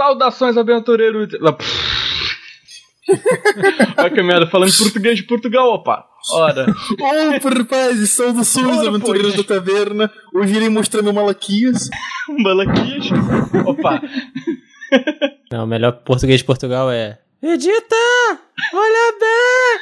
Saudações, 0.00 0.56
aventureiros. 0.56 1.28
Olha 3.98 4.10
que 4.10 4.22
merda, 4.22 4.46
falando 4.46 4.74
português 4.74 5.18
de 5.18 5.24
Portugal, 5.24 5.74
opa. 5.74 6.06
Ora. 6.32 6.64
Oh, 6.98 7.48
rapazes, 7.50 8.08
saudações, 8.12 8.78
Ora, 8.78 8.88
aventureiros 8.88 9.34
pois. 9.34 9.46
da 9.46 9.54
taverna. 9.56 10.10
Hoje 10.32 10.56
irei 10.56 10.70
mostrar 10.70 11.02
meu 11.02 11.12
malaquias. 11.12 11.90
Malaquias. 12.38 13.10
Opa. 13.66 14.00
Não, 15.52 15.64
o 15.64 15.66
melhor 15.66 15.92
português 15.92 16.40
de 16.40 16.46
Portugal 16.46 16.90
é. 16.90 17.18
Edita! 17.42 17.94
Olha 18.72 19.18
bem! 19.20 19.80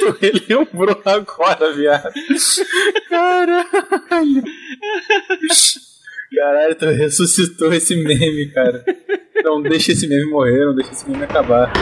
Tu 0.00 0.18
relembrou 0.20 1.00
agora, 1.06 1.72
viado. 1.72 2.12
Caralho. 3.08 4.44
Caralho, 6.34 6.74
tu 6.74 6.86
ressuscitou 6.86 7.72
esse 7.72 7.94
meme, 7.94 8.50
cara. 8.50 8.84
Não 9.44 9.62
deixa 9.62 9.92
esse 9.92 10.06
meme 10.06 10.26
morrer, 10.30 10.66
não 10.66 10.74
deixa 10.74 10.92
esse 10.92 11.08
meme 11.08 11.24
acabar. 11.24 11.72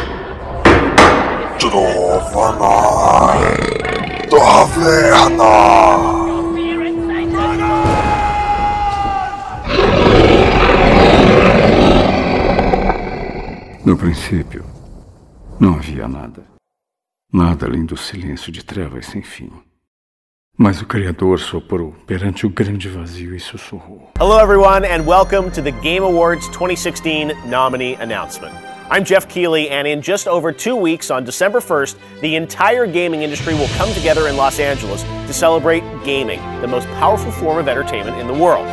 Trova 1.58 2.58
Taverna! 4.28 5.92
No 13.84 13.96
princípio, 13.96 14.64
não 15.58 15.74
havia 15.74 16.06
nada. 16.06 16.44
Nada 17.32 17.66
além 17.66 17.84
do 17.84 17.96
silêncio 17.96 18.52
de 18.52 18.64
trevas 18.64 19.06
sem 19.06 19.22
fim. 19.22 19.50
Mas 20.58 20.82
o 20.82 20.86
Criador 20.86 21.40
soprou 21.40 21.94
perante 22.06 22.44
o 22.44 22.50
grande 22.50 22.86
vazio 22.86 23.34
e 23.34 23.40
sussurrou. 23.40 24.12
Hello, 24.18 24.38
everyone, 24.38 24.84
and 24.84 25.06
welcome 25.06 25.50
to 25.50 25.62
the 25.62 25.72
Game 25.80 26.04
Awards 26.04 26.46
2016 26.48 27.32
nominee 27.46 27.94
announcement. 27.94 28.54
I'm 28.90 29.02
Jeff 29.02 29.26
Keighley, 29.28 29.70
and 29.70 29.88
in 29.88 30.02
just 30.02 30.28
over 30.28 30.52
two 30.52 30.76
weeks, 30.76 31.10
on 31.10 31.24
December 31.24 31.60
1st, 31.60 31.96
the 32.20 32.36
entire 32.36 32.86
gaming 32.86 33.22
industry 33.22 33.54
will 33.54 33.68
come 33.78 33.90
together 33.94 34.28
in 34.28 34.36
Los 34.36 34.60
Angeles 34.60 35.02
to 35.26 35.32
celebrate 35.32 35.82
gaming, 36.04 36.38
the 36.60 36.68
most 36.68 36.86
powerful 36.98 37.32
form 37.32 37.56
of 37.56 37.66
entertainment 37.66 38.18
in 38.20 38.26
the 38.26 38.34
world. 38.34 38.66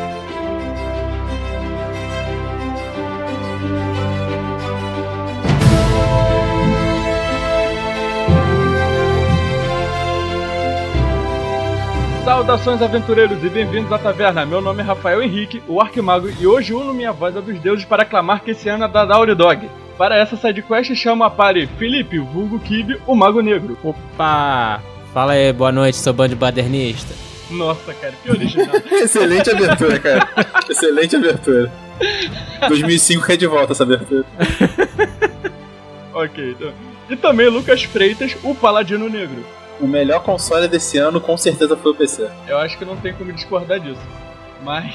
Saudações, 12.30 12.80
aventureiros, 12.80 13.44
e 13.44 13.50
bem-vindos 13.50 13.92
à 13.92 13.98
taverna. 13.98 14.46
Meu 14.46 14.62
nome 14.62 14.84
é 14.84 14.86
Rafael 14.86 15.20
Henrique, 15.20 15.64
o 15.68 15.82
Arquimago, 15.82 16.30
e 16.40 16.46
hoje 16.46 16.76
uno 16.76 16.94
minha 16.94 17.12
voz 17.12 17.36
a 17.36 17.40
dos 17.40 17.60
deuses 17.60 17.86
para 17.86 18.06
clamar 18.06 18.44
que 18.44 18.52
esse 18.52 18.70
ano 18.70 18.84
é 18.84 18.88
da 18.88 19.04
Dauri 19.04 19.34
Dog. 19.34 19.68
Para 19.98 20.16
essa 20.16 20.38
sidequest, 20.38 20.94
chamo 20.94 21.24
a 21.24 21.32
pare 21.32 21.66
Felipe, 21.80 22.20
vulgo 22.20 22.60
Kibe, 22.60 23.02
o 23.08 23.16
Mago 23.16 23.42
Negro. 23.42 23.76
Opa! 23.84 24.80
Fala 25.12 25.32
aí, 25.32 25.52
boa 25.52 25.72
noite, 25.72 25.98
sou 25.98 26.14
bando 26.14 26.36
badernista. 26.36 27.16
Nossa, 27.50 27.96
cara, 27.96 28.14
que 28.24 28.30
original. 28.30 28.76
Excelente 28.94 29.50
abertura, 29.50 30.00
cara. 30.00 30.30
Excelente 30.70 31.16
abertura. 31.16 31.74
2005 32.68 33.32
é 33.32 33.38
de 33.38 33.48
volta 33.48 33.74
essa 33.74 33.82
abertura. 33.82 34.24
ok, 36.14 36.52
então. 36.52 36.72
E 37.10 37.16
também 37.16 37.50
Lucas 37.50 37.82
Freitas, 37.86 38.38
o 38.44 38.54
Paladino 38.54 39.10
Negro. 39.10 39.44
O 39.80 39.88
melhor 39.88 40.22
console 40.24 40.68
desse 40.68 40.98
ano 40.98 41.22
com 41.22 41.38
certeza 41.38 41.76
foi 41.78 41.92
o 41.92 41.96
PC. 41.96 42.28
Eu 42.48 42.58
acho 42.58 42.78
que 42.78 42.84
não 42.86 42.98
tem 42.98 43.14
como 43.14 43.32
discordar 43.32 43.80
disso. 43.80 44.02
Mas, 44.64 44.94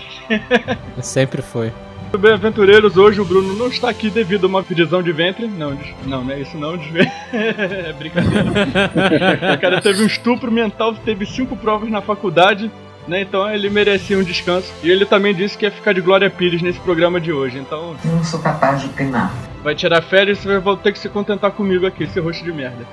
Sempre 1.02 1.40
foi. 1.40 1.72
Muito 2.02 2.18
bem, 2.18 2.32
aventureiros, 2.32 2.96
hoje 2.96 3.20
o 3.20 3.24
Bruno 3.24 3.54
não 3.54 3.66
está 3.66 3.88
aqui 3.88 4.08
devido 4.08 4.44
a 4.44 4.46
uma 4.46 4.62
prisão 4.62 5.02
de 5.02 5.10
ventre. 5.10 5.48
Não, 5.48 5.74
des- 5.74 5.94
não, 6.06 6.22
não 6.22 6.32
é 6.32 6.40
isso 6.40 6.56
não. 6.56 6.76
des- 6.76 6.86
é 7.32 7.92
brincadeira. 7.94 8.44
o 9.56 9.58
cara 9.60 9.80
teve 9.80 10.02
um 10.02 10.06
estupro 10.06 10.52
mental, 10.52 10.94
teve 10.94 11.26
cinco 11.26 11.56
provas 11.56 11.90
na 11.90 12.00
faculdade, 12.02 12.70
né? 13.08 13.22
Então 13.22 13.50
ele 13.50 13.68
merecia 13.70 14.16
um 14.18 14.22
descanso. 14.22 14.72
E 14.82 14.90
ele 14.90 15.04
também 15.06 15.34
disse 15.34 15.56
que 15.58 15.64
ia 15.64 15.72
ficar 15.72 15.92
de 15.92 16.00
Glória 16.02 16.30
Pires 16.30 16.62
nesse 16.62 16.78
programa 16.80 17.20
de 17.20 17.32
hoje. 17.32 17.58
Então 17.58 17.96
Não 18.04 18.22
sou 18.22 18.38
capaz 18.40 18.80
de 18.82 18.86
opinar. 18.86 19.32
vai 19.64 19.74
tirar 19.74 20.00
férias 20.02 20.38
e 20.38 20.42
você 20.42 20.58
vai 20.60 20.76
ter 20.76 20.92
que 20.92 20.98
se 21.00 21.08
contentar 21.08 21.50
comigo 21.52 21.84
aqui, 21.86 22.04
esse 22.04 22.20
rosto 22.20 22.44
de 22.44 22.52
merda. 22.52 22.86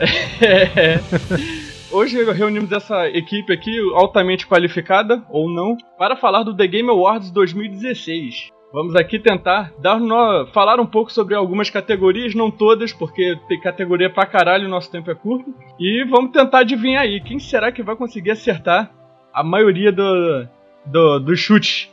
Hoje 1.92 2.22
reunimos 2.32 2.70
essa 2.72 3.08
equipe 3.08 3.52
aqui, 3.52 3.78
altamente 3.94 4.46
qualificada, 4.46 5.22
ou 5.28 5.50
não, 5.50 5.76
para 5.98 6.16
falar 6.16 6.42
do 6.42 6.56
The 6.56 6.66
Game 6.66 6.88
Awards 6.88 7.30
2016. 7.30 8.48
Vamos 8.72 8.94
aqui 8.94 9.18
tentar 9.18 9.72
dar 9.80 9.98
no... 9.98 10.46
falar 10.52 10.78
um 10.78 10.86
pouco 10.86 11.10
sobre 11.10 11.34
algumas 11.34 11.68
categorias, 11.68 12.34
não 12.34 12.50
todas, 12.50 12.92
porque 12.92 13.36
tem 13.48 13.60
categoria 13.60 14.08
pra 14.08 14.26
caralho, 14.26 14.68
nosso 14.68 14.90
tempo 14.90 15.10
é 15.10 15.14
curto. 15.14 15.52
E 15.78 16.04
vamos 16.04 16.30
tentar 16.30 16.60
adivinhar 16.60 17.02
aí, 17.02 17.20
quem 17.20 17.40
será 17.40 17.72
que 17.72 17.82
vai 17.82 17.96
conseguir 17.96 18.30
acertar 18.30 18.92
a 19.32 19.42
maioria 19.42 19.90
do, 19.90 20.46
do, 20.86 21.18
dos 21.18 21.40
chutes 21.40 21.90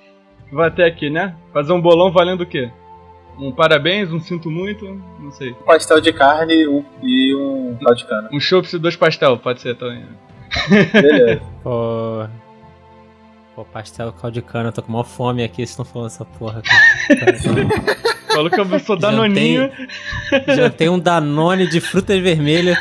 que 0.47 0.55
vai 0.55 0.67
até 0.67 0.85
aqui, 0.85 1.09
né? 1.09 1.35
Fazer 1.51 1.73
um 1.73 1.81
bolão 1.81 2.11
valendo 2.11 2.41
o 2.41 2.45
quê? 2.45 2.71
Um 3.39 3.51
parabéns, 3.51 4.11
um 4.11 4.19
sinto 4.19 4.49
muito, 4.49 4.85
não 5.19 5.31
sei. 5.31 5.51
Um 5.51 5.63
pastel 5.63 6.01
de 6.01 6.11
carne 6.11 6.67
um- 6.67 6.83
e 7.03 7.35
um 7.35 7.77
caldo 7.83 7.95
de 7.99 8.05
cana. 8.05 8.29
Um 8.33 8.39
chopp 8.39 8.67
e 8.75 8.79
dois 8.79 8.95
pastel, 8.95 9.37
pode 9.37 9.61
ser 9.61 9.75
também. 9.75 10.05
Beleza. 10.91 11.41
Pô. 11.63 12.27
Pô, 13.55 13.65
pastel 13.65 14.11
caldo 14.13 14.33
de 14.35 14.41
cana, 14.41 14.69
eu 14.69 14.73
tô 14.73 14.81
com 14.81 14.91
maior 14.91 15.03
fome 15.03 15.43
aqui, 15.43 15.57
vocês 15.57 15.69
estão 15.71 15.85
falando 15.85 16.07
essa 16.07 16.25
porra. 16.25 16.61
Cara. 16.63 17.37
Falou 18.37 18.51
que 18.51 18.59
eu 18.59 18.79
sou 18.81 18.95
Já 18.99 19.09
danoninho. 19.09 19.71
Já 20.55 20.69
tem 20.69 20.89
um 20.89 20.99
Danone 20.99 21.67
de 21.67 21.79
frutas 21.81 22.19
vermelhas. 22.21 22.77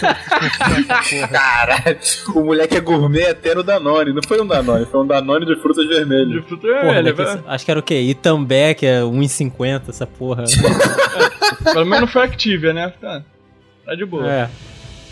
Caralho, 1.30 1.98
o 2.34 2.44
moleque 2.44 2.76
é 2.76 2.80
gourmet 2.80 3.28
até 3.30 3.54
no 3.54 3.62
Danone. 3.62 4.12
Não 4.12 4.22
foi 4.26 4.40
um 4.42 4.46
Danone, 4.46 4.84
foi 4.86 5.00
um 5.00 5.06
Danone 5.06 5.46
de 5.46 5.56
frutas 5.56 5.86
De 5.88 5.94
vermelhas. 5.94 6.44
fruta 6.46 6.66
Porra, 6.66 6.80
vermelha, 7.02 7.02
né, 7.14 7.36
que- 7.42 7.48
acho 7.48 7.64
que 7.64 7.70
era 7.70 7.80
o 7.80 7.82
quê? 7.82 8.00
Itambé, 8.00 8.74
que 8.74 8.84
é 8.84 9.00
1,50 9.02 9.88
essa 9.88 10.06
porra. 10.06 10.44
Pelo 11.72 11.84
menos 11.86 12.00
não 12.02 12.08
foi 12.08 12.22
Activia, 12.24 12.72
né? 12.72 12.92
Tá, 13.00 13.22
tá 13.84 13.94
de 13.94 14.04
boa. 14.04 14.30
É. 14.30 14.48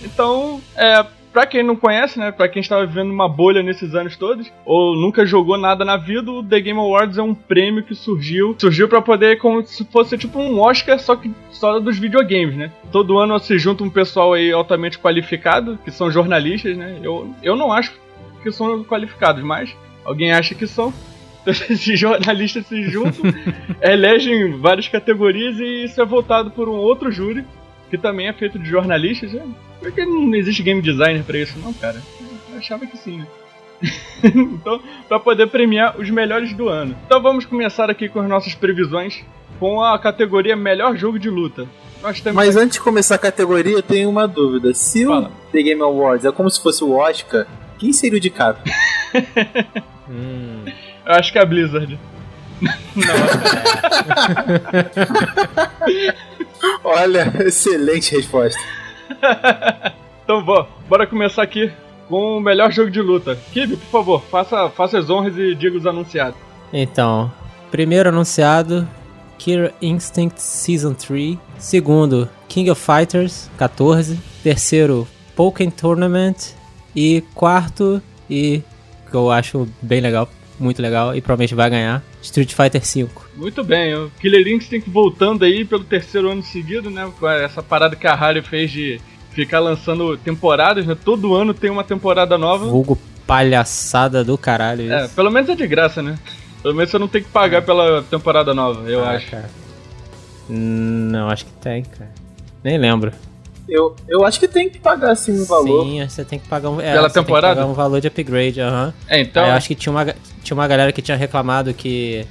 Então, 0.05 0.61
é, 0.77 1.05
pra 1.35 1.45
quem 1.45 1.65
não 1.65 1.75
conhece, 1.75 2.17
né? 2.17 2.31
Pra 2.31 2.49
quem 2.49 2.63
estava 2.63 2.87
vivendo 2.87 3.11
uma 3.11 3.29
bolha 3.29 3.61
nesses 3.61 3.93
anos 3.95 4.17
todos, 4.17 4.51
ou 4.65 4.97
nunca 4.97 5.27
jogou 5.27 5.59
nada 5.59 5.85
na 5.85 5.97
vida, 5.97 6.31
o 6.31 6.45
The 6.45 6.61
Game 6.61 6.79
Awards 6.79 7.19
é 7.19 7.23
um 7.23 7.35
prêmio 7.35 7.83
que 7.83 7.95
surgiu. 7.95 8.55
Surgiu 8.57 8.89
pra 8.89 9.03
poder, 9.03 9.39
como 9.39 9.63
se 9.65 9.85
fosse 9.87 10.17
tipo 10.17 10.39
um 10.39 10.61
Oscar, 10.61 10.99
só 10.99 11.17
que 11.17 11.31
só 11.51 11.81
dos 11.81 11.99
videogames, 11.99 12.57
né? 12.57 12.71
Todo 12.93 13.19
ano 13.19 13.37
se 13.41 13.59
junta 13.59 13.83
um 13.83 13.91
pessoal 13.91 14.33
aí 14.33 14.53
altamente 14.53 14.99
qualificado, 14.99 15.77
que 15.85 15.91
são 15.91 16.09
jornalistas, 16.09 16.77
né? 16.77 17.01
Eu, 17.03 17.35
eu 17.43 17.57
não 17.57 17.73
acho 17.73 17.93
que 18.41 18.53
são 18.53 18.85
qualificados, 18.85 19.43
mas 19.43 19.77
alguém 20.05 20.33
acha 20.33 20.55
que 20.55 20.69
são. 20.69 20.95
Esses 21.45 21.99
jornalistas 21.99 22.65
se 22.67 22.85
juntam, 22.85 23.23
elegem 23.83 24.57
várias 24.59 24.89
categorias 24.89 25.59
e 25.59 25.85
isso 25.85 26.01
é 26.01 26.05
votado 26.05 26.51
por 26.51 26.71
um 26.71 26.77
outro 26.77 27.11
júri, 27.11 27.45
que 27.91 27.99
também 27.99 28.29
é 28.29 28.33
feito 28.33 28.59
de 28.59 28.69
jornalistas. 28.69 29.33
né? 29.33 29.43
Por 29.81 29.93
que 29.93 30.05
não 30.05 30.35
existe 30.35 30.63
game 30.63 30.81
designer 30.81 31.23
pra 31.25 31.39
isso, 31.39 31.59
não, 31.59 31.73
cara? 31.73 32.01
Eu 32.51 32.59
achava 32.59 32.87
que 32.87 32.97
sim, 32.97 33.19
né? 33.19 33.27
então, 34.25 34.81
pra 35.09 35.19
poder 35.19 35.47
premiar 35.49 35.99
os 35.99 36.09
melhores 36.09 36.53
do 36.55 36.69
ano. 36.69 36.97
Então 37.07 37.21
vamos 37.21 37.45
começar 37.45 37.91
aqui 37.91 38.09
com 38.09 38.21
as 38.21 38.29
nossas 38.29 38.55
previsões 38.55 39.23
com 39.59 39.83
a 39.83 39.99
categoria 39.99 40.57
Melhor 40.57 40.97
Jogo 40.97 41.19
de 41.19 41.29
Luta. 41.29 41.67
Nós 42.03 42.21
temos 42.21 42.37
Mas 42.37 42.57
antes 42.57 42.75
de 42.75 42.81
começar 42.81 43.15
a 43.15 43.19
categoria, 43.19 43.73
eu 43.73 43.83
tenho 43.83 44.09
uma 44.11 44.27
dúvida. 44.29 44.73
Se 44.75 45.05
Fala. 45.07 45.29
o 45.29 45.51
The 45.53 45.63
Game 45.63 45.83
Awards 45.83 46.25
é 46.25 46.33
como 46.33 46.51
se 46.51 46.63
fosse 46.63 46.83
o 46.85 46.93
Oscar, 46.93 47.47
quem 47.79 47.93
seria 47.93 48.19
o 48.19 48.21
DiCaprio? 48.21 48.73
Hum. 50.07 50.65
Eu 51.07 51.15
acho 51.15 51.33
que 51.33 51.39
é 51.39 51.43
a 51.43 51.47
Blizzard. 51.47 51.99
não, 52.95 53.15
Olha, 56.83 57.33
excelente 57.45 58.15
resposta. 58.15 58.61
então 60.23 60.45
vó, 60.45 60.69
bora 60.89 61.07
começar 61.07 61.43
aqui 61.43 61.73
com 62.09 62.39
o 62.39 62.41
melhor 62.41 62.71
jogo 62.71 62.91
de 62.91 63.01
luta. 63.01 63.37
Kibi, 63.53 63.77
por 63.77 63.91
favor, 63.91 64.23
faça, 64.31 64.69
faça 64.71 64.99
as 64.99 65.11
honras 65.11 65.37
e 65.37 65.55
diga 65.55 65.77
os 65.77 65.87
anunciados. 65.87 66.39
Então, 66.73 67.33
primeiro 67.71 68.09
anunciado, 68.09 68.89
Killer 69.39 69.73
Instinct 69.81 70.41
Season 70.41 70.95
3. 70.95 71.39
Segundo, 71.59 72.29
King 72.49 72.71
of 72.71 72.81
Fighters 72.81 73.51
14. 73.57 74.19
Terceiro, 74.43 75.07
Pokémon 75.35 75.71
Tournament. 75.71 76.55
E 76.97 77.23
quarto, 77.35 78.01
e 78.31 78.63
que 79.11 79.17
eu 79.17 79.31
acho 79.31 79.69
bem 79.83 80.01
legal, 80.01 80.29
muito 80.61 80.81
legal, 80.81 81.15
e 81.15 81.21
provavelmente 81.21 81.55
vai 81.55 81.69
ganhar, 81.69 82.03
Street 82.25 82.53
Fighter 82.55 82.85
5. 82.85 83.29
Muito 83.37 83.63
bem, 83.63 83.95
o 83.95 84.11
Killer 84.21 84.47
Instinct 84.49 84.89
voltando 84.91 85.45
aí 85.45 85.65
pelo 85.65 85.85
terceiro 85.85 86.31
ano 86.31 86.43
seguido, 86.43 86.91
né? 86.91 87.11
Com 87.21 87.29
essa 87.29 87.63
parada 87.63 87.95
que 87.95 88.07
a 88.07 88.15
Rare 88.15 88.41
fez 88.43 88.71
de 88.71 89.01
ficar 89.31 89.61
lançando 89.61 90.17
temporadas, 90.17 90.87
né? 90.87 90.97
Todo 91.05 91.35
ano 91.35 91.53
tem 91.53 91.71
uma 91.71 91.85
temporada 91.85 92.39
nova. 92.39 92.67
Vulgo 92.67 92.99
palhaçada 93.27 94.23
do 94.25 94.37
caralho 94.39 94.93
É, 94.93 95.05
isso. 95.05 95.15
pelo 95.15 95.31
menos 95.31 95.49
é 95.51 95.55
de 95.55 95.67
graça, 95.67 96.03
né? 96.03 96.19
Pelo 96.63 96.75
menos 96.75 96.91
você 96.91 96.99
não 96.99 97.09
tem 97.09 97.23
que 97.23 97.29
pagar 97.29 97.63
pela 97.63 98.03
temporada 98.03 98.55
nova, 98.55 98.89
eu 98.91 99.05
Ah, 99.05 99.11
acho. 99.13 99.31
cara. 99.31 99.51
Não, 100.49 101.29
acho 101.29 101.45
que 101.47 101.53
tem, 101.53 101.83
cara. 101.85 102.11
Nem 102.63 102.79
lembro. 102.79 103.13
Eu, 103.69 103.97
eu 104.07 104.25
acho 104.25 104.39
que 104.39 104.47
tem 104.47 104.69
que 104.69 104.79
pagar 104.79 105.13
assim 105.13 105.41
o 105.41 105.45
valor. 105.45 105.85
Sim, 105.85 106.07
você 106.07 106.25
tem 106.25 106.39
que 106.39 106.47
pagar 106.47 106.69
um, 106.69 106.81
é, 106.81 106.93
Pela 106.93 107.09
temporada? 107.09 107.55
pagar 107.57 107.67
um 107.67 107.73
valor 107.73 108.01
de 108.01 108.09
upgrade, 108.09 108.61
aham. 108.61 108.93
É, 109.09 109.21
então. 109.21 109.43
Aí 109.43 109.51
eu 109.51 109.55
acho 109.55 109.69
que 109.69 109.75
tinha 109.75 109.91
uma, 109.91 110.05
tinha 110.43 110.55
uma 110.55 110.69
galera 110.69 110.93
que 110.93 111.01
tinha 111.01 111.17
reclamado 111.17 111.73
que 111.73 112.27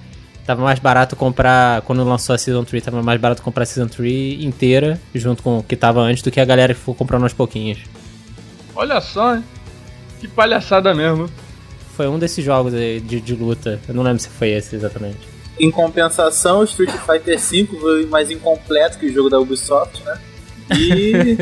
tava 0.46 0.62
mais 0.62 0.80
barato 0.80 1.16
comprar, 1.16 1.82
quando 1.82 2.04
lançou 2.04 2.36
a 2.36 2.38
Season 2.38 2.64
3, 2.64 2.84
tava 2.84 3.02
mais 3.02 3.20
barato 3.20 3.42
comprar 3.42 3.64
a 3.64 3.66
Season 3.66 3.88
3 3.88 4.44
inteira, 4.44 5.00
junto 5.14 5.42
com 5.42 5.60
o 5.60 5.64
que 5.64 5.76
tava 5.76 6.02
antes, 6.02 6.22
do 6.22 6.30
que 6.30 6.40
a 6.40 6.46
galera 6.46 6.74
que 6.74 6.80
ficou 6.80 6.94
comprando 6.94 7.24
aos 7.24 7.34
pouquinhos. 7.34 7.80
Olha 8.76 9.02
só, 9.02 9.36
hein? 9.36 9.44
Que 10.20 10.28
palhaçada 10.28 10.94
mesmo. 10.94 11.30
Foi 11.96 12.08
um 12.08 12.18
desses 12.20 12.44
jogos 12.44 12.74
aí 12.74 13.00
de, 13.00 13.22
de 13.22 13.36
luta, 13.36 13.80
eu 13.88 13.94
não 13.94 14.04
lembro 14.04 14.20
se 14.20 14.30
foi 14.30 14.50
esse 14.50 14.76
exatamente. 14.76 15.34
Em 15.60 15.70
compensação, 15.70 16.60
o 16.60 16.64
Street 16.64 16.92
Fighter 16.92 17.40
V 17.40 17.68
foi 17.80 18.06
mais 18.08 18.32
incompleto 18.32 18.98
que 18.98 19.06
o 19.06 19.14
jogo 19.14 19.30
da 19.30 19.40
Ubisoft, 19.40 20.04
né? 20.04 20.20
E 20.72 21.38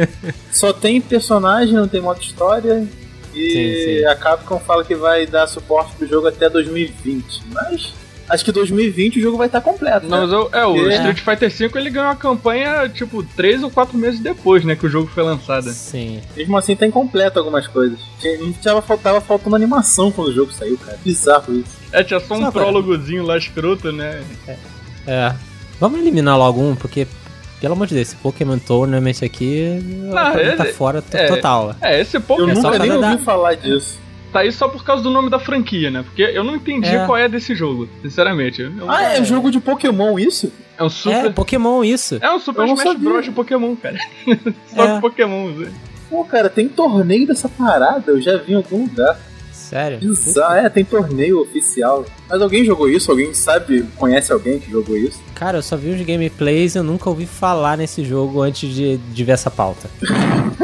só 0.52 0.74
tem 0.74 1.00
personagem, 1.02 1.74
não 1.76 1.88
tem 1.88 2.02
modo 2.02 2.22
história. 2.22 2.88
E 3.34 3.50
Sim, 3.52 4.00
sim. 4.02 4.06
a 4.08 4.16
Capcom 4.16 4.60
fala 4.60 4.84
que 4.84 4.96
vai 4.96 5.26
dar 5.26 5.48
suporte 5.48 5.96
pro 5.96 6.08
jogo 6.08 6.28
até 6.28 6.50
2020. 6.50 7.44
Mas 7.54 7.94
acho 8.28 8.44
que 8.44 8.52
2020 8.52 9.20
o 9.20 9.22
jogo 9.22 9.38
vai 9.38 9.48
estar 9.48 9.62
completo. 9.62 10.06
Não, 10.08 10.18
né? 10.18 10.24
mas 10.24 10.32
eu- 10.34 10.50
é, 10.52 10.66
o 10.66 10.90
É. 10.90 10.96
Street 10.96 11.20
Fighter 11.20 11.50
V 11.70 11.80
ele 11.80 11.90
ganhou 11.90 12.10
a 12.10 12.16
campanha, 12.16 12.90
tipo, 12.90 13.24
3 13.24 13.64
ou 13.64 13.70
4 13.72 13.98
meses 13.98 14.20
depois, 14.20 14.66
né, 14.66 14.76
que 14.76 14.86
o 14.86 14.90
jogo 14.90 15.08
foi 15.08 15.24
lançado. 15.24 15.70
Sim. 15.72 16.22
Mesmo 16.36 16.58
assim 16.58 16.76
tá 16.76 16.86
incompleto 16.86 17.40
algumas 17.40 17.68
coisas. 17.68 18.00
Não 18.40 18.52
tava, 18.54 18.82
faltava 18.82 19.22
faltando 19.22 19.56
animação 19.56 20.12
quando 20.12 20.28
o 20.28 20.34
jogo 20.34 20.52
saiu, 20.52 20.78
cara. 20.78 20.98
Bizarro 21.04 21.54
isso. 21.54 21.78
É, 21.94 22.04
tinha 22.04 22.20
só 22.20 22.36
um 22.36 22.42
Só, 22.42 22.52
prólogozinho 22.52 23.24
lá 23.24 23.38
escroto, 23.38 23.92
né? 23.94 24.22
É. 25.08 25.34
Vamos 25.80 26.00
eliminar 26.00 26.38
logo 26.38 26.62
um, 26.62 26.76
porque, 26.76 27.08
pelo 27.62 27.74
amor 27.74 27.88
de 27.88 27.96
Deus, 27.96 28.08
esse 28.10 28.16
Pokémon 28.18 28.58
Tournament 28.60 29.22
aqui 29.24 29.80
Ah, 30.14 30.32
pra 30.32 30.44
mim 30.52 30.58
tá 30.58 30.64
ele- 30.66 30.74
fora 30.74 31.02
t- 31.02 31.16
é. 31.16 31.28
total. 31.28 31.76
É, 31.80 32.02
esse 32.02 32.18
Eu 32.18 32.22
Pokémon 32.22 32.50
É 32.50 32.56
só 32.56 32.72
nunca 32.72 32.80
nem 32.80 32.92
ouvi 32.92 33.02
da- 33.02 33.18
falar 33.20 33.54
disso. 33.56 34.00
tá 34.34 34.40
aí 34.40 34.52
só 34.52 34.68
por 34.68 34.84
causa 34.84 35.02
do 35.04 35.10
nome 35.10 35.30
da 35.30 35.40
franquia, 35.40 35.90
né? 35.92 36.04
Porque 36.04 36.22
eu 36.24 36.44
não 36.44 36.56
entendi 36.56 36.90
É. 36.90 37.06
qual 37.06 37.18
é 37.18 37.30
desse 37.30 37.54
jogo, 37.56 37.88
sinceramente. 38.02 38.62
Eu- 38.62 38.90
Ah, 38.90 39.14
é 39.14 39.24
jogo 39.24 39.50
de 39.52 39.60
Pokémon 39.60 40.18
isso? 40.20 40.52
É 40.78 40.84
um 40.84 40.88
É, 40.88 40.90
super. 40.90 41.34
Pokémon 41.34 41.84
isso. 41.84 42.18
É, 42.20 42.32
um 42.34 42.40
Super 42.40 42.62
Eu 42.62 42.68
não 42.68 42.74
Smash 42.74 42.94
sabia. 42.94 43.10
Bros. 43.10 43.26
de 43.26 43.32
Pokémon, 43.32 43.76
cara. 43.76 43.98
só 44.76 44.84
É. 44.84 44.96
de 44.96 45.02
Pokémon. 45.02 45.50
né? 45.50 45.72
Pô, 46.10 46.26
cara, 46.26 46.50
tem 46.50 46.68
torneio 46.68 47.28
dessa 47.28 47.48
parada, 47.48 48.04
eu 48.12 48.20
já 48.22 48.38
vi 48.38 48.54
em 48.54 48.56
algum 48.56 48.82
lugar. 48.84 49.18
Sério? 49.72 50.00
Bizarro, 50.00 50.56
é, 50.56 50.70
tem 50.70 50.84
torneio 50.84 51.40
oficial. 51.40 52.06
Mas 52.30 52.42
alguém 52.42 52.66
jogou 52.66 52.90
isso? 52.90 53.10
Alguém 53.10 53.34
sabe, 53.34 53.84
conhece 53.96 54.34
alguém 54.34 54.60
que 54.60 54.70
jogou 54.70 54.98
isso? 54.98 55.18
Cara, 55.34 55.60
eu 55.60 55.62
só 55.62 55.78
vi 55.78 55.92
uns 55.92 56.06
gameplays 56.06 56.76
e 56.76 56.80
eu 56.80 56.84
nunca 56.84 57.10
ouvi 57.10 57.26
falar 57.26 57.78
nesse 57.78 58.04
jogo 58.04 58.42
antes 58.42 58.70
de, 58.76 58.98
de 58.98 59.24
ver 59.24 59.32
essa 59.32 59.50
pauta. 59.50 59.90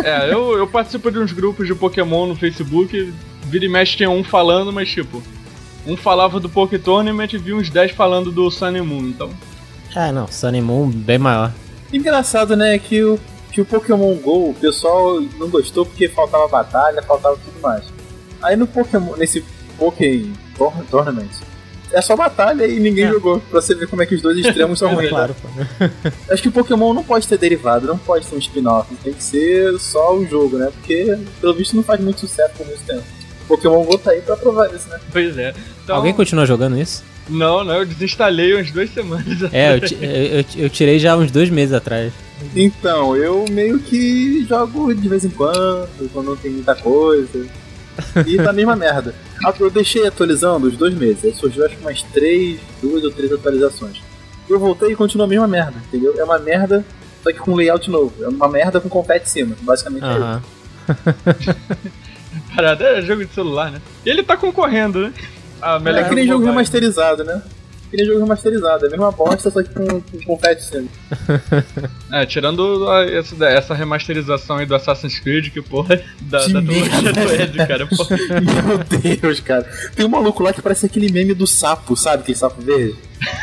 É, 0.04 0.32
eu, 0.32 0.58
eu 0.58 0.68
participo 0.68 1.10
de 1.10 1.20
uns 1.20 1.32
grupos 1.32 1.66
de 1.66 1.74
Pokémon 1.74 2.28
no 2.28 2.36
Facebook. 2.36 3.14
Vira 3.46 3.64
e 3.64 3.70
mexe 3.70 3.96
tinha 3.96 4.10
um 4.10 4.26
falando, 4.26 4.74
mas 4.74 4.90
tipo. 4.90 5.24
Um 5.86 5.96
falava 5.96 6.38
do 6.38 6.50
Poké 6.50 6.78
Tournament 6.78 7.30
e 7.32 7.38
vi 7.38 7.54
uns 7.54 7.70
10 7.70 7.92
falando 7.92 8.30
do 8.30 8.52
Sun 8.52 8.76
and 8.76 8.84
Moon, 8.84 9.04
então. 9.04 9.30
Ah, 9.96 10.12
não, 10.12 10.28
Sun 10.28 10.50
and 10.50 10.64
Moon 10.64 10.90
bem 10.90 11.18
maior. 11.18 11.54
Engraçado, 11.94 12.58
né, 12.58 12.78
que 12.78 13.02
o, 13.02 13.18
que 13.54 13.62
o 13.62 13.66
Pokémon 13.66 14.14
GO, 14.16 14.50
o 14.50 14.54
pessoal 14.54 15.22
não 15.40 15.48
gostou 15.48 15.86
porque 15.86 16.10
faltava 16.10 16.46
batalha, 16.50 17.02
faltava 17.02 17.38
tudo 17.38 17.62
mais. 17.62 17.86
Aí 18.42 18.56
no 18.56 18.68
Pokémon, 18.68 19.16
nesse 19.18 19.44
Pokémon 19.78 20.32
Tour- 20.58 20.74
Tournament, 20.90 21.30
é 21.92 22.02
só 22.02 22.16
batalha 22.16 22.66
e 22.68 22.80
ninguém 22.80 23.06
É. 23.06 23.10
jogou, 23.10 23.40
pra 23.40 23.62
você 23.62 23.74
ver 23.74 23.88
como 23.88 24.02
é 24.02 24.06
que 24.06 24.16
os 24.16 24.22
dois 24.22 24.38
extremos 24.38 24.78
são 24.80 24.94
ruins. 24.96 25.10
Claro, 25.10 25.36
pô. 25.42 25.48
Acho 26.34 26.42
que 26.42 26.50
o 26.50 26.52
Pokémon 26.52 26.94
não 26.94 27.04
pode 27.04 27.28
ter 27.28 27.38
derivado, 27.38 27.88
não 27.88 27.98
pode 27.98 28.26
ter 28.28 28.36
um 28.36 28.40
spin-off, 28.40 28.94
tem 29.04 29.14
que 29.14 29.24
ser 29.24 29.78
só 29.80 30.16
o 30.16 30.26
jogo, 30.26 30.58
né? 30.58 30.70
Porque, 30.74 31.18
pelo 31.40 31.54
visto, 31.54 31.76
não 31.76 31.84
faz 31.84 32.00
muito 32.02 32.20
sucesso 32.20 32.52
por 32.58 32.66
muito 32.68 32.84
tempo. 32.84 33.04
Pokémon 33.48 33.84
GO 33.86 33.98
tá 33.98 34.12
aí 34.12 34.22
pra 34.22 34.36
provar 34.36 34.68
isso, 34.74 34.90
né? 34.90 35.00
Pois 35.12 35.38
é. 35.38 35.54
Então, 35.84 35.96
Alguém 35.96 36.14
continua 36.14 36.46
jogando 36.46 36.78
isso? 36.78 37.02
Não, 37.30 37.64
não, 37.64 37.76
eu 37.76 37.86
desinstalei 37.86 38.54
umas 38.54 38.70
duas 38.72 38.90
semanas 38.94 39.44
É, 39.54 39.72
eu, 39.72 39.76
atrás. 39.76 39.92
eu, 39.94 40.10
eu- 40.12 40.46
eu 40.58 40.70
tirei 40.70 41.00
já 41.00 41.16
uns 41.16 41.32
dois 41.32 41.50
meses 41.50 41.74
atrás. 41.74 42.12
Então, 42.56 43.16
eu 43.16 43.46
meio 43.50 43.80
que 43.80 44.46
jogo 44.48 44.94
de 44.94 45.08
vez 45.10 45.24
em 45.26 45.30
quando, 45.30 45.88
quando 46.12 46.26
não 46.28 46.36
tem 46.38 46.52
muita 46.52 46.76
coisa. 46.76 47.46
E 48.26 48.38
tá 48.38 48.50
a 48.50 48.54
mesma 48.54 48.76
merda. 48.76 49.14
Ah, 49.46 49.54
Eu 49.60 49.70
deixei 49.70 50.06
atualizando 50.08 50.68
os 50.68 50.78
dois 50.78 50.94
meses, 50.94 51.24
aí 51.26 51.34
surgiu 51.34 51.66
acho 51.66 51.76
que 51.76 51.82
umas 51.82 52.02
três, 52.04 52.60
duas 52.82 53.04
ou 53.04 53.12
três 53.12 53.32
atualizações. 53.32 54.02
Eu 54.50 54.60
voltei 54.60 54.92
e 54.92 54.96
continua 54.96 55.26
a 55.26 55.30
mesma 55.30 55.48
merda, 55.48 55.74
entendeu? 55.88 56.16
É 56.18 56.24
uma 56.24 56.40
merda, 56.40 56.86
só 57.24 57.32
que 57.32 57.40
com 57.40 57.56
layout 57.56 57.90
novo. 57.90 58.14
É 58.24 58.28
uma 58.28 58.48
merda 58.48 58.80
com 58.80 58.88
confete 58.90 59.26
em 59.26 59.30
cima, 59.30 59.56
basicamente 59.62 60.06
é 60.06 60.08
isso. 60.18 61.58
Parada 62.56 62.86
é 62.86 63.02
jogo 63.02 63.26
de 63.26 63.34
celular, 63.34 63.72
né? 63.72 63.82
E 64.06 64.10
ele 64.10 64.24
tá 64.24 64.38
concorrendo, 64.38 65.00
né? 65.02 65.14
A 65.62 65.80
melhor 65.80 66.02
É 66.02 66.10
que 66.10 66.16
nem 66.16 66.28
jogo 66.28 66.46
remasterizado, 66.46 67.24
né? 67.24 67.42
Que 67.90 67.96
nem 67.98 68.06
jogo 68.06 68.20
remasterizado, 68.20 68.84
é 68.86 68.88
a 68.88 68.92
mesma 68.92 69.12
bosta, 69.12 69.50
só 69.50 69.64
que 69.64 69.70
com, 69.70 70.02
com 70.02 70.22
confete 70.26 70.64
cima. 70.64 70.88
É, 72.12 72.26
tirando 72.26 72.90
a- 72.90 73.06
essa, 73.06 73.46
essa 73.46 73.74
remasterização 73.74 74.58
aí 74.58 74.66
do 74.66 74.74
Assassin's 74.76 75.20
Creed, 75.20 75.52
que 75.52 75.62
porra, 75.62 76.02
da, 76.22 76.40
Que 76.46 76.54
da 76.54 76.62
merda. 76.62 76.90
trilogia 76.90 77.14
do 77.14 77.34
Ed, 77.44 77.58
cara. 77.68 77.88
Porra. 77.88 78.18
Meu 78.98 79.18
Deus, 79.18 79.40
cara. 79.42 79.64
Tem 79.96 80.06
um 80.06 80.10
maluco 80.10 80.42
lá 80.44 80.52
que 80.54 80.62
parece 80.62 80.86
aquele 80.86 81.12
meme 81.12 81.34
do 81.34 81.46
sapo, 81.48 81.96
sabe? 81.96 82.24
Aquele 82.24 82.38
sapo 82.38 82.62
verde. 82.62 82.96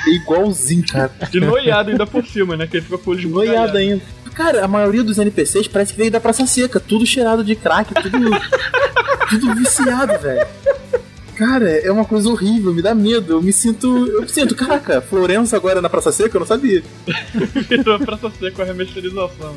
É 0.07 0.11
igualzinho, 0.15 0.85
cara. 0.87 1.11
E 1.33 1.41
noiado 1.41 1.91
ainda 1.91 2.07
por 2.07 2.25
cima, 2.27 2.57
né? 2.57 2.67
Que 2.67 2.77
ele 2.79 2.85
fica 2.85 2.99
com 2.99 3.11
o 3.11 3.15
olho 3.15 3.29
Noiado 3.29 3.77
ainda. 3.77 4.03
Cara, 4.35 4.65
a 4.65 4.69
maioria 4.69 5.03
dos 5.05 5.19
NPCs 5.19 5.69
parece 5.69 5.93
que 5.93 5.99
veio 5.99 6.11
da 6.11 6.21
Praça 6.21 6.45
Seca, 6.47 6.81
tudo 6.81 7.07
cheirado 7.07 7.45
de 7.45 7.55
crack, 7.55 7.93
tudo. 7.95 8.19
tudo 9.31 9.55
viciado, 9.55 10.19
velho. 10.19 10.47
Cara, 11.37 11.69
é 11.69 11.91
uma 11.91 12.05
coisa 12.05 12.29
horrível, 12.29 12.73
me 12.73 12.83
dá 12.83 12.95
medo. 12.95 13.35
Eu 13.35 13.43
me 13.43 13.53
sinto. 13.53 14.07
Eu 14.07 14.23
me 14.23 14.29
sinto, 14.29 14.55
caraca, 14.55 15.01
Florença 15.01 15.57
agora 15.57 15.83
na 15.83 15.89
Praça 15.89 16.13
Seca, 16.13 16.37
eu 16.37 16.41
não 16.41 16.47
sabia. 16.47 16.83
Virou 17.69 17.99
pra 17.99 18.19
ser 18.31 18.53
com 18.53 18.63
a 18.63 18.65
remasterização. 18.65 19.57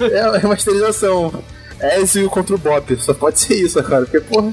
É 0.00 0.20
a 0.20 0.36
remasterização. 0.36 1.42
Ezio 1.80 2.30
contra 2.30 2.54
o 2.54 2.58
Bop, 2.58 2.96
só 2.96 3.12
pode 3.12 3.38
ser 3.38 3.54
isso, 3.54 3.82
cara, 3.82 4.06
porque, 4.06 4.20
porra. 4.20 4.52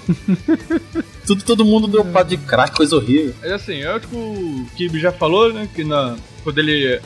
Tudo, 1.26 1.44
todo 1.44 1.64
mundo 1.64 1.88
deu 1.88 2.04
pá 2.04 2.22
de 2.22 2.36
crack, 2.36 2.76
coisa 2.76 2.98
horrível. 2.98 3.34
Mas 3.42 3.52
assim, 3.54 3.82
é 3.82 3.96
o 3.96 4.00
tipo 4.00 4.18
o 4.18 4.68
Kibe 4.76 5.00
já 5.00 5.12
falou, 5.12 5.54
né? 5.54 5.70
Que 5.74 5.86
na, 5.86 6.18
quando 6.44 6.58
ele 6.58 7.00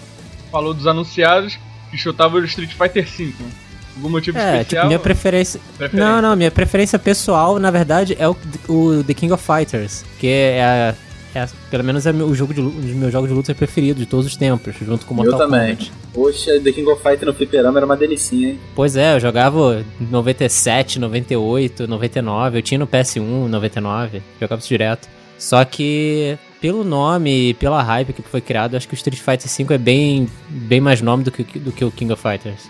falou 0.51 0.73
dos 0.73 0.87
anunciados, 0.87 1.57
que 1.91 1.97
chutava 1.97 2.37
o 2.37 2.45
Street 2.45 2.73
Fighter 2.73 3.05
V. 3.05 3.25
Né? 3.25 3.51
Algum 3.97 4.09
motivo 4.09 4.37
É, 4.37 4.61
especial? 4.61 4.65
tipo, 4.83 4.87
minha 4.87 4.99
preferência. 4.99 5.59
Preferência. 5.77 6.09
Não, 6.11 6.21
não, 6.21 6.35
minha 6.35 6.51
preferência 6.51 6.97
pessoal, 6.97 7.59
na 7.59 7.69
verdade, 7.71 8.15
é 8.19 8.27
o, 8.27 8.35
o 8.69 9.03
The 9.03 9.13
King 9.13 9.33
of 9.33 9.43
Fighters. 9.43 10.05
Que 10.19 10.27
é, 10.27 10.63
a- 10.63 10.95
é 11.39 11.41
a- 11.43 11.49
pelo 11.69 11.83
menos 11.83 12.05
é 12.05 12.11
o 12.11 12.33
jogo 12.33 12.53
de, 12.53 12.61
um 12.61 12.69
meus 12.95 13.11
jogos 13.11 13.29
de 13.29 13.35
luta 13.35 13.53
preferidos 13.53 13.99
de 14.01 14.05
todos 14.07 14.25
os 14.25 14.35
tempos, 14.37 14.75
junto 14.79 15.05
com 15.05 15.13
Mortal 15.13 15.33
eu 15.41 15.45
também. 15.45 15.75
Kombat. 15.75 15.91
Poxa, 16.13 16.59
The 16.59 16.71
King 16.71 16.89
of 16.89 17.01
Fighter 17.03 17.25
no 17.27 17.33
fliperama 17.33 17.77
era 17.79 17.85
uma 17.85 17.97
delicinha, 17.97 18.49
hein? 18.49 18.59
Pois 18.75 18.95
é, 18.95 19.15
eu 19.15 19.19
jogava 19.19 19.83
97, 19.99 20.99
98, 20.99 21.87
99, 21.87 22.57
eu 22.57 22.61
tinha 22.61 22.77
no 22.79 22.87
PS1, 22.87 23.47
99, 23.47 24.21
jogava 24.39 24.59
isso 24.59 24.67
direto. 24.69 25.07
Só 25.37 25.63
que 25.63 26.35
pelo 26.59 26.83
nome 26.83 27.49
e 27.49 27.53
pela 27.53 27.83
hype 27.83 28.11
que 28.13 28.23
foi 28.23 28.41
criado, 28.41 28.75
acho 28.75 28.87
que 28.87 28.93
o 28.93 28.97
Street 28.97 29.19
Fighter 29.19 29.47
V 29.67 29.75
é 29.75 29.77
bem, 29.77 30.27
bem 30.49 30.81
mais 30.81 30.99
nome 31.01 31.23
do 31.23 31.31
que, 31.31 31.59
do 31.59 31.71
que 31.71 31.85
o 31.85 31.91
King 31.91 32.11
of 32.11 32.21
Fighters. 32.21 32.67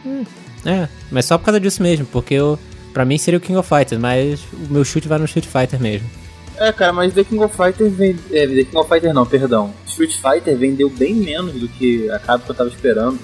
É, 0.65 0.87
mas 1.11 1.25
só 1.25 1.37
por 1.37 1.45
causa 1.45 1.59
disso 1.59 1.81
mesmo, 1.81 2.05
porque 2.05 2.33
eu, 2.33 2.59
pra 2.93 3.05
mim 3.05 3.17
seria 3.17 3.37
o 3.37 3.41
King 3.41 3.57
of 3.57 3.67
Fighters, 3.67 3.99
mas 4.01 4.39
o 4.53 4.71
meu 4.73 4.83
chute 4.83 5.07
vai 5.07 5.17
no 5.17 5.25
Street 5.25 5.45
Fighter 5.45 5.79
mesmo. 5.79 6.09
É, 6.57 6.71
cara, 6.71 6.91
mas 6.91 7.13
The 7.13 7.23
King 7.23 7.43
of 7.43 7.55
Fighter 7.55 7.89
vende... 7.89 8.19
é, 8.31 8.47
The 8.47 8.63
King 8.63 8.77
of 8.77 8.89
Fighter 8.89 9.13
não, 9.13 9.25
perdão. 9.25 9.73
Street 9.85 10.15
Fighter 10.15 10.57
vendeu 10.57 10.89
bem 10.89 11.13
menos 11.13 11.53
do 11.53 11.67
que 11.67 12.09
a 12.09 12.19
Capcom 12.19 12.53
tava 12.53 12.69
esperando. 12.69 13.19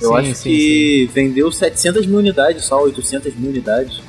Eu 0.00 0.10
Sim, 0.10 0.16
acho 0.16 0.34
sim, 0.34 0.42
que 0.50 1.10
vendeu 1.14 1.50
700 1.50 2.06
mil 2.06 2.18
unidades 2.18 2.64
só, 2.64 2.82
800 2.82 3.34
mil 3.36 3.50
unidades. 3.50 4.02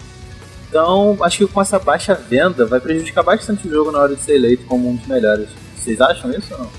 Então, 0.68 1.16
acho 1.22 1.38
que 1.38 1.48
com 1.48 1.62
essa 1.62 1.80
baixa 1.80 2.14
venda 2.14 2.66
vai 2.66 2.82
prejudicar 2.82 3.24
bastante 3.24 3.66
o 3.66 3.72
jogo 3.72 3.92
na 3.92 4.00
hora 4.00 4.16
de 4.16 4.22
ser 4.22 4.36
eleito 4.36 4.66
como 4.66 4.90
um 4.90 4.96
dos 4.96 5.08
melhores. 5.08 5.48
Vocês 5.78 6.02
acham 6.02 6.32
isso 6.32 6.54
ou 6.54 6.60
não? 6.60 6.70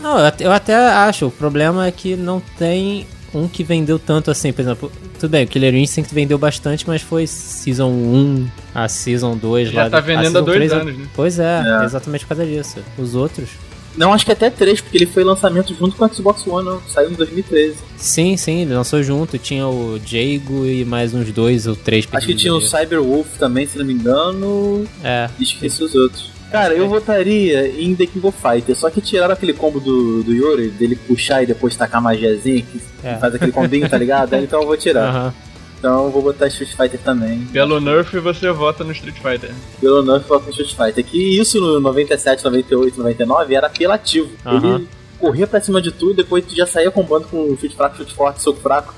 Não, 0.00 0.32
eu 0.38 0.52
até 0.52 0.74
acho, 0.74 1.26
o 1.26 1.30
problema 1.30 1.86
é 1.86 1.90
que 1.90 2.14
não 2.14 2.40
tem 2.58 3.06
um 3.34 3.46
que 3.48 3.62
vendeu 3.62 3.98
tanto 3.98 4.30
assim, 4.30 4.52
por 4.52 4.62
exemplo, 4.62 4.92
tudo 5.18 5.30
bem, 5.30 5.44
o 5.44 5.48
Killer 5.48 5.74
Instinct 5.74 6.14
vendeu 6.14 6.38
bastante, 6.38 6.86
mas 6.86 7.02
foi 7.02 7.26
Season 7.26 7.88
1, 7.90 8.48
a 8.74 8.88
Season 8.88 9.36
2 9.36 9.70
Já 9.70 9.84
lá. 9.84 9.90
tá 9.90 9.98
a 9.98 10.00
vendendo 10.00 10.38
há 10.38 10.40
dois 10.40 10.56
3, 10.56 10.72
anos, 10.72 10.96
né? 10.98 11.06
Pois 11.14 11.38
é, 11.38 11.62
É. 11.80 11.84
exatamente 11.84 12.24
por 12.24 12.34
causa 12.36 12.46
disso. 12.46 12.76
Os 12.98 13.14
outros. 13.14 13.48
Não, 13.96 14.12
acho 14.12 14.24
que 14.24 14.30
até 14.30 14.48
3, 14.48 14.80
porque 14.80 14.96
ele 14.96 15.06
foi 15.06 15.24
lançamento 15.24 15.74
junto 15.74 15.96
com 15.96 16.04
o 16.04 16.14
Xbox 16.14 16.46
One, 16.46 16.64
não. 16.64 16.80
saiu 16.88 17.10
em 17.10 17.14
2013. 17.14 17.74
Sim, 17.96 18.36
sim, 18.36 18.60
ele 18.62 18.72
lançou 18.72 19.02
junto, 19.02 19.36
tinha 19.38 19.66
o 19.66 19.98
Jago 19.98 20.64
e 20.66 20.84
mais 20.84 21.12
uns 21.14 21.32
dois 21.32 21.66
ou 21.66 21.74
três 21.74 22.06
Acho 22.12 22.26
que 22.26 22.34
tinha 22.34 22.54
o 22.54 22.60
Cyberwolf 22.60 23.26
também, 23.38 23.66
se 23.66 23.76
não 23.76 23.84
me 23.84 23.92
engano. 23.94 24.86
É. 25.02 25.28
E 25.38 25.42
esqueci 25.42 25.82
os 25.82 25.94
outros. 25.96 26.30
Cara, 26.50 26.72
eu 26.74 26.88
votaria 26.88 27.68
em 27.80 27.94
The 27.94 28.06
King 28.06 28.26
of 28.26 28.38
Fighters, 28.40 28.78
só 28.78 28.88
que 28.88 29.00
tiraram 29.02 29.34
aquele 29.34 29.52
combo 29.52 29.78
do, 29.80 30.22
do 30.22 30.32
Yuri, 30.32 30.68
dele 30.70 30.96
puxar 30.96 31.42
e 31.42 31.46
depois 31.46 31.76
tacar 31.76 31.98
a 31.98 32.02
magiazinha, 32.02 32.62
que 32.62 32.80
É. 33.04 33.16
faz 33.18 33.34
aquele 33.34 33.52
combinho, 33.52 33.88
tá 33.88 33.98
ligado? 33.98 34.34
Então 34.36 34.62
eu 34.62 34.66
vou 34.66 34.76
tirar. 34.76 35.08
Aham. 35.10 35.34
Então 35.78 36.06
eu 36.06 36.10
vou 36.10 36.22
botar 36.22 36.48
Street 36.48 36.70
Fighter 36.74 36.98
também. 37.00 37.46
Pelo 37.52 37.78
Nerf 37.80 38.18
você 38.18 38.50
vota 38.50 38.82
no 38.82 38.90
Street 38.92 39.16
Fighter. 39.16 39.50
Pelo 39.80 40.02
Nerf 40.02 40.22
eu 40.28 40.38
voto 40.38 40.44
no 40.46 40.50
Street 40.50 40.74
Fighter. 40.74 41.04
Que 41.04 41.38
isso 41.38 41.60
no 41.60 41.78
97, 41.80 42.42
98, 42.44 42.98
99 42.98 43.54
era 43.54 43.66
apelativo. 43.68 44.28
Ele 44.44 44.88
corria 45.20 45.46
pra 45.46 45.60
cima 45.60 45.80
de 45.82 45.92
tudo, 45.92 46.14
depois 46.14 46.44
tu 46.44 46.56
já 46.56 46.66
saía 46.66 46.90
combando 46.90 47.26
com 47.28 47.56
chute 47.60 47.76
fraco, 47.76 47.96
chute 47.98 48.14
forte, 48.14 48.42
soco 48.42 48.58
fraco, 48.60 48.92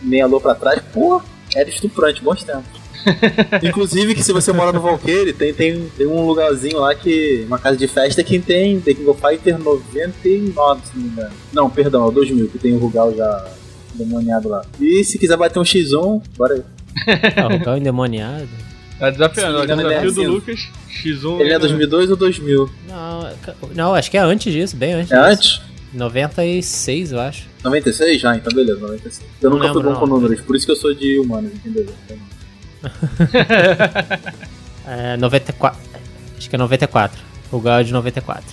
meia 0.00 0.26
lua 0.26 0.40
pra 0.40 0.54
trás. 0.54 0.80
Pô, 0.92 1.20
era 1.54 1.68
estuprante, 1.68 2.22
bons 2.22 2.42
tempos. 2.44 2.80
Inclusive 3.62 4.14
que 4.14 4.22
se 4.22 4.32
você 4.32 4.52
mora 4.52 4.72
no 4.72 4.80
Valkyrie, 4.80 5.32
tem, 5.32 5.52
tem, 5.52 5.88
tem 5.96 6.06
um 6.06 6.26
lugarzinho 6.26 6.78
lá 6.78 6.94
que. 6.94 7.44
Uma 7.46 7.58
casa 7.58 7.76
de 7.76 7.86
festa 7.88 8.22
que 8.22 8.38
tem 8.38 8.80
The 8.80 8.94
King 8.94 9.08
of 9.08 9.20
Fighter 9.20 9.58
99, 9.58 10.80
se 10.86 10.96
não 10.96 11.02
me 11.04 11.08
engano. 11.10 11.30
Não, 11.52 11.70
perdão, 11.70 12.04
é 12.04 12.08
o 12.08 12.10
2000, 12.10 12.48
que 12.48 12.58
tem 12.58 12.74
o 12.74 12.78
Rugal 12.78 13.14
já 13.14 13.44
demoniado 13.94 14.48
lá. 14.48 14.62
E 14.80 15.04
se 15.04 15.18
quiser 15.18 15.36
bater 15.36 15.58
um 15.58 15.62
X1, 15.62 16.22
bora 16.36 16.54
aí. 16.54 16.62
Ah, 17.36 17.46
o 17.48 17.52
Rugal 17.58 17.76
endemoniado. 17.76 18.48
Tá 18.98 19.10
desafiando, 19.10 19.58
ó, 19.58 19.66
desafio 19.66 19.90
é 19.90 20.00
do 20.02 20.08
assim. 20.10 20.26
Lucas, 20.26 20.60
X1. 20.88 21.40
Ele 21.40 21.42
é 21.50 21.54
ainda- 21.54 21.58
2002 21.60 22.10
ou 22.10 22.16
2000? 22.16 22.70
Não, 22.88 23.26
é 23.26 23.34
não, 23.74 23.94
acho 23.94 24.10
que 24.10 24.16
é 24.16 24.20
antes 24.20 24.52
disso, 24.52 24.76
bem 24.76 24.92
antes. 24.94 25.10
É 25.10 25.16
disso. 25.16 25.60
antes? 25.60 25.72
96, 25.92 27.12
eu 27.12 27.20
acho. 27.20 27.46
96? 27.64 28.24
Ah, 28.24 28.36
então 28.36 28.52
beleza, 28.54 28.80
96. 28.80 29.28
Eu 29.42 29.50
Não 29.50 29.56
nunca 29.58 29.68
fui 29.72 29.76
lembro, 29.82 29.94
bom 29.94 30.00
com 30.00 30.06
não. 30.06 30.14
números, 30.20 30.40
por 30.40 30.56
isso 30.56 30.64
que 30.66 30.72
eu 30.72 30.76
sou 30.76 30.94
de 30.94 31.18
humanos, 31.18 31.52
entendeu? 31.52 31.86
Então, 32.04 32.16
É, 34.86 35.16
94. 35.16 35.80
Acho 36.36 36.50
que 36.50 36.56
é 36.56 36.58
94. 36.58 37.20
O 37.52 37.56
Rugal 37.56 37.80
é 37.80 37.84
de 37.84 37.92
94. 37.92 38.44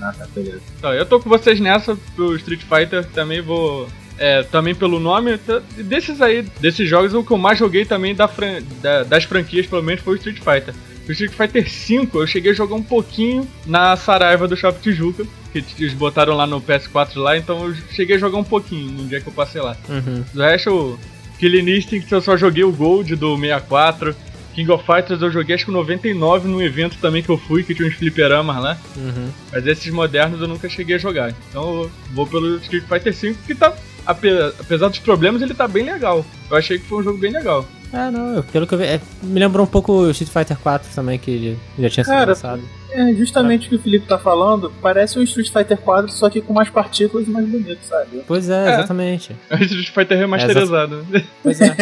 Ah, 0.00 0.12
tá, 0.16 0.26
beleza. 0.34 0.60
Então, 0.78 0.92
eu 0.92 1.06
tô 1.06 1.18
com 1.20 1.28
vocês 1.30 1.58
nessa 1.58 1.96
pro 2.14 2.36
Street 2.36 2.60
Fighter, 2.60 3.04
também 3.06 3.40
vou. 3.40 3.88
É, 4.18 4.42
também 4.42 4.74
pelo 4.74 5.00
nome, 5.00 5.40
desses 5.78 6.20
aí, 6.20 6.42
desses 6.60 6.86
jogos, 6.86 7.14
o 7.14 7.24
que 7.24 7.30
eu 7.30 7.38
mais 7.38 7.58
joguei 7.58 7.86
também 7.86 8.14
da 8.14 8.28
fran- 8.28 8.60
da- 8.82 9.04
das 9.04 9.24
franquias, 9.24 9.64
pelo 9.66 9.82
menos, 9.82 10.02
foi 10.02 10.14
o 10.14 10.16
Street 10.16 10.36
Fighter. 10.36 10.74
O 11.08 11.12
Street 11.12 11.32
Fighter 11.32 11.64
V 11.64 12.08
eu 12.12 12.26
cheguei 12.26 12.52
a 12.52 12.54
jogar 12.54 12.74
um 12.74 12.82
pouquinho 12.82 13.48
na 13.64 13.96
Saraiva 13.96 14.46
do 14.46 14.54
Shopping 14.54 14.80
Tijuca, 14.82 15.24
que 15.50 15.64
eles 15.78 15.94
botaram 15.94 16.36
lá 16.36 16.46
no 16.46 16.60
PS4 16.60 17.16
lá, 17.16 17.38
então 17.38 17.68
eu 17.68 17.74
cheguei 17.92 18.16
a 18.16 18.18
jogar 18.18 18.36
um 18.36 18.44
pouquinho 18.44 18.92
no 18.92 19.08
dia 19.08 19.22
que 19.22 19.28
eu 19.28 19.32
passei 19.32 19.62
lá. 19.62 19.74
Uhum. 19.88 20.22
Do 20.34 20.42
resto, 20.42 20.70
o 20.70 20.98
Killing 21.40 21.70
Instinct 21.76 22.12
eu 22.12 22.20
só 22.20 22.36
joguei 22.36 22.62
o 22.64 22.70
Gold 22.72 23.16
do 23.16 23.34
64. 23.36 24.14
King 24.54 24.70
of 24.72 24.84
Fighters 24.84 25.22
eu 25.22 25.30
joguei 25.30 25.54
acho 25.54 25.64
que 25.64 25.70
o 25.70 25.74
99 25.74 26.46
num 26.48 26.60
evento 26.60 26.98
também 27.00 27.22
que 27.22 27.30
eu 27.30 27.38
fui, 27.38 27.62
que 27.62 27.74
tinha 27.74 27.88
uns 27.88 27.94
fliperamas 27.94 28.62
lá. 28.62 28.76
Uhum. 28.96 29.28
Mas 29.52 29.66
esses 29.66 29.90
modernos 29.92 30.40
eu 30.40 30.48
nunca 30.48 30.68
cheguei 30.68 30.96
a 30.96 30.98
jogar. 30.98 31.32
Então 31.48 31.82
eu 31.84 31.90
vou 32.12 32.26
pelo 32.26 32.56
Street 32.58 32.84
Fighter 32.84 33.12
V, 33.14 33.34
que 33.46 33.54
tá. 33.54 33.72
ape- 34.04 34.52
Apesar 34.58 34.88
dos 34.88 34.98
problemas, 34.98 35.40
ele 35.40 35.54
tá 35.54 35.66
bem 35.66 35.84
legal. 35.84 36.24
Eu 36.50 36.56
achei 36.56 36.78
que 36.78 36.84
foi 36.86 36.98
um 36.98 37.02
jogo 37.02 37.18
bem 37.18 37.32
legal. 37.32 37.64
É, 37.92 38.10
não, 38.10 38.34
eu- 38.36 38.42
pelo 38.42 38.66
que 38.66 38.74
eu 38.74 38.78
vi. 38.78 38.84
é, 38.84 39.00
me 39.22 39.38
lembrou 39.40 39.64
um 39.64 39.68
pouco 39.70 39.92
o 39.92 40.10
Street 40.10 40.30
Fighter 40.32 40.58
4 40.58 40.90
também, 40.94 41.18
que 41.18 41.56
já 41.78 41.88
tinha 41.88 42.04
sido 42.04 42.12
Cara, 42.12 42.30
lançado. 42.30 42.62
É 42.92 43.14
justamente 43.14 43.66
o 43.66 43.70
que 43.70 43.76
o 43.76 43.82
Felipe 43.82 44.06
tá 44.06 44.18
falando. 44.18 44.72
Parece 44.80 45.18
um 45.18 45.22
Street 45.22 45.50
Fighter 45.50 45.78
4, 45.78 46.10
só 46.10 46.28
que 46.28 46.40
com 46.40 46.52
mais 46.52 46.68
partículas 46.68 47.26
e 47.26 47.30
mais 47.30 47.46
bonito, 47.46 47.80
sabe? 47.84 48.22
Pois 48.26 48.48
é, 48.48 48.68
é. 48.68 48.74
exatamente. 48.74 49.36
É 49.50 49.56
um 49.56 49.62
Street 49.62 49.90
Fighter 49.90 50.16
é 50.16 50.20
remasterizado. 50.20 51.06
É, 51.12 51.22
pois 51.42 51.60
é. 51.60 51.66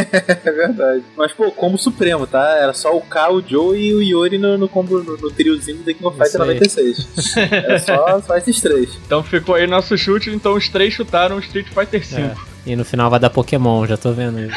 é 0.44 0.50
verdade. 0.50 1.02
Mas, 1.16 1.32
pô, 1.32 1.50
combo 1.50 1.76
supremo, 1.76 2.26
tá? 2.26 2.56
Era 2.56 2.72
só 2.72 2.96
o 2.96 3.00
K, 3.00 3.30
o 3.30 3.42
Joe 3.46 3.78
e 3.78 3.94
o 3.94 4.02
Yori 4.02 4.38
no, 4.38 4.56
no 4.56 4.68
combo, 4.68 5.02
no, 5.02 5.16
no 5.16 5.30
triozinho 5.30 5.78
do 5.78 5.84
King 5.84 6.06
of 6.06 6.16
Fighter 6.16 6.38
96. 6.40 7.36
Era 7.52 7.78
só, 7.78 8.20
só 8.22 8.36
esses 8.36 8.60
três. 8.60 8.98
Então 9.04 9.22
ficou 9.22 9.54
aí 9.54 9.66
nosso 9.66 9.96
chute, 9.98 10.30
então 10.30 10.54
os 10.54 10.68
três 10.68 10.94
chutaram 10.94 11.36
o 11.36 11.40
Street 11.40 11.66
Fighter 11.68 12.00
é. 12.00 12.04
5. 12.04 12.48
E 12.68 12.76
no 12.76 12.84
final 12.84 13.08
vai 13.08 13.18
dar 13.18 13.30
Pokémon, 13.30 13.86
já 13.86 13.96
tô 13.96 14.12
vendo 14.12 14.38
isso. 14.40 14.54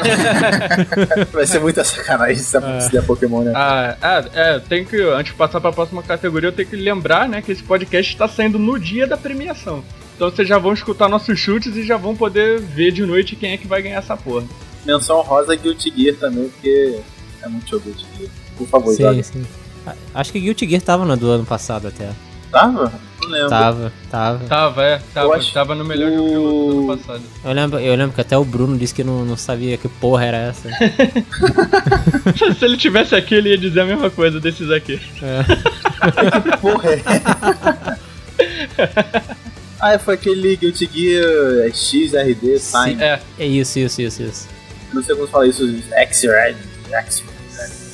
Vai 1.32 1.46
ser 1.46 1.60
muita 1.60 1.82
sacanagem 1.82 2.36
se, 2.36 2.54
É. 2.58 2.88
der 2.90 3.02
Pokémon, 3.06 3.40
né? 3.42 3.52
Ah, 3.56 3.96
ah, 4.02 4.24
é, 4.34 4.58
tem 4.58 4.84
que. 4.84 5.00
Antes 5.00 5.32
de 5.32 5.38
passar 5.38 5.62
pra 5.62 5.72
próxima 5.72 6.02
categoria, 6.02 6.48
eu 6.48 6.52
tenho 6.52 6.68
que 6.68 6.76
lembrar, 6.76 7.26
né, 7.26 7.40
que 7.40 7.50
esse 7.50 7.62
podcast 7.62 8.12
está 8.12 8.28
saindo 8.28 8.58
no 8.58 8.78
dia 8.78 9.06
da 9.06 9.16
premiação. 9.16 9.82
Então 10.14 10.30
vocês 10.30 10.46
já 10.46 10.58
vão 10.58 10.74
escutar 10.74 11.08
nossos 11.08 11.38
chutes 11.38 11.74
e 11.74 11.84
já 11.84 11.96
vão 11.96 12.14
poder 12.14 12.60
ver 12.60 12.92
de 12.92 13.04
noite 13.06 13.34
quem 13.34 13.52
é 13.52 13.56
que 13.56 13.66
vai 13.66 13.80
ganhar 13.80 13.98
essa 13.98 14.14
porra. 14.14 14.44
Menção 14.84 15.22
rosa 15.22 15.56
Guilty 15.56 15.90
Gear 15.96 16.16
também, 16.16 16.50
porque 16.50 17.00
é 17.42 17.48
muito 17.48 17.66
show 17.70 17.80
Guilty 17.80 18.04
Gear. 18.18 18.30
Por 18.58 18.68
favor, 18.68 18.94
sim, 18.94 19.02
joga. 19.04 19.22
sim. 19.22 19.46
Acho 20.14 20.32
que 20.32 20.38
Guilty 20.38 20.68
Gear 20.68 20.82
tava 20.82 21.06
no 21.06 21.16
do 21.16 21.30
ano 21.30 21.46
passado 21.46 21.88
até. 21.88 22.10
Tava? 22.50 22.92
Não 23.22 23.28
lembro. 23.28 23.48
Tava, 23.48 23.92
tava. 24.10 24.44
Tava, 24.46 24.82
é, 24.84 25.00
tava, 25.14 25.36
acho- 25.36 25.52
tava 25.52 25.74
no 25.74 25.84
melhor 25.84 26.10
o- 26.10 26.16
jogo 26.16 26.72
do 26.72 26.90
ano 26.92 26.98
passado. 26.98 27.22
Eu 27.44 27.52
lembro, 27.52 27.78
eu 27.78 27.94
lembro 27.94 28.14
que 28.14 28.20
até 28.20 28.36
o 28.36 28.44
Bruno 28.44 28.76
disse 28.76 28.92
que 28.94 29.04
não, 29.04 29.24
não 29.24 29.36
sabia 29.36 29.76
que 29.76 29.88
porra 29.88 30.24
era 30.26 30.36
essa. 30.38 30.68
Se 32.58 32.64
ele 32.64 32.76
tivesse 32.76 33.14
aqui, 33.14 33.34
ele 33.36 33.50
ia 33.50 33.58
dizer 33.58 33.80
a 33.80 33.84
mesma 33.86 34.10
coisa 34.10 34.40
desses 34.40 34.70
aqui. 34.70 35.00
É. 35.22 36.56
Porra, 36.56 36.90
é. 36.90 37.02
ah, 39.80 39.98
foi 39.98 40.14
aquele 40.14 40.56
Guilty 40.56 40.88
Gear 40.92 41.72
XRD, 41.72 42.58
Sign. 42.58 43.02
É, 43.02 43.20
É 43.38 43.46
isso, 43.46 43.78
isso, 43.78 44.02
isso, 44.02 44.22
isso. 44.22 44.48
Não 44.92 45.02
sei 45.02 45.14
como 45.14 45.26
fala 45.28 45.46
isso, 45.46 45.64
X-Red, 45.92 46.56
X, 46.90 47.22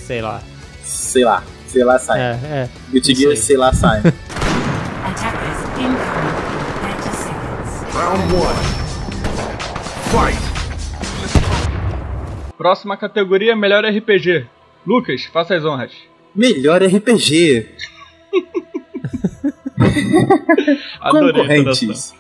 Sei 0.06 0.20
lá. 0.22 0.42
sei 0.82 1.24
lá, 1.24 1.42
sei 1.68 1.84
lá, 1.84 1.98
Sign. 1.98 2.20
É, 2.20 2.30
é. 2.44 2.68
Guilty 2.90 3.14
Gear, 3.14 3.36
sei 3.36 3.56
lá, 3.56 3.72
Sign. 3.72 4.02
Attackers 5.04 5.60
incoming 5.78 6.38
in 6.54 6.64
30 6.82 7.10
seconds. 7.14 7.70
Round 7.94 8.32
one. 8.32 8.58
Fight! 10.10 10.48
próxima 12.58 12.96
categoria, 12.96 13.54
melhor 13.54 13.84
RPG. 13.84 14.46
Lucas, 14.84 15.24
faça 15.26 15.54
as 15.54 15.64
honras. 15.64 15.92
Melhor 16.34 16.82
RPG. 16.82 17.68
Adorei. 21.00 21.32
Concorrentes. 21.32 22.14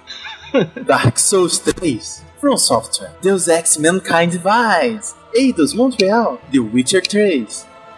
Dark 0.86 1.18
Souls 1.18 1.58
3, 1.58 2.00
From 2.40 2.56
Software, 2.56 3.12
Deus 3.20 3.48
Ex 3.48 3.76
Mankind 3.76 4.30
Divides, 4.30 5.14
Eidos 5.34 5.74
Montreal, 5.74 6.40
The 6.50 6.60
Witcher 6.60 7.02
3. 7.02 7.46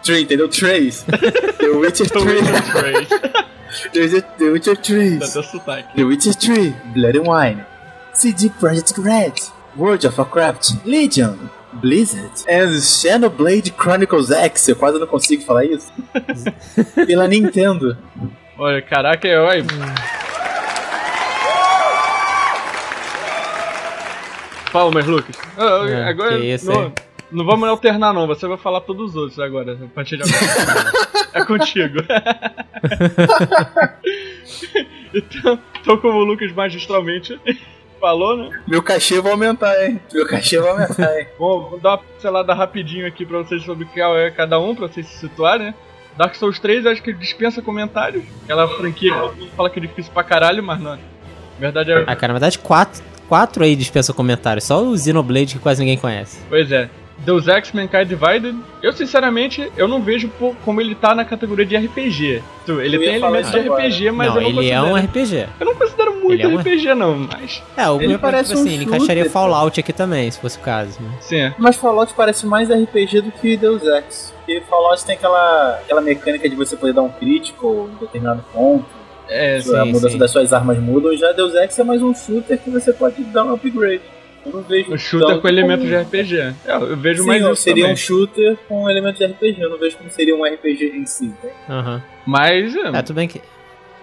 3, 0.03 0.21
entendeu? 0.23 0.49
3. 0.49 0.91
The 1.57 1.67
Witcher 1.69 2.05
3. 2.09 2.41
The 3.93 3.99
Witcher- 4.01 4.25
The 4.37 4.45
Witcher 4.49 4.75
3. 4.75 5.17
Dá 5.19 5.27
teu 5.27 5.43
sotaque. 5.43 5.95
The 5.95 6.03
Witcher 6.03 6.33
3, 6.33 6.75
Blood 6.93 7.17
and 7.17 7.27
Wine, 7.27 7.65
CD 8.13 8.49
Projekt 8.49 8.97
Red, 8.97 9.33
World 9.77 10.05
of 10.05 10.17
Warcraft, 10.19 10.85
Legion, 10.85 11.37
Blizzard, 11.73 12.31
and 12.49 12.77
Xenoblade 12.81 13.71
Chronicles 13.77 14.29
X. 14.31 14.67
Eu 14.67 14.75
quase 14.75 14.99
não 14.99 15.07
consigo 15.07 15.43
falar 15.43 15.63
isso. 15.65 15.91
Pela 17.07 17.27
Nintendo. 17.27 17.97
Olha, 18.57 18.81
caraca, 18.81 19.27
é, 19.27 19.39
olha. 19.39 19.63
Palmas, 24.71 25.05
Lucas. 25.05 25.35
Ah, 25.57 25.85
É, 25.89 26.03
agora 26.09 26.37
que 26.39 26.45
isso, 26.53 26.65
não? 26.67 26.93
Não 27.31 27.45
vamos 27.45 27.69
alternar, 27.69 28.13
não. 28.13 28.27
Você 28.27 28.47
vai 28.47 28.57
falar 28.57 28.81
todos 28.81 29.11
os 29.11 29.15
outros 29.15 29.39
agora, 29.39 29.73
a 29.73 29.87
partir 29.87 30.17
de 30.17 30.23
agora. 30.23 30.91
é 31.33 31.45
contigo. 31.45 31.99
então, 35.13 35.59
então, 35.79 35.97
como 35.97 36.19
o 36.19 36.23
Lucas 36.23 36.51
magistralmente 36.51 37.39
falou, 37.99 38.35
né? 38.35 38.49
Meu 38.67 38.81
cachê 38.81 39.21
vai 39.21 39.31
aumentar, 39.31 39.83
hein? 39.83 40.01
Meu 40.11 40.27
cachê 40.27 40.59
vai 40.59 40.71
aumentar, 40.71 41.19
hein? 41.19 41.27
Bom, 41.37 41.69
vou 41.69 41.79
dar 41.79 41.91
uma 41.91 41.99
pincelada 41.99 42.53
rapidinho 42.53 43.07
aqui 43.07 43.25
pra 43.25 43.37
vocês 43.37 43.63
sobre 43.63 43.85
o 43.85 43.87
que 43.87 44.01
é 44.01 44.31
cada 44.31 44.59
um, 44.59 44.75
pra 44.75 44.87
vocês 44.87 45.07
se 45.07 45.19
situarem, 45.19 45.67
né? 45.67 45.73
Dark 46.17 46.35
Souls 46.35 46.59
3 46.59 46.85
acho 46.87 47.01
que 47.01 47.13
dispensa 47.13 47.61
comentários. 47.61 48.25
Aquela 48.43 48.67
franquia 48.67 49.13
que 49.13 49.19
todo 49.19 49.37
mundo 49.37 49.51
fala 49.55 49.69
que 49.69 49.79
é 49.79 49.81
difícil 49.81 50.11
pra 50.11 50.23
caralho, 50.23 50.61
mas 50.61 50.79
não. 50.79 50.91
Na 50.91 50.99
verdade 51.57 51.91
é. 51.91 52.03
Ah, 52.05 52.15
cara, 52.15 52.33
na 52.33 52.39
verdade, 52.39 52.59
quatro, 52.59 53.01
quatro 53.29 53.63
aí 53.63 53.75
dispensa 53.75 54.11
comentários. 54.11 54.65
Só 54.65 54.83
o 54.83 54.97
Xenoblade 54.97 55.55
que 55.55 55.61
quase 55.61 55.79
ninguém 55.79 55.97
conhece. 55.97 56.41
Pois 56.49 56.69
é. 56.71 56.89
Deus 57.23 57.47
Ex 57.47 57.71
Mankind 57.71 58.07
Divided, 58.07 58.55
eu 58.81 58.91
sinceramente, 58.93 59.71
eu 59.77 59.87
não 59.87 60.01
vejo 60.01 60.27
pô, 60.39 60.55
como 60.65 60.81
ele 60.81 60.95
tá 60.95 61.13
na 61.13 61.23
categoria 61.23 61.65
de 61.65 61.75
RPG. 61.77 62.41
Tu, 62.65 62.81
Ele 62.81 62.97
tem 62.97 63.15
elementos 63.15 63.51
de 63.51 63.59
agora. 63.59 63.83
RPG, 63.87 64.11
mas 64.11 64.27
não, 64.29 64.35
eu 64.35 64.41
não 64.41 64.47
ele 64.49 64.55
considero. 64.57 64.85
é 64.85 64.89
um 64.91 64.95
RPG. 64.95 65.47
Eu 65.59 65.65
não 65.65 65.75
considero 65.75 66.15
muito 66.23 66.43
é 66.43 66.47
um- 66.47 66.57
RPG, 66.57 66.93
não, 66.95 67.15
mas. 67.31 67.63
É, 67.77 67.89
o 67.89 67.97
Ele 67.97 68.07
meu 68.07 68.19
parece 68.19 68.49
tipo 68.49 68.59
um 68.59 68.63
assim, 68.63 68.73
ele 68.73 68.83
encaixaria 68.85 69.29
Fallout 69.29 69.79
aqui 69.79 69.93
também, 69.93 70.29
se 70.31 70.39
fosse 70.39 70.57
o 70.57 70.61
caso. 70.61 70.99
Né? 71.01 71.09
Sim, 71.21 71.37
é. 71.37 71.55
Mas 71.57 71.75
Fallout 71.75 72.13
parece 72.15 72.45
mais 72.47 72.69
RPG 72.69 73.21
do 73.21 73.31
que 73.31 73.55
Deus 73.55 73.83
Ex. 73.83 74.33
Porque 74.37 74.61
Fallout 74.69 75.05
tem 75.05 75.15
aquela, 75.15 75.75
aquela 75.83 76.01
mecânica 76.01 76.49
de 76.49 76.55
você 76.55 76.75
poder 76.75 76.93
dar 76.93 77.03
um 77.03 77.09
crítico 77.09 77.89
em 77.93 77.99
determinado 77.99 78.43
ponto. 78.51 78.85
É, 79.29 79.61
Sim, 79.61 79.75
a 79.77 79.85
mudança 79.85 80.09
sim. 80.09 80.17
das 80.17 80.31
suas 80.31 80.51
armas 80.51 80.77
mudam. 80.79 81.15
Já 81.15 81.31
Deus 81.31 81.53
Ex 81.55 81.77
é 81.79 81.83
mais 81.83 82.01
um 82.01 82.13
shooter 82.13 82.57
que 82.59 82.69
você 82.69 82.91
pode 82.91 83.23
dar 83.25 83.45
um 83.45 83.53
upgrade. 83.53 84.01
Eu 84.45 84.51
não 84.53 84.61
vejo 84.63 84.93
Um 84.93 84.97
shooter 84.97 85.27
tanto 85.27 85.41
com 85.41 85.47
elementos 85.47 85.85
como- 85.89 85.89
de 85.89 85.95
RPG. 86.03 86.37
É, 86.65 86.75
eu 86.75 86.97
vejo 86.97 87.21
Sim, 87.21 87.27
mais 87.27 87.43
isso 87.43 87.55
seria 87.57 87.83
também. 87.83 87.93
um 87.93 87.97
shooter 87.97 88.57
com 88.67 88.89
elementos 88.89 89.19
de 89.19 89.25
RPG. 89.25 89.61
Eu 89.61 89.69
não 89.69 89.77
vejo 89.77 89.97
como 89.97 90.09
seria 90.09 90.35
um 90.35 90.43
RPG 90.45 90.93
em 90.95 91.05
si. 91.05 91.33
Né? 91.43 91.49
Aham. 91.69 92.01
Mas, 92.25 92.75
é, 92.75 92.87
É, 92.87 93.01
tudo 93.01 93.15
bem 93.15 93.27
que. 93.27 93.41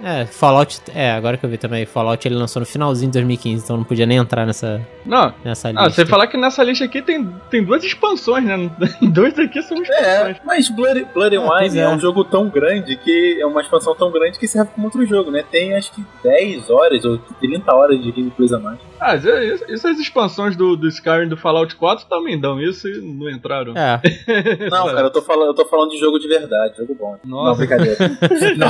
É, 0.00 0.26
Fallout. 0.26 0.80
É, 0.94 1.10
agora 1.10 1.36
que 1.36 1.44
eu 1.44 1.50
vi 1.50 1.58
também, 1.58 1.84
Fallout 1.84 2.24
ele 2.28 2.36
lançou 2.36 2.60
no 2.60 2.66
finalzinho 2.66 3.10
de 3.10 3.14
2015, 3.18 3.64
então 3.64 3.76
não 3.76 3.82
podia 3.82 4.06
nem 4.06 4.16
entrar 4.18 4.46
nessa, 4.46 4.80
não. 5.04 5.34
nessa 5.44 5.70
lista. 5.72 5.84
Ah, 5.84 5.90
você 5.90 6.06
falar 6.06 6.28
que 6.28 6.36
nessa 6.36 6.62
lista 6.62 6.84
aqui 6.84 7.02
tem, 7.02 7.28
tem 7.50 7.64
duas 7.64 7.82
expansões, 7.82 8.44
né? 8.44 8.70
Dois 9.02 9.36
aqui 9.36 9.60
são 9.60 9.82
expansões. 9.82 10.36
É, 10.36 10.40
mas 10.44 10.68
Blood, 10.68 11.04
Blood 11.12 11.36
and 11.36 11.42
Ah, 11.50 11.58
Wine 11.64 11.78
é. 11.80 11.82
é. 11.82 11.88
um 11.88 11.98
jogo 11.98 12.22
tão 12.22 12.48
grande 12.48 12.94
que 12.96 13.38
é 13.40 13.44
uma 13.44 13.60
expansão 13.60 13.92
tão 13.96 14.12
grande 14.12 14.38
que 14.38 14.46
serve 14.46 14.70
como 14.72 14.86
outro 14.86 15.04
jogo, 15.04 15.32
né? 15.32 15.42
Tem 15.50 15.74
acho 15.74 15.90
que 15.92 16.04
10 16.22 16.70
horas 16.70 17.04
ou 17.04 17.18
30 17.40 17.74
horas 17.74 18.00
de 18.00 18.12
gameplay 18.12 18.54
a 18.54 18.58
mais. 18.60 18.78
Ah, 19.00 19.14
isso- 19.16 19.28
isso- 19.28 19.64
essas 19.72 19.98
expansões 19.98 20.56
do, 20.56 20.76
do 20.76 20.88
Skyrim 20.88 21.28
do 21.28 21.36
Fallout 21.36 21.74
4 21.76 22.06
também 22.08 22.38
dão 22.38 22.60
isso 22.60 22.88
e 22.88 23.00
não 23.00 23.30
entraram. 23.30 23.74
É, 23.76 24.00
Não, 24.70 24.86
cara, 24.86 25.00
eu 25.02 25.10
tô 25.10 25.22
falando, 25.22 25.46
eu 25.48 25.54
tô 25.54 25.64
falando 25.66 25.90
de 25.90 25.98
jogo 25.98 26.18
de 26.18 26.28
verdade, 26.28 26.76
jogo 26.78 26.94
bom. 26.94 27.16
Não, 27.24 27.44
Nossa. 27.44 27.58
brincadeira. 27.58 27.96
Não. 28.56 28.68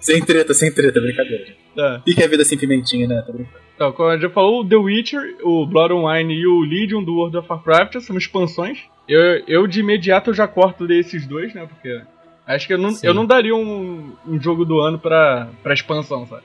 sem 0.00 0.24
treta, 0.24 0.54
sem 0.54 0.72
treta, 0.72 1.00
brincadeira. 1.00 1.46
Tá. 1.74 2.02
E 2.06 2.14
que 2.14 2.22
é 2.22 2.28
vida 2.28 2.44
sem 2.44 2.56
pimentinha, 2.58 3.06
né? 3.06 3.22
Tô 3.26 3.32
brincando. 3.32 3.66
Então, 3.74 3.92
como 3.92 4.08
a 4.08 4.12
gente 4.14 4.22
já 4.22 4.30
falou, 4.30 4.60
o 4.62 4.66
The 4.68 4.76
Witcher, 4.76 5.36
o 5.42 5.66
Blood 5.66 5.92
and 5.92 6.02
Wine 6.06 6.34
e 6.34 6.46
o 6.46 6.60
Legion 6.60 7.02
do 7.04 7.14
World 7.14 7.36
of 7.36 7.46
Warcraft 7.48 8.00
são 8.00 8.16
expansões. 8.16 8.78
Eu, 9.06 9.20
eu 9.46 9.66
de 9.66 9.80
imediato 9.80 10.30
eu 10.30 10.34
já 10.34 10.48
corto 10.48 10.86
desses 10.86 11.26
dois, 11.26 11.52
né? 11.52 11.66
Porque 11.68 12.00
acho 12.46 12.66
que 12.66 12.72
eu 12.72 12.78
não, 12.78 12.90
Sim. 12.92 13.06
eu 13.06 13.12
não 13.12 13.26
daria 13.26 13.54
um, 13.54 14.12
um 14.26 14.40
jogo 14.40 14.64
do 14.64 14.80
ano 14.80 14.98
pra, 14.98 15.48
pra 15.62 15.74
expansão, 15.74 16.26
sabe? 16.26 16.42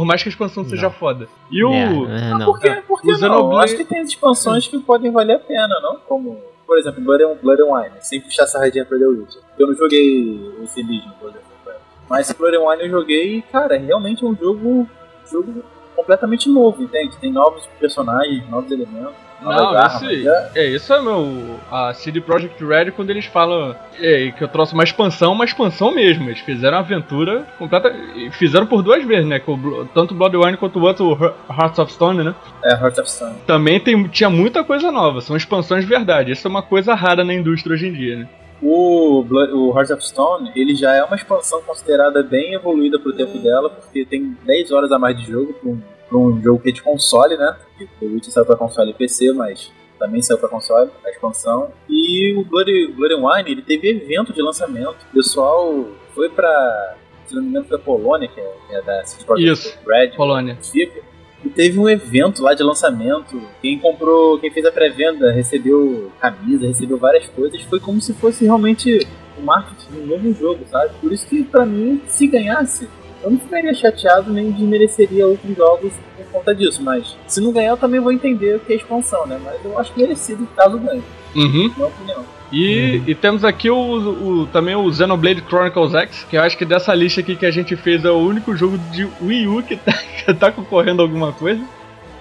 Por 0.00 0.04
mais 0.04 0.22
que 0.22 0.28
a 0.28 0.32
expansão 0.32 0.64
seja 0.64 0.90
foda. 0.90 1.28
E 1.50 1.62
o. 1.64 1.72
é, 1.72 1.82
é, 1.82 2.30
não. 2.30 2.44
Por 2.46 2.58
que, 2.58 2.70
por 2.82 3.00
que 3.00 3.08
O 3.08 3.12
não? 3.12 3.18
Xenoblade- 3.18 3.52
Eu 3.54 3.58
acho 3.60 3.76
que 3.76 3.84
tem 3.84 4.02
expansões 4.02 4.66
que 4.66 4.78
podem 4.80 5.10
valer 5.12 5.36
a 5.36 5.38
pena, 5.38 5.80
não? 5.80 5.96
Como, 6.08 6.40
por 6.66 6.78
exemplo, 6.78 7.00
Blood 7.02 7.22
and, 7.24 7.36
Blood 7.42 7.62
and 7.62 7.66
Wine, 7.66 7.90
sem 8.00 8.20
puxar 8.20 8.42
essa 8.42 8.58
sardinha 8.58 8.84
pra 8.84 8.98
The 8.98 9.04
Witcher. 9.06 9.40
Eu 9.58 9.66
não 9.68 9.74
joguei 9.74 10.52
esse 10.64 10.82
Legion, 10.82 11.10
por 11.20 11.28
exemplo. 11.30 11.44
Mas 12.10 12.30
Blood 12.32 12.56
and 12.56 12.68
Wine 12.68 12.82
eu 12.82 12.90
joguei 12.90 13.36
e, 13.38 13.42
cara, 13.42 13.78
realmente 13.78 14.24
é 14.24 14.26
um 14.28 14.34
jogo, 14.36 14.88
jogo 15.30 15.62
completamente 15.94 16.48
novo, 16.50 16.82
entende? 16.82 17.16
Tem 17.18 17.30
novos 17.32 17.64
personagens, 17.78 18.48
novos 18.50 18.70
elementos. 18.70 19.14
Não, 19.44 19.86
esse, 19.86 20.28
é- 20.28 20.50
é, 20.54 20.66
isso 20.70 20.92
é 20.92 21.02
meu. 21.02 21.58
A 21.70 21.92
CD 21.94 22.20
Projekt 22.20 22.64
Red, 22.64 22.90
quando 22.92 23.10
eles 23.10 23.26
falam 23.26 23.74
é, 24.00 24.32
que 24.36 24.42
eu 24.42 24.48
trouxe 24.48 24.74
uma 24.74 24.84
expansão, 24.84 25.32
uma 25.32 25.44
expansão 25.44 25.92
mesmo. 25.94 26.24
Eles 26.28 26.40
fizeram 26.40 26.76
uma 26.78 26.82
aventura 26.82 27.44
completa. 27.58 27.94
e 28.16 28.30
Fizeram 28.32 28.66
por 28.66 28.82
duas 28.82 29.04
vezes, 29.04 29.26
né? 29.26 29.38
Com 29.38 29.86
tanto 29.94 30.14
o 30.14 30.16
Blood 30.16 30.36
Wine 30.36 30.56
quanto 30.56 30.78
o 30.78 30.82
outro, 30.82 31.34
Hearts 31.50 31.78
of 31.78 31.92
Stone, 31.92 32.24
né? 32.24 32.34
É, 32.64 32.72
Heart 32.74 32.98
of 32.98 33.10
Stone. 33.10 33.34
Também 33.46 33.78
tem, 33.80 34.08
tinha 34.08 34.30
muita 34.30 34.64
coisa 34.64 34.90
nova. 34.90 35.20
São 35.20 35.36
expansões 35.36 35.82
de 35.84 35.88
verdade. 35.90 36.32
Isso 36.32 36.46
é 36.46 36.50
uma 36.50 36.62
coisa 36.62 36.94
rara 36.94 37.22
na 37.24 37.34
indústria 37.34 37.74
hoje 37.74 37.88
em 37.88 37.92
dia, 37.92 38.16
né? 38.16 38.28
O, 38.62 39.22
Blood, 39.22 39.52
o 39.52 39.76
Heart 39.76 39.90
of 39.90 40.06
Stone, 40.06 40.50
ele 40.56 40.74
já 40.74 40.94
é 40.94 41.02
uma 41.04 41.16
expansão 41.16 41.60
considerada 41.62 42.22
bem 42.22 42.54
evoluída 42.54 42.98
pro 42.98 43.12
tempo 43.12 43.38
dela, 43.38 43.68
porque 43.68 44.06
tem 44.06 44.34
10 44.46 44.70
horas 44.72 44.90
a 44.90 44.98
mais 44.98 45.16
de 45.18 45.30
jogo 45.30 45.54
um, 45.64 45.78
pra 46.08 46.18
um 46.18 46.42
jogo 46.42 46.60
que 46.60 46.68
é 46.70 46.72
de 46.72 46.82
console, 46.82 47.36
né? 47.36 47.56
The 47.78 48.06
Witcher 48.06 48.32
saiu 48.32 48.46
pra 48.46 48.56
console 48.56 48.90
e 48.90 48.94
PC, 48.94 49.32
mas 49.32 49.72
também 49.98 50.20
saiu 50.22 50.38
pra 50.38 50.48
console, 50.48 50.90
a 51.04 51.10
expansão. 51.10 51.70
E 51.88 52.34
o 52.36 52.44
Blood, 52.44 52.92
Blood 52.92 53.14
and 53.14 53.26
Wine, 53.26 53.50
ele 53.50 53.62
teve 53.62 53.88
evento 53.88 54.32
de 54.32 54.42
lançamento. 54.42 54.96
O 55.10 55.14
pessoal 55.14 55.86
foi 56.14 56.28
pra, 56.28 56.96
se 57.26 57.34
não 57.34 57.42
me 57.42 57.48
engano, 57.48 57.66
foi 57.66 57.76
a 57.76 57.80
Polônia, 57.80 58.28
que 58.28 58.40
é, 58.40 58.52
que 58.68 58.74
é 58.74 58.82
da 58.82 59.02
Projekt 59.24 59.52
Isso. 59.52 59.78
Red, 59.86 60.08
Polônia. 60.16 60.56
fica. 60.62 61.00
E 61.44 61.48
teve 61.50 61.78
um 61.78 61.88
evento 61.88 62.42
lá 62.42 62.54
de 62.54 62.62
lançamento. 62.62 63.40
Quem 63.60 63.78
comprou, 63.78 64.38
quem 64.38 64.50
fez 64.50 64.64
a 64.64 64.72
pré-venda 64.72 65.30
recebeu 65.30 66.10
camisa, 66.18 66.66
recebeu 66.66 66.96
várias 66.96 67.28
coisas. 67.28 67.60
Foi 67.62 67.78
como 67.78 68.00
se 68.00 68.14
fosse 68.14 68.44
realmente 68.44 69.06
o 69.38 69.42
marketing 69.42 69.90
de 69.92 69.98
um 70.00 70.06
novo 70.06 70.32
jogo, 70.32 70.64
sabe? 70.70 70.94
Por 71.00 71.12
isso 71.12 71.26
que 71.26 71.44
pra 71.44 71.66
mim, 71.66 72.00
se 72.06 72.26
ganhasse, 72.26 72.88
eu 73.24 73.30
não 73.30 73.38
ficaria 73.38 73.74
chateado 73.74 74.32
nem 74.32 74.50
desmereceria 74.52 75.26
outros 75.26 75.56
jogos 75.56 75.92
por 76.16 76.26
conta 76.26 76.54
disso. 76.54 76.82
Mas 76.82 77.16
se 77.26 77.40
não 77.40 77.50
ganhar, 77.52 77.70
eu 77.70 77.76
também 77.76 77.98
vou 78.00 78.12
entender 78.12 78.56
o 78.56 78.60
que 78.60 78.72
é 78.72 78.76
expansão, 78.76 79.26
né? 79.26 79.40
Mas 79.44 79.56
eu 79.64 79.76
acho 79.78 79.92
merecido 79.96 80.46
caso 80.56 80.78
ganhe, 80.78 81.02
Uhum. 81.34 81.68
na 81.68 81.74
minha 81.74 81.86
opinião. 81.88 82.24
E, 82.52 83.02
e 83.08 83.14
temos 83.16 83.42
aqui 83.44 83.68
o, 83.68 83.76
o- 84.42 84.46
também 84.52 84.76
o 84.76 84.92
Xenoblade 84.92 85.42
Chronicles 85.48 85.92
X, 85.94 86.24
que 86.30 86.36
eu 86.36 86.42
acho 86.42 86.56
que 86.56 86.64
dessa 86.64 86.94
lista 86.94 87.20
aqui 87.20 87.34
que 87.34 87.46
a 87.46 87.50
gente 87.50 87.74
fez 87.74 88.04
é 88.04 88.10
o 88.10 88.18
único 88.18 88.54
jogo 88.54 88.78
de 88.92 89.08
Wii 89.20 89.48
U 89.48 89.62
que 89.62 89.76
tá, 89.76 89.92
que 90.24 90.34
tá 90.34 90.52
concorrendo 90.52 91.02
a 91.02 91.04
alguma 91.04 91.32
coisa. 91.32 91.60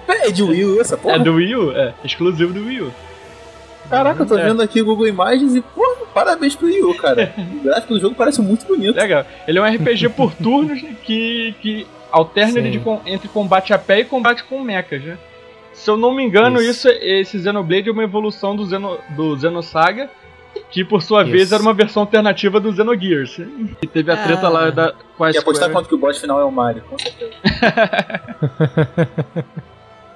É 0.07 0.31
de 0.31 0.41
Wii 0.41 0.65
U 0.65 0.81
essa 0.81 0.97
porra? 0.97 1.15
É 1.15 1.19
do 1.19 1.33
Wii 1.35 1.55
U? 1.55 1.71
É, 1.71 1.93
exclusivo 2.03 2.51
do 2.53 2.65
Wii 2.65 2.81
U. 2.81 2.91
Caraca, 3.89 4.23
eu 4.23 4.27
tô 4.27 4.37
É. 4.37 4.43
vendo 4.45 4.61
aqui 4.61 4.81
o 4.81 4.85
Google 4.85 5.07
Imagens 5.07 5.55
e, 5.55 5.61
porra, 5.61 6.05
parabéns 6.13 6.55
pro 6.55 6.67
Wii 6.67 6.83
U, 6.83 6.93
cara. 6.95 7.33
o 7.37 7.63
gráfico 7.63 7.93
do 7.93 7.99
jogo 7.99 8.15
parece 8.15 8.41
muito 8.41 8.65
bonito. 8.65 8.95
Legal. 8.95 9.25
Ele 9.47 9.59
é 9.59 9.61
um 9.61 9.65
RPG 9.65 10.09
por 10.09 10.33
turnos 10.35 10.81
que, 11.03 11.53
que 11.61 11.87
alterna 12.11 12.53
Sim. 12.53 12.59
ele 12.59 12.71
de 12.71 12.79
com- 12.79 13.01
entre 13.05 13.27
combate 13.27 13.73
a 13.73 13.77
pé 13.77 13.99
e 13.99 14.05
combate 14.05 14.43
com 14.45 14.59
mechas, 14.61 15.03
né? 15.03 15.17
Se 15.73 15.89
eu 15.89 15.97
não 15.97 16.13
me 16.13 16.23
engano, 16.23 16.61
Isso. 16.61 16.87
isso. 16.87 16.99
esse 17.01 17.41
Xenoblade 17.41 17.89
é 17.89 17.91
uma 17.91 18.03
evolução 18.03 18.55
do, 18.55 18.65
Xeno, 18.67 18.97
do 19.15 19.37
Xenosaga, 19.39 20.07
que 20.69 20.85
por 20.85 21.01
sua 21.01 21.23
vez 21.23 21.45
Isso. 21.45 21.55
era 21.55 21.63
uma 21.63 21.73
versão 21.73 22.03
alternativa 22.03 22.59
do 22.59 22.71
Xenogears. 22.73 23.39
E 23.81 23.87
teve 23.87 24.11
a 24.11 24.17
treta 24.17 24.45
Ah. 24.45 24.49
lá 24.49 24.69
da, 24.69 24.93
com 25.17 25.23
a 25.23 25.31
E 25.31 25.37
apostar 25.37 25.71
quanto 25.71 25.89
que 25.89 25.95
o 25.95 25.97
boss 25.97 26.19
final 26.19 26.39
é 26.39 26.43
o 26.43 26.51
Mario, 26.51 26.83
com 26.89 26.97
certeza. 26.99 27.31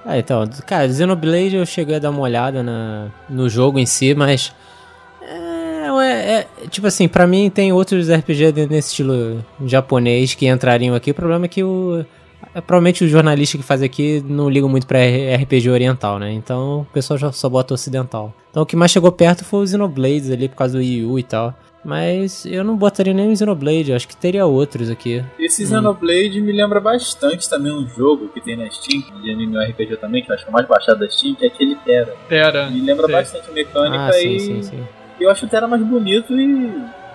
Ah, 0.10 0.17
então, 0.17 0.48
cara, 0.65 0.89
Xenoblade 0.91 1.58
eu 1.58 1.65
cheguei 1.65 1.98
a 1.98 2.00
dar 2.00 2.12
uma 2.12 2.22
olhada 2.22 2.63
na, 2.63 3.08
no 3.30 3.50
jogo 3.50 3.78
em 3.78 3.86
si, 3.86 4.15
mas. 4.15 4.54
É, 5.22 5.88
é- 5.89 6.39
é- 6.63 6.67
tipo 6.70 6.88
assim, 6.88 7.10
pra 7.10 7.28
mim 7.28 7.50
tem 7.50 7.74
outros 7.74 8.10
RPG 8.10 8.54
nesse 8.70 8.89
estilo 8.89 9.43
japonês 9.65 10.34
que 10.34 10.48
entrariam 10.48 10.96
aqui. 10.96 11.12
O 11.12 11.13
problema 11.13 11.46
é 11.46 11.50
que 11.50 11.62
o. 11.62 12.06
é, 12.56 12.62
provavelmente 12.62 13.04
o 13.04 13.08
jornalista 13.10 13.58
que 13.58 13.63
faz 13.65 13.82
aqui 13.84 14.24
não 14.26 14.50
liga 14.50 14.65
muito 14.67 14.88
pra 14.88 15.00
RPG 15.00 15.70
oriental, 15.70 16.20
né? 16.20 16.32
Então 16.32 16.82
o 16.82 16.86
pessoal 16.93 17.17
já 17.17 17.32
só 17.34 17.50
bota 17.50 17.74
ocidental. 17.74 18.34
Então 18.50 18.63
o 18.63 18.65
que 18.65 18.78
mais 18.78 18.91
chegou 18.91 19.12
perto 19.12 19.43
foi 19.43 19.63
o 19.63 19.67
Xenoblade 19.67 20.32
ali 20.32 20.48
por 20.48 20.56
causa 20.56 20.74
do 20.76 20.80
Wii 20.80 21.04
U 21.06 21.20
e 21.20 21.24
tal. 21.24 21.54
Mas 21.88 22.45
eu 22.45 22.65
não 22.65 22.76
botaria 22.76 23.13
nem 23.13 23.32
o 23.32 23.38
Xenoblade, 23.38 23.91
eu 23.91 23.95
acho 23.95 24.10
que 24.10 24.17
teria 24.17 24.45
outros 24.45 24.89
aqui. 24.89 25.23
Esse 25.39 25.63
Hum. 25.63 25.67
Xenoblade 25.67 26.41
me 26.41 26.52
lembra 26.52 26.82
bastante 26.82 27.50
também 27.50 27.71
um 27.71 27.88
jogo 27.88 28.28
que 28.28 28.41
tem 28.41 28.58
na 28.58 28.69
Steam, 28.69 29.04
de 29.21 29.32
MMORPG 29.32 29.95
também, 29.95 30.21
que 30.21 30.30
eu 30.30 30.36
acho 30.36 30.43
que 30.43 30.50
é 30.50 30.52
o 30.52 30.54
mais 30.54 30.67
baixado 30.67 31.00
da 31.00 31.10
Steam, 31.10 31.34
que 31.36 31.45
é 31.45 31.47
aquele 31.47 31.76
Terra. 31.78 32.12
Terra. 32.28 32.69
Me 32.69 32.82
lembra 32.82 33.06
Sei. 33.06 33.15
bastante 33.15 33.50
a 33.50 33.54
mecânica 33.54 34.04
Ah, 34.10 34.12
sim, 34.12 34.36
e 34.36 34.39
sim, 34.41 34.62
sim. 34.63 34.84
eu 35.17 35.32
acho 35.32 35.45
o 35.45 35.50
Terra 35.50 35.65
mais 35.65 35.82
bonito 35.82 36.38
e 36.38 36.45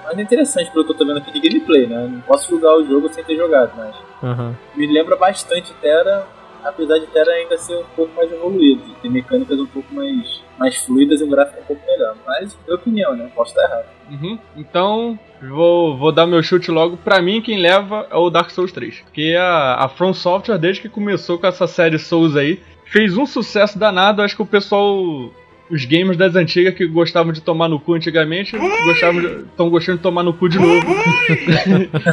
mais 0.04 0.18
interessante 0.18 0.70
pelo 0.72 0.86
que 0.86 0.92
eu 0.92 0.96
tô 0.96 1.04
vendo 1.04 1.18
aqui 1.18 1.30
de 1.38 1.46
gameplay, 1.46 1.86
né? 1.86 2.08
Não 2.10 2.20
posso 2.22 2.48
julgar 2.48 2.74
o 2.74 2.86
jogo 2.86 3.12
sem 3.12 3.22
ter 3.24 3.36
jogado, 3.36 3.72
mas 3.76 3.94
Aham. 4.22 4.56
me 4.74 4.86
lembra 4.86 5.16
bastante 5.16 5.70
Terra, 5.82 6.26
apesar 6.64 6.96
de 6.98 7.08
Terra 7.08 7.30
ainda 7.30 7.58
ser 7.58 7.76
um 7.76 7.84
pouco 7.94 8.14
mais 8.16 8.32
evoluído, 8.32 8.82
ter 9.02 9.10
mecânicas 9.10 9.60
um 9.60 9.66
pouco 9.66 9.94
mais, 9.94 10.40
mais 10.58 10.76
fluidas 10.84 11.20
e 11.20 11.24
um 11.24 11.30
gráfico 11.30 11.60
um 11.60 11.64
pouco 11.64 11.82
melhor. 11.86 12.14
Mas, 12.26 12.56
minha 12.66 12.76
opinião, 12.76 13.16
né? 13.16 13.28
Posso 13.34 13.50
estar 13.50 13.62
errado. 13.62 13.86
Uhum. 14.10 14.38
Então, 14.56 15.18
vou, 15.48 15.96
vou 15.96 16.12
dar 16.12 16.26
meu 16.26 16.42
chute 16.42 16.70
logo. 16.70 16.96
Pra 16.98 17.20
mim, 17.22 17.40
quem 17.40 17.58
leva 17.58 18.06
é 18.10 18.16
o 18.16 18.30
Dark 18.30 18.50
Souls 18.50 18.72
3. 18.72 19.00
Porque 19.00 19.34
a, 19.38 19.74
a 19.84 19.88
From 19.88 20.12
Software, 20.12 20.58
desde 20.58 20.82
que 20.82 20.88
começou 20.88 21.38
com 21.38 21.46
essa 21.46 21.66
série 21.66 21.98
Souls 21.98 22.36
aí, 22.36 22.60
fez 22.84 23.16
um 23.16 23.24
sucesso 23.26 23.78
danado. 23.78 24.22
Acho 24.22 24.36
que 24.36 24.42
o 24.42 24.46
pessoal. 24.46 25.30
Os 25.70 25.86
gamers 25.86 26.18
das 26.18 26.36
antigas 26.36 26.74
que 26.74 26.86
gostavam 26.86 27.32
de 27.32 27.40
tomar 27.40 27.66
no 27.66 27.80
cu 27.80 27.94
antigamente, 27.94 28.54
estão 28.54 29.70
gostando 29.70 29.96
de 29.96 30.02
tomar 30.02 30.22
no 30.22 30.34
cu 30.34 30.46
de 30.46 30.58
novo. 30.58 30.86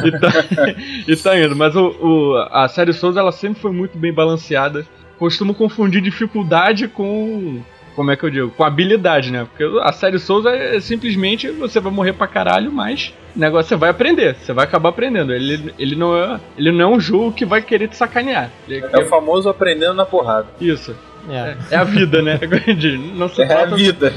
e, 0.06 0.18
tá, 0.18 0.32
e 1.08 1.16
tá 1.16 1.38
indo. 1.38 1.54
Mas 1.54 1.76
o, 1.76 1.88
o- 2.00 2.36
a 2.50 2.66
série 2.68 2.94
Souls 2.94 3.18
ela 3.18 3.32
sempre 3.32 3.60
foi 3.60 3.70
muito 3.70 3.98
bem 3.98 4.14
balanceada. 4.14 4.86
Costumo 5.18 5.52
confundir 5.54 6.00
dificuldade 6.00 6.88
com 6.88 7.60
como 8.00 8.10
é 8.10 8.16
que 8.16 8.24
eu 8.24 8.30
digo? 8.30 8.48
Com 8.48 8.64
habilidade, 8.64 9.30
né? 9.30 9.44
Porque 9.46 9.78
a 9.82 9.92
série 9.92 10.18
Souls 10.18 10.46
é 10.46 10.80
simplesmente 10.80 11.50
você 11.50 11.78
vai 11.78 11.92
morrer 11.92 12.14
pra 12.14 12.26
caralho, 12.26 12.72
mas 12.72 13.12
o 13.36 13.38
negócio 13.38 13.68
você 13.68 13.76
vai 13.76 13.90
aprender, 13.90 14.36
você 14.36 14.54
vai 14.54 14.64
acabar 14.64 14.88
aprendendo. 14.88 15.34
Ele, 15.34 15.74
ele, 15.78 15.94
não, 15.94 16.16
é, 16.16 16.40
ele 16.56 16.72
não 16.72 16.80
é 16.80 16.96
um 16.96 16.98
jogo 16.98 17.30
que 17.30 17.44
vai 17.44 17.60
querer 17.60 17.88
te 17.88 17.96
sacanear. 17.98 18.50
Ele 18.66 18.82
É 18.90 18.98
o 19.00 19.06
famoso 19.06 19.50
aprendendo 19.50 19.92
na 19.92 20.06
porrada. 20.06 20.46
Isso. 20.58 20.96
É. 21.28 21.34
É, 21.36 21.56
é 21.70 21.76
a 21.76 21.84
vida, 21.84 22.22
né? 22.22 22.40
Não 23.14 23.28
se 23.28 23.42
É 23.42 23.52
a 23.52 23.66
vida. 23.66 24.12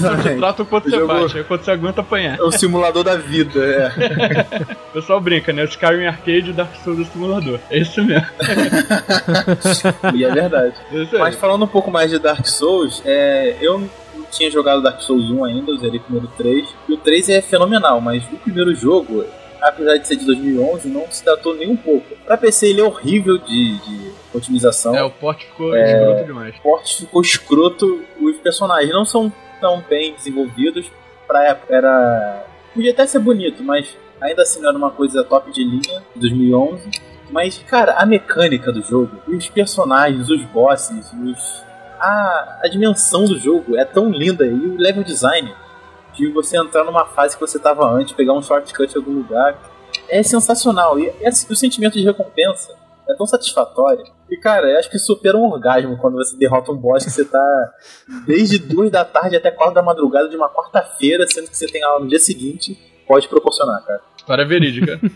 não 0.00 0.22
se 0.22 0.36
trata 0.36 0.62
o 0.62 0.66
quanto 0.66 0.86
O 0.86 0.90
você 0.90 0.96
jogo- 0.96 1.06
bate, 1.12 1.38
é 1.38 1.42
quanto 1.44 1.64
você 1.64 1.70
aguenta 1.70 2.00
apanhar. 2.00 2.38
É 2.38 2.42
o 2.42 2.50
simulador 2.50 3.04
da 3.04 3.16
vida, 3.16 3.60
é. 3.64 4.66
O 4.90 4.92
pessoal 5.00 5.20
brinca, 5.20 5.52
né? 5.52 5.64
Skyrim 5.64 6.06
Arcade 6.06 6.50
e 6.50 6.52
Dark 6.52 6.74
Souls 6.82 7.00
é 7.00 7.04
simulador. 7.04 7.58
É 7.70 7.78
isso 7.78 8.02
mesmo. 8.02 8.26
E 10.14 10.24
é 10.24 10.30
verdade. 10.32 10.74
É. 10.92 11.18
Mas 11.18 11.34
falando 11.36 11.64
um 11.64 11.68
pouco 11.68 11.90
mais 11.90 12.10
de 12.10 12.18
Dark 12.18 12.46
Souls, 12.46 13.02
é, 13.04 13.56
eu 13.60 13.78
não 13.80 13.90
tinha 14.30 14.50
jogado 14.50 14.82
Dark 14.82 15.00
Souls 15.02 15.30
1 15.30 15.44
ainda, 15.44 15.70
eu 15.70 15.76
zerei 15.78 16.00
primeiro 16.00 16.26
o 16.26 16.30
3. 16.36 16.68
E 16.88 16.92
o 16.94 16.96
3 16.96 17.28
é 17.28 17.40
fenomenal, 17.42 18.00
mas 18.00 18.22
o 18.32 18.36
primeiro 18.36 18.74
jogo, 18.74 19.24
apesar 19.60 19.96
de 19.98 20.06
ser 20.06 20.16
de 20.16 20.24
2011, 20.24 20.88
não 20.88 21.04
se 21.10 21.24
datou 21.24 21.54
nem 21.56 21.70
um 21.70 21.76
pouco. 21.76 22.06
Pra 22.26 22.36
PC 22.36 22.68
ele 22.68 22.80
é 22.80 22.84
horrível 22.84 23.38
de, 23.38 23.78
de 23.78 24.10
otimização. 24.34 24.94
É, 24.94 25.02
o 25.02 25.10
porte 25.10 25.46
ficou 25.46 25.76
escroto 25.76 26.24
demais. 26.24 26.56
O 26.56 26.60
porte 26.62 26.96
ficou 26.96 27.22
escroto, 27.22 28.04
os 28.20 28.36
personagens 28.36 28.92
não 28.92 29.04
são 29.04 29.32
tão 29.60 29.82
bem 29.88 30.14
desenvolvidos. 30.14 30.90
Pra 31.26 31.44
época 31.44 31.74
era. 31.74 32.46
Podia 32.74 32.92
até 32.92 33.06
ser 33.06 33.18
bonito, 33.18 33.62
mas 33.62 33.96
ainda 34.20 34.42
assim 34.42 34.60
não 34.60 34.68
era 34.68 34.78
uma 34.78 34.90
coisa 34.90 35.24
top 35.24 35.50
de 35.52 35.64
linha, 35.64 36.02
2011. 36.16 36.90
Mas, 37.30 37.58
cara, 37.58 37.92
a 37.92 38.06
mecânica 38.06 38.72
do 38.72 38.82
jogo, 38.82 39.18
os 39.26 39.48
personagens, 39.48 40.30
os 40.30 40.42
bosses, 40.44 41.12
os... 41.12 41.68
A, 42.00 42.60
a 42.62 42.68
dimensão 42.68 43.24
do 43.24 43.38
jogo 43.38 43.76
é 43.76 43.84
tão 43.84 44.08
linda 44.10 44.46
e 44.46 44.52
o 44.52 44.76
level 44.76 45.02
design 45.02 45.52
de 46.14 46.28
você 46.28 46.56
entrar 46.56 46.84
numa 46.84 47.04
fase 47.04 47.36
que 47.36 47.40
você 47.40 47.58
tava 47.58 47.86
antes, 47.90 48.14
pegar 48.14 48.32
um 48.32 48.42
shortcut 48.42 48.94
em 48.94 48.98
algum 48.98 49.12
lugar, 49.12 49.58
é 50.08 50.22
sensacional. 50.22 50.98
E, 50.98 51.12
e 51.20 51.28
o 51.28 51.56
sentimento 51.56 51.94
de 51.94 52.04
recompensa 52.04 52.74
é 53.08 53.14
tão 53.14 53.26
satisfatório. 53.26 54.04
E, 54.30 54.36
cara, 54.36 54.70
eu 54.70 54.78
acho 54.78 54.90
que 54.90 54.98
supera 54.98 55.36
um 55.36 55.44
orgasmo 55.44 55.96
quando 55.96 56.16
você 56.16 56.36
derrota 56.36 56.70
um 56.72 56.76
boss 56.76 57.04
que 57.04 57.10
você 57.10 57.24
tá 57.24 57.74
desde 58.26 58.58
duas 58.58 58.90
da 58.90 59.04
tarde 59.04 59.36
até 59.36 59.50
quatro 59.50 59.74
da 59.74 59.82
madrugada 59.82 60.28
de 60.28 60.36
uma 60.36 60.48
quarta-feira, 60.48 61.26
sendo 61.26 61.48
que 61.48 61.56
você 61.56 61.66
tem 61.66 61.82
aula 61.82 62.00
no 62.00 62.08
dia 62.08 62.18
seguinte, 62.18 62.78
pode 63.06 63.28
proporcionar, 63.28 63.82
cara. 63.84 64.02
História 64.16 64.44
verídica. 64.44 65.00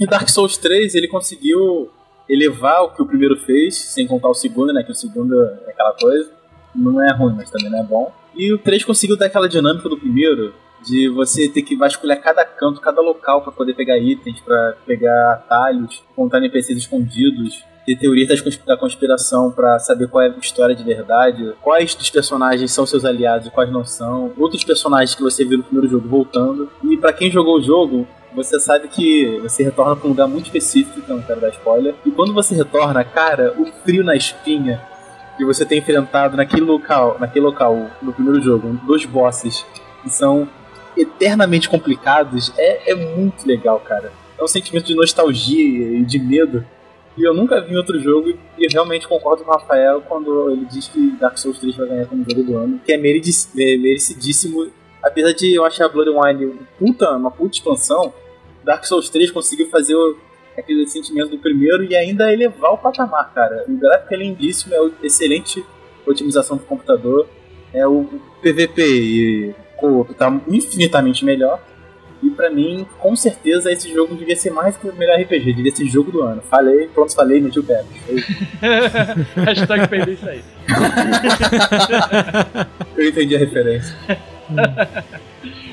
E 0.00 0.06
Dark 0.06 0.28
Souls 0.30 0.56
3, 0.56 0.94
ele 0.94 1.08
conseguiu 1.08 1.90
elevar 2.26 2.84
o 2.84 2.90
que 2.90 3.02
o 3.02 3.06
primeiro 3.06 3.36
fez, 3.36 3.76
sem 3.76 4.06
contar 4.06 4.30
o 4.30 4.34
segundo, 4.34 4.72
né? 4.72 4.82
Que 4.82 4.92
o 4.92 4.94
segundo 4.94 5.38
é 5.42 5.70
aquela 5.70 5.92
coisa. 5.92 6.30
Não 6.74 7.02
é 7.04 7.12
ruim, 7.12 7.34
mas 7.36 7.50
também 7.50 7.70
não 7.70 7.80
é 7.80 7.82
bom. 7.82 8.10
E 8.34 8.52
o 8.52 8.58
3 8.58 8.84
conseguiu 8.84 9.16
dar 9.16 9.26
aquela 9.26 9.48
dinâmica 9.48 9.88
do 9.88 9.98
primeiro, 9.98 10.54
de 10.84 11.08
você 11.08 11.48
ter 11.48 11.62
que 11.62 11.76
vasculhar 11.76 12.20
cada 12.20 12.44
canto, 12.44 12.80
cada 12.80 13.00
local 13.00 13.42
para 13.42 13.52
poder 13.52 13.74
pegar 13.74 13.98
itens, 13.98 14.40
para 14.40 14.76
pegar 14.86 15.32
atalhos, 15.34 16.02
encontrar 16.12 16.38
NPCs 16.38 16.78
escondidos, 16.78 17.64
ter 17.84 17.96
teorias 17.96 18.42
da 18.66 18.76
conspiração 18.76 19.50
para 19.50 19.78
saber 19.78 20.08
qual 20.08 20.22
é 20.22 20.28
a 20.28 20.38
história 20.38 20.74
de 20.74 20.84
verdade, 20.84 21.54
quais 21.60 21.94
dos 21.94 22.10
personagens 22.10 22.72
são 22.72 22.86
seus 22.86 23.04
aliados 23.04 23.48
e 23.48 23.50
quais 23.50 23.70
não 23.70 23.84
são, 23.84 24.32
outros 24.38 24.64
personagens 24.64 25.14
que 25.14 25.22
você 25.22 25.44
viu 25.44 25.58
no 25.58 25.64
primeiro 25.64 25.88
jogo 25.88 26.08
voltando. 26.08 26.70
E 26.84 26.96
para 26.96 27.12
quem 27.12 27.30
jogou 27.30 27.58
o 27.58 27.62
jogo, 27.62 28.06
você 28.34 28.60
sabe 28.60 28.88
que 28.88 29.38
você 29.42 29.62
retorna 29.62 29.96
para 29.96 30.06
um 30.06 30.10
lugar 30.10 30.28
muito 30.28 30.46
específico, 30.46 31.00
que 31.00 31.10
eu 31.10 31.16
não 31.16 31.22
quero 31.22 31.40
dar 31.40 31.50
spoiler. 31.50 31.94
E 32.06 32.10
quando 32.10 32.32
você 32.32 32.54
retorna, 32.54 33.02
cara, 33.02 33.54
o 33.58 33.66
frio 33.82 34.04
na 34.04 34.14
espinha 34.14 34.80
que 35.36 35.44
você 35.44 35.64
tem 35.64 35.78
enfrentado 35.78 36.36
naquele 36.36 36.62
local, 36.62 37.16
naquele 37.18 37.46
local 37.46 37.90
no 38.02 38.12
primeiro 38.12 38.40
jogo, 38.40 38.78
dois 38.86 39.04
bosses 39.04 39.64
que 40.02 40.10
são 40.10 40.48
eternamente 41.00 41.68
complicados, 41.68 42.52
é, 42.56 42.92
é 42.92 42.94
muito 42.94 43.46
legal, 43.46 43.80
cara. 43.80 44.12
É 44.38 44.42
um 44.44 44.48
sentimento 44.48 44.86
de 44.86 44.94
nostalgia 44.94 45.98
e 45.98 46.04
de 46.04 46.18
medo 46.18 46.64
que 47.14 47.22
eu 47.22 47.34
nunca 47.34 47.60
vi 47.60 47.74
em 47.74 47.76
outro 47.76 47.98
jogo 48.00 48.32
e 48.56 48.66
realmente 48.72 49.06
concordo 49.06 49.44
com 49.44 49.50
o 49.50 49.54
Rafael 49.54 50.00
quando 50.02 50.50
ele 50.50 50.64
diz 50.64 50.88
que 50.88 51.10
Dark 51.20 51.36
Souls 51.36 51.58
3 51.58 51.76
vai 51.76 51.88
ganhar 51.88 52.06
como 52.06 52.24
jogo 52.28 52.42
do 52.42 52.56
ano, 52.56 52.80
que 52.84 52.92
é 52.92 52.94
é 52.94 52.98
merecidíssimo. 52.98 54.70
Apesar 55.02 55.32
de 55.32 55.54
eu 55.54 55.64
achar 55.64 55.88
Blood 55.88 56.10
and 56.10 56.20
Wine 56.20 56.46
um 56.46 56.58
puta, 56.78 57.10
uma 57.10 57.30
puta 57.30 57.56
expansão, 57.56 58.12
Dark 58.64 58.84
Souls 58.84 59.08
3 59.08 59.30
conseguiu 59.30 59.68
fazer 59.68 59.96
aquele 60.56 60.86
sentimento 60.86 61.30
do 61.30 61.38
primeiro 61.38 61.84
e 61.84 61.96
ainda 61.96 62.32
elevar 62.32 62.72
o 62.72 62.78
patamar, 62.78 63.32
cara. 63.34 63.64
O 63.68 63.76
gráfico 63.76 64.14
é 64.14 64.16
lindíssimo, 64.16 64.74
é 64.74 65.06
excelente 65.06 65.64
otimização 66.06 66.56
do 66.56 66.64
computador, 66.64 67.26
é 67.72 67.86
o 67.86 68.04
PVP 68.42 68.82
e 68.82 69.54
co-op 69.80 70.14
tá 70.14 70.40
infinitamente 70.46 71.24
melhor. 71.24 71.60
E 72.22 72.28
pra 72.28 72.50
mim, 72.50 72.86
com 72.98 73.16
certeza, 73.16 73.72
esse 73.72 73.90
jogo 73.92 74.14
devia 74.14 74.36
ser 74.36 74.50
mais 74.50 74.76
que 74.76 74.86
o 74.86 74.94
melhor 74.94 75.18
RPG, 75.18 75.54
devia 75.54 75.74
ser 75.74 75.86
jogo 75.86 76.12
do 76.12 76.22
ano. 76.22 76.42
Falei, 76.42 76.86
pronto, 76.88 77.14
falei, 77.14 77.40
meti 77.40 77.58
o 77.58 77.64
pé. 77.64 77.82
Hashtag 79.36 79.88
perder 79.88 80.12
isso 80.12 80.28
aí. 80.28 80.42
Eu 82.94 83.08
entendi 83.08 83.36
a 83.36 83.38
referência. 83.38 83.96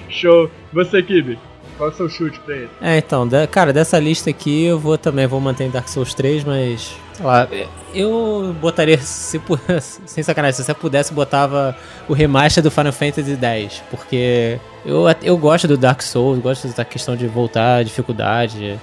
Show. 0.10 0.50
Você, 0.72 1.04
Kibi, 1.04 1.38
qual 1.78 1.90
é 1.90 1.94
o 1.94 1.96
seu 1.96 2.10
chute 2.10 2.40
pra 2.42 2.56
ele? 2.56 2.70
É, 2.82 2.98
então, 2.98 3.28
da- 3.28 3.46
cara, 3.48 3.72
dessa 3.72 4.00
lista 4.00 4.30
aqui 4.30 4.66
eu 4.66 4.80
vou 4.80 4.98
também 4.98 5.28
vou 5.28 5.40
manter 5.40 5.66
em 5.66 5.70
Dark 5.70 5.88
Souls 5.88 6.14
3, 6.14 6.44
mas. 6.44 6.96
sei 7.14 7.26
lá, 7.26 7.48
eu 7.94 8.56
botaria, 8.60 8.98
se 9.00 9.40
sem 10.06 10.24
sacanagem, 10.24 10.56
se 10.58 10.64
você 10.64 10.74
pudesse, 10.74 11.14
botava 11.14 11.76
o 12.08 12.14
remaster 12.14 12.62
do 12.64 12.70
Final 12.72 12.92
Fantasy 12.94 13.38
X, 13.42 13.82
porque 13.90 14.60
eu, 14.86 15.04
eu 15.24 15.38
gosto 15.38 15.68
do 15.68 15.78
Dark 15.78 16.02
Souls, 16.02 16.40
gosto 16.40 16.68
da 16.70 16.84
questão 16.86 17.16
de 17.16 17.28
voltar, 17.28 17.78
a 17.78 17.84
dificuldade, 17.84 18.80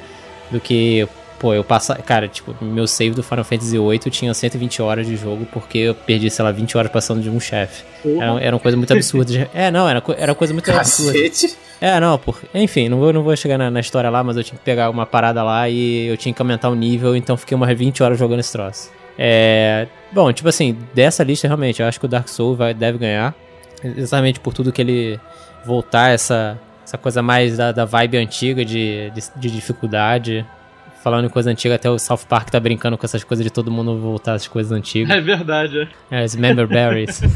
do 0.50 0.60
que. 0.60 1.06
Pô, 1.38 1.52
eu 1.52 1.62
passar. 1.64 1.96
Cara, 2.02 2.28
tipo, 2.28 2.54
meu 2.64 2.86
save 2.86 3.14
do 3.14 3.22
Final 3.22 3.44
Fantasy 3.44 3.76
VIII 3.78 3.98
tinha 4.10 4.32
120 4.32 4.80
horas 4.80 5.06
de 5.06 5.16
jogo 5.16 5.46
porque 5.52 5.78
eu 5.78 5.94
perdi, 5.94 6.30
sei 6.30 6.44
lá, 6.44 6.50
20 6.52 6.78
horas 6.78 6.90
passando 6.90 7.20
de 7.20 7.28
um 7.28 7.38
chefe. 7.40 7.84
Era, 8.04 8.40
era 8.40 8.56
uma 8.56 8.60
coisa 8.60 8.76
muito 8.76 8.92
absurda. 8.92 9.32
de- 9.32 9.48
É, 9.52 9.70
não, 9.70 9.88
era, 9.88 10.02
era 10.16 10.32
uma 10.32 10.36
coisa 10.36 10.52
muito 10.54 10.70
absurda. 10.70 11.12
Cacete. 11.12 11.56
É, 11.80 11.98
não, 12.00 12.16
por... 12.18 12.40
enfim, 12.54 12.88
não 12.88 12.98
vou, 12.98 13.12
não 13.12 13.22
vou 13.22 13.36
chegar 13.36 13.58
na, 13.58 13.70
na 13.70 13.80
história 13.80 14.08
lá, 14.08 14.22
mas 14.24 14.36
eu 14.36 14.44
tinha 14.44 14.56
que 14.56 14.64
pegar 14.64 14.88
uma 14.88 15.04
parada 15.04 15.42
lá 15.42 15.68
e 15.68 16.06
eu 16.06 16.16
tinha 16.16 16.32
que 16.32 16.40
aumentar 16.40 16.70
o 16.70 16.74
nível, 16.74 17.14
então 17.16 17.36
fiquei 17.36 17.54
umas 17.54 17.76
20 17.76 18.02
horas 18.02 18.18
jogando 18.18 18.40
esse 18.40 18.52
troço. 18.52 18.90
É. 19.18 19.86
Bom, 20.12 20.32
tipo 20.32 20.48
assim, 20.48 20.76
dessa 20.94 21.22
lista 21.24 21.46
realmente, 21.46 21.82
eu 21.82 21.86
acho 21.88 21.98
que 22.00 22.06
o 22.06 22.08
Dark 22.08 22.28
Souls 22.28 22.56
vai, 22.56 22.72
deve 22.72 22.96
ganhar. 22.98 23.34
Exatamente 23.82 24.40
por 24.40 24.54
tudo 24.54 24.72
que 24.72 24.80
ele 24.80 25.20
voltar 25.64 26.10
essa, 26.10 26.58
essa 26.86 26.96
coisa 26.96 27.20
mais 27.22 27.56
da, 27.56 27.70
da 27.72 27.84
vibe 27.84 28.16
antiga 28.18 28.64
de, 28.64 29.10
de, 29.10 29.22
de 29.36 29.50
dificuldade. 29.50 30.46
Falando 31.04 31.26
em 31.26 31.28
coisa 31.28 31.50
antiga, 31.50 31.74
até 31.74 31.90
o 31.90 31.98
South 31.98 32.24
Park 32.26 32.48
tá 32.48 32.58
brincando 32.58 32.96
com 32.96 33.04
essas 33.04 33.22
coisas 33.22 33.44
de 33.44 33.52
todo 33.52 33.70
mundo 33.70 33.98
voltar 33.98 34.32
às 34.32 34.48
coisas 34.48 34.72
antigas. 34.72 35.14
É 35.14 35.20
verdade, 35.20 35.80
é. 36.10 36.20
É, 36.20 36.24
as 36.24 36.34
Member 36.34 36.66
Berries. 36.66 37.20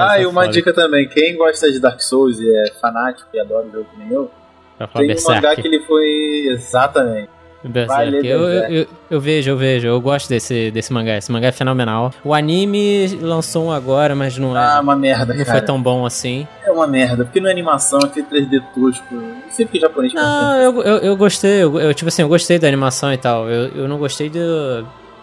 Ah, 0.00 0.20
e 0.20 0.26
uma 0.26 0.42
foda. 0.42 0.52
dica 0.52 0.72
também: 0.72 1.08
quem 1.08 1.36
gosta 1.36 1.72
de 1.72 1.80
Dark 1.80 2.00
Souls 2.00 2.38
e 2.38 2.48
é 2.48 2.70
fanático 2.80 3.28
e 3.34 3.40
adora 3.40 3.66
o 3.66 3.72
jogo 3.72 3.86
que 3.90 3.98
nem 3.98 4.12
eu, 4.12 4.30
Pra 4.76 4.86
falar 4.86 5.06
tem 5.06 5.16
um 5.16 5.24
mangá 5.24 5.56
que 5.56 5.66
ele 5.66 5.80
foi. 5.80 6.46
Exatamente. 6.52 7.30
Berserk. 7.64 8.26
Eu, 8.26 8.40
eu, 8.48 8.62
eu, 8.70 8.86
eu 9.10 9.20
vejo, 9.20 9.50
eu 9.50 9.56
vejo, 9.56 9.86
eu 9.88 10.00
gosto 10.00 10.28
desse, 10.28 10.70
desse 10.70 10.92
mangá. 10.92 11.16
Esse 11.16 11.30
mangá 11.32 11.48
é 11.48 11.52
fenomenal. 11.52 12.12
O 12.24 12.32
anime 12.32 13.08
lançou 13.20 13.66
um 13.66 13.72
agora, 13.72 14.14
mas 14.14 14.38
não, 14.38 14.56
é, 14.56 14.60
Ah, 14.60 14.80
uma 14.80 14.94
merda, 14.94 15.34
não 15.34 15.44
cara. 15.44 15.58
foi 15.58 15.66
tão 15.66 15.82
bom 15.82 16.06
assim. 16.06 16.46
É 16.64 16.70
uma 16.70 16.86
merda, 16.86 17.24
porque 17.24 17.40
não 17.40 17.48
é 17.48 17.52
animação, 17.52 17.98
é 18.00 18.04
aquele 18.04 18.26
3D 18.26 18.62
tosco. 18.74 19.14
Não 19.14 19.42
sei 19.50 19.66
porque 19.66 19.80
japonês 19.80 20.14
Não, 20.14 20.56
eu, 20.56 20.82
eu, 20.82 20.96
eu 20.98 21.16
gostei, 21.16 21.62
eu, 21.62 21.80
eu, 21.80 21.92
tipo 21.94 22.08
assim, 22.08 22.22
eu 22.22 22.28
gostei 22.28 22.58
da 22.58 22.68
animação 22.68 23.12
e 23.12 23.18
tal. 23.18 23.48
Eu, 23.48 23.68
eu 23.74 23.88
não 23.88 23.98
gostei 23.98 24.28
de, 24.28 24.38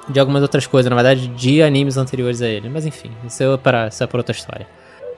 de 0.10 0.20
algumas 0.20 0.42
outras 0.42 0.68
coisas, 0.68 0.90
na 0.90 0.96
verdade, 0.96 1.28
de 1.30 1.62
animes 1.64 1.96
anteriores 1.96 2.42
a 2.42 2.48
ele. 2.48 2.68
Mas 2.70 2.86
enfim, 2.86 3.12
isso 3.26 3.42
é 3.44 3.58
para, 3.58 3.88
isso 3.88 4.04
é 4.04 4.08
para 4.08 4.18
outra 4.20 4.36
história. 4.36 4.68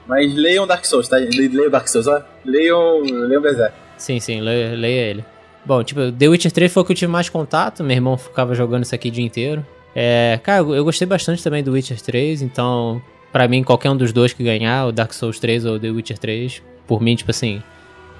Mas 0.06 0.32
leiam 0.34 0.66
Dark 0.66 0.84
Souls, 0.84 1.08
tá? 1.08 1.18
Le- 1.18 1.48
Leiam 1.48 1.68
Dark 1.70 1.86
Souls, 1.88 2.06
ó. 2.06 2.22
Leiam, 2.44 3.00
leiam 3.02 3.42
Berserk. 3.42 3.74
Sim, 3.96 4.20
sim, 4.20 4.40
le- 4.40 4.76
leia 4.76 5.00
ele. 5.10 5.24
Bom, 5.68 5.84
tipo, 5.84 6.10
The 6.10 6.28
Witcher 6.28 6.50
3 6.50 6.72
foi 6.72 6.82
o 6.82 6.86
que 6.86 6.92
eu 6.92 6.96
tive 6.96 7.12
mais 7.12 7.28
contato. 7.28 7.84
Meu 7.84 7.94
irmão 7.94 8.16
ficava 8.16 8.54
jogando 8.54 8.84
isso 8.84 8.94
aqui 8.94 9.08
o 9.08 9.12
dia 9.12 9.22
inteiro. 9.22 9.66
É, 9.94 10.40
cara, 10.42 10.62
eu 10.62 10.82
gostei 10.82 11.06
bastante 11.06 11.44
também 11.44 11.62
do 11.62 11.72
Witcher 11.72 12.00
3, 12.00 12.40
então, 12.40 13.02
pra 13.30 13.46
mim, 13.46 13.62
qualquer 13.62 13.90
um 13.90 13.96
dos 13.96 14.10
dois 14.10 14.32
que 14.32 14.42
ganhar, 14.42 14.86
o 14.86 14.92
Dark 14.92 15.12
Souls 15.12 15.38
3 15.38 15.66
ou 15.66 15.74
o 15.74 15.78
The 15.78 15.90
Witcher 15.90 16.16
3, 16.16 16.62
por 16.86 17.02
mim, 17.02 17.14
tipo 17.14 17.30
assim, 17.30 17.62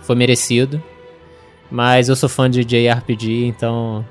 foi 0.03 0.15
merecido. 0.15 0.83
Mas 1.71 2.11
eu 2.11 2.17
sou 2.17 2.29
fã 2.29 2.51
de 2.51 2.63
JRPG, 2.67 3.47
então, 3.47 4.05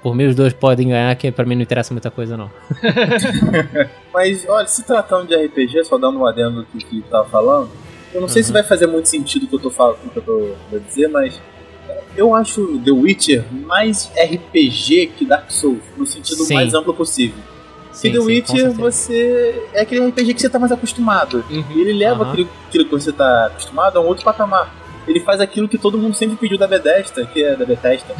por 0.00 0.14
mim, 0.14 0.26
os 0.26 0.36
dois 0.36 0.52
podem 0.52 0.90
ganhar, 0.90 1.16
que 1.16 1.32
pra 1.32 1.44
mim 1.44 1.56
não 1.56 1.62
interessa 1.62 1.92
muita 1.92 2.12
coisa, 2.12 2.36
não. 2.36 2.48
Mas, 4.14 4.48
olha, 4.48 4.68
se 4.68 4.84
tratando 4.84 5.26
de 5.26 5.34
RPG, 5.34 5.82
só 5.82 5.98
dando 5.98 6.20
um 6.20 6.26
adendo 6.26 6.60
do 6.60 6.66
que 6.66 6.78
que 6.78 7.02
tava 7.10 7.28
falando, 7.28 7.70
eu 8.14 8.20
não 8.20 8.28
sei 8.28 8.44
se 8.44 8.52
vai 8.52 8.62
fazer 8.62 8.86
muito 8.86 9.08
sentido 9.08 9.46
o 9.46 9.48
que 9.48 9.56
eu 9.56 9.60
tô 9.60 9.70
falando, 9.70 9.98
o 10.04 10.10
que 10.10 10.16
eu 10.18 10.22
tô 10.22 10.54
vou 10.70 10.78
dizer, 10.78 11.08
mas 11.08 11.40
eu 12.16 12.34
acho 12.34 12.78
The 12.84 12.90
Witcher 12.90 13.44
mais 13.66 14.10
RPG 14.16 15.12
que 15.16 15.24
Dark 15.24 15.50
Souls, 15.50 15.80
no 15.96 16.06
sentido 16.06 16.44
Sim. 16.44 16.54
mais 16.54 16.74
amplo 16.74 16.94
possível. 16.94 17.38
Sim, 17.92 18.08
e 18.08 18.12
The 18.12 18.20
sim, 18.20 18.26
Witcher, 18.26 18.72
você. 18.72 19.68
É 19.72 19.82
aquele 19.82 20.06
RPG 20.08 20.34
que 20.34 20.40
você 20.40 20.48
tá 20.48 20.58
mais 20.58 20.72
acostumado. 20.72 21.44
Uhum. 21.50 21.64
E 21.70 21.80
ele 21.80 21.92
leva 21.92 22.22
Aham. 22.24 22.32
aquilo, 22.32 22.48
aquilo 22.68 22.84
que 22.84 22.90
você 22.90 23.12
tá 23.12 23.46
acostumado 23.46 23.98
a 23.98 24.00
um 24.00 24.06
outro 24.06 24.24
patamar. 24.24 24.74
Ele 25.06 25.20
faz 25.20 25.40
aquilo 25.40 25.68
que 25.68 25.76
todo 25.76 25.98
mundo 25.98 26.14
sempre 26.14 26.36
pediu 26.36 26.56
da 26.56 26.66
Bethesda, 26.66 27.26
que 27.26 27.42
é 27.42 27.56
da 27.56 27.64
Bethesda, 27.64 28.14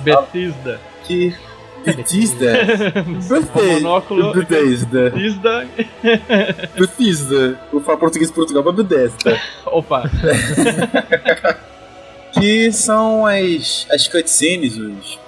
Bethesda. 0.00 0.80
que. 1.04 1.34
Bethesda? 1.84 2.52
O 3.54 3.72
monóculo. 3.74 4.32
Bethesda. 4.32 5.10
Bethesda. 5.10 5.68
Bethesda. 6.78 7.60
Vou 7.72 7.80
falar 7.80 7.98
português 7.98 8.28
de 8.30 8.34
Portugal, 8.34 8.62
mas 8.64 8.74
Bethesda. 8.74 9.40
Opa. 9.66 10.04
que 12.32 12.72
são 12.72 13.26
as, 13.26 13.86
as 13.90 14.08
cutscenes, 14.08 14.76
os, 14.76 15.18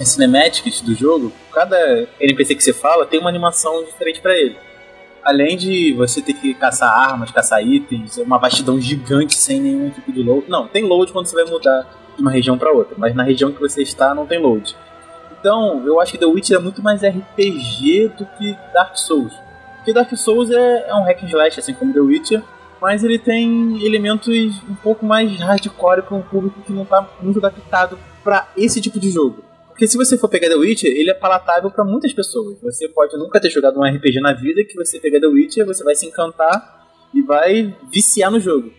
as 0.00 0.08
cinematics 0.08 0.80
do 0.80 0.94
jogo. 0.94 1.32
Cada 1.52 2.06
NPC 2.20 2.54
que 2.54 2.62
você 2.62 2.72
fala 2.72 3.06
tem 3.06 3.20
uma 3.20 3.28
animação 3.28 3.84
diferente 3.84 4.20
pra 4.20 4.36
ele. 4.36 4.56
Além 5.22 5.56
de 5.56 5.92
você 5.94 6.22
ter 6.22 6.34
que 6.34 6.54
caçar 6.54 6.88
armas, 6.88 7.32
caçar 7.32 7.66
itens, 7.66 8.16
é 8.16 8.22
uma 8.22 8.38
vastidão 8.38 8.80
gigante 8.80 9.34
sem 9.34 9.60
nenhum 9.60 9.90
tipo 9.90 10.12
de 10.12 10.22
load. 10.22 10.48
Não, 10.48 10.68
tem 10.68 10.84
load 10.84 11.12
quando 11.12 11.26
você 11.26 11.34
vai 11.34 11.44
mudar 11.44 11.86
de 12.14 12.22
uma 12.22 12.30
região 12.30 12.56
para 12.56 12.70
outra, 12.70 12.94
mas 12.96 13.14
na 13.14 13.22
região 13.22 13.52
que 13.52 13.60
você 13.60 13.82
está 13.82 14.14
não 14.14 14.26
tem 14.26 14.38
load. 14.38 14.76
Então, 15.38 15.82
eu 15.84 16.00
acho 16.00 16.12
que 16.12 16.18
The 16.18 16.26
Witcher 16.26 16.56
é 16.56 16.60
muito 16.60 16.82
mais 16.82 17.02
RPG 17.02 18.12
do 18.18 18.26
que 18.38 18.56
Dark 18.72 18.96
Souls. 18.96 19.32
Porque 19.76 19.92
Dark 19.92 20.14
Souls 20.16 20.50
é, 20.50 20.88
é 20.88 20.94
um 20.94 21.02
hack 21.02 21.22
and 21.22 21.26
slash, 21.26 21.60
assim 21.60 21.74
como 21.74 21.92
The 21.92 22.00
Witcher, 22.00 22.42
mas 22.80 23.02
ele 23.02 23.18
tem 23.18 23.84
elementos 23.84 24.28
um 24.68 24.74
pouco 24.74 25.04
mais 25.04 25.38
hardcore 25.38 26.02
para 26.02 26.16
um 26.16 26.22
público 26.22 26.60
que 26.62 26.72
não 26.72 26.82
está 26.82 27.08
muito 27.20 27.38
adaptado 27.38 27.98
para 28.22 28.48
esse 28.56 28.80
tipo 28.80 28.98
de 28.98 29.10
jogo. 29.10 29.42
Porque 29.68 29.86
se 29.86 29.96
você 29.96 30.16
for 30.16 30.28
pegar 30.28 30.48
The 30.48 30.56
Witcher, 30.56 30.90
ele 30.90 31.10
é 31.10 31.14
palatável 31.14 31.70
para 31.70 31.84
muitas 31.84 32.12
pessoas. 32.12 32.58
Você 32.62 32.88
pode 32.88 33.16
nunca 33.18 33.38
ter 33.38 33.50
jogado 33.50 33.78
um 33.78 33.84
RPG 33.84 34.20
na 34.20 34.32
vida, 34.32 34.64
que 34.64 34.74
você 34.74 34.98
pegar 34.98 35.20
The 35.20 35.26
Witcher, 35.26 35.66
você 35.66 35.84
vai 35.84 35.94
se 35.94 36.06
encantar 36.06 36.88
e 37.12 37.20
vai 37.22 37.76
viciar 37.92 38.30
no 38.30 38.40
jogo. 38.40 38.72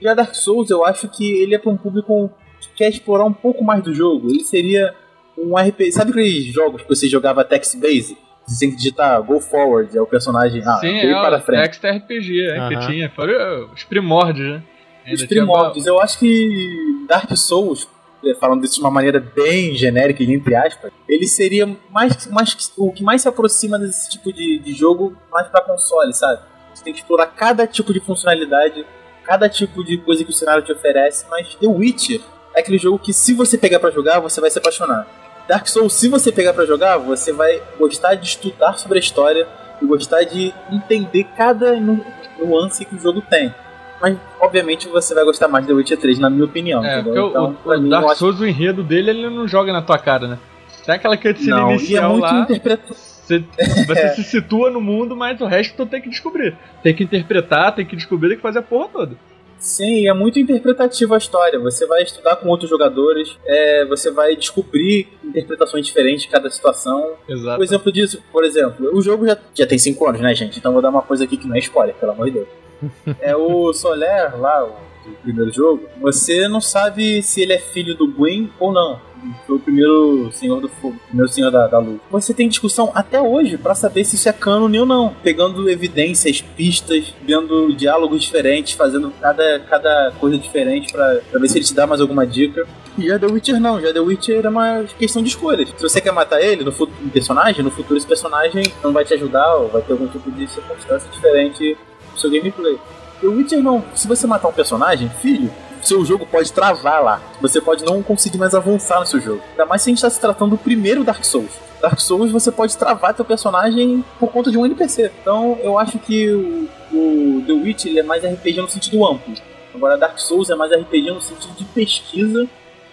Já 0.00 0.14
Dark 0.14 0.34
Souls, 0.34 0.68
eu 0.68 0.84
acho 0.84 1.08
que 1.08 1.40
ele 1.40 1.54
é 1.54 1.58
para 1.58 1.70
um 1.70 1.76
público 1.76 2.30
que 2.60 2.68
quer 2.76 2.90
explorar 2.90 3.24
um 3.24 3.32
pouco 3.32 3.64
mais 3.64 3.82
do 3.82 3.94
jogo. 3.94 4.28
Ele 4.28 4.44
seria 4.44 4.94
um 5.38 5.56
RPG. 5.56 5.92
Sabe 5.92 6.10
aqueles 6.10 6.44
jogos 6.52 6.82
que 6.82 6.88
você 6.88 7.08
jogava 7.08 7.44
text-based? 7.44 8.16
Você 8.46 8.60
tem 8.60 8.70
que 8.70 8.76
digitar 8.76 9.22
go 9.22 9.40
forward, 9.40 9.96
é 9.96 10.00
o 10.00 10.06
personagem. 10.06 10.62
Ah, 10.66 10.78
Sim, 10.80 10.88
ir 10.88 11.10
é 11.10 11.14
para 11.14 11.38
o 11.38 11.40
frente. 11.40 11.64
Extra 11.64 11.92
RPG, 11.92 12.46
é, 12.46 12.54
que 12.68 12.74
Aham. 12.74 12.86
tinha. 12.86 13.10
Fora 13.10 13.66
os 13.66 13.84
primórdios, 13.84 14.48
né? 14.54 14.62
Os 15.04 15.08
Ainda 15.10 15.26
tinha 15.26 15.28
primórdios. 15.44 15.86
Eu 15.86 16.00
acho 16.00 16.18
que 16.18 17.04
Dark 17.08 17.30
Souls, 17.36 17.88
eh, 18.24 18.34
falando 18.40 18.62
disso 18.62 18.74
de 18.76 18.80
uma 18.80 18.90
maneira 18.90 19.20
bem 19.20 19.74
genérica 19.74 20.22
e 20.22 20.32
entre 20.32 20.54
aspas, 20.54 20.92
ele 21.08 21.26
seria 21.26 21.66
mais, 21.90 22.26
mais 22.28 22.72
o 22.76 22.92
que 22.92 23.02
mais 23.02 23.22
se 23.22 23.28
aproxima 23.28 23.78
desse 23.78 24.10
tipo 24.10 24.32
de, 24.32 24.58
de 24.58 24.72
jogo 24.72 25.16
mais 25.30 25.48
para 25.48 25.60
console, 25.62 26.12
sabe? 26.12 26.40
Você 26.74 26.84
tem 26.84 26.92
que 26.92 27.00
explorar 27.00 27.26
cada 27.26 27.66
tipo 27.66 27.92
de 27.92 28.00
funcionalidade, 28.00 28.84
cada 29.24 29.48
tipo 29.48 29.84
de 29.84 29.98
coisa 29.98 30.24
que 30.24 30.30
o 30.30 30.34
cenário 30.34 30.62
te 30.64 30.72
oferece, 30.72 31.26
mas 31.30 31.54
The 31.54 31.66
Witcher 31.66 32.20
é 32.54 32.60
aquele 32.60 32.78
jogo 32.78 32.98
que 32.98 33.12
se 33.12 33.34
você 33.34 33.56
pegar 33.58 33.80
pra 33.80 33.90
jogar, 33.90 34.20
você 34.20 34.40
vai 34.40 34.50
se 34.50 34.58
apaixonar. 34.58 35.06
Dark 35.48 35.66
Souls, 35.66 35.92
se 35.94 36.08
você 36.08 36.30
pegar 36.30 36.52
pra 36.52 36.64
jogar, 36.64 36.98
você 36.98 37.32
vai 37.32 37.60
gostar 37.78 38.14
de 38.14 38.26
estudar 38.26 38.74
sobre 38.74 38.98
a 38.98 39.00
história 39.00 39.46
e 39.80 39.86
gostar 39.86 40.22
de 40.24 40.54
entender 40.70 41.24
cada 41.36 41.74
nu- 41.78 42.04
nuance 42.38 42.84
que 42.84 42.94
o 42.94 42.98
jogo 42.98 43.20
tem. 43.20 43.52
Mas, 44.00 44.16
obviamente, 44.40 44.88
você 44.88 45.14
vai 45.14 45.24
gostar 45.24 45.46
mais 45.48 45.64
de 45.64 45.72
The 45.72 45.76
Witcher 45.76 45.98
3, 45.98 46.18
na 46.18 46.28
minha 46.28 46.44
opinião. 46.44 46.84
É, 46.84 47.02
porque 47.02 47.18
então, 47.18 47.56
o, 47.64 47.70
o, 47.70 47.80
mim, 47.80 47.88
Dark 47.88 48.06
acho 48.06 48.16
Souls, 48.16 48.40
o 48.40 48.46
enredo 48.46 48.82
dele, 48.82 49.10
ele 49.10 49.30
não 49.30 49.46
joga 49.46 49.72
na 49.72 49.82
tua 49.82 49.98
cara, 49.98 50.26
né? 50.26 50.38
Tem 50.84 50.94
aquela 50.96 51.16
cutscene 51.16 51.50
não, 51.50 51.70
e 51.70 51.72
é 51.72 51.76
inicial 51.76 52.10
muito 52.10 52.22
lá, 52.22 52.40
interpretado. 52.40 52.94
você, 52.94 53.44
você 53.86 54.08
se 54.16 54.24
situa 54.24 54.70
no 54.70 54.80
mundo, 54.80 55.14
mas 55.14 55.40
o 55.40 55.46
resto 55.46 55.76
tu 55.76 55.86
tem 55.86 56.00
que 56.00 56.08
descobrir. 56.08 56.56
Tem 56.82 56.92
que 56.94 57.04
interpretar, 57.04 57.74
tem 57.74 57.86
que 57.86 57.94
descobrir, 57.94 58.30
tem 58.30 58.36
que 58.38 58.42
fazer 58.42 58.58
a 58.58 58.62
porra 58.62 58.88
toda. 58.88 59.16
Sim, 59.62 60.08
é 60.08 60.12
muito 60.12 60.40
interpretativa 60.40 61.14
a 61.14 61.18
história. 61.18 61.58
Você 61.60 61.86
vai 61.86 62.02
estudar 62.02 62.34
com 62.36 62.48
outros 62.48 62.68
jogadores, 62.68 63.38
é, 63.46 63.84
você 63.86 64.10
vai 64.10 64.34
descobrir 64.34 65.08
interpretações 65.24 65.86
diferentes 65.86 66.22
de 66.22 66.28
cada 66.28 66.50
situação. 66.50 67.12
Exato. 67.28 67.60
Um 67.60 67.64
exemplo 67.64 67.92
disso, 67.92 68.20
por 68.32 68.44
exemplo, 68.44 68.90
o 68.92 69.00
jogo 69.00 69.24
já, 69.24 69.38
já 69.54 69.66
tem 69.66 69.78
5 69.78 70.08
anos, 70.08 70.20
né, 70.20 70.34
gente? 70.34 70.58
Então 70.58 70.72
vou 70.72 70.82
dar 70.82 70.90
uma 70.90 71.02
coisa 71.02 71.22
aqui 71.24 71.36
que 71.36 71.46
não 71.46 71.54
é 71.54 71.60
spoiler, 71.60 71.94
pelo 71.94 72.12
amor 72.12 72.26
de 72.26 72.32
Deus. 72.32 72.48
É 73.20 73.36
o 73.36 73.72
Soler, 73.72 74.36
lá, 74.40 74.64
o 74.64 74.72
do 75.08 75.16
primeiro 75.22 75.52
jogo, 75.52 75.88
você 76.00 76.48
não 76.48 76.60
sabe 76.60 77.22
se 77.22 77.42
ele 77.42 77.52
é 77.52 77.58
filho 77.58 77.94
do 77.94 78.06
Gwyn 78.06 78.50
ou 78.58 78.72
não. 78.72 79.00
Foi 79.46 79.56
o 79.56 79.60
primeiro 79.60 80.30
Senhor 80.32 80.60
do 80.60 80.68
Fogo, 80.68 80.96
primeiro 81.06 81.30
Senhor 81.30 81.50
da, 81.50 81.66
da. 81.66 81.82
Você 82.10 82.34
tem 82.34 82.48
discussão 82.48 82.90
até 82.94 83.20
hoje 83.20 83.56
pra 83.56 83.74
saber 83.74 84.04
se 84.04 84.16
isso 84.16 84.28
é 84.28 84.32
cânone 84.32 84.78
ou 84.78 84.86
não. 84.86 85.14
Pegando 85.22 85.68
evidências, 85.68 86.40
pistas, 86.40 87.14
vendo 87.22 87.72
diálogos 87.74 88.22
diferentes, 88.22 88.74
fazendo 88.74 89.12
cada, 89.20 89.60
cada 89.60 90.12
coisa 90.18 90.38
diferente 90.38 90.92
pra 90.92 91.20
ver 91.32 91.48
se 91.48 91.58
ele 91.58 91.64
te 91.64 91.74
dá 91.74 91.86
mais 91.86 92.00
alguma 92.00 92.26
dica. 92.26 92.66
E 92.98 93.06
já 93.06 93.18
The 93.18 93.26
Witcher 93.26 93.60
não, 93.60 93.80
já 93.80 93.92
The 93.92 94.00
Witcher 94.00 94.44
é 94.44 94.48
uma 94.48 94.84
questão 94.98 95.22
de 95.22 95.28
escolhas. 95.28 95.68
Se 95.68 95.82
você 95.82 96.00
quer 96.00 96.12
matar 96.12 96.42
ele, 96.42 96.62
no 96.62 96.72
futuro, 96.72 96.98
um 97.02 97.08
personagem, 97.08 97.64
no 97.64 97.70
futuro 97.70 97.96
esse 97.96 98.06
personagem 98.06 98.64
não 98.82 98.92
vai 98.92 99.04
te 99.04 99.14
ajudar 99.14 99.54
ou 99.56 99.68
vai 99.68 99.80
ter 99.82 99.92
algum 99.92 100.06
tipo 100.08 100.30
de 100.30 100.46
circunstância 100.50 101.08
diferente 101.10 101.76
no 102.12 102.18
seu 102.18 102.30
gameplay. 102.30 102.78
The 103.20 103.28
Witcher 103.28 103.62
não, 103.62 103.82
se 103.94 104.06
você 104.06 104.26
matar 104.26 104.48
um 104.48 104.52
personagem, 104.52 105.08
filho, 105.08 105.50
seu 105.82 106.04
jogo 106.04 106.26
pode 106.26 106.52
travar 106.52 107.02
lá. 107.02 107.22
Você 107.40 107.60
pode 107.60 107.84
não 107.84 108.02
conseguir 108.02 108.38
mais 108.38 108.54
avançar 108.54 109.00
no 109.00 109.06
seu 109.06 109.20
jogo. 109.20 109.42
Ainda 109.50 109.66
mais 109.66 109.82
se 109.82 109.88
a 109.88 109.90
gente 109.90 109.98
está 109.98 110.10
se 110.10 110.20
tratando 110.20 110.50
do 110.50 110.58
primeiro 110.58 111.04
Dark 111.04 111.24
Souls. 111.24 111.52
Dark 111.80 111.98
Souls 112.00 112.30
você 112.30 112.52
pode 112.52 112.76
travar 112.76 113.14
teu 113.14 113.24
personagem 113.24 114.04
por 114.18 114.30
conta 114.30 114.50
de 114.50 114.58
um 114.58 114.64
NPC. 114.64 115.10
Então 115.20 115.58
eu 115.62 115.78
acho 115.78 115.98
que 115.98 116.30
o, 116.30 116.68
o 116.92 117.44
The 117.46 117.52
Witcher 117.52 117.90
ele 117.90 118.00
é 118.00 118.02
mais 118.02 118.24
RPG 118.24 118.60
no 118.60 118.68
sentido 118.68 119.04
amplo. 119.04 119.34
Agora 119.74 119.96
Dark 119.96 120.18
Souls 120.18 120.50
é 120.50 120.54
mais 120.54 120.70
RPG 120.70 121.10
no 121.10 121.20
sentido 121.20 121.54
de 121.54 121.64
pesquisa 121.64 122.48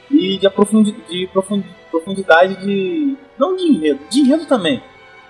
e 0.09 0.37
de, 0.37 0.47
aprofundi 0.47 0.95
de 1.09 1.27
profundi 1.27 1.65
profundidade 1.91 2.55
de. 2.63 3.15
Não 3.37 3.55
de 3.55 3.63
enredo, 3.63 3.99
de 4.09 4.19
enredo 4.19 4.45
também. 4.45 4.81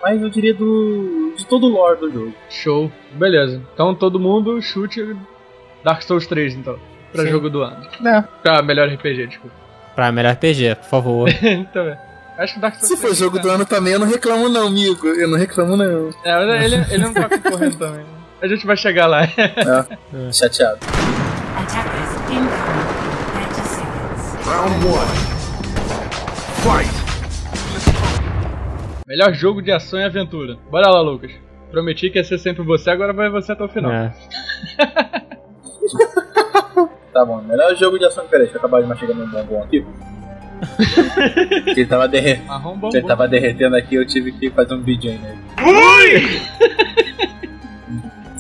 Mas 0.02 0.22
eu 0.22 0.30
diria 0.30 0.54
do. 0.54 1.34
de 1.36 1.46
todo 1.46 1.66
o 1.66 1.70
lore 1.70 2.00
do 2.00 2.12
jogo. 2.12 2.34
Show. 2.50 2.92
Beleza. 3.14 3.62
Então 3.74 3.94
todo 3.94 4.20
mundo 4.20 4.62
chute 4.62 5.16
Dark 5.84 6.02
Souls 6.04 6.28
3, 6.28 6.56
então. 6.56 6.80
Pra 7.12 7.24
Sim. 7.24 7.30
jogo 7.30 7.50
do 7.50 7.62
ano. 7.62 7.86
Né? 8.00 8.24
Pra 8.44 8.62
melhor 8.62 8.88
RPG, 8.88 9.28
desculpa. 9.28 9.56
Pra 9.96 10.12
melhor 10.12 10.34
RPG, 10.34 10.76
por 10.76 10.90
favor. 10.90 11.30
então, 11.44 11.84
é. 11.88 11.98
Acho 12.38 12.54
que 12.54 12.60
Dark 12.62 12.76
Souls 12.76 12.88
Se 12.88 12.96
for 12.96 13.08
3 13.08 13.18
jogo 13.18 13.36
tá- 13.38 13.42
do 13.44 13.50
ano 13.52 13.66
também, 13.66 13.94
eu 13.94 14.00
não 14.00 14.08
reclamo 14.08 14.48
não, 14.48 14.68
amigo. 14.68 15.08
Eu 15.08 15.28
não 15.28 15.38
reclamo 15.38 15.76
não. 15.76 16.10
É, 16.24 16.34
mas 16.46 16.64
ele, 16.72 16.86
ele 16.90 17.04
não 17.04 17.14
tá 17.14 17.28
concorrendo 17.28 17.76
também. 17.78 18.06
A 18.42 18.48
gente 18.48 18.66
vai 18.66 18.78
chegar 18.78 19.08
lá. 19.08 19.28
Chateado. 20.32 20.80
Attackers 21.58 22.14
incoming 22.32 22.38
in 22.38 22.48
30 23.34 23.54
seconds. 23.66 24.48
Round 24.48 24.86
one. 24.86 25.10
Fight! 26.64 27.00
melhor 29.06 29.34
jogo 29.34 29.62
de 29.62 29.72
ação 29.72 30.00
e 30.00 30.04
aventura. 30.04 30.56
Bora 30.70 30.88
lá, 30.90 31.02
Lucas. 31.02 31.32
Prometi 31.72 32.10
que 32.10 32.20
ia 32.20 32.24
ser 32.24 32.38
sempre 32.38 32.64
você, 32.64 32.90
agora 32.92 33.12
vai 33.12 33.28
você 33.30 33.52
até 33.52 33.64
o 33.64 33.68
final. 33.68 33.92
É. 33.92 34.14
Tá 37.14 37.26
bom, 37.26 37.42
melhor 37.42 37.76
jogo 37.76 37.98
de 37.98 38.06
ação. 38.06 38.26
Peraí, 38.28 38.46
deixa 38.46 38.58
eu 38.58 38.60
acabar 38.60 38.82
de 38.82 38.88
mastigar 38.88 39.16
meu 39.16 39.28
bombom 39.28 39.64
aqui. 39.64 39.86
Ele 41.68 41.86
tava, 41.86 42.08
derre... 42.08 42.42
Marrom 42.46 42.78
ele 42.94 43.08
tava 43.08 43.28
derretendo 43.28 43.78
aqui, 43.78 43.96
eu 43.96 44.06
tive 44.06 44.34
que 44.34 44.50
fazer 44.50 44.74
um 44.74 44.82
vídeo 44.82 45.10
aí 45.12 45.18
nele. 45.18 45.40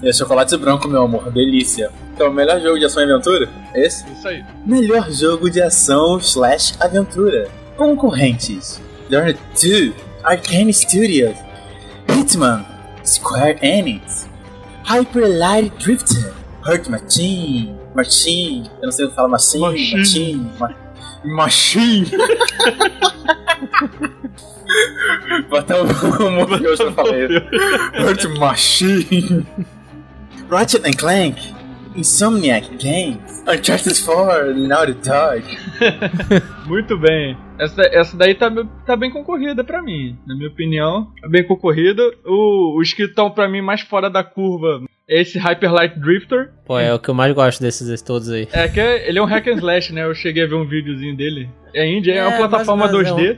E 0.01 0.07
é 0.07 0.13
chocolate 0.13 0.55
branco, 0.55 0.87
meu 0.87 1.03
amor, 1.03 1.29
delícia. 1.29 1.91
Então, 2.13 2.31
melhor 2.31 2.59
jogo 2.61 2.79
de 2.79 2.85
ação 2.85 3.03
e 3.03 3.11
aventura? 3.11 3.49
Esse? 3.75 4.09
Isso 4.09 4.27
aí. 4.29 4.45
Melhor 4.65 5.11
jogo 5.11 5.49
de 5.49 5.61
ação 5.61 6.17
slash 6.19 6.73
aventura. 6.79 7.49
Concorrentes: 7.75 8.81
Journey 9.09 9.35
2, 9.61 9.93
Arcane 10.23 10.73
Studios, 10.73 11.35
Hitman, 12.07 12.65
Square 13.05 13.59
Enix, 13.61 14.27
Hyper 14.85 15.37
Light 15.37 15.71
Drifter, 15.83 16.33
Hurt 16.65 16.87
Machine, 16.87 17.75
Machine, 18.03 18.69
eu 18.79 18.85
não 18.85 18.91
sei 18.91 19.05
o 19.05 19.09
que 19.09 19.15
fala 19.15 19.27
Machine, 19.27 19.61
Machine. 19.61 19.97
Machine, 19.97 20.51
Ma- 20.59 20.75
Machine. 21.25 22.05
Botar 25.49 25.81
o 25.81 25.87
que 26.59 26.65
eu 26.65 26.75
já 26.77 26.91
falei. 26.91 27.27
Hurt 27.27 28.25
Machine. 28.37 29.45
Ratchet 30.49 30.87
and 30.87 30.93
Clank, 30.97 31.53
Insomniac 31.95 32.67
Games, 32.77 33.43
Uncharted 33.47 34.01
4, 34.03 34.55
Naughty 34.57 34.93
Dog. 34.93 35.43
Muito 36.65 36.97
bem. 36.97 37.37
Essa, 37.59 37.81
essa 37.91 38.17
daí 38.17 38.33
tá, 38.33 38.49
tá 38.85 38.95
bem 38.95 39.11
concorrida 39.11 39.63
pra 39.63 39.81
mim. 39.83 40.17
Na 40.25 40.33
minha 40.35 40.47
opinião, 40.49 41.11
é 41.23 41.27
bem 41.27 41.45
concorrida. 41.45 42.01
O, 42.25 42.79
os 42.79 42.93
que 42.93 43.03
estão 43.03 43.29
pra 43.29 43.47
mim 43.49 43.61
mais 43.61 43.81
fora 43.81 44.09
da 44.09 44.23
curva 44.23 44.81
esse 45.09 45.37
Hyper 45.39 45.73
Light 45.73 45.99
Drifter. 45.99 46.51
Pô, 46.65 46.77
é 46.79 46.93
o 46.93 46.99
que 46.99 47.09
eu 47.09 47.13
mais 47.13 47.33
gosto 47.33 47.59
desses 47.61 48.01
todos 48.01 48.29
aí. 48.29 48.47
É 48.53 48.67
que 48.67 48.79
ele 48.79 49.17
é 49.17 49.21
um 49.21 49.25
hack 49.25 49.47
and 49.47 49.53
slash, 49.57 49.91
né? 49.91 50.03
Eu 50.05 50.13
cheguei 50.13 50.43
a 50.43 50.47
ver 50.47 50.55
um 50.55 50.65
videozinho 50.65 51.15
dele. 51.17 51.49
É 51.73 51.85
indie, 51.85 52.11
é, 52.11 52.17
É, 52.17 52.27
uma 52.27 52.37
plataforma 52.37 52.85
ou 52.85 52.91
menos, 52.91 53.09
2D. 53.11 53.37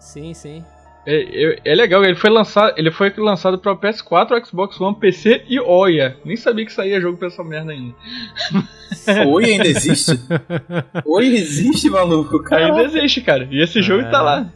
Sim, 0.00 0.32
sim. 0.34 0.64
É, 1.08 1.14
é- 1.52 1.58
é 1.64 1.74
legal, 1.74 2.02
ele 2.04 2.16
foi 2.16 2.30
lançado, 2.30 2.74
ele 2.76 2.90
foi 2.90 3.12
lançado 3.16 3.58
para 3.60 3.76
PS4, 3.76 4.44
Xbox 4.44 4.80
One, 4.80 4.96
PC 4.98 5.42
e 5.48 5.60
Oia. 5.60 6.16
Nem 6.24 6.36
sabia 6.36 6.64
que 6.66 6.72
saía 6.72 7.00
jogo 7.00 7.16
pra 7.16 7.28
essa 7.28 7.44
merda 7.44 7.70
ainda. 7.72 7.94
Oi 9.28 9.44
ainda 9.44 9.68
existe? 9.68 10.18
Oi 11.04 11.26
existe, 11.28 11.88
maluco, 11.90 12.42
cara. 12.42 12.66
Ainda 12.66 12.82
existe, 12.82 13.20
cara. 13.20 13.46
E 13.52 13.62
esse 13.62 13.80
jogo 13.82 14.02
É. 14.02 14.10
tá 14.10 14.20
lá. 14.20 14.50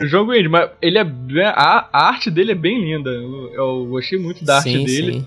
O 0.00 0.06
jogo 0.06 0.34
indie, 0.34 0.48
mas 0.48 0.70
ele 0.80 0.98
é 0.98 1.04
bem- 1.04 1.44
a, 1.44 1.88
a 1.92 2.08
arte 2.08 2.30
dele 2.30 2.52
é 2.52 2.54
bem 2.54 2.80
linda. 2.80 3.10
Eu, 3.10 3.50
eu 3.54 3.86
gostei 3.86 4.18
muito 4.18 4.44
da 4.44 4.56
arte 4.56 4.70
sim, 4.70 4.84
dele. 4.84 5.12
sim. 5.20 5.26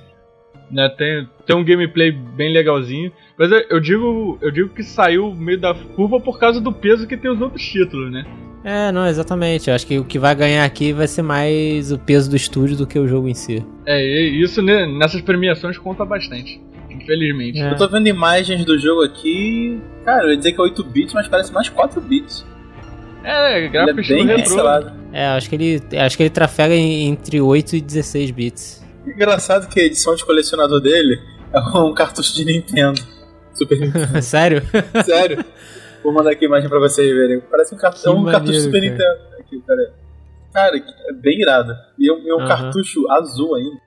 né? 0.72 0.90
Tem, 0.98 1.28
tem 1.46 1.56
um 1.56 1.64
gameplay 1.64 2.12
bem 2.12 2.52
legalzinho. 2.54 3.12
Mas 3.38 3.52
eu, 3.52 3.60
eu 3.70 3.80
digo, 3.80 4.38
eu 4.42 4.52
digo 4.52 4.70
que 4.70 4.84
saiu 4.84 5.34
meio 5.34 5.60
da 5.60 5.74
curva 5.74 6.20
por 6.20 6.40
causa 6.40 6.62
do 6.62 6.72
peso 6.72 7.08
que 7.08 7.18
tem 7.18 7.30
os 7.32 7.42
outros 7.42 7.64
títulos, 7.64 8.12
né? 8.12 8.26
É, 8.64 8.92
não, 8.92 9.08
exatamente. 9.08 9.70
Eu 9.70 9.76
acho 9.76 9.88
que 9.88 9.98
o 9.98 10.06
que 10.06 10.20
vai 10.20 10.36
ganhar 10.36 10.64
aqui 10.64 10.94
vai 10.94 11.08
ser 11.08 11.24
mais 11.24 11.92
o 11.92 11.98
peso 11.98 12.30
do 12.30 12.36
estúdio 12.36 12.78
do 12.78 12.86
que 12.86 13.00
o 13.00 13.08
jogo 13.08 13.28
em 13.28 13.34
si. 13.34 13.66
É, 13.86 14.00
isso 14.04 14.62
né, 14.62 14.86
nessas 14.86 15.20
premiações 15.22 15.78
conta 15.80 16.06
bastante. 16.06 16.62
infelizmente. 16.90 17.60
É. 17.60 17.72
Eu 17.72 17.78
tô 17.78 17.88
vendo 17.88 18.08
imagens 18.08 18.64
do 18.64 18.78
jogo 18.78 19.04
aqui. 19.04 19.82
Cara, 20.06 20.26
eu 20.26 20.30
ia 20.32 20.38
dizer 20.38 20.52
que 20.52 20.60
é 20.62 20.64
8 20.64 20.84
bits, 20.84 21.14
mas 21.14 21.28
parece 21.28 21.52
mais 21.52 21.68
4 21.70 22.00
bits. 22.02 22.46
É, 23.24 23.58
Ele 23.58 23.66
é 23.66 23.70
gráfico 23.70 23.96
bem 23.96 24.02
estilo 24.02 24.24
retrô. 24.26 24.44
pixelado. 24.44 24.92
É, 25.14 25.26
acho 25.28 25.50
que 25.50 25.56
ele, 25.56 25.82
acho 25.98 26.18
que 26.18 26.24
ele 26.24 26.30
trafega 26.30 26.74
entre 26.76 27.40
8 27.42 27.76
e 27.76 27.82
16 27.82 28.32
bits. 28.32 28.84
Engraçado 29.06 29.68
que 29.68 29.80
a 29.80 29.84
edição 29.84 30.16
de 30.16 30.26
colecionador 30.26 30.80
dele 30.82 31.20
é 31.54 31.60
um 31.78 31.94
cartucho 31.96 32.34
de 32.34 32.46
Nintendo. 32.46 33.02
Super 33.54 33.80
Nintendo. 33.80 34.22
Sério? 34.24 34.62
Sério? 35.06 35.44
Vou 36.04 36.12
mandar 36.14 36.32
aqui 36.32 36.46
a 36.46 36.48
imagem 36.48 36.70
pra 36.70 36.80
vocês 36.80 37.08
verem. 37.14 37.42
Parece 37.42 37.76
um, 37.76 37.78
cartu 37.78 38.02
Que 38.02 38.08
é 38.08 38.12
um 38.12 38.26
cartucho 38.26 38.60
Super 38.62 38.80
cara. 38.82 38.92
Nintendo. 38.92 39.40
Aqui, 39.40 39.64
peraí. 39.68 39.88
Cara, 40.54 40.78
é 40.78 41.14
bem 41.14 41.42
irado. 41.42 41.74
E 42.00 42.10
é 42.10 42.14
um, 42.14 42.28
é 42.28 42.36
um 42.36 42.40
Aham. 42.40 42.48
cartucho 42.48 43.10
azul 43.12 43.56
ainda. 43.56 43.78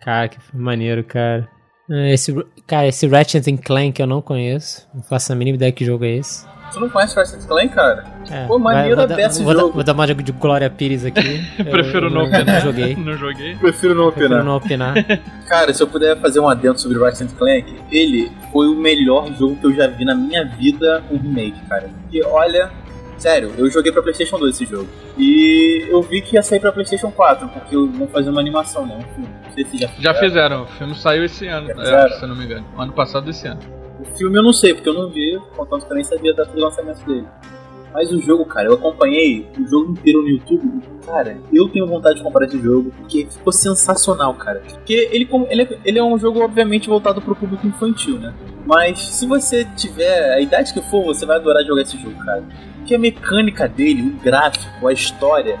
Cara, 0.00 0.28
que 0.28 0.38
maneiro, 0.54 1.02
cara. 1.02 1.48
É, 1.90 2.12
Esse, 2.14 2.34
cara, 2.66 2.88
esse 2.88 3.06
Ratchet 3.06 3.48
and 3.50 3.58
Clank 3.58 4.00
eu 4.00 4.06
não 4.06 4.20
conheço. 4.20 4.86
Não 4.94 5.02
faço 5.02 5.32
a 5.32 5.36
mínima 5.36 5.56
ideia 5.56 5.70
que 5.72 5.84
jogo 5.84 6.04
é 6.04 6.16
esse. 6.16 6.44
Tu 6.72 6.80
não 6.80 6.88
conhece 6.90 7.14
Ratchet 7.14 7.46
Clank, 7.46 7.68
cara? 7.74 8.04
É, 8.28 8.44
Pô, 8.46 8.58
maneiro 8.58 8.96
vai- 8.96 9.06
vou, 9.06 9.16
desse 9.16 9.38
dar, 9.38 9.44
vou, 9.44 9.54
dar, 9.54 9.60
jogo. 9.60 9.72
vou 9.74 9.84
dar 9.84 9.92
uma 9.92 10.06
de 10.22 10.32
Glória 10.32 10.68
Pires 10.68 11.04
aqui. 11.04 11.40
Eu- 11.58 11.64
Prefiro 11.64 12.06
eu 12.08 12.10
não 12.10 12.22
não 12.22 12.26
opinar. 12.28 12.60
joguei. 12.60 12.96
Não 12.98 13.16
joguei. 13.16 13.54
Prefiro 13.56 13.94
não 13.94 14.10
Prefiro 14.10 14.26
opinar. 14.34 14.44
não 14.44 14.56
opinar. 14.56 14.94
Cara, 15.48 15.72
se 15.72 15.80
eu 15.82 15.86
puder 15.86 16.16
fazer 16.20 16.40
um 16.40 16.48
adendo 16.48 16.78
sobre 16.80 16.98
Ratchet 16.98 17.32
Clank, 17.34 17.72
ele 17.90 18.32
foi 18.52 18.66
o 18.66 18.74
melhor 18.74 19.32
jogo 19.38 19.54
que 19.56 19.66
eu 19.66 19.72
já 19.74 19.86
vi 19.86 20.04
na 20.04 20.14
minha 20.14 20.44
vida, 20.44 21.04
um 21.10 21.16
remake, 21.16 21.60
cara. 21.68 21.88
Porque, 22.02 22.22
olha, 22.24 22.68
sério, 23.18 23.52
eu 23.56 23.70
joguei 23.70 23.90
pra 23.92 24.02
Playstation 24.02 24.38
2 24.38 24.54
esse 24.54 24.64
jogo. 24.66 24.88
E 25.18 25.86
eu 25.88 26.02
vi 26.02 26.20
que 26.22 26.36
ia 26.36 26.42
sair 26.42 26.60
pra 26.60 26.72
Playstation 26.72 27.10
4, 27.10 27.48
porque 27.48 27.74
eu 27.76 27.86
vou 27.90 28.06
fazer 28.08 28.30
uma 28.30 28.40
animação, 28.40 28.86
né? 28.86 28.96
Um 28.96 29.14
filme. 29.14 29.28
Não 29.44 29.52
sei 29.52 29.64
se 29.64 29.78
já 29.78 29.86
Já 29.98 30.14
fizeram. 30.14 30.20
fizeram, 30.20 30.62
o 30.62 30.66
filme 30.66 30.94
saiu 30.94 31.24
esse 31.24 31.46
ano, 31.46 31.70
é, 31.70 31.74
fizeram? 31.74 32.08
se 32.16 32.22
eu 32.22 32.28
não 32.28 32.36
me 32.36 32.44
engano. 32.44 32.66
Ano 32.78 32.92
passado 32.92 33.30
esse 33.30 33.46
ano. 33.46 33.60
O 34.00 34.04
filme 34.16 34.38
eu 34.38 34.42
não 34.42 34.52
sei, 34.52 34.74
porque 34.74 34.88
eu 34.88 34.94
não 34.94 35.08
vi, 35.08 35.38
contanto 35.56 35.86
que 35.86 35.92
eu 35.92 35.94
nem 35.94 36.04
sabia 36.04 36.34
data 36.34 36.52
de 36.52 36.60
lançamento 36.60 37.04
dele. 37.06 37.26
Mas 37.94 38.12
o 38.12 38.20
jogo, 38.20 38.44
cara, 38.44 38.68
eu 38.68 38.74
acompanhei 38.74 39.48
o 39.58 39.66
jogo 39.66 39.92
inteiro 39.92 40.20
no 40.20 40.28
YouTube. 40.28 40.82
Cara, 41.06 41.38
eu 41.50 41.66
tenho 41.70 41.86
vontade 41.86 42.16
de 42.16 42.22
comprar 42.22 42.44
esse 42.44 42.60
jogo, 42.60 42.92
porque 42.98 43.26
ficou 43.30 43.50
sensacional, 43.50 44.34
cara. 44.34 44.60
Porque 44.68 44.92
ele, 45.10 45.26
ele, 45.48 45.62
é, 45.62 45.78
ele 45.82 45.98
é 45.98 46.04
um 46.04 46.18
jogo, 46.18 46.40
obviamente, 46.44 46.88
voltado 46.90 47.22
pro 47.22 47.34
público 47.34 47.66
infantil, 47.66 48.18
né? 48.18 48.34
Mas 48.66 48.98
se 48.98 49.26
você 49.26 49.64
tiver 49.76 50.34
a 50.34 50.40
idade 50.40 50.74
que 50.74 50.82
for, 50.82 51.04
você 51.04 51.24
vai 51.24 51.36
adorar 51.36 51.64
jogar 51.64 51.80
esse 51.82 51.96
jogo, 51.96 52.22
cara. 52.22 52.44
Porque 52.86 52.94
a 52.94 52.98
mecânica 53.00 53.66
dele, 53.66 54.02
o 54.02 54.22
gráfico, 54.22 54.86
a 54.86 54.92
história, 54.92 55.58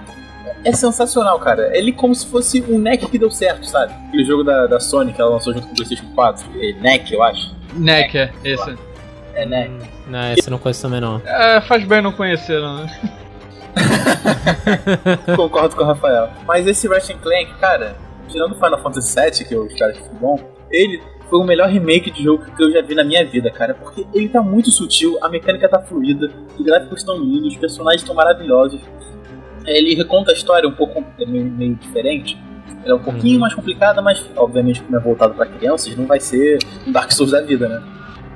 é 0.64 0.70
sensacional, 0.70 1.40
cara. 1.40 1.76
Ele 1.76 1.92
como 1.92 2.14
se 2.14 2.24
fosse 2.24 2.62
um 2.62 2.78
NEC 2.78 3.04
que 3.06 3.18
deu 3.18 3.32
certo, 3.32 3.66
sabe? 3.66 3.92
Aquele 4.06 4.24
jogo 4.24 4.44
da, 4.44 4.68
da 4.68 4.78
Sony 4.78 5.12
que 5.12 5.20
ela 5.20 5.30
lançou 5.30 5.52
junto 5.52 5.66
com 5.66 5.72
o 5.72 5.74
PlayStation 5.74 6.06
4, 6.14 6.46
é 6.54 6.72
NEC, 6.74 7.12
eu 7.12 7.24
acho. 7.24 7.52
NEC, 7.74 8.16
é, 8.16 8.32
esse. 8.44 8.78
É 9.34 9.44
NEC. 9.44 9.72
Não, 10.06 10.32
esse 10.32 10.46
eu 10.46 10.52
não 10.52 10.58
conheço 10.58 10.82
também 10.82 11.00
não. 11.00 11.20
É, 11.26 11.60
faz 11.62 11.82
bem 11.82 12.00
não 12.00 12.12
conhecer, 12.12 12.60
não, 12.60 12.84
né? 12.84 13.00
Concordo 15.34 15.74
com 15.74 15.82
o 15.82 15.86
Rafael. 15.86 16.30
Mas 16.46 16.64
esse 16.64 16.86
Ratchet 16.86 17.18
Clank, 17.18 17.52
cara, 17.58 17.96
tirando 18.28 18.52
o 18.52 18.54
Final 18.54 18.80
Fantasy 18.80 19.20
VII, 19.20 19.48
que 19.48 19.52
eu 19.52 19.66
espero 19.66 19.92
que 19.94 20.02
fique 20.04 20.14
bom, 20.14 20.38
ele 20.70 21.02
foi 21.28 21.38
o 21.40 21.44
melhor 21.44 21.68
remake 21.68 22.10
de 22.10 22.22
jogo 22.22 22.44
que 22.44 22.62
eu 22.62 22.70
já 22.70 22.80
vi 22.82 22.94
na 22.94 23.02
minha 23.04 23.24
vida, 23.24 23.50
cara. 23.50 23.74
Porque 23.74 24.06
ele 24.14 24.28
tá 24.28 24.40
muito 24.42 24.70
sutil, 24.70 25.18
a 25.22 25.28
mecânica 25.28 25.68
tá 25.68 25.80
fluida, 25.80 26.30
os 26.56 26.64
gráficos 26.64 27.00
estão 27.00 27.18
lindos, 27.18 27.54
os 27.54 27.56
personagens 27.58 28.02
estão 28.02 28.14
maravilhosos. 28.14 28.80
Ele 29.66 29.94
reconta 29.94 30.30
a 30.30 30.34
história 30.34 30.68
um 30.68 30.72
pouco 30.72 31.04
é 31.18 31.26
meio, 31.26 31.44
meio 31.46 31.74
diferente. 31.74 32.38
Ela 32.84 32.92
é 32.92 32.94
um 32.94 33.02
pouquinho 33.02 33.34
Uhum. 33.34 33.40
mais 33.40 33.54
complicada, 33.54 34.00
mas 34.00 34.24
obviamente 34.36 34.80
como 34.82 34.96
é 34.96 35.00
voltado 35.00 35.34
pra 35.34 35.46
crianças, 35.46 35.96
não 35.96 36.06
vai 36.06 36.20
ser 36.20 36.58
um 36.86 36.92
Dark 36.92 37.10
Souls 37.10 37.32
da 37.32 37.40
vida, 37.40 37.68
né? 37.68 37.82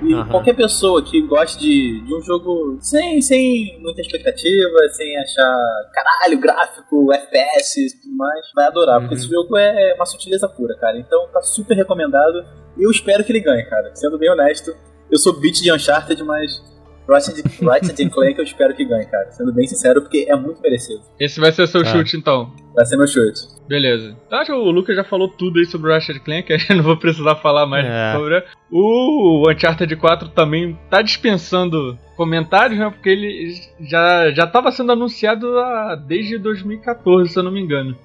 E 0.02 0.14
Aham. 0.14 0.24
qualquer 0.30 0.54
pessoa 0.56 1.02
que 1.04 1.20
goste 1.20 1.58
de, 1.60 2.00
de 2.00 2.14
um 2.14 2.22
jogo 2.22 2.78
sem, 2.80 3.20
sem 3.20 3.78
muita 3.82 4.00
expectativa, 4.00 4.88
sem 4.92 5.16
achar 5.18 5.90
caralho, 5.92 6.38
gráfico, 6.40 7.12
FPS 7.12 7.78
e 7.86 8.00
tudo 8.00 8.16
mais, 8.16 8.46
vai 8.54 8.64
adorar, 8.66 8.98
porque 9.00 9.14
Uhum. 9.14 9.20
esse 9.20 9.28
jogo 9.30 9.56
é 9.58 9.94
uma 9.94 10.06
sutileza 10.06 10.48
pura, 10.48 10.74
cara. 10.78 10.98
Então 10.98 11.28
tá 11.32 11.42
super 11.42 11.76
recomendado 11.76 12.44
eu 12.78 12.90
espero 12.90 13.24
que 13.24 13.32
ele 13.32 13.40
ganhe, 13.40 13.62
cara. 13.64 13.90
Sendo 13.94 14.18
bem 14.18 14.30
honesto, 14.30 14.74
eu 15.10 15.18
sou 15.18 15.38
beat 15.40 15.60
de 15.62 15.72
Uncharted, 15.72 16.22
mas 16.24 16.62
Ratchet, 17.08 17.42
Ratchet 17.64 18.08
Clank 18.10 18.38
eu 18.38 18.44
espero 18.44 18.74
que 18.74 18.84
ganhe, 18.84 19.04
cara. 19.06 19.30
Sendo 19.32 19.52
bem 19.52 19.66
sincero, 19.66 20.00
porque 20.02 20.26
é 20.28 20.36
muito 20.36 20.60
merecido. 20.62 21.00
Esse 21.18 21.40
vai 21.40 21.50
ser 21.52 21.66
seu 21.66 21.82
Tá. 21.82 21.90
chute, 21.90 22.16
então. 22.16 22.52
Vai 22.74 22.86
ser 22.86 22.96
meu 22.96 23.06
chute. 23.06 23.40
Beleza. 23.66 24.16
Eu 24.30 24.38
acho 24.38 24.46
que 24.52 24.56
o 24.56 24.70
Lucas 24.70 24.94
já 24.96 25.02
falou 25.04 25.28
tudo 25.28 25.58
aí 25.58 25.64
sobre 25.66 25.90
o 25.90 25.92
Ratchet 25.94 26.20
Clank, 26.20 26.48
eu 26.70 26.76
não 26.76 26.84
vou 26.84 26.96
precisar 26.96 27.34
falar 27.36 27.66
mais 27.66 27.84
É. 27.86 28.12
sobre. 28.16 28.44
O 28.70 29.48
Uncharted 29.50 29.94
4 29.96 30.28
também 30.28 30.78
tá 30.88 31.02
dispensando 31.02 31.98
comentários, 32.16 32.78
né? 32.78 32.88
Porque 32.90 33.08
ele 33.08 33.54
já, 33.80 34.30
já 34.30 34.46
tava 34.46 34.70
sendo 34.70 34.92
anunciado 34.92 35.58
há- 35.58 35.96
desde 35.96 36.38
2014, 36.38 37.30
se 37.32 37.38
eu 37.38 37.42
não 37.42 37.50
me 37.50 37.60
engano. 37.60 37.96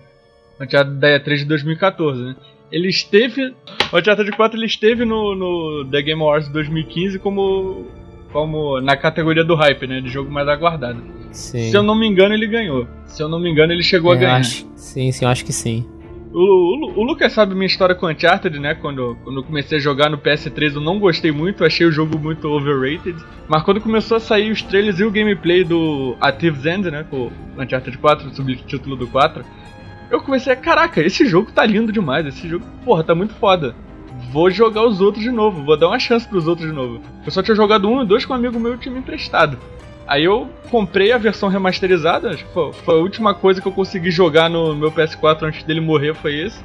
Uncharted 0.60 0.96
da 1.00 1.10
E3 1.20 1.38
de 1.40 1.46
2014, 1.46 2.24
né? 2.24 2.36
Ele 2.72 2.88
esteve. 2.90 3.54
O 3.92 3.98
Uncharted 3.98 4.32
4 4.32 4.58
ele 4.60 4.66
esteve 4.66 5.06
no, 5.06 5.36
no 5.36 5.86
The 5.90 6.02
Game 6.02 6.22
Awards 6.22 6.50
2015 6.50 7.20
como. 7.20 7.86
como 8.32 8.82
na 8.82 8.98
categoria 8.98 9.44
do 9.44 9.56
hype, 9.56 9.88
né? 9.88 10.02
De 10.02 10.10
jogo 10.10 10.32
mais 10.32 10.48
aguardado. 10.48 11.02
Sim. 11.32 11.70
Se 11.70 11.76
eu 11.78 11.84
não 11.84 11.96
me 11.96 12.08
engano, 12.08 12.34
ele 12.34 12.48
ganhou. 12.48 12.88
Se 13.06 13.22
eu 13.22 13.30
não 13.30 13.40
me 13.40 13.50
engano, 13.50 13.72
ele 13.74 13.84
chegou 13.84 14.12
a 14.12 14.16
É, 14.16 14.20
ganhar. 14.20 14.36
acho- 14.38 14.66
sim, 14.76 15.12
sim, 15.12 15.26
eu 15.26 15.30
acho 15.32 15.44
que 15.46 15.54
sim. 15.54 15.86
O, 16.34 16.40
o, 16.40 17.00
o 17.00 17.04
Lucas 17.04 17.32
sabe 17.32 17.54
minha 17.56 17.66
história 17.66 17.96
com 17.96 18.08
Uncharted, 18.08 18.60
né? 18.60 18.76
Quando, 18.76 19.18
quando 19.24 19.40
eu 19.40 19.44
comecei 19.44 19.78
a 19.78 19.82
jogar 19.82 20.10
no 20.10 20.18
PS3 20.18 20.76
eu 20.76 20.82
não 20.82 21.00
gostei 21.00 21.32
muito, 21.32 21.64
achei 21.64 21.86
o 21.88 21.92
jogo 21.92 22.20
muito 22.20 22.46
overrated. 22.50 23.16
Mas 23.48 23.64
quando 23.64 23.80
começou 23.80 24.18
a 24.18 24.20
sair 24.20 24.52
os 24.52 24.62
trailers 24.62 25.00
e 25.00 25.06
o 25.06 25.12
gameplay 25.12 25.64
do 25.64 26.18
A 26.20 26.30
End, 26.32 26.92
né? 26.92 27.06
Com 27.10 27.28
o 27.58 27.62
Uncharted 27.62 27.98
4, 27.98 28.28
o 28.28 28.36
subtítulo 28.36 28.98
do 28.98 29.08
4, 29.08 29.46
eu 30.10 30.22
comecei 30.22 30.54
a, 30.54 30.56
caraca, 30.56 31.02
esse 31.02 31.26
jogo 31.26 31.52
tá 31.52 31.66
lindo 31.66 31.92
demais, 31.92 32.26
esse 32.26 32.48
jogo, 32.48 32.66
porra, 32.84 33.04
tá 33.04 33.14
muito 33.16 33.34
foda. 33.36 33.76
Vou 34.32 34.50
jogar 34.50 34.86
os 34.86 35.00
outros 35.02 35.24
de 35.24 35.32
novo, 35.32 35.64
vou 35.64 35.78
dar 35.78 35.88
uma 35.88 36.00
chance 36.00 36.28
pros 36.28 36.48
outros 36.48 36.68
de 36.68 36.74
novo. 36.76 37.00
Eu 37.26 37.32
só 37.32 37.42
tinha 37.42 37.56
jogado 37.56 37.88
um 37.90 38.02
e 38.02 38.06
dois 38.06 38.26
com 38.26 38.34
um 38.34 38.36
amigo 38.36 38.60
meu 38.60 38.78
tinha 38.78 38.92
me 38.94 39.00
emprestado. 39.00 39.58
Aí 40.08 40.24
eu 40.24 40.50
comprei 40.70 41.12
a 41.12 41.18
versão 41.18 41.50
remasterizada, 41.50 42.30
acho 42.30 42.46
que 42.46 42.54
foi, 42.54 42.74
foi 42.74 42.96
a 42.96 43.02
última 43.02 43.34
coisa 43.34 43.60
que 43.62 43.68
eu 43.68 43.72
consegui 43.72 44.12
jogar 44.12 44.50
no 44.50 44.76
meu 44.76 44.92
PS4 44.92 45.44
antes 45.44 45.64
dele 45.64 45.82
morrer, 45.82 46.14
foi 46.14 46.36
esse. 46.36 46.60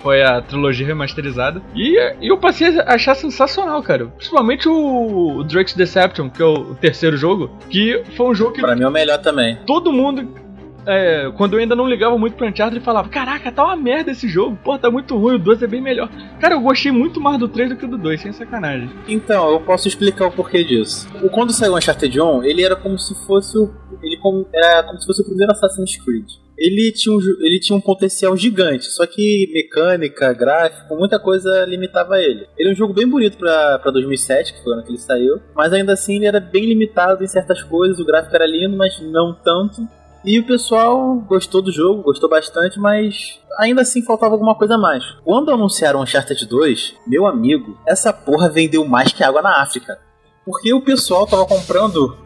Foi- 0.00 0.22
a 0.22 0.40
trilogia 0.40 0.86
remasterizada. 0.86 1.60
E, 1.74 1.98
e 2.20 2.28
eu 2.28 2.38
passei 2.38 2.78
a 2.80 2.94
achar 2.94 3.16
sensacional, 3.16 3.82
cara. 3.82 4.06
Principalmente 4.06 4.68
o, 4.68 5.38
o 5.38 5.44
Drake's 5.44 5.74
Deception, 5.74 6.30
que 6.30 6.40
é 6.40 6.44
o 6.44 6.74
terceiro 6.76 7.16
jogo, 7.16 7.50
que 7.68 8.00
foi 8.16 8.26
um 8.26 8.34
jogo 8.34 8.52
que 8.52 8.60
Pra 8.60 8.76
mim 8.76 8.82
é 8.82 8.88
o 8.88 8.92
melhor 8.92 9.18
também. 9.18 9.58
todo 9.66 9.92
mundo. 9.92 10.28
É, 10.86 11.32
quando 11.36 11.54
eu 11.54 11.60
ainda 11.60 11.74
não 11.74 11.88
ligava 11.88 12.16
muito 12.16 12.36
pro 12.36 12.46
Uncharted, 12.46 12.76
ele 12.76 12.84
falava: 12.84 13.08
Caraca, 13.08 13.50
tá 13.50 13.64
uma 13.64 13.76
merda 13.76 14.12
esse 14.12 14.28
jogo, 14.28 14.58
pô, 14.62 14.78
tá 14.78 14.90
muito 14.90 15.16
ruim, 15.16 15.34
o 15.34 15.38
2 15.38 15.62
é 15.62 15.66
bem 15.66 15.80
melhor. 15.80 16.08
Cara, 16.40 16.54
eu 16.54 16.60
gostei 16.60 16.92
muito 16.92 17.20
mais 17.20 17.38
do 17.38 17.48
3 17.48 17.70
do 17.70 17.76
que 17.76 17.86
do 17.86 17.98
2, 17.98 18.20
sem 18.20 18.32
sacanagem. 18.32 18.90
Então, 19.08 19.50
eu 19.50 19.60
posso 19.60 19.88
explicar 19.88 20.26
o 20.26 20.32
porquê 20.32 20.62
disso. 20.62 21.08
Quando 21.32 21.52
saiu 21.52 21.72
o 21.72 21.76
Uncharted 21.76 22.20
1, 22.20 22.44
ele 22.44 22.62
era 22.62 22.76
como 22.76 22.98
se 22.98 23.14
fosse 23.26 23.58
o. 23.58 23.70
Ele 24.02 24.16
como, 24.18 24.46
era 24.54 24.82
como 24.84 24.98
se 25.00 25.06
fosse 25.06 25.22
o 25.22 25.24
primeiro 25.24 25.52
Assassin's 25.52 25.96
Creed. 25.96 26.26
Ele 26.58 26.90
tinha, 26.90 27.14
um, 27.14 27.20
ele 27.40 27.60
tinha 27.60 27.76
um 27.76 27.80
potencial 27.80 28.34
gigante, 28.34 28.86
só 28.86 29.06
que 29.06 29.50
mecânica, 29.52 30.32
gráfico, 30.32 30.96
muita 30.96 31.18
coisa 31.18 31.66
limitava 31.66 32.18
ele. 32.18 32.46
Ele 32.56 32.70
é 32.70 32.72
um 32.72 32.74
jogo 32.74 32.94
bem 32.94 33.06
bonito 33.06 33.36
pra, 33.36 33.78
pra 33.78 33.90
2007, 33.90 34.54
que 34.54 34.62
foi 34.62 34.72
o 34.72 34.76
ano 34.76 34.82
que 34.82 34.90
ele 34.90 34.98
saiu, 34.98 35.38
mas 35.54 35.72
ainda 35.74 35.92
assim 35.92 36.16
ele 36.16 36.26
era 36.26 36.40
bem 36.40 36.64
limitado 36.64 37.22
em 37.22 37.26
certas 37.26 37.62
coisas, 37.62 37.98
o 37.98 38.06
gráfico 38.06 38.34
era 38.34 38.46
lindo, 38.46 38.74
mas 38.74 38.98
não 39.00 39.34
tanto. 39.34 39.86
E 40.26 40.40
o 40.40 40.44
pessoal 40.46 41.14
gostou 41.20 41.62
do 41.62 41.70
jogo, 41.70 42.02
gostou 42.02 42.28
bastante, 42.28 42.80
mas 42.80 43.38
ainda 43.60 43.82
assim 43.82 44.02
faltava 44.02 44.34
alguma 44.34 44.56
coisa 44.56 44.74
a 44.74 44.78
mais. 44.78 45.04
Quando 45.24 45.52
anunciaram 45.52 46.02
Uncharted 46.02 46.44
2, 46.46 46.94
meu 47.06 47.26
amigo, 47.26 47.78
essa 47.86 48.12
porra 48.12 48.48
vendeu 48.48 48.84
mais 48.84 49.12
que 49.12 49.22
água 49.22 49.40
na 49.40 49.62
África. 49.62 49.98
Porque 50.44 50.72
o 50.74 50.80
pessoal 50.80 51.26
tava 51.26 51.46
comprando 51.46 52.16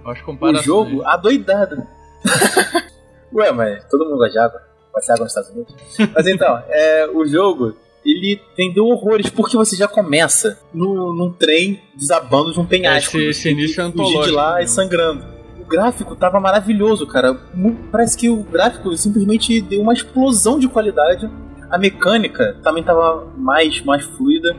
o 0.61 0.63
jogo 0.63 1.03
adoidado. 1.05 1.83
Ué, 3.35 3.53
mas 3.53 3.85
todo 3.91 4.05
mundo 4.05 4.17
gosta 4.19 4.33
de 4.33 4.39
água. 4.39 4.61
Vai 4.93 5.03
ser 5.03 5.13
água 5.13 5.25
nos 5.25 5.31
Estados 5.37 5.51
Unidos. 5.51 5.75
Mas 6.15 6.27
então, 6.27 6.63
é, 6.69 7.07
o 7.15 7.25
jogo, 7.25 7.77
ele 8.05 8.41
vendeu 8.57 8.87
horrores, 8.87 9.31
porque 9.31 9.57
você 9.57 9.77
já 9.77 9.87
começa 9.87 10.59
no, 10.75 11.15
num 11.15 11.33
trem 11.33 11.81
desabando 11.95 12.53
de 12.53 12.59
um 12.59 12.67
penhasco. 12.67 13.17
Esse- 13.19 13.29
esse 13.29 13.51
início 13.51 13.81
é 13.81 13.85
fugir 13.85 13.95
de 13.95 14.03
antológico 14.03 14.37
lá 14.37 14.55
e 14.57 14.61
mesmo. 14.63 14.75
sangrando. 14.75 15.40
O 15.71 15.77
gráfico 15.77 16.17
tava 16.17 16.41
maravilhoso, 16.41 17.07
cara. 17.07 17.33
Parece 17.93 18.19
que 18.19 18.29
o 18.29 18.43
gráfico 18.43 18.97
simplesmente 18.97 19.61
deu 19.61 19.83
uma 19.83 19.93
explosão 19.93 20.59
de 20.59 20.67
qualidade. 20.69 21.31
A 21.71 21.79
mecânica 21.79 22.57
também 22.61 22.83
tava 22.83 23.29
mais, 23.37 23.81
mais 23.83 24.05
fluida. 24.05 24.57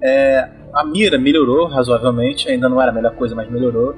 É, 0.00 0.48
a 0.72 0.84
mira 0.84 1.18
melhorou 1.18 1.66
razoavelmente, 1.66 2.48
ainda 2.48 2.68
não 2.68 2.80
era 2.80 2.92
a 2.92 2.94
melhor 2.94 3.16
coisa, 3.16 3.34
mas 3.34 3.50
melhorou. 3.50 3.96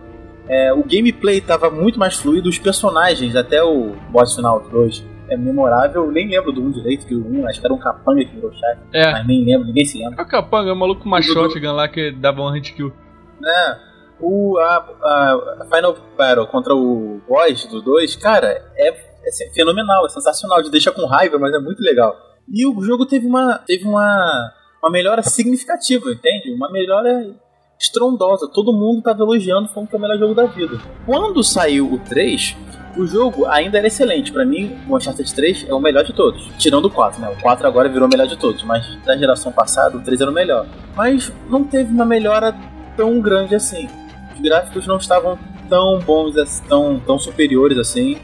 É, 0.49 0.73
o 0.73 0.83
gameplay 0.83 1.43
tava 1.43 1.69
muito 1.69 1.99
mais 1.99 2.17
fluido, 2.17 2.49
os 2.49 2.59
personagens, 2.59 3.37
até 3.37 3.63
o 3.63 3.95
boss 4.09 4.35
final 4.35 4.61
2, 4.61 5.05
é 5.29 5.37
memorável. 5.37 6.07
Eu 6.07 6.11
nem 6.11 6.27
lembro 6.27 6.53
do 6.53 6.63
1 6.63 6.71
direito, 6.71 7.07
que 7.07 7.15
o 7.15 7.39
1 7.43 7.49
acho 7.49 7.61
que 7.61 7.67
era 7.67 7.75
um 7.75 7.79
capanga 7.79 8.25
que 8.25 8.35
virou 8.35 8.51
chefe. 8.55 8.81
É. 8.95 9.13
Mas 9.13 9.27
nem 9.27 9.45
lembro, 9.45 9.67
ninguém 9.67 9.85
se 9.85 9.99
lembra. 9.99 10.23
É 10.23 10.25
o 10.25 10.27
capanga, 10.27 10.73
o 10.73 10.77
maluco 10.77 11.03
com 11.03 11.09
uma 11.09 11.21
shotgun 11.21 11.73
lá 11.73 11.87
que 11.87 12.13
dava 12.13 12.41
um 12.41 12.51
hit 12.51 12.73
kill. 12.73 12.91
né? 13.39 13.79
O, 14.21 14.59
a, 14.59 14.77
a- 15.03 15.67
Final 15.73 15.97
Battle 16.17 16.47
contra 16.47 16.75
o 16.75 17.21
boss 17.29 17.67
do 17.67 17.83
2, 17.83 18.17
cara, 18.17 18.49
é, 18.77 18.89
é 18.89 19.53
fenomenal, 19.55 20.07
é 20.07 20.09
sensacional, 20.09 20.63
te 20.63 20.71
deixa 20.71 20.91
com 20.91 21.07
raiva, 21.07 21.39
mas 21.39 21.53
é 21.55 21.59
muito 21.59 21.83
legal. 21.83 22.17
E 22.53 22.65
o 22.67 22.81
jogo 22.83 23.05
teve 23.07 23.27
uma, 23.27 23.59
teve 23.59 23.85
uma, 23.87 24.53
uma 24.83 24.91
melhora 24.91 25.23
significativa, 25.23 26.11
entende? 26.11 26.53
Uma 26.55 26.71
melhora 26.71 27.35
estrondosa. 27.79 28.49
Todo 28.53 28.73
mundo 28.73 29.03
tava 29.03 29.23
elogiando, 29.23 29.69
falando 29.69 29.89
que 29.89 29.95
é 29.97 29.99
o 29.99 30.01
melhor 30.01 30.19
jogo 30.19 30.35
da 30.35 30.45
vida. 30.47 30.79
Quando 31.05 31.43
saiu 31.45 31.93
o 31.93 31.99
3, 31.99 32.57
o 32.97 33.07
jogo 33.07 33.45
ainda 33.47 33.79
era 33.79 33.87
excelente. 33.89 34.33
Pra 34.33 34.45
mim, 34.45 34.79
o 34.89 34.97
Uncharted 34.97 35.35
3 35.35 35.67
é 35.69 35.75
o 35.75 35.81
melhor 35.81 36.05
de 36.05 36.13
todos. 36.15 36.43
Tirando 36.57 36.87
o 36.87 36.91
4, 36.91 37.21
né? 37.21 37.29
O 37.29 37.43
4 37.43 37.67
agora 37.67 37.89
virou 37.89 38.07
o 38.07 38.11
melhor 38.11 38.27
de 38.27 38.37
todos, 38.39 38.63
mas 38.63 38.87
da 39.05 39.17
geração 39.17 39.53
passada, 39.53 39.97
o 39.97 40.01
3 40.01 40.21
era 40.21 40.31
o 40.31 40.35
melhor. 40.35 40.67
Mas 40.95 41.31
não 41.51 41.65
teve 41.65 41.93
uma 41.93 42.07
melhora 42.07 42.55
tão 42.97 43.21
grande 43.21 43.55
assim. 43.55 43.89
Os 44.37 44.41
gráficos 44.41 44.87
não 44.87 44.99
estavam 44.99 45.39
tão 45.69 45.99
bons, 45.99 46.61
tão, 46.69 47.01
tão 47.01 47.19
superiores 47.19 47.79
assim. 47.79 48.19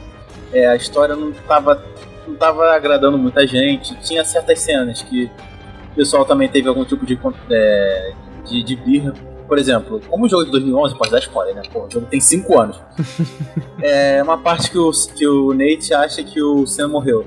É, 0.53 0.69
a 0.69 0.77
história 0.77 1.17
não 1.17 1.31
estava 1.31 1.83
não 2.27 2.37
tava 2.37 2.75
agradando 2.75 3.19
muita 3.19 3.47
gente. 3.47 3.95
Tinha 4.01 4.25
certas 4.25 4.61
cenas 4.61 5.03
que 5.03 5.31
o 5.93 5.97
pessoal 5.97 6.25
também 6.25 6.49
teve 6.49 6.69
algum 6.69 6.85
tipo 6.85 7.05
de, 7.05 7.19
é, 7.51 8.13
de, 8.47 8.63
de 8.63 8.77
birra. 8.77 9.13
Por 9.47 9.59
exemplo, 9.59 10.01
como 10.09 10.25
o 10.25 10.29
jogo 10.29 10.43
é 10.43 10.45
de 10.47 10.53
2011, 10.53 10.97
pode 10.97 11.11
dar 11.11 11.19
spoiler, 11.19 11.55
né? 11.55 11.63
Pô, 11.71 11.87
o 11.87 11.91
jogo 11.91 12.07
tem 12.07 12.21
5 12.21 12.61
anos. 12.61 12.81
é 13.83 14.23
uma 14.23 14.39
parte 14.39 14.71
que 14.71 14.79
o, 14.79 14.91
que 15.15 15.27
o 15.27 15.53
Nate 15.53 15.93
acha 15.93 16.23
que 16.23 16.41
o 16.41 16.67
Sam 16.67 16.89
morreu. 16.89 17.27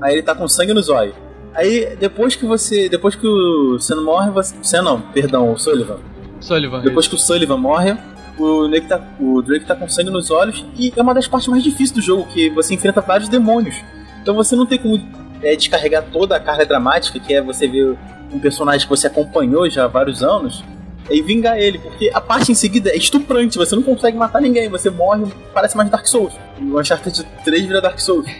Aí 0.00 0.14
ele 0.14 0.22
tá 0.22 0.34
com 0.34 0.46
sangue 0.46 0.72
nos 0.74 0.88
olhos. 0.88 1.14
Aí 1.54 1.96
depois 1.96 2.36
que 2.36 2.44
você. 2.44 2.88
Depois 2.88 3.14
que 3.14 3.26
o 3.26 3.78
Sam 3.78 4.02
morre, 4.02 4.30
você. 4.30 4.54
Sam 4.62 4.82
não, 4.82 5.00
perdão, 5.00 5.52
o 5.52 5.58
Sullivan. 5.58 5.98
Sullivan. 6.40 6.80
Depois 6.80 7.08
que 7.08 7.14
o 7.14 7.18
Sullivan 7.18 7.56
morre, 7.56 7.96
o, 8.38 8.68
Drake 8.68 8.88
tá, 8.88 9.00
o 9.20 9.42
Drake 9.42 9.66
tá 9.66 9.74
com 9.74 9.88
sangue 9.88 10.10
nos 10.10 10.30
olhos 10.30 10.64
e 10.76 10.92
é 10.94 11.02
uma 11.02 11.14
das 11.14 11.28
partes 11.28 11.48
mais 11.48 11.62
difíceis 11.62 11.90
do 11.90 12.00
jogo, 12.00 12.26
que 12.26 12.50
você 12.50 12.74
enfrenta 12.74 13.00
vários 13.00 13.28
demônios. 13.28 13.76
Então 14.22 14.34
você 14.34 14.56
não 14.56 14.66
tem 14.66 14.78
como 14.78 15.00
é, 15.42 15.54
descarregar 15.54 16.04
toda 16.12 16.36
a 16.36 16.40
carga 16.40 16.64
dramática, 16.64 17.20
que 17.20 17.34
é 17.34 17.42
você 17.42 17.66
ver 17.68 17.96
um 18.32 18.38
personagem 18.38 18.86
que 18.86 18.90
você 18.90 19.06
acompanhou 19.06 19.68
já 19.68 19.84
há 19.84 19.88
vários 19.88 20.22
anos, 20.22 20.64
e 21.10 21.20
vingar 21.20 21.58
ele, 21.58 21.78
porque 21.78 22.10
a 22.14 22.20
parte 22.20 22.50
em 22.50 22.54
seguida 22.54 22.90
é 22.90 22.96
estuprante, 22.96 23.58
você 23.58 23.76
não 23.76 23.82
consegue 23.82 24.16
matar 24.16 24.40
ninguém, 24.40 24.68
você 24.68 24.88
morre, 24.88 25.26
parece 25.52 25.76
mais 25.76 25.90
Dark 25.90 26.06
Souls. 26.06 26.32
O 26.60 26.78
Uncharted 26.78 27.26
3 27.44 27.66
vira 27.66 27.80
Dark 27.80 27.98
Souls. 27.98 28.26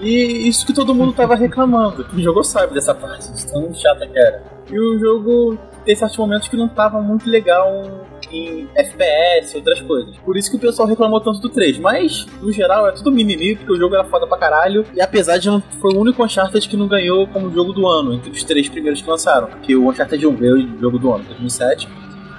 E 0.00 0.48
isso 0.48 0.64
que 0.64 0.72
todo 0.72 0.94
mundo 0.94 1.12
tava 1.12 1.34
reclamando. 1.34 2.04
Quem 2.04 2.22
jogou 2.22 2.44
sabe 2.44 2.72
dessa 2.72 2.94
parte, 2.94 3.32
de 3.32 3.46
tão 3.46 3.74
chata 3.74 4.06
que 4.06 4.16
era. 4.16 4.42
E 4.70 4.78
o 4.78 4.98
jogo 4.98 5.58
tem 5.84 5.96
certos 5.96 6.16
momentos 6.16 6.46
que 6.46 6.56
não 6.56 6.68
tava 6.68 7.00
muito 7.00 7.28
legal 7.28 8.06
em 8.32 8.68
FPS 8.74 9.56
outras 9.56 9.80
coisas. 9.80 10.16
Por 10.18 10.36
isso 10.36 10.50
que 10.50 10.56
o 10.56 10.60
pessoal 10.60 10.88
reclamou 10.88 11.20
tanto 11.20 11.40
do 11.40 11.48
3. 11.48 11.78
Mas, 11.78 12.26
no 12.40 12.52
geral, 12.52 12.88
é 12.88 12.92
tudo 12.92 13.10
mimimi, 13.10 13.56
porque 13.56 13.72
o 13.72 13.76
jogo 13.76 13.94
era 13.94 14.04
foda 14.04 14.26
pra 14.26 14.38
caralho. 14.38 14.84
E 14.94 15.00
apesar 15.00 15.38
de 15.38 15.48
não. 15.48 15.60
Foi 15.80 15.94
o 15.94 16.00
único 16.00 16.24
Uncharted 16.24 16.68
que 16.68 16.76
não 16.76 16.88
ganhou 16.88 17.26
como 17.28 17.52
jogo 17.52 17.72
do 17.72 17.86
ano, 17.86 18.14
entre 18.14 18.30
os 18.30 18.42
três 18.42 18.68
primeiros 18.68 19.00
que 19.00 19.08
lançaram. 19.08 19.48
Porque 19.48 19.76
o 19.76 19.88
Uncharted 19.88 20.26
1 20.26 20.36
ganhou 20.36 20.56
o 20.56 20.80
jogo 20.80 20.98
do 20.98 21.12
ano 21.12 21.24
em 21.24 21.28
2007. 21.28 21.88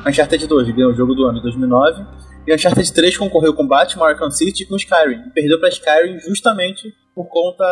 O 0.05 0.09
Uncharted 0.09 0.47
2 0.47 0.69
ganhou 0.71 0.91
o 0.91 0.95
jogo 0.95 1.13
do 1.15 1.25
ano 1.25 1.39
em 1.39 1.41
2009. 1.41 2.05
E 2.47 2.53
Uncharted 2.53 2.91
3 2.91 3.17
concorreu 3.17 3.53
com 3.53 3.67
Batman, 3.67 4.07
Arkham 4.07 4.31
City 4.31 4.63
e 4.63 4.65
com 4.65 4.75
Skyrim. 4.75 5.27
E 5.27 5.29
perdeu 5.29 5.59
pra 5.59 5.69
Skyrim 5.69 6.19
justamente 6.19 6.93
por 7.13 7.27
conta 7.27 7.65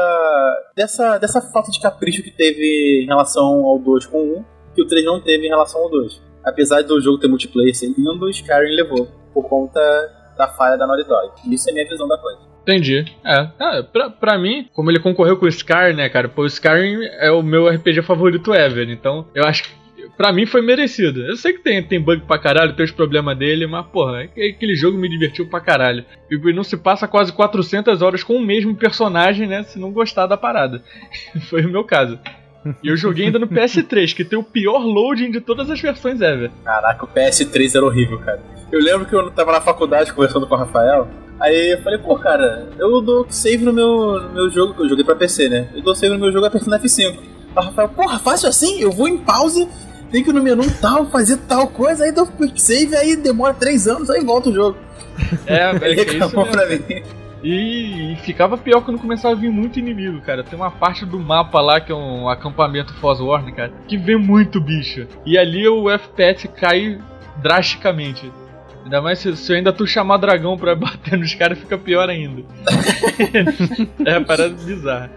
dessa, 0.75 1.17
dessa 1.17 1.41
falta 1.41 1.71
de 1.71 1.79
capricho 1.79 2.21
que 2.21 2.31
teve 2.31 3.01
em 3.03 3.07
relação 3.07 3.65
ao 3.65 3.79
2 3.79 4.05
com 4.05 4.17
o 4.17 4.39
1, 4.39 4.45
que 4.75 4.81
o 4.81 4.85
3 4.87 5.05
não 5.05 5.21
teve 5.21 5.45
em 5.45 5.49
relação 5.49 5.81
ao 5.81 5.89
2. 5.89 6.21
Apesar 6.47 6.81
do 6.83 6.99
jogo 7.01 7.17
ter 7.19 7.27
multiplayer 7.27 7.75
ser 7.75 7.87
lindo, 7.97 8.25
o 8.25 8.29
Skyrim 8.29 8.75
levou, 8.75 9.07
por 9.33 9.47
conta 9.47 9.79
da 10.37 10.47
falha 10.47 10.77
da 10.77 10.87
Naughty 10.87 11.07
Dog. 11.07 11.31
Isso 11.51 11.69
é 11.69 11.73
minha 11.73 11.87
visão 11.87 12.07
da 12.07 12.17
coisa. 12.17 12.39
entendi. 12.61 13.05
É, 13.25 13.47
ah, 13.59 13.83
pra, 13.91 14.09
pra 14.09 14.37
mim, 14.37 14.67
como 14.73 14.89
ele 14.91 14.99
concorreu 14.99 15.37
com 15.37 15.45
o 15.45 15.49
Skyrim, 15.49 15.95
né, 15.95 16.09
cara? 16.09 16.29
Pô, 16.29 16.43
o 16.43 16.47
Skyrim 16.47 16.99
é 17.19 17.31
o 17.31 17.41
meu 17.41 17.67
RPG 17.67 18.01
favorito 18.03 18.53
ever. 18.53 18.89
Então, 18.89 19.25
eu 19.35 19.43
acho 19.45 19.63
que. 19.63 19.77
Pra 20.15 20.31
mim 20.33 20.45
foi 20.47 20.61
merecido. 20.61 21.21
Eu 21.21 21.35
sei 21.35 21.53
que 21.53 21.59
tem, 21.63 21.83
tem 21.83 22.01
bug 22.01 22.21
pra 22.25 22.39
caralho, 22.39 22.75
tem 22.75 22.85
os 22.85 22.91
problemas 22.91 23.37
dele, 23.37 23.67
mas 23.67 23.85
porra, 23.87 24.23
é 24.23 24.27
que- 24.27 24.49
aquele 24.49 24.75
jogo 24.75 24.97
me 24.97 25.07
divertiu 25.07 25.47
pra 25.47 25.59
caralho. 25.59 26.03
E 26.31 26.53
não 26.53 26.63
se 26.63 26.75
passa 26.75 27.07
quase 27.07 27.31
400 27.33 28.01
horas 28.01 28.23
com 28.23 28.35
o 28.35 28.41
mesmo 28.43 28.75
personagem, 28.75 29.47
né? 29.47 29.61
Se 29.63 29.77
não 29.77 29.91
gostar 29.91 30.25
da 30.25 30.35
parada. 30.35 30.81
foi 31.49 31.63
o 31.65 31.69
meu 31.69 31.83
caso. 31.83 32.17
E 32.83 32.89
eu 32.89 32.97
joguei 32.97 33.25
ainda 33.27 33.39
no 33.39 33.47
PS3, 33.47 34.13
que 34.13 34.25
tem 34.25 34.37
o 34.37 34.43
pior 34.43 34.79
loading 34.79 35.31
de 35.31 35.39
todas 35.39 35.69
as 35.69 35.79
versões 35.79 36.19
ever. 36.21 36.51
Caraca, 36.63 37.05
o 37.05 37.07
PS3 37.07 37.75
era 37.75 37.85
horrível, 37.85 38.19
cara. 38.19 38.41
Eu 38.71 38.81
lembro 38.81 39.05
que 39.05 39.15
eu 39.15 39.31
tava 39.31 39.53
na 39.53 39.61
faculdade 39.61 40.11
conversando 40.13 40.45
com 40.47 40.55
o 40.55 40.57
Rafael. 40.57 41.07
Aí 41.39 41.73
eu 41.73 41.81
falei, 41.81 41.99
pô, 41.99 42.17
cara, 42.17 42.67
eu 42.79 42.99
dou 43.01 43.25
save 43.29 43.63
no 43.63 43.71
meu, 43.71 44.19
no 44.21 44.33
meu 44.33 44.49
jogo, 44.49 44.73
que 44.73 44.81
eu 44.81 44.89
joguei 44.89 45.05
pra 45.05 45.15
PC, 45.15 45.47
né? 45.47 45.69
Eu 45.75 45.81
dou 45.81 45.95
save 45.95 46.13
no 46.13 46.19
meu 46.19 46.31
jogo 46.31 46.45
apertando 46.45 46.73
F5. 46.81 47.17
Aí 47.17 47.17
o 47.55 47.61
Rafael, 47.61 47.89
porra, 47.89 48.19
fácil 48.19 48.49
assim? 48.49 48.81
Eu 48.81 48.91
vou 48.91 49.07
em 49.07 49.17
pause, 49.17 49.67
tenho 50.11 50.23
que 50.23 50.29
ir 50.31 50.33
no 50.33 50.41
menu 50.43 50.63
tal, 50.81 51.05
fazer 51.05 51.37
tal 51.47 51.67
coisa, 51.67 52.03
aí 52.03 52.11
dou 52.11 52.25
quick 52.25 52.59
save, 52.59 52.95
aí 52.95 53.15
demora 53.15 53.53
3 53.53 53.87
anos, 53.87 54.09
aí 54.09 54.23
volta 54.25 54.49
o 54.49 54.53
jogo. 54.53 54.77
É, 55.45 55.69
Ele 55.71 55.79
velho, 55.79 55.95
que 55.95 56.01
é 56.01 56.03
isso 56.03 56.13
reclamou 56.25 56.45
mesmo. 56.51 56.51
pra 56.51 56.95
mim. 56.95 57.03
E, 57.43 58.13
e 58.13 58.15
ficava 58.17 58.57
pior 58.57 58.81
quando 58.81 58.99
começava 58.99 59.35
a 59.35 59.37
vir 59.37 59.51
muito 59.51 59.79
inimigo, 59.79 60.21
cara. 60.21 60.43
Tem 60.43 60.57
uma 60.57 60.71
parte 60.71 61.05
do 61.05 61.19
mapa 61.19 61.61
lá 61.61 61.79
que 61.79 61.91
é 61.91 61.95
um 61.95 62.27
acampamento 62.29 62.93
Fosworn, 62.95 63.51
cara, 63.51 63.71
que 63.87 63.97
vem 63.97 64.17
muito 64.17 64.59
bicho. 64.59 65.07
E 65.25 65.37
ali 65.37 65.67
o 65.67 65.89
FPS 65.89 66.47
cai 66.47 66.99
drasticamente. 67.37 68.31
Ainda 68.83 69.01
mais 69.01 69.19
se, 69.19 69.35
se 69.35 69.51
eu 69.51 69.57
ainda 69.57 69.73
tu 69.73 69.85
chamar 69.85 70.17
dragão 70.17 70.57
pra 70.57 70.73
bater 70.75 71.17
nos 71.17 71.33
caras, 71.35 71.59
fica 71.59 71.77
pior 71.77 72.09
ainda. 72.09 72.43
é 74.05 74.17
uma 74.17 74.49
bizarra. 74.49 75.11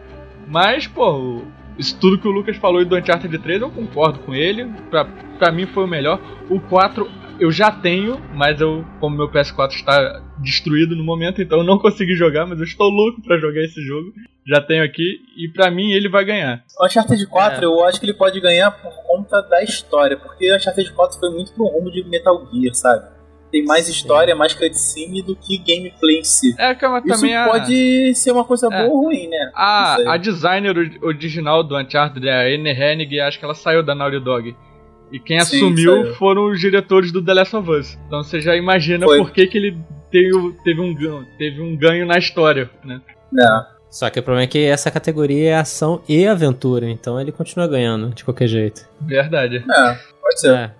Mas, 0.46 0.86
pô, 0.86 1.42
isso 1.80 1.98
tudo 1.98 2.18
que 2.18 2.28
o 2.28 2.30
Lucas 2.30 2.56
falou 2.58 2.84
do 2.84 2.96
Uncharted 2.96 3.36
3, 3.38 3.62
eu 3.62 3.70
concordo 3.70 4.18
com 4.20 4.34
ele. 4.34 4.66
Pra, 4.90 5.04
pra 5.38 5.50
mim 5.50 5.66
foi 5.66 5.84
o 5.84 5.88
melhor. 5.88 6.20
O 6.50 6.60
4 6.60 7.10
eu 7.40 7.50
já 7.50 7.72
tenho, 7.72 8.20
mas 8.34 8.60
eu, 8.60 8.84
como 9.00 9.16
meu 9.16 9.30
PS4 9.30 9.70
está 9.70 10.22
destruído 10.38 10.94
no 10.94 11.02
momento, 11.02 11.40
então 11.40 11.58
eu 11.58 11.64
não 11.64 11.78
consegui 11.78 12.14
jogar, 12.14 12.46
mas 12.46 12.58
eu 12.58 12.64
estou 12.66 12.90
louco 12.90 13.22
pra 13.22 13.38
jogar 13.38 13.62
esse 13.62 13.80
jogo. 13.82 14.12
Já 14.46 14.60
tenho 14.60 14.84
aqui 14.84 15.20
e 15.36 15.48
pra 15.48 15.70
mim 15.70 15.90
ele 15.92 16.08
vai 16.08 16.24
ganhar. 16.24 16.62
O 16.78 16.84
Uncharted 16.84 17.26
4 17.26 17.62
É. 17.62 17.64
eu 17.64 17.82
acho 17.84 17.98
que 17.98 18.04
ele 18.04 18.14
pode 18.14 18.38
ganhar 18.40 18.70
por 18.70 18.92
conta 19.06 19.40
da 19.42 19.62
história, 19.62 20.18
porque 20.18 20.52
o 20.52 20.56
Uncharted 20.56 20.92
4 20.92 21.18
foi 21.18 21.30
muito 21.30 21.52
pro 21.52 21.66
rumo 21.66 21.90
de 21.90 22.04
Metal 22.04 22.46
Gear, 22.52 22.74
sabe? 22.74 23.19
Tem 23.50 23.64
mais 23.64 23.88
história, 23.88 24.34
mais 24.36 24.54
cutscene 24.54 25.22
do 25.22 25.34
que 25.34 25.58
gameplay 25.58 26.20
em 26.20 26.24
si. 26.24 26.54
É 26.58 26.74
que 26.74 26.86
mas 26.86 27.04
Isso 27.04 27.14
também 27.20 27.36
a, 27.36 27.44
pode 27.48 28.14
ser 28.14 28.30
uma 28.30 28.44
coisa 28.44 28.68
É. 28.70 28.86
boa 28.86 28.88
ou 28.94 29.04
ruim, 29.06 29.26
né? 29.28 29.50
a, 29.54 30.12
a 30.14 30.16
designer 30.16 30.76
ori- 30.78 30.98
original 31.02 31.64
do 31.64 31.76
Uncharted, 31.76 32.28
a 32.28 32.42
Anne 32.42 32.70
Hennig, 32.70 33.18
acho 33.20 33.38
que 33.38 33.44
ela 33.44 33.54
saiu 33.54 33.82
da 33.82 33.94
Naughty 33.94 34.20
Dog. 34.20 34.54
E 35.10 35.18
quem 35.18 35.40
Sim, 35.40 35.56
assumiu 35.56 36.02
saiu. 36.02 36.14
foram 36.14 36.46
os 36.50 36.60
diretores 36.60 37.10
do 37.10 37.24
The 37.24 37.34
Last 37.34 37.56
of 37.56 37.68
Us. 37.68 37.98
Então 38.06 38.22
você 38.22 38.40
já 38.40 38.54
imagina 38.54 39.04
Foi. 39.06 39.18
por 39.18 39.32
que, 39.32 39.44
que 39.48 39.58
ele 39.58 39.76
teve, 40.12 40.30
teve, 40.62 40.80
um, 40.80 40.94
ganho- 40.94 41.26
teve 41.36 41.60
um 41.60 41.76
ganho 41.76 42.06
na 42.06 42.16
história, 42.18 42.70
né? 42.84 43.00
Não. 43.32 43.64
Só 43.90 44.08
que 44.08 44.20
o 44.20 44.22
problema 44.22 44.44
é 44.44 44.46
que 44.46 44.64
essa 44.64 44.88
categoria 44.88 45.50
é 45.50 45.54
ação 45.56 46.00
e 46.08 46.24
aventura, 46.24 46.88
então 46.88 47.20
ele 47.20 47.32
continua 47.32 47.66
ganhando, 47.66 48.10
de 48.14 48.22
qualquer 48.24 48.46
jeito. 48.46 48.88
Verdade. 49.00 49.64
Não, 49.66 49.96
pode 50.22 50.40
ser. 50.40 50.54
É. 50.54 50.70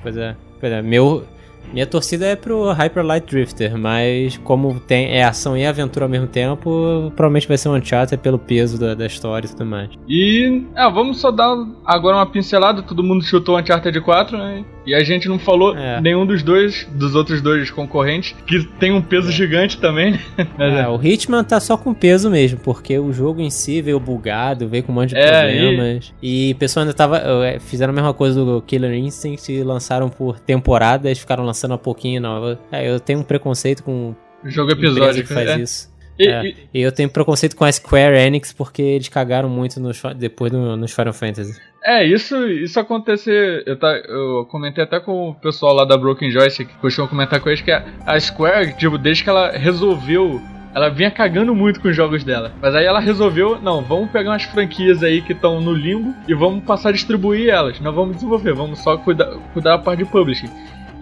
Pois 0.00 0.16
é. 0.16 0.36
Pois 0.60 0.72
é. 0.72 0.80
Meu, 0.80 1.26
minha 1.72 1.86
torcida 1.86 2.26
é 2.26 2.36
pro 2.36 2.70
Hyper 2.72 3.04
Light 3.04 3.26
Drifter, 3.26 3.76
mas 3.76 4.36
como 4.38 4.78
tem, 4.80 5.06
é 5.16 5.24
ação 5.24 5.56
e 5.56 5.64
aventura 5.66 6.04
ao 6.06 6.08
mesmo 6.10 6.26
tempo, 6.26 7.12
provavelmente 7.16 7.48
vai 7.48 7.58
ser 7.58 7.68
um 7.68 7.74
Uncharted 7.74 8.20
pelo 8.22 8.38
peso 8.38 8.78
da, 8.78 8.94
da 8.94 9.06
história 9.06 9.46
e 9.46 9.50
tudo 9.50 9.66
mais. 9.66 9.90
E 10.08 10.62
ah, 10.76 10.88
vamos 10.88 11.20
só 11.20 11.30
dar 11.30 11.54
agora 11.84 12.16
uma 12.16 12.26
pincelada. 12.26 12.82
Todo 12.82 13.02
mundo 13.02 13.24
chutou 13.24 13.58
Uncharted 13.58 14.00
4, 14.00 14.36
né? 14.38 14.64
E 14.86 14.94
a 14.94 15.02
gente 15.02 15.28
não 15.28 15.38
falou 15.38 15.74
É. 15.76 15.98
nenhum 16.00 16.26
dos 16.26 16.42
dois, 16.42 16.86
dos 16.92 17.14
outros 17.14 17.40
dois 17.40 17.70
concorrentes, 17.70 18.34
que 18.46 18.62
tem 18.78 18.92
um 18.92 19.00
peso 19.00 19.32
gigante 19.32 19.78
também, 19.78 20.12
né? 20.12 20.20
É, 20.58 20.80
é. 20.82 20.88
o 20.88 21.00
Hitman 21.02 21.42
tá 21.42 21.58
só 21.58 21.76
com 21.76 21.92
peso 21.94 22.30
mesmo, 22.30 22.58
porque 22.60 22.98
o 22.98 23.12
jogo 23.12 23.40
em 23.40 23.50
si 23.50 23.80
veio 23.80 23.98
bugado, 23.98 24.68
veio 24.68 24.84
com 24.84 24.92
um 24.92 24.94
monte 24.96 25.10
de 25.10 25.16
É, 25.16 25.40
problemas. 25.40 26.12
E 26.22 26.52
o 26.54 26.56
pessoal 26.58 26.82
ainda 26.84 26.94
tava. 26.94 27.16
eh, 27.18 27.58
Fizeram 27.58 27.92
a 27.92 27.94
mesma 27.94 28.12
coisa 28.14 28.44
do 28.44 28.60
Killer 28.62 28.92
Instinct 28.94 29.50
e 29.50 29.62
lançaram 29.62 30.08
por 30.10 30.38
temporadas, 30.38 31.18
ficaram 31.18 31.44
lançando 31.44 31.53
a 31.74 31.78
pouquinho. 31.78 32.20
Não, 32.20 32.48
eu, 32.50 32.58
é, 32.72 32.88
eu 32.90 33.00
tenho 33.00 33.20
um 33.20 33.22
preconceito 33.22 33.82
com 33.82 34.14
O 34.44 34.48
jogo 34.50 34.72
episódico, 34.72 35.28
que 35.28 35.34
faz 35.34 35.46
né? 35.46 35.60
isso. 35.60 35.92
E- 36.18 36.28
É. 36.28 36.44
e- 36.46 36.56
E 36.74 36.80
eu 36.80 36.92
tenho 36.92 37.08
preconceito 37.10 37.56
com 37.56 37.64
a 37.64 37.72
Square 37.72 38.16
Enix 38.16 38.52
porque 38.52 38.80
eles 38.82 39.08
cagaram 39.08 39.48
muito 39.48 39.80
nos, 39.80 40.00
depois 40.16 40.52
no- 40.52 40.76
nos 40.76 40.92
Final 40.92 41.12
Fantasy. 41.12 41.60
É, 41.84 42.04
isso, 42.06 42.36
isso 42.48 42.78
acontecer. 42.80 43.62
Eu, 43.66 43.76
tá, 43.78 43.88
eu 44.08 44.46
comentei 44.50 44.84
até 44.84 45.00
com 45.00 45.30
o 45.30 45.34
pessoal 45.34 45.74
lá 45.74 45.84
da 45.84 45.96
Broken 45.98 46.30
Joystick, 46.30 46.68
que 46.68 46.78
costuma 46.78 47.08
comentar 47.08 47.40
com 47.40 47.48
eles 47.48 47.60
que 47.60 47.70
a, 47.72 47.84
a 48.06 48.18
Square, 48.18 48.74
tipo, 48.78 48.96
desde 48.96 49.22
que 49.24 49.28
ela 49.30 49.50
resolveu 49.50 50.40
Ela 50.76 50.88
vinha 50.88 51.08
cagando 51.08 51.54
muito 51.54 51.80
com 51.80 51.86
os 51.86 51.94
jogos 51.94 52.24
dela. 52.24 52.52
Mas 52.60 52.74
aí 52.74 52.84
ela 52.84 52.98
resolveu, 52.98 53.60
não, 53.62 53.80
vamos 53.80 54.10
pegar 54.10 54.30
umas 54.30 54.42
franquias 54.42 55.04
aí 55.04 55.22
que 55.22 55.32
estão 55.32 55.60
no 55.60 55.72
limbo 55.72 56.12
e 56.26 56.34
vamos 56.34 56.64
passar 56.64 56.88
a 56.88 56.92
distribuir 56.92 57.48
elas. 57.48 57.78
Não 57.78 57.92
vamos 57.92 58.16
desenvolver, 58.16 58.52
vamos 58.54 58.80
só 58.80 58.96
cuidar, 58.98 59.26
cuidar 59.52 59.76
da 59.76 59.78
parte 59.78 60.00
de 60.00 60.04
publishing. 60.10 60.50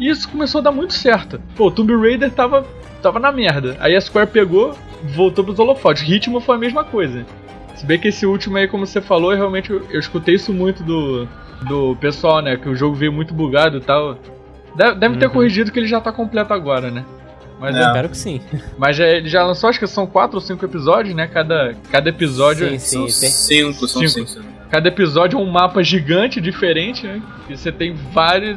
E 0.03 0.09
isso 0.11 0.29
começou 0.29 0.59
a 0.61 0.63
dar 0.63 0.73
muito 0.73 0.95
certo. 0.95 1.41
Pô, 1.57 1.67
o 1.69 1.71
Tomb 1.71 1.95
Raider 1.97 2.31
tava, 2.31 2.67
tava 3.03 3.19
na 3.21 3.31
merda. 3.31 3.77
Aí 3.81 3.95
a 3.95 4.01
Square 4.01 4.29
pegou, 4.31 4.77
voltou 5.05 5.45
pros 5.45 5.59
holofotes. 5.59 6.03
Ritmo 6.03 6.41
foi 6.41 6.57
a 6.57 6.59
mesma 6.59 6.83
coisa. 6.85 7.25
Se 7.77 7.87
bem 7.87 7.99
que 7.99 8.09
esse 8.09 8.27
último 8.27 8.57
aí, 8.57 8.67
como 8.69 8.87
você 8.87 9.01
falou, 9.01 9.35
realmente 9.35 9.71
eu, 9.71 9.83
eu 9.91 10.01
escutei 10.01 10.35
isso 10.35 10.53
muito 10.53 10.83
do, 10.83 11.29
do 11.69 11.97
pessoal, 12.01 12.41
né? 12.43 12.57
Que 12.57 12.69
o 12.69 12.75
jogo 12.77 12.95
veio 12.97 13.13
muito 13.13 13.33
bugado 13.33 13.79
e 13.79 13.81
tal. 13.81 14.19
Deve, 14.77 14.95
deve 14.97 15.17
ter 15.19 15.29
corrigido 15.31 15.71
que 15.71 15.79
ele 15.79 15.87
já 15.87 16.01
tá 16.01 16.11
completo 16.13 16.53
agora, 16.53 16.91
né? 16.91 17.05
Mas, 17.61 17.77
É. 17.77 17.79
é- 17.79 17.87
Espero 17.87 18.09
que 18.09 18.17
sim. 18.17 18.41
mas 18.77 18.99
é, 18.99 19.17
ele 19.19 19.29
já 19.29 19.45
lançou, 19.45 19.71
acho 19.71 19.79
que 19.79 19.87
são 19.87 20.07
quatro 20.07 20.37
ou 20.37 20.41
cinco 20.41 20.65
episódios, 20.65 21.15
né? 21.15 21.27
Cada, 21.29 21.75
cada 21.91 22.09
episódio. 22.09 22.69
Sim, 22.71 22.79
São 22.79 23.09
sim. 23.09 23.21
tem- 23.21 23.31
cinco, 23.31 23.87
são 23.87 24.07
Cinco. 24.09 24.29
cinco. 24.29 24.45
Cada 24.71 24.89
episódio 24.89 25.39
é 25.39 25.43
um 25.43 25.51
mapa 25.51 25.83
gigante 25.83 26.41
diferente, 26.41 27.07
né? 27.07 27.21
E 27.49 27.57
você 27.57 27.71
tem 27.71 27.95
vários. 28.13 28.57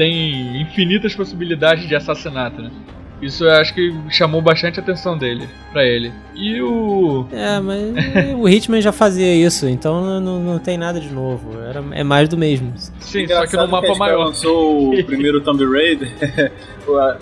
Tem 0.00 0.58
infinitas 0.58 1.14
possibilidades 1.14 1.86
de 1.86 1.94
assassinato, 1.94 2.62
né? 2.62 2.70
Isso 3.20 3.44
eu 3.44 3.50
acho 3.50 3.74
que 3.74 3.94
chamou 4.08 4.40
bastante 4.40 4.80
a 4.80 4.82
atenção 4.82 5.18
dele, 5.18 5.46
pra 5.74 5.84
ele. 5.84 6.10
E 6.34 6.58
o. 6.62 7.26
É, 7.30 7.60
mas 7.60 8.34
o 8.34 8.48
Hitman 8.48 8.80
já 8.80 8.92
fazia 8.92 9.34
isso, 9.34 9.68
então 9.68 10.18
não, 10.18 10.40
não, 10.40 10.58
tem 10.58 10.78
nada 10.78 10.98
de 10.98 11.12
novo. 11.12 11.50
Era, 11.60 11.84
é 11.92 12.02
mais 12.02 12.30
do 12.30 12.38
mesmo. 12.38 12.72
Sim, 12.78 12.88
só 12.98 13.10
que 13.10 13.24
Engraçado 13.24 13.66
num 13.66 13.72
mapa 13.72 13.90
a 13.90 13.94
Square 13.94 14.12
maior. 14.12 14.24
lançou 14.28 14.94
o 14.94 15.04
primeiro 15.04 15.42
Tomb 15.42 15.66
Raider, 15.66 16.10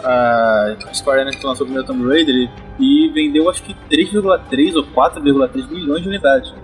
a, 0.04 0.76
a 0.88 0.94
Square 0.94 1.22
Enix 1.22 1.42
lançou 1.42 1.66
o 1.66 1.68
primeiro 1.68 1.84
Tomb 1.84 2.06
Raider 2.06 2.48
e 2.78 3.08
vendeu 3.08 3.50
acho 3.50 3.60
que 3.64 3.74
3,3 3.90 4.76
ou 4.76 4.84
4,3 4.84 5.68
milhões 5.68 6.00
de 6.00 6.08
unidades. 6.08 6.54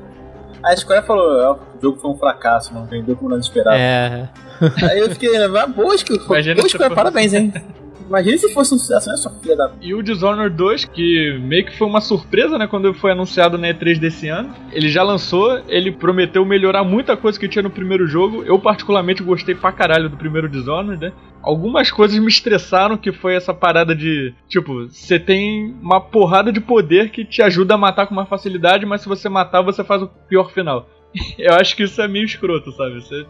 A 0.64 0.76
Square 0.76 1.06
falou, 1.06 1.40
"Ah, 1.42 1.52
o 1.76 1.80
jogo 1.82 1.98
foi 2.00 2.10
um 2.10 2.16
fracasso, 2.16 2.72
não 2.72 2.86
vendeu 2.86 3.14
como 3.16 3.30
nós 3.30 3.44
esperávamos. 3.44 3.80
É. 3.82 4.28
Aí 4.90 4.98
eu 5.00 5.10
fiquei, 5.10 5.36
ah, 5.36 5.66
boa 5.66 5.96
Square, 5.98 6.24
Imagina 6.24 6.54
boa 6.56 6.68
Square, 6.68 6.94
parabéns, 6.94 7.34
hein. 7.34 7.52
Imagina 8.08 8.36
se 8.36 8.52
fosse 8.52 8.74
um 8.74 8.78
sucesso, 8.78 9.08
né, 9.08 9.16
sua 9.16 9.32
filha 9.32 9.56
da... 9.56 9.72
E 9.80 9.94
o 9.94 10.02
Dishonored 10.02 10.54
2, 10.54 10.84
que 10.86 11.38
meio 11.40 11.64
que 11.64 11.76
foi 11.76 11.86
uma 11.86 12.00
surpresa, 12.00 12.58
né, 12.58 12.66
quando 12.66 12.92
foi 12.92 13.12
anunciado 13.12 13.56
na 13.56 13.68
E3 13.68 13.98
desse 13.98 14.28
ano. 14.28 14.54
Ele 14.72 14.88
já 14.88 15.02
lançou, 15.02 15.62
ele 15.68 15.90
prometeu 15.90 16.44
melhorar 16.44 16.84
muita 16.84 17.16
coisa 17.16 17.38
que 17.38 17.48
tinha 17.48 17.62
no 17.62 17.70
primeiro 17.70 18.06
jogo. 18.06 18.42
Eu 18.44 18.58
particularmente 18.58 19.22
gostei 19.22 19.54
pra 19.54 19.72
caralho 19.72 20.08
do 20.10 20.16
primeiro 20.16 20.48
Dishonored, 20.48 21.00
né? 21.00 21.12
Algumas 21.42 21.90
coisas 21.90 22.18
me 22.18 22.28
estressaram, 22.28 22.96
que 22.96 23.12
foi 23.12 23.34
essa 23.34 23.52
parada 23.52 23.94
de, 23.94 24.34
tipo, 24.48 24.88
você 24.88 25.18
tem 25.18 25.74
uma 25.82 26.00
porrada 26.00 26.52
de 26.52 26.60
poder 26.60 27.10
que 27.10 27.24
te 27.24 27.42
ajuda 27.42 27.74
a 27.74 27.78
matar 27.78 28.06
com 28.06 28.14
mais 28.14 28.28
facilidade, 28.28 28.86
mas 28.86 29.02
se 29.02 29.08
você 29.08 29.28
matar, 29.28 29.62
você 29.62 29.82
faz 29.82 30.02
o 30.02 30.08
pior 30.28 30.50
final. 30.50 30.88
Eu 31.38 31.54
acho 31.54 31.76
que 31.76 31.84
isso 31.84 32.00
é 32.00 32.08
meio 32.08 32.24
escroto, 32.24 32.72
sabe? 32.72 32.94
Você 32.94 33.26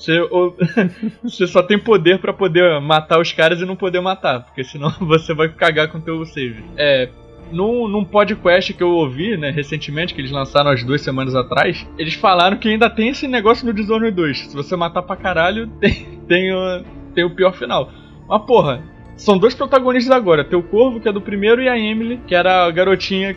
você, 0.00 0.18
ou- 0.30 0.56
você 1.22 1.46
só 1.46 1.62
tem 1.62 1.78
poder 1.78 2.18
pra 2.18 2.32
poder 2.32 2.80
matar 2.80 3.20
os 3.20 3.32
caras 3.32 3.60
e 3.60 3.66
não 3.66 3.76
poder 3.76 4.00
matar, 4.00 4.40
porque 4.44 4.64
senão 4.64 4.90
você 5.00 5.34
vai 5.34 5.48
cagar 5.50 5.88
com 5.88 5.98
o 5.98 6.00
teu 6.00 6.24
save. 6.24 6.64
É. 6.76 7.10
Num, 7.52 7.88
num 7.88 8.04
podcast 8.04 8.72
que 8.72 8.82
eu 8.82 8.90
ouvi, 8.90 9.36
né, 9.36 9.50
recentemente, 9.50 10.14
que 10.14 10.20
eles 10.20 10.30
lançaram 10.30 10.70
as 10.70 10.84
duas 10.84 11.02
semanas 11.02 11.34
atrás, 11.34 11.84
eles 11.98 12.14
falaram 12.14 12.56
que 12.56 12.68
ainda 12.68 12.88
tem 12.88 13.08
esse 13.08 13.26
negócio 13.26 13.66
no 13.66 13.74
Dishonored 13.74 14.14
2. 14.14 14.50
Se 14.50 14.56
você 14.56 14.76
matar 14.76 15.02
pra 15.02 15.16
caralho, 15.16 15.66
tem, 15.80 16.20
tem, 16.28 16.54
o, 16.54 16.84
tem 17.14 17.24
o 17.24 17.34
pior 17.34 17.52
final. 17.52 17.90
Mas 18.28 18.42
porra, 18.42 18.82
são 19.16 19.36
dois 19.36 19.52
protagonistas 19.52 20.16
agora: 20.16 20.44
tem 20.44 20.58
o 20.58 20.62
Corvo, 20.62 21.00
que 21.00 21.08
é 21.08 21.12
do 21.12 21.20
primeiro, 21.20 21.60
e 21.60 21.68
a 21.68 21.76
Emily, 21.76 22.20
que 22.26 22.34
era 22.34 22.64
a 22.66 22.70
garotinha, 22.70 23.36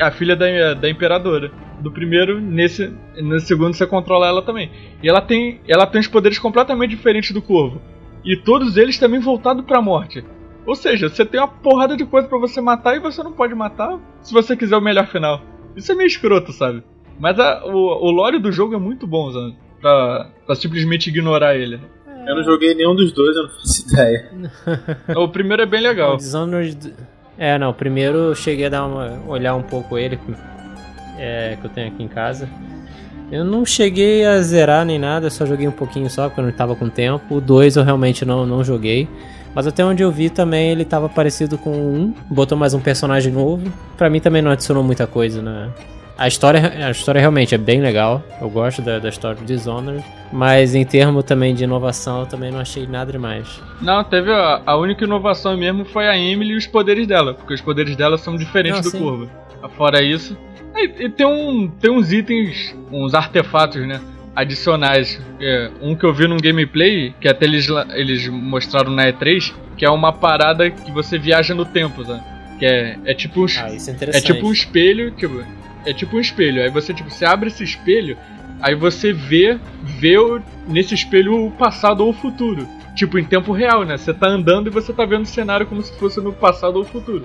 a 0.00 0.10
filha 0.10 0.34
da, 0.36 0.74
da 0.74 0.88
Imperadora. 0.88 1.50
Do 1.80 1.90
primeiro, 1.90 2.40
nesse, 2.40 2.92
no 3.20 3.38
segundo 3.40 3.74
você 3.74 3.86
controla 3.86 4.26
ela 4.26 4.42
também. 4.42 4.70
E 5.02 5.08
ela 5.08 5.20
tem, 5.20 5.60
ela 5.68 5.86
tem 5.86 6.00
os 6.00 6.08
poderes 6.08 6.38
completamente 6.38 6.90
diferentes 6.90 7.32
do 7.32 7.42
Corvo. 7.42 7.80
E 8.24 8.36
todos 8.36 8.76
eles 8.76 8.98
também 8.98 9.20
voltados 9.20 9.64
pra 9.66 9.82
morte. 9.82 10.24
Ou 10.66 10.74
seja, 10.74 11.08
você 11.10 11.26
tem 11.26 11.38
uma 11.38 11.48
porrada 11.48 11.94
de 11.96 12.06
coisa 12.06 12.26
pra 12.26 12.38
você 12.38 12.60
matar 12.60 12.96
e 12.96 13.00
você 13.00 13.22
não 13.22 13.32
pode 13.32 13.54
matar 13.54 13.98
se 14.22 14.32
você 14.32 14.56
quiser 14.56 14.76
o 14.76 14.80
melhor 14.80 15.06
final. 15.08 15.42
Isso 15.76 15.92
é 15.92 15.94
meio 15.94 16.06
escroto, 16.06 16.52
sabe? 16.52 16.82
Mas 17.18 17.38
a- 17.38 17.64
o, 17.66 17.70
o 18.06 18.10
lore 18.10 18.38
do 18.38 18.50
jogo 18.50 18.74
é 18.74 18.78
muito 18.78 19.06
bom, 19.06 19.30
sabe? 19.30 19.54
Pra, 19.80 20.30
pra 20.46 20.54
simplesmente 20.54 21.08
ignorar 21.10 21.54
ele. 21.54 21.78
Eu 22.26 22.36
não 22.36 22.42
joguei 22.42 22.74
nenhum 22.74 22.94
dos 22.94 23.12
dois, 23.12 23.36
eu 23.36 23.42
não 23.42 23.50
faço 23.50 23.86
ideia. 23.92 24.30
O 25.16 25.28
primeiro 25.28 25.62
é 25.62 25.66
bem 25.66 25.82
legal. 25.82 26.14
O 26.14 26.16
Dishonored. 26.16 26.94
É, 27.36 27.58
não, 27.58 27.72
primeiro 27.72 28.18
eu 28.18 28.34
cheguei 28.34 28.66
a 28.66 28.68
dar 28.68 28.86
uma. 28.86 29.20
olhar 29.26 29.54
um 29.54 29.62
pouco 29.62 29.98
ele, 29.98 30.18
é, 31.18 31.56
que 31.60 31.66
eu 31.66 31.70
tenho 31.70 31.88
aqui 31.88 32.02
em 32.02 32.08
casa. 32.08 32.48
Eu 33.32 33.44
não 33.44 33.64
cheguei 33.64 34.24
a 34.24 34.40
zerar 34.40 34.84
nem 34.84 34.98
nada, 34.98 35.30
só 35.30 35.44
joguei 35.44 35.66
um 35.66 35.72
pouquinho 35.72 36.08
só, 36.08 36.28
porque 36.28 36.40
eu 36.40 36.44
não 36.44 36.52
tava 36.52 36.76
com 36.76 36.88
tempo. 36.88 37.36
O 37.36 37.40
2 37.40 37.76
eu 37.76 37.82
realmente 37.82 38.24
não, 38.24 38.46
não 38.46 38.62
joguei. 38.62 39.08
Mas 39.54 39.66
até 39.66 39.84
onde 39.84 40.02
eu 40.02 40.10
vi 40.10 40.30
também 40.30 40.70
ele 40.70 40.84
tava 40.84 41.08
parecido 41.08 41.56
com 41.56 41.70
o 41.70 41.94
1, 41.94 42.14
botou 42.30 42.58
mais 42.58 42.74
um 42.74 42.80
personagem 42.80 43.32
novo. 43.32 43.72
Pra 43.96 44.10
mim 44.10 44.20
também 44.20 44.42
não 44.42 44.50
adicionou 44.50 44.82
muita 44.82 45.06
coisa, 45.06 45.40
né? 45.40 45.70
A 46.16 46.28
história, 46.28 46.86
a 46.86 46.90
história 46.90 47.20
realmente 47.20 47.54
é 47.54 47.58
bem 47.58 47.80
legal, 47.80 48.22
eu 48.40 48.48
gosto 48.48 48.80
da, 48.80 49.00
da 49.00 49.08
história 49.08 49.36
do 49.36 49.44
Dishonored, 49.44 50.04
mas 50.32 50.74
em 50.74 50.84
termos 50.84 51.24
também 51.24 51.54
de 51.54 51.64
inovação 51.64 52.20
eu 52.20 52.26
também 52.26 52.52
não 52.52 52.60
achei 52.60 52.86
nada 52.86 53.10
demais. 53.10 53.60
Não, 53.80 54.02
teve 54.04 54.30
a, 54.30 54.62
a 54.64 54.76
única 54.76 55.04
inovação 55.04 55.56
mesmo 55.56 55.84
foi 55.84 56.06
a 56.06 56.16
Emily 56.16 56.52
e 56.52 56.56
os 56.56 56.68
poderes 56.68 57.06
dela, 57.08 57.34
porque 57.34 57.54
os 57.54 57.60
poderes 57.60 57.96
dela 57.96 58.16
são 58.16 58.36
diferentes 58.36 58.76
Não, 58.76 58.82
do 58.82 58.90
sim. 58.90 58.98
Corvo. 59.00 59.30
Fora 59.76 60.02
isso. 60.02 60.36
E, 60.76 61.04
e 61.04 61.08
tem, 61.08 61.26
um, 61.26 61.68
tem 61.68 61.90
uns 61.90 62.12
itens, 62.12 62.76
uns 62.92 63.12
artefatos, 63.14 63.84
né? 63.86 64.00
Adicionais. 64.36 65.20
É, 65.40 65.70
um 65.80 65.96
que 65.96 66.04
eu 66.04 66.12
vi 66.12 66.28
num 66.28 66.36
gameplay, 66.36 67.14
que 67.20 67.28
até 67.28 67.44
eles, 67.44 67.66
eles 67.94 68.28
mostraram 68.28 68.90
na 68.90 69.04
E3, 69.12 69.52
que 69.76 69.84
é 69.84 69.90
uma 69.90 70.12
parada 70.12 70.70
que 70.70 70.90
você 70.92 71.18
viaja 71.18 71.54
no 71.54 71.64
tempo, 71.64 72.04
sabe? 72.04 72.22
Que 72.58 72.66
é, 72.66 72.98
é 73.04 73.14
tipo 73.14 73.44
uns, 73.44 73.56
Ah, 73.56 73.72
isso 73.72 73.90
é 73.90 73.96
é 74.12 74.20
tipo 74.20 74.46
um 74.46 74.52
espelho, 74.52 75.10
tipo, 75.12 75.42
é 75.84 75.92
tipo 75.92 76.16
um 76.16 76.20
espelho. 76.20 76.62
Aí 76.62 76.70
você 76.70 76.92
tipo, 76.92 77.10
você 77.10 77.24
abre 77.24 77.48
esse 77.48 77.62
espelho, 77.62 78.16
aí 78.60 78.74
você 78.74 79.12
vê, 79.12 79.58
vê 79.82 80.16
nesse 80.66 80.94
espelho 80.94 81.46
o 81.46 81.50
passado 81.50 82.02
ou 82.02 82.10
o 82.10 82.14
futuro. 82.14 82.66
Tipo, 82.94 83.18
em 83.18 83.24
tempo 83.24 83.52
real, 83.52 83.84
né? 83.84 83.96
Você 83.96 84.14
tá 84.14 84.28
andando 84.28 84.68
e 84.68 84.70
você 84.70 84.92
tá 84.92 85.04
vendo 85.04 85.22
o 85.22 85.28
cenário 85.28 85.66
como 85.66 85.82
se 85.82 85.92
fosse 85.98 86.20
no 86.20 86.32
passado 86.32 86.76
ou 86.76 86.84
futuro. 86.84 87.24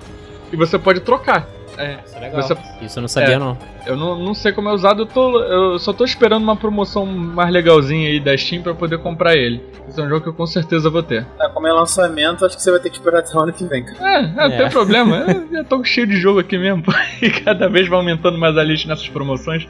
E 0.52 0.56
você 0.56 0.78
pode 0.78 1.00
trocar. 1.00 1.46
É, 1.78 1.98
Isso 2.04 2.16
é 2.16 2.20
legal. 2.20 2.42
Você- 2.42 2.56
Isso 2.82 2.98
eu 2.98 3.00
não 3.02 3.08
sabia 3.08 3.36
É. 3.36 3.38
não. 3.38 3.56
eu 3.86 3.96
não, 3.96 4.18
não 4.18 4.34
sei 4.34 4.52
como 4.52 4.68
é 4.68 4.72
usado, 4.72 5.02
eu, 5.02 5.06
tô, 5.06 5.40
eu 5.40 5.78
só 5.78 5.92
tô 5.92 6.04
esperando 6.04 6.42
uma 6.42 6.56
promoção 6.56 7.06
mais 7.06 7.50
legalzinha 7.52 8.08
aí 8.10 8.20
da 8.20 8.36
Steam 8.36 8.60
pra 8.62 8.74
poder 8.74 8.98
comprar 8.98 9.34
ele. 9.36 9.62
Esse 9.88 9.98
é 10.00 10.04
um 10.04 10.08
jogo 10.08 10.20
que 10.20 10.28
eu 10.28 10.34
com 10.34 10.46
certeza 10.46 10.90
vou 10.90 11.02
ter. 11.02 11.24
Tá, 11.38 11.48
como 11.48 11.66
é 11.68 11.72
lançamento, 11.72 12.44
acho 12.44 12.56
que 12.56 12.62
você 12.62 12.70
vai 12.72 12.80
ter 12.80 12.90
que 12.90 12.96
esperar 12.96 13.20
até 13.20 13.34
o 13.34 13.40
ano 13.40 13.52
que 13.52 13.64
vem, 13.64 13.84
cara. 13.84 13.98
É, 14.12 14.18
é, 14.18 14.26
não 14.26 14.42
É. 14.44 14.56
tem 14.58 14.68
problema. 14.68 15.16
Eu 15.30 15.48
já 15.52 15.64
tô 15.64 15.82
cheio 15.84 16.06
de 16.06 16.16
jogo 16.16 16.40
aqui 16.40 16.58
mesmo. 16.58 16.82
E 17.22 17.30
cada 17.30 17.68
vez 17.68 17.88
vai 17.88 17.98
aumentando 17.98 18.36
mais 18.36 18.56
a 18.58 18.62
lista 18.64 18.88
nessas 18.88 19.08
promoções. 19.08 19.66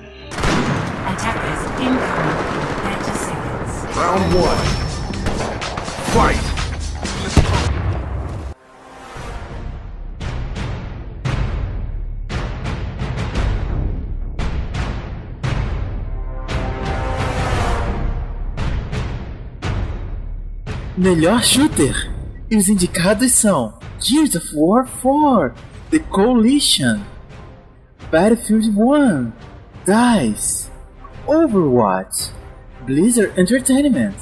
Attackers 1.06 1.64
incoming 1.80 1.90
in 1.90 2.96
30 2.96 3.12
seconds. 3.12 3.96
Round 3.96 4.36
one. 4.36 4.60
Fight! 6.12 6.49
Melhor 21.00 21.42
shooter. 21.42 22.12
E 22.50 22.56
os 22.58 22.68
indicados 22.68 23.32
são 23.32 23.72
Gears 23.98 24.34
of 24.34 24.54
War 24.54 24.86
4, 24.86 25.54
The 25.90 25.98
Coalition, 25.98 27.00
Battlefield 28.12 28.68
1, 28.76 29.32
DICE, 29.86 30.68
Overwatch, 31.26 32.30
Blizzard 32.84 33.32
Entertainment, 33.40 34.14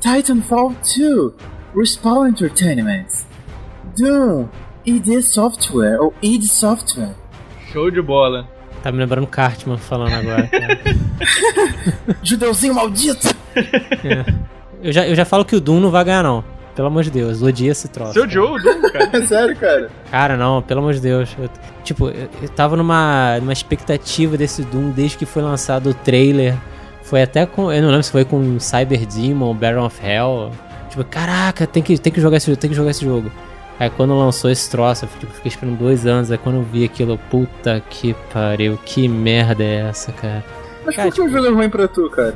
Titanfall 0.00 0.74
2, 0.82 1.34
Respawn 1.72 2.30
Entertainment, 2.30 3.06
Doom, 3.96 4.48
id 4.84 5.22
Software 5.22 6.00
ou 6.02 6.12
id 6.20 6.42
Software. 6.42 7.14
Show 7.70 7.92
de 7.92 8.02
bola. 8.02 8.48
Tá 8.82 8.90
me 8.90 8.98
lembrando 8.98 9.28
Cartman 9.28 9.78
falando 9.78 10.14
agora. 10.14 10.50
Judeuzinho 12.24 12.74
maldito! 12.74 13.28
Eu, 14.82 14.92
já, 14.92 15.06
eu 15.06 15.14
já 15.14 15.24
falo 15.24 15.44
que 15.44 15.56
o 15.56 15.60
Doom 15.60 15.80
não 15.80 15.90
vai 15.90 16.04
ganhar 16.04 16.22
não. 16.22 16.44
Pelo 16.74 16.88
amor 16.88 17.02
de 17.02 17.10
Deus, 17.10 17.42
odia 17.42 17.70
esse 17.70 17.86
troço. 17.88 18.14
Seu 18.14 18.22
cara. 18.22 18.32
Joe, 18.32 18.62
Doom, 18.62 18.82
cara. 18.90 19.10
É 19.12 19.20
sério, 19.26 19.56
cara. 19.56 19.90
Cara, 20.10 20.36
não, 20.36 20.62
pelo 20.62 20.80
amor 20.80 20.94
de 20.94 21.00
Deus. 21.00 21.28
Eu- 21.38 21.50
tipo, 21.84 22.08
eu, 22.08 22.28
eu 22.42 22.48
tava 22.48 22.76
numa, 22.76 23.38
numa 23.40 23.52
expectativa 23.52 24.36
desse 24.38 24.62
Doom 24.62 24.90
desde 24.90 25.18
que 25.18 25.26
foi 25.26 25.42
lançado 25.42 25.90
o 25.90 25.94
trailer. 25.94 26.56
Foi 27.02 27.22
até 27.22 27.44
com. 27.44 27.70
Eu 27.70 27.82
não 27.82 27.88
lembro 27.90 28.02
se 28.04 28.10
foi 28.12 28.24
com 28.24 28.58
Cyber 28.58 29.04
Demon, 29.06 29.54
Baron 29.54 29.84
of 29.84 30.00
Hell. 30.04 30.50
Tipo, 30.88 31.04
caraca, 31.04 31.66
tem 31.66 31.82
que, 31.82 31.98
tem 31.98 32.10
que 32.12 32.20
jogar 32.20 32.38
esse 32.38 32.46
jogo, 32.46 32.58
tem 32.58 32.70
que 32.70 32.76
jogar 32.76 32.90
esse 32.90 33.04
jogo. 33.04 33.30
Aí 33.78 33.90
quando 33.90 34.16
lançou 34.18 34.50
esse 34.50 34.70
troço, 34.70 35.04
eu 35.04 35.08
tipo, 35.20 35.32
fiquei 35.34 35.48
esperando 35.50 35.76
dois 35.78 36.06
anos. 36.06 36.30
Aí 36.30 36.38
quando 36.38 36.56
eu 36.56 36.62
vi 36.62 36.84
aquilo, 36.84 37.18
puta 37.30 37.82
que 37.90 38.14
pariu, 38.32 38.78
que 38.84 39.08
merda 39.08 39.62
é 39.62 39.88
essa, 39.88 40.10
cara? 40.12 40.42
Mas 40.86 40.96
Cara, 40.96 41.08
por 41.08 41.14
que 41.14 41.22
o 41.22 41.28
jogo 41.28 41.46
é 41.46 41.50
ruim 41.50 41.68
pra 41.68 41.86
tu, 41.86 42.08
cara? 42.10 42.34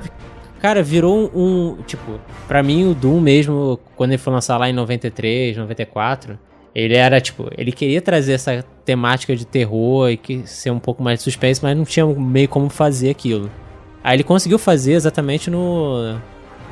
Cara, 0.67 0.83
virou 0.83 1.31
um, 1.33 1.77
Tipo, 1.87 2.19
pra 2.49 2.61
mim 2.61 2.91
o 2.91 2.93
Doom 2.93 3.21
mesmo, 3.21 3.79
quando 3.95 4.11
ele 4.11 4.19
foi 4.19 4.33
lançado 4.33 4.59
lá 4.59 4.69
em 4.69 4.73
93, 4.73 5.57
94, 5.57 6.37
ele 6.75 6.97
era 6.97 7.21
tipo. 7.21 7.49
Ele 7.57 7.71
queria 7.71 8.03
trazer 8.03 8.33
essa 8.33 8.65
temática 8.85 9.37
de 9.37 9.47
terror 9.47 10.11
e 10.11 10.17
que 10.17 10.45
ser 10.45 10.73
um 10.73 10.81
pouco 10.81 11.05
mais 11.05 11.21
de 11.21 11.23
suspense, 11.23 11.63
mas 11.63 11.77
não 11.77 11.85
tinha 11.85 12.05
meio 12.05 12.49
como 12.49 12.69
fazer 12.69 13.11
aquilo. 13.11 13.49
Aí 14.03 14.17
ele 14.17 14.25
conseguiu 14.25 14.59
fazer 14.59 14.95
exatamente 14.95 15.49
no. 15.49 16.19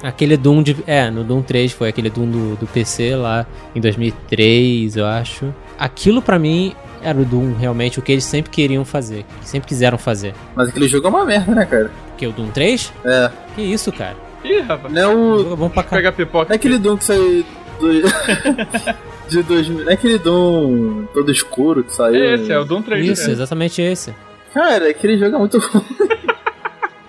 Aquele 0.02 0.36
Doom 0.36 0.64
de. 0.64 0.76
É, 0.88 1.08
no 1.08 1.22
Doom 1.22 1.42
3 1.42 1.70
foi 1.70 1.88
aquele 1.88 2.10
Doom 2.10 2.28
do, 2.32 2.56
do 2.56 2.66
PC 2.66 3.14
lá 3.14 3.46
em 3.76 3.80
2003, 3.80 4.96
eu 4.96 5.06
acho. 5.06 5.54
Aquilo 5.78 6.20
pra 6.20 6.36
mim 6.36 6.74
era 7.04 7.18
o 7.18 7.24
Doom, 7.24 7.54
realmente, 7.54 7.98
o 7.98 8.02
que 8.02 8.10
eles 8.12 8.24
sempre 8.24 8.50
queriam 8.50 8.84
fazer. 8.84 9.24
que 9.42 9.48
Sempre 9.48 9.68
quiseram 9.68 9.98
fazer. 9.98 10.34
Mas 10.56 10.68
aquele 10.70 10.88
jogo 10.88 11.06
é 11.06 11.10
uma 11.10 11.24
merda, 11.24 11.54
né, 11.54 11.64
cara? 11.66 11.90
Porque 12.08 12.26
o 12.26 12.32
Doom 12.32 12.48
3? 12.48 12.92
É. 13.04 13.30
Que 13.54 13.62
isso, 13.62 13.92
cara? 13.92 14.16
Ih, 14.42 14.60
rapaz. 14.60 14.92
Não 14.92 15.02
é 15.02 15.06
O 15.06 15.50
o. 15.50 15.52
é 15.52 15.56
bom 15.56 15.68
pra 15.68 15.82
caralho. 15.82 16.04
Pega 16.04 16.12
pipoca. 16.16 16.46
Não 16.48 16.52
é 16.52 16.56
aquele 16.56 16.78
Doom 16.78 16.96
que 16.96 17.04
saiu 17.04 17.44
do... 17.80 17.88
de 19.28 19.42
2000. 19.42 19.84
Não 19.84 19.90
é 19.90 19.94
aquele 19.94 20.18
Doom 20.18 21.04
todo 21.14 21.30
escuro 21.30 21.82
que 21.84 21.92
saiu. 21.94 22.14
É 22.16 22.34
esse, 22.34 22.52
é 22.52 22.58
o 22.58 22.64
Doom 22.64 22.82
3. 22.82 23.06
Isso, 23.06 23.26
né? 23.26 23.32
exatamente 23.32 23.80
esse. 23.82 24.14
Cara, 24.52 24.88
aquele 24.90 25.16
jogo 25.18 25.34
é 25.36 25.38
muito 25.38 25.58
bom. 25.60 25.82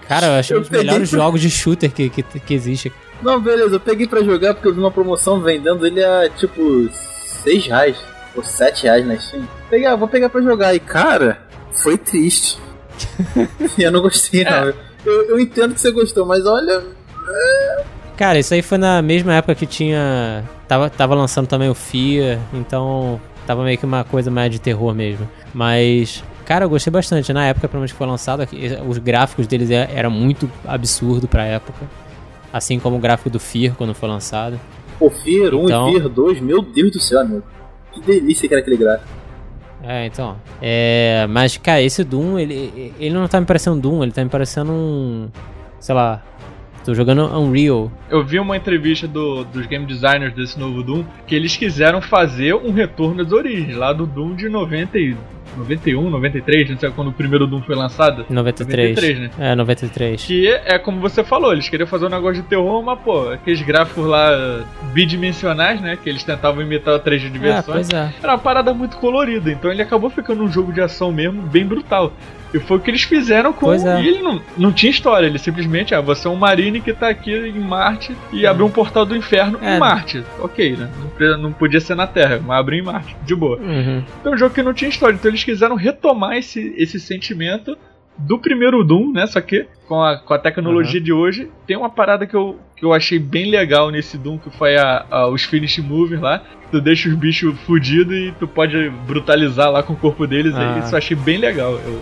Cara, 0.08 0.28
eu 0.28 0.34
acho 0.34 0.54
Eu 0.54 0.58
um 0.60 0.62
dos 0.62 0.70
melhores 0.70 1.10
pra- 1.10 1.20
jogos 1.20 1.42
de 1.42 1.50
shooter 1.50 1.92
que, 1.92 2.10
que, 2.10 2.22
que 2.24 2.54
existe. 2.54 2.92
Não, 3.24 3.40
beleza, 3.40 3.76
eu 3.76 3.80
peguei 3.80 4.08
pra 4.08 4.24
jogar 4.24 4.54
porque 4.54 4.68
eu 4.68 4.74
vi 4.74 4.80
uma 4.80 4.92
promoção 4.92 5.40
vendendo 5.42 5.86
ele 5.86 6.04
a 6.04 6.30
tipo 6.30 6.88
6 7.44 7.66
reais 7.68 7.98
ou 8.36 8.44
7 8.44 8.84
reais 8.84 9.06
na 9.06 9.18
Steam. 9.18 9.48
Peguei, 9.70 9.88
ah, 9.88 9.96
vou 9.96 10.08
pegar 10.08 10.30
pra 10.30 10.42
jogar. 10.42 10.74
E 10.76 10.80
cara, 10.80 11.40
foi 11.72 11.98
triste. 11.98 12.58
eu 13.78 13.92
não 13.92 14.02
gostei, 14.02 14.44
não. 14.44 14.74
Eu, 15.06 15.30
eu 15.30 15.40
entendo 15.40 15.74
que 15.74 15.82
você 15.82 15.92
gostou, 15.92 16.26
mas 16.26 16.46
olha. 16.46 16.84
Cara, 18.18 18.40
isso 18.40 18.54
aí 18.54 18.62
foi 18.62 18.78
na 18.78 19.02
mesma 19.02 19.34
época 19.34 19.56
que 19.56 19.66
tinha. 19.66 20.44
Tava, 20.68 20.90
tava 20.90 21.14
lançando 21.16 21.48
também 21.48 21.70
o 21.70 21.76
FIA, 21.76 22.40
então 22.54 23.20
tava 23.46 23.64
meio 23.64 23.78
que 23.78 23.86
uma 23.86 24.04
coisa 24.04 24.32
mais 24.32 24.50
de 24.52 24.60
terror 24.60 24.94
mesmo. 24.96 25.28
Mas, 25.54 26.24
cara, 26.46 26.66
eu 26.66 26.70
gostei 26.70 26.92
bastante. 26.92 27.32
Na 27.34 27.46
época, 27.46 27.68
pelo 27.68 27.82
menos 27.82 27.92
que 27.92 27.98
foi 27.98 28.08
lançado, 28.08 28.48
os 28.88 28.98
gráficos 28.98 29.46
deles 29.48 29.70
é- 29.70 29.90
era 29.94 30.10
muito 30.10 30.50
absurdo 30.66 31.28
pra 31.28 31.44
época. 31.44 31.86
Assim 32.54 32.80
como 32.80 32.96
o 32.96 33.00
gráfico 33.00 33.30
do 33.30 33.40
Fear 33.40 33.76
quando 33.76 33.94
foi 33.94 34.08
lançado. 34.08 34.60
Pô, 34.98 35.10
Fear 35.10 35.54
1 35.54 35.66
Então- 35.66 35.90
e 35.90 35.94
Fear 35.96 36.10
2, 36.10 36.40
meu 36.40 36.62
Deus 36.62 36.92
do 36.92 37.00
céu, 37.02 37.20
amigo. 37.20 37.44
Que 37.96 38.02
delícia 38.02 38.48
que 38.48 38.54
era 38.54 38.62
aquele 38.62 38.78
gráfico. 38.78 39.10
É, 39.82 40.06
então. 40.06 40.38
É, 40.62 41.26
mas, 41.30 41.58
cara, 41.58 41.82
esse 41.82 42.04
Doom, 42.04 42.38
ele, 42.40 42.94
ele 43.00 43.14
não 43.14 43.28
tá 43.28 43.40
me 43.40 43.46
parecendo 43.46 43.80
Doom, 43.80 44.04
ele 44.04 44.12
tá 44.12 44.24
me 44.24 44.30
parecendo 44.30 44.72
um. 44.72 45.30
Sei 45.80 45.96
lá. 45.96 46.24
Tô 46.86 46.94
jogando 46.94 47.24
Unreal. 47.38 47.92
Eu 48.10 48.24
vi 48.24 48.40
uma 48.40 48.56
entrevista 48.56 49.08
do- 49.08 49.44
dos 49.46 49.66
game 49.66 49.86
designers 49.86 50.34
desse 50.36 50.60
novo 50.60 50.84
Doom 50.84 51.04
que 51.26 51.34
eles 51.36 51.58
quiseram 51.58 52.00
fazer 52.00 52.54
um 52.54 52.72
retorno 52.72 53.22
às 53.24 53.32
origens, 53.32 53.76
lá 53.76 53.92
do 53.92 54.06
Doom 54.06 54.36
de 54.36 54.48
90 54.48 55.00
e, 55.00 55.16
91, 55.58 56.10
93, 56.10 56.70
não 56.70 56.78
sei 56.78 56.90
quando 56.92 57.08
o 57.08 57.14
primeiro 57.14 57.48
Doom 57.48 57.62
foi 57.62 57.76
lançado. 57.76 58.26
93. 58.30 58.90
93, 58.96 59.20
né? 59.20 59.30
É, 59.40 59.56
93. 59.56 60.24
Que 60.26 60.48
é 60.48 60.78
como 60.78 61.00
você 61.00 61.24
falou, 61.24 61.54
eles 61.54 61.68
queriam 61.70 61.88
fazer 61.88 62.06
um 62.06 62.10
negócio 62.10 62.42
de 62.44 62.48
terror, 62.48 62.84
mas 62.84 63.00
pô, 63.00 63.30
aqueles 63.30 63.62
gráficos 63.62 64.06
lá 64.06 64.30
bidimensionais, 64.94 65.82
né? 65.82 65.98
Que 66.02 66.10
eles 66.10 66.24
tentavam 66.24 66.62
imitar 66.62 66.94
o 66.96 67.00
3D 67.00 67.30
de 67.32 67.48
É, 67.48 67.62
pois 67.62 67.90
é. 67.90 68.14
Era 68.22 68.34
uma 68.34 68.38
parada 68.38 68.74
muito 68.74 68.98
colorida, 68.98 69.52
então 69.52 69.72
ele 69.72 69.82
acabou 69.82 70.10
ficando 70.10 70.44
um 70.44 70.52
jogo 70.52 70.72
de 70.74 70.82
ação 70.82 71.12
mesmo, 71.12 71.42
bem 71.42 71.66
brutal. 71.66 72.12
E 72.56 72.60
foi 72.62 72.78
o 72.78 72.80
que 72.80 72.90
eles 72.90 73.04
fizeram 73.04 73.52
com. 73.52 73.66
Pois 73.66 73.84
é. 73.84 74.02
E 74.02 74.08
ele 74.08 74.22
não, 74.22 74.42
não 74.58 74.72
tinha 74.72 74.90
história, 74.90 75.28
ele 75.28 75.38
simplesmente, 75.38 75.94
ah, 75.94 76.00
você 76.00 76.26
é 76.26 76.32
um 76.32 76.38
marine 76.38 76.80
que 76.80 76.94
tá 76.94 77.10
aqui 77.10 77.34
em 77.34 77.60
Marte 77.60 78.16
e 78.32 78.48
abriu 78.48 78.66
um 78.66 78.72
portal 78.72 79.06
do 79.06 79.14
inferno 79.14 79.60
É. 79.62 79.76
em 79.76 79.80
Marte. 79.80 80.24
Ok, 80.40 80.78
né? 80.78 80.90
Não, 81.38 81.52
podia 81.52 81.82
ser 81.82 81.96
na 81.96 82.08
Terra, 82.08 82.42
mas 82.46 82.58
abriu 82.58 82.80
em 82.80 82.84
Marte, 82.84 83.14
de 83.26 83.36
boa. 83.36 83.58
Uhum. 83.58 84.02
Então 84.22 84.32
é 84.32 84.36
um 84.36 84.38
jogo 84.38 84.56
que 84.56 84.64
não 84.64 84.74
tinha 84.74 84.88
história, 84.90 85.16
então 85.16 85.30
eles 85.30 85.44
quiseram 85.44 85.76
retomar 85.76 86.38
esse, 86.38 86.74
esse 86.78 86.98
sentimento 86.98 87.78
do 88.18 88.40
primeiro 88.40 88.84
Doom, 88.86 89.12
né? 89.12 89.28
Só 89.28 89.42
que 89.42 89.68
com 89.88 90.02
a, 90.02 90.18
com 90.18 90.34
a 90.34 90.40
tecnologia 90.40 91.02
de 91.02 91.12
hoje, 91.12 91.50
tem 91.68 91.76
uma 91.76 91.90
parada 91.90 92.26
que 92.26 92.36
eu, 92.36 92.58
que 92.76 92.84
eu 92.86 92.94
achei 92.94 93.18
bem 93.20 93.50
legal 93.50 93.90
nesse 93.90 94.18
Doom, 94.18 94.38
que 94.38 94.50
foi 94.58 94.76
a, 94.78 95.06
a- 95.10 95.28
os 95.28 95.44
finish 95.44 95.78
moves 95.80 96.20
lá. 96.20 96.42
Tu 96.72 96.82
deixa 96.82 97.08
os 97.08 97.16
bichos 97.16 97.58
fudidos 97.66 98.14
e 98.16 98.34
tu 98.40 98.48
pode 98.48 98.90
brutalizar 99.08 99.72
lá 99.72 99.82
com 99.84 99.94
o 99.94 99.96
corpo 99.96 100.26
deles. 100.28 100.54
Ah. 100.56 100.76
e 100.78 100.80
Isso 100.84 100.94
eu 100.94 100.98
achei 100.98 101.16
bem 101.16 101.38
legal. 101.38 101.74
Eu. 101.74 102.02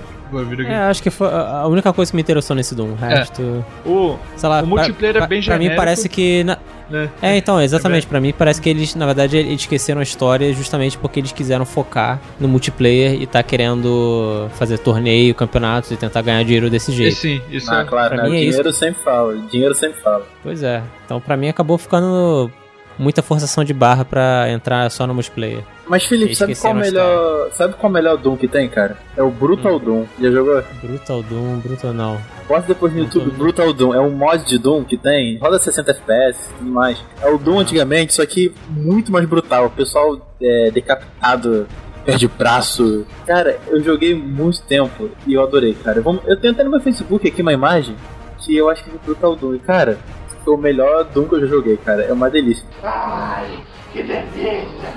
É, 0.68 0.76
acho 0.90 1.04
que 1.04 1.12
foi 1.12 1.28
a 1.32 1.68
única 1.68 1.94
coisa 1.94 2.12
que 2.12 2.16
me 2.16 2.22
interessou 2.24 2.56
nesse 2.56 2.74
Doom. 2.74 2.94
O 2.94 2.96
resto. 2.96 3.64
O, 3.86 4.18
Sei 4.36 4.50
lá. 4.50 4.64
O 4.64 4.66
multiplayer 4.68 5.16
pra, 5.18 5.26
é 5.26 5.28
bem 5.28 5.42
pra, 5.42 5.46
pra 5.52 5.58
mim 5.60 5.64
genérico. 5.66 5.76
parece 5.86 6.10
que. 6.10 6.44
na- 6.44 6.58
né? 6.90 7.10
É, 7.22 7.38
então, 7.38 7.62
exatamente. 7.62 8.08
Pra 8.08 8.20
mim 8.20 8.34
parece 8.36 8.60
que 8.62 8.68
eles, 8.68 8.96
na 8.96 9.06
verdade, 9.06 9.38
eles 9.38 9.62
esqueceram 9.62 10.00
a 10.00 10.04
história 10.04 10.52
justamente 10.54 10.98
porque 10.98 11.20
eles 11.20 11.32
quiseram 11.32 11.66
focar 11.66 12.20
no 12.40 12.48
multiplayer 12.48 13.22
e 13.22 13.26
tá 13.28 13.44
querendo 13.44 14.48
fazer 14.56 14.78
torneio, 14.80 15.36
campeonatos 15.36 15.92
e 15.92 15.98
tentar 15.98 16.22
ganhar 16.24 16.44
dinheiro 16.44 16.68
desse 16.70 16.92
E 16.92 16.96
jeito. 16.96 17.16
sim, 17.16 17.42
isso 17.52 17.72
Ah, 17.72 17.82
é. 17.82 17.86
claro, 17.86 18.16
pra 18.16 18.24
né? 18.24 18.30
mim 18.30 18.36
é 18.38 18.40
dinheiro 18.50 18.74
sempre 18.74 19.04
fala. 19.04 19.38
Dinheiro 19.52 19.76
sempre 19.76 20.02
fala. 20.02 20.26
Pois 20.42 20.62
é. 20.64 20.82
Então, 21.05 21.20
pra 21.20 21.38
mim, 21.38 21.49
acabou 21.49 21.78
ficando 21.78 22.51
muita 22.97 23.22
forçação 23.22 23.64
de 23.64 23.74
barra 23.74 24.05
pra 24.05 24.49
entrar 24.49 24.89
só 24.89 25.05
no 25.07 25.14
multiplayer. 25.14 25.64
Mas 25.88 26.05
Felipe, 26.05 26.36
sabe 26.36 26.55
qual, 26.55 26.74
melhor, 26.74 27.51
sabe 27.51 27.74
qual 27.74 27.89
é 27.89 27.91
o 27.91 27.93
melhor 27.93 28.18
Doom 28.18 28.38
que 28.38 28.47
tem, 28.47 28.70
cara? 28.70 28.97
É 29.18 29.24
o 29.24 29.30
Brutal 29.30 29.80
Doom. 29.80 30.05
Já 30.20 30.32
jogou? 30.32 30.64
Brutal 30.82 31.24
Doom, 31.24 31.59
Brutal 31.59 31.93
não. 31.93 32.18
Bota 32.47 32.68
depois 32.68 32.93
no 32.93 32.99
YouTube, 32.99 33.32
Brutal 33.32 33.74
Doom. 33.74 33.93
É 33.93 33.99
um 33.99 34.11
mod 34.11 34.45
de 34.45 34.57
Doom 34.57 34.84
que 34.84 34.97
tem, 34.97 35.38
roda 35.38 35.59
60 35.59 35.91
FPS 35.91 36.39
e 36.39 36.57
tudo 36.57 36.72
mais. 36.72 37.03
É 37.22 37.30
o 37.30 37.38
Doom 37.38 37.59
antigamente, 37.59 38.14
só 38.14 38.26
que 38.26 38.53
muito 38.70 39.11
mais 39.11 39.28
brutal. 39.28 39.66
O 39.66 39.70
pessoal 39.72 40.36
é, 40.41 40.72
decapitado, 40.72 41.68
perde 42.05 42.28
braço. 42.28 43.05
Cara, 43.26 43.59
eu 43.68 43.82
joguei 43.84 44.16
muito 44.16 44.61
tempo 44.61 45.09
e 45.28 45.34
eu 45.34 45.43
adorei, 45.43 45.74
cara. 45.74 46.01
Eu 46.26 46.38
tenho 46.38 46.53
até 46.53 46.64
no 46.64 46.72
meu 46.72 46.80
Facebook 46.80 47.28
aqui 47.28 47.41
uma 47.41 47.53
imagem 47.53 47.95
que 48.39 48.55
eu 48.55 48.70
acho 48.70 48.84
que 48.84 48.89
é 48.89 48.93
do 48.93 48.99
Brutal 48.99 49.36
Doom. 49.36 49.55
E, 49.55 49.59
cara, 49.59 49.97
foi 50.44 50.54
o 50.54 50.58
melhor 50.58 51.04
Doom 51.06 51.28
que 51.28 51.36
eu 51.36 51.41
já 51.41 51.48
joguei, 51.48 51.78
cara. 51.78 52.04
É 52.04 52.14
uma 52.14 52.30
delícia. 52.30 52.66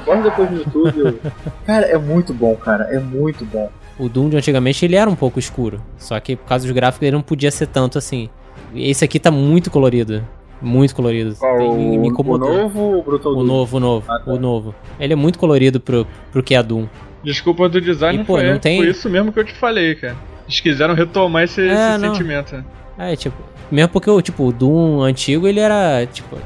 Bota 0.05 0.23
depois 0.23 0.51
no 0.51 0.59
YouTube. 0.59 1.21
cara, 1.67 1.87
é 1.87 1.99
muito 1.99 2.33
bom, 2.33 2.55
cara. 2.57 2.85
É 2.85 2.99
muito 2.99 3.45
bom. 3.45 3.71
O 3.99 4.09
Doom 4.09 4.29
de 4.31 4.37
antigamente 4.37 4.85
ele 4.85 4.97
era 4.97 5.09
um 5.09 5.15
pouco 5.17 5.39
escuro. 5.39 5.81
Só 5.97 6.19
que 6.21 6.37
por 6.37 6.47
causa 6.47 6.67
dos 6.67 6.75
gráficos 6.75 7.07
ele 7.07 7.17
não 7.17 7.23
podia 7.23 7.51
ser 7.51 7.67
tanto 7.67 7.99
assim. 7.99 8.29
Esse 8.75 9.05
aqui 9.05 9.19
tá 9.19 9.31
muito 9.31 9.71
colorido. 9.71 10.23
Muito 10.61 10.95
colorido. 10.95 11.35
Qual, 11.37 11.59
Tem- 11.59 11.75
me, 11.77 11.99
me 11.99 12.09
o, 12.09 12.11
incomodou. 12.11 12.53
novo 12.53 12.81
ou 12.81 12.99
o 13.01 13.03
Brutal 13.03 13.33
O 13.33 13.35
Doom? 13.37 13.45
novo, 13.45 13.77
o 13.77 13.81
novo, 13.81 14.07
Ah, 14.11 14.19
tá. 14.19 14.31
o 14.33 14.39
novo. 14.39 14.75
Ele 14.99 15.13
é 15.13 15.17
muito 15.17 15.39
colorido 15.39 15.79
pro, 15.81 16.07
pro 16.33 16.43
que 16.43 16.55
é 16.55 16.63
Doom. 16.63 16.87
Desculpa 17.23 17.69
do 17.69 17.81
design, 17.81 18.23
E, 18.23 18.25
pô, 18.25 18.35
foi, 18.39 18.51
não 18.53 18.59
tem- 18.59 18.79
foi 18.79 18.89
isso 18.91 19.09
mesmo 19.11 19.33
que 19.33 19.39
eu 19.41 19.45
te 19.45 19.53
falei, 19.55 19.95
cara. 19.95 20.17
Eles 20.47 20.61
quiseram 20.61 20.95
retomar 20.95 21.43
esse, 21.43 21.61
É, 21.61 21.73
esse 21.97 22.01
sentimento. 22.01 22.65
É, 22.99 23.17
tipo, 23.17 23.37
mesmo 23.71 23.89
porque 23.91 24.11
o, 24.11 24.21
tipo, 24.21 24.45
o 24.45 24.53
Doom 24.53 25.01
antigo 25.03 25.47
ele 25.47 25.61
era, 25.61 26.07
tipo, 26.07 26.37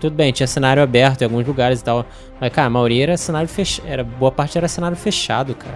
tudo 0.00 0.14
bem, 0.14 0.32
tinha 0.32 0.46
cenário 0.46 0.82
aberto 0.82 1.22
em 1.22 1.24
alguns 1.24 1.46
lugares 1.46 1.80
e 1.80 1.84
tal. 1.84 2.04
Mas, 2.40 2.52
cara, 2.52 2.66
a 2.66 2.70
maioria 2.70 3.02
era 3.04 3.16
cenário 3.16 3.48
fechado. 3.48 3.88
Era, 3.88 4.04
boa 4.04 4.30
parte 4.30 4.58
era 4.58 4.68
cenário 4.68 4.96
fechado, 4.96 5.54
cara. 5.54 5.74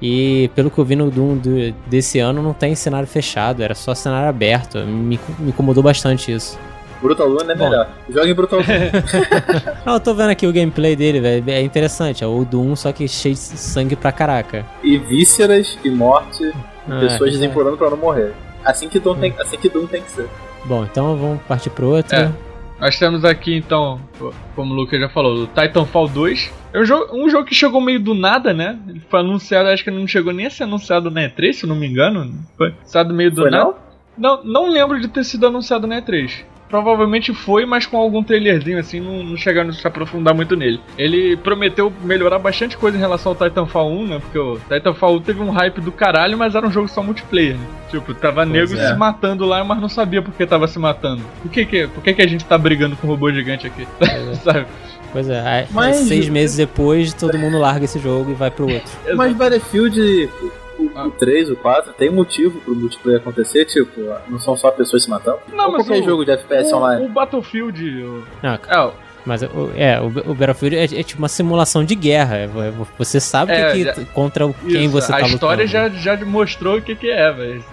E 0.00 0.50
pelo 0.54 0.70
que 0.70 0.78
eu 0.78 0.84
vi 0.84 0.96
no 0.96 1.10
Doom 1.10 1.36
do- 1.36 1.72
desse 1.86 2.18
ano, 2.18 2.42
não 2.42 2.52
tem 2.52 2.74
cenário 2.74 3.06
fechado, 3.06 3.62
era 3.62 3.74
só 3.74 3.94
cenário 3.94 4.28
aberto. 4.28 4.78
Me, 4.78 5.18
me 5.38 5.50
incomodou 5.50 5.82
bastante 5.82 6.32
isso. 6.32 6.58
Brutal 7.00 7.28
Doom 7.28 7.50
é 7.50 7.54
Bom. 7.54 7.64
melhor. 7.68 7.88
Joga 8.08 8.28
em 8.28 8.34
Brutal 8.34 8.60
Doom. 8.62 8.74
Não, 9.84 9.94
eu 9.94 10.00
tô 10.00 10.14
vendo 10.14 10.30
aqui 10.30 10.46
o 10.46 10.52
gameplay 10.52 10.94
dele, 10.96 11.20
velho. 11.20 11.44
É 11.50 11.60
interessante, 11.60 12.22
é 12.22 12.26
o 12.26 12.44
Doom, 12.44 12.74
só 12.76 12.90
que 12.92 13.06
cheio 13.08 13.34
de 13.34 13.40
sangue 13.40 13.94
pra 13.96 14.10
caraca. 14.12 14.64
e 14.82 14.98
vísceras 14.98 15.76
e 15.84 15.90
morte, 15.90 16.52
Ah, 16.88 17.00
pessoas 17.00 17.30
é. 17.30 17.32
desimplorando 17.38 17.76
pra 17.76 17.90
não 17.90 17.96
morrer. 17.96 18.32
Assim 18.64 18.88
que 18.88 18.98
Doom 18.98 19.16
tem, 19.16 19.34
assim 19.38 19.56
que, 19.56 19.68
Doom 19.68 19.86
tem 19.86 20.02
que 20.02 20.10
ser. 20.10 20.28
Bom, 20.64 20.84
então 20.84 21.16
vamos 21.16 21.42
partir 21.42 21.70
pro 21.70 21.88
outro. 21.88 22.16
É. 22.16 22.30
Nós 22.80 22.98
temos 22.98 23.24
aqui 23.24 23.54
então, 23.54 24.00
como 24.56 24.72
o 24.72 24.76
Lucas 24.76 24.98
já 25.00 25.08
falou, 25.08 25.44
o 25.44 25.46
Titanfall 25.46 26.08
2. 26.08 26.52
É 26.72 26.80
um 26.80 26.84
jogo, 26.84 27.16
um 27.16 27.28
jogo 27.28 27.44
que 27.44 27.54
chegou 27.54 27.80
meio 27.80 28.00
do 28.00 28.12
nada, 28.14 28.52
né? 28.52 28.76
Ele 28.88 29.00
foi 29.08 29.20
anunciado, 29.20 29.68
acho 29.68 29.84
que 29.84 29.90
não 29.90 30.06
chegou 30.06 30.32
nem 30.32 30.46
a 30.46 30.50
ser 30.50 30.64
anunciado 30.64 31.10
na 31.10 31.20
E3, 31.22 31.52
se 31.52 31.64
eu 31.64 31.68
não 31.68 31.76
me 31.76 31.86
engano. 31.86 32.34
Foi 32.56 32.68
anunciado 32.68 33.14
meio 33.14 33.30
do 33.30 33.42
Foi 33.42 33.50
nada. 33.50 33.64
não? 33.64 33.74
Não, 34.18 34.44
não 34.44 34.70
lembro 34.70 35.00
de 35.00 35.06
ter 35.08 35.24
sido 35.24 35.46
anunciado 35.46 35.86
na 35.86 36.02
E3. 36.02 36.44
Provavelmente 36.72 37.34
foi, 37.34 37.66
mas 37.66 37.84
com 37.84 37.98
algum 37.98 38.24
trailerzinho 38.24 38.78
assim, 38.78 38.98
não, 38.98 39.22
não 39.22 39.36
chegaram 39.36 39.68
a 39.68 39.72
se 39.74 39.86
aprofundar 39.86 40.34
muito 40.34 40.56
nele. 40.56 40.80
Ele 40.96 41.36
prometeu 41.36 41.92
melhorar 42.02 42.38
bastante 42.38 42.78
coisa 42.78 42.96
em 42.96 43.00
relação 43.00 43.32
ao 43.32 43.36
Titanfall 43.36 43.92
1, 43.92 44.06
né? 44.06 44.18
Porque 44.18 44.38
o 44.38 44.58
Titanfall 44.70 45.16
1 45.16 45.20
teve 45.20 45.42
um 45.42 45.50
hype 45.50 45.82
do 45.82 45.92
caralho, 45.92 46.38
mas 46.38 46.54
era 46.54 46.66
um 46.66 46.72
jogo 46.72 46.88
só 46.88 47.02
multiplayer, 47.02 47.58
né? 47.58 47.66
Tipo, 47.90 48.14
tava 48.14 48.46
nego 48.46 48.74
é. 48.74 48.88
se 48.88 48.94
matando 48.94 49.44
lá, 49.44 49.62
mas 49.62 49.82
não 49.82 49.88
sabia 49.88 50.22
por 50.22 50.32
que 50.32 50.46
tava 50.46 50.66
se 50.66 50.78
matando. 50.78 51.22
Por 51.42 51.50
que 51.50 51.66
que, 51.66 51.86
por 51.88 52.02
que, 52.02 52.14
que 52.14 52.22
a 52.22 52.26
gente 52.26 52.46
tá 52.46 52.56
brigando 52.56 52.96
com 52.96 53.06
um 53.06 53.10
robô 53.10 53.30
gigante 53.30 53.66
aqui? 53.66 53.86
Sabe? 54.42 54.64
Pois 55.12 55.28
é, 55.28 55.40
aí, 55.40 55.66
Mas- 55.72 55.96
seis 55.96 56.26
meses 56.26 56.56
depois 56.56 57.12
todo 57.12 57.36
mundo 57.36 57.58
larga 57.58 57.84
esse 57.84 57.98
jogo 57.98 58.30
e 58.30 58.34
vai 58.34 58.50
pro 58.50 58.66
outro. 58.66 58.90
Mas 59.14 59.36
Battlefield, 59.36 60.30
o, 60.86 60.92
Ah. 60.94 61.06
o 61.06 61.10
3, 61.10 61.50
o 61.50 61.56
4, 61.56 61.92
tem 61.92 62.10
motivo 62.10 62.60
pro 62.60 62.74
multiplayer 62.74 63.20
acontecer, 63.20 63.64
tipo, 63.66 64.00
não 64.28 64.38
são 64.38 64.56
só 64.56 64.70
pessoas 64.70 65.02
se 65.04 65.10
matando. 65.10 65.38
Não, 65.52 65.66
Ou 65.66 65.72
mas 65.72 65.86
qualquer 65.86 66.02
o- 66.02 66.04
jogo 66.06 66.24
de 66.24 66.30
FPS 66.32 66.72
O, 66.72 66.76
online. 66.78 67.04
o 67.06 67.08
Battlefield. 67.08 68.02
O... 68.02 68.24
Não, 68.42 68.58
É, 68.68 68.78
o- 68.86 68.92
mas 69.24 69.42
o- 69.42 69.70
é, 69.76 70.00
o, 70.00 70.06
o 70.06 70.34
Battlefield 70.34 70.76
é, 70.76 70.84
é 70.84 71.02
tipo 71.02 71.18
uma 71.20 71.28
simulação 71.28 71.84
de 71.84 71.94
guerra. 71.94 72.36
é- 72.36 72.44
é- 72.44 72.72
Você 72.98 73.20
sabe 73.20 73.52
É, 73.52 73.72
que, 73.72 73.84
já- 73.84 73.92
que- 73.92 74.04
contra 74.06 74.52
quem 74.66 74.84
Isso, 74.84 74.90
você 74.92 75.12
a 75.12 75.16
tá 75.18 75.26
história 75.26 75.64
lutando. 75.64 75.94
já, 75.98 76.16
já 76.16 76.24
mostrou 76.24 76.78
o 76.78 76.82
que, 76.82 76.94
que 76.96 77.10
é, 77.10 77.30
velho. 77.32 77.64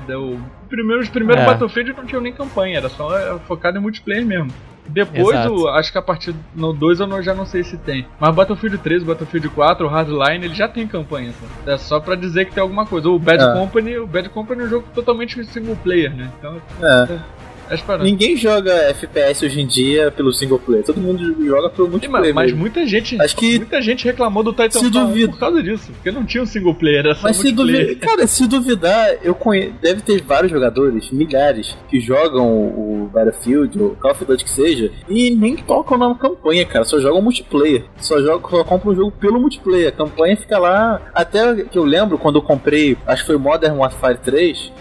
Os 1.01 1.10
primeiros 1.10 1.43
É. 1.43 1.45
Battlefield 1.45 1.93
não 1.97 2.05
tinham 2.05 2.22
nem 2.22 2.32
campanha, 2.34 2.78
era 2.78 2.89
só 2.89 3.18
é, 3.18 3.38
focado 3.47 3.78
em 3.78 3.82
multiplayer 3.82 4.26
mesmo. 4.26 4.51
Depois, 4.91 5.29
Exato. 5.37 5.53
o- 5.53 5.67
acho 5.69 5.91
que 5.91 5.97
a 5.97 6.01
partir 6.01 6.33
no 6.55 6.73
2 6.73 6.99
eu 6.99 7.07
não- 7.07 7.21
já 7.21 7.33
não 7.33 7.45
sei 7.45 7.63
se 7.63 7.77
tem. 7.77 8.05
Mas 8.19 8.33
Battlefield 8.33 8.77
3, 8.79 9.03
Battlefield 9.03 9.49
4, 9.49 9.85
o 9.85 9.89
Hardline, 9.89 10.45
ele 10.45 10.55
já 10.55 10.67
tem 10.67 10.87
campanha. 10.87 11.31
Tá? 11.65 11.73
É 11.73 11.77
só 11.77 11.99
pra 11.99 12.15
dizer 12.15 12.45
que 12.45 12.53
tem 12.53 12.61
alguma 12.61 12.85
coisa. 12.85 13.09
O 13.09 13.19
Bad 13.19 13.43
É. 13.43 13.53
Company, 13.53 13.97
o 13.97 14.07
Bad 14.07 14.29
Company 14.29 14.61
é 14.61 14.65
um 14.65 14.69
jogo 14.69 14.87
totalmente 14.93 15.43
single 15.45 15.75
player, 15.77 16.13
né? 16.15 16.29
Então, 16.37 16.61
É. 16.81 17.19
é. 17.70 17.97
Ninguém 18.03 18.36
joga 18.36 18.72
FPS 18.89 19.45
hoje 19.45 19.61
em 19.61 19.67
dia 19.67 20.11
pelo 20.11 20.34
single 20.34 20.59
player, 20.59 20.84
todo 20.84 20.99
mundo 20.99 21.45
joga 21.45 21.70
pelo 21.70 21.89
multiplayer. 21.89 22.34
mas, 22.34 22.51
mas 22.51 22.59
muita 22.59 22.86
gente, 22.86 23.20
Acho 23.22 23.36
que- 23.36 23.57
muita 23.57 23.82
gente 23.82 24.05
reclamou 24.05 24.43
do 24.43 24.51
Titanfall 24.51 25.11
por 25.30 25.39
causa 25.39 25.63
disso, 25.63 25.91
porque 25.91 26.11
não 26.11 26.26
tinha 26.26 26.43
um 26.43 26.45
single 26.45 26.74
player, 26.76 26.99
era 26.99 27.15
só 27.15 27.24
Mas 27.28 27.38
se 27.38 27.51
duvidar, 27.51 27.95
cara, 27.97 28.28
se 28.28 28.47
duvidar, 28.47 29.17
eu 29.24 29.34
conheço, 29.36 29.74
deve 29.82 30.01
ter 30.01 30.22
vários 30.22 30.51
jogadores, 30.51 31.09
milhares, 31.11 31.78
que 31.89 31.99
jogam 31.99 32.47
o 32.47 32.89
o 32.99 33.05
Battlefield, 33.11 33.82
ou 33.82 33.91
Call 33.95 34.11
of 34.11 34.26
Duty 34.26 34.43
que 34.43 34.49
seja, 34.49 34.91
e 35.07 35.30
nem 35.32 35.55
tocam 35.55 35.97
na 35.97 36.13
campanha, 36.15 36.65
cara, 36.65 36.84
só 36.84 36.99
jogam 36.99 37.22
multiplayer. 37.22 37.86
Só 37.97 38.20
jogam, 38.22 38.49
só 38.49 38.63
compram 38.63 38.91
o 38.91 38.95
jogo 38.95 39.11
pelo 39.11 39.39
multiplayer. 39.39 39.88
A 39.89 39.91
campanha 39.91 40.36
fica 40.36 40.57
lá. 40.57 41.01
Até 41.13 41.63
que 41.63 41.78
eu 41.78 41.84
lembro 41.86 42.17
quando 42.17 42.36
eu 42.38 42.41
comprei, 42.41 42.97
acho 43.07 43.22
que 43.24 43.28
foi 43.28 43.38
Modern 43.38 43.78
Warfare 43.78 44.17
3. 44.17 44.72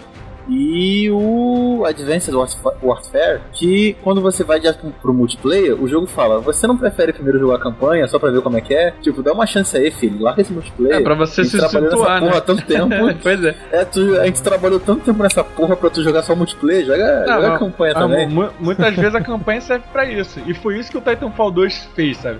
E 0.49 1.09
o 1.11 1.83
Advanced 1.85 2.33
Warf- 2.33 2.57
Warfare, 2.81 3.39
que 3.53 3.95
quando 4.03 4.19
você 4.19 4.43
vai 4.43 4.59
direto 4.59 4.91
pro 4.99 5.13
multiplayer, 5.13 5.75
o 5.79 5.87
jogo 5.87 6.07
fala: 6.07 6.39
Você 6.39 6.65
não 6.65 6.75
prefere 6.75 7.13
primeiro 7.13 7.37
jogar 7.39 7.57
a 7.57 7.59
campanha 7.59 8.07
só 8.07 8.17
pra 8.17 8.31
ver 8.31 8.41
como 8.41 8.57
é 8.57 8.61
que 8.61 8.73
é? 8.73 8.91
Tipo, 9.01 9.21
dá 9.21 9.31
uma 9.31 9.45
chance 9.45 9.77
aí, 9.77 9.91
filho, 9.91 10.19
larga 10.23 10.41
esse 10.41 10.51
multiplayer. 10.51 10.97
É, 10.97 11.01
pra 11.03 11.13
você 11.13 11.43
se 11.45 11.59
situar, 11.59 12.19
né? 12.21 12.27
porra 12.29 12.37
há 12.39 12.41
tanto 12.41 12.65
tempo. 12.65 12.89
pois 13.21 13.43
é. 13.43 13.55
É, 13.71 13.85
tu, 13.85 14.19
a 14.19 14.25
gente 14.25 14.41
trabalhou 14.41 14.79
tanto 14.79 15.01
tempo 15.05 15.21
nessa 15.21 15.43
porra 15.43 15.75
pra 15.75 15.89
tu 15.91 16.01
jogar 16.01 16.23
só 16.23 16.35
multiplayer, 16.35 16.85
joga, 16.85 17.19
Não, 17.27 17.33
joga 17.35 17.47
não. 17.49 17.55
a 17.55 17.59
campanha 17.59 17.93
Ah, 17.95 17.99
também. 17.99 18.27
mu- 18.27 18.49
muitas 18.59 18.95
vezes 18.95 19.13
a 19.13 19.21
campanha 19.21 19.61
serve 19.61 19.85
pra 19.93 20.05
isso. 20.05 20.39
E 20.47 20.53
foi 20.55 20.79
isso 20.79 20.89
que 20.89 20.97
o 20.97 21.01
Titanfall 21.01 21.51
2 21.51 21.89
fez, 21.95 22.17
sabe? 22.17 22.39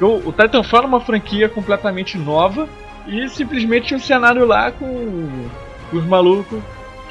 O, 0.00 0.06
o 0.28 0.32
Titanfall 0.32 0.80
era 0.80 0.88
uma 0.88 1.00
franquia 1.00 1.48
completamente 1.48 2.18
nova 2.18 2.68
e 3.06 3.28
simplesmente 3.28 3.86
tinha 3.86 3.98
um 3.98 4.00
cenário 4.02 4.44
lá 4.44 4.72
com 4.72 5.28
os 5.92 6.04
malucos 6.04 6.58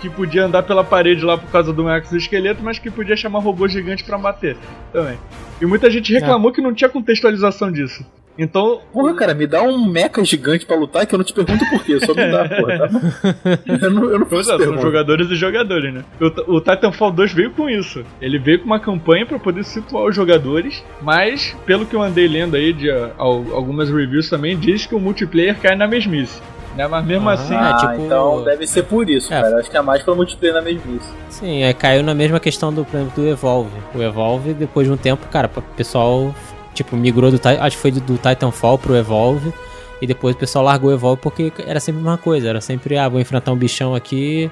que 0.03 0.09
podia 0.09 0.43
andar 0.45 0.63
pela 0.63 0.83
parede 0.83 1.23
lá 1.23 1.37
por 1.37 1.49
causa 1.49 1.71
do 1.71 1.89
exoesqueleto, 1.89 2.61
mas 2.61 2.77
que 2.77 2.91
podia 2.91 3.15
chamar 3.15 3.39
robô 3.39 3.67
gigante 3.69 4.03
pra 4.03 4.17
bater 4.17 4.57
também. 4.91 5.17
E 5.61 5.65
muita 5.65 5.89
gente 5.89 6.11
reclamou 6.13 6.51
que 6.51 6.61
não 6.61 6.73
tinha 6.73 6.89
contextualização 6.89 7.71
disso. 7.71 8.05
Então, 8.37 8.81
Porra, 8.91 9.13
cara, 9.15 9.33
me 9.33 9.45
dá 9.47 9.61
um 9.61 9.87
mecha 9.87 10.25
gigante 10.25 10.65
pra 10.65 10.75
lutar 10.75 11.05
que 11.05 11.13
eu 11.13 11.17
não 11.19 11.23
te 11.23 11.33
pergunto 11.33 11.63
por 11.69 11.83
quê, 11.85 11.99
só 12.03 12.13
me 12.15 12.29
dá, 12.31 12.49
porra. 12.49 12.79
Tá? 12.79 13.59
Eu 13.83 13.91
não, 13.91 14.09
eu 14.09 14.19
não 14.19 14.25
Pois 14.25 14.47
é, 14.49 14.57
são 14.57 14.81
jogadores 14.81 15.29
e 15.29 15.35
jogadores, 15.35 15.93
né? 15.93 16.03
O, 16.19 16.55
o 16.55 16.59
Titanfall 16.59 17.11
2 17.11 17.31
veio 17.31 17.51
com 17.51 17.69
isso. 17.69 18.03
Ele 18.19 18.39
veio 18.39 18.59
com 18.59 18.65
uma 18.65 18.79
campanha 18.79 19.25
pra 19.25 19.37
poder 19.37 19.63
situar 19.63 20.05
os 20.05 20.15
jogadores, 20.15 20.83
mas, 21.01 21.55
pelo 21.65 21.85
que 21.85 21.95
eu 21.95 22.01
andei 22.01 22.27
lendo 22.27 22.55
aí 22.55 22.73
de 22.73 22.89
ah, 22.89 23.11
al- 23.19 23.45
algumas 23.53 23.89
reviews 23.89 24.29
também, 24.29 24.57
diz 24.57 24.85
que 24.87 24.95
o 24.95 24.99
multiplayer 24.99 25.55
cai 25.59 25.75
na 25.75 25.87
mesmice. 25.87 26.41
Né? 26.75 26.87
Mas 26.87 27.05
mesmo 27.05 27.29
Ah, 27.29 27.33
assim, 27.33 27.53
Ah, 27.55 27.77
tipo- 27.79 28.05
então 28.05 28.43
deve 28.43 28.65
ser 28.65 28.83
por 28.83 29.07
isso, 29.09 29.31
É. 29.33 29.41
cara. 29.41 29.57
Acho 29.59 29.69
que 29.69 29.77
é 29.77 29.81
mais 29.81 30.01
pelo 30.03 30.15
multiplayer 30.17 30.55
na 30.55 30.61
mesmice. 30.61 31.07
Sim, 31.29 31.63
é, 31.63 31.73
caiu 31.73 32.01
na 32.03 32.13
mesma 32.15 32.39
questão 32.39 32.73
do, 32.73 32.83
por 32.83 32.95
exemplo, 32.97 33.13
do 33.23 33.27
Evolve. 33.29 33.69
O 33.93 34.01
Evolve, 34.01 34.53
depois 34.53 34.87
de 34.87 34.93
um 34.93 34.97
tempo, 34.97 35.27
cara, 35.27 35.49
o 35.55 35.61
pessoal, 35.75 36.33
tipo, 36.73 36.95
migrou 36.95 37.29
do 37.31 37.39
acho 37.59 37.75
que 37.75 37.81
foi 37.81 37.91
do, 37.91 37.99
do 38.01 38.17
Titanfall 38.17 38.77
pro 38.79 38.95
Evolve. 38.95 39.53
E 40.01 40.07
depois 40.07 40.35
o 40.35 40.39
pessoal 40.39 40.65
largou 40.65 40.89
o 40.89 40.93
Evolve 40.93 41.21
porque 41.21 41.53
era 41.65 41.79
sempre 41.79 42.01
a 42.01 42.03
mesma 42.03 42.17
coisa. 42.17 42.49
Era 42.49 42.59
sempre, 42.59 42.97
ah, 42.97 43.07
vou 43.07 43.19
enfrentar 43.21 43.51
um 43.51 43.55
bichão 43.55 43.93
aqui 43.95 44.51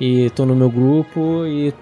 e 0.00 0.30
tô 0.30 0.44
no 0.46 0.56
meu 0.56 0.68
grupo 0.70 1.44
e, 1.46 1.72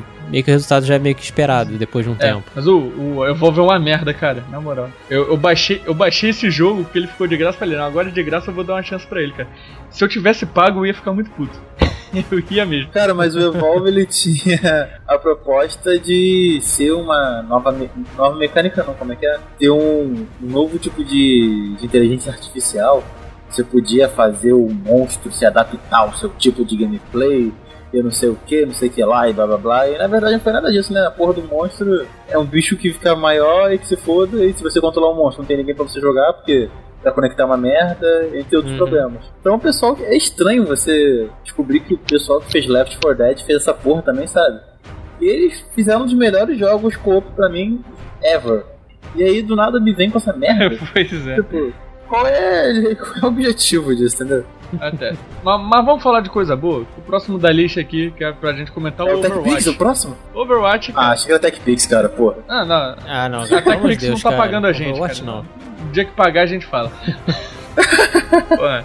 tipo, 0.00 0.30
meio 0.30 0.44
que 0.44 0.50
o 0.50 0.54
resultado 0.54 0.86
já 0.86 0.94
é 0.94 0.98
meio 0.98 1.14
que 1.14 1.22
esperado 1.22 1.76
depois 1.76 2.04
de 2.04 2.10
um 2.10 2.14
É, 2.14 2.32
tempo. 2.32 2.44
mas 2.54 2.66
o, 2.66 2.78
o 2.78 3.26
Evolve 3.28 3.60
é 3.60 3.62
uma 3.62 3.78
merda, 3.78 4.12
cara, 4.14 4.42
na 4.50 4.60
moral. 4.60 4.88
Eu, 5.10 5.28
eu, 5.28 5.36
baixei, 5.36 5.82
eu 5.86 5.94
baixei 5.94 6.30
esse 6.30 6.50
jogo 6.50 6.84
porque 6.84 6.98
ele 6.98 7.06
ficou 7.06 7.26
de 7.26 7.36
graça, 7.36 7.58
falei, 7.58 7.76
não, 7.76 7.84
agora 7.84 8.10
de 8.10 8.22
graça 8.22 8.50
eu 8.50 8.54
vou 8.54 8.64
dar 8.64 8.74
uma 8.74 8.82
chance 8.82 9.06
pra 9.06 9.20
ele, 9.22 9.32
cara. 9.32 9.48
Se 9.90 10.02
eu 10.02 10.08
tivesse 10.08 10.46
pago, 10.46 10.80
eu 10.80 10.86
ia 10.86 10.94
ficar 10.94 11.12
muito 11.12 11.30
puto. 11.30 11.58
eu 12.30 12.42
ia 12.50 12.64
mesmo. 12.66 12.90
Cara, 12.92 13.14
mas 13.14 13.34
o 13.34 13.40
Evolve 13.40 13.88
ele 13.88 14.06
tinha 14.06 15.00
a 15.08 15.18
proposta 15.18 15.98
de 15.98 16.58
ser 16.62 16.92
uma 16.92 17.42
nova, 17.42 17.72
me- 17.72 17.90
nova 18.16 18.36
mecânica, 18.36 18.82
não, 18.86 18.94
como 18.94 19.12
é 19.12 19.16
que 19.16 19.26
é? 19.26 19.38
Ter 19.58 19.70
um, 19.70 20.26
um 20.42 20.46
novo 20.46 20.78
tipo 20.78 21.02
de, 21.04 21.74
de 21.78 21.84
inteligência 21.86 22.30
artificial. 22.32 23.02
Você 23.50 23.62
podia 23.64 24.08
fazer 24.08 24.54
o 24.54 24.66
monstro 24.70 25.30
se 25.30 25.44
adaptar 25.44 25.98
ao 25.98 26.14
seu 26.14 26.30
tipo 26.30 26.64
de 26.64 26.74
gameplay, 26.74 27.52
eu 27.92 28.02
não 28.04 28.10
sei 28.10 28.28
o 28.30 28.38
que, 28.46 28.64
não 28.66 28.72
sei 28.74 28.88
o 28.88 28.92
que 28.92 29.04
lá 29.04 29.28
e 29.28 29.32
blá 29.32 29.46
blá 29.46 29.56
blá. 29.58 29.88
E 29.88 29.98
na 29.98 30.06
verdade 30.06 30.34
não 30.34 30.40
foi 30.40 30.52
nada 30.52 30.70
disso, 30.70 30.92
né? 30.92 31.06
A 31.06 31.10
porra 31.10 31.34
do 31.34 31.42
monstro 31.42 32.06
é 32.28 32.38
um 32.38 32.44
bicho 32.44 32.76
que 32.76 32.92
fica 32.92 33.14
maior 33.14 33.72
e 33.72 33.78
que 33.78 33.86
se 33.86 33.96
foda, 33.96 34.44
e 34.44 34.52
se 34.52 34.62
você 34.62 34.80
controlar 34.80 35.10
o 35.10 35.14
monstro 35.16 35.42
não 35.42 35.46
tem 35.48 35.56
ninguém 35.56 35.74
pra 35.74 35.84
você 35.84 36.00
jogar, 36.00 36.32
porque 36.32 36.68
pra 37.02 37.10
conectar 37.12 37.42
é 37.42 37.46
uma 37.46 37.56
merda, 37.56 38.28
entre 38.34 38.56
outros 38.56 38.72
Uhum. 38.72 38.78
problemas. 38.78 39.24
Então 39.40 39.54
o 39.56 39.58
pessoal. 39.58 39.96
É 40.02 40.16
estranho 40.16 40.64
você 40.64 41.28
descobrir 41.42 41.80
que 41.80 41.94
o 41.94 41.98
pessoal 41.98 42.40
que 42.40 42.50
fez 42.50 42.66
Left 42.66 42.96
4 43.02 43.18
Dead 43.18 43.40
fez 43.40 43.58
essa 43.62 43.74
porra 43.74 44.02
também, 44.02 44.26
sabe? 44.26 44.60
E 45.20 45.26
eles 45.28 45.64
fizeram 45.74 46.02
um 46.02 46.04
dos 46.04 46.14
melhores 46.14 46.58
jogos 46.58 46.96
co-op 46.96 47.26
pra 47.36 47.48
mim 47.48 47.84
ever. 48.22 48.64
E 49.14 49.22
aí 49.22 49.42
do 49.42 49.54
nada 49.56 49.78
me 49.80 49.92
vem 49.92 50.10
com 50.10 50.18
essa 50.18 50.32
merda. 50.32 50.78
pois 50.92 51.26
é. 51.28 51.34
tipo, 51.34 51.72
qual 52.08 52.26
é, 52.26 52.94
qual 52.94 53.12
é 53.16 53.24
o 53.24 53.28
objetivo 53.28 53.94
disso, 53.94 54.16
entendeu? 54.22 54.44
Até. 54.80 55.14
mas, 55.44 55.60
mas 55.60 55.84
vamos 55.84 56.02
falar 56.02 56.20
de 56.20 56.30
coisa 56.30 56.56
boa? 56.56 56.86
O 56.96 57.02
próximo 57.02 57.38
da 57.38 57.50
lista 57.50 57.80
aqui, 57.80 58.10
que 58.16 58.24
é 58.24 58.32
pra 58.32 58.52
gente 58.52 58.72
comentar 58.72 59.06
É 59.06 59.12
o 59.14 59.18
o 59.18 59.20
TechPix 59.20 59.38
Overwatch. 59.40 59.68
o 59.68 59.74
próximo? 59.74 60.16
Overwatch, 60.34 60.90
Ah, 60.92 60.94
cara. 60.94 61.08
achei 61.12 61.26
que 61.26 61.32
era 61.32 61.40
TechPix, 61.40 61.86
cara, 61.86 62.08
porra. 62.08 62.36
Ah, 62.48 62.64
não. 62.64 62.96
Ah, 63.06 63.28
não, 63.28 63.42
A 63.42 63.46
TechPix 63.46 64.08
não 64.08 64.16
tá 64.16 64.30
cara. 64.30 64.36
pagando 64.42 64.66
a 64.66 64.72
gente, 64.72 64.90
Overwatch 64.90 65.22
cara. 65.22 65.32
não. 65.36 65.44
O 65.86 65.92
dia 65.92 66.04
que 66.04 66.12
pagar 66.12 66.42
a 66.42 66.46
gente 66.46 66.64
fala. 66.66 66.90
Porra. 68.56 68.84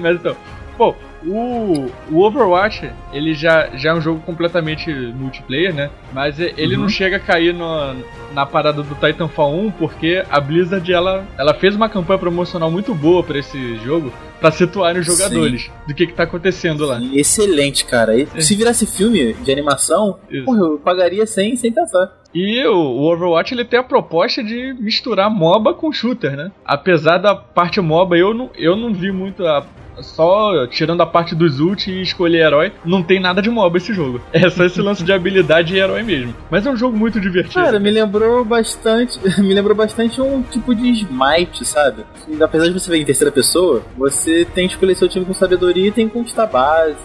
Mas 0.00 0.16
então, 0.16 0.36
pô, 0.76 0.94
o, 1.26 1.90
o 2.10 2.20
Overwatch, 2.24 2.90
ele 3.12 3.34
já, 3.34 3.68
já 3.74 3.90
é 3.90 3.94
um 3.94 4.00
jogo 4.00 4.20
completamente 4.20 4.90
multiplayer, 4.92 5.74
né? 5.74 5.90
Mas 6.12 6.38
ele 6.40 6.74
Uhum. 6.76 6.82
não 6.82 6.88
chega 6.88 7.16
a 7.16 7.20
cair 7.20 7.52
no, 7.54 7.94
na 8.32 8.44
parada 8.46 8.82
do 8.82 8.94
Titanfall 8.94 9.54
1 9.54 9.70
porque 9.72 10.24
a 10.30 10.40
Blizzard, 10.40 10.92
ela, 10.92 11.24
ela 11.38 11.54
fez 11.54 11.74
uma 11.76 11.88
campanha 11.88 12.18
promocional 12.18 12.70
muito 12.70 12.94
boa 12.94 13.22
pra 13.22 13.38
esse 13.38 13.76
jogo, 13.78 14.12
pra 14.40 14.50
situar 14.50 14.96
os 14.96 15.06
jogadores 15.06 15.70
do 15.86 15.94
que 15.94 16.06
que 16.06 16.12
tá 16.12 16.24
acontecendo 16.24 16.84
lá. 16.84 16.98
E 16.98 17.18
excelente, 17.20 17.84
cara. 17.84 18.16
E 18.16 18.26
se 18.42 18.54
virasse 18.54 18.86
filme 18.86 19.34
de 19.34 19.52
animação, 19.52 20.18
porra, 20.44 20.58
eu 20.60 20.78
pagaria 20.78 21.26
sem, 21.26 21.54
sem 21.56 21.70
pensar. 21.72 22.20
E 22.34 22.64
o, 22.66 22.74
o 22.74 23.12
Overwatch 23.12 23.52
ele 23.52 23.64
tem 23.64 23.78
a 23.78 23.82
proposta 23.82 24.42
de 24.42 24.74
misturar 24.80 25.30
MOBA 25.30 25.74
com 25.74 25.92
shooter, 25.92 26.34
né? 26.34 26.50
Apesar 26.64 27.18
da 27.18 27.34
parte 27.34 27.78
MOBA, 27.80 28.16
eu 28.16 28.32
não, 28.34 28.50
eu 28.56 28.74
não 28.74 28.92
vi 28.92 29.12
muito 29.12 29.46
a. 29.46 29.64
Só 30.00 30.66
tirando 30.66 31.02
a 31.02 31.06
parte 31.06 31.34
dos 31.34 31.60
ult 31.60 31.90
e 31.90 32.02
escolher 32.02 32.46
herói, 32.46 32.72
não 32.84 33.02
tem 33.02 33.20
nada 33.20 33.42
de 33.42 33.50
MOBA 33.50 33.78
esse 33.78 33.92
jogo. 33.92 34.20
É 34.32 34.50
só 34.50 34.64
esse 34.64 34.80
lance 34.80 35.04
de 35.04 35.12
habilidade 35.12 35.74
e 35.74 35.78
herói 35.78 36.02
mesmo. 36.02 36.34
Mas 36.50 36.66
é 36.66 36.70
um 36.70 36.76
jogo 36.76 36.96
muito 36.96 37.20
divertido. 37.20 37.54
Cara, 37.54 37.78
me 37.78 37.90
lembrou 37.90 38.44
bastante. 38.44 39.18
Me 39.40 39.54
lembrou 39.54 39.76
bastante 39.76 40.20
um 40.20 40.42
tipo 40.42 40.74
de 40.74 40.88
smite, 40.90 41.64
sabe? 41.64 42.04
Apesar 42.40 42.66
de 42.66 42.72
você 42.72 42.90
ver 42.90 42.98
em 42.98 43.04
terceira 43.04 43.30
pessoa, 43.30 43.82
você 43.96 44.44
tem 44.44 44.66
que 44.66 44.74
escolher 44.74 44.94
seu 44.94 45.08
time 45.08 45.24
com 45.24 45.34
sabedoria 45.34 45.88
e 45.88 45.92
tem 45.92 46.08
que 46.08 46.14
conquistar 46.14 46.46
base. 46.46 46.96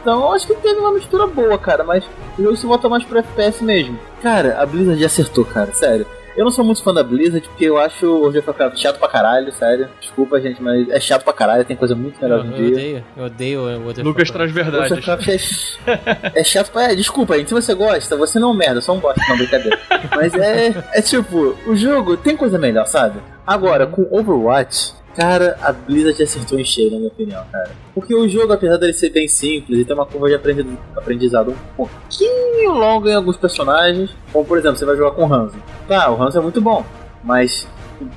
Então 0.00 0.32
acho 0.32 0.46
que 0.46 0.54
teve 0.54 0.78
uma 0.78 0.92
mistura 0.92 1.26
boa, 1.26 1.58
cara, 1.58 1.82
mas 1.82 2.04
o 2.38 2.42
jogo 2.42 2.56
se 2.56 2.64
volta 2.64 2.88
mais 2.88 3.04
pro 3.04 3.18
FPS 3.18 3.62
mesmo. 3.62 3.98
Cara, 4.22 4.60
a 4.60 4.64
Blizzard 4.64 5.04
acertou, 5.04 5.44
cara, 5.44 5.72
sério. 5.72 6.06
Eu 6.36 6.44
não 6.44 6.50
sou 6.50 6.64
muito 6.64 6.82
fã 6.82 6.92
da 6.92 7.02
Blizzard 7.02 7.48
porque 7.48 7.64
eu 7.64 7.78
acho 7.78 8.06
o 8.06 8.20
World 8.20 8.38
of 8.38 8.48
Warcraft 8.48 8.78
chato 8.78 8.98
pra 8.98 9.08
caralho, 9.08 9.50
sério. 9.52 9.88
Desculpa, 10.00 10.40
gente, 10.40 10.62
mas 10.62 10.88
é 10.90 11.00
chato 11.00 11.24
pra 11.24 11.32
caralho, 11.32 11.64
tem 11.64 11.76
coisa 11.76 11.94
muito 11.94 12.20
melhor 12.20 12.44
Eu, 12.44 12.52
hoje 12.52 12.62
eu 12.62 12.66
dia. 12.66 12.74
odeio, 12.76 13.04
eu 13.16 13.24
odeio 13.24 13.60
o 13.60 13.64
World 13.64 14.00
of 14.00 14.02
Lucas 14.02 14.28
Warcraft. 14.28 14.32
traz 14.32 14.54
World 14.54 14.68
of 14.70 14.90
verdades. 14.90 15.08
Warcraft 15.08 16.32
é, 16.34 16.40
é 16.40 16.44
chato 16.44 16.70
pra. 16.70 16.92
É, 16.92 16.94
desculpa, 16.94 17.36
gente. 17.38 17.48
Se 17.48 17.54
você 17.54 17.74
gosta, 17.74 18.16
você 18.16 18.38
não 18.38 18.50
é 18.50 18.52
um 18.52 18.56
merda, 18.56 18.80
só 18.80 18.92
um 18.92 18.98
bosta, 19.00 19.20
não, 19.28 19.36
brincadeira. 19.36 19.78
Mas 20.14 20.34
é. 20.34 20.84
É 20.92 21.00
tipo, 21.02 21.56
o 21.66 21.74
jogo 21.76 22.16
tem 22.16 22.36
coisa 22.36 22.58
melhor, 22.58 22.86
sabe? 22.86 23.18
Agora, 23.46 23.86
com 23.86 24.06
Overwatch, 24.10 24.92
cara, 25.16 25.56
a 25.62 25.72
Blizzard 25.72 26.22
acertou 26.22 26.58
em 26.58 26.64
cheio, 26.64 26.90
na 26.90 26.96
minha 26.98 27.08
opinião, 27.08 27.42
cara. 27.50 27.70
Porque 27.94 28.14
o 28.14 28.28
jogo, 28.28 28.52
apesar 28.52 28.76
dele 28.76 28.92
ser 28.92 29.10
bem 29.10 29.26
simples 29.26 29.80
e 29.80 29.84
ter 29.84 29.94
uma 29.94 30.04
curva 30.06 30.28
de 30.28 30.34
aprendi- 30.34 30.78
aprendizado 30.96 31.50
um 31.52 31.56
pouquinho 31.76 32.72
longa 32.72 33.10
em 33.10 33.14
alguns 33.14 33.36
personagens, 33.36 34.10
como 34.32 34.44
por 34.44 34.58
exemplo, 34.58 34.76
você 34.76 34.84
vai 34.84 34.96
jogar 34.96 35.12
com 35.12 35.26
o 35.26 35.32
Hanzo. 35.32 35.56
Tá, 35.88 36.10
o 36.10 36.22
Hanzo 36.22 36.38
é 36.38 36.40
muito 36.42 36.60
bom, 36.60 36.84
mas 37.24 37.66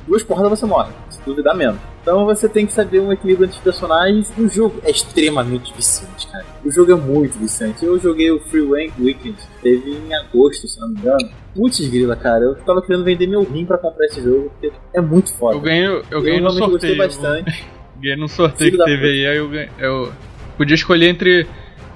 duas 0.06 0.22
porradas 0.24 0.60
você 0.60 0.66
morre, 0.66 0.91
se 1.10 1.20
duvidar 1.26 1.56
menos. 1.56 1.80
Então 2.10 2.26
você 2.26 2.49
tem 2.49 2.66
que 2.66 2.74
saber 2.74 2.99
um 3.01 3.14
equilíbrio 3.14 3.45
entre 3.45 3.57
os 3.57 3.64
personagens. 3.64 4.34
O 4.36 4.49
jogo 4.49 4.82
é 4.84 4.89
extremamente 4.89 5.72
viciante, 5.76 6.26
cara. 6.26 6.43
O 6.66 6.72
jogo 6.72 6.91
é 6.91 6.95
muito 6.95 7.38
viciante. 7.38 7.86
Eu 7.86 7.99
joguei 7.99 8.32
o 8.32 8.39
Free 8.39 8.62
Weekend, 8.64 9.36
teve 9.62 9.91
em 9.91 10.12
agosto, 10.16 10.68
se 10.68 10.80
não 10.80 10.89
me 10.89 10.99
engano. 10.99 11.30
Putz, 11.53 11.80
grila, 11.88 12.16
cara, 12.16 12.45
eu 12.45 12.55
tava 12.55 12.82
querendo 12.82 13.03
vender 13.03 13.28
meu 13.28 13.43
rim 13.43 13.64
pra 13.64 13.78
comprar 13.78 14.07
esse 14.07 14.24
jogo, 14.24 14.49
porque 14.49 14.72
é 14.91 14.99
muito 14.99 15.32
foda. 15.36 15.55
Eu 15.57 15.62
ganhei, 15.62 15.86
eu 15.86 16.22
ganhei 16.24 16.39
no 16.41 16.49
realmente 16.49 16.57
sorteio. 16.57 16.97
gostei 16.97 16.97
bastante. 16.97 17.66
Ganhei 18.01 18.16
num 18.16 18.30
sorteio 18.30 18.72
Filho 18.72 18.84
que 18.86 18.89
teve 18.91 19.05
aí, 19.05 19.28
aí 19.28 19.38
eu, 19.38 19.49
ganhei- 19.49 19.70
eu 19.78 20.12
podia 20.57 20.74
escolher 20.74 21.10
entre. 21.10 21.45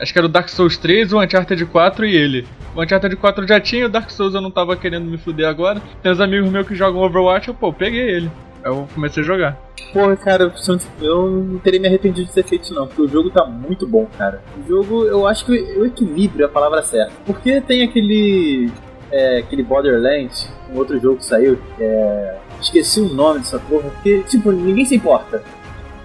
Acho 0.04 0.12
que 0.12 0.20
era 0.20 0.28
o 0.28 0.30
Dark 0.30 0.50
Souls 0.50 0.76
3, 0.76 1.14
o 1.14 1.22
Uncharted 1.22 1.66
4 1.66 2.06
e 2.06 2.14
ele. 2.14 2.46
O 2.76 2.84
Uncharted 2.84 3.16
4 3.16 3.44
eu 3.46 3.48
já 3.48 3.60
tinha, 3.62 3.86
o 3.86 3.90
Dark 3.90 4.10
Souls 4.10 4.36
eu 4.36 4.42
não 4.42 4.52
tava 4.52 4.76
querendo 4.76 5.06
me 5.06 5.18
fuder 5.18 5.48
agora. 5.48 5.82
Tem 6.02 6.12
uns 6.12 6.20
amigos 6.20 6.52
meus 6.52 6.68
que 6.68 6.76
jogam 6.76 7.02
Overwatch, 7.02 7.48
eu, 7.48 7.54
pô, 7.54 7.72
peguei 7.72 8.02
ele. 8.02 8.30
Aí 8.66 8.70
eu 8.70 8.86
comecei 8.94 9.24
a 9.24 9.26
jogar. 9.26 9.58
Porra, 9.94 10.18
cara, 10.18 10.54
eu 11.02 11.30
não 11.30 11.58
teria 11.60 11.80
me 11.80 11.88
arrependido 11.88 12.28
de 12.28 12.34
ter 12.34 12.44
feito 12.44 12.74
não, 12.74 12.86
porque 12.86 13.02
o 13.02 13.08
jogo 13.08 13.30
tá 13.30 13.46
muito 13.46 13.88
bom, 13.88 14.06
cara. 14.18 14.42
O 14.58 14.68
jogo, 14.68 15.06
eu 15.06 15.26
acho 15.26 15.46
que 15.46 15.52
o 15.52 15.86
equilíbrio 15.86 16.44
é 16.44 16.48
a 16.48 16.52
palavra 16.52 16.82
certa. 16.84 17.14
Porque 17.26 17.62
tem 17.62 17.84
aquele. 17.84 18.70
É, 19.10 19.38
aquele 19.38 19.64
Borderlands, 19.64 20.52
um 20.74 20.78
outro 20.80 21.00
jogo 21.00 21.18
que 21.18 21.26
saiu, 21.26 21.58
é. 21.80 22.40
Esqueci 22.60 23.00
o 23.00 23.14
nome 23.14 23.40
dessa 23.40 23.60
porra, 23.60 23.90
porque, 23.90 24.24
tipo, 24.24 24.52
ninguém 24.52 24.86
se 24.86 24.96
importa. 24.96 25.44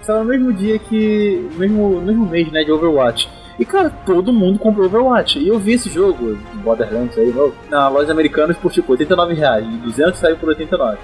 Saiu 0.03 0.19
no 0.19 0.25
mesmo 0.25 0.53
dia 0.53 0.79
que. 0.79 1.49
mesmo, 1.57 1.99
mesmo 2.01 2.25
mês, 2.25 2.49
né, 2.49 2.63
de 2.63 2.71
Overwatch. 2.71 3.38
E, 3.59 3.65
cara, 3.65 3.89
todo 3.89 4.31
mundo 4.31 4.57
comprou 4.57 4.85
Overwatch. 4.85 5.37
E 5.37 5.47
eu 5.49 5.59
vi 5.59 5.73
esse 5.73 5.89
jogo, 5.89 6.37
Borderlands 6.63 7.17
aí, 7.17 7.33
na 7.69 7.89
loja 7.89 8.11
americana 8.11 8.53
por, 8.53 8.71
tipo, 8.71 8.91
89 8.93 9.33
reais. 9.33 9.65
E 9.65 9.77
200 9.79 10.17
saiu 10.19 10.37
por 10.37 10.47
89. 10.49 10.97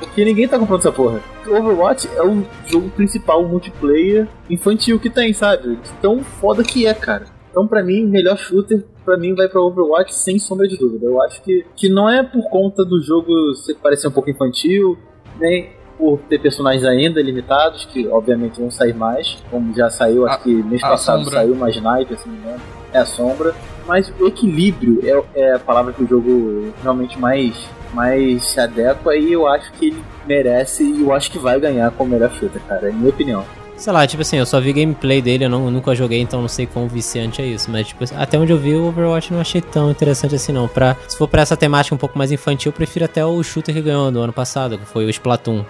Porque 0.00 0.24
ninguém 0.24 0.46
tá 0.46 0.58
comprando 0.58 0.80
essa 0.80 0.92
porra. 0.92 1.20
Overwatch 1.46 2.08
é 2.14 2.22
o 2.22 2.44
jogo 2.66 2.90
principal 2.90 3.42
multiplayer 3.48 4.28
infantil 4.50 5.00
que 5.00 5.08
tem, 5.08 5.32
sabe? 5.32 5.78
Tão 6.02 6.22
foda 6.22 6.62
que 6.62 6.86
é, 6.86 6.92
cara. 6.92 7.24
Então, 7.50 7.66
pra 7.66 7.82
mim, 7.82 8.04
o 8.04 8.08
melhor 8.08 8.36
shooter, 8.36 8.84
pra 9.04 9.16
mim, 9.16 9.34
vai 9.34 9.48
pra 9.48 9.60
Overwatch 9.62 10.12
sem 10.14 10.38
sombra 10.38 10.66
de 10.68 10.76
dúvida. 10.76 11.06
Eu 11.06 11.22
acho 11.22 11.40
que, 11.42 11.64
que 11.76 11.88
não 11.88 12.08
é 12.10 12.22
por 12.22 12.50
conta 12.50 12.84
do 12.84 13.00
jogo 13.00 13.32
ser- 13.54 13.76
parecer 13.76 14.08
um 14.08 14.10
pouco 14.10 14.28
infantil, 14.28 14.98
nem 15.40 15.70
por 15.98 16.18
ter 16.28 16.38
personagens 16.40 16.84
ainda 16.84 17.20
limitados, 17.22 17.84
que 17.86 18.06
obviamente 18.08 18.60
vão 18.60 18.70
sair 18.70 18.94
mais, 18.94 19.36
como 19.50 19.74
já 19.74 19.88
saiu, 19.90 20.26
acho 20.26 20.36
A- 20.36 20.38
que 20.42 20.50
mês 20.52 20.80
passado 20.82 21.24
sombra. 21.24 21.38
saiu 21.40 21.52
uma 21.54 21.70
sniper, 21.70 22.18
se 22.18 22.28
não 22.28 22.34
me 22.34 22.40
engano. 22.42 22.60
É 22.92 22.98
a 22.98 23.06
sombra. 23.06 23.54
Mas 23.86 24.10
o 24.18 24.26
equilíbrio 24.26 25.00
é, 25.34 25.40
é 25.40 25.52
a 25.54 25.58
palavra 25.58 25.92
que 25.92 26.02
o 26.02 26.06
jogo 26.08 26.72
realmente 26.82 27.18
mais, 27.18 27.54
mais 27.92 28.44
se 28.46 28.58
adequa 28.58 29.14
e 29.16 29.32
eu 29.32 29.46
acho 29.46 29.70
que 29.72 29.88
ele 29.88 30.02
merece 30.26 30.82
e 30.84 31.02
eu 31.02 31.12
acho 31.12 31.30
que 31.30 31.38
vai 31.38 31.60
ganhar 31.60 31.90
como 31.90 32.10
melhor 32.10 32.30
shooter, 32.32 32.62
cara, 32.66 32.88
é 32.88 32.92
minha 32.92 33.10
opinião. 33.10 33.44
Sei 33.76 33.92
lá, 33.92 34.06
tipo 34.06 34.22
assim, 34.22 34.36
eu 34.38 34.46
só 34.46 34.60
vi 34.60 34.72
gameplay 34.72 35.20
dele, 35.20 35.44
eu 35.46 35.50
não, 35.50 35.68
nunca 35.70 35.94
joguei, 35.96 36.20
então 36.20 36.40
não 36.40 36.48
sei 36.48 36.64
quão 36.64 36.86
viciante 36.86 37.42
é 37.42 37.44
isso. 37.46 37.68
Mas, 37.70 37.88
tipo, 37.88 38.04
até 38.16 38.38
onde 38.38 38.52
eu 38.52 38.56
vi, 38.56 38.72
o 38.72 38.86
Overwatch 38.86 39.32
não 39.32 39.40
achei 39.40 39.60
tão 39.60 39.90
interessante 39.90 40.34
assim, 40.36 40.52
não. 40.52 40.68
Pra, 40.68 40.96
se 41.08 41.18
for 41.18 41.26
pra 41.28 41.42
essa 41.42 41.56
temática 41.56 41.92
um 41.94 41.98
pouco 41.98 42.16
mais 42.16 42.30
infantil, 42.30 42.70
eu 42.70 42.72
prefiro 42.72 43.04
até 43.04 43.24
o 43.26 43.42
shooter 43.42 43.74
que 43.74 43.82
ganhou 43.82 44.12
no 44.12 44.20
ano 44.20 44.32
passado, 44.32 44.78
que 44.78 44.86
foi 44.86 45.04
o 45.04 45.10
Splatoon. 45.10 45.64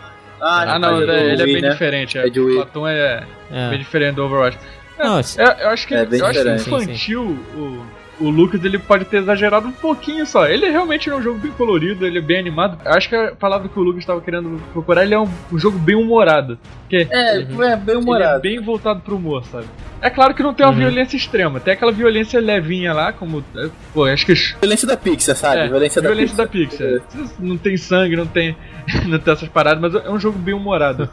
Ah, 0.47 0.79
não, 0.79 0.93
mas 0.93 1.03
ele, 1.03 1.13
é 1.13 1.33
ele 1.33 1.43
é 1.43 1.47
bem 1.47 1.63
né? 1.63 1.71
diferente. 1.71 2.19
É 2.19 2.29
de 2.29 2.39
Wii. 2.41 2.53
o 2.53 2.57
Platon 2.63 2.87
é, 2.89 3.25
É. 3.51 3.71
bem 3.71 3.79
diferente 3.79 4.15
do 4.17 4.25
Overwatch. 4.25 4.59
Não, 4.99 5.19
Eu, 5.39 5.47
eu 5.47 5.69
acho 5.71 5.87
que, 5.89 5.95
É 5.95 6.05
bem 6.05 6.21
eu 6.21 6.27
acho 6.27 6.39
que 6.39 6.45
diferente. 6.45 6.63
Sim, 6.65 6.71
sim. 6.71 6.83
infantil, 6.85 7.23
o, 7.57 7.87
o 8.21 8.31
Lucas 8.31 8.65
ele 8.65 8.79
pode 8.79 9.05
ter 9.07 9.19
exagerado 9.19 9.67
um 9.69 9.73
pouquinho 9.73 10.25
só. 10.27 10.47
Ele 10.47 10.69
realmente 10.71 11.09
é 11.09 11.15
um 11.15 11.23
jogo 11.23 11.39
bem 11.39 11.51
colorido, 11.53 12.07
ele 12.07 12.19
é 12.19 12.23
bem 12.23 12.39
animado. 12.39 12.79
Eu 12.85 12.93
acho 12.93 13.09
que 13.09 13.15
a 13.17 13.35
palavra 13.35 13.69
que 13.69 13.79
o 13.79 13.83
Lucas 13.83 14.01
estava 14.01 14.21
querendo 14.21 14.61
procurar, 14.73 15.05
ele 15.05 15.15
é 15.15 15.19
um, 15.21 15.29
um 15.53 15.59
jogo 15.59 15.79
bem 15.79 15.97
humorado. 15.97 16.59
Porque 16.83 17.07
É, 17.11 17.39
Uhum. 17.39 17.63
é 17.63 17.77
bem 17.77 17.85
ele 17.89 17.93
é 17.93 17.99
humorado. 17.99 18.41
bem 18.43 18.61
voltado 18.61 19.01
pro 19.01 19.17
humor, 19.17 19.45
sabe? 19.47 19.67
É 20.01 20.11
claro 20.11 20.35
que 20.35 20.43
não 20.43 20.53
tem 20.53 20.67
uma 20.67 20.73
Uhum. 20.73 20.79
violência 20.79 21.17
extrema, 21.17 21.59
tem 21.61 21.73
aquela 21.73 21.91
violência 21.91 22.39
levinha 22.39 22.93
lá, 22.93 23.11
como. 23.13 23.43
é, 23.57 23.71
Pô, 23.95 24.05
acho 24.05 24.27
que. 24.27 24.35
Violência 24.61 24.87
da 24.87 24.97
Pixar, 24.99 25.35
sabe? 25.35 25.61
É, 25.63 25.69
violência 25.69 26.03
da 26.03 26.09
violência 26.09 26.37
da 26.37 26.47
Pixar. 26.47 27.01
Pixar. 27.01 27.31
Não 27.41 27.57
tem 27.57 27.77
sangue, 27.79 28.15
não 28.15 28.27
tem, 28.27 28.55
não 29.09 29.19
tem 29.19 29.33
essas 29.33 29.49
paradas, 29.49 29.81
mas 29.81 29.95
é 30.05 30.11
um 30.11 30.21
jogo 30.21 30.39
bem 30.39 30.55
humorado. 30.55 31.09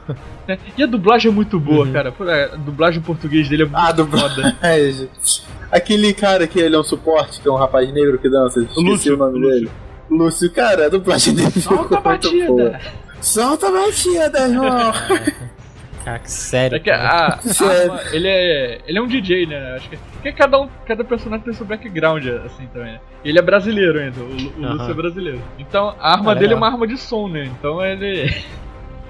né? 0.47 0.57
E 0.77 0.83
a 0.83 0.85
dublagem 0.85 1.31
é 1.31 1.33
muito 1.33 1.57
boa, 1.59 1.85
Uhum. 1.85 1.93
cara. 1.93 2.11
Pô, 2.11 2.25
A 2.25 2.47
dublagem 2.57 2.99
em 2.99 3.03
português 3.03 3.47
dele 3.47 3.63
é 3.63 3.65
muito 3.65 3.77
Ah, 3.79 3.91
dubla- 3.93 4.29
foda. 4.29 4.57
É, 4.61 4.91
gente. 4.91 5.51
Aquele 5.71 6.13
cara 6.13 6.45
que 6.47 6.59
ele 6.59 6.75
é 6.75 6.79
um 6.79 6.83
suporte, 6.91 7.41
que 7.41 7.47
é 7.47 7.51
um 7.51 7.55
rapaz 7.55 7.91
negro 7.91 8.17
que 8.19 8.29
dança, 8.29 8.59
esqueci 8.61 8.83
Lúcio, 8.83 9.13
o 9.15 9.17
nome 9.17 9.39
Lúcio. 9.39 9.49
dele. 9.55 9.71
Lúcio, 10.09 10.51
cara, 10.51 10.85
a 10.87 10.89
dublagem 10.89 11.33
dele 11.35 11.51
Solta 11.51 11.83
ficou 11.83 11.97
a 11.97 12.01
muito 12.09 12.31
boa. 12.47 12.71
batida! 12.71 12.81
Solta 13.21 13.67
a 13.67 13.71
batida, 13.71 14.39
irmão! 14.47 14.91
Cara, 16.03 16.17
que 16.17 16.31
sério. 16.31 16.75
É 16.77 16.79
que 16.79 16.89
cara. 16.89 17.03
a, 17.09 17.35
a 17.35 17.41
Sério. 17.41 17.91
arma, 17.93 18.01
ele 18.11 18.27
é. 18.27 18.79
Ele 18.87 18.97
é 18.97 19.01
um 19.03 19.05
DJ, 19.05 19.45
né? 19.45 19.75
Acho 19.75 19.87
que. 19.87 19.97
Porque 19.97 20.31
cada, 20.31 20.59
um, 20.59 20.67
cada 20.83 21.03
personagem 21.03 21.45
tem 21.45 21.53
seu 21.53 21.63
background, 21.63 22.25
assim, 22.43 22.65
também, 22.73 22.93
né? 22.93 22.99
E 23.23 23.29
ele 23.29 23.37
é 23.37 23.41
brasileiro 23.43 23.99
ainda, 23.99 24.19
o, 24.19 24.23
o. 24.23 24.71
Lúcio 24.73 24.89
é 24.89 24.93
brasileiro. 24.95 25.39
Então 25.59 25.93
a 25.99 26.13
arma 26.13 26.31
Ah, 26.31 26.33
dele 26.33 26.53
é 26.53 26.57
uma 26.57 26.65
arma 26.65 26.87
de 26.87 26.97
som, 26.97 27.27
né? 27.27 27.43
Então 27.45 27.85
ele. 27.85 28.33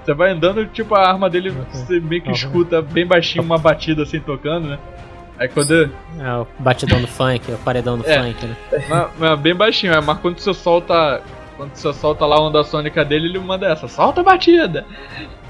Você 0.03 0.13
vai 0.13 0.31
andando, 0.31 0.65
tipo, 0.65 0.93
a 0.93 1.07
arma 1.07 1.29
dele 1.29 1.51
você 1.71 1.97
meio 2.01 2.21
que 2.23 2.27
Aham. 2.27 2.35
escuta 2.35 2.81
bem 2.81 3.05
baixinho 3.07 3.45
uma 3.45 3.57
batida 3.57 4.03
assim 4.03 4.19
tocando, 4.19 4.67
né? 4.67 4.79
Aí 5.41 5.49
quando. 5.49 5.71
É 6.19 6.33
o 6.35 6.45
batidão 6.59 7.01
do 7.01 7.07
funk, 7.07 7.51
é 7.51 7.55
o 7.55 7.57
paredão 7.57 7.97
do 7.97 8.07
É. 8.07 8.21
funk, 8.21 8.45
né? 8.45 8.55
Mas, 8.87 9.07
mas 9.17 9.39
bem 9.39 9.55
baixinho, 9.55 9.91
é, 9.91 9.99
mas 9.99 10.19
quando 10.19 10.37
você 10.37 10.53
solta. 10.53 11.19
Quando 11.57 11.73
você 11.75 11.91
solta 11.93 12.25
lá 12.27 12.35
a 12.35 12.41
onda 12.41 12.63
sônica 12.63 13.03
dele, 13.03 13.27
ele 13.27 13.39
manda 13.39 13.67
essa, 13.67 13.87
solta 13.87 14.21
a 14.21 14.23
batida! 14.23 14.85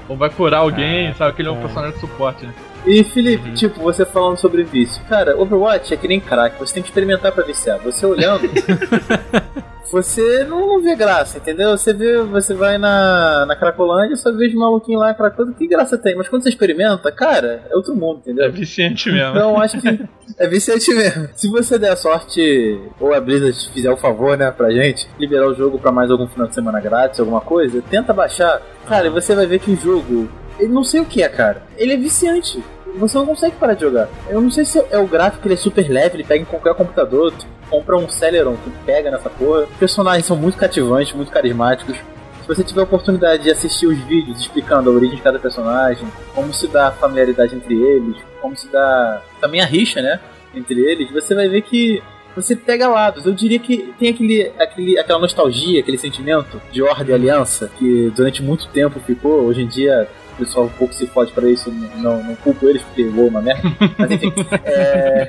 Ou 0.08 0.16
vai 0.16 0.30
curar 0.30 0.58
alguém, 0.60 1.08
Ah, 1.08 1.14
sabe? 1.14 1.36
Que 1.36 1.42
ele 1.42 1.48
é 1.48 1.52
um 1.52 1.58
é. 1.58 1.60
personagem 1.60 1.94
de 1.94 2.00
suporte, 2.00 2.46
né? 2.46 2.54
E 2.86 3.04
Felipe, 3.04 3.48
Uhum. 3.50 3.54
tipo, 3.54 3.80
você 3.80 4.04
falando 4.04 4.36
sobre 4.38 4.64
vício. 4.64 5.02
Cara, 5.08 5.36
Overwatch 5.40 5.94
é 5.94 5.96
que 5.96 6.08
nem 6.08 6.18
crack, 6.20 6.58
você 6.58 6.74
tem 6.74 6.82
que 6.82 6.88
experimentar 6.88 7.30
pra 7.32 7.44
viciar. 7.44 7.78
Você 7.78 8.04
olhando, 8.04 8.48
você 9.90 10.44
não, 10.44 10.80
vê 10.80 10.96
graça, 10.96 11.38
entendeu? 11.38 11.76
Você 11.76 11.92
vê, 11.92 12.18
você 12.22 12.54
vai 12.54 12.78
na, 12.78 13.44
na 13.46 13.54
Cracolândia, 13.54 14.16
só 14.16 14.32
vê 14.32 14.46
os 14.46 14.54
maluquinhos 14.54 15.00
lá, 15.00 15.12
Cracolândia, 15.12 15.54
que 15.58 15.66
graça 15.66 15.98
tem? 15.98 16.16
Mas 16.16 16.28
quando 16.28 16.42
você 16.42 16.48
experimenta, 16.48 17.12
cara, 17.12 17.62
é 17.70 17.76
outro 17.76 17.94
mundo, 17.94 18.18
É 18.26 18.30
entendeu? 18.30 18.52
viciante 18.52 19.10
mesmo. 19.12 19.30
Então 19.30 19.60
acho 19.60 19.80
que 19.80 20.00
é 20.38 20.48
viciante 20.48 20.94
mesmo. 20.94 21.28
Se 21.34 21.48
você 21.48 21.78
der 21.78 21.92
a 21.92 21.96
sorte, 21.96 22.80
ou 22.98 23.12
a 23.14 23.20
Blizzard 23.20 23.70
fizer 23.72 23.90
o 23.90 23.96
favor, 23.96 24.36
né, 24.36 24.50
pra 24.50 24.70
gente, 24.70 25.06
liberar 25.18 25.46
o 25.48 25.54
jogo 25.54 25.78
pra 25.78 25.92
mais 25.92 26.10
algum 26.10 26.26
final 26.26 26.48
de 26.48 26.54
semana 26.54 26.80
grátis, 26.80 27.20
alguma 27.20 27.40
coisa, 27.40 27.82
tenta 27.90 28.12
baixar. 28.14 28.62
Cara, 28.88 29.06
e 29.06 29.10
você 29.10 29.34
vai 29.34 29.46
ver 29.46 29.58
que 29.58 29.70
o 29.70 29.76
jogo, 29.76 30.28
ele 30.58 30.72
não 30.72 30.84
sei 30.84 31.00
o 31.00 31.04
que 31.04 31.22
é, 31.22 31.28
cara. 31.28 31.62
Ele 31.76 31.92
é 31.92 31.96
viciante. 31.96 32.62
Você 32.96 33.16
não 33.16 33.26
consegue 33.26 33.56
parar 33.56 33.74
de 33.74 33.80
jogar. 33.80 34.08
Eu 34.28 34.40
não 34.40 34.50
sei 34.50 34.64
se 34.64 34.82
é 34.90 34.98
o 34.98 35.06
gráfico, 35.06 35.46
ele 35.46 35.54
é 35.54 35.56
super 35.56 35.88
leve, 35.88 36.16
ele 36.16 36.24
pega 36.24 36.42
em 36.42 36.46
qualquer 36.46 36.74
computador. 36.74 37.32
Tu 37.32 37.46
compra 37.70 37.96
um 37.96 38.08
Celeron, 38.08 38.54
tu 38.56 38.70
pega 38.84 39.10
nessa 39.10 39.30
porra. 39.30 39.62
Os 39.62 39.76
personagens 39.76 40.26
são 40.26 40.36
muito 40.36 40.58
cativantes, 40.58 41.14
muito 41.14 41.32
carismáticos. 41.32 41.96
Se 42.42 42.48
você 42.48 42.64
tiver 42.64 42.80
a 42.80 42.84
oportunidade 42.84 43.44
de 43.44 43.50
assistir 43.50 43.86
os 43.86 43.98
vídeos 43.98 44.40
explicando 44.40 44.90
a 44.90 44.92
origem 44.92 45.16
de 45.16 45.22
cada 45.22 45.38
personagem, 45.38 46.06
como 46.34 46.52
se 46.52 46.66
dá 46.66 46.88
a 46.88 46.90
familiaridade 46.90 47.54
entre 47.54 47.74
eles, 47.74 48.16
como 48.40 48.56
se 48.56 48.66
dá 48.68 49.22
também 49.40 49.60
a 49.60 49.64
rixa, 49.64 50.02
né, 50.02 50.18
entre 50.52 50.80
eles, 50.80 51.10
você 51.12 51.34
vai 51.36 51.48
ver 51.48 51.62
que 51.62 52.02
você 52.34 52.56
pega 52.56 52.88
lados. 52.88 53.26
Eu 53.26 53.32
diria 53.32 53.58
que 53.58 53.94
tem 53.98 54.10
aquele, 54.10 54.52
aquele, 54.58 54.98
aquela 54.98 55.18
nostalgia, 55.20 55.80
aquele 55.80 55.98
sentimento 55.98 56.60
de 56.70 56.82
ordem 56.82 57.10
e 57.10 57.12
aliança 57.12 57.70
que 57.78 58.10
durante 58.14 58.42
muito 58.42 58.68
tempo 58.68 58.98
ficou. 59.00 59.44
Hoje 59.44 59.62
em 59.62 59.68
dia 59.68 60.08
pessoal 60.44 60.66
um 60.66 60.70
pouco 60.70 60.94
se 60.94 61.06
fode 61.06 61.32
pra 61.32 61.48
isso, 61.48 61.70
não, 61.96 62.22
não 62.22 62.34
culpo 62.36 62.68
eles 62.68 62.82
porque 62.82 63.04
voa 63.04 63.28
uma 63.28 63.42
merda. 63.42 63.62
Mas 63.98 64.10
enfim, 64.10 64.32
é, 64.64 65.28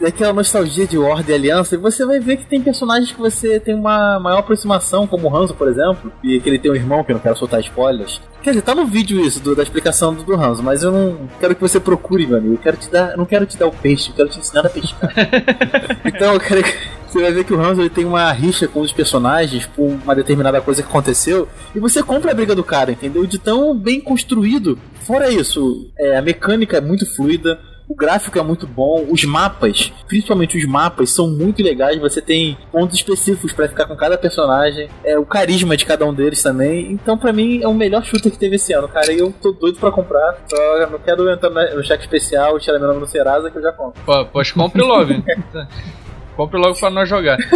daquela 0.00 0.32
nostalgia 0.32 0.86
de 0.86 0.98
Ordem 0.98 1.34
e 1.34 1.38
Aliança, 1.38 1.74
e 1.74 1.78
você 1.78 2.04
vai 2.04 2.20
ver 2.20 2.36
que 2.36 2.46
tem 2.46 2.60
personagens 2.60 3.12
que 3.12 3.18
você 3.18 3.58
tem 3.60 3.74
uma 3.74 4.18
maior 4.20 4.38
aproximação, 4.38 5.06
como 5.06 5.28
o 5.28 5.36
Hanzo, 5.36 5.54
por 5.54 5.68
exemplo, 5.68 6.12
e 6.22 6.40
que 6.40 6.48
ele 6.48 6.58
tem 6.58 6.70
um 6.70 6.74
irmão, 6.74 7.02
que 7.02 7.12
eu 7.12 7.14
não 7.14 7.20
quero 7.22 7.36
soltar 7.36 7.60
spoilers. 7.60 8.20
Quer 8.42 8.50
dizer, 8.50 8.62
tá 8.62 8.74
no 8.74 8.86
vídeo 8.86 9.20
isso, 9.20 9.40
do- 9.40 9.56
da 9.56 9.62
explicação 9.62 10.14
do, 10.14 10.22
do 10.22 10.34
Hanzo, 10.34 10.62
mas 10.62 10.82
eu 10.82 10.92
não 10.92 11.28
quero 11.40 11.54
que 11.54 11.60
você 11.60 11.80
procure, 11.80 12.26
meu 12.26 12.38
amigo. 12.38 12.54
Eu 12.54 12.58
quero 12.58 12.76
te 12.76 12.90
dar, 12.90 13.10
eu 13.12 13.16
não 13.16 13.24
quero 13.24 13.44
te 13.46 13.56
dar 13.56 13.66
o 13.66 13.72
peixe, 13.72 14.10
eu 14.10 14.14
quero 14.14 14.28
te 14.28 14.38
ensinar 14.38 14.64
a 14.66 14.70
pescar. 14.70 15.12
então 16.04 16.34
eu 16.34 16.40
quero 16.40 16.62
que 16.62 16.72
Você 17.16 17.22
vai 17.22 17.32
ver 17.32 17.44
que 17.44 17.54
o 17.54 17.58
Hanzo 17.58 17.80
ele 17.80 17.88
tem 17.88 18.04
uma 18.04 18.30
rixa 18.30 18.68
com 18.68 18.82
os 18.82 18.92
personagens 18.92 19.64
por 19.64 19.86
uma 19.86 20.14
determinada 20.14 20.60
coisa 20.60 20.82
que 20.82 20.88
aconteceu 20.88 21.48
e 21.74 21.80
você 21.80 22.02
compra 22.02 22.30
a 22.30 22.34
briga 22.34 22.54
do 22.54 22.62
cara, 22.62 22.92
entendeu? 22.92 23.24
De 23.24 23.38
tão 23.38 23.74
bem 23.74 24.02
construído. 24.02 24.78
Fora 25.00 25.30
isso, 25.30 25.90
é, 25.98 26.18
a 26.18 26.20
mecânica 26.20 26.76
é 26.76 26.80
muito 26.80 27.06
fluida. 27.16 27.58
O 27.88 27.94
gráfico 27.94 28.38
é 28.38 28.42
muito 28.42 28.66
bom, 28.66 29.06
os 29.08 29.24
mapas, 29.24 29.90
principalmente 30.06 30.58
os 30.58 30.66
mapas, 30.66 31.08
são 31.08 31.30
muito 31.30 31.62
legais. 31.62 31.98
Você 32.00 32.20
tem 32.20 32.58
pontos 32.70 32.96
específicos 32.96 33.54
pra 33.54 33.66
ficar 33.66 33.86
com 33.86 33.96
cada 33.96 34.18
personagem, 34.18 34.90
é 35.02 35.18
o 35.18 35.24
carisma 35.24 35.74
de 35.74 35.86
cada 35.86 36.04
um 36.04 36.12
deles 36.12 36.42
também. 36.42 36.92
Então, 36.92 37.16
pra 37.16 37.32
mim, 37.32 37.62
é 37.62 37.68
o 37.68 37.72
melhor 37.72 38.04
shooter 38.04 38.30
que 38.30 38.38
teve 38.38 38.56
esse 38.56 38.74
ano, 38.74 38.88
cara. 38.88 39.10
E 39.10 39.20
eu 39.20 39.32
tô 39.40 39.52
doido 39.52 39.78
pra 39.78 39.90
comprar. 39.90 40.36
Só 40.50 40.90
não 40.90 40.98
quero 40.98 41.30
entrar 41.30 41.48
no 41.48 41.82
cheque 41.82 42.02
especial, 42.02 42.60
tirar 42.60 42.78
meu 42.78 42.88
nome 42.88 43.00
no 43.00 43.06
Serasa 43.06 43.50
que 43.50 43.56
eu 43.56 43.62
já 43.62 43.72
compro. 43.72 44.02
Pô, 44.04 44.26
pois 44.26 44.52
compre 44.52 44.82
logo. 44.82 45.14
compre 46.36 46.58
logo 46.58 46.78
pra 46.78 46.90
nós 46.90 47.08
jogar. 47.08 47.36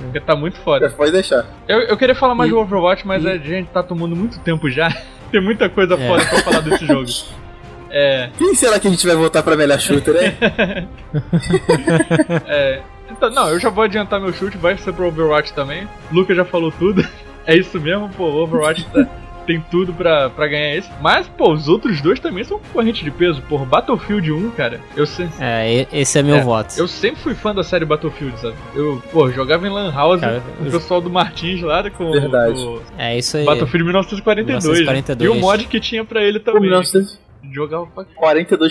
Porque 0.00 0.20
tá 0.20 0.36
muito 0.36 0.58
foda. 0.60 0.88
Pode 0.90 1.10
deixar. 1.12 1.44
Eu, 1.66 1.80
eu 1.80 1.96
queria 1.96 2.14
falar 2.14 2.34
mais 2.34 2.50
do 2.50 2.58
Overwatch, 2.58 3.06
mas 3.06 3.26
a 3.26 3.36
gente 3.36 3.68
tá 3.70 3.82
tomando 3.82 4.14
muito 4.14 4.38
tempo 4.40 4.70
já. 4.70 4.88
Tem 5.32 5.42
muita 5.42 5.68
coisa 5.68 5.94
É. 5.94 6.06
foda 6.08 6.24
pra 6.24 6.38
falar 6.38 6.60
desse 6.60 6.86
jogo. 6.86 7.08
É, 7.90 8.28
Quem 8.38 8.54
será 8.54 8.78
que 8.78 8.86
a 8.86 8.90
gente 8.90 9.06
vai 9.06 9.16
voltar 9.16 9.42
pra 9.42 9.56
melhor 9.56 9.78
shooter, 9.80 10.14
hein? 10.22 10.88
é. 12.46 12.80
Então, 13.10 13.30
não, 13.30 13.48
eu 13.48 13.58
já 13.58 13.70
vou 13.70 13.82
adiantar 13.84 14.20
meu 14.20 14.32
chute, 14.32 14.56
vai 14.58 14.76
ser 14.76 14.92
pro 14.92 15.06
Overwatch 15.08 15.52
também. 15.54 15.88
O 16.10 16.14
Lucas 16.14 16.36
já 16.36 16.44
falou 16.44 16.70
tudo. 16.70 17.06
É 17.46 17.56
isso 17.56 17.80
mesmo, 17.80 18.08
pô, 18.10 18.24
o 18.24 18.42
Overwatch 18.42 18.84
tá- 18.92 19.06
tem 19.48 19.64
tudo 19.70 19.94
pra, 19.94 20.28
pra 20.28 20.46
ganhar 20.46 20.76
esse. 20.76 20.90
Mas, 21.00 21.26
pô, 21.26 21.52
os 21.54 21.68
outros 21.68 22.00
dois 22.02 22.20
também 22.20 22.44
são 22.44 22.58
concorrentes 22.58 23.02
de 23.02 23.10
peso. 23.10 23.40
Por 23.48 23.64
Battlefield 23.64 24.30
1, 24.30 24.50
cara, 24.50 24.78
eu 24.94 25.06
sempre. 25.06 25.34
É, 25.40 25.86
esse 25.90 26.18
é 26.18 26.22
meu 26.22 26.36
É, 26.36 26.40
voto. 26.42 26.74
Eu 26.78 26.86
sempre 26.86 27.20
fui 27.22 27.34
fã 27.34 27.54
da 27.54 27.64
série 27.64 27.86
Battlefield, 27.86 28.38
sabe? 28.38 28.54
Eu, 28.74 29.02
pô, 29.10 29.30
jogava 29.30 29.66
em 29.66 29.70
Lan 29.70 29.90
House 29.90 30.20
Cara, 30.20 30.40
com 30.58 30.62
o 30.62 30.66
eu- 30.66 30.72
pessoal 30.72 31.00
do 31.00 31.08
Martins 31.08 31.62
lá 31.62 31.88
com 31.90 32.10
Verdade. 32.12 32.60
o 32.60 32.82
É 32.98 33.16
isso 33.18 33.38
aí. 33.38 33.44
Battlefield 33.46 33.84
1942. 33.84 34.64
1942. 34.64 35.30
E 35.34 35.38
o 35.38 35.40
mod 35.40 35.64
que 35.66 35.80
tinha 35.80 36.04
pra 36.04 36.22
ele 36.22 36.38
também. 36.38 36.60
1942 36.62 37.26
Jogava 37.50 37.86
pra 37.86 38.04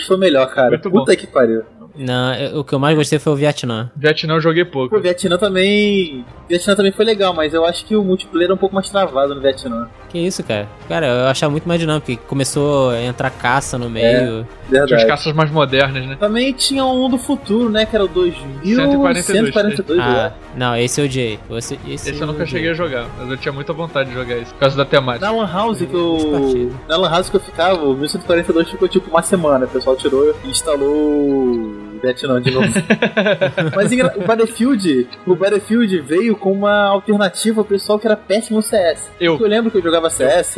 foi 0.06 0.16
o 0.16 0.20
melhor, 0.20 0.46
cara. 0.54 0.70
Muito 0.70 0.88
bom. 0.90 1.00
Puta 1.00 1.16
que 1.16 1.26
pariu. 1.26 1.62
Não, 1.98 2.32
eu- 2.34 2.60
o 2.60 2.64
que 2.64 2.72
eu 2.72 2.78
mais 2.78 2.96
gostei 2.96 3.18
foi 3.18 3.32
o 3.32 3.36
Vietnã. 3.36 3.90
Vietnã 3.96 4.34
eu 4.34 4.40
joguei 4.40 4.64
pouco. 4.64 4.96
O 4.96 5.00
Vietnã 5.00 5.36
também. 5.36 6.24
Vietnã 6.48 6.74
também 6.76 6.92
foi 6.92 7.04
legal, 7.04 7.34
mas 7.34 7.52
eu 7.52 7.64
acho 7.64 7.84
que 7.84 7.96
o 7.96 8.04
multiplayer 8.04 8.50
é 8.50 8.54
um 8.54 8.56
pouco 8.56 8.74
mais 8.74 8.88
travado 8.88 9.34
no 9.34 9.40
Vietnã. 9.40 9.88
Que 10.08 10.18
isso, 10.18 10.42
cara? 10.42 10.66
Cara, 10.88 11.06
eu 11.06 11.26
achava 11.26 11.50
muito 11.50 11.66
mais 11.68 11.78
dinâmico, 11.80 12.06
porque 12.06 12.20
começou 12.28 12.90
a 12.90 13.02
entrar 13.02 13.30
caça 13.30 13.76
no 13.76 13.90
meio. 13.90 14.46
Tinha 14.70 14.84
as 14.96 15.04
caças 15.04 15.32
mais 15.34 15.50
modernas, 15.50 16.06
né? 16.06 16.16
Também 16.18 16.52
tinha 16.52 16.84
um 16.84 17.10
do 17.10 17.18
futuro, 17.18 17.68
né? 17.68 17.84
Que 17.84 17.96
era 17.96 18.04
o 18.04 18.08
142, 18.08 18.34
2142. 18.62 20.00
Ah, 20.00 20.12
né? 20.14 20.32
não, 20.56 20.76
esse 20.76 21.00
eu 21.00 21.04
odiei. 21.04 21.38
Esse, 21.50 21.78
esse, 21.88 22.10
Esse 22.10 22.20
eu 22.20 22.26
nunca 22.26 22.46
cheguei 22.46 22.70
a 22.70 22.74
jogar, 22.74 23.06
mas 23.18 23.30
eu 23.30 23.36
tinha 23.36 23.52
muita 23.52 23.72
vontade 23.72 24.08
de 24.10 24.14
jogar 24.14 24.36
isso, 24.38 24.52
por 24.54 24.60
causa 24.60 24.76
da 24.76 24.84
temática. 24.84 25.26
Na 25.26 25.32
Lan 25.32 25.50
House 25.52 25.78
que 25.78 25.94
eu. 25.94 26.70
Na 26.88 26.96
Lan 26.96 27.10
House 27.10 27.28
que 27.28 27.36
eu 27.36 27.40
ficava, 27.40 27.82
o 27.84 27.94
1142 27.94 28.70
ficou 28.70 28.88
tipo 28.88 29.10
uma 29.10 29.22
semana. 29.22 29.66
O 29.66 29.68
pessoal 29.68 29.96
tirou 29.96 30.34
e 30.44 30.48
instalou 30.48 31.87
Vietnã 31.98 32.40
de 32.40 32.50
novo. 32.50 32.68
Mas 33.74 33.92
o 33.92 34.26
Battlefield, 34.26 35.08
o 35.26 35.34
Battlefield 35.34 36.00
veio 36.00 36.36
com 36.36 36.52
uma 36.52 36.88
alternativa 36.88 37.60
ao 37.60 37.64
pessoal 37.64 37.98
que 37.98 38.06
era 38.06 38.16
péssimo 38.16 38.62
CS. 38.62 39.10
Eu. 39.20 39.32
Porque 39.32 39.44
eu 39.44 39.48
lembro 39.48 39.70
que 39.70 39.78
eu 39.78 39.82
jogava 39.82 40.10
CS 40.10 40.56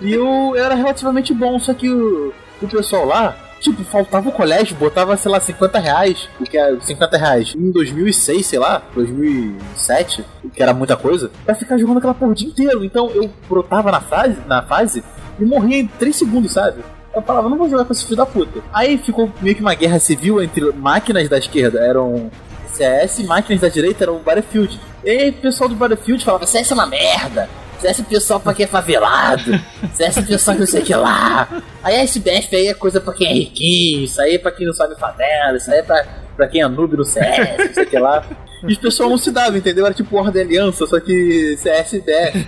e 0.00 0.12
eu 0.12 0.54
era 0.56 0.74
relativamente 0.74 1.32
bom, 1.32 1.58
só 1.58 1.74
que 1.74 1.88
o, 1.88 2.32
o 2.60 2.68
pessoal 2.68 3.06
lá. 3.06 3.36
Tipo, 3.58 3.82
faltava 3.84 4.28
o 4.28 4.32
colégio, 4.32 4.76
botava, 4.76 5.16
sei 5.16 5.30
lá, 5.30 5.40
50 5.40 5.78
reais, 5.78 6.28
o 6.38 6.44
que 6.44 6.58
é 6.58 6.76
50 6.78 7.16
reais 7.16 7.54
em 7.56 7.70
2006, 7.72 8.46
sei 8.46 8.58
lá, 8.58 8.82
2007, 8.94 10.24
o 10.44 10.50
que 10.50 10.62
era 10.62 10.74
muita 10.74 10.94
coisa, 10.94 11.30
pra 11.44 11.54
ficar 11.54 11.78
jogando 11.78 11.96
aquela 11.96 12.12
porra 12.12 12.32
o 12.32 12.34
dia 12.34 12.48
inteiro. 12.48 12.84
Então 12.84 13.10
eu 13.10 13.30
brotava 13.48 13.90
na 13.90 14.00
fase, 14.00 14.36
na 14.46 14.62
fase 14.62 15.02
e 15.40 15.44
morria 15.44 15.78
em 15.78 15.86
3 15.86 16.14
segundos, 16.14 16.52
sabe? 16.52 16.82
Eu 17.16 17.22
falava, 17.22 17.48
não 17.48 17.56
vou 17.56 17.70
jogar 17.70 17.86
com 17.86 17.94
esse 17.94 18.04
filho 18.04 18.18
da 18.18 18.26
puta. 18.26 18.60
Aí 18.74 18.98
ficou 18.98 19.32
meio 19.40 19.56
que 19.56 19.62
uma 19.62 19.74
guerra 19.74 19.98
civil 19.98 20.42
entre 20.42 20.70
máquinas 20.72 21.26
da 21.30 21.38
esquerda, 21.38 21.80
eram 21.80 22.30
CS, 22.74 23.20
e 23.20 23.24
máquinas 23.24 23.62
da 23.62 23.70
direita 23.70 24.04
eram 24.04 24.18
Battlefield. 24.18 24.78
E 25.02 25.08
aí 25.08 25.30
o 25.30 25.32
pessoal 25.32 25.66
do 25.66 25.74
Battlefield 25.74 26.22
falava, 26.22 26.46
CS 26.46 26.70
é 26.70 26.74
uma 26.74 26.86
merda. 26.86 27.48
CS 27.80 28.00
é 28.00 28.02
pessoal 28.02 28.38
pra 28.38 28.52
quem 28.52 28.64
é 28.64 28.68
favelado. 28.68 29.58
CS 29.94 30.18
é 30.18 30.22
pessoal 30.22 30.54
que 30.54 30.60
não 30.60 30.66
sei 30.66 30.82
o 30.82 30.84
que 30.84 30.94
lá. 30.94 31.48
Aí 31.82 31.96
a 31.96 32.02
SBF 32.02 32.54
aí 32.54 32.66
é 32.66 32.74
coisa 32.74 33.00
pra 33.00 33.14
quem 33.14 33.28
é 33.28 33.32
riquinho. 33.32 34.04
Isso 34.04 34.20
aí 34.20 34.34
é 34.34 34.38
pra 34.38 34.52
quem 34.52 34.66
não 34.66 34.74
sabe 34.74 34.94
favela. 34.96 35.56
Isso 35.56 35.70
aí 35.70 35.78
é 35.78 35.82
pra, 35.82 36.06
pra 36.36 36.48
quem 36.48 36.60
é 36.60 36.68
noob 36.68 36.98
no 36.98 37.04
CS, 37.04 37.58
não 37.58 37.74
sei 37.74 37.84
o 37.84 37.86
que 37.86 37.98
lá. 37.98 38.24
E 38.68 38.72
os 38.72 38.78
pessoal 38.78 39.08
não 39.10 39.18
se 39.18 39.30
davam, 39.30 39.56
entendeu? 39.56 39.84
Era 39.84 39.94
tipo 39.94 40.16
Ordem 40.16 40.42
Aliança, 40.42 40.86
só 40.86 40.98
que 41.00 41.56
CS 41.58 41.92
e 41.94 42.00
BF. 42.00 42.46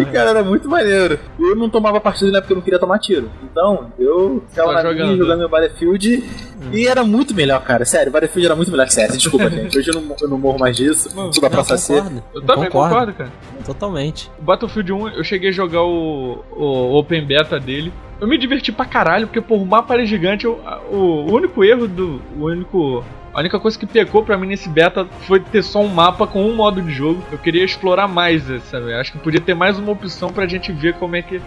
E 0.00 0.04
cara, 0.06 0.30
era 0.30 0.42
muito 0.42 0.68
maneiro. 0.68 1.18
Eu 1.38 1.54
não 1.56 1.68
tomava 1.68 2.00
partido 2.00 2.30
na 2.32 2.38
época 2.38 2.52
eu 2.52 2.56
não 2.56 2.62
queria 2.62 2.78
tomar 2.78 2.98
tiro. 2.98 3.30
Então, 3.50 3.90
eu 3.98 4.42
ficava 4.50 4.72
na 4.72 4.82
jogando. 4.82 5.06
minha, 5.06 5.16
jogando 5.18 5.38
meu 5.38 5.48
Battlefield. 5.48 6.24
E 6.72 6.86
era 6.86 7.02
muito 7.04 7.34
melhor, 7.34 7.62
cara. 7.62 7.84
Sério, 7.84 8.12
Battlefield 8.12 8.46
era 8.46 8.56
muito 8.56 8.70
melhor 8.70 8.86
que 8.86 8.92
CS. 8.94 9.16
Desculpa, 9.16 9.48
gente. 9.50 9.78
Hoje 9.78 9.90
eu 9.90 10.00
não, 10.00 10.16
eu 10.20 10.28
não 10.28 10.38
morro 10.38 10.58
mais 10.58 10.76
disso. 10.76 11.08
Da 11.08 11.14
Não, 11.24 11.30
Praça 11.50 11.76
C. 11.76 11.94
concordo. 11.94 12.22
Eu 12.34 12.42
também 12.42 12.70
concordo, 12.70 13.12
cara. 13.14 13.30
Totalmente. 13.64 14.30
O 14.38 14.42
Battlefield 14.42 14.92
1, 14.92 15.08
eu 15.10 15.24
cheguei 15.24 15.50
a 15.50 15.52
jogar 15.52 15.82
o, 15.82 16.44
o 16.56 16.98
Open 16.98 17.24
Beta 17.26 17.58
dele. 17.58 17.92
Eu 18.20 18.28
me 18.28 18.36
diverti 18.36 18.70
pra 18.70 18.84
caralho, 18.84 19.26
porque 19.26 19.40
por 19.40 19.56
um 19.58 19.64
mapa 19.64 19.94
era 19.94 20.04
gigante, 20.04 20.44
eu- 20.44 20.60
o, 20.92 20.96
o 20.96 21.32
único 21.34 21.64
erro 21.64 21.88
do. 21.88 22.20
O 22.38 22.44
único. 22.44 23.02
A 23.40 23.42
única 23.42 23.58
coisa 23.58 23.78
que 23.78 23.86
pecou 23.86 24.22
pra 24.22 24.36
mim 24.36 24.48
nesse 24.48 24.68
beta 24.68 25.06
foi 25.26 25.40
ter 25.40 25.62
só 25.62 25.80
um 25.80 25.88
mapa 25.88 26.26
com 26.26 26.44
um 26.44 26.54
modo 26.54 26.82
de 26.82 26.92
jogo. 26.92 27.24
Eu 27.32 27.38
queria 27.38 27.64
explorar 27.64 28.06
mais, 28.06 28.42
sabe? 28.64 28.92
Acho 28.92 29.12
que 29.12 29.18
podia 29.18 29.40
ter 29.40 29.54
mais 29.54 29.78
uma 29.78 29.92
opção 29.92 30.30
pra 30.30 30.46
gente 30.46 30.70
ver 30.70 30.92
como 30.96 31.16
é 31.16 31.22
que. 31.22 31.40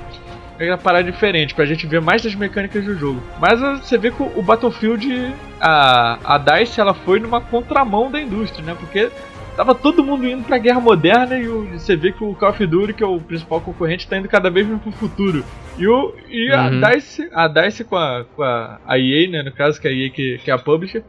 É 0.57 0.71
uma 0.71 0.77
parada 0.79 1.03
diferente, 1.11 1.53
pra 1.53 1.65
gente 1.67 1.85
ver 1.85 2.01
mais 2.01 2.23
das 2.23 2.33
mecânicas 2.33 2.83
do 2.83 2.95
jogo. 2.97 3.21
Mas 3.39 3.61
ah, 3.61 3.75
você 3.75 3.95
vê 3.95 4.09
que 4.09 4.23
o 4.23 4.31
o 4.39 4.41
Battlefield, 4.41 5.35
a, 5.61 6.17
a 6.33 6.37
DICE, 6.39 6.79
ela 6.81 6.95
foi 6.95 7.19
numa 7.19 7.39
contramão 7.39 8.09
da 8.09 8.19
indústria, 8.19 8.65
né? 8.65 8.75
Porque 8.79 9.11
Tava 9.55 9.75
todo 9.75 10.03
mundo 10.03 10.27
indo 10.27 10.43
pra 10.43 10.57
guerra 10.57 10.79
moderna 10.79 11.37
e 11.37 11.47
o- 11.47 11.65
você 11.73 11.95
vê 11.95 12.11
que 12.11 12.23
o 12.23 12.33
Call 12.33 12.49
of 12.49 12.65
Duty, 12.65 12.91
que 12.93 13.03
é 13.03 13.05
o 13.05 13.19
principal 13.21 13.61
concorrente, 13.61 14.07
tá 14.07 14.17
indo 14.17 14.27
cada 14.27 14.49
vez 14.49 14.65
mais 14.67 14.81
pro 14.81 14.91
futuro. 14.93 15.45
E, 15.77 15.85
o, 15.87 16.11
e 16.27 16.49
Uhum. 16.51 16.81
a 16.81 16.89
DICE, 16.89 17.29
a 17.31 17.47
DICE 17.47 17.83
com, 17.83 17.95
a, 17.95 18.25
com 18.35 18.41
a, 18.41 18.79
a 18.83 18.97
EA, 18.97 19.29
né, 19.29 19.43
no 19.43 19.51
caso, 19.51 19.79
que 19.79 19.87
é 19.87 19.91
a 19.91 19.93
EA 19.93 20.09
que, 20.09 20.39
que 20.43 20.49
é 20.49 20.53
a 20.55 20.57
publisher, 20.57 21.03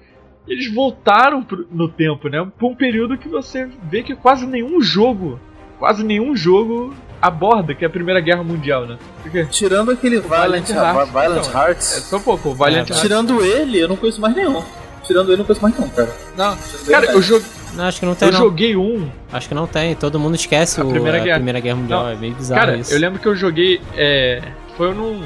eles 0.46 0.72
voltaram 0.72 1.42
pro- 1.42 1.66
no 1.72 1.88
tempo, 1.88 2.28
né, 2.28 2.46
pra 2.58 2.66
um 2.66 2.74
período 2.74 3.16
que 3.16 3.28
você 3.28 3.68
vê 3.84 4.02
que 4.02 4.14
quase 4.14 4.46
nenhum 4.46 4.80
jogo, 4.80 5.40
quase 5.78 6.04
nenhum 6.04 6.36
jogo 6.36 6.94
aborda, 7.20 7.74
que 7.74 7.84
é 7.84 7.86
a 7.86 7.90
Primeira 7.90 8.20
Guerra 8.20 8.42
Mundial, 8.44 8.86
né? 8.86 8.98
Porque 9.22 9.44
Tirando 9.46 9.90
aquele 9.90 10.20
Violent, 10.20 10.68
Hearts, 10.68 11.10
Violent 11.10 11.46
então, 11.46 11.60
Hearts. 11.62 11.96
é 11.96 12.00
só 12.00 12.18
pouco, 12.18 12.50
o 12.50 12.54
Valiant 12.54 12.86
É, 12.88 12.92
Hearts- 12.92 13.00
Tirando 13.00 13.42
ele, 13.42 13.78
eu 13.78 13.88
não 13.88 13.96
conheço 13.96 14.20
mais 14.20 14.34
nenhum. 14.36 14.62
Tirando 15.06 15.28
ele, 15.28 15.38
não 15.38 15.44
conheço 15.44 15.62
mais 15.62 15.76
nenhum, 15.78 15.90
cara. 15.90 16.14
Não, 16.36 16.56
cara, 16.90 17.06
eu, 17.12 17.20
jo- 17.20 17.42
Não, 17.74 17.84
acho 17.84 18.00
que 18.00 18.06
não 18.06 18.14
tem, 18.14 18.28
eu 18.28 18.32
não. 18.32 18.40
joguei 18.40 18.76
um 18.76 19.08
Acho 19.32 19.48
que 19.48 19.54
não 19.54 19.66
tem. 19.66 19.94
Todo 19.94 20.18
mundo 20.18 20.34
esquece 20.34 20.80
A 20.80 20.84
o, 20.84 20.90
Primeira 20.90 21.18
a 21.18 21.20
Guerra. 21.20 21.36
Primeira 21.36 21.60
Guerra 21.60 21.76
Mundial. 21.76 22.04
Não. 22.04 22.10
É 22.10 22.16
meio 22.16 22.34
bizarro 22.34 22.60
Cara, 22.60 22.76
isso. 22.76 22.92
eu 22.94 22.98
lembro 22.98 23.18
que 23.20 23.26
eu 23.26 23.36
joguei. 23.36 23.80
É, 23.96 24.40
foi 24.76 24.92
num, 24.94 25.22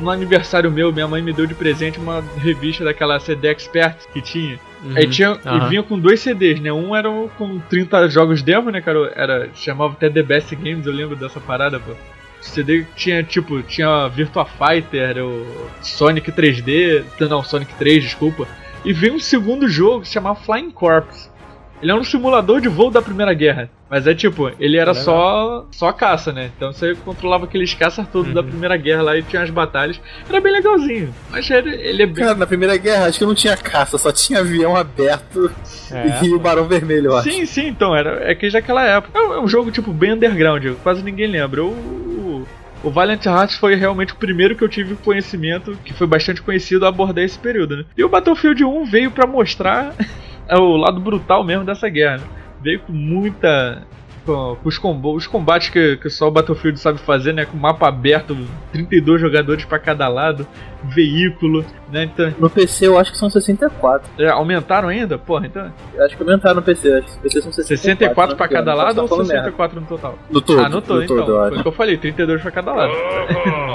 no 0.00 0.10
aniversário 0.10 0.70
meu, 0.70 0.92
minha 0.92 1.06
mãe 1.08 1.20
me 1.20 1.32
deu 1.32 1.46
de 1.46 1.54
presente 1.54 1.98
uma 1.98 2.22
revista 2.38 2.84
daquela 2.84 3.18
CD 3.20 3.48
Expert 3.48 3.96
que 4.12 4.20
tinha. 4.22 4.58
Uhum. 4.84 4.92
Aí 4.96 5.06
tinha. 5.08 5.38
Aham. 5.44 5.66
E 5.66 5.68
vinha 5.70 5.82
com 5.82 5.98
dois 5.98 6.20
CDs, 6.20 6.60
né? 6.60 6.72
Um 6.72 6.94
era 6.94 7.08
com 7.38 7.58
30 7.58 8.08
jogos 8.08 8.42
demo, 8.42 8.70
né, 8.70 8.80
cara? 8.80 9.12
Era, 9.14 9.48
chamava 9.54 9.92
até 9.94 10.08
The 10.08 10.22
Best 10.22 10.54
Games, 10.56 10.86
eu 10.86 10.92
lembro 10.92 11.16
dessa 11.16 11.40
parada, 11.40 11.78
pô. 11.80 11.92
O 11.92 12.44
CD 12.44 12.84
tinha, 12.96 13.22
tipo, 13.22 13.62
tinha 13.62 14.08
Virtua 14.08 14.44
Fighter, 14.44 15.24
o 15.24 15.46
Sonic 15.80 16.32
3D, 16.32 17.04
não, 17.30 17.44
Sonic 17.44 17.72
3, 17.74 18.02
desculpa. 18.02 18.48
E 18.84 18.92
veio 18.92 19.14
um 19.14 19.20
segundo 19.20 19.68
jogo 19.68 20.00
que 20.02 20.08
se 20.08 20.14
chamava 20.14 20.38
Flying 20.40 20.70
Corps. 20.70 21.30
Ele 21.80 21.90
é 21.90 21.94
um 21.96 22.04
simulador 22.04 22.60
de 22.60 22.68
voo 22.68 22.90
da 22.92 23.02
Primeira 23.02 23.34
Guerra. 23.34 23.68
Mas 23.90 24.06
é 24.06 24.14
tipo, 24.14 24.50
ele 24.60 24.76
era 24.78 24.92
Legal. 24.92 25.04
só 25.04 25.66
só 25.72 25.92
caça, 25.92 26.32
né? 26.32 26.50
Então 26.56 26.72
você 26.72 26.94
controlava 26.94 27.44
aqueles 27.44 27.74
caças 27.74 28.06
todos 28.10 28.32
da 28.32 28.42
Primeira 28.42 28.76
Guerra 28.76 29.02
lá 29.02 29.16
e 29.18 29.22
tinha 29.22 29.42
as 29.42 29.50
batalhas. 29.50 30.00
Era 30.28 30.40
bem 30.40 30.52
legalzinho. 30.52 31.12
Mas 31.30 31.50
era- 31.50 31.68
ele 31.68 32.04
é 32.04 32.06
bem. 32.06 32.24
Cara, 32.24 32.36
na 32.36 32.46
Primeira 32.46 32.76
Guerra, 32.76 33.06
acho 33.06 33.18
que 33.18 33.24
não 33.26 33.34
tinha 33.34 33.56
caça, 33.56 33.98
só 33.98 34.10
tinha 34.12 34.38
avião 34.38 34.76
aberto 34.76 35.50
É. 35.90 36.20
e 36.24 36.32
o 36.32 36.38
Barão 36.38 36.66
Vermelho, 36.66 37.08
eu 37.10 37.16
acho. 37.16 37.28
Sim, 37.30 37.44
sim, 37.44 37.66
então, 37.66 37.94
era, 37.94 38.30
é 38.30 38.34
que 38.34 38.48
daquela 38.48 38.84
época. 38.84 39.18
É 39.18 39.22
um, 39.22 39.32
é 39.34 39.40
um 39.40 39.48
jogo, 39.48 39.70
tipo, 39.72 39.92
bem 39.92 40.12
underground, 40.12 40.64
quase 40.84 41.02
ninguém 41.02 41.26
lembra. 41.26 41.62
O, 41.64 41.68
o, 42.82 42.90
Valiant 42.90 43.24
Hearts 43.24 43.56
foi 43.56 43.74
realmente 43.74 44.12
o 44.12 44.16
primeiro 44.16 44.56
que 44.56 44.62
eu 44.62 44.68
tive 44.68 44.96
conhecimento, 44.96 45.78
que 45.84 45.92
foi 45.94 46.06
bastante 46.06 46.42
conhecido 46.42 46.84
a 46.84 46.88
abordar 46.88 47.24
esse 47.24 47.38
período, 47.38 47.76
né? 47.76 47.84
E 47.96 48.04
o 48.04 48.08
Battlefield 48.08 48.64
1 48.64 48.84
veio 48.86 49.10
pra 49.10 49.26
mostrar 49.26 49.94
o 50.50 50.76
lado 50.76 51.00
brutal 51.00 51.44
mesmo 51.44 51.64
dessa 51.64 51.88
guerra, 51.88 52.18
né? 52.18 52.24
Veio 52.62 52.80
com 52.80 52.92
muita 52.92 53.86
com, 54.24 54.56
com 54.62 54.68
os, 54.68 54.78
combo, 54.78 55.14
os 55.14 55.26
combates 55.26 55.68
que, 55.68 55.96
que 55.96 56.08
só 56.10 56.28
o 56.28 56.30
Battlefield 56.30 56.78
sabe 56.78 56.98
fazer, 56.98 57.32
né? 57.32 57.44
Com 57.44 57.56
mapa 57.56 57.88
aberto, 57.88 58.36
32 58.72 59.20
jogadores 59.20 59.64
pra 59.64 59.78
cada 59.78 60.08
lado, 60.08 60.46
veículo, 60.84 61.64
né? 61.90 62.04
Então, 62.04 62.32
No 62.38 62.48
PC 62.50 62.86
eu 62.86 62.98
acho 62.98 63.12
que 63.12 63.18
são 63.18 63.28
64. 63.30 64.08
é, 64.18 64.28
aumentaram 64.28 64.88
ainda? 64.88 65.18
Porra, 65.18 65.46
então. 65.46 65.72
Eu 65.94 66.04
acho 66.04 66.16
que 66.16 66.22
aumentaram 66.22 66.56
no 66.56 66.62
PC. 66.62 66.92
Acho 66.94 67.06
que 67.06 67.16
no 67.16 67.22
PC 67.22 67.42
são 67.42 67.52
64. 67.52 67.82
64 67.82 68.36
pra 68.36 68.46
né? 68.46 68.52
cada 68.52 68.74
lado 68.74 68.98
ou 68.98 69.04
tá 69.04 69.08
falando 69.08 69.28
merda. 69.28 69.42
64 69.44 69.80
no 69.80 69.86
total? 69.86 70.18
No 70.30 70.40
todo. 70.40 70.60
ah, 70.60 70.68
no 70.68 70.82
todo, 70.82 71.04
então. 71.04 71.16
eu 71.18 71.26
Foi 71.48 71.58
o 71.58 71.62
que 71.62 71.68
eu 71.68 71.72
falei, 71.72 71.96
32 71.96 72.42
pra 72.42 72.50
cada 72.50 72.72
lado. 72.72 72.92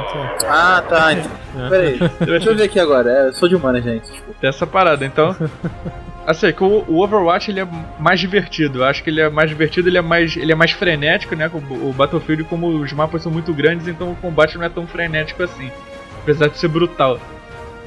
Ah, 0.50 0.82
tá. 0.88 1.14
ent- 1.14 1.30
Peraí. 1.70 2.00
Deixa 2.26 2.50
eu 2.50 2.56
ver 2.56 2.64
aqui 2.64 2.80
agora. 2.80 3.10
É, 3.12 3.28
eu 3.28 3.34
sou 3.34 3.48
de 3.50 3.56
humana, 3.56 3.82
gente. 3.82 4.10
Tipo, 4.12 4.34
Tem 4.40 4.50
essa 4.50 4.66
parada, 4.66 5.06
então. 5.06 5.36
Assim, 6.28 6.52
que 6.52 6.62
o, 6.64 6.84
o 6.90 7.02
Overwatch 7.02 7.50
ele 7.50 7.62
é 7.62 7.68
mais 8.00 8.20
divertido. 8.20 8.80
Eu 8.80 8.84
acho 8.86 9.02
que 9.02 9.10
ele 9.10 9.22
é 9.22 9.30
mais 9.30 9.50
divertido, 9.50 9.88
ele 9.88 9.98
é 9.98 10.02
mais, 10.02 10.36
ele 10.36 10.52
é 10.52 10.56
mais 10.56 10.72
frenético, 10.72 11.36
né? 11.36 11.50
O, 11.54 11.90
o 11.90 11.94
Battlefield, 11.94 12.44
como 12.44 12.68
os 12.68 12.92
mapas 12.92 13.24
são 13.24 13.32
muito 13.32 13.54
grandes, 13.54 13.88
então 13.88 14.12
o 14.12 14.16
combate 14.18 14.58
não 14.58 14.66
é 14.66 14.70
tão 14.70 14.86
frenético 14.86 15.42
assim. 15.42 15.72
Apesar 16.22 16.50
de 16.50 16.58
ser 16.58 16.68
brutal. 16.68 17.18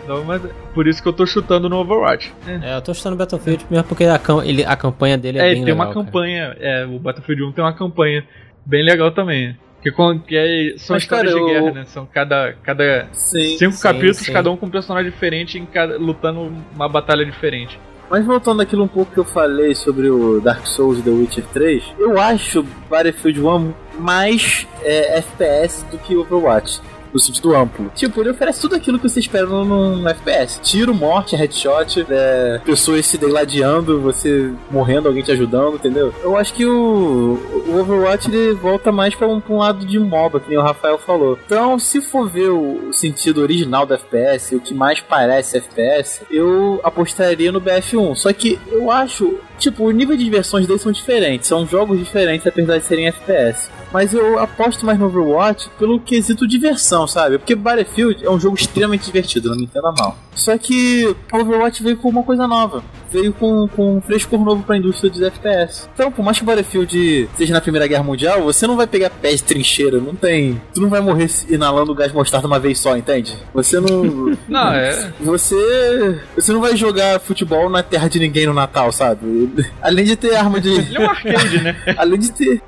Então, 0.03 0.25
mas 0.25 0.41
por 0.73 0.89
isso 0.89 1.03
que 1.03 1.09
eu 1.09 1.13
tô 1.13 1.27
chutando 1.27 1.69
no 1.69 1.77
Overwatch. 1.77 2.33
É, 2.49 2.71
É, 2.73 2.77
eu 2.77 2.81
tô 2.81 2.95
chutando 2.95 3.15
Battlefield 3.17 3.67
mesmo 3.71 3.85
porque 3.85 4.05
a, 4.05 4.19
cam- 4.19 4.43
ele, 4.43 4.65
a 4.65 4.75
campanha 4.75 5.19
dele 5.19 5.39
é, 5.39 5.43
é, 5.43 5.45
bem 5.45 5.55
tem 5.57 5.65
legal, 5.67 5.77
uma 5.77 5.93
cara. 5.93 6.07
campanha. 6.07 6.57
É, 6.59 6.87
o 6.87 6.99
Battlefield 6.99 7.43
1 7.45 7.53
tem 7.53 7.63
uma 7.63 7.75
campanha 7.75 8.25
bem 8.65 8.83
legal 8.83 9.11
também. 9.11 9.55
Que, 9.83 9.91
com, 9.91 10.19
que 10.19 10.35
é- 10.37 10.79
são 10.79 10.95
Mas, 10.97 11.03
histórias 11.03 11.35
cara, 11.35 11.45
de 11.47 11.53
eu- 11.53 11.61
guerra, 11.63 11.75
né? 11.75 11.85
São 11.85 12.07
cada, 12.07 12.55
cada 12.63 13.07
sim. 13.13 13.59
cinco 13.59 13.73
sim, 13.73 13.83
capítulos, 13.83 14.17
sim. 14.17 14.33
cada 14.33 14.51
um 14.51 14.57
com 14.57 14.65
um 14.67 14.71
personagem 14.71 15.11
diferente, 15.11 15.59
em 15.59 15.67
cada, 15.67 15.99
lutando 15.99 16.51
uma 16.75 16.89
batalha 16.89 17.25
diferente. 17.25 17.79
Mas 18.11 18.27
voltando 18.27 18.61
àquilo 18.61 18.83
um 18.83 18.89
pouco 18.89 19.13
que 19.13 19.21
eu 19.21 19.25
falei 19.25 19.73
sobre 19.73 20.11
o 20.11 20.41
Dark 20.41 20.67
Souls 20.67 20.99
e 20.99 21.03
The 21.03 21.11
Witcher 21.11 21.45
3, 21.53 21.85
eu 21.97 22.21
acho 22.21 22.65
Battlefield 22.91 23.41
1 23.41 23.73
mais 24.01 24.67
é, 24.83 25.19
FPS 25.19 25.85
do 25.85 25.97
que 25.97 26.17
Overwatch. 26.17 26.81
No 27.13 27.19
sentido 27.19 27.55
amplo. 27.55 27.91
Tipo, 27.95 28.21
ele 28.21 28.31
oferece 28.31 28.61
tudo 28.61 28.77
aquilo 28.77 28.99
que 28.99 29.09
você 29.09 29.21
espera 29.21 29.47
num, 29.47 30.09
FPS. 30.09 30.61
Tiro, 30.63 30.95
morte, 30.95 31.37
headshot, 31.37 32.07
é, 32.09 32.61
pessoas 32.65 33.07
se 33.07 33.19
degladiando, 33.19 34.01
você 34.01 34.53
morrendo, 34.71 35.09
alguém 35.09 35.23
te 35.23 35.33
ajudando, 35.33 35.75
entendeu? 35.75 36.15
Eu 36.23 36.37
acho 36.37 36.53
que 36.55 36.65
o, 36.65 37.39
o 37.69 37.81
Overwatch 37.81 38.31
ele 38.31 38.55
volta 38.55 38.93
mais 38.93 39.15
pra 39.15 39.27
um, 39.27 39.41
pra 39.41 39.55
um 39.55 39.59
lado 39.59 39.85
de 39.85 39.99
MOBA, 39.99 40.41
que 40.41 40.49
nem 40.49 40.59
o 40.59 40.63
Rafael 40.63 40.99
falou. 40.99 41.39
Então, 41.45 41.79
se 41.79 42.01
for 42.01 42.29
ver 42.29 42.51
o 42.51 42.93
sentido 42.93 43.41
original 43.43 43.87
do 43.87 43.95
FPS, 43.95 44.55
o 44.55 44.61
que 44.61 44.75
mais 44.75 45.01
parece 45.01 45.59
FPS, 45.59 46.23
eu 46.31 46.81
apostaria 46.83 47.53
no 47.53 47.61
BF1. 47.61 48.17
Só 48.17 48.33
que 48.33 48.59
eu 48.71 48.91
acho, 48.91 49.39
tipo, 49.61 49.85
o 49.85 49.91
nível 49.91 50.17
de 50.17 50.25
diversões 50.25 50.67
deles 50.67 50.83
são 50.83 50.91
diferentes. 50.91 51.49
São 51.49 51.67
jogos 51.67 51.99
diferentes, 51.99 52.47
apesar 52.47 52.79
de 52.79 52.85
serem 52.85 53.07
FPS. 53.07 53.71
Mas 53.93 54.15
eu 54.15 54.39
aposto 54.39 54.87
mais 54.87 54.99
no 54.99 55.07
Overwatch 55.07 55.69
pelo 55.79 56.01
quesito 56.01 56.47
diversão, 56.47 57.07
sabe? 57.07 57.39
Porque 57.39 57.55
Battlefield 57.55 58.25
é 58.25 58.31
um 58.31 58.41
jogo 58.41 58.57
extremamente 58.57 59.05
divertido, 59.05 59.51
não 59.51 59.57
me 59.57 59.65
entenda 59.65 59.93
mal. 59.93 60.17
Só 60.35 60.57
que 60.57 61.07
o 61.33 61.37
Overwatch 61.37 61.83
veio 61.83 61.97
com 61.97 62.09
uma 62.09 62.23
coisa 62.23 62.47
nova. 62.47 62.83
Veio 63.11 63.33
com, 63.33 63.69
com 63.69 63.97
um 63.97 64.01
frescor 64.01 64.45
novo 64.45 64.63
pra 64.63 64.77
indústria 64.77 65.11
dos 65.11 65.21
FPS. 65.21 65.89
Então, 65.95 66.11
por 66.11 66.25
mais 66.25 66.37
que 66.39 66.43
o 66.43 66.47
Battlefield 66.47 67.29
seja 67.37 67.53
na 67.53 67.61
Primeira 67.61 67.87
Guerra 67.87 68.03
Mundial, 68.03 68.43
você 68.43 68.67
não 68.67 68.77
vai 68.77 68.87
pegar 68.87 69.11
pés 69.11 69.37
de 69.37 69.45
trincheira, 69.45 69.99
não 69.99 70.15
tem. 70.15 70.61
Tu 70.75 70.81
não 70.81 70.89
vai 70.89 71.01
morrer 71.01 71.29
inalando 71.49 71.95
gás 71.95 72.13
mostarda 72.13 72.47
uma 72.47 72.59
vez 72.59 72.79
só, 72.79 72.97
entende? 72.97 73.37
Você 73.53 73.81
não. 73.81 74.01
Não, 74.49 74.73
é. 74.73 75.13
Você. 75.21 76.21
Você 76.35 76.53
não 76.53 76.61
vai 76.61 76.77
jogar 76.77 77.21
futebol 77.21 77.69
na 77.69 77.83
terra 77.83 78.09
de 78.09 78.19
ninguém 78.19 78.47
no 78.47 78.55
Natal, 78.55 78.91
sabe? 78.91 79.51
Além 79.81 80.05
de 80.05 80.17
ter 80.17 80.35
arma 80.35 80.61
de. 80.61 80.71
Ele 80.71 80.97
é 80.97 81.01
um 81.01 81.11
arcade, 81.11 81.61
né? 81.63 81.77
Além 81.97 82.19
de 82.19 82.33
ter. 82.33 82.63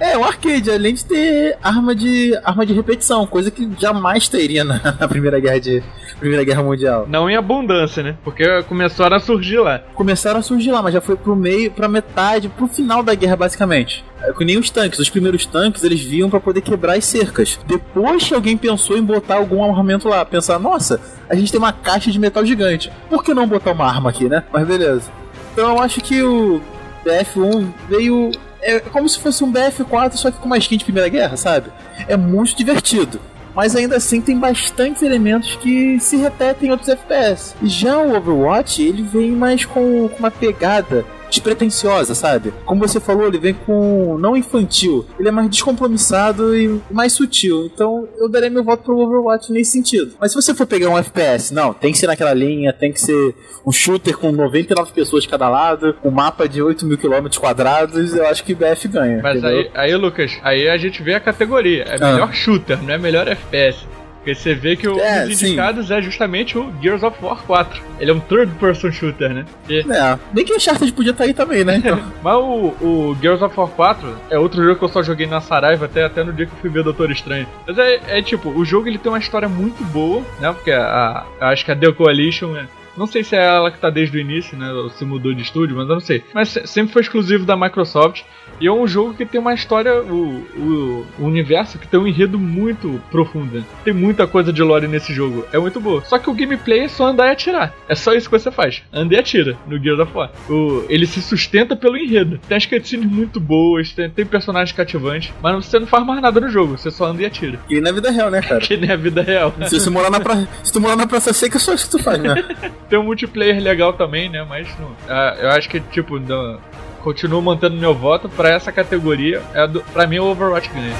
É, 0.00 0.18
um 0.18 0.24
arcade, 0.24 0.70
além 0.70 0.94
de 0.94 1.04
ter 1.04 1.56
arma 1.62 1.94
de 1.94 2.38
arma 2.44 2.66
de 2.66 2.72
repetição, 2.72 3.26
coisa 3.26 3.50
que 3.50 3.68
jamais 3.78 4.28
teria 4.28 4.64
na, 4.64 4.96
na 4.98 5.08
Primeira 5.08 5.38
Guerra 5.38 5.60
de 5.60 5.82
Primeira 6.18 6.44
Guerra 6.44 6.62
Mundial. 6.62 7.06
Não 7.08 7.28
em 7.28 7.36
abundância, 7.36 8.02
né? 8.02 8.16
Porque 8.22 8.44
começaram 8.64 9.16
a 9.16 9.20
surgir 9.20 9.58
lá. 9.58 9.81
Começaram 9.94 10.40
a 10.40 10.42
surgir 10.42 10.70
lá, 10.70 10.82
mas 10.82 10.94
já 10.94 11.00
foi 11.00 11.16
pro 11.16 11.36
meio, 11.36 11.70
pra 11.70 11.86
metade, 11.86 12.48
pro 12.48 12.66
final 12.66 13.02
da 13.02 13.14
guerra 13.14 13.36
basicamente. 13.36 14.04
É 14.22 14.32
que 14.32 14.44
nem 14.44 14.56
os 14.56 14.70
tanques, 14.70 14.98
os 14.98 15.10
primeiros 15.10 15.44
tanques 15.44 15.84
eles 15.84 16.00
viam 16.00 16.30
pra 16.30 16.40
poder 16.40 16.62
quebrar 16.62 16.96
as 16.96 17.04
cercas. 17.04 17.58
Depois 17.66 18.26
que 18.26 18.34
alguém 18.34 18.56
pensou 18.56 18.96
em 18.96 19.02
botar 19.02 19.36
algum 19.36 19.62
armamento 19.62 20.08
lá, 20.08 20.24
pensar, 20.24 20.58
nossa, 20.58 21.00
a 21.28 21.34
gente 21.34 21.52
tem 21.52 21.58
uma 21.58 21.72
caixa 21.72 22.10
de 22.10 22.18
metal 22.18 22.44
gigante. 22.44 22.90
Por 23.10 23.22
que 23.22 23.34
não 23.34 23.46
botar 23.46 23.72
uma 23.72 23.86
arma 23.86 24.10
aqui, 24.10 24.28
né? 24.28 24.42
Mas 24.52 24.66
beleza. 24.66 25.10
Então 25.52 25.68
eu 25.68 25.82
acho 25.82 26.00
que 26.00 26.22
o 26.22 26.62
BF1 27.04 27.68
veio 27.88 28.30
é 28.62 28.78
como 28.78 29.08
se 29.08 29.18
fosse 29.18 29.42
um 29.42 29.52
BF4, 29.52 30.12
só 30.12 30.30
que 30.30 30.38
com 30.38 30.46
uma 30.46 30.56
skin 30.56 30.76
de 30.76 30.84
Primeira 30.84 31.08
Guerra, 31.08 31.36
sabe? 31.36 31.70
É 32.06 32.16
muito 32.16 32.56
divertido. 32.56 33.20
Mas 33.54 33.76
ainda 33.76 33.96
assim 33.96 34.20
tem 34.20 34.38
bastantes 34.38 35.02
elementos 35.02 35.56
que 35.56 36.00
se 36.00 36.16
repetem 36.16 36.68
em 36.68 36.72
outros 36.72 36.88
FPS. 36.88 37.54
Já 37.62 37.98
o 37.98 38.16
Overwatch, 38.16 38.82
ele 38.82 39.02
vem 39.02 39.32
mais 39.32 39.64
com, 39.64 40.08
com 40.08 40.18
uma 40.18 40.30
pegada 40.30 41.04
despretensiosa, 41.32 42.14
sabe? 42.14 42.52
Como 42.64 42.80
você 42.86 43.00
falou, 43.00 43.26
ele 43.26 43.38
vem 43.38 43.54
com. 43.54 44.16
não 44.18 44.36
infantil, 44.36 45.04
ele 45.18 45.28
é 45.28 45.32
mais 45.32 45.48
descompromissado 45.50 46.56
e 46.56 46.80
mais 46.90 47.12
sutil. 47.12 47.66
Então 47.72 48.08
eu 48.18 48.28
darei 48.28 48.50
meu 48.50 48.62
voto 48.64 48.82
pro 48.84 48.98
Overwatch 48.98 49.52
nesse 49.52 49.72
sentido. 49.72 50.12
Mas 50.20 50.32
se 50.32 50.36
você 50.40 50.54
for 50.54 50.66
pegar 50.66 50.88
um 50.90 50.98
FPS, 50.98 51.52
não, 51.52 51.72
tem 51.72 51.92
que 51.92 51.98
ser 51.98 52.06
naquela 52.06 52.32
linha, 52.34 52.72
tem 52.72 52.92
que 52.92 53.00
ser 53.00 53.34
um 53.66 53.72
shooter 53.72 54.16
com 54.16 54.32
99 54.32 54.92
pessoas 54.92 55.22
de 55.24 55.28
cada 55.28 55.48
lado, 55.48 55.94
um 56.04 56.10
mapa 56.10 56.48
de 56.48 56.62
8 56.62 56.84
mil 56.86 56.98
quilômetros 56.98 57.38
quadrados, 57.38 58.14
eu 58.14 58.26
acho 58.26 58.44
que 58.44 58.54
BF 58.54 58.88
ganha. 58.88 59.20
Mas 59.22 59.38
entendeu? 59.38 59.58
aí, 59.74 59.92
aí, 59.92 59.96
Lucas, 59.96 60.32
aí 60.42 60.68
a 60.68 60.76
gente 60.76 61.02
vê 61.02 61.14
a 61.14 61.20
categoria. 61.20 61.84
É 61.84 61.96
Ah. 62.00 62.12
melhor 62.12 62.32
shooter, 62.32 62.82
não 62.82 62.92
é 62.94 62.98
melhor 62.98 63.28
FPS. 63.28 63.78
Porque 64.22 64.36
você 64.36 64.54
vê 64.54 64.76
que 64.76 64.86
o, 64.86 65.00
É, 65.00 65.24
os 65.26 65.36
sim. 65.36 65.46
indicados 65.48 65.90
é 65.90 66.00
justamente 66.00 66.56
o 66.56 66.72
Gears 66.80 67.02
of 67.02 67.16
War 67.20 67.42
4. 67.44 67.82
Ele 67.98 68.10
é 68.12 68.14
um 68.14 68.20
third 68.20 68.52
person 68.60 68.92
shooter, 68.92 69.30
né? 69.34 69.44
E- 69.68 69.80
É, 69.80 70.18
bem 70.32 70.44
que 70.44 70.52
o 70.52 70.56
Uncharted 70.56 70.92
podia 70.92 71.10
estar 71.10 71.24
aí 71.24 71.34
também, 71.34 71.64
né? 71.64 71.76
Então, 71.78 72.00
mas 72.22 72.36
o, 72.36 72.72
o 72.80 73.16
Gears 73.20 73.42
of 73.42 73.58
War 73.58 73.68
4 73.68 74.16
é 74.30 74.38
outro 74.38 74.62
jogo 74.62 74.76
que 74.78 74.84
eu 74.84 74.88
só 74.88 75.02
joguei 75.02 75.26
na 75.26 75.40
Saraiva 75.40 75.86
até, 75.86 76.04
até 76.04 76.22
no 76.22 76.32
dia 76.32 76.46
que 76.46 76.52
eu 76.52 76.58
fui 76.60 76.70
ver 76.70 76.80
o 76.80 76.84
Doutor 76.84 77.10
Estranho. 77.10 77.48
Mas 77.66 77.76
é, 77.78 78.00
é 78.18 78.22
tipo, 78.22 78.48
o 78.50 78.64
jogo 78.64 78.86
ele 78.86 78.96
tem 78.98 79.10
uma 79.10 79.18
história 79.18 79.48
muito 79.48 79.82
boa, 79.86 80.22
né? 80.38 80.52
Porque 80.52 80.70
a, 80.70 81.24
a- 81.40 81.48
acho 81.50 81.64
que 81.64 81.72
a 81.72 81.76
The 81.76 81.90
Coalition 81.90 82.56
é. 82.56 82.66
Não 82.96 83.06
sei 83.06 83.24
se 83.24 83.34
é 83.34 83.44
ela 83.44 83.70
que 83.70 83.78
tá 83.78 83.88
desde 83.90 84.16
o 84.16 84.20
início, 84.20 84.56
né? 84.56 84.70
Ou 84.72 84.90
se 84.90 85.04
mudou 85.04 85.32
de 85.32 85.42
estúdio, 85.42 85.76
mas 85.76 85.88
eu 85.88 85.94
não 85.94 86.00
sei. 86.00 86.22
Mas 86.34 86.48
se- 86.50 86.66
sempre 86.66 86.92
foi 86.92 87.02
exclusivo 87.02 87.44
da 87.44 87.56
Microsoft. 87.56 88.22
E 88.60 88.66
é 88.66 88.72
um 88.72 88.86
jogo 88.86 89.14
que 89.14 89.24
tem 89.24 89.40
uma 89.40 89.54
história, 89.54 90.02
o, 90.02 90.44
o, 90.56 91.06
o 91.18 91.24
universo 91.24 91.78
que 91.78 91.88
tem 91.88 91.98
um 91.98 92.06
enredo 92.06 92.38
muito 92.38 93.00
profundo. 93.10 93.56
né? 93.58 93.64
Tem 93.82 93.92
muita 93.94 94.26
coisa 94.26 94.52
de 94.52 94.62
lore 94.62 94.86
nesse 94.86 95.12
jogo. 95.12 95.44
É 95.52 95.58
muito 95.58 95.80
boa. 95.80 96.04
Só 96.04 96.18
que 96.18 96.28
o 96.30 96.34
gameplay 96.34 96.80
é 96.80 96.88
só 96.88 97.06
andar 97.06 97.28
e 97.28 97.30
atirar. 97.30 97.74
É 97.88 97.94
só 97.94 98.12
isso 98.12 98.28
que 98.30 98.38
você 98.38 98.50
faz. 98.50 98.82
Anda 98.92 99.14
e 99.14 99.18
atira 99.18 99.56
no 99.66 99.78
Gears 99.82 99.98
of 100.00 100.12
War. 100.14 100.30
O, 100.48 100.84
ele 100.88 101.06
se 101.06 101.20
sustenta 101.22 101.74
pelo 101.74 101.96
enredo. 101.96 102.38
Tem 102.46 102.56
as 102.56 102.66
cutscenes 102.66 103.06
muito 103.10 103.40
boas, 103.40 103.90
tem, 103.92 104.08
tem 104.10 104.24
personagens 104.26 104.76
cativantes, 104.76 105.32
mas 105.42 105.64
você 105.66 105.78
não 105.78 105.86
faz 105.86 106.04
mais 106.06 106.20
nada 106.20 106.40
no 106.40 106.48
jogo. 106.50 106.76
Você 106.78 106.90
só 106.90 107.06
anda 107.06 107.22
e 107.22 107.26
atira. 107.26 107.58
e 107.70 107.80
na 107.80 107.90
vida 107.90 108.10
real, 108.10 108.30
né, 108.30 108.42
cara? 108.42 108.60
Que 108.72 108.76
nem 108.76 108.90
a 108.90 108.96
vida 108.96 109.22
real. 109.22 109.52
Se 109.66 109.80
você 109.80 109.90
morar 109.90 110.10
na 110.10 110.20
praça, 110.20 110.46
se 110.62 110.72
tu 110.72 110.80
morar 110.80 110.96
na 110.96 111.06
praça 111.06 111.32
seca, 111.32 111.58
só 111.58 111.74
isso 111.74 111.86
que 111.86 111.96
tu 111.96 112.02
faz, 112.02 112.20
né? 112.22 112.34
Tem 112.92 112.98
um 112.98 113.04
multiplayer 113.04 113.58
legal 113.58 113.94
também, 113.94 114.28
né? 114.28 114.44
Mas 114.46 114.68
não, 114.78 114.94
ah, 115.08 115.34
eu 115.40 115.48
acho 115.52 115.66
que, 115.66 115.80
tipo, 115.80 116.18
não, 116.18 116.60
continuo 117.00 117.40
mantendo 117.40 117.74
meu 117.74 117.94
voto 117.94 118.28
pra 118.28 118.50
essa 118.50 118.70
categoria. 118.70 119.42
É 119.54 119.66
do, 119.66 119.80
pra 119.80 120.06
mim, 120.06 120.18
o 120.18 120.26
Overwatch 120.26 120.68
ganha. 120.68 120.92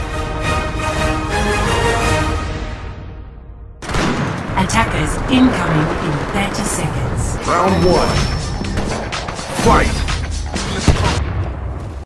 Attackers 4.57 5.17
incoming 5.31 5.85
in 6.09 6.17
30 6.33 6.55
seconds. 6.65 7.37
Round 7.47 7.87
one. 7.87 8.09
Fight! 9.63 9.93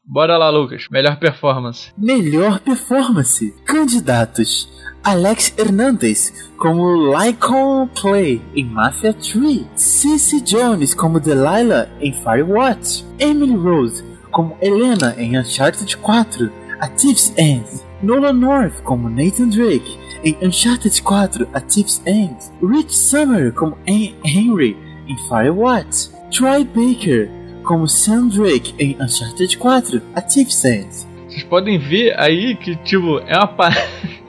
Bora 0.05 0.37
lá, 0.37 0.51
Lucas. 0.51 0.89
Melhor 0.91 1.17
performance. 1.17 1.93
Melhor 1.97 2.59
performance. 2.59 3.55
Candidatos. 3.65 4.69
Alex 5.07 5.55
Hernandez 5.57 6.51
como 6.59 7.17
Lycon 7.17 7.89
Clay 7.95 8.43
em 8.57 8.65
Mafia 8.65 9.13
3. 9.15 9.65
Cici 9.77 10.41
Jones 10.41 10.95
como 10.95 11.21
Delilah 11.21 11.89
em 12.01 12.13
Firewatch. 12.13 13.05
Emily 13.21 13.55
Rose 13.57 14.03
como 14.33 14.57
Helena 14.61 15.15
em 15.17 15.39
Uncharted 15.39 15.97
4. 15.99 16.51
A 16.81 16.89
Thief's 16.89 17.33
End. 17.39 17.65
Nolan 18.03 18.33
North 18.35 18.83
como 18.83 19.09
Nathan 19.09 19.49
Drake 19.49 19.97
em 20.25 20.37
Uncharted 20.43 21.01
4 21.01 21.47
A 21.55 21.61
Thief's 21.61 22.03
End. 22.05 22.35
Rich 22.61 22.93
Summer 22.97 23.53
como 23.53 23.79
Hen- 23.87 24.15
Henry 24.25 24.77
em 25.07 25.17
Firewatch. 25.29 26.09
Troy 26.37 26.65
Baker 26.65 27.31
como 27.63 27.87
Sam 27.89 28.27
Drake 28.29 28.75
em 28.81 28.97
Uncharted 29.01 29.57
4 29.57 30.03
A 30.17 30.21
Thief's 30.21 30.65
End. 30.65 30.89
Vocês 31.29 31.45
podem 31.45 31.79
ver 31.79 32.19
aí 32.19 32.57
que, 32.57 32.75
tipo, 32.77 33.19
é 33.21 33.37
uma 33.37 33.47
pa... 33.47 33.71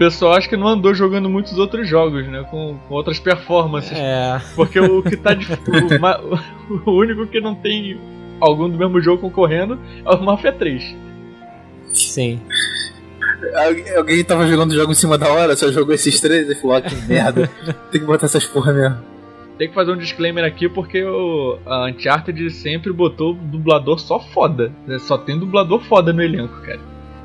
O 0.00 0.02
pessoal 0.02 0.32
acho 0.32 0.48
que 0.48 0.56
não 0.56 0.66
andou 0.66 0.94
jogando 0.94 1.28
muitos 1.28 1.58
outros 1.58 1.86
jogos, 1.86 2.26
né? 2.26 2.42
Com, 2.50 2.78
com 2.88 2.94
outras 2.94 3.18
performances. 3.18 3.92
É. 3.92 4.40
Porque 4.56 4.80
o 4.80 5.02
que 5.02 5.14
tá 5.14 5.34
de. 5.34 5.46
o, 5.52 6.88
o 6.90 6.92
único 6.98 7.26
que 7.26 7.38
não 7.38 7.54
tem 7.54 8.00
algum 8.40 8.66
do 8.70 8.78
mesmo 8.78 8.98
jogo 9.02 9.20
concorrendo 9.20 9.78
é 10.02 10.10
o 10.10 10.22
Mafia 10.22 10.52
3. 10.52 10.96
Sim. 11.92 12.40
Algu- 13.54 13.98
Alguém 13.98 14.24
tava 14.24 14.46
jogando 14.46 14.70
o 14.70 14.74
jogo 14.74 14.90
em 14.92 14.94
cima 14.94 15.18
da 15.18 15.28
hora, 15.30 15.54
só 15.54 15.70
jogou 15.70 15.94
esses 15.94 16.18
três 16.18 16.48
e 16.48 16.54
falou, 16.54 16.76
ó, 16.78 16.80
que 16.80 16.94
merda. 17.06 17.50
Tem 17.92 18.00
que 18.00 18.06
botar 18.06 18.24
essas 18.24 18.46
porra 18.46 18.72
mesmo. 18.72 18.96
Tem 19.58 19.68
que 19.68 19.74
fazer 19.74 19.92
um 19.92 19.98
disclaimer 19.98 20.44
aqui 20.46 20.66
porque 20.66 21.04
o, 21.04 21.58
a 21.66 21.84
Uncharted 21.90 22.48
sempre 22.50 22.90
botou 22.90 23.34
dublador 23.34 23.98
só 23.98 24.18
foda. 24.18 24.72
né? 24.86 24.98
Só 24.98 25.18
tem 25.18 25.38
dublador 25.38 25.80
foda 25.82 26.10
no 26.10 26.22
elenco, 26.22 26.58
cara. 26.62 26.80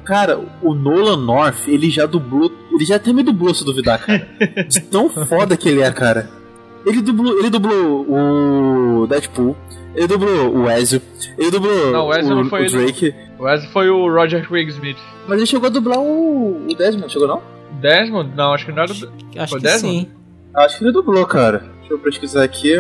Cara, 0.06 0.40
o 0.61 0.73
Nolan 0.73 1.18
North, 1.18 1.68
ele 1.68 1.90
já 1.90 2.06
dublou. 2.06 2.52
Ele 2.72 2.86
já 2.86 2.95
até 2.98 3.11
me 3.11 3.23
dublou, 3.23 3.53
se 3.53 3.65
duvidar, 3.65 3.99
cara. 4.06 4.27
De 4.68 4.80
tão 4.86 5.10
foda 5.10 5.57
que 5.57 5.68
ele 5.68 5.82
é, 5.82 5.91
cara. 5.91 6.30
Ele 6.86 7.02
dublou, 7.02 7.40
ele 7.40 7.49
dublou 7.49 8.06
o 8.07 9.07
Deadpool, 9.07 9.56
ele 9.95 10.06
dublou 10.07 10.56
o 10.56 10.69
Ezio, 10.69 11.02
ele 11.36 11.49
dublou 11.49 11.91
Não, 11.91 12.07
o 12.07 12.14
Ezio 12.14 12.32
o, 12.32 12.36
não 12.36 12.45
foi 12.49 12.61
o 12.61 12.65
ele, 12.65 12.77
Drake. 12.77 13.15
O 13.40 13.44
Wesley 13.44 13.72
foi 13.72 13.90
o 13.90 14.07
Roger 14.14 14.48
Smith. 14.69 14.98
Mas 15.27 15.38
ele 15.38 15.48
chegou 15.48 15.65
a 15.65 15.69
dublar 15.72 15.98
o, 15.99 16.64
o 16.69 16.76
Desmond, 16.76 17.11
chegou 17.11 17.27
não? 17.27 17.41
Desmond? 17.82 18.36
Não, 18.36 18.53
acho 18.53 18.65
que 18.68 18.72
não 18.72 18.84
era. 18.84 18.94
do- 18.94 19.11
Acho 19.36 19.49
Foi 19.49 19.60
que 19.60 19.65
Desmond? 19.65 19.99
sim. 19.99 20.07
Acho 20.56 20.77
que 20.77 20.84
ele 20.84 20.91
dublou, 20.91 21.26
cara. 21.26 21.65
Deixa 21.80 21.94
eu 21.95 21.99
pesquisar 21.99 22.44
aqui. 22.44 22.77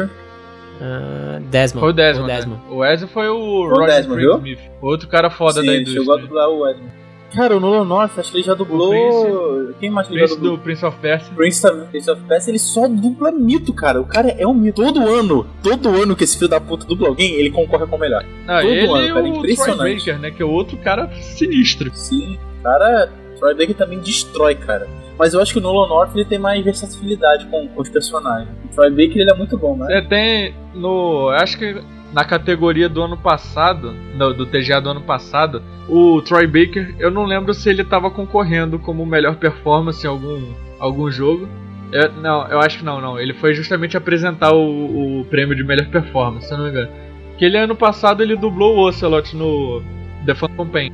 Ah, 0.79 1.39
Desmond. 1.49 1.79
Foi 1.81 1.89
o 1.89 1.93
Desmond. 1.93 2.27
Foi 2.27 2.27
né? 2.27 2.33
o 2.33 2.37
Desmond. 2.37 2.61
O 2.69 2.75
Wesley 2.77 3.09
foi 3.09 3.29
o 3.29 3.35
o 3.37 3.69
Roger 3.69 3.87
Desmond? 3.87 4.23
Smith. 4.37 4.59
Outro 4.81 5.07
cara 5.07 5.29
foda 5.31 5.61
Sim, 5.61 5.65
da 5.67 5.73
ele 5.73 5.81
indústria. 5.81 6.01
chegou 6.03 6.15
a 6.15 6.21
dublar 6.21 6.49
o 6.49 6.67
Edmund. 6.69 6.91
Cara, 7.35 7.57
o 7.57 7.59
Nolan 7.59 7.83
North, 7.83 8.17
acho 8.17 8.31
que 8.31 8.37
ele 8.37 8.43
já 8.45 8.53
dublou. 8.53 8.89
Prince- 8.91 9.73
Quem 9.79 9.89
mais 9.89 10.07
que 10.07 10.13
ele 10.13 10.21
já 10.21 10.25
Prince 10.27 10.39
dublou? 10.39 10.57
do 10.57 10.63
Prince 10.63 10.85
of 10.85 10.97
Persia. 10.99 11.33
Prince 11.35 11.61
também, 11.61 11.87
Prince 11.87 12.09
of 12.11 12.21
Persia, 12.23 12.51
ele 12.51 12.59
só 12.59 12.87
dubla 12.87 13.31
mito, 13.31 13.73
cara. 13.73 13.99
O 14.01 14.05
cara 14.05 14.29
é 14.29 14.47
um 14.47 14.53
mito. 14.53 14.81
Todo 14.81 14.99
ano, 15.07 15.45
todo 15.61 15.89
ano 16.01 16.15
que 16.15 16.23
esse 16.23 16.37
filho 16.37 16.49
da 16.49 16.61
puta 16.61 16.85
dubla 16.85 17.09
alguém, 17.09 17.33
ele 17.33 17.51
concorre 17.51 17.85
com 17.85 17.95
o 17.95 17.99
melhor. 17.99 18.23
Não, 18.45 18.61
Todo 18.61 18.71
ele 18.71 18.85
ano, 18.87 18.93
cara, 18.93 19.09
o 19.09 19.11
Troy 19.33 19.37
impressionante. 19.37 19.97
Baker, 19.99 20.19
né? 20.19 20.31
Que 20.31 20.41
é 20.41 20.45
outro 20.45 20.77
cara 20.77 21.09
sinistro. 21.21 21.91
Sim, 21.93 22.37
o 22.59 22.63
cara, 22.63 23.11
Troy 23.37 23.53
Baker 23.53 23.75
também 23.75 23.99
destrói, 23.99 24.55
cara. 24.55 24.87
Mas 25.17 25.33
eu 25.33 25.41
acho 25.41 25.53
que 25.53 25.59
o 25.59 25.61
Nolan 25.61 25.87
North 25.87 26.11
ele 26.15 26.25
tem 26.25 26.37
mais 26.39 26.63
versatilidade 26.63 27.45
com, 27.47 27.67
com 27.69 27.81
os 27.81 27.89
personagens. 27.89 28.49
O 28.65 28.75
Troy 28.75 28.89
Baker 28.89 29.17
ele 29.17 29.31
é 29.31 29.33
muito 29.35 29.57
bom, 29.57 29.75
né? 29.77 29.85
Você 29.87 30.07
tem 30.07 30.53
no. 30.73 31.29
eu 31.31 31.37
Acho 31.37 31.57
que 31.57 31.81
na 32.13 32.23
categoria 32.23 32.87
do 32.87 33.01
ano 33.01 33.17
passado, 33.17 33.93
no- 34.15 34.33
do 34.33 34.45
TGA 34.45 34.79
do 34.79 34.89
ano 34.89 35.01
passado, 35.01 35.61
o 35.89 36.21
Troy 36.21 36.47
Baker, 36.47 36.95
eu 36.99 37.11
não 37.11 37.23
lembro 37.25 37.53
se 37.53 37.69
ele 37.69 37.83
tava 37.83 38.09
concorrendo 38.09 38.79
como 38.79 39.05
melhor 39.05 39.35
performance 39.35 40.05
em 40.05 40.09
algum, 40.09 40.41
algum 40.79 41.11
jogo. 41.11 41.47
Eu- 41.91 42.11
não, 42.13 42.47
eu 42.47 42.59
acho 42.59 42.79
que 42.79 42.85
não, 42.85 42.99
não. 43.01 43.19
Ele 43.19 43.33
foi 43.33 43.53
justamente 43.53 43.95
apresentar 43.97 44.53
o, 44.53 45.21
o 45.21 45.25
prêmio 45.25 45.55
de 45.55 45.63
melhor 45.63 45.87
performance, 45.87 46.47
se 46.47 46.53
eu 46.53 46.57
não 46.57 46.65
me 46.65 46.71
engano. 46.71 46.89
Que 47.37 47.45
ele 47.45 47.57
ano 47.57 47.75
passado 47.75 48.23
ele 48.23 48.35
dublou 48.35 48.75
o 48.77 48.87
Ocelot 48.87 49.35
no 49.35 49.81
The 50.25 50.33
Phantom 50.33 50.67
Pain. 50.67 50.91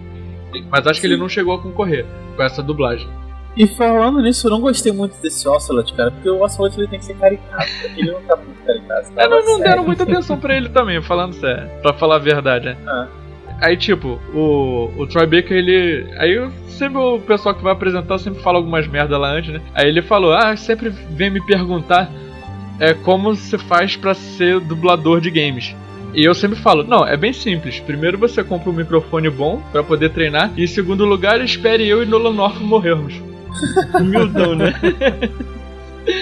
Mas 0.70 0.86
acho 0.88 1.00
que 1.00 1.08
ele 1.08 1.18
não 1.18 1.30
chegou 1.30 1.54
a 1.54 1.60
concorrer 1.62 2.06
com 2.36 2.44
essa 2.44 2.62
dublagem. 2.64 3.08
E 3.56 3.68
falando 3.68 4.22
nisso, 4.22 4.48
eu 4.48 4.52
não 4.52 4.62
gostei 4.62 4.92
muito 4.92 5.20
desse 5.22 5.48
Ocelot, 5.48 5.94
cara, 5.94 6.12
porque 6.12 6.30
o 6.30 6.42
Ocelot 6.42 6.78
ele 6.78 6.88
tem 6.88 7.00
que 7.00 7.06
ser 7.06 7.16
caricato. 7.16 7.70
Ele 7.98 8.12
não 8.12 8.22
tá 8.22 8.36
muito 8.38 8.64
caricato. 8.66 9.12
É, 9.18 9.28
não, 9.28 9.46
não 9.46 9.60
deram 9.60 9.84
muita 9.84 10.04
atenção 10.04 10.38
pra 10.38 10.56
ele 10.56 10.70
também, 10.70 11.02
falando 11.02 11.34
sério. 11.34 11.70
Pra 11.82 11.94
falar 11.94 12.16
a 12.16 12.20
verdade, 12.20 12.68
né? 12.68 12.78
Ah. 12.88 13.08
Aí, 13.62 13.78
tipo, 13.78 14.20
o, 14.34 14.92
o 14.98 15.06
Troy 15.08 15.26
Baker, 15.28 15.56
ele. 15.56 16.08
Aí 16.18 16.50
sempre 16.70 16.98
o 16.98 17.20
pessoal 17.20 17.54
que 17.54 17.62
vai 17.62 17.74
apresentar 17.74 18.18
sempre 18.18 18.42
fala 18.42 18.58
algumas 18.58 18.88
merda 18.88 19.18
lá 19.18 19.30
antes, 19.30 19.54
né? 19.54 19.62
Aí 19.76 19.88
ele 19.88 20.02
falou: 20.02 20.34
Ah, 20.34 20.56
sempre 20.56 20.90
vem 20.90 21.30
me 21.30 21.46
perguntar 21.46 22.10
é, 22.80 22.96
como 22.96 23.36
você 23.36 23.60
faz 23.60 23.96
pra 23.96 24.16
ser 24.16 24.60
dublador 24.62 25.22
de 25.22 25.30
games. 25.30 25.76
E 26.14 26.26
eu 26.26 26.34
sempre 26.34 26.60
falo, 26.60 26.84
não, 26.84 27.08
é 27.08 27.16
bem 27.16 27.32
simples. 27.32 27.80
Primeiro 27.80 28.18
você 28.18 28.44
compra 28.44 28.70
um 28.70 28.74
microfone 28.74 29.30
bom 29.30 29.62
pra 29.72 29.84
poder 29.84 30.10
treinar. 30.10 30.52
E 30.58 30.64
em 30.64 30.68
segundo 30.68 31.06
lugar, 31.06 31.40
espere 31.42 31.88
eu 31.88 32.04
e 32.04 32.06
Nolan 32.06 32.34
North 32.34 32.60
morrermos. 32.60 33.31
Humildão, 34.00 34.56
né? 34.56 34.74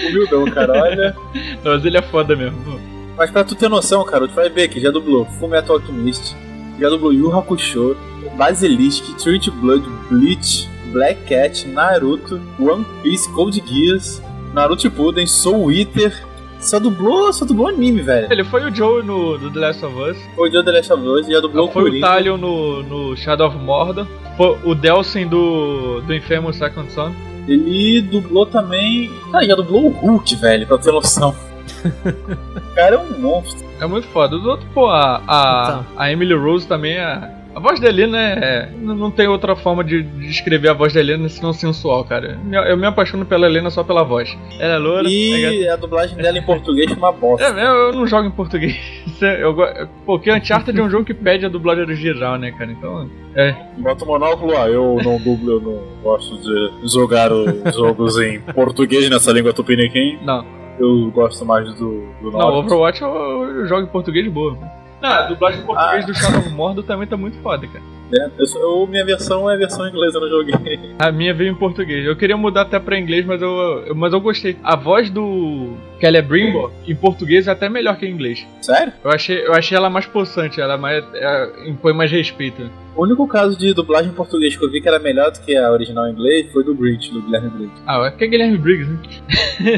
Humildão, 0.08 0.44
cara, 0.46 0.82
olha. 0.82 1.16
Não, 1.64 1.72
mas 1.72 1.84
ele 1.84 1.98
é 1.98 2.02
foda 2.02 2.36
mesmo. 2.36 2.80
Mas 3.16 3.30
pra 3.30 3.44
tu 3.44 3.54
ter 3.54 3.68
noção, 3.68 4.04
cara, 4.04 4.24
o 4.24 4.28
Troy 4.28 4.48
Baker 4.48 4.80
já 4.80 4.90
dublou 4.90 5.26
Fullmetal 5.38 5.76
Alchemist, 5.76 6.34
já 6.78 6.88
dublou 6.88 7.12
Yu 7.12 7.36
Hakusho, 7.36 7.96
Basilisk, 8.36 9.04
Street 9.18 9.50
Blood, 9.50 9.84
Bleach, 10.08 10.68
Black 10.92 11.20
Cat, 11.28 11.66
Naruto, 11.68 12.40
One 12.58 12.84
Piece, 13.02 13.30
Code 13.32 13.62
Geass, 13.66 14.22
Naruto 14.54 14.82
Shippuden, 14.82 15.26
Soul 15.26 15.70
Eater. 15.70 16.26
Só 16.60 16.78
dublou, 16.78 17.32
só 17.32 17.44
dublou 17.44 17.68
anime, 17.68 18.02
velho. 18.02 18.28
Ele 18.30 18.44
foi 18.44 18.70
o 18.70 18.74
Joe 18.74 19.02
no 19.02 19.38
do 19.38 19.50
The 19.50 19.58
Last 19.60 19.84
of 19.84 19.96
Us. 19.98 20.16
Foi 20.36 20.48
o 20.48 20.52
Joe 20.52 20.64
The 20.64 20.70
Last 20.72 20.92
of 20.92 21.02
Us, 21.06 21.26
já 21.26 21.40
dublou 21.40 21.68
o 21.68 21.72
Foi 21.72 21.82
o 21.82 21.86
Coringa. 21.86 22.06
Talion 22.06 22.36
no, 22.36 22.82
no 22.82 23.16
Shadow 23.16 23.48
of 23.48 23.56
Mordor. 23.58 24.06
Foi 24.36 24.58
o 24.64 24.74
Delsin 24.74 25.26
do, 25.26 26.00
do 26.02 26.14
Infamous 26.14 26.56
Second 26.56 26.90
Son. 26.92 27.12
Ele 27.48 28.02
dublou 28.02 28.44
também. 28.46 29.10
Cara, 29.32 29.44
já 29.46 29.54
dublou 29.56 29.86
o 29.86 29.88
Hulk, 29.90 30.36
velho, 30.36 30.66
pra 30.66 30.78
ter 30.78 30.92
noção. 30.92 31.34
o 32.04 32.74
cara 32.74 32.96
é 32.96 32.98
um 32.98 33.18
monstro. 33.18 33.66
É 33.80 33.86
muito 33.86 34.06
foda. 34.08 34.36
Os 34.36 34.44
outros, 34.44 34.68
pô, 34.74 34.86
a, 34.88 35.22
a, 35.26 35.64
Então. 35.68 35.86
a 35.96 36.12
Emily 36.12 36.34
Rose 36.34 36.66
também 36.66 36.96
é. 36.98 37.39
A 37.54 37.58
voz 37.58 37.80
da 37.80 37.88
Helena 37.88 38.18
é. 38.20 38.68
Não 38.80 39.10
tem 39.10 39.26
outra 39.26 39.56
forma 39.56 39.82
de 39.82 40.02
de 40.02 40.26
descrever 40.28 40.68
a 40.68 40.72
voz 40.72 40.92
da 40.92 41.00
Helena 41.00 41.28
senão 41.28 41.52
sensual, 41.52 42.04
cara. 42.04 42.38
Eu, 42.68 42.76
me 42.76 42.86
apaixono 42.86 43.24
pela 43.26 43.46
Helena 43.46 43.70
só 43.70 43.82
pela 43.82 44.04
voz. 44.04 44.36
Ela 44.58 44.74
é 44.74 44.78
loura. 44.78 45.08
é 45.08 45.10
E 45.10 45.68
a 45.68 45.76
dublagem 45.76 46.16
dela 46.16 46.38
em 46.38 46.42
português 46.42 46.86
foi 46.88 46.96
uma 46.96 47.10
bosta. 47.12 47.44
É, 47.46 47.50
eu, 47.66 47.74
eu 47.88 47.92
não 47.92 48.06
jogo 48.06 48.28
em 48.28 48.30
português. 48.30 48.76
É- 49.20 49.40
Eu, 49.42 49.52
go- 49.54 49.66
porque 50.06 50.30
Uncharted 50.32 50.78
é 50.78 50.82
um 50.82 50.88
jogo 50.90 51.04
que 51.04 51.12
pede 51.14 51.44
a 51.44 51.48
dublagem 51.48 51.84
original, 51.84 52.38
né, 52.38 52.52
cara? 52.52 52.70
Então. 52.72 53.10
É. 53.34 53.54
Bota 53.78 54.04
o 54.04 54.08
monóculo 54.08 54.52
lá, 54.52 54.68
eu 54.68 54.98
não 55.04 55.18
dublo, 55.18 55.52
eu 55.52 55.60
não 55.60 55.82
gosto 56.02 56.36
de 56.38 56.88
jogar 56.92 57.30
os 57.32 57.74
jogos 57.74 58.18
em 58.22 58.40
português 58.40 59.08
nessa 59.10 59.30
língua 59.32 59.52
tupiniquim. 59.52 60.18
Não. 60.22 60.44
Eu 60.78 61.10
gosto 61.10 61.44
mais 61.44 61.66
do, 61.74 62.06
do 62.22 62.30
Não. 62.30 62.58
Overwatch 62.60 63.02
eu, 63.02 63.08
eu 63.10 63.66
jogo 63.66 63.82
em 63.82 63.86
português 63.86 64.24
de 64.24 64.30
boa. 64.30 64.56
Não, 65.00 65.10
a 65.10 65.22
dublagem 65.22 65.60
em 65.60 65.64
português 65.64 66.04
Ah. 66.04 66.06
do 66.06 66.14
Shadow 66.14 66.40
of 66.40 66.50
Mordor 66.50 66.84
também 66.84 67.06
tá 67.06 67.16
muito 67.16 67.38
foda, 67.42 67.66
cara. 67.66 67.82
Né? 68.10 68.30
Eu, 68.38 68.60
eu- 68.60 68.86
minha 68.86 69.04
versão 69.04 69.50
é 69.50 69.54
a 69.54 69.58
versão 69.58 69.86
inglesa, 69.88 70.18
eu 70.18 70.20
não 70.22 70.28
joguei. 70.28 70.78
A 70.98 71.10
minha 71.12 71.32
veio 71.34 71.50
em 71.52 71.54
português. 71.54 72.04
Eu 72.06 72.16
queria 72.16 72.36
mudar 72.36 72.62
até 72.62 72.78
pra 72.78 72.98
inglês, 72.98 73.24
mas 73.24 73.40
eu, 73.40 73.50
eu- 73.86 73.94
mas 73.94 74.12
eu 74.12 74.20
gostei. 74.20 74.56
A 74.62 74.76
voz 74.76 75.10
do 75.10 75.74
Kelly 76.00 76.22
Brimbo 76.22 76.70
em 76.86 76.94
português 76.94 77.46
é 77.46 77.50
até 77.52 77.68
melhor 77.68 77.96
que 77.96 78.06
em 78.06 78.10
inglês. 78.12 78.46
Sério? 78.62 78.92
Eu 79.04 79.10
achei, 79.10 79.46
eu 79.46 79.52
achei 79.54 79.76
ela 79.76 79.90
mais 79.90 80.06
possante, 80.06 80.60
ela 80.60 80.76
mais, 80.76 81.04
é, 81.14 81.68
impõe 81.68 81.92
mais 81.92 82.10
respeito. 82.10 82.62
O 82.96 83.04
único 83.04 83.26
caso 83.28 83.56
de 83.56 83.72
dublagem 83.72 84.10
em 84.10 84.14
português 84.14 84.56
que 84.56 84.64
eu 84.64 84.70
vi 84.70 84.80
que 84.80 84.88
era 84.88 84.98
melhor 84.98 85.30
do 85.30 85.40
que 85.40 85.56
a 85.56 85.70
original 85.70 86.08
em 86.08 86.12
inglês 86.12 86.50
foi 86.52 86.64
do 86.64 86.74
Bridge, 86.74 87.10
do 87.12 87.22
Guilherme 87.22 87.48
Bridge. 87.50 87.72
Ah, 87.86 88.04
é 88.06 88.10
porque 88.10 88.24
é 88.24 88.26
Guilherme 88.26 88.58
Briggs, 88.58 88.90
né? 88.90 88.98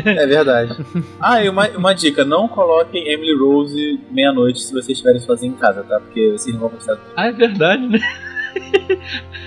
É 0.07 0.27
verdade. 0.27 0.75
ah, 1.21 1.45
e 1.45 1.49
uma, 1.49 1.69
uma 1.71 1.93
dica: 1.93 2.25
não 2.25 2.49
coloquem 2.49 3.07
Emily 3.09 3.37
Rose 3.37 4.01
meia-noite 4.11 4.61
se 4.61 4.73
vocês 4.73 4.89
estiverem 4.91 5.21
sozinhos 5.21 5.55
em 5.57 5.59
casa, 5.59 5.83
tá? 5.85 6.01
Porque 6.01 6.31
vocês 6.33 6.55
não 6.55 6.63
vão 6.63 6.71
gostar. 6.71 6.99
Ah, 7.17 7.27
é 7.29 7.33
verdade, 7.33 7.87
né? 7.87 7.99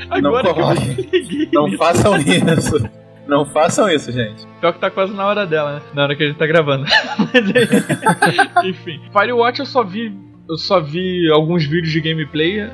Agora 0.10 0.54
que 0.54 0.88
me 0.88 1.10
liguei. 1.12 1.50
Não 1.52 1.72
façam 1.78 2.18
isso. 2.18 2.90
Não 3.28 3.46
façam 3.46 3.90
isso, 3.90 4.12
gente. 4.12 4.46
Pior 4.60 4.74
que 4.74 4.80
tá 4.80 4.92
quase 4.92 5.14
na 5.14 5.26
hora 5.26 5.46
dela, 5.46 5.76
né? 5.76 5.82
Na 5.94 6.04
hora 6.04 6.16
que 6.16 6.24
a 6.24 6.28
gente 6.28 6.38
tá 6.38 6.46
gravando. 6.46 6.86
Mas 7.18 8.64
enfim. 8.66 9.02
Firewatch 9.12 9.60
eu 9.60 9.66
só 9.66 9.84
vi. 9.84 10.16
Eu 10.48 10.58
só 10.58 10.80
vi 10.80 11.30
alguns 11.32 11.66
vídeos 11.66 11.92
de 11.92 12.00
gameplay 12.02 12.70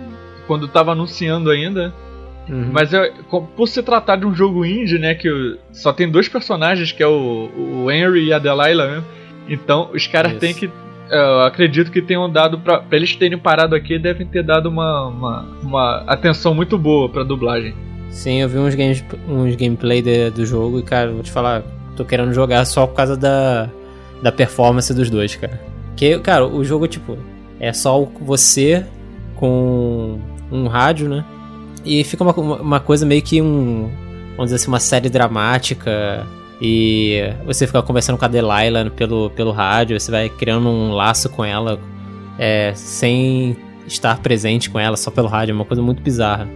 quando 0.46 0.68
tava 0.68 0.92
anunciando 0.92 1.50
ainda. 1.50 1.94
Uhum. 2.50 2.70
Mas 2.74 2.92
eu, 2.92 3.10
por 3.56 3.68
se 3.68 3.82
tratar 3.82 4.18
de 4.18 4.26
um 4.26 4.36
jogo 4.36 4.66
indie, 4.66 5.00
né? 5.00 5.16
Que 5.16 5.58
só 5.72 5.94
tem 5.94 6.10
dois 6.10 6.28
personagens, 6.28 6.92
que 6.92 7.02
é 7.02 7.08
o, 7.08 7.50
o 7.56 7.92
Henry 7.92 8.26
e 8.26 8.34
a 8.34 8.40
Delilah 8.40 8.88
mesmo. 8.88 9.06
Então 9.48 9.90
os 9.94 10.06
caras 10.08 10.38
têm 10.38 10.54
que. 10.54 10.70
Eu 11.12 11.42
acredito 11.42 11.92
que 11.92 12.02
tenham 12.02 12.30
dado 12.32 12.58
pra, 12.60 12.80
pra 12.80 12.98
eles 12.98 13.16
terem 13.16 13.38
parado 13.38 13.76
aqui, 13.76 14.00
devem 14.00 14.26
ter 14.26 14.44
dado 14.44 14.70
uma, 14.70 15.08
uma, 15.08 15.46
uma 15.62 15.98
atenção 16.08 16.56
muito 16.56 16.78
boa 16.78 17.10
pra 17.10 17.24
dublagem. 17.24 17.74
Sim, 18.10 18.42
eu 18.42 18.48
vi 18.50 18.58
uns, 18.58 18.74
games, 18.76 19.04
uns 19.28 19.56
gameplay 19.56 20.02
de- 20.02 20.30
do 20.32 20.46
jogo 20.46 20.80
e, 20.80 20.84
cara, 20.84 21.12
vou 21.12 21.22
te 21.24 21.32
falar, 21.32 21.64
tô 21.98 22.06
querendo 22.06 22.34
jogar 22.34 22.64
só 22.66 22.88
por 22.88 22.96
causa 22.96 23.16
da, 23.18 23.70
da 24.24 24.32
performance 24.32 24.94
dos 24.94 25.10
dois, 25.10 25.36
cara. 25.36 25.60
Que, 25.98 26.18
cara, 26.20 26.48
o 26.48 26.64
jogo, 26.64 26.88
tipo, 26.88 27.18
é 27.60 27.74
só 27.74 28.02
você 28.22 28.86
com 29.36 30.18
um 30.52 30.68
rádio, 30.68 31.10
né? 31.10 31.26
E 31.86 32.04
fica 32.04 32.24
uma, 32.24 32.34
uma- 32.34 32.80
coisa 32.80 33.06
meio 33.06 33.22
que 33.22 33.42
um. 33.42 33.90
Vamos 34.38 34.46
dizer 34.46 34.56
assim, 34.56 34.68
uma 34.68 34.80
série 34.80 35.10
dramática. 35.10 36.26
E 36.62 37.34
você 37.44 37.66
fica 37.66 37.82
conversando 37.82 38.20
com 38.20 38.26
a 38.26 38.28
Delilah 38.28 38.92
pelo, 38.96 39.32
pelo 39.32 39.52
rádio, 39.52 40.00
você 40.00 40.12
vai 40.12 40.30
criando 40.30 40.70
um 40.70 40.92
laço 40.92 41.28
com 41.28 41.44
ela 41.44 41.80
é, 42.38 42.72
sem 42.76 43.58
estar 43.88 44.20
presente 44.20 44.70
com 44.70 44.80
ela, 44.80 44.96
só 44.96 45.10
pelo 45.10 45.28
rádio, 45.28 45.54
é 45.54 45.56
uma 45.56 45.66
coisa 45.66 45.82
muito 45.82 46.04
bizarra. 46.04 46.48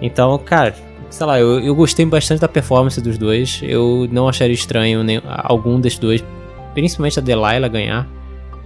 Então, 0.00 0.38
cara, 0.38 0.74
sei 1.10 1.26
lá, 1.26 1.38
eu, 1.40 1.58
eu 1.60 1.74
gostei 1.74 2.06
bastante 2.06 2.40
da 2.40 2.48
performance 2.48 3.00
dos 3.00 3.18
dois. 3.18 3.60
Eu 3.62 4.08
não 4.10 4.28
acharia 4.28 4.54
estranho 4.54 5.02
nem, 5.02 5.20
algum 5.26 5.80
dos 5.80 5.98
dois, 5.98 6.24
principalmente 6.72 7.18
a 7.18 7.22
Delilah, 7.22 7.68
ganhar. 7.68 8.08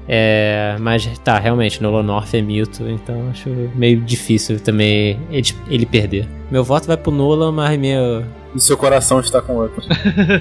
É, 0.07 0.77
mas 0.81 1.07
tá, 1.21 1.39
realmente, 1.39 1.83
Nolan 1.83 2.03
North 2.03 2.35
é 2.35 2.43
mito, 2.43 2.87
então 2.87 3.31
acho 3.31 3.49
meio 3.75 4.03
difícil 4.03 4.61
também 4.61 5.19
ele, 5.31 5.49
ele 5.69 5.87
perder. 5.87 6.29
Meu 6.51 6.63
voto 6.63 6.87
vai 6.87 6.97
pro 6.97 7.11
Nolan, 7.11 7.53
mas 7.53 7.79
meu, 7.79 8.23
E 8.55 8.61
seu 8.61 8.77
coração 8.77 9.19
está 9.21 9.43
com 9.43 9.55
outro. 9.55 9.83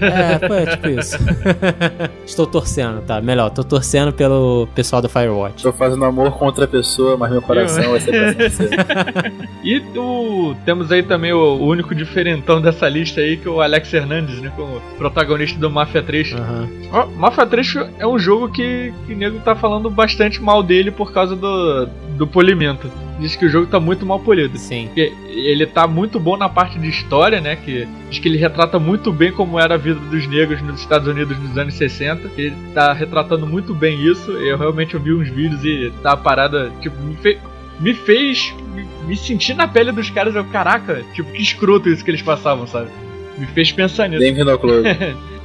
É, 0.02 0.48
pô, 0.48 0.54
é 0.54 0.66
tipo 0.68 0.88
isso. 0.90 1.18
Estou 2.26 2.46
torcendo, 2.46 3.02
tá? 3.02 3.20
Melhor, 3.20 3.50
tô 3.50 3.64
torcendo 3.64 4.14
pelo 4.14 4.68
pessoal 4.76 5.02
do 5.02 5.10
Firewatch. 5.10 5.64
Tô 5.64 5.74
fazendo 5.74 6.06
amor 6.06 6.32
com 6.32 6.46
outra 6.46 6.68
pessoa, 6.68 7.18
mas 7.18 7.32
meu 7.32 7.42
coração 7.42 7.92
vai 7.92 8.00
ser 8.00 8.12
pra 8.12 8.34
você. 8.50 8.70
E 9.64 9.80
o, 9.98 10.56
temos 10.64 10.92
aí 10.92 11.02
também 11.02 11.34
o, 11.34 11.56
único 11.56 11.96
diferentão 11.96 12.62
dessa 12.62 12.88
lista 12.88 13.22
aí, 13.22 13.38
que 13.38 13.48
é 13.48 13.52
o 13.52 13.62
Alex 13.62 13.92
Hernandes, 13.92 14.40
né? 14.42 14.52
Como 14.56 14.80
protagonista 14.98 15.60
do 15.60 15.70
Mafia 15.70 16.04
3. 16.04 16.34
Aham. 16.34 16.70
Ó, 16.92 17.06
Mafia 17.08 17.46
3 17.48 17.76
é 17.98 18.06
um 18.06 18.20
jogo 18.20 18.50
que, 18.50 18.94
que 19.08 19.14
o 19.14 19.18
nego 19.18 19.40
tá 19.40 19.56
falando 19.56 19.90
bastante 19.90 20.42
mal 20.42 20.62
dele 20.62 20.92
por 20.92 21.12
causa 21.12 21.36
do, 21.36 21.88
do 22.16 22.28
polimento. 22.28 22.92
Diz 23.24 23.36
que 23.38 23.46
o 23.46 23.50
jogo 23.50 23.68
tá 23.68 23.80
muito 23.80 24.06
mal 24.06 24.20
polido. 24.20 24.58
Sim. 24.58 24.88
Porque 24.88 25.14
ele 25.28 25.66
tá 25.66 25.88
muito 25.88 26.20
bom 26.20 26.36
na 26.36 26.50
parte 26.50 26.78
de 26.78 26.90
história, 26.90 27.40
né? 27.40 27.56
Que 27.56 27.88
diz 28.10 28.20
que 28.20 28.28
ele 28.28 28.38
retrata 28.38 28.78
muito 28.78 29.14
bem 29.14 29.32
como 29.32 29.58
era 29.58 29.76
a 29.76 29.78
vida 29.78 30.00
dos 30.00 30.28
negros 30.28 30.62
nos 30.62 30.82
Estados 30.82 31.08
Unidos 31.08 31.38
nos 31.40 31.58
anos 31.58 31.74
60. 31.76 32.30
Ele 32.38 32.54
tá 32.74 32.92
retratando 32.92 33.48
muito 33.48 33.74
bem 33.74 33.98
isso. 34.06 34.32
Eu 34.32 34.58
realmente 34.58 34.96
ouvi 34.98 35.14
uns 35.14 35.30
vídeos 35.30 35.64
e 35.64 35.92
tá 36.04 36.12
a 36.12 36.18
parada, 36.18 36.70
tipo, 36.82 37.02
me, 37.02 37.16
fe- 37.16 37.40
me 37.80 37.94
fez 37.94 38.54
me, 38.76 38.86
me 39.08 39.16
sentir 39.16 39.54
na 39.54 39.68
pele 39.70 39.92
dos 39.94 40.10
caras. 40.10 40.36
Eu, 40.36 40.44
caraca, 40.44 41.02
tipo, 41.14 41.32
que 41.32 41.42
escroto 41.42 41.88
isso 41.90 42.04
que 42.04 42.12
eles 42.12 42.22
passavam, 42.22 42.68
sabe? 42.68 42.90
Me 43.38 43.48
fez 43.48 43.72
pensar 43.72 44.10
nisso. 44.10 44.20
Bem-vindo 44.22 44.52
ao 44.52 44.60
clube. 44.60 44.84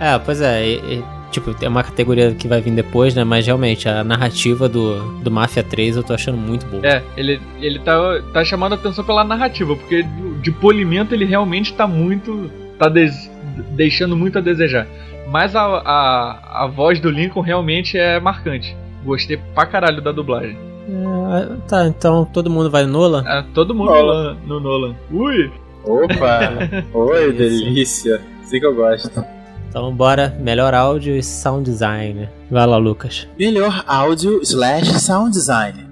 É, 0.01 0.17
pois 0.17 0.41
é, 0.41 0.65
e- 0.65 0.77
e, 0.77 1.05
tipo, 1.31 1.55
é 1.61 1.69
uma 1.69 1.83
categoria 1.83 2.33
que 2.35 2.49
vai 2.49 2.61
vir 2.61 2.73
depois, 2.75 3.15
né? 3.15 3.25
Mas 3.25 3.47
realmente, 3.47 3.89
a 3.89 4.03
narrativa 4.05 4.69
do, 4.69 4.99
do 5.21 5.31
Mafia 5.31 5.63
3 5.63 5.97
eu 5.97 6.03
tô 6.03 6.13
achando 6.15 6.37
muito 6.39 6.67
boa. 6.67 6.87
É, 6.87 7.03
ele, 7.17 7.41
ele 7.61 7.79
tá, 7.79 7.97
tá 8.33 8.45
chamando 8.45 8.73
a 8.73 8.75
atenção 8.77 9.05
pela 9.05 9.25
narrativa, 9.25 9.75
porque 9.77 10.05
de, 10.41 10.51
polimento 10.53 11.15
ele 11.15 11.25
realmente 11.25 11.73
tá 11.75 11.87
muito. 11.87 12.51
tá 12.79 12.89
des- 12.89 13.31
deixando 13.73 14.17
muito 14.17 14.39
a 14.39 14.41
desejar. 14.41 14.87
Mas 15.31 15.55
a, 15.55 15.63
a, 15.63 16.65
a 16.65 16.67
voz 16.67 17.01
do 17.01 17.11
Lincoln 17.11 17.41
realmente 17.41 17.99
é 17.99 18.19
marcante. 18.19 18.75
Gostei 19.05 19.37
pra 19.55 19.67
caralho 19.67 20.01
da 20.01 20.11
dublagem. 20.13 20.57
É, 20.89 21.57
tá, 21.69 21.87
então 21.87 22.25
todo 22.25 22.49
mundo 22.49 22.71
vai 22.71 22.85
no 22.85 22.93
Nolan? 22.93 23.23
É, 23.27 23.45
todo 23.53 23.75
mundo 23.75 23.91
Nolan. 23.91 24.37
no, 24.47 24.55
no 24.55 24.61
Nolan. 24.61 24.95
Ui! 25.11 25.51
Opa! 25.85 26.41
Oi, 26.95 27.33
delícia. 27.33 28.21
Assim 28.43 28.59
que 28.59 28.65
eu 28.67 28.75
gosto. 28.75 29.23
Então 29.69 29.95
bora, 29.95 30.37
melhor 30.41 30.73
áudio 30.73 31.15
e 31.15 31.23
sound 31.23 31.71
design. 31.71 32.29
Vai 32.51 32.67
lá, 32.67 32.79
Lucas. 32.79 33.29
Melhor 33.39 33.85
áudio 33.87 34.41
slash 34.43 34.99
sound 35.01 35.33
design. 35.33 35.87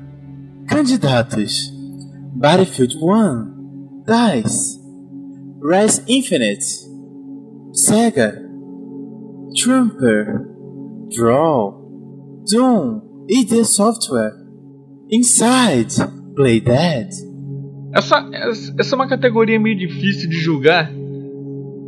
Candidatos: 0.66 1.72
Battlefield 2.34 2.96
1, 2.96 4.02
DICE, 4.06 4.80
Res 5.62 6.02
Infinite, 6.08 6.64
Sega, 7.72 8.42
Trumper, 9.62 10.46
Draw, 11.14 12.44
Doom, 12.50 13.02
ID 13.28 13.64
Software, 13.64 14.32
Inside, 15.10 15.94
Play 16.34 16.60
Dead. 16.60 17.08
Essa, 17.94 18.28
essa 18.32 18.74
essa 18.78 18.94
é 18.94 18.96
uma 18.96 19.08
categoria 19.08 19.60
meio 19.60 19.76
difícil 19.78 20.28
de 20.28 20.36
julgar. 20.36 20.90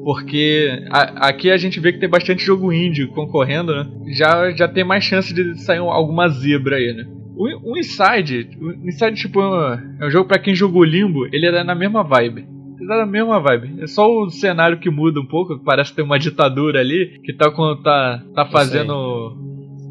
Porque 0.09 0.87
a- 0.91 1.29
aqui 1.29 1.51
a 1.51 1.59
gente 1.59 1.79
vê 1.79 1.93
que 1.93 1.99
tem 1.99 2.09
bastante 2.09 2.43
jogo 2.43 2.73
indie 2.73 3.07
concorrendo, 3.09 3.75
né? 3.77 3.87
Já, 4.17 4.51
já 4.53 4.67
tem 4.67 4.83
mais 4.83 5.05
chance 5.05 5.35
de 5.35 5.55
sair 5.61 5.81
um- 5.81 5.91
alguma 5.91 6.27
zebra 6.31 6.77
aí, 6.77 6.95
né? 6.95 7.05
O, 7.37 7.73
o 7.73 7.79
Inside, 7.79 8.49
o 8.59 8.89
Inside 8.89 9.15
tipo, 9.21 9.39
é 9.39 9.47
um- 9.47 10.07
é 10.07 10.11
jogo 10.11 10.27
pra 10.27 10.39
quem 10.39 10.55
jogou 10.55 10.83
Limbo, 10.83 11.27
ele 11.31 11.45
é 11.45 11.63
na 11.63 11.75
mesma 11.75 12.03
vibe. 12.03 12.47
Ele 12.81 12.91
é 12.91 12.97
na 12.97 13.05
mesma 13.05 13.39
vibe. 13.39 13.83
É 13.83 13.87
só 13.87 14.09
o 14.11 14.31
cenário 14.31 14.79
que 14.79 14.89
muda 14.89 15.21
um 15.21 15.27
pouco, 15.27 15.59
parece 15.63 15.95
ter 15.95 16.01
uma 16.01 16.19
ditadura 16.19 16.81
ali, 16.81 17.21
que 17.23 17.35
tá, 17.35 17.51
tá, 17.85 18.23
tá 18.35 18.47
fazendo 18.47 19.37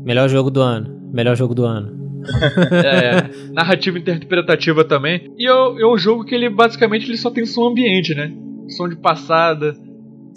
Melhor 0.04 0.28
jogo 0.30 0.50
do 0.50 0.62
ano. 0.62 1.00
Melhor 1.14 1.36
jogo 1.36 1.54
do 1.54 1.64
ano. 1.64 1.96
é, 2.74 3.54
narrativa 3.54 4.00
interpretativa 4.00 4.84
também. 4.84 5.32
E 5.38 5.48
é, 5.48 5.52
é 5.52 5.86
um 5.86 5.96
jogo 5.96 6.26
que 6.26 6.34
ele 6.34 6.50
basicamente 6.50 7.06
ele 7.08 7.18
só 7.18 7.30
tem 7.30 7.46
som 7.46 7.68
ambiente, 7.68 8.16
né? 8.16 8.34
Som 8.70 8.90
de 8.90 8.96
passada, 8.98 9.76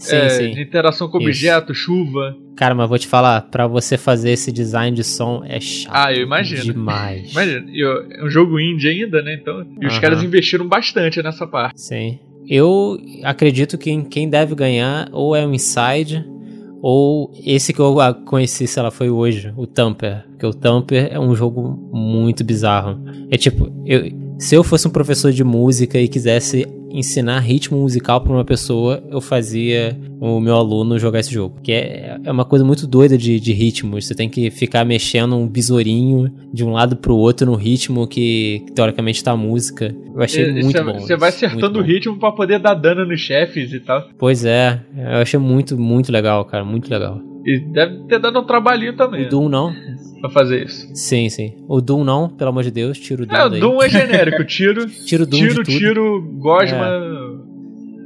Sim, 0.01 0.16
é, 0.16 0.28
sim. 0.31 0.51
de 0.52 0.62
interação 0.62 1.09
com 1.09 1.18
Isso. 1.18 1.28
objeto, 1.28 1.74
chuva. 1.74 2.35
Cara, 2.56 2.74
mas 2.74 2.89
vou 2.89 2.98
te 2.98 3.06
falar, 3.06 3.43
pra 3.43 3.66
você 3.66 3.98
fazer 3.98 4.31
esse 4.31 4.51
design 4.51 4.97
de 4.97 5.05
som 5.05 5.43
é 5.44 5.60
chato. 5.60 5.93
Ah, 5.94 6.12
eu 6.12 6.22
imagino. 6.22 6.62
Demais. 6.62 7.31
Imagina, 7.31 7.66
ó, 7.86 8.12
é 8.12 8.24
um 8.24 8.31
jogo 8.31 8.59
indie 8.59 8.89
ainda, 8.89 9.22
né? 9.22 9.35
Então, 9.35 9.64
e 9.81 9.86
os 9.86 9.93
Aham. 9.93 10.01
caras 10.01 10.22
investiram 10.22 10.66
bastante 10.66 11.22
nessa 11.22 11.47
parte. 11.47 11.81
Sim. 11.81 12.18
Eu 12.48 12.98
acredito 13.22 13.77
que 13.77 14.02
quem 14.05 14.28
deve 14.28 14.55
ganhar 14.55 15.09
ou 15.12 15.36
é 15.36 15.47
o 15.47 15.55
Inside 15.55 16.24
ou 16.82 17.31
esse 17.44 17.74
que 17.74 17.78
eu 17.81 17.94
conheci, 18.24 18.66
sei 18.66 18.82
lá, 18.82 18.90
foi 18.90 19.10
hoje, 19.10 19.52
o 19.56 19.66
Tamper. 19.66 20.24
Porque 20.31 20.47
o 20.47 20.55
Tamper 20.55 21.09
é 21.12 21.20
um 21.20 21.35
jogo 21.36 21.78
muito 21.93 22.43
bizarro. 22.43 22.98
É 23.31 23.36
tipo, 23.36 23.70
eu, 23.85 24.10
se 24.41 24.55
eu 24.55 24.65
fosse 24.65 24.89
um 24.89 24.91
professor 24.91 25.31
de 25.33 25.45
música 25.45 25.99
e 25.99 26.09
quisesse 26.09 26.67
ensinar 26.93 27.39
ritmo 27.39 27.79
musical 27.79 28.21
pra 28.21 28.33
uma 28.33 28.45
pessoa, 28.45 29.01
eu 29.11 29.21
fazia 29.21 29.97
o 30.21 30.41
meu 30.41 30.57
aluno 30.57 30.99
jogar 30.99 31.21
esse 31.21 31.33
jogo. 31.33 31.61
Que 31.62 31.71
é, 31.73 32.19
é 32.25 32.33
uma 32.33 32.45
coisa 32.45 32.65
muito 32.65 32.85
doida 32.87 33.17
de, 33.17 33.39
de 33.39 33.53
ritmos. 33.53 34.07
Você 34.07 34.15
tem 34.15 34.29
que 34.29 34.51
ficar 34.51 34.85
mexendo 34.85 35.37
um 35.37 35.47
besourinho 35.47 36.33
de 36.53 36.65
um 36.65 36.73
lado 36.73 36.97
pro 36.97 37.15
outro 37.15 37.47
no 37.47 37.55
ritmo 37.55 38.09
que, 38.09 38.65
que 38.67 38.73
teoricamente 38.73 39.23
tá 39.23 39.33
a 39.33 39.37
música. 39.37 39.95
Eu 40.15 40.21
achei 40.23 40.47
E- 40.51 40.53
muito 40.65 40.73
você, 40.73 40.83
bom. 40.83 40.99
Você 40.99 41.17
vai 41.17 41.29
acertando 41.29 41.79
o 41.79 41.83
ritmo 41.83 42.19
pra 42.19 42.33
poder 42.33 42.59
dar 42.59 42.75
dano 42.75 43.07
nos 43.07 43.21
chefes 43.21 43.73
e 43.73 43.79
tal. 43.79 44.09
Pois 44.19 44.45
é, 44.45 44.81
eu 44.97 45.19
achei 45.19 45.39
muito, 45.39 45.79
muito 45.79 46.11
legal, 46.11 46.45
cara, 46.45 46.65
muito 46.65 46.91
legal. 46.91 47.21
E 47.47 47.59
deve 47.73 48.05
ter 48.09 48.19
dado 48.19 48.39
um 48.41 48.45
trabalhinho 48.45 48.95
também 48.97 49.27
O 49.27 49.29
Doom 49.31 49.49
não? 49.49 49.73
Pra 50.21 50.31
fazer 50.31 50.65
isso. 50.67 50.89
Sim, 50.95 51.29
sim. 51.29 51.55
O 51.69 51.81
Doom 51.81 52.05
não, 52.05 52.29
pelo 52.29 52.51
amor 52.51 52.63
de 52.63 52.71
Deus, 52.71 52.99
tira 52.99 53.23
o 53.23 53.27
Doom 53.27 53.37
É, 53.37 53.47
o. 53.47 53.51
Doom 53.51 53.83
é 53.83 53.89
genérico. 53.89 54.45
Tiro, 54.47 54.87
Tira 54.87 55.23
o 55.23 55.27
Doom 55.27 55.39
tiro, 55.39 55.55
de 55.55 55.55
tudo. 55.65 55.79
tiro, 55.79 56.23
gosma, 56.39 56.89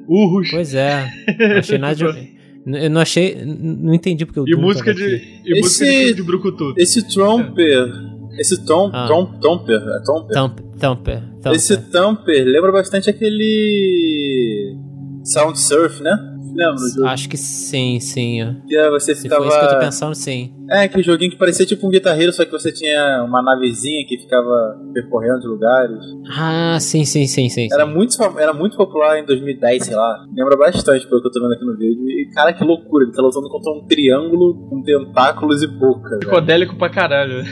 urros. 0.08 0.50
Pois 0.50 0.74
é, 0.74 1.06
não 1.38 1.56
achei 1.58 1.78
nada 1.78 1.94
de... 1.94 2.34
Eu 2.66 2.88
não 2.88 3.00
achei, 3.02 3.44
não 3.44 3.92
entendi 3.92 4.24
porque 4.24 4.40
o 4.40 4.48
E 4.48 4.52
Doom 4.52 4.62
música 4.62 4.94
de. 4.94 5.04
aqui. 5.04 5.14
E 5.44 5.50
música 5.50 5.54
de, 5.54 5.58
Esse- 5.60 5.84
filme 5.98 6.14
de 6.14 6.22
Brucutu. 6.22 6.74
Esse 6.78 7.06
Tromper. 7.08 7.92
Esse 8.38 8.64
Tom, 8.64 8.90
Ah. 8.92 9.06
Tom, 9.06 9.26
Tomper, 9.38 9.76
é 9.76 10.02
Tomper? 10.04 10.34
Thumper, 10.34 10.64
Thumper. 10.80 11.22
Esse 11.52 11.76
Thumper 11.76 12.44
lembra 12.44 12.72
bastante 12.72 13.08
aquele 13.10 14.74
Sound 15.22 15.60
Surf, 15.60 16.02
né? 16.02 16.10
Lembra 16.54 16.88
jogo? 16.94 17.06
Acho 17.06 17.28
que 17.28 17.36
sim, 17.36 18.00
sim. 18.00 18.42
ó. 18.42 18.54
Que 18.66 18.76
é, 18.76 18.90
você 18.90 19.14
Se 19.14 19.22
ficava. 19.22 19.42
for 19.42 19.48
isso 19.48 19.58
que 19.58 19.64
eu 19.64 19.70
tô 19.70 19.78
pensando, 19.78 20.14
sim. 20.14 20.54
É, 20.70 20.84
aquele 20.84 21.02
joguinho 21.02 21.30
que 21.30 21.36
parecia 21.36 21.66
tipo 21.66 21.86
um 21.86 21.90
guitarreiro, 21.90 22.32
só 22.32 22.44
que 22.44 22.50
você 22.50 22.72
tinha 22.72 23.22
uma 23.22 23.42
navezinha 23.42 24.04
que 24.06 24.18
ficava 24.18 24.80
percorrendo 24.92 25.38
os 25.38 25.44
lugares. 25.46 25.98
Ah, 26.36 26.78
sim, 26.80 27.04
sim, 27.04 27.26
sim, 27.26 27.48
sim. 27.48 27.68
Era 27.72 27.84
sim. 27.86 27.92
muito, 27.92 28.16
era 28.38 28.52
muito 28.54 28.76
popular 28.76 29.18
em 29.18 29.26
2010, 29.26 29.84
sei 29.84 29.94
lá. 29.94 30.24
Lembra 30.34 30.56
bastante 30.56 31.06
pelo 31.06 31.20
que 31.20 31.28
eu 31.28 31.32
tô 31.32 31.40
vendo 31.40 31.52
aqui 31.52 31.64
no 31.64 31.76
vídeo. 31.76 32.08
E 32.08 32.30
cara, 32.34 32.52
que 32.52 32.64
loucura, 32.64 33.04
ele 33.04 33.12
tá 33.12 33.20
lutando 33.20 33.48
contra 33.48 33.72
um 33.72 33.86
triângulo 33.86 34.68
com 34.68 34.82
tentáculos 34.82 35.62
e 35.62 35.66
boca. 35.66 36.18
Psicodélico 36.18 36.76
pra 36.76 36.88
caralho. 36.88 37.44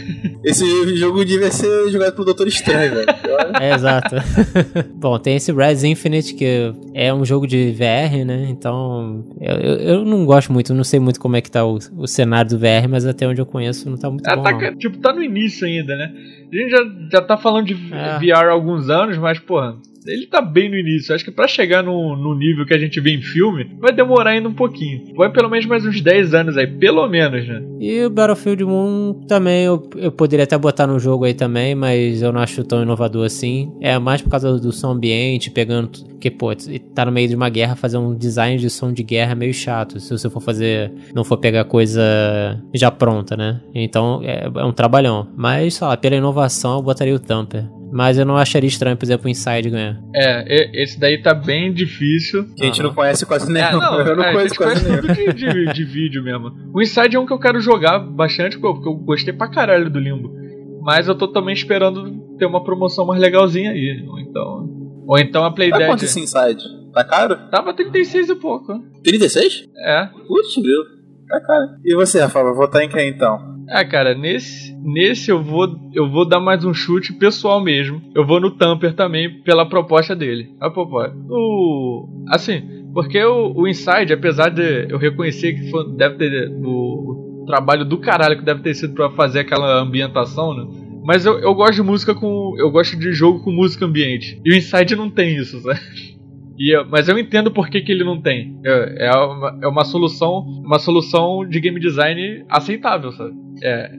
Esse 0.42 0.96
jogo 0.96 1.24
devia 1.24 1.50
ser 1.50 1.90
jogado 1.90 2.12
pelo 2.14 2.24
Doutor 2.24 2.46
Estranho, 2.46 2.94
velho. 2.94 3.06
É, 3.60 3.74
exato. 3.74 4.16
Bom, 4.96 5.18
tem 5.18 5.36
esse 5.36 5.52
Res 5.52 5.84
Infinite, 5.84 6.34
que 6.34 6.72
é 6.94 7.12
um 7.12 7.24
jogo 7.24 7.46
de 7.46 7.72
VR, 7.72 8.24
né? 8.24 8.46
Então, 8.48 8.91
eu, 9.40 9.54
eu, 9.56 9.76
eu 9.76 10.04
não 10.04 10.24
gosto 10.24 10.52
muito, 10.52 10.72
não 10.74 10.84
sei 10.84 10.98
muito 11.00 11.20
como 11.20 11.36
é 11.36 11.40
que 11.40 11.50
tá 11.50 11.64
o, 11.64 11.78
o 11.96 12.06
cenário 12.06 12.50
do 12.50 12.58
VR, 12.58 12.88
mas 12.88 13.06
até 13.06 13.26
onde 13.26 13.40
eu 13.40 13.46
conheço 13.46 13.88
não 13.90 13.96
tá 13.96 14.10
muito 14.10 14.26
Ah, 14.28 14.36
bom, 14.36 14.42
tá, 14.42 14.52
não. 14.52 14.76
tipo, 14.76 14.98
tá 14.98 15.12
no 15.12 15.22
início 15.22 15.66
ainda, 15.66 15.94
né? 15.96 16.12
A 16.52 16.56
gente 16.56 16.70
já, 16.70 16.84
já 17.12 17.20
tá 17.22 17.36
falando 17.36 17.66
de 17.66 17.74
É. 17.92 18.18
VR 18.18 18.46
há 18.48 18.50
alguns 18.52 18.88
anos, 18.90 19.16
mas, 19.18 19.38
porra, 19.38 19.76
ele 20.06 20.26
tá 20.26 20.40
bem 20.42 20.68
no 20.68 20.76
início. 20.76 21.14
Acho 21.14 21.24
que 21.24 21.30
pra 21.30 21.46
chegar 21.46 21.82
no, 21.82 22.16
no 22.16 22.34
nível 22.36 22.66
que 22.66 22.74
a 22.74 22.78
gente 22.78 23.00
vê 23.00 23.12
em 23.12 23.22
filme, 23.22 23.70
vai 23.78 23.92
demorar 23.92 24.30
ainda 24.30 24.48
um 24.48 24.52
pouquinho. 24.52 25.14
Vai 25.14 25.30
pelo 25.30 25.48
menos 25.48 25.64
mais 25.66 25.86
uns 25.86 26.00
10 26.00 26.34
anos 26.34 26.56
aí, 26.58 26.66
pelo 26.66 27.06
menos, 27.08 27.46
né? 27.46 27.62
E 27.80 28.04
o 28.04 28.10
Battlefield 28.10 28.64
1 28.64 29.26
também, 29.28 29.64
eu, 29.64 29.88
eu 29.96 30.10
poderia 30.10 30.42
até 30.44 30.58
botar 30.58 30.86
no 30.88 30.98
jogo 30.98 31.24
aí 31.24 31.34
também, 31.34 31.74
mas 31.76 32.20
eu 32.20 32.32
não 32.32 32.40
acho 32.40 32.64
tão 32.64 32.82
inovador 32.82 33.24
assim. 33.24 33.72
É 33.80 33.96
mais 33.98 34.20
por 34.20 34.28
causa 34.30 34.58
do 34.58 34.72
som 34.72 34.90
ambiente, 34.90 35.50
pegando. 35.52 35.90
Tu- 36.22 36.22
Que, 36.22 36.30
pô, 36.30 36.50
tá 36.94 37.04
no 37.04 37.10
meio 37.12 37.28
de 37.28 37.34
uma 37.34 37.48
guerra, 37.48 37.74
fazer 37.74 37.98
um 37.98 38.14
design 38.14 38.56
de 38.58 38.70
som 38.70 38.92
de 38.92 39.02
guerra 39.02 39.32
é 39.32 39.34
meio 39.34 39.52
chato. 39.52 39.98
Se 39.98 40.10
você 40.10 40.30
for 40.30 40.40
fazer. 40.40 40.92
Não 41.14 41.24
for 41.24 41.36
pegar 41.36 41.64
coisa 41.64 42.00
já 42.72 42.90
pronta, 42.90 43.36
né? 43.36 43.60
Então 43.74 44.20
é, 44.22 44.44
é 44.44 44.64
um 44.64 44.72
trabalhão. 44.72 45.26
Mas, 45.36 45.74
sei 45.74 45.86
lá, 45.86 45.96
pela 45.96 46.14
inovação 46.16 46.76
eu 46.76 46.82
botaria 46.82 47.14
o 47.14 47.18
Thumper. 47.18 47.64
Mas 47.94 48.16
eu 48.18 48.24
não 48.24 48.36
acharia 48.38 48.68
estranho, 48.68 48.96
por 48.96 49.04
exemplo, 49.04 49.26
o 49.26 49.28
Inside 49.28 49.68
ganhar. 49.68 50.00
É, 50.14 50.82
esse 50.82 50.98
daí 50.98 51.20
tá 51.20 51.34
bem 51.34 51.72
difícil. 51.72 52.46
Que 52.56 52.62
a 52.62 52.66
gente 52.66 52.80
Aham. 52.80 52.88
não 52.88 52.94
conhece 52.94 53.26
quase 53.26 53.52
nenhum. 53.52 53.66
É, 53.66 53.72
não, 53.72 54.00
eu 54.06 54.16
não 54.16 54.24
é, 54.24 54.28
a 54.28 54.32
conheço 54.32 54.48
gente 54.54 54.58
quase 54.58 54.84
conhece 54.84 55.02
nenhum. 55.06 55.14
tudo 55.14 55.34
de, 55.34 55.66
de, 55.66 55.72
de 55.74 55.84
vídeo 55.84 56.22
mesmo. 56.22 56.52
O 56.72 56.80
Inside 56.80 57.16
é 57.16 57.20
um 57.20 57.26
que 57.26 57.32
eu 57.32 57.38
quero 57.38 57.60
jogar 57.60 57.98
bastante, 57.98 58.58
pô, 58.58 58.72
porque 58.74 58.88
eu 58.88 58.94
gostei 58.94 59.34
pra 59.34 59.48
caralho 59.50 59.90
do 59.90 59.98
Limbo. 59.98 60.32
Mas 60.80 61.06
eu 61.06 61.14
tô 61.14 61.28
também 61.28 61.52
esperando 61.52 62.10
ter 62.38 62.46
uma 62.46 62.64
promoção 62.64 63.04
mais 63.06 63.20
legalzinha 63.20 63.72
aí. 63.72 64.02
Ou 64.08 64.18
então. 64.20 64.81
Ou 65.06 65.18
então 65.18 65.44
a 65.44 65.50
Tá 65.50 65.54
Playdead. 65.56 65.86
quanto 65.86 66.04
esse 66.04 66.20
Inside? 66.20 66.62
Tá 66.92 67.04
caro? 67.04 67.36
Tava 67.50 67.72
36 67.74 68.28
e 68.28 68.34
pouco. 68.36 68.78
36? 69.02 69.68
É. 69.78 70.06
Putz, 70.26 70.54
grilo. 70.56 70.84
Tá 71.28 71.40
caro. 71.40 71.68
E 71.84 71.94
você, 71.94 72.20
Rafa, 72.20 72.42
vai 72.42 72.54
votar 72.54 72.82
em 72.82 72.88
quem 72.88 73.08
então? 73.08 73.50
Ah, 73.70 73.84
cara, 73.84 74.14
nesse, 74.14 74.76
nesse 74.82 75.30
eu 75.30 75.42
vou 75.42 75.68
eu 75.94 76.10
vou 76.10 76.28
dar 76.28 76.40
mais 76.40 76.64
um 76.64 76.74
chute 76.74 77.12
pessoal 77.14 77.60
mesmo. 77.62 78.02
Eu 78.14 78.26
vou 78.26 78.38
no 78.40 78.50
Tamper 78.50 78.94
também 78.94 79.40
pela 79.42 79.64
proposta 79.66 80.14
dele. 80.14 80.54
A 80.60 80.68
proposta. 80.68 81.16
O 81.30 82.24
assim, 82.28 82.84
porque 82.92 83.22
o, 83.24 83.52
o 83.56 83.66
Inside, 83.68 84.12
apesar 84.12 84.50
de 84.50 84.86
eu 84.90 84.98
reconhecer 84.98 85.54
que 85.54 85.70
foi- 85.70 85.90
deve 85.96 86.16
ter 86.16 86.48
o, 86.50 87.42
o 87.42 87.44
trabalho 87.46 87.84
do 87.86 87.98
caralho 87.98 88.36
que 88.36 88.44
deve 88.44 88.60
ter 88.62 88.74
sido 88.74 88.92
pra 88.94 89.08
fazer 89.10 89.40
aquela 89.40 89.80
ambientação, 89.80 90.54
né? 90.54 90.66
Mas 91.04 91.26
eu, 91.26 91.38
eu 91.40 91.54
gosto 91.54 91.74
de 91.74 91.82
música 91.82 92.14
com. 92.14 92.54
Eu 92.58 92.70
gosto 92.70 92.96
de 92.96 93.12
jogo 93.12 93.40
com 93.42 93.50
música 93.50 93.84
ambiente. 93.84 94.40
E 94.44 94.52
o 94.52 94.56
Inside 94.56 94.94
não 94.96 95.10
tem 95.10 95.36
isso, 95.36 95.60
sabe? 95.60 95.80
E 96.58 96.76
eu- 96.76 96.86
mas 96.88 97.08
eu 97.08 97.18
entendo 97.18 97.50
por 97.50 97.68
que, 97.68 97.80
que 97.80 97.90
ele 97.90 98.04
não 98.04 98.20
tem. 98.20 98.56
É, 98.64 99.06
é, 99.06 99.10
uma, 99.16 99.58
é 99.62 99.66
uma 99.66 99.84
solução. 99.84 100.40
Uma 100.64 100.78
solução 100.78 101.46
de 101.48 101.58
game 101.60 101.80
design 101.80 102.44
aceitável, 102.48 103.10
sabe? 103.12 103.32
É, 103.62 103.90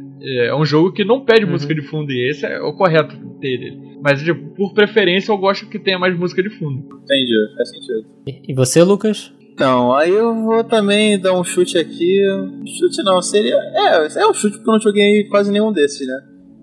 é 0.48 0.56
um 0.56 0.64
jogo 0.64 0.92
que 0.94 1.04
não 1.04 1.26
pede 1.26 1.44
Uhum. 1.46 1.52
música 1.52 1.74
de 1.76 1.82
fundo 1.82 2.12
e 2.12 2.30
esse 2.30 2.46
é 2.46 2.62
o 2.62 2.72
correto 2.74 3.16
ter 3.42 3.48
ele. 3.48 3.78
Mas 4.02 4.22
tipo, 4.22 4.54
por 4.56 4.74
preferência 4.74 5.32
eu 5.32 5.38
gosto 5.38 5.68
que 5.68 5.80
tenha 5.80 6.00
mais 6.00 6.18
música 6.18 6.42
de 6.42 6.50
fundo. 6.52 6.80
Entendi, 7.04 7.34
faz 7.58 7.70
sentido. 7.70 8.06
E 8.28 8.52
e 8.52 8.54
você, 8.54 8.82
Lucas? 8.84 9.34
Então, 9.52 9.94
aí 9.94 10.10
eu 10.12 10.34
vou 10.44 10.64
também 10.64 11.20
dar 11.20 11.38
um 11.38 11.44
chute 11.44 11.78
aqui. 11.78 12.20
Chute 12.66 13.04
não, 13.04 13.22
seria. 13.22 13.56
É, 13.56 14.20
é 14.22 14.28
um 14.28 14.34
chute 14.34 14.56
porque 14.58 14.70
eu 14.70 14.74
não 14.74 14.80
joguei 14.80 15.26
quase 15.26 15.52
nenhum 15.52 15.72
desses, 15.72 16.08
né? 16.08 16.16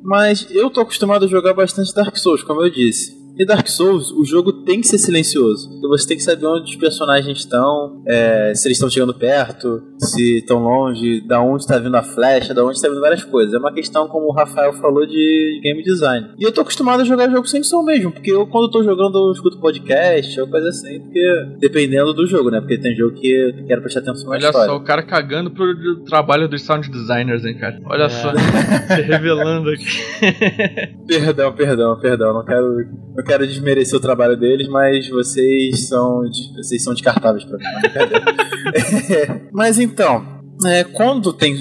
Mas 0.03 0.47
eu 0.51 0.71
tô 0.71 0.81
acostumado 0.81 1.25
a 1.25 1.29
jogar 1.29 1.55
bastante 1.55 1.95
Dark 1.95 2.17
Souls, 2.17 2.43
como 2.43 2.63
eu 2.63 2.71
disse. 2.71 3.20
E 3.41 3.47
Dark 3.47 3.67
Souls, 3.69 4.11
o 4.12 4.23
jogo 4.23 4.53
tem 4.65 4.83
que 4.83 4.87
ser 4.87 4.99
silencioso. 4.99 5.67
Porque 5.71 5.89
você 5.89 6.09
tem 6.09 6.17
que 6.19 6.23
saber 6.23 6.45
onde 6.47 6.71
os 6.73 6.77
personagens 6.77 7.39
estão, 7.39 8.03
é, 8.07 8.53
se 8.55 8.69
eles 8.69 8.77
estão 8.77 8.91
chegando 8.91 9.15
perto, 9.15 9.83
se 9.99 10.39
estão 10.41 10.62
longe, 10.62 11.27
da 11.27 11.41
onde 11.41 11.62
está 11.62 11.79
vindo 11.79 11.95
a 11.97 12.03
flecha, 12.03 12.53
da 12.53 12.62
onde 12.62 12.75
está 12.77 12.87
vindo 12.89 13.01
várias 13.01 13.25
coisas. 13.25 13.55
É 13.55 13.59
uma 13.59 13.73
questão, 13.73 14.07
como 14.09 14.27
o 14.27 14.33
Rafael 14.35 14.75
falou, 14.75 15.07
de 15.07 15.59
game 15.62 15.83
design. 15.83 16.29
E 16.39 16.45
eu 16.45 16.53
tô 16.53 16.61
acostumado 16.61 17.01
a 17.01 17.05
jogar 17.05 17.31
jogo 17.31 17.47
sem 17.47 17.62
som 17.62 17.83
mesmo, 17.83 18.12
porque 18.12 18.31
eu, 18.31 18.47
quando 18.47 18.65
eu 18.65 18.71
tô 18.71 18.83
jogando, 18.85 19.17
eu 19.29 19.33
escuto 19.33 19.59
podcast 19.59 20.39
ou 20.39 20.47
coisa 20.47 20.69
assim, 20.69 21.01
porque 21.01 21.23
dependendo 21.61 22.12
do 22.12 22.27
jogo, 22.27 22.51
né? 22.51 22.61
Porque 22.61 22.77
tem 22.79 22.95
jogo 22.95 23.15
que 23.19 23.27
eu 23.33 23.67
quero 23.67 23.81
prestar 23.81 24.01
atenção 24.01 24.25
na 24.29 24.37
Olha 24.37 24.45
história. 24.47 24.69
só, 24.69 24.77
o 24.77 24.85
cara 24.85 25.03
cagando 25.03 25.51
pro 25.51 26.05
trabalho 26.05 26.47
dos 26.47 26.61
sound 26.62 26.91
designers, 26.91 27.43
hein, 27.47 27.57
cara. 27.59 27.81
Olha 27.87 28.05
É. 28.05 28.09
só, 28.11 28.33
se 28.95 29.01
revelando 29.01 29.71
aqui. 29.71 29.87
Perdão, 31.09 31.53
perdão, 31.55 31.99
perdão. 31.99 32.35
Não 32.35 32.45
quero, 32.45 32.77
não 33.17 33.25
quero 33.25 33.30
desmerecer 33.39 33.98
o 33.98 34.01
trabalho 34.01 34.36
deles, 34.36 34.69
mas 34.69 35.09
vocês 35.09 35.89
são, 35.89 36.23
vocês 36.57 36.82
são 36.82 36.93
descartáveis 36.93 37.44
pra 37.44 37.59
mim. 37.59 37.65
Mas, 37.65 37.82
brincadeira. 37.82 39.48
mas 39.52 39.78
então, 39.78 40.40
é, 40.66 40.85
quando 40.85 41.32
tem 41.32 41.57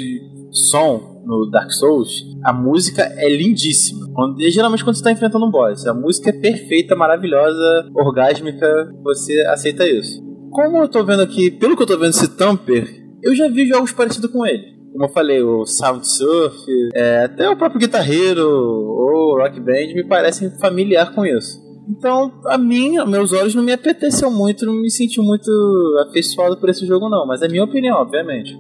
som 0.52 1.24
no 1.26 1.50
Dark 1.50 1.72
Souls, 1.72 2.10
a 2.44 2.52
música 2.52 3.04
é 3.18 3.30
lindíssima. 3.30 4.08
Quando, 4.14 4.42
geralmente 4.50 4.84
quando 4.84 4.96
você 4.96 5.04
tá 5.04 5.12
enfrentando 5.12 5.46
um 5.46 5.52
boss, 5.52 5.86
a 5.86 5.94
música 5.94 6.30
é 6.30 6.34
perfeita, 6.34 6.96
maravilhosa, 6.96 7.90
orgásmica, 7.94 8.92
você 9.04 9.42
aceita 9.42 9.88
isso. 9.88 10.24
Como 10.50 10.78
eu 10.78 10.88
tô 10.88 11.04
vendo 11.06 11.22
aqui, 11.22 11.52
pelo 11.52 11.78
que 11.78 11.84
eu 11.84 11.88
tô 11.88 11.98
vendo 11.98 12.10
esse 12.10 12.28
Tamper, 12.36 12.88
eu 13.22 13.36
já 13.36 13.48
vi 13.48 13.68
jogos 13.68 13.92
parecidos 13.92 14.32
com 14.32 14.46
ele. 14.46 14.79
Como 14.92 15.06
eu 15.06 15.10
falei, 15.10 15.42
o 15.42 15.66
Sound 15.66 16.08
Surf, 16.08 16.56
é, 16.94 17.26
até 17.26 17.50
o 17.50 17.58
próprio 17.58 17.80
Guitarreiro 17.80 18.48
ou 18.48 19.38
Rock 19.38 19.60
Band 19.60 19.94
me 19.94 20.04
parecem 20.04 20.50
familiar 20.60 21.14
com 21.14 21.26
isso. 21.26 21.70
Então, 21.90 22.32
a 22.46 22.58
mim, 22.58 23.04
meus 23.08 23.34
olhos 23.34 23.56
não 23.56 23.64
me 23.64 23.72
apeteceu 23.72 24.30
muito, 24.30 24.66
não 24.66 24.76
me 24.76 24.92
senti 24.92 25.20
muito 25.20 25.50
afeiçoado 26.08 26.58
por 26.58 26.70
esse 26.70 26.86
jogo, 26.86 27.10
não. 27.10 27.26
Mas 27.26 27.42
é 27.42 27.48
minha 27.48 27.64
opinião, 27.64 27.98
obviamente. 27.98 28.56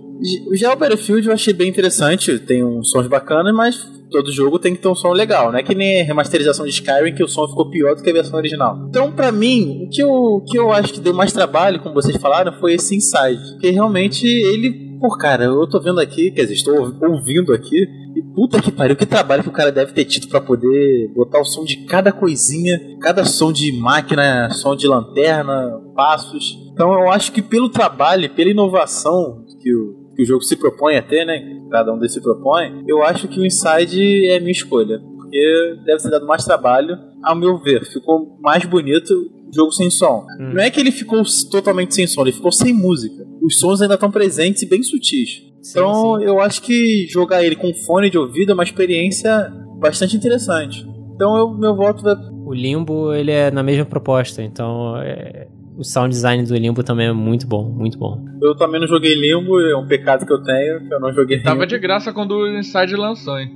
Já 0.53 0.73
o 0.73 0.75
Battlefield 0.75 1.27
eu 1.27 1.33
achei 1.33 1.53
bem 1.53 1.69
interessante, 1.69 2.39
tem 2.39 2.63
uns 2.63 2.89
sons 2.89 3.07
bacanas, 3.07 3.53
mas 3.53 3.87
todo 4.09 4.31
jogo 4.31 4.57
tem 4.57 4.75
que 4.75 4.81
ter 4.81 4.87
um 4.87 4.95
som 4.95 5.13
legal, 5.13 5.51
não 5.51 5.59
é 5.59 5.63
que 5.63 5.75
nem 5.75 6.01
a 6.01 6.03
remasterização 6.03 6.65
de 6.65 6.71
Skyrim 6.71 7.13
que 7.13 7.23
o 7.23 7.27
som 7.27 7.47
ficou 7.47 7.69
pior 7.69 7.95
do 7.95 8.01
que 8.01 8.09
a 8.09 8.13
versão 8.13 8.37
original. 8.37 8.87
Então, 8.89 9.11
pra 9.11 9.31
mim, 9.31 9.85
o 9.85 9.89
que 9.89 10.01
eu, 10.01 10.09
o 10.09 10.41
que 10.41 10.57
eu 10.57 10.71
acho 10.71 10.93
que 10.93 10.99
deu 10.99 11.13
mais 11.13 11.31
trabalho, 11.31 11.79
como 11.79 11.93
vocês 11.93 12.17
falaram, 12.17 12.51
foi 12.59 12.73
esse 12.73 12.95
Inside. 12.95 13.51
Porque 13.51 13.69
realmente 13.69 14.25
ele 14.25 14.88
Pô, 14.99 15.09
cara, 15.17 15.45
eu 15.45 15.65
tô 15.67 15.79
vendo 15.79 16.01
aqui, 16.01 16.29
quer 16.29 16.41
dizer, 16.41 16.55
estou 16.55 16.93
ouvindo 17.01 17.53
aqui, 17.53 17.87
e 18.15 18.21
puta 18.35 18.61
que 18.61 18.69
pariu, 18.69 18.97
que 18.97 19.05
trabalho 19.05 19.43
que 19.43 19.49
o 19.49 19.53
cara 19.53 19.71
deve 19.71 19.93
ter 19.93 20.03
tido 20.03 20.27
pra 20.27 20.41
poder 20.41 21.07
botar 21.15 21.39
o 21.39 21.45
som 21.45 21.63
de 21.63 21.85
cada 21.85 22.11
coisinha, 22.11 22.77
cada 22.99 23.23
som 23.23 23.53
de 23.53 23.71
máquina, 23.71 24.49
som 24.49 24.75
de 24.75 24.87
lanterna, 24.87 25.79
passos. 25.95 26.57
Então 26.73 26.91
eu 26.91 27.09
acho 27.09 27.31
que 27.31 27.41
pelo 27.41 27.69
trabalho, 27.69 28.29
pela 28.31 28.49
inovação 28.49 29.45
que 29.61 29.73
o, 29.73 30.11
que 30.15 30.23
o 30.23 30.25
jogo 30.25 30.43
se 30.43 30.57
propõe 30.57 30.97
a 30.97 31.01
ter, 31.01 31.25
né? 31.25 31.39
Cada 31.71 31.93
um 31.93 31.97
deles 31.97 32.13
se 32.13 32.21
propõe, 32.21 32.83
eu 32.85 33.01
acho 33.01 33.29
que 33.29 33.39
o 33.39 33.45
Inside 33.45 34.27
é 34.27 34.35
a 34.35 34.39
minha 34.39 34.51
escolha. 34.51 34.99
Porque 34.99 35.77
deve 35.85 36.03
ter 36.03 36.09
dado 36.09 36.27
mais 36.27 36.43
trabalho, 36.43 36.97
ao 37.23 37.35
meu 37.35 37.57
ver. 37.57 37.85
Ficou 37.85 38.37
mais 38.41 38.65
bonito 38.65 39.13
jogo 39.53 39.71
sem 39.71 39.89
som. 39.89 40.25
Hum. 40.39 40.53
Não 40.53 40.61
é 40.61 40.69
que 40.69 40.79
ele 40.79 40.91
ficou 40.91 41.21
totalmente 41.51 41.95
sem 41.95 42.07
som, 42.07 42.21
ele 42.21 42.31
ficou 42.31 42.51
sem 42.51 42.73
música. 42.73 43.25
Os 43.41 43.59
sons 43.59 43.81
ainda 43.81 43.95
estão 43.95 44.11
presentes 44.11 44.61
e 44.61 44.65
bem 44.65 44.83
sutis. 44.83 45.43
Então 45.69 46.17
sim. 46.19 46.25
eu 46.25 46.39
acho 46.39 46.61
que 46.61 47.07
jogar 47.09 47.43
ele 47.43 47.55
com 47.55 47.73
fone 47.85 48.09
de 48.09 48.17
ouvido 48.17 48.51
é 48.51 48.53
uma 48.53 48.63
experiência 48.63 49.51
bastante 49.79 50.15
interessante. 50.15 50.87
Então 51.15 51.37
eu, 51.37 51.49
meu 51.49 51.75
voto 51.75 52.01
vai. 52.01 52.15
O 52.45 52.53
Limbo, 52.53 53.13
ele 53.13 53.31
é 53.31 53.51
na 53.51 53.61
mesma 53.61 53.85
proposta, 53.85 54.41
então 54.41 54.97
é, 54.97 55.47
o 55.77 55.83
sound 55.83 56.09
design 56.09 56.43
do 56.43 56.55
Limbo 56.55 56.81
também 56.83 57.07
é 57.07 57.13
muito 57.13 57.45
bom, 57.45 57.69
muito 57.69 57.97
bom. 57.97 58.25
Eu 58.41 58.55
também 58.55 58.79
não 58.79 58.87
joguei 58.87 59.13
Limbo, 59.13 59.59
é 59.59 59.75
um 59.77 59.85
pecado 59.85 60.25
que 60.25 60.33
eu 60.33 60.41
tenho, 60.41 60.87
que 60.87 60.93
eu 60.93 60.99
não 60.99 61.13
joguei 61.13 61.41
Tava 61.41 61.61
Limbo. 61.61 61.67
de 61.67 61.77
graça 61.77 62.11
quando 62.11 62.31
o 62.31 62.57
Inside 62.57 62.95
lançou, 62.95 63.37
hein? 63.37 63.49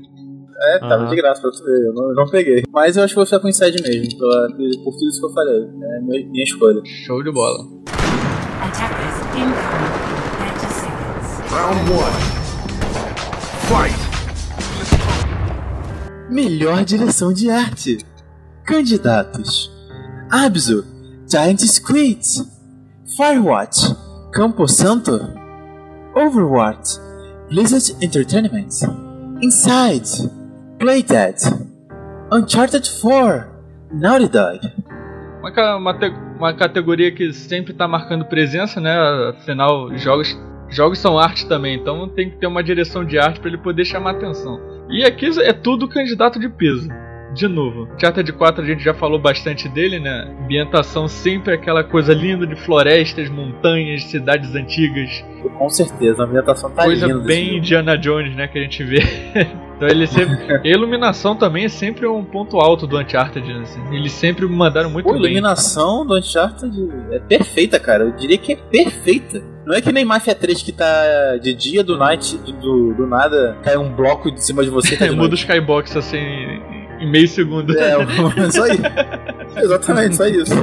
É, 0.61 0.79
tava 0.79 0.95
Aham. 1.03 1.09
de 1.09 1.15
graça 1.15 1.41
pra 1.41 1.51
tu 1.51 1.63
ver, 1.63 1.87
eu 1.87 1.93
não, 1.93 2.09
eu 2.09 2.15
não 2.15 2.25
peguei. 2.29 2.63
Mas 2.71 2.95
eu 2.95 3.03
acho 3.03 3.13
que 3.13 3.17
vou 3.17 3.25
ficar 3.25 3.39
com 3.39 3.49
Inside 3.49 3.81
mesmo, 3.83 4.17
pela, 4.17 4.47
por 4.47 4.93
tudo 4.93 5.09
isso 5.09 5.19
que 5.19 5.25
eu 5.25 5.33
falei. 5.33 5.61
É 5.61 5.99
minha, 6.01 6.29
minha 6.29 6.43
escolha. 6.43 6.81
Show 7.05 7.23
de 7.23 7.31
bola. 7.31 7.59
Attackers 8.61 9.17
incoming 9.35 9.43
in 9.43 10.53
30 10.53 10.69
seconds. 10.69 11.51
Round 11.51 11.91
one. 11.91 12.13
Fight! 13.67 14.03
Melhor 16.29 16.83
direção 16.85 17.33
de 17.33 17.49
arte. 17.49 17.97
Candidatos: 18.65 19.71
Abzu, 20.31 20.85
Giant 21.29 21.59
Squid, 21.61 22.21
Firewatch, 23.17 23.93
Campo 24.31 24.67
Santo, 24.67 25.19
Overwatch, 26.15 26.97
Blizzard 27.49 27.95
Entertainment, 28.01 28.69
Inside, 29.41 30.29
Playdead, 30.83 31.37
Uncharted 32.29 32.85
4, 33.01 33.45
Naughty 33.93 34.27
Dog. 34.27 34.59
Uma, 35.39 35.77
uma, 35.77 35.97
uma 36.37 36.53
categoria 36.53 37.09
que 37.09 37.31
sempre 37.31 37.71
tá 37.71 37.87
marcando 37.87 38.25
presença, 38.25 38.81
né? 38.81 38.93
Afinal, 39.29 39.97
jogos, 39.97 40.37
jogos 40.67 40.99
são 40.99 41.17
arte 41.17 41.47
também, 41.47 41.77
então 41.77 42.09
tem 42.09 42.29
que 42.29 42.35
ter 42.35 42.47
uma 42.47 42.61
direção 42.61 43.05
de 43.05 43.17
arte 43.17 43.39
pra 43.39 43.47
ele 43.47 43.59
poder 43.59 43.85
chamar 43.85 44.11
atenção. 44.11 44.59
E 44.89 45.05
aqui 45.05 45.29
é 45.39 45.53
tudo 45.53 45.87
candidato 45.87 46.37
de 46.37 46.49
peso. 46.49 46.89
De 47.33 47.47
novo, 47.47 47.87
Uncharted 47.95 48.33
4 48.33 48.61
a 48.61 48.67
gente 48.67 48.83
já 48.83 48.93
falou 48.93 49.17
bastante 49.17 49.69
dele, 49.69 50.01
né? 50.01 50.35
Ambientação 50.43 51.07
sempre 51.07 51.53
aquela 51.53 51.85
coisa 51.85 52.13
linda 52.13 52.45
de 52.45 52.57
florestas, 52.57 53.29
montanhas, 53.29 54.03
cidades 54.03 54.53
antigas. 54.53 55.23
Com 55.57 55.69
certeza, 55.69 56.23
a 56.23 56.25
ambientação 56.25 56.69
tá 56.71 56.83
coisa 56.83 57.07
linda. 57.07 57.19
desse 57.19 57.27
bem. 57.27 57.57
Indiana 57.57 57.97
Jones, 57.97 58.35
né? 58.35 58.49
Que 58.49 58.59
a 58.59 58.61
gente 58.61 58.83
vê. 58.83 58.99
então 59.83 59.87
ele 59.87 60.07
sempre. 60.07 60.55
A 60.55 60.61
iluminação 60.67 61.35
também 61.35 61.65
é 61.65 61.69
sempre 61.69 62.07
um 62.07 62.23
ponto 62.23 62.57
alto 62.57 62.87
do 62.87 62.97
Uncharted, 62.97 63.45
né, 63.45 63.61
assim. 63.61 63.81
Eles 63.91 64.11
sempre 64.11 64.45
mandaram 64.45 64.89
muito 64.89 65.05
Pô, 65.05 65.11
a 65.11 65.13
bem. 65.13 65.23
iluminação 65.23 66.05
do 66.05 66.17
Uncharted 66.17 66.71
é 67.11 67.19
perfeita, 67.19 67.79
cara. 67.79 68.03
Eu 68.03 68.11
diria 68.11 68.37
que 68.37 68.53
é 68.53 68.55
perfeita. 68.55 69.41
Não 69.65 69.73
é 69.73 69.81
que 69.81 69.91
nem 69.91 70.03
Mafia 70.03 70.35
3 70.35 70.61
que 70.61 70.71
tá 70.71 71.37
de 71.41 71.53
dia, 71.53 71.83
do 71.83 71.97
night, 71.97 72.37
do, 72.37 72.93
do 72.93 73.07
nada, 73.07 73.57
cai 73.63 73.77
um 73.77 73.93
bloco 73.93 74.29
de 74.29 74.43
cima 74.43 74.63
de 74.63 74.69
você 74.69 74.97
tá 74.97 75.07
de 75.07 75.15
Muda 75.15 75.33
o 75.33 75.37
skybox 75.37 75.95
assim 75.95 76.17
em 76.99 77.09
meio 77.09 77.27
segundo. 77.27 77.77
É, 77.77 77.95
só 78.51 78.65
isso. 78.67 78.81
Exatamente, 79.55 80.15
só 80.15 80.25
isso. 80.25 80.53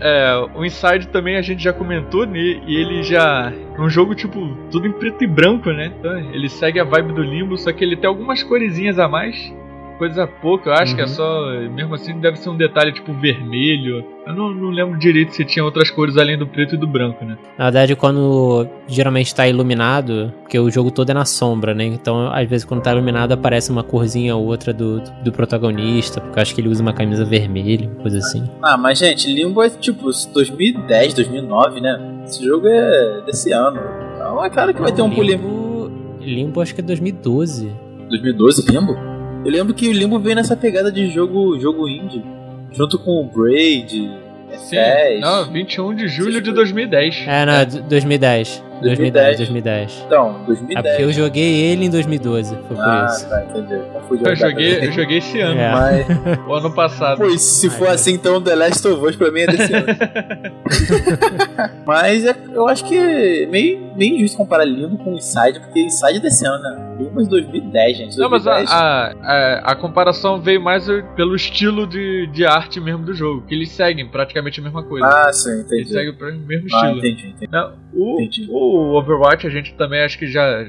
É, 0.00 0.32
o 0.54 0.64
Inside 0.64 1.08
também 1.08 1.36
a 1.36 1.42
gente 1.42 1.62
já 1.62 1.72
comentou, 1.72 2.26
né? 2.26 2.38
E 2.38 2.76
ele 2.76 3.02
já. 3.02 3.52
É 3.76 3.80
um 3.80 3.88
jogo, 3.88 4.14
tipo, 4.14 4.56
tudo 4.70 4.86
em 4.86 4.92
preto 4.92 5.22
e 5.24 5.26
branco, 5.26 5.70
né? 5.70 5.92
Então, 5.98 6.18
ele 6.32 6.48
segue 6.48 6.78
a 6.80 6.84
vibe 6.84 7.12
do 7.12 7.22
limbo, 7.22 7.56
só 7.56 7.72
que 7.72 7.84
ele 7.84 7.96
tem 7.96 8.08
algumas 8.08 8.42
coresinhas 8.42 8.98
a 8.98 9.08
mais. 9.08 9.52
Coisa 9.98 10.26
pouca, 10.26 10.70
eu 10.70 10.74
acho 10.74 10.94
que 10.94 11.00
é 11.00 11.04
Uhum. 11.04 11.08
só. 11.10 11.50
Mesmo 11.74 11.94
assim, 11.94 12.18
deve 12.18 12.38
ser 12.38 12.48
um 12.48 12.56
detalhe 12.56 12.92
tipo 12.92 13.12
vermelho. 13.12 14.04
Eu 14.26 14.34
não, 14.34 14.50
não 14.54 14.70
lembro 14.70 14.98
direito 14.98 15.34
se 15.34 15.44
tinha 15.44 15.64
outras 15.64 15.90
cores 15.90 16.16
além 16.16 16.38
do 16.38 16.46
preto 16.46 16.74
e 16.74 16.78
do 16.78 16.86
branco, 16.86 17.24
né? 17.24 17.36
Na 17.58 17.64
verdade, 17.64 17.96
quando 17.96 18.66
geralmente 18.86 19.34
tá 19.34 19.48
iluminado, 19.48 20.32
porque 20.42 20.58
o 20.58 20.70
jogo 20.70 20.90
todo 20.90 21.10
é 21.10 21.14
na 21.14 21.24
sombra, 21.24 21.74
né? 21.74 21.84
Então, 21.84 22.30
às 22.32 22.48
vezes, 22.48 22.64
quando 22.64 22.82
tá 22.82 22.92
iluminado, 22.92 23.32
aparece 23.32 23.70
uma 23.70 23.82
corzinha 23.82 24.36
ou 24.36 24.46
outra 24.46 24.72
do, 24.72 25.00
do 25.24 25.32
protagonista, 25.32 26.20
porque 26.20 26.38
eu 26.38 26.42
acho 26.42 26.54
que 26.54 26.60
ele 26.60 26.68
usa 26.68 26.82
uma 26.82 26.92
camisa 26.92 27.24
vermelha, 27.24 27.88
coisa 28.00 28.18
assim. 28.18 28.44
Ah, 28.62 28.76
mas 28.76 28.98
gente, 28.98 29.32
Limbo 29.32 29.62
é 29.62 29.70
tipo 29.70 30.10
2010, 30.34 31.14
2009, 31.14 31.80
né? 31.80 31.98
Esse 32.24 32.44
jogo 32.44 32.66
é 32.68 33.22
desse 33.26 33.52
ano. 33.52 33.80
Então 34.14 34.44
é 34.44 34.50
claro 34.50 34.74
que 34.74 34.80
vai 34.80 34.92
ter 34.92 35.02
um 35.02 35.10
pulinho. 35.10 35.38
Limbo, 35.38 35.90
Limbo 36.20 36.60
acho 36.60 36.74
que 36.74 36.80
é 36.80 36.84
2012. 36.84 37.72
2012, 38.10 38.70
Limbo? 38.70 39.07
Eu 39.44 39.50
lembro 39.52 39.72
que 39.72 39.88
o 39.88 39.92
Limbo 39.92 40.18
veio 40.18 40.36
nessa 40.36 40.56
pegada 40.56 40.90
de 40.90 41.08
jogo, 41.08 41.58
jogo 41.58 41.88
indie. 41.88 42.24
Junto 42.72 42.98
com 42.98 43.22
o 43.22 43.24
Braid, 43.24 44.10
F10. 44.52 45.20
Não, 45.20 45.50
21 45.50 45.94
de 45.94 46.08
julho 46.08 46.40
de 46.40 46.52
2010. 46.52 47.24
É, 47.26 47.46
não, 47.46 47.52
é. 47.54 47.64
2010. 47.64 48.64
2010, 48.80 49.36
2010. 49.38 50.02
Então, 50.06 50.40
É 50.42 50.46
2010. 50.46 50.86
porque 50.88 51.04
eu 51.04 51.12
joguei 51.12 51.54
ele 51.72 51.84
em 51.86 51.90
2012, 51.90 52.54
foi 52.66 52.76
por 52.76 52.80
Ah, 52.84 53.06
isso. 53.10 53.28
tá, 53.28 53.44
entendi. 53.44 53.82
Confundi 53.92 54.22
Eu 54.28 54.36
joguei, 54.36 54.78
eu 54.86 54.92
joguei 54.92 55.18
esse 55.18 55.40
ano, 55.40 55.60
É. 55.60 55.72
Mas, 55.72 56.46
o 56.46 56.54
ano 56.54 56.70
passado. 56.74 57.18
pô, 57.18 57.26
e 57.28 57.38
se 57.38 57.68
for 57.70 57.88
assim, 57.88 58.12
então 58.14 58.40
The 58.42 58.54
Last 58.54 58.86
of 58.88 59.04
Us 59.04 59.16
pra 59.16 59.30
mim 59.30 59.40
é 59.40 59.46
desse 59.46 59.72
ano. 59.74 59.86
Mas 61.86 62.24
é- 62.24 62.36
eu 62.52 62.68
acho 62.68 62.84
que 62.84 62.96
é 62.96 63.46
meio, 63.46 63.92
meio 63.96 64.16
injusto 64.16 64.36
comparar 64.36 64.64
Limbo 64.64 64.98
com 64.98 65.14
Inside, 65.14 65.60
porque 65.60 65.80
Inside 65.80 66.18
é 66.18 66.20
desse 66.20 66.46
ano, 66.46 66.62
né? 66.62 66.96
Limbo 66.98 67.20
é 67.20 67.24
de 67.24 67.30
2010, 67.30 67.96
gente. 67.96 68.18
Não, 68.18 68.28
mas 68.28 68.46
a, 68.46 68.54
2010. 68.56 68.70
a, 68.72 69.14
a, 69.22 69.72
a 69.72 69.74
comparação 69.76 70.40
veio 70.40 70.60
mais 70.60 70.86
pelo 71.16 71.34
estilo 71.34 71.86
de, 71.86 72.26
de 72.28 72.44
arte 72.46 72.80
mesmo 72.80 73.04
do 73.04 73.14
jogo, 73.14 73.42
que 73.46 73.54
eles 73.54 73.70
seguem 73.70 74.08
praticamente 74.08 74.60
a 74.60 74.62
mesma 74.62 74.82
coisa. 74.82 75.06
Ah, 75.06 75.32
sim, 75.32 75.50
eles 75.50 75.66
entendi. 75.66 75.90
seguem 75.90 76.10
o 76.10 76.46
mesmo 76.46 76.68
Ah, 76.72 76.76
estilo. 76.76 76.98
entendi, 76.98 77.28
entendi. 77.28 77.48
Não, 77.52 77.72
o, 77.94 78.20
Entendi. 78.20 78.48
o 78.50 78.67
Overwatch 78.96 79.46
a 79.46 79.50
gente 79.50 79.74
também 79.74 80.00
acho 80.02 80.18
que 80.18 80.26
já, 80.26 80.64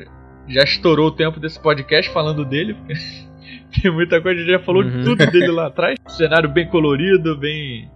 já 0.47 0.63
estourou 0.63 1.07
o 1.07 1.11
tempo 1.11 1.39
desse 1.39 1.59
podcast 1.59 2.11
falando 2.11 2.43
dele. 2.45 2.73
porque 2.75 2.93
Tem 3.81 3.91
muita 3.91 4.19
coisa, 4.21 4.39
a 4.39 4.43
gente 4.43 4.51
já 4.51 4.59
falou 4.59 4.83
de 4.83 4.97
Uhum. 4.97 5.03
tudo 5.03 5.25
dele 5.31 5.47
lá 5.51 5.67
atrás. 5.67 5.97
Cenário 6.09 6.49
bem 6.49 6.67
colorido, 6.67 7.37
bem. 7.37 7.89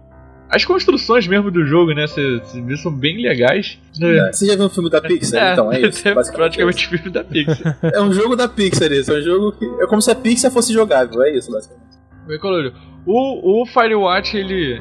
As 0.48 0.64
construções 0.64 1.26
mesmo 1.26 1.50
do 1.50 1.64
jogo, 1.66 1.92
né? 1.94 2.06
Vocês 2.06 2.42
são 2.82 2.92
bem 2.92 3.20
legais. 3.20 3.78
É, 4.00 4.30
Você 4.32 4.46
já 4.46 4.54
viu 4.54 4.66
o 4.66 4.70
filme 4.70 4.88
da 4.90 5.00
Pixar? 5.00 5.52
então, 5.54 5.72
é 5.72 5.80
isso. 5.88 6.06
é 6.06 6.14
basicamente 6.14 6.56
praticamente 6.56 6.88
filme 6.88 7.10
da 7.10 7.24
Pixar. 7.24 7.78
É 7.82 8.00
um 8.00 8.12
jogo 8.12 8.36
da 8.36 8.46
Pixar 8.46 8.92
isso. 8.92 9.10
É 9.12 9.18
um 9.18 9.22
jogo 9.22 9.52
que. 9.52 9.64
É 9.82 9.86
como 9.86 10.00
se 10.00 10.10
a 10.10 10.14
Pixar 10.14 10.52
fosse 10.52 10.72
jogável, 10.72 11.22
é 11.24 11.36
isso, 11.36 11.50
basicamente. 11.50 11.84
Bem 12.28 12.38
colorido. 12.38 12.76
O, 13.06 13.62
o 13.62 13.66
Firewatch, 13.66 14.36
ele. 14.36 14.80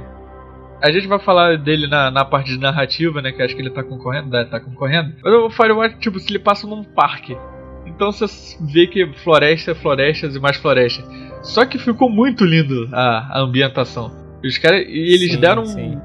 A 0.83 0.91
gente 0.91 1.07
vai 1.07 1.17
falar 1.19 1.57
dele 1.57 1.87
na, 1.87 2.11
na 2.11 2.25
parte 2.25 2.51
de 2.51 2.59
narrativa, 2.59 3.21
né? 3.21 3.31
Que 3.31 3.41
acho 3.41 3.55
que 3.55 3.61
ele 3.61 3.69
tá 3.69 3.81
concorrendo, 3.83 4.29
né, 4.29 4.43
tá 4.43 4.59
concorrendo. 4.59 5.13
Mas 5.23 5.33
o 5.33 5.49
Firewatch, 5.49 5.97
tipo, 5.99 6.19
se 6.19 6.29
ele 6.29 6.39
passa 6.39 6.67
num 6.67 6.83
parque. 6.83 7.37
Então 7.85 8.11
você 8.11 8.25
vê 8.59 8.85
que 8.87 9.05
floresta, 9.23 9.73
florestas 9.73 10.35
e 10.35 10.39
mais 10.39 10.57
florestas. 10.57 11.05
Só 11.41 11.65
que 11.65 11.77
ficou 11.77 12.09
muito 12.09 12.43
lindo 12.43 12.89
a, 12.91 13.37
a 13.37 13.39
ambientação. 13.39 14.11
Os 14.43 14.57
caras. 14.57 14.81
E 14.87 15.13
eles 15.13 15.31
Sim, 15.31 15.39
deram 15.39 15.61
um- 15.63 15.65
sim. 15.65 15.95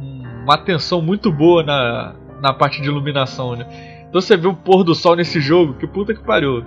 um- 0.00 0.22
uma 0.44 0.54
atenção 0.54 1.02
muito 1.02 1.30
boa 1.30 1.62
na, 1.62 2.14
na 2.40 2.52
parte 2.54 2.80
de 2.80 2.88
iluminação, 2.88 3.54
né? 3.54 3.66
Então 4.12 4.20
você 4.20 4.36
vê 4.36 4.46
o 4.46 4.52
pôr 4.52 4.84
do 4.84 4.94
sol 4.94 5.16
nesse 5.16 5.40
jogo, 5.40 5.72
que 5.72 5.86
puta 5.86 6.12
que 6.12 6.22
pariu. 6.22 6.62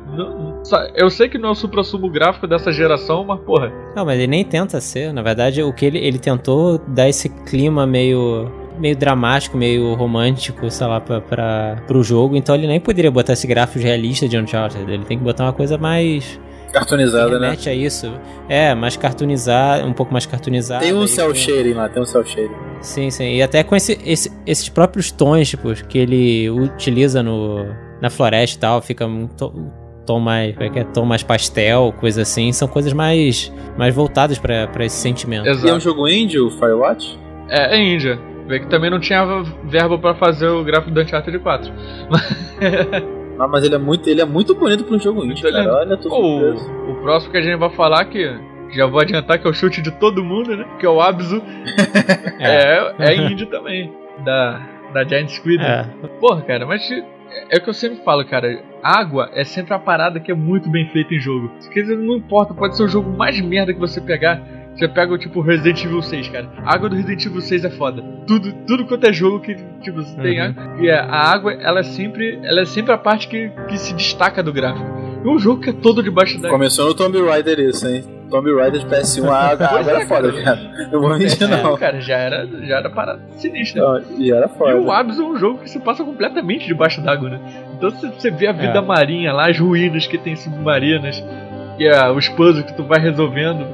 Eu 0.96 1.12
sei 1.12 1.30
que 1.30 1.38
não 1.38 1.50
é 1.50 1.52
o 1.52 1.56
supra-sumo 1.56 2.10
gráfico 2.10 2.48
dessa 2.48 2.72
geração, 2.72 3.24
mas 3.24 3.40
porra, 3.42 3.72
Não, 3.96 4.04
mas 4.04 4.18
ele 4.18 4.26
nem 4.26 4.44
tenta 4.44 4.82
ser. 4.82 5.14
Na 5.14 5.22
verdade, 5.22 5.62
o 5.62 5.72
que 5.72 5.86
ele, 5.86 6.00
ele 6.00 6.18
tentou 6.18 6.80
dar 6.88 7.08
esse 7.08 7.30
clima 7.30 7.86
meio 7.86 8.52
meio 8.80 8.96
dramático, 8.96 9.56
meio 9.56 9.94
romântico, 9.94 10.72
sei 10.72 10.88
lá, 10.88 11.00
pra, 11.00 11.22
pra, 11.22 11.84
pro 11.86 12.02
jogo. 12.02 12.36
Então 12.36 12.56
ele 12.56 12.66
nem 12.66 12.80
poderia 12.80 13.12
botar 13.12 13.34
esse 13.34 13.46
gráfico 13.46 13.78
realista 13.78 14.28
de 14.28 14.36
Uncharted. 14.40 14.92
Ele 14.92 15.06
tem 15.06 15.16
que 15.16 15.24
botar 15.24 15.44
uma 15.44 15.54
coisa 15.54 15.78
mais... 15.78 16.40
Cartoonizada, 16.80 17.40
né? 17.40 17.48
remete 17.48 17.70
a 17.70 17.74
isso. 17.74 18.12
É, 18.50 18.76
mais 18.76 18.98
cartoonizado, 18.98 19.88
um 19.88 19.94
pouco 19.94 20.12
mais 20.12 20.26
cartoonizado. 20.26 20.84
Tem 20.84 20.94
um 20.94 21.08
cel 21.08 21.34
shading 21.34 21.74
lá, 21.74 21.88
tem 21.90 22.02
um 22.02 22.06
cel 22.06 22.26
shading. 22.26 22.54
Sim, 22.82 23.10
sim. 23.10 23.36
E 23.36 23.42
até 23.42 23.64
com 23.64 23.76
esse, 23.76 23.98
esse- 24.06 24.32
esses 24.46 24.68
próprios 24.70 25.10
tons, 25.12 25.50
tipo, 25.50 25.74
que 25.88 25.98
ele 25.98 26.50
utiliza 26.50 27.24
no, 27.24 27.66
na 28.02 28.10
floresta 28.10 28.58
e 28.58 28.60
tal, 28.60 28.82
fica 28.82 29.06
um 29.06 29.26
to- 29.28 29.54
um 29.56 29.72
tom 30.06 30.20
mais, 30.20 30.54
como 30.54 30.66
é 30.68 30.70
que 30.70 30.80
é? 30.80 30.84
tom 30.84 31.06
mais 31.06 31.24
pastel, 31.24 31.94
coisa 32.00 32.22
assim, 32.22 32.52
são 32.52 32.68
coisas 32.68 32.94
mais, 32.94 33.52
mais 33.78 33.96
voltadas 33.96 34.38
pra 34.38 34.68
pra 34.68 34.86
esse 34.86 34.98
sentimento. 34.98 35.46
E 35.46 35.50
é 35.50 35.52
um 35.52 35.56
exato. 35.56 35.80
jogo 35.80 36.08
indie, 36.08 36.40
o 36.40 36.52
Firewatch? 36.52 37.18
É, 37.50 37.76
é 37.76 37.82
Índia. 37.82 38.20
Vê 38.48 38.60
que 38.60 38.68
também 38.68 38.92
não 38.92 39.00
tinha 39.00 39.26
verbo 39.64 39.98
pra 39.98 40.14
fazer 40.14 40.48
o 40.48 40.64
gráfico 40.64 40.92
do 40.92 41.02
Uncharted 41.02 41.40
4. 41.40 41.72
Ah, 43.40 43.48
mas 43.48 43.64
ele 43.64 43.76
é 43.76 43.78
muito, 43.78 44.10
ele 44.10 44.22
é 44.22 44.26
muito 44.26 44.56
bonito 44.56 44.84
pra 44.84 44.96
um 44.96 45.00
jogo 45.00 45.24
indie, 45.26 45.42
cara. 45.44 45.60
lindo. 45.60 45.74
Olha, 45.74 45.98
tô 45.98 46.10
o, 46.10 46.92
o 46.92 46.96
próximo 47.02 47.32
que 47.32 47.38
a 47.38 47.42
gente 47.42 47.58
vai 47.58 47.70
falar 47.70 48.06
que 48.06 48.40
já 48.72 48.86
vou 48.86 49.00
adiantar 49.00 49.40
que 49.40 49.48
é 49.48 49.50
o 49.50 49.54
chute 49.54 49.82
de 49.82 49.92
todo 49.92 50.24
mundo, 50.24 50.56
né? 50.56 50.66
Que 50.80 50.86
é 50.86 50.90
o 50.90 51.02
Abzu. 51.02 51.42
É, 52.38 52.94
é 53.00 53.16
indie 53.16 53.46
também. 53.46 53.94
Da, 54.24 54.62
da 54.94 55.04
Giant 55.04 55.30
Squid. 55.30 55.64
É. 55.64 55.86
Porra, 56.20 56.42
cara, 56.42 56.66
mas 56.66 56.90
é 57.50 57.58
o 57.58 57.62
que 57.62 57.70
eu 57.70 57.74
sempre 57.74 58.04
falo, 58.04 58.26
cara. 58.26 58.62
Água 58.84 59.30
é 59.34 59.44
sempre 59.44 59.74
a 59.74 59.80
parada 59.80 60.20
que 60.20 60.32
é 60.32 60.36
muito 60.36 60.70
bem 60.70 60.88
feita 60.90 61.14
em 61.14 61.20
jogo. 61.20 61.52
Quer 61.74 61.82
dizer, 61.82 61.98
não 61.98 62.18
importa, 62.18 62.54
pode 62.54 62.76
ser 62.76 62.84
o 62.84 62.88
jogo 62.88 63.10
mais 63.10 63.40
merda 63.42 63.74
que 63.74 63.80
você 63.80 64.02
pegar. 64.02 64.42
Você 64.76 64.88
pega 64.90 65.14
o 65.14 65.18
tipo 65.18 65.40
Resident 65.42 65.84
Evil 65.86 66.02
6, 66.02 66.28
cara. 66.30 66.50
A 66.66 66.74
água 66.74 66.90
do 66.90 66.96
Resident 66.96 67.26
Evil 67.26 67.42
6 67.42 67.64
é 67.66 67.70
foda. 67.70 68.04
Tudo, 68.28 68.52
tudo 68.68 68.86
quanto 68.86 69.06
é 69.06 69.14
jogo 69.14 69.40
que 69.40 69.56
tipo, 69.82 70.04
você 70.04 70.16
tem 70.22 70.40
Uhum. 70.42 70.48
água. 70.48 70.64
E 70.82 70.92
a, 70.92 71.04
a 71.06 71.32
água, 71.34 71.54
ela 71.54 71.80
é 71.80 71.84
sempre. 71.84 72.40
Ela 72.44 72.62
é 72.62 72.66
sempre 72.66 72.92
a 72.92 72.98
parte 72.98 73.28
que, 73.28 73.50
que 73.70 73.78
se 73.78 73.94
destaca 73.94 74.44
do 74.44 74.52
gráfico. 74.52 74.86
É 75.24 75.28
um 75.28 75.40
jogo 75.40 75.62
que 75.62 75.70
é 75.70 75.74
todo 75.74 76.04
debaixo 76.04 76.40
da 76.42 76.50
Começou 76.50 76.88
no 76.88 76.94
Tomb 76.94 77.20
Raider 77.26 77.60
isso, 77.60 77.88
hein? 77.88 78.04
Tomb 78.30 78.54
Raider 78.54 78.82
de 78.82 78.86
PS1, 78.88 79.28
a 79.30 79.36
água, 79.52 79.66
a 79.68 79.80
água 79.80 79.92
é, 79.92 79.96
era 79.96 80.06
foda, 80.08 80.32
cara. 80.44 80.60
Não 80.92 81.00
vou 81.00 81.18
mentir, 81.18 81.42
É, 81.44 81.48
não. 81.64 81.78
cara, 81.78 82.02
já 82.02 82.18
era, 82.18 82.48
já 82.66 82.78
era 82.78 82.90
parada 82.90 83.22
sinistra. 83.38 83.82
Não, 83.82 84.02
E 84.20 84.32
era 84.32 84.46
E 84.48 84.50
foda. 84.58 84.76
o 84.78 84.92
Abs 84.92 85.18
é 85.20 85.24
um 85.24 85.38
jogo 85.38 85.60
que 85.60 85.70
se 85.70 85.80
passa 85.80 86.04
completamente 86.04 86.68
debaixo 86.68 87.02
d'água, 87.02 87.30
né? 87.30 87.40
Então 87.78 87.90
você, 87.92 88.08
você 88.10 88.30
vê 88.32 88.48
a 88.48 88.52
vida 88.52 88.80
É. 88.80 88.82
marinha 88.82 89.32
lá, 89.32 89.48
as 89.50 89.58
ruínas 89.58 90.06
que 90.06 90.18
tem 90.18 90.36
submarinas, 90.36 91.24
e 91.80 91.88
ah, 91.88 92.12
os 92.12 92.28
puzzles 92.30 92.66
que 92.66 92.74
tu 92.76 92.84
vai 92.84 93.00
resolvendo. 93.00 93.66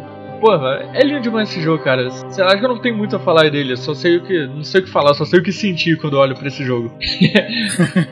Porra, 0.41 0.89
é 0.93 1.03
lindo 1.03 1.21
demais 1.21 1.49
esse 1.49 1.61
jogo, 1.61 1.83
cara. 1.83 2.09
Sei 2.09 2.43
lá, 2.43 2.49
acho 2.51 2.59
que 2.59 2.65
eu 2.65 2.69
não 2.69 2.81
tenho 2.81 2.97
muito 2.97 3.15
a 3.15 3.19
falar 3.19 3.49
dele, 3.51 3.73
eu 3.73 3.77
só 3.77 3.93
sei 3.93 4.17
o 4.17 4.23
que. 4.23 4.47
Não 4.47 4.63
sei 4.63 4.81
o 4.81 4.83
que 4.83 4.89
falar, 4.89 5.13
só 5.13 5.23
sei 5.23 5.39
o 5.39 5.43
que 5.43 5.51
sentir 5.53 5.97
quando 5.99 6.15
olho 6.15 6.35
pra 6.35 6.47
esse 6.47 6.63
jogo. 6.65 6.91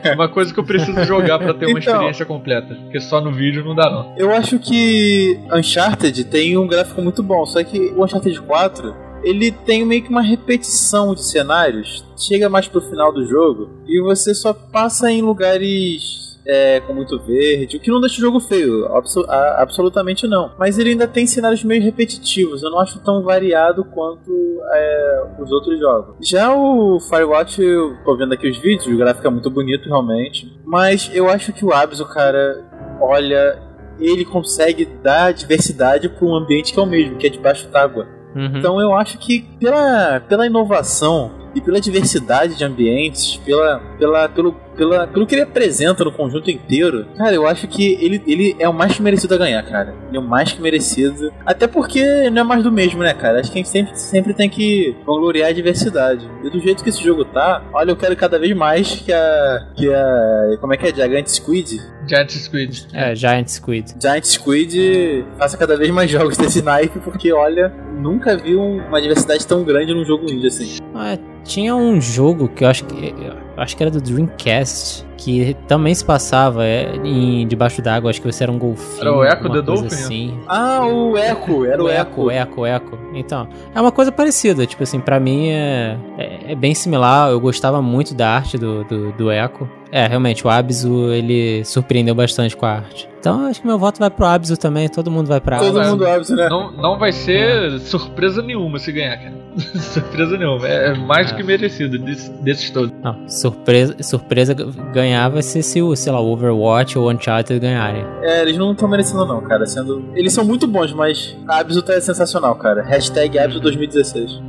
é 0.04 0.14
uma 0.14 0.28
coisa 0.28 0.54
que 0.54 0.60
eu 0.60 0.64
preciso 0.64 1.02
jogar 1.04 1.38
pra 1.40 1.52
ter 1.52 1.66
uma 1.66 1.78
Então. 1.80 1.92
experiência 1.94 2.24
completa. 2.24 2.74
Porque 2.74 3.00
só 3.00 3.20
no 3.20 3.32
vídeo 3.32 3.64
não 3.64 3.74
dá, 3.74 3.90
não. 3.90 4.14
Eu 4.16 4.30
acho 4.30 4.58
que 4.60 5.38
Uncharted 5.52 6.24
tem 6.24 6.56
um 6.56 6.66
gráfico 6.68 7.02
muito 7.02 7.22
bom, 7.22 7.44
só 7.44 7.62
que 7.64 7.78
o 7.96 8.04
Uncharted 8.04 8.40
4 8.42 8.94
ele 9.24 9.50
tem 9.50 9.84
meio 9.84 10.02
que 10.02 10.08
uma 10.08 10.22
repetição 10.22 11.14
de 11.14 11.22
cenários. 11.24 12.04
Chega 12.16 12.48
mais 12.48 12.68
pro 12.68 12.80
final 12.80 13.12
do 13.12 13.26
jogo 13.26 13.68
e 13.86 14.00
você 14.00 14.34
só 14.34 14.52
passa 14.54 15.10
em 15.10 15.20
lugares 15.20 16.29
é, 16.46 16.80
com 16.80 16.92
muito 16.94 17.18
verde, 17.20 17.76
o 17.76 17.80
que 17.80 17.90
não 17.90 18.00
deixa 18.00 18.16
o 18.18 18.20
jogo 18.20 18.40
feio, 18.40 18.86
abso- 18.94 19.24
a- 19.28 19.62
absolutamente 19.62 20.26
não. 20.26 20.52
Mas 20.58 20.78
ele 20.78 20.90
ainda 20.90 21.06
tem 21.06 21.26
cenários 21.26 21.62
meio 21.64 21.82
repetitivos, 21.82 22.62
eu 22.62 22.70
não 22.70 22.78
acho 22.80 22.98
tão 23.00 23.22
variado 23.22 23.84
quanto 23.84 24.30
é, 24.72 25.22
os 25.38 25.50
outros 25.52 25.78
jogos. 25.78 26.16
Já 26.28 26.54
o 26.54 26.98
Firewatch, 27.00 27.60
eu 27.62 27.96
tô 28.04 28.16
vendo 28.16 28.32
aqui 28.34 28.48
os 28.48 28.58
vídeos, 28.58 28.86
o 28.86 28.96
gráfico 28.96 29.26
é 29.26 29.30
muito 29.30 29.50
bonito 29.50 29.88
realmente, 29.88 30.50
mas 30.64 31.10
eu 31.14 31.28
acho 31.28 31.52
que 31.52 31.64
o 31.64 31.72
Abs, 31.72 32.00
o 32.00 32.06
cara, 32.06 32.64
olha 33.00 33.58
ele 33.98 34.24
consegue 34.24 34.86
dar 35.02 35.30
diversidade 35.32 36.08
para 36.08 36.26
um 36.26 36.34
ambiente 36.34 36.72
que 36.72 36.80
é 36.80 36.82
o 36.82 36.86
mesmo, 36.86 37.16
que 37.16 37.26
é 37.26 37.30
debaixo 37.30 37.68
d'água. 37.68 38.06
Uhum. 38.34 38.56
Então 38.56 38.80
eu 38.80 38.94
acho 38.94 39.18
que 39.18 39.42
pela, 39.60 40.20
pela 40.20 40.46
inovação 40.46 41.30
e 41.54 41.60
pela 41.60 41.78
diversidade 41.80 42.56
de 42.56 42.64
ambientes, 42.64 43.36
pela, 43.44 43.78
pela, 43.98 44.28
pelo, 44.28 44.52
pela, 44.80 45.06
pelo 45.06 45.26
que 45.26 45.34
ele 45.34 45.42
apresenta 45.42 46.02
no 46.02 46.10
conjunto 46.10 46.50
inteiro, 46.50 47.04
cara, 47.18 47.34
eu 47.34 47.46
acho 47.46 47.68
que 47.68 47.98
ele, 48.00 48.22
ele 48.26 48.56
é 48.58 48.66
o 48.66 48.72
mais 48.72 48.94
que 48.96 49.02
merecido 49.02 49.34
a 49.34 49.36
ganhar, 49.36 49.62
cara. 49.62 49.94
Ele 50.08 50.16
é 50.16 50.20
o 50.20 50.22
mais 50.22 50.52
que 50.52 50.62
merecido. 50.62 51.30
Até 51.44 51.66
porque 51.66 52.30
não 52.30 52.40
é 52.40 52.44
mais 52.44 52.62
do 52.62 52.72
mesmo, 52.72 53.02
né, 53.02 53.12
cara? 53.12 53.40
Acho 53.40 53.52
que 53.52 53.58
a 53.58 53.62
gente 53.62 53.68
sempre, 53.68 53.98
sempre 53.98 54.32
tem 54.32 54.48
que 54.48 54.96
gloriar 55.04 55.50
a 55.50 55.52
diversidade. 55.52 56.26
E 56.42 56.48
do 56.48 56.58
jeito 56.60 56.82
que 56.82 56.88
esse 56.88 57.04
jogo 57.04 57.26
tá, 57.26 57.62
olha, 57.74 57.90
eu 57.90 57.96
quero 57.96 58.16
cada 58.16 58.38
vez 58.38 58.56
mais 58.56 58.90
que 58.90 59.12
a. 59.12 59.66
que 59.76 59.92
a. 59.92 60.56
Como 60.58 60.72
é 60.72 60.78
que 60.78 60.86
é? 60.86 60.94
Giant 60.94 61.26
Squid? 61.28 61.78
Giant 62.08 62.30
Squid. 62.30 62.86
É, 62.94 63.14
Giant 63.14 63.48
Squid. 63.48 63.94
Giant 64.00 64.24
Squid 64.24 65.24
faça 65.38 65.58
cada 65.58 65.76
vez 65.76 65.90
mais 65.90 66.10
jogos 66.10 66.38
desse 66.38 66.62
naipe, 66.62 66.98
porque 67.00 67.30
olha, 67.34 67.70
nunca 67.98 68.34
vi 68.36 68.56
um- 68.56 68.78
uma 68.88 69.00
diversidade 69.02 69.46
tão 69.46 69.62
grande 69.62 69.92
num 69.92 70.04
jogo 70.06 70.24
indie 70.30 70.46
assim. 70.46 70.78
Ah, 70.94 71.18
tinha 71.44 71.74
um 71.76 72.00
jogo 72.00 72.48
que 72.48 72.64
eu 72.64 72.68
acho 72.68 72.84
que 72.84 73.14
acho 73.62 73.76
que 73.76 73.82
era 73.82 73.90
do 73.90 74.00
Dreamcast, 74.00 75.04
que 75.20 75.54
também 75.68 75.94
se 75.94 76.02
passava 76.02 76.64
é, 76.64 76.96
em 77.04 77.46
debaixo 77.46 77.82
d'água, 77.82 78.08
acho 78.10 78.22
que 78.22 78.32
você 78.32 78.42
era 78.42 78.50
um 78.50 78.58
golfinho. 78.58 79.00
Era 79.02 79.12
o 79.14 79.22
Echo 79.24 79.50
the 79.50 79.60
Dolphin? 79.62 79.86
Assim. 79.86 80.38
Ah, 80.48 80.86
o 80.86 81.16
Echo, 81.18 81.64
era 81.66 81.82
o, 81.84 81.88
Echo. 81.90 82.30
Eco, 82.30 82.64
Eco. 82.66 82.98
Então, 83.14 83.46
é 83.74 83.80
uma 83.80 83.92
coisa 83.92 84.10
parecida. 84.10 84.64
Tipo 84.66 84.82
assim, 84.82 84.98
pra 84.98 85.20
mim 85.20 85.48
é, 85.50 85.96
é, 86.16 86.52
é 86.52 86.54
bem 86.54 86.74
similar. 86.74 87.30
Eu 87.30 87.38
gostava 87.38 87.82
muito 87.82 88.14
da 88.14 88.30
arte 88.30 88.56
do, 88.56 88.82
do, 88.84 89.12
do 89.12 89.30
Echo. 89.30 89.68
É, 89.92 90.06
realmente, 90.06 90.46
o 90.46 90.48
Abzu, 90.50 91.12
ele 91.12 91.64
surpreendeu 91.64 92.14
bastante 92.14 92.56
com 92.56 92.64
a 92.64 92.70
arte. 92.76 93.08
Então, 93.18 93.46
acho 93.46 93.60
que 93.60 93.66
meu 93.66 93.76
voto 93.76 93.98
vai 93.98 94.08
pro 94.08 94.24
Abzu 94.24 94.56
também. 94.56 94.88
Todo 94.88 95.10
mundo 95.10 95.26
vai 95.26 95.40
pra 95.40 95.58
Todo 95.58 95.78
Abzu. 95.80 95.90
mundo 95.90 96.04
óbvio, 96.06 96.36
né? 96.36 96.48
Não, 96.48 96.70
não 96.70 96.96
vai 96.98 97.10
ser 97.12 97.78
surpresa 97.80 98.40
nenhuma 98.40 98.78
se 98.78 98.92
ganhar, 98.92 99.16
cara. 99.18 99.34
surpresa 99.80 100.38
nenhuma. 100.38 100.64
É 100.66 100.94
mais 100.94 101.26
do 101.26 101.34
É. 101.34 101.36
que 101.38 101.42
merecido 101.42 101.98
desse- 101.98 102.30
desses 102.40 102.70
todos. 102.70 102.92
Não, 103.02 103.28
surpresa, 103.28 103.96
surpresa 104.00 104.54
ganhar 104.54 105.09
vai 105.28 105.42
ser 105.42 105.62
se 105.62 105.80
o, 105.80 105.94
sei 105.96 106.12
lá, 106.12 106.20
o 106.20 106.32
Overwatch 106.32 106.98
ou 106.98 107.06
o 107.06 107.10
Uncharted 107.10 107.58
ganharem. 107.58 108.04
É, 108.22 108.42
eles 108.42 108.56
não 108.56 108.72
estão 108.72 108.88
merecendo 108.88 109.24
não, 109.26 109.40
cara. 109.40 109.66
Sendo... 109.66 110.04
Eles 110.14 110.32
são 110.32 110.44
muito 110.44 110.66
bons, 110.66 110.92
mas 110.92 111.36
a 111.48 111.58
Abzu 111.58 111.82
tá 111.82 112.00
sensacional, 112.00 112.54
cara. 112.56 112.82
Hashtag 112.82 113.38
Abzu 113.38 113.60
2016. 113.60 114.40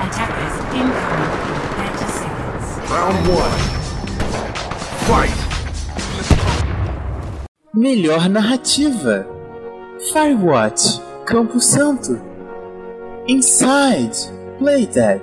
Attackers 0.00 0.54
incoming 0.74 1.32
in 1.50 1.60
30 1.76 2.06
seconds. 2.08 2.66
Round 2.90 3.28
one. 3.30 3.74
Fight. 5.06 5.44
Melhor 7.74 8.28
narrativa. 8.28 9.26
Firewatch, 10.12 11.00
Campo 11.26 11.60
Santo. 11.60 12.20
Inside, 13.26 14.14
Playdead. 14.58 15.22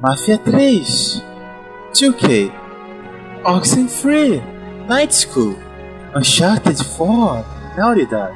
Mafia 0.00 0.38
3. 0.38 1.31
2K. 1.92 2.50
Oxenfree, 3.44 4.40
Night 4.88 5.14
School. 5.14 5.56
Uncharted 6.14 6.76
4, 6.96 7.44
Naughty 7.76 8.06
Dog. 8.06 8.32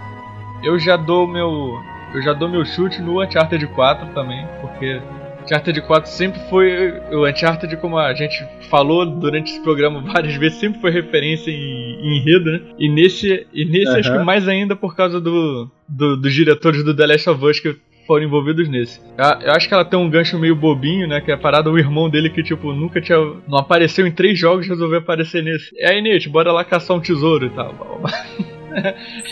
Eu 0.65 0.79
já 0.79 0.97
dou 0.97 1.27
meu. 1.27 1.79
Eu 2.15 2.23
já 2.23 2.33
dou 2.33 2.49
meu 2.49 2.65
chute 2.65 3.01
no 3.03 3.23
Uncharted 3.23 3.67
4 3.69 4.15
também, 4.15 4.47
porque 4.61 5.01
Uncharted 5.45 5.81
4 5.83 6.11
sempre 6.11 6.41
foi. 6.49 6.93
O 7.13 7.29
Uncharted, 7.29 7.77
como 7.77 7.99
a 7.99 8.15
gente 8.15 8.43
falou 8.71 9.05
durante 9.07 9.53
esse 9.53 9.61
programa 9.63 10.01
várias 10.01 10.35
vezes, 10.37 10.59
sempre 10.59 10.81
foi 10.81 10.91
referência 10.91 11.51
em, 11.51 11.55
em 11.55 12.19
enredo, 12.19 12.51
né? 12.51 12.61
E 12.79 12.89
nesse, 12.89 13.47
e 13.53 13.65
nesse 13.65 13.89
acho 13.99 14.11
que 14.13 14.25
mais 14.25 14.49
ainda 14.49 14.75
por 14.75 14.97
causa 14.97 15.21
do, 15.21 15.71
do- 15.87 16.17
dos 16.17 16.33
diretores 16.33 16.83
do 16.85 16.97
The 16.97 17.07
Last 17.07 17.29
of 17.31 17.45
Us 17.45 17.61
que 17.61 17.77
foram 18.07 18.25
envolvidos 18.25 18.69
nesse. 18.69 19.01
Eu, 19.43 19.53
acho 19.53 19.69
que 19.69 19.75
ela 19.75 19.85
tem 19.85 19.99
um 19.99 20.09
gancho 20.09 20.39
meio 20.39 20.55
bobinho, 20.57 21.07
né? 21.09 21.21
Que 21.21 21.31
é 21.31 21.35
a 21.35 21.39
parada 21.39 21.71
do 21.71 21.79
irmão 21.79 22.09
dele 22.09 22.31
que, 22.31 22.43
tipo, 22.43 22.73
nunca 22.73 23.01
tinha. 23.01 23.19
Não 23.49 23.59
apareceu 23.59 24.07
em 24.07 24.13
três 24.13 24.39
jogos 24.39 24.67
resolveu 24.67 24.99
aparecer 24.99 25.43
nesse. 25.43 25.71
É 25.79 25.91
aí, 25.93 26.01
Nate, 26.03 26.29
bora 26.29 26.53
lá 26.53 26.65
caçar 26.65 26.97
um 26.97 27.01
tesouro 27.01 27.47
e 27.47 27.51
tal. 27.51 27.75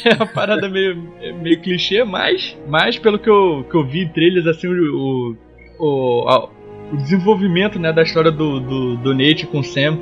É 0.07 0.15
uma 0.15 0.27
parada 0.27 0.69
meio, 0.71 0.97
meio 1.43 1.61
clichê, 1.61 2.03
mas, 2.03 2.57
mas 2.67 2.99
pelo 2.99 3.19
que 3.19 3.29
eu, 3.29 3.67
que 3.71 3.77
eu 3.77 3.85
vi 3.85 4.01
em 4.05 4.09
trailers, 4.09 4.47
assim, 4.47 4.67
o, 4.69 4.97
o, 4.97 5.37
o, 5.79 6.29
a- 6.29 6.49
o 6.91 6.97
desenvolvimento 6.97 7.79
né, 7.79 7.93
da 7.93 8.03
história 8.03 8.31
do, 8.31 8.59
do, 8.61 8.97
do 8.97 9.13
Nate 9.15 9.47
com 9.47 9.59
o 9.59 9.63
Sam, 9.65 9.99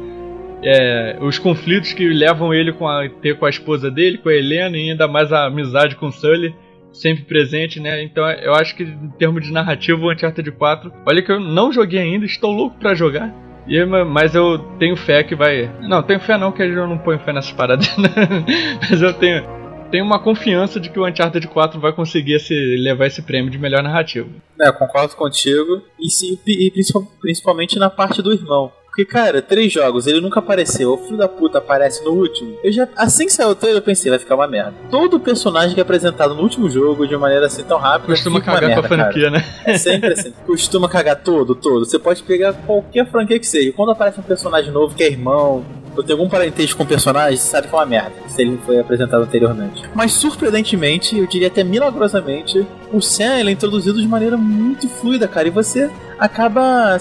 é, 0.62 1.18
os 1.20 1.38
conflitos 1.40 1.92
que 1.92 2.08
levam 2.08 2.54
ele 2.54 2.72
com 2.72 2.86
a, 2.86 3.08
ter 3.08 3.36
com 3.36 3.44
a 3.46 3.50
esposa 3.50 3.90
dele, 3.90 4.18
com 4.18 4.28
a 4.28 4.34
Helena, 4.34 4.76
e 4.76 4.90
ainda 4.90 5.08
mais 5.08 5.32
a 5.32 5.46
amizade 5.46 5.96
com 5.96 6.06
o 6.06 6.12
Sully, 6.12 6.54
sempre 6.92 7.24
presente, 7.24 7.80
né? 7.80 8.02
Então 8.02 8.28
eu 8.30 8.54
acho 8.54 8.74
que 8.76 8.82
em 8.84 9.08
termos 9.18 9.44
de 9.44 9.52
narrativa, 9.52 10.00
o 10.00 10.12
Uncharted 10.12 10.50
4, 10.52 10.92
olha 11.06 11.22
que 11.22 11.32
eu 11.32 11.40
não 11.40 11.72
joguei 11.72 12.00
ainda, 12.00 12.24
estou 12.26 12.50
louco 12.52 12.76
pra 12.78 12.94
jogar. 12.94 13.32
E, 13.66 13.84
ma- 13.84 14.04
mas 14.04 14.34
eu 14.34 14.58
tenho 14.78 14.96
fé 14.96 15.22
que 15.22 15.34
vai. 15.34 15.70
Não, 15.82 16.02
tenho 16.02 16.18
fé 16.20 16.36
não, 16.36 16.50
que 16.52 16.62
eu 16.62 16.86
não 16.88 16.98
ponho 16.98 17.18
fé 17.20 17.32
nessas 17.32 17.52
paradas. 17.52 17.96
né? 17.96 18.08
mas 18.90 19.00
eu 19.00 19.12
tenho, 19.14 19.44
tenho 19.90 20.04
uma 20.04 20.18
confiança 20.18 20.80
de 20.80 20.90
que 20.90 20.98
o 20.98 21.06
Uncharted 21.06 21.46
4 21.46 21.78
vai 21.80 21.92
conseguir 21.92 22.34
esse, 22.34 22.54
levar 22.76 23.06
esse 23.06 23.22
prêmio 23.22 23.50
de 23.50 23.58
melhor 23.58 23.82
narrativa. 23.82 24.28
É, 24.60 24.72
concordo 24.72 25.14
contigo. 25.14 25.80
E, 26.00 26.10
se- 26.10 26.38
e 26.46 26.70
principal- 26.72 27.06
principalmente 27.20 27.78
na 27.78 27.88
parte 27.88 28.20
do 28.20 28.32
irmão. 28.32 28.72
Porque, 28.92 29.06
cara, 29.06 29.40
três 29.40 29.72
jogos, 29.72 30.06
ele 30.06 30.20
nunca 30.20 30.38
apareceu. 30.38 30.92
O 30.92 30.98
filho 30.98 31.16
da 31.16 31.26
puta 31.26 31.56
aparece 31.56 32.04
no 32.04 32.10
último. 32.10 32.58
Eu 32.62 32.70
já, 32.70 32.86
assim 32.94 33.24
que 33.24 33.32
saiu 33.32 33.48
o 33.48 33.54
trailer, 33.54 33.78
eu 33.78 33.82
pensei, 33.82 34.10
vai 34.10 34.18
ficar 34.18 34.34
uma 34.34 34.46
merda. 34.46 34.74
Todo 34.90 35.18
personagem 35.18 35.72
que 35.72 35.80
é 35.80 35.82
apresentado 35.82 36.34
no 36.34 36.42
último 36.42 36.68
jogo 36.68 37.08
de 37.08 37.16
maneira 37.16 37.46
assim 37.46 37.64
tão 37.64 37.78
rápida. 37.78 38.12
Costuma 38.12 38.42
cagar 38.42 38.68
merda, 38.68 38.74
com 38.74 38.86
a 38.86 38.88
cara. 38.90 39.04
franquia, 39.04 39.30
né? 39.30 39.42
É 39.64 39.78
sempre 39.78 40.12
assim. 40.12 40.34
Costuma 40.46 40.90
cagar 40.90 41.16
todo, 41.16 41.54
todo. 41.54 41.86
Você 41.86 41.98
pode 41.98 42.22
pegar 42.22 42.52
qualquer 42.52 43.10
franquia 43.10 43.38
que 43.38 43.46
seja. 43.46 43.72
Quando 43.72 43.92
aparece 43.92 44.20
um 44.20 44.22
personagem 44.22 44.70
novo 44.70 44.94
que 44.94 45.02
é 45.02 45.06
irmão, 45.10 45.64
ou 45.96 46.02
tem 46.02 46.12
algum 46.12 46.28
parentesco 46.28 46.76
com 46.76 46.84
o 46.84 46.86
personagem, 46.86 47.36
sabe 47.36 47.68
que 47.68 47.74
é 47.74 47.78
uma 47.78 47.86
merda. 47.86 48.12
Se 48.28 48.42
ele 48.42 48.52
não 48.52 48.58
foi 48.58 48.78
apresentado 48.78 49.22
anteriormente. 49.22 49.82
Mas 49.94 50.12
surpreendentemente, 50.12 51.18
eu 51.18 51.26
diria 51.26 51.48
até 51.48 51.62
milagrosamente, 51.62 52.66
o 52.92 53.00
Sam 53.00 53.38
ele 53.38 53.50
é 53.50 53.52
introduzido 53.52 54.00
de 54.00 54.08
maneira 54.08 54.36
muito 54.36 54.88
fluida, 54.88 55.28
cara. 55.28 55.48
E 55.48 55.50
você 55.50 55.90
acaba 56.18 56.96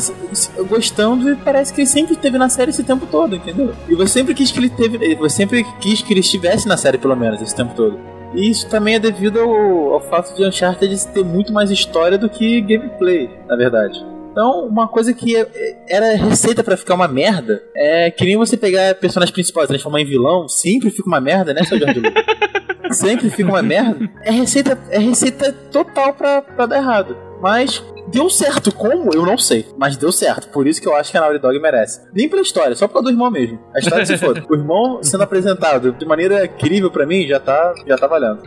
gostando 0.68 1.32
e 1.32 1.36
parece 1.36 1.74
que 1.74 1.82
ele 1.82 1.88
sempre 1.88 2.14
esteve 2.14 2.38
na 2.38 2.50
série 2.50 2.72
esse 2.72 2.84
tempo 2.84 3.06
todo, 3.06 3.36
entendeu? 3.36 3.74
E 3.88 3.96
você 3.96 4.20
sempre 4.20 4.34
quis 4.34 4.52
que 4.52 4.60
ele 4.60 4.70
teve. 4.70 5.16
Você 5.16 5.38
sempre 5.38 5.66
quis 5.80 6.02
que 6.02 6.14
ele 6.14 6.20
estivesse 6.20 6.68
na 6.68 6.78
série, 6.78 6.98
pelo 6.98 7.16
menos, 7.16 7.42
esse 7.42 7.56
tempo 7.56 7.74
todo. 7.76 8.00
E 8.34 8.50
isso 8.50 8.68
também 8.70 8.96
é 8.96 9.00
devido 9.00 9.40
ao, 9.40 9.94
ao 9.94 10.02
fato 10.02 10.36
de 10.36 10.46
Uncharted 10.46 11.08
ter 11.08 11.24
muito 11.24 11.52
mais 11.52 11.70
história 11.70 12.18
do 12.18 12.30
que 12.30 12.62
gameplay, 12.62 13.30
na 13.48 13.56
verdade. 13.56 14.04
Então, 14.32 14.66
uma 14.66 14.88
coisa 14.88 15.14
que 15.14 15.36
é- 15.36 15.84
era 15.90 16.16
receita 16.16 16.64
pra 16.64 16.78
ficar 16.78 16.96
uma 16.96 17.08
merda 17.08 17.62
é 17.76 18.10
que 18.10 18.24
nem 18.26 18.38
você 18.38 18.56
pegar 18.56 18.96
personagem 18.96 19.34
principal 19.34 19.64
e 19.64 19.68
transformar 19.68 20.02
em 20.02 20.06
vilão, 20.06 20.48
sempre 20.48 20.90
fica 20.90 21.08
uma 21.08 21.20
merda, 21.20 21.54
né, 21.54 21.64
seu 21.64 21.78
Jorge 21.78 22.00
Lucas? 22.00 22.24
sempre 22.98 23.30
fica 23.30 23.50
uma 23.50 23.62
merda. 23.62 24.10
É 24.24 24.32
receita, 24.32 24.78
é 24.90 25.00
receita 25.00 25.52
total 25.72 26.14
pra, 26.14 26.42
pra 26.42 26.66
dar 26.66 26.78
errado. 26.78 27.16
Mas 27.42 27.84
deu 28.08 28.30
certo. 28.30 28.72
Como? 28.74 29.14
Eu 29.14 29.26
não 29.26 29.38
sei. 29.38 29.66
Mas 29.78 29.98
deu 29.98 30.12
certo. 30.12 30.50
Por 30.50 30.68
isso 30.68 30.80
que 30.82 30.88
eu 30.88 30.96
acho 30.96 31.12
que 31.12 31.18
a 31.18 31.22
Naughty 31.22 31.40
Dog 31.40 31.58
merece. 31.60 32.02
Nem 32.14 32.30
pela 32.30 32.42
história, 32.42 32.76
só 32.76 32.88
por 32.88 32.94
causa 32.94 33.06
do 33.10 33.14
irmão 33.14 33.32
mesmo. 33.32 33.60
A 33.76 33.80
história 33.80 34.06
se 34.06 34.18
for. 34.18 34.38
O 34.50 34.56
irmão 34.56 35.00
sendo 35.02 35.24
apresentado 35.24 35.92
de 35.94 36.06
maneira 36.06 36.46
incrível 36.46 36.92
pra 36.92 37.06
mim 37.06 37.26
já 37.28 37.40
tá, 37.40 37.74
já 37.88 37.98
tá 37.98 38.06
valendo. 38.08 38.42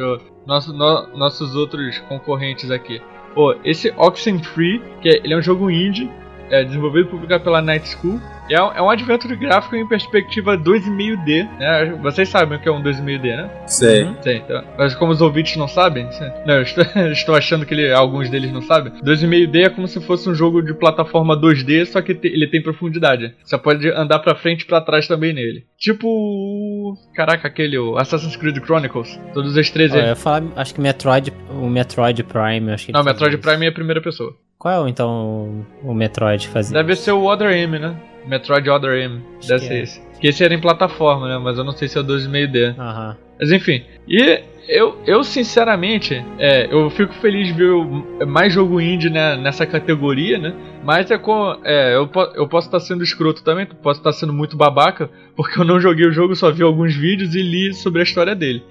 Nosso, 0.46 0.72
no- 0.72 1.08
nossos 1.16 1.56
outros 1.56 1.98
concorrentes 2.08 2.70
aqui. 2.70 3.00
Pô, 3.34 3.56
esse 3.64 3.92
Oxenfree, 3.96 4.80
que 5.00 5.08
é, 5.08 5.16
ele 5.24 5.34
é 5.34 5.36
um 5.36 5.42
jogo 5.42 5.70
indie, 5.70 6.08
é 6.54 6.64
desenvolvido 6.64 7.06
e 7.08 7.10
publicado 7.10 7.42
pela 7.44 7.60
Night 7.60 7.88
School. 7.88 8.20
E 8.48 8.54
é, 8.54 8.62
um- 8.62 8.72
é 8.72 8.82
um 8.82 8.90
adventure 8.90 9.34
gráfico 9.36 9.74
em 9.74 9.88
perspectiva 9.88 10.54
2,5D, 10.58 11.44
né? 11.58 11.98
Vocês 12.02 12.28
sabem 12.28 12.58
o 12.58 12.60
que 12.60 12.68
é 12.68 12.72
um 12.72 12.82
2,5D, 12.82 13.36
né? 13.36 13.50
Sei. 13.66 14.04
Sim, 14.22 14.36
então, 14.44 14.62
mas 14.76 14.94
como 14.94 15.12
os 15.12 15.22
ouvintes 15.22 15.56
não 15.56 15.66
sabem, 15.66 16.10
sim. 16.12 16.30
não, 16.46 16.54
eu 16.56 16.62
estou, 16.62 16.84
estou 17.10 17.34
achando 17.34 17.64
que 17.64 17.72
ele- 17.72 17.90
alguns 17.92 18.28
deles 18.28 18.52
não 18.52 18.60
sabem. 18.60 18.92
2,5D 19.02 19.62
é 19.64 19.70
como 19.70 19.88
se 19.88 19.98
fosse 20.02 20.28
um 20.28 20.34
jogo 20.34 20.60
de 20.62 20.74
plataforma 20.74 21.34
2D, 21.40 21.86
só 21.86 22.02
que 22.02 22.14
te- 22.14 22.28
ele 22.28 22.46
tem 22.46 22.62
profundidade. 22.62 23.34
Você 23.42 23.56
pode 23.56 23.88
andar 23.90 24.18
pra 24.18 24.34
frente 24.34 24.62
e 24.62 24.66
pra 24.66 24.80
trás 24.80 25.08
também 25.08 25.32
nele. 25.32 25.64
Tipo. 25.78 26.94
Caraca, 27.14 27.48
aquele 27.48 27.78
o 27.78 27.96
Assassin's 27.96 28.36
Creed 28.36 28.58
Chronicles. 28.62 29.18
Todos 29.32 29.56
os 29.56 29.70
três 29.70 29.92
Ó, 29.92 29.96
eu 29.96 30.04
ia 30.06 30.16
falar, 30.16 30.42
acho 30.56 30.74
que 30.74 30.80
Metroid, 30.80 31.32
o 31.50 31.68
Metroid 31.68 32.22
Prime, 32.24 32.68
eu 32.68 32.74
acho 32.74 32.86
que 32.86 32.92
Não, 32.92 33.02
Metroid. 33.02 33.38
Prime 33.38 33.66
é 33.66 33.68
a 33.68 33.72
primeira 33.72 34.00
pessoa. 34.00 34.34
Qual 34.58 34.86
é 34.86 34.90
então 34.90 35.66
o 35.82 35.92
Metroid 35.92 36.48
fazia? 36.48 36.74
Deve 36.74 36.96
ser 36.96 37.12
o 37.12 37.24
Other 37.26 37.50
M, 37.50 37.78
né? 37.78 37.96
Metroid 38.26 38.68
Other 38.70 38.92
M. 38.92 39.22
Acho 39.38 39.48
Deve 39.48 39.64
ser 39.64 39.74
é. 39.74 39.82
esse. 39.82 40.02
Que 40.20 40.28
esse 40.28 40.44
era 40.44 40.54
em 40.54 40.60
plataforma, 40.60 41.28
né? 41.28 41.38
Mas 41.38 41.58
eu 41.58 41.64
não 41.64 41.72
sei 41.72 41.88
se 41.88 41.98
é 41.98 42.00
o 42.00 42.04
2,5D. 42.04 42.78
Aham. 42.78 43.16
Mas 43.38 43.50
enfim, 43.50 43.84
e 44.08 44.42
eu, 44.68 44.96
eu 45.06 45.22
sinceramente, 45.22 46.24
é, 46.38 46.72
eu 46.72 46.88
fico 46.88 47.12
feliz 47.14 47.48
de 47.48 47.52
ver 47.52 48.26
mais 48.26 48.52
jogo 48.52 48.80
indie 48.80 49.10
né, 49.10 49.36
nessa 49.36 49.66
categoria, 49.66 50.38
né? 50.38 50.54
Mas 50.82 51.10
é 51.10 51.18
com. 51.18 51.58
É, 51.64 51.94
eu, 51.94 52.08
eu 52.34 52.48
posso 52.48 52.68
estar 52.68 52.80
sendo 52.80 53.04
escroto 53.04 53.42
também, 53.42 53.66
posso 53.66 54.00
estar 54.00 54.12
sendo 54.12 54.32
muito 54.32 54.56
babaca, 54.56 55.10
porque 55.36 55.60
eu 55.60 55.64
não 55.64 55.80
joguei 55.80 56.06
o 56.06 56.12
jogo, 56.12 56.34
só 56.34 56.50
vi 56.50 56.62
alguns 56.62 56.94
vídeos 56.94 57.34
e 57.34 57.42
li 57.42 57.74
sobre 57.74 58.00
a 58.00 58.04
história 58.04 58.34
dele. 58.34 58.62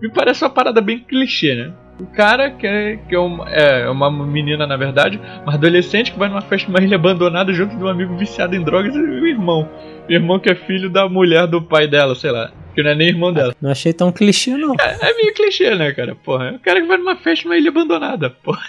Me 0.00 0.10
parece 0.10 0.42
uma 0.42 0.50
parada 0.50 0.80
bem 0.80 0.98
clichê, 0.98 1.54
né? 1.54 1.72
O 2.00 2.06
cara 2.06 2.50
que 2.50 2.66
é, 2.66 2.96
que 2.96 3.14
é, 3.14 3.18
uma, 3.18 3.48
é 3.48 3.88
uma 3.88 4.10
menina, 4.10 4.66
na 4.66 4.76
verdade, 4.76 5.20
uma 5.44 5.54
adolescente 5.54 6.10
que 6.10 6.18
vai 6.18 6.28
numa 6.28 6.40
festa 6.40 6.68
numa 6.68 6.82
ilha 6.82 6.96
abandonada 6.96 7.52
junto 7.52 7.76
de 7.76 7.84
um 7.84 7.88
amigo 7.88 8.16
viciado 8.16 8.56
em 8.56 8.62
drogas 8.62 8.94
e 8.94 8.98
o 8.98 9.26
irmão. 9.26 9.68
O 10.08 10.12
irmão 10.12 10.38
que 10.38 10.50
é 10.50 10.54
filho 10.54 10.90
da 10.90 11.08
mulher 11.08 11.46
do 11.46 11.62
pai 11.62 11.86
dela, 11.86 12.14
sei 12.14 12.30
lá. 12.30 12.50
Que 12.74 12.82
não 12.82 12.90
é 12.90 12.94
nem 12.94 13.08
irmão 13.08 13.32
dela. 13.32 13.54
Não 13.60 13.70
achei 13.70 13.92
tão 13.92 14.10
clichê, 14.10 14.56
não. 14.56 14.74
É 14.80 15.14
meio 15.14 15.34
clichê, 15.34 15.74
né, 15.74 15.92
cara? 15.92 16.14
Porra, 16.14 16.48
é 16.48 16.52
o 16.52 16.58
cara 16.58 16.80
que 16.80 16.88
vai 16.88 16.96
numa 16.96 17.16
festa 17.16 17.46
numa 17.46 17.56
ilha 17.56 17.68
abandonada, 17.68 18.30
porra. 18.30 18.62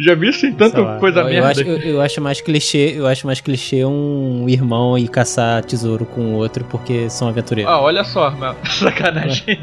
Já 0.00 0.14
vi 0.14 0.30
isso 0.30 0.46
em 0.46 0.52
tanta 0.52 0.80
lá, 0.80 0.98
coisa 0.98 1.20
eu, 1.20 1.24
eu 1.24 1.30
merda. 1.30 1.48
acho, 1.50 1.60
eu, 1.60 1.78
eu 1.78 2.00
acho 2.00 2.20
mais 2.20 2.40
clichê, 2.40 2.94
eu 2.96 3.06
acho 3.06 3.26
mais 3.26 3.40
clichê 3.40 3.84
um 3.84 4.46
irmão 4.48 4.96
ir 4.96 5.08
caçar 5.08 5.62
tesouro 5.64 6.06
com 6.06 6.20
o 6.20 6.34
outro 6.34 6.64
porque 6.64 7.10
são 7.10 7.28
aventureiros. 7.28 7.70
Ah, 7.70 7.80
olha 7.80 8.02
só, 8.02 8.30
meu. 8.30 8.54
sacanagem. 8.64 9.58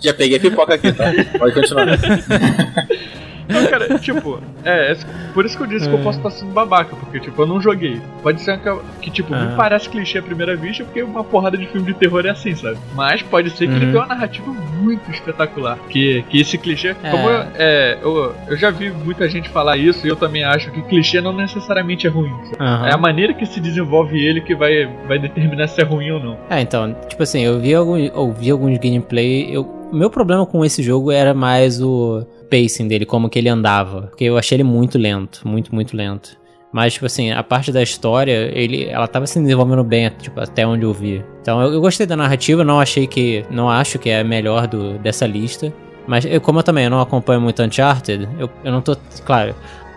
Já 0.00 0.14
peguei 0.14 0.38
pipoca 0.38 0.74
aqui, 0.74 0.92
tá? 0.92 1.12
Pode 1.38 1.54
continuar. 1.54 1.86
Não, 3.48 3.66
cara, 3.66 3.98
tipo, 3.98 4.40
é, 4.64 4.92
é 4.92 4.96
por 5.34 5.44
isso 5.44 5.56
que 5.56 5.62
eu 5.62 5.66
disse 5.66 5.88
que 5.88 5.94
eu 5.94 5.98
posso 6.00 6.18
estar 6.18 6.30
sendo 6.30 6.52
babaca, 6.52 6.96
porque, 6.96 7.20
tipo, 7.20 7.40
eu 7.42 7.46
não 7.46 7.60
joguei. 7.60 8.00
Pode 8.22 8.40
ser 8.40 8.58
que, 8.58 8.70
que 9.02 9.10
tipo, 9.10 9.30
me 9.34 9.40
Ah. 9.40 9.54
parece 9.56 9.88
clichê 9.88 10.18
à 10.18 10.22
primeira 10.22 10.56
vista, 10.56 10.84
porque 10.84 11.02
uma 11.02 11.22
porrada 11.24 11.56
de 11.56 11.66
filme 11.66 11.86
de 11.86 11.94
terror 11.94 12.24
é 12.26 12.30
assim, 12.30 12.54
sabe? 12.54 12.76
Mas 12.94 13.22
pode 13.22 13.50
ser 13.50 13.68
que 13.68 13.74
ele 13.74 13.86
Uhum. 13.86 13.90
tenha 13.92 14.02
uma 14.04 14.14
narrativa 14.14 14.50
muito 14.80 15.10
espetacular. 15.10 15.78
Que, 15.88 16.22
que 16.28 16.40
esse 16.40 16.58
clichê. 16.58 16.94
É. 17.02 17.10
Como 17.10 17.28
eu, 17.28 17.44
é, 17.56 17.98
eu, 18.02 18.34
eu 18.48 18.56
já 18.56 18.70
vi 18.70 18.90
muita 18.90 19.28
gente 19.28 19.48
falar 19.48 19.76
isso, 19.76 20.06
e 20.06 20.10
eu 20.10 20.16
também 20.16 20.42
acho 20.44 20.70
que 20.70 20.82
clichê 20.82 21.20
não 21.20 21.32
necessariamente 21.32 22.06
é 22.06 22.10
ruim. 22.10 22.30
sabe? 22.50 22.56
Aham. 22.60 22.86
É 22.88 22.92
a 22.94 22.98
maneira 22.98 23.32
que 23.34 23.46
se 23.46 23.60
desenvolve 23.60 24.18
ele 24.18 24.40
que 24.40 24.54
vai, 24.54 24.86
vai 25.06 25.18
determinar 25.18 25.68
se 25.68 25.80
é 25.80 25.84
ruim 25.84 26.10
ou 26.10 26.20
não. 26.20 26.36
É, 26.50 26.60
então, 26.60 26.94
tipo 27.08 27.22
assim, 27.22 27.42
eu 27.42 27.58
vi, 27.60 27.74
algum, 27.74 27.96
eu 27.96 28.32
vi 28.32 28.50
alguns 28.50 28.78
gameplay. 28.78 29.48
Eu, 29.54 29.62
o 29.92 29.94
meu 29.94 30.10
problema 30.10 30.44
com 30.44 30.64
esse 30.64 30.82
jogo 30.82 31.12
era 31.12 31.32
mais 31.32 31.80
o 31.80 32.26
pacing 32.48 32.88
dele, 32.88 33.04
como 33.04 33.28
que 33.28 33.38
ele 33.38 33.48
andava. 33.48 34.02
Porque 34.02 34.24
eu 34.24 34.38
achei 34.38 34.56
ele 34.56 34.64
muito 34.64 34.98
lento, 34.98 35.46
muito, 35.46 35.74
muito 35.74 35.96
lento. 35.96 36.36
Mas, 36.72 36.94
tipo 36.94 37.06
assim, 37.06 37.30
a 37.30 37.42
parte 37.42 37.72
da 37.72 37.82
história, 37.82 38.50
ele, 38.52 38.84
ela 38.84 39.06
tava 39.08 39.26
se 39.26 39.40
desenvolvendo 39.40 39.82
bem, 39.82 40.10
tipo, 40.10 40.38
até 40.40 40.66
onde 40.66 40.84
eu 40.84 40.92
vi. 40.92 41.24
Então, 41.40 41.62
eu, 41.62 41.72
eu 41.72 41.80
gostei 41.80 42.06
da 42.06 42.16
narrativa, 42.16 42.64
não 42.64 42.78
achei 42.78 43.06
que. 43.06 43.44
Não 43.50 43.70
acho 43.70 43.98
que 43.98 44.10
é 44.10 44.20
a 44.20 44.24
melhor 44.24 44.66
do, 44.66 44.98
dessa 44.98 45.26
lista. 45.26 45.72
Mas, 46.06 46.24
eu, 46.24 46.40
como 46.40 46.58
eu 46.58 46.62
também 46.62 46.88
não 46.88 47.00
acompanho 47.00 47.40
muito 47.40 47.62
Uncharted, 47.62 48.28
eu, 48.38 48.50
eu 48.62 48.72
não 48.72 48.82
tô. 48.82 48.96
Claro, 49.24 49.54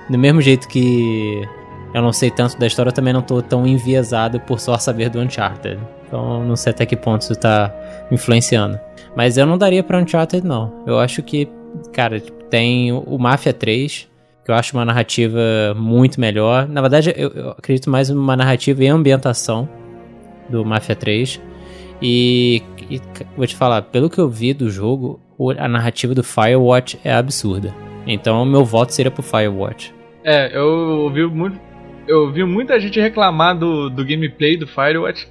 do 0.10 0.18
mesmo 0.18 0.42
jeito 0.42 0.68
que 0.68 1.44
eu 1.94 2.02
não 2.02 2.14
sei 2.14 2.30
tanto 2.30 2.58
da 2.58 2.68
história, 2.68 2.90
eu 2.90 2.94
também 2.94 3.14
não 3.14 3.22
tô 3.22 3.42
tão 3.42 3.66
enviesado 3.66 4.40
por 4.40 4.60
só 4.60 4.78
saber 4.78 5.10
do 5.10 5.20
Uncharted. 5.20 5.80
Então, 6.08 6.44
não 6.44 6.56
sei 6.56 6.72
até 6.72 6.86
que 6.86 6.96
ponto 6.96 7.22
isso 7.22 7.36
tá 7.36 7.74
influenciando. 8.12 8.80
Mas 9.16 9.38
eu 9.38 9.46
não 9.46 9.58
daria 9.58 9.84
pra 9.84 10.00
Uncharted, 10.00 10.46
não. 10.46 10.72
Eu 10.86 11.00
acho 11.00 11.22
que, 11.22 11.48
cara, 11.94 12.20
tipo, 12.20 12.44
tem 12.46 12.92
o 12.92 13.18
Mafia 13.18 13.54
3, 13.54 14.10
que 14.44 14.52
eu 14.52 14.56
acho 14.56 14.76
uma 14.76 14.86
narrativa 14.86 15.40
muito 15.76 16.20
melhor. 16.20 16.68
Na 16.68 16.82
verdade, 16.82 17.14
eu, 17.16 17.30
eu 17.30 17.50
acredito 17.52 17.90
mais 17.90 18.10
numa 18.10 18.36
narrativa 18.36 18.84
e 18.84 18.88
ambientação 18.88 19.70
do 20.50 20.66
Mafia 20.66 20.96
3. 20.96 21.42
E, 22.02 22.64
e 22.90 23.02
vou 23.36 23.46
te 23.46 23.56
falar, 23.56 23.84
pelo 23.84 24.10
que 24.10 24.20
eu 24.20 24.30
vi 24.30 24.54
do 24.54 24.70
jogo, 24.70 25.20
a 25.58 25.68
narrativa 25.68 26.16
do 26.16 26.24
Firewatch 26.24 27.00
é 27.04 27.14
absurda. 27.14 27.74
Então, 28.08 28.44
meu 28.46 28.66
voto 28.66 28.94
seria 28.94 29.12
pro 29.12 29.22
Firewatch. 29.22 29.94
É, 30.24 30.58
eu 30.58 30.68
ouvi 31.04 31.26
muito. 31.26 31.60
Eu 32.08 32.32
vi 32.32 32.44
muita 32.44 32.80
gente 32.80 33.00
reclamar 33.00 33.58
do, 33.58 33.90
do 33.90 34.04
gameplay 34.04 34.58
do 34.58 34.66
Firewatch, 34.66 35.28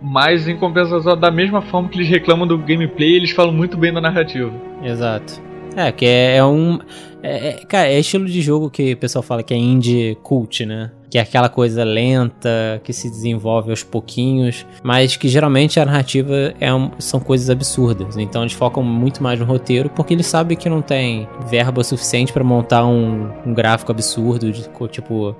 mas 0.00 0.46
em 0.48 0.56
compensação, 0.56 1.16
da 1.18 1.30
mesma 1.30 1.62
forma 1.62 1.88
que 1.88 1.98
eles 1.98 2.08
reclamam 2.08 2.46
do 2.46 2.58
gameplay, 2.58 3.14
eles 3.16 3.30
falam 3.30 3.52
muito 3.52 3.76
bem 3.76 3.92
da 3.92 4.00
narrativa. 4.00 4.52
Exato. 4.82 5.40
É, 5.76 5.90
que 5.90 6.06
é, 6.06 6.36
é 6.36 6.44
um. 6.44 6.78
É, 7.20 7.48
é- 7.48 7.52
cara, 7.66 7.88
é 7.88 7.98
estilo 7.98 8.26
de 8.26 8.40
jogo 8.40 8.70
que 8.70 8.92
o 8.92 8.96
pessoal 8.96 9.22
fala 9.24 9.42
que 9.42 9.52
é 9.52 9.56
indie 9.56 10.16
cult, 10.22 10.64
né? 10.64 10.92
Que 11.10 11.18
é 11.18 11.20
aquela 11.22 11.48
coisa 11.48 11.82
lenta, 11.82 12.80
que 12.84 12.92
se 12.92 13.08
desenvolve 13.10 13.70
aos 13.70 13.82
pouquinhos, 13.82 14.64
mas 14.84 15.16
que 15.16 15.26
geralmente 15.26 15.80
a 15.80 15.84
narrativa 15.84 16.54
é 16.60 16.72
um- 16.72 16.90
são 17.00 17.18
coisas 17.18 17.50
absurdas. 17.50 18.16
Então 18.16 18.42
eles 18.42 18.52
focam 18.52 18.84
muito 18.84 19.20
mais 19.20 19.40
no 19.40 19.46
roteiro, 19.46 19.90
porque 19.90 20.14
eles 20.14 20.26
sabem 20.26 20.56
que 20.56 20.68
não 20.68 20.80
tem 20.82 21.26
verba 21.48 21.82
suficiente 21.82 22.32
pra 22.32 22.44
montar 22.44 22.86
um, 22.86 23.30
um 23.44 23.52
gráfico 23.54 23.90
absurdo, 23.90 24.52
de, 24.52 24.68
tipo 24.90 25.34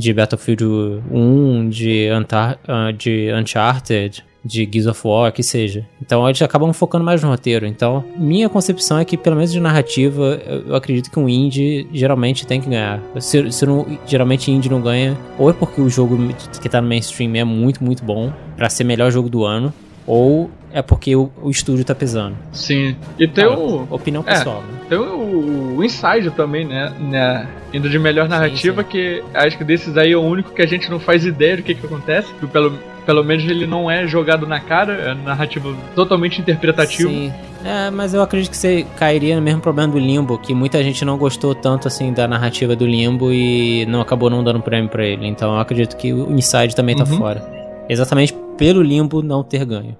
de 0.00 0.14
Battlefield 0.14 0.64
1, 1.10 1.68
de, 1.68 2.08
Antar 2.08 2.58
ah, 2.66 2.90
de 2.90 3.30
Uncharted, 3.34 4.24
de 4.42 4.66
Gears 4.72 4.86
of 4.86 5.06
War, 5.06 5.30
que 5.30 5.42
seja. 5.42 5.86
Então 6.00 6.26
eles 6.26 6.40
acabam 6.40 6.72
focando 6.72 7.04
mais 7.04 7.22
no 7.22 7.28
roteiro. 7.28 7.66
Então, 7.66 8.02
minha 8.16 8.48
concepção 8.48 8.98
é 8.98 9.04
que, 9.04 9.16
pelo 9.16 9.36
menos 9.36 9.52
de 9.52 9.60
narrativa, 9.60 10.40
eu, 10.66 10.74
acredito 10.74 11.10
que 11.10 11.18
um 11.18 11.28
indie 11.28 11.86
geralmente 11.92 12.46
tem 12.46 12.60
que 12.60 12.70
ganhar. 12.70 13.02
Se, 13.20 13.52
se 13.52 13.66
não, 13.66 13.86
geralmente 14.06 14.50
indie 14.50 14.70
não 14.70 14.80
ganha, 14.80 15.16
ou 15.38 15.50
é 15.50 15.52
porque 15.52 15.80
o 15.80 15.90
jogo 15.90 16.16
que 16.62 16.68
tá 16.68 16.80
no 16.80 16.88
mainstream 16.88 17.34
é 17.36 17.44
muito, 17.44 17.84
muito 17.84 18.02
bom, 18.02 18.32
pra 18.56 18.70
ser 18.70 18.84
melhor 18.84 19.10
jogo 19.10 19.28
do 19.28 19.44
ano, 19.44 19.72
ou 20.06 20.50
é 20.72 20.82
porque 20.82 21.14
o, 21.16 21.30
o 21.42 21.50
estúdio 21.50 21.84
tá 21.84 21.94
pesando. 21.94 22.36
Sim. 22.52 22.96
E 23.18 23.26
tem 23.26 23.44
Ah, 23.44 23.50
o. 23.58 23.86
Opinião 23.90 24.22
é. 24.26 24.32
pessoal, 24.32 24.62
né? 24.62 24.80
Tem 24.88 24.98
o, 24.98 25.76
o 25.76 25.84
Inside 25.84 26.30
também, 26.32 26.66
né? 26.66 26.92
né? 27.00 27.48
Indo 27.72 27.88
de 27.88 27.98
melhor 27.98 28.28
narrativa, 28.28 28.82
sim. 28.82 28.88
que 28.88 29.22
acho 29.34 29.56
que 29.58 29.64
desses 29.64 29.96
aí 29.96 30.12
é 30.12 30.16
o 30.16 30.20
único 30.22 30.52
que 30.52 30.62
a 30.62 30.66
gente 30.66 30.90
não 30.90 30.98
faz 30.98 31.24
ideia 31.24 31.56
do 31.56 31.62
que, 31.62 31.74
que 31.74 31.86
acontece. 31.86 32.32
Pelo, 32.52 32.72
pelo 33.06 33.22
menos 33.24 33.44
ele 33.44 33.66
não 33.66 33.90
é 33.90 34.06
jogado 34.06 34.46
na 34.46 34.58
cara, 34.60 34.92
é 34.92 35.14
narrativa 35.14 35.74
totalmente 35.94 36.40
interpretativa. 36.40 37.08
Sim. 37.08 37.32
É, 37.64 37.90
mas 37.90 38.14
eu 38.14 38.22
acredito 38.22 38.50
que 38.50 38.56
você 38.56 38.86
cairia 38.96 39.36
no 39.36 39.42
mesmo 39.42 39.60
problema 39.60 39.92
do 39.92 39.98
Limbo, 39.98 40.38
que 40.38 40.54
muita 40.54 40.82
gente 40.82 41.04
não 41.04 41.18
gostou 41.18 41.54
tanto 41.54 41.86
assim 41.88 42.12
da 42.12 42.26
narrativa 42.26 42.74
do 42.74 42.86
Limbo 42.86 43.30
e 43.32 43.84
não 43.86 44.00
acabou 44.00 44.30
não 44.30 44.42
dando 44.42 44.60
prêmio 44.62 44.88
pra 44.88 45.04
ele. 45.06 45.26
Então 45.26 45.52
eu 45.54 45.60
acredito 45.60 45.96
que 45.96 46.12
o 46.12 46.32
Inside 46.32 46.74
também 46.74 46.96
tá 46.96 47.04
Uhum. 47.04 47.18
fora. 47.18 47.60
Exatamente 47.88 48.34
pelo 48.56 48.82
Limbo 48.82 49.22
não 49.22 49.42
ter 49.42 49.64
ganho. 49.64 49.96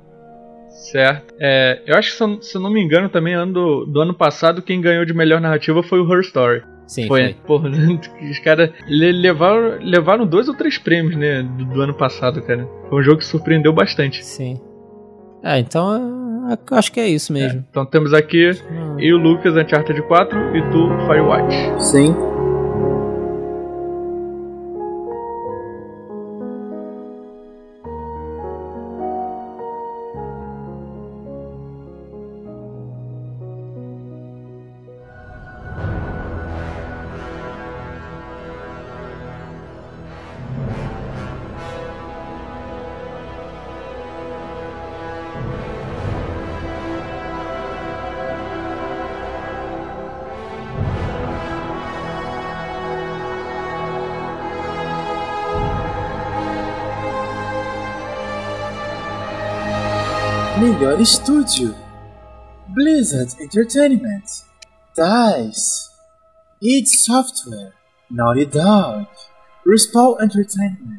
Certo. 0.91 1.35
É, 1.39 1.83
eu 1.87 1.95
acho 1.97 2.11
que, 2.11 2.17
se 2.17 2.23
eu, 2.25 2.43
se 2.43 2.57
eu 2.57 2.61
não 2.61 2.71
me 2.73 2.83
engano, 2.83 3.09
também 3.09 3.35
ano 3.35 3.53
do, 3.53 3.85
do 3.87 4.01
ano 4.01 4.15
passado, 4.15 4.63
quem 4.63 4.81
ganhou 4.81 5.05
de 5.05 5.13
melhor 5.15 5.41
narrativa 5.41 5.83
foi 5.83 6.01
o 6.01 6.11
Her 6.13 6.21
Story. 6.21 6.63
Sim, 6.87 7.07
Foi, 7.07 7.23
foi. 7.23 7.35
porra, 7.47 7.69
os 8.31 8.39
caras 8.41 8.71
le- 8.89 9.13
levaram, 9.13 9.79
levaram 9.81 10.27
dois 10.27 10.49
ou 10.49 10.55
três 10.57 10.77
prêmios, 10.79 11.15
né, 11.17 11.43
do, 11.43 11.65
do 11.67 11.81
ano 11.83 11.95
passado, 11.95 12.43
cara. 12.43 12.67
Foi 12.89 12.99
um 12.99 13.03
jogo 13.03 13.19
que 13.19 13.25
surpreendeu 13.27 13.73
bastante. 13.73 14.25
Sim. 14.25 14.61
É, 15.43 15.59
então 15.59 15.93
eu- 15.95 16.59
eu 16.71 16.77
acho 16.77 16.91
que 16.91 16.99
é 16.99 17.07
isso 17.09 17.33
mesmo. 17.33 17.65
Então 17.71 17.87
temos 17.87 18.13
aqui 18.13 18.51
Hum. 18.69 18.97
eu, 18.99 19.17
Lucas, 19.19 19.55
Uncharted 19.57 20.03
4 20.03 20.57
e 20.57 20.63
tu, 20.73 20.89
Firewatch. 21.07 21.55
Sim. 21.85 22.13
Estúdio: 61.01 61.75
Blizzard 62.75 63.31
Entertainment, 63.41 64.45
DICE, 64.95 65.89
id 66.61 66.87
Software, 66.87 67.73
Naughty 68.11 68.45
Dog, 68.45 69.07
Respawn 69.67 70.21
Entertainment. 70.21 70.90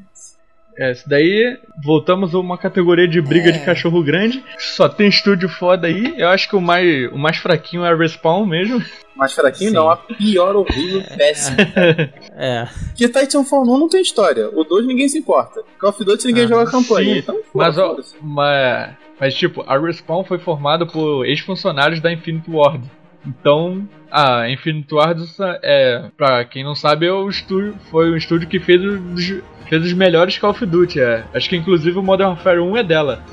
É, 0.77 0.91
isso 0.91 1.07
daí, 1.07 1.57
voltamos 1.83 2.33
a 2.33 2.39
uma 2.39 2.57
categoria 2.57 3.07
de 3.07 3.21
briga 3.21 3.51
de 3.51 3.59
cachorro 3.59 4.01
grande. 4.03 4.43
Só 4.57 4.87
tem 4.89 5.07
estúdio 5.07 5.49
foda 5.49 5.87
aí. 5.87 6.13
Eu 6.17 6.29
acho 6.29 6.49
que 6.49 6.55
o 6.55 6.61
mais, 6.61 7.11
o 7.11 7.17
mais 7.17 7.37
fraquinho 7.37 7.83
é 7.85 7.89
a 7.91 7.95
Respawn 7.95 8.45
mesmo. 8.45 8.81
Mais 9.15 9.33
fraquinho 9.33 9.69
Sim. 9.69 9.75
não, 9.75 9.89
a 9.89 9.97
pior, 9.97 10.55
horrível, 10.55 11.03
péssimo. 11.17 11.57
É. 12.35 12.65
Porque 12.87 13.07
Titanfall 13.09 13.63
1 13.63 13.77
não 13.77 13.89
tem 13.89 14.01
história. 14.01 14.49
O 14.49 14.63
2 14.63 14.87
ninguém 14.87 15.07
se 15.09 15.17
importa. 15.19 15.61
Call 15.79 15.89
of 15.89 16.03
Duty 16.03 16.27
ninguém 16.27 16.45
Ah, 16.45 16.47
joga 16.47 16.71
campanha. 16.71 17.13
sim. 17.13 17.19
Então, 17.19 17.39
Mas, 17.53 17.77
ó, 17.77 17.89
foda-se. 17.89 18.15
mas, 18.21 18.91
mas 19.19 19.35
tipo, 19.35 19.63
a 19.67 19.77
Respawn 19.77 20.23
foi 20.23 20.39
formada 20.39 20.85
por 20.85 21.25
ex-funcionários 21.25 21.99
da 21.99 22.11
Infinite 22.11 22.49
Ward. 22.49 22.83
Então, 23.25 23.87
a 24.11 24.49
Infinite 24.49 24.93
Ward, 24.93 25.23
é, 25.61 26.05
pra 26.17 26.43
quem 26.45 26.63
não 26.63 26.75
sabe, 26.75 27.05
é 27.05 27.11
o 27.11 27.29
estúdio, 27.29 27.75
foi 27.91 28.09
o 28.09 28.17
estúdio 28.17 28.47
que 28.47 28.59
fez 28.59 28.81
os, 28.83 29.41
fez 29.69 29.85
os 29.85 29.93
melhores 29.93 30.37
Call 30.37 30.51
of 30.51 30.65
Duty. 30.65 30.99
É. 30.99 31.23
Acho 31.33 31.49
que 31.49 31.55
inclusive 31.55 31.97
o 31.97 32.03
Modern 32.03 32.31
Warfare 32.31 32.59
1 32.59 32.77
é 32.77 32.83
dela. 32.83 33.23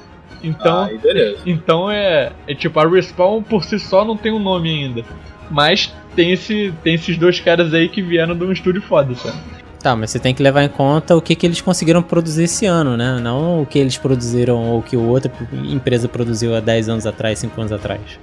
Então, 0.43 0.87
beleza. 0.99 1.43
então 1.45 1.91
é, 1.91 2.33
é 2.47 2.55
tipo, 2.55 2.79
a 2.79 2.89
Respawn 2.89 3.43
por 3.43 3.65
si 3.65 3.79
só 3.79 4.05
não 4.05 4.17
tem 4.17 4.33
um 4.33 4.39
nome 4.39 4.69
ainda. 4.71 5.05
Mas 5.51 5.93
tem, 6.15 6.33
esse, 6.33 6.73
tem 6.83 6.95
esses 6.95 7.17
dois 7.17 7.41
caras 7.41 7.73
aí 7.73 7.89
que 7.89 8.03
vieram 8.03 8.37
de 8.37 8.45
um 8.45 8.53
estúdio 8.53 8.83
foda, 8.83 9.15
sabe? 9.15 9.39
Tá, 9.81 9.95
mas 9.97 10.11
você 10.11 10.19
tem 10.19 10.35
que 10.35 10.43
levar 10.43 10.65
em 10.65 10.69
conta 10.69 11.17
o 11.17 11.23
que, 11.23 11.35
que 11.35 11.47
eles 11.47 11.61
conseguiram 11.61 12.03
produzir 12.03 12.45
esse 12.45 12.67
ano, 12.67 12.97
né? 12.97 13.19
Não 13.21 13.63
o 13.63 13.67
que 13.67 13.79
eles 13.79 13.97
produziram 13.97 14.57
ou 14.71 14.81
o 14.81 14.83
que 14.83 14.97
outra 14.97 15.33
empresa 15.53 16.09
produziu 16.09 16.55
há 16.55 16.61
10 16.61 16.89
anos 16.89 17.07
atrás, 17.07 17.39
5 17.39 17.61
anos 17.61 17.73
atrás. 17.73 18.19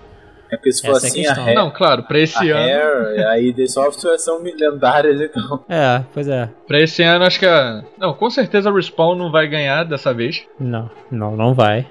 É 0.52 0.58
porque 0.58 0.72
se 0.72 0.82
for 0.82 0.96
Essa 0.96 1.08
é 1.08 1.28
a 1.28 1.32
assim, 1.32 1.52
a, 1.52 1.54
Não, 1.54 1.72
claro, 1.72 2.04
pra 2.04 2.20
esse 2.20 2.52
a 2.52 2.58
ano. 2.58 3.04
Rare, 3.04 3.24
a 3.26 3.40
ID 3.40 3.68
Software 3.68 4.18
são 4.18 4.42
lendárias 4.42 5.22
então. 5.22 5.64
É, 5.70 6.04
pois 6.14 6.28
é. 6.28 6.50
Pra 6.68 6.80
esse 6.80 7.04
ano, 7.04 7.26
acho 7.26 7.40
que 7.40 7.46
a. 7.46 7.84
Não, 7.98 8.14
com 8.14 8.30
certeza 8.30 8.70
a 8.70 8.74
Respawn 8.74 9.16
não 9.16 9.32
vai 9.32 9.48
ganhar 9.48 9.84
dessa 9.84 10.14
vez. 10.14 10.44
Não, 10.60 10.90
não, 11.12 11.36
não 11.36 11.54
vai. 11.54 11.88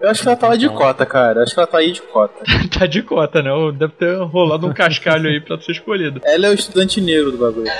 Eu 0.00 0.10
acho 0.10 0.22
que 0.22 0.28
ela 0.28 0.36
tá 0.36 0.48
lá 0.48 0.56
de 0.56 0.68
cota, 0.68 1.06
cara. 1.06 1.38
Eu 1.38 1.44
acho 1.44 1.54
que 1.54 1.60
ela 1.60 1.66
tá 1.66 1.78
aí 1.78 1.90
de 1.90 2.02
cota. 2.02 2.44
tá 2.78 2.86
de 2.86 3.02
cota, 3.02 3.42
né? 3.42 3.50
Deve 3.74 3.94
ter 3.94 4.14
rolado 4.24 4.66
um 4.66 4.74
cascalho 4.74 5.26
aí 5.28 5.40
pra 5.40 5.58
ser 5.58 5.72
escolhido. 5.72 6.20
Ela 6.24 6.48
é 6.48 6.50
o 6.50 6.54
estudante 6.54 7.00
negro 7.00 7.32
do 7.32 7.38
bagulho. 7.38 7.70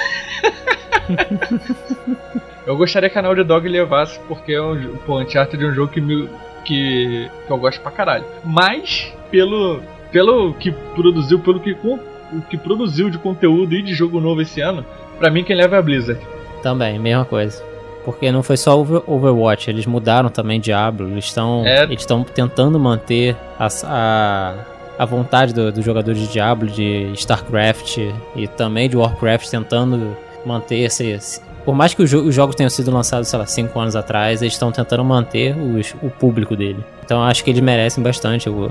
Eu 2.66 2.78
gostaria 2.78 3.10
que 3.10 3.18
a 3.18 3.22
Naughty 3.22 3.44
Dog 3.44 3.68
levasse, 3.68 4.18
porque 4.26 4.52
é 4.52 4.62
um, 4.62 4.96
pô, 5.04 5.20
Uncharted 5.20 5.62
é 5.62 5.68
um 5.68 5.74
jogo 5.74 5.92
que, 5.92 6.00
me, 6.00 6.26
que, 6.64 7.30
que 7.46 7.52
eu 7.52 7.58
gosto 7.58 7.78
pra 7.82 7.90
caralho. 7.90 8.24
Mas, 8.42 9.12
pelo, 9.30 9.82
pelo 10.14 10.54
que 10.54 10.70
produziu, 10.94 11.40
pelo 11.40 11.58
que, 11.58 11.72
o 11.72 12.40
que 12.48 12.56
produziu 12.56 13.10
de 13.10 13.18
conteúdo 13.18 13.74
e 13.74 13.82
de 13.82 13.92
jogo 13.92 14.20
novo 14.20 14.40
esse 14.40 14.60
ano, 14.60 14.86
pra 15.18 15.28
mim 15.28 15.42
quem 15.42 15.56
leva 15.56 15.74
é 15.74 15.78
a 15.80 15.82
Blizzard. 15.82 16.20
Também, 16.62 16.96
mesma 17.00 17.24
coisa. 17.24 17.60
Porque 18.04 18.30
não 18.30 18.40
foi 18.42 18.56
só 18.56 18.78
Over- 18.78 19.02
Overwatch, 19.08 19.68
eles 19.68 19.86
mudaram 19.86 20.28
também 20.28 20.60
Diablo. 20.60 21.08
Eles 21.08 21.24
estão 21.24 21.66
É. 21.66 21.82
eles 21.82 22.06
tentando 22.32 22.78
manter 22.78 23.34
a, 23.58 23.66
a, 23.84 24.54
a 25.00 25.04
vontade 25.04 25.52
do- 25.52 25.72
dos 25.72 25.84
jogadores 25.84 26.20
de 26.20 26.28
Diablo, 26.28 26.68
de 26.68 27.10
StarCraft 27.14 27.98
e 28.36 28.46
também 28.46 28.88
de 28.88 28.96
Warcraft, 28.96 29.48
tentando 29.50 30.16
manter 30.46 30.76
esse. 30.80 31.06
esse- 31.06 31.40
por 31.64 31.74
mais 31.74 31.92
que 31.94 32.02
os, 32.02 32.10
jo- 32.10 32.22
os 32.22 32.34
jogos 32.34 32.54
tenham 32.54 32.68
sido 32.70 32.90
lançados, 32.92 33.26
sei 33.28 33.38
lá, 33.38 33.46
5 33.46 33.80
anos 33.80 33.96
atrás, 33.96 34.42
eles 34.42 34.52
estão 34.52 34.70
tentando 34.70 35.02
manter 35.02 35.56
os- 35.56 35.94
o 36.02 36.10
público 36.10 36.54
dele. 36.54 36.84
Então 37.04 37.18
eu 37.20 37.24
acho 37.24 37.42
que 37.42 37.50
eles 37.50 37.62
merecem 37.62 38.04
bastante 38.04 38.48
o, 38.50 38.70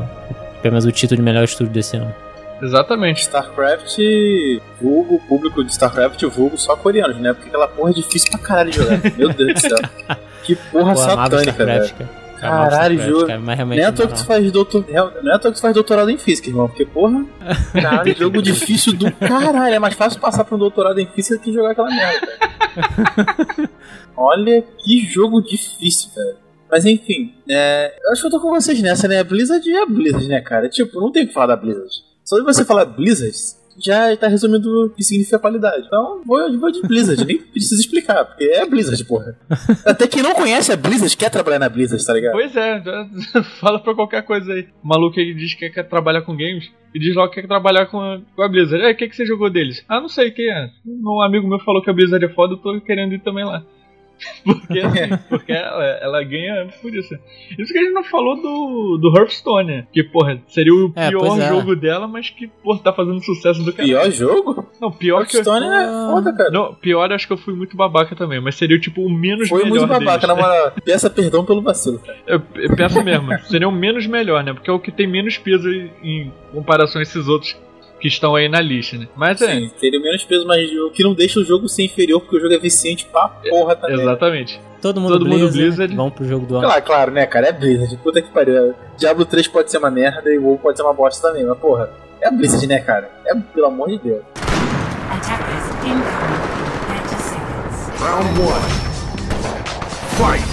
pelo 0.64 0.72
menos 0.72 0.86
o 0.86 0.92
título 0.92 1.18
de 1.18 1.22
melhor 1.24 1.44
estúdio 1.44 1.72
desse 1.72 1.98
ano. 1.98 2.14
Exatamente. 2.62 3.22
StarCraft, 3.22 3.98
vulgo, 4.82 5.20
público 5.28 5.64
de 5.64 5.72
StarCraft, 5.74 6.24
vulgo 6.24 6.58
só 6.58 6.76
coreanos, 6.78 7.18
né? 7.18 7.34
Porque 7.34 7.50
aquela 7.50 7.68
porra 7.68 7.92
é 7.92 7.94
difícil 7.94 8.32
pra 8.32 8.40
caralho 8.40 8.72
de 8.72 8.78
jogar. 8.78 9.00
Meu 9.18 9.34
Deus 9.34 9.54
do 9.54 9.60
céu. 9.60 9.78
Que 10.44 10.58
porra 10.58 10.92
amava 10.92 11.38
satânica, 11.38 11.66
velho. 11.66 11.94
Caralho, 12.38 13.02
jogo. 13.02 13.28
cara, 13.28 13.40
mas 13.40 13.56
realmente 13.56 13.78
Nem 13.78 13.86
é 13.86 13.88
à 13.88 13.92
não 13.92 13.96
toa 13.96 14.08
que 14.08 14.14
tu 14.14 14.20
não. 14.20 14.26
faz 14.26 14.52
doutor... 14.52 14.86
Não 15.24 15.32
é 15.32 15.36
à 15.36 15.40
que 15.40 15.52
tu 15.54 15.62
faz 15.62 15.74
doutorado 15.74 16.10
em 16.10 16.18
física, 16.18 16.50
irmão. 16.50 16.68
Porque, 16.68 16.86
porra, 16.86 17.24
caralho, 17.72 18.14
jogo 18.18 18.42
difícil 18.42 18.92
do 18.92 19.10
caralho. 19.14 19.76
É 19.76 19.80
mais 19.80 19.94
fácil 19.94 20.20
passar 20.20 20.44
pra 20.44 20.56
um 20.58 20.60
doutorado 20.60 21.00
em 21.00 21.06
física 21.06 21.38
que 21.38 21.54
jogar 21.54 21.72
aquela 21.72 21.90
merda, 21.90 22.28
velho. 22.28 23.70
Olha 24.18 24.62
que 24.84 25.06
jogo 25.08 25.42
difícil, 25.42 26.10
velho. 26.14 26.43
Mas 26.74 26.88
enfim, 26.88 27.32
é, 27.48 27.94
eu 28.04 28.12
acho 28.14 28.22
que 28.22 28.28
eu 28.28 28.32
tô 28.32 28.40
com 28.42 28.50
vocês 28.50 28.82
nessa, 28.82 29.08
né? 29.08 29.24
Blizzard 29.24 29.64
é 29.72 29.86
Blizzard, 29.86 30.28
né, 30.28 30.42
cara? 30.42 30.68
Tipo, 30.68 31.00
não 31.00 31.12
tem 31.12 31.24
o 31.24 31.28
que 31.28 31.34
falar 31.34 31.46
da 31.46 31.56
Blizzard. 31.56 31.88
Só 32.26 32.36
de 32.40 32.44
você 32.44 32.66
falar 32.66 32.86
Blizzard, 32.86 33.32
já 33.80 34.18
tá 34.18 34.28
resumindo 34.28 34.86
o 34.86 34.90
que 34.90 35.04
significa 35.04 35.38
qualidade. 35.38 35.86
Então, 35.86 36.24
vou, 36.26 36.60
vou 36.60 36.72
de 36.72 36.82
Blizzard, 36.82 37.24
nem 37.26 37.38
preciso 37.54 37.80
explicar, 37.80 38.26
porque 38.26 38.44
é 38.46 38.66
Blizzard, 38.66 39.06
porra. 39.06 39.38
Até 39.86 40.08
quem 40.08 40.24
não 40.24 40.34
conhece 40.34 40.72
a 40.72 40.76
Blizzard 40.76 41.16
quer 41.16 41.30
trabalhar 41.30 41.60
na 41.60 41.70
Blizzard, 41.70 42.04
tá 42.04 42.12
ligado? 42.12 42.32
Pois 42.32 42.56
é, 42.56 42.82
já- 42.84 43.44
fala 43.62 43.80
pra 43.80 43.94
qualquer 43.94 44.24
coisa 44.24 44.52
aí. 44.52 44.68
O 44.84 44.88
maluco 44.88 45.20
aí 45.20 45.32
diz 45.36 45.54
que 45.54 45.70
quer 45.70 45.84
trabalhar 45.88 46.24
com 46.24 46.32
games 46.36 46.72
e 46.96 47.00
diz 47.00 47.14
logo 47.16 47.30
que 47.32 47.42
quer 47.42 47.48
trabalhar 47.48 47.86
com 47.86 48.00
a, 48.02 48.20
com 48.36 48.42
a 48.42 48.48
Blizzard. 48.50 48.84
É, 48.84 48.94
o 48.94 48.96
que, 48.98 49.08
que 49.10 49.16
você 49.16 49.28
jogou 49.28 49.52
deles? 49.52 49.86
Ah, 49.88 50.02
não 50.02 50.10
sei, 50.10 50.32
quem 50.32 50.50
é? 50.50 50.72
Um 50.88 51.22
amigo 51.22 51.48
meu 51.48 51.60
falou 51.60 51.84
que 51.84 51.90
a 51.92 51.94
Blizzard 51.94 52.26
é 52.26 52.30
foda, 52.30 52.54
eu 52.54 52.58
tô 52.58 52.82
querendo 52.82 53.14
ir 53.14 53.20
também 53.22 53.46
lá. 53.46 53.64
Porque, 54.44 54.80
assim, 54.80 55.18
porque 55.30 55.52
ela, 55.52 55.84
ela 55.84 56.24
ganha 56.24 56.68
por 56.82 56.94
isso. 56.94 57.14
Isso 57.58 57.74
que 57.74 57.80
a 57.80 57.84
gente 57.84 57.94
não 57.94 58.04
falou 58.04 58.36
do, 58.36 58.98
do 58.98 59.18
Hearthstone, 59.18 59.68
né? 59.68 59.88
que, 59.92 60.04
porra, 60.04 60.42
seria 60.48 60.74
o 60.74 60.92
É, 60.96 61.10
pior 61.10 61.40
é. 61.40 61.48
jogo 61.48 61.76
dela, 61.76 62.08
mas 62.08 62.30
que, 62.30 62.48
porra, 62.48 62.80
tá 62.80 62.94
fazendo 62.94 63.24
sucesso 63.24 63.64
do 63.64 63.74
caralho. 63.74 63.94
Pior 63.94 64.12
jogo? 64.12 64.68
Não, 64.82 64.92
pior 64.92 65.26
que. 65.26 65.38
Hearthstone 65.38 65.66
é 65.66 65.86
foda, 66.12 66.34
cara. 66.34 66.52
Não, 66.52 66.74
pior 66.74 67.12
acho 67.12 67.28
que 67.28 67.34
eu 67.34 67.38
fui 67.38 67.54
muito 67.54 67.76
babaca 67.76 68.16
também, 68.16 68.40
mas 68.40 68.56
seria 68.56 68.80
tipo 68.80 69.02
o 69.02 69.10
menos 69.10 69.50
Foi 69.50 69.64
melhor 69.64 69.88
muito 69.88 69.88
babaca, 69.88 70.28
deles. 70.28 70.28
na 70.28 70.36
moral. 70.36 70.72
Peça 70.84 71.10
perdão 71.10 71.46
pelo 71.46 71.62
vacilo, 71.62 72.00
cara. 72.00 72.18
Eu, 72.28 72.42
eu 72.56 72.76
peço 72.76 73.04
mesmo, 73.04 73.28
seria 73.46 73.68
o 73.68 73.72
menos 73.72 74.06
melhor, 74.08 74.44
né? 74.44 74.54
Porque 74.54 74.70
é 74.70 74.74
o 74.74 74.80
que 74.80 74.92
tem 74.92 75.08
menos 75.08 75.38
peso 75.38 75.70
em, 75.70 75.92
em 76.04 76.34
comparação 76.52 77.00
a 77.00 77.04
esses 77.04 77.28
outros 77.28 77.58
que 78.04 78.10
estão 78.10 78.36
aí 78.36 78.50
na 78.50 78.60
lista, 78.60 78.98
né? 78.98 79.08
Mas 79.16 79.42
é, 79.42 79.48
Sim, 79.56 79.72
teria 79.80 79.98
menos 79.98 80.26
peso, 80.26 80.46
mas 80.46 80.70
o 80.72 80.90
que 80.92 81.02
não 81.02 81.14
deixa 81.14 81.40
o 81.40 81.44
jogo 81.46 81.70
ser 81.70 81.84
inferior, 81.84 82.20
porque 82.20 82.36
o 82.36 82.40
jogo 82.42 82.54
é 82.54 82.58
viciante 82.60 83.06
pra 83.06 83.30
porra 83.30 83.78
também. 83.78 84.02
exatamente. 84.02 84.60
Todo 84.82 85.00
mundo, 85.00 85.14
Todo 85.14 85.26
mundo 85.26 85.38
Blizzard, 85.38 85.58
Blizzard. 85.58 85.96
Vamos 85.96 86.14
pro 86.14 86.26
jogo 86.28 86.46
do 86.46 86.58
ano. 86.58 86.66
Claro, 86.68 86.82
claro, 86.84 87.12
né, 87.12 87.26
cara? 87.26 87.48
É 87.48 87.54
Blizzard. 87.54 87.96
Puta 88.04 88.22
que 88.22 88.30
pariu. 88.30 88.74
Diablo 88.98 89.24
3 89.26 89.48
pode 89.48 89.72
ser 89.72 89.78
uma 89.78 89.90
merda 89.90 90.30
e 90.30 90.38
o 90.38 90.44
WoW 90.44 90.58
pode 90.58 90.76
ser 90.78 90.84
uma 90.84 90.94
bosta 90.94 91.26
também, 91.30 91.46
mas 91.46 91.58
porra, 91.58 91.90
é 92.20 92.30
Blizzard, 92.30 92.68
né, 92.68 92.80
cara? 92.80 93.10
É, 93.26 93.34
pelo 93.34 93.68
amor 93.68 93.88
de 93.88 93.98
Deus. 94.00 94.22
Attackers 95.10 95.68
incoming 95.86 95.96
in 95.96 97.04
30 97.08 97.08
seconds. 97.20 98.02
Round 98.02 98.42
one. 98.42 98.70
Fight! 100.18 100.44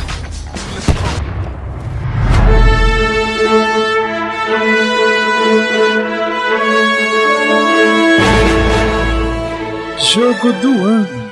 Jogo 10.12 10.53
do 10.55 10.85
ano. 10.85 11.31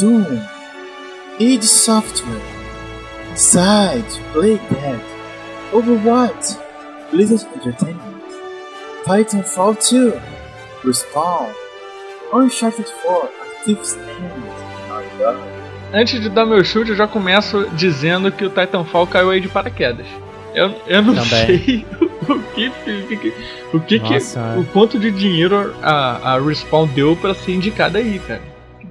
Doom. 0.00 0.40
id 1.38 1.62
Software. 1.64 2.40
Side. 3.34 4.20
Play 4.32 4.58
Dead. 4.70 5.00
Overwatch. 5.72 6.56
Blizzard 7.10 7.46
Entertainment. 7.54 8.00
Titanfall 9.04 9.74
2. 9.74 10.14
Respawn. 10.84 11.50
Uncharted 12.32 12.86
4. 13.02 13.28
Active's 13.58 13.96
End. 13.96 14.44
Nada. 14.88 15.38
Antes 15.92 16.20
de 16.20 16.28
dar 16.28 16.46
meu 16.46 16.64
chute, 16.64 16.90
eu 16.90 16.96
já 16.96 17.06
começo 17.06 17.68
dizendo 17.74 18.32
que 18.32 18.44
o 18.44 18.48
Titanfall 18.50 19.06
caiu 19.06 19.30
aí 19.30 19.40
de 19.40 19.48
paraquedas. 19.48 20.06
Eu, 20.54 20.74
eu 20.86 21.02
não 21.02 21.14
Também. 21.14 21.28
sei 21.28 21.86
o 22.32 22.42
que, 22.54 22.68
o 22.68 23.18
que, 23.18 23.32
o 23.72 23.80
que, 23.80 23.98
Nossa, 23.98 24.40
é. 24.40 24.58
o 24.58 24.64
quanto 24.66 24.98
de 24.98 25.10
dinheiro 25.10 25.74
a, 25.82 26.34
a 26.34 26.40
Respawn 26.40 26.86
deu 26.88 27.14
pra 27.16 27.34
ser 27.34 27.52
indicada 27.52 27.98
aí, 27.98 28.18
cara. 28.18 28.42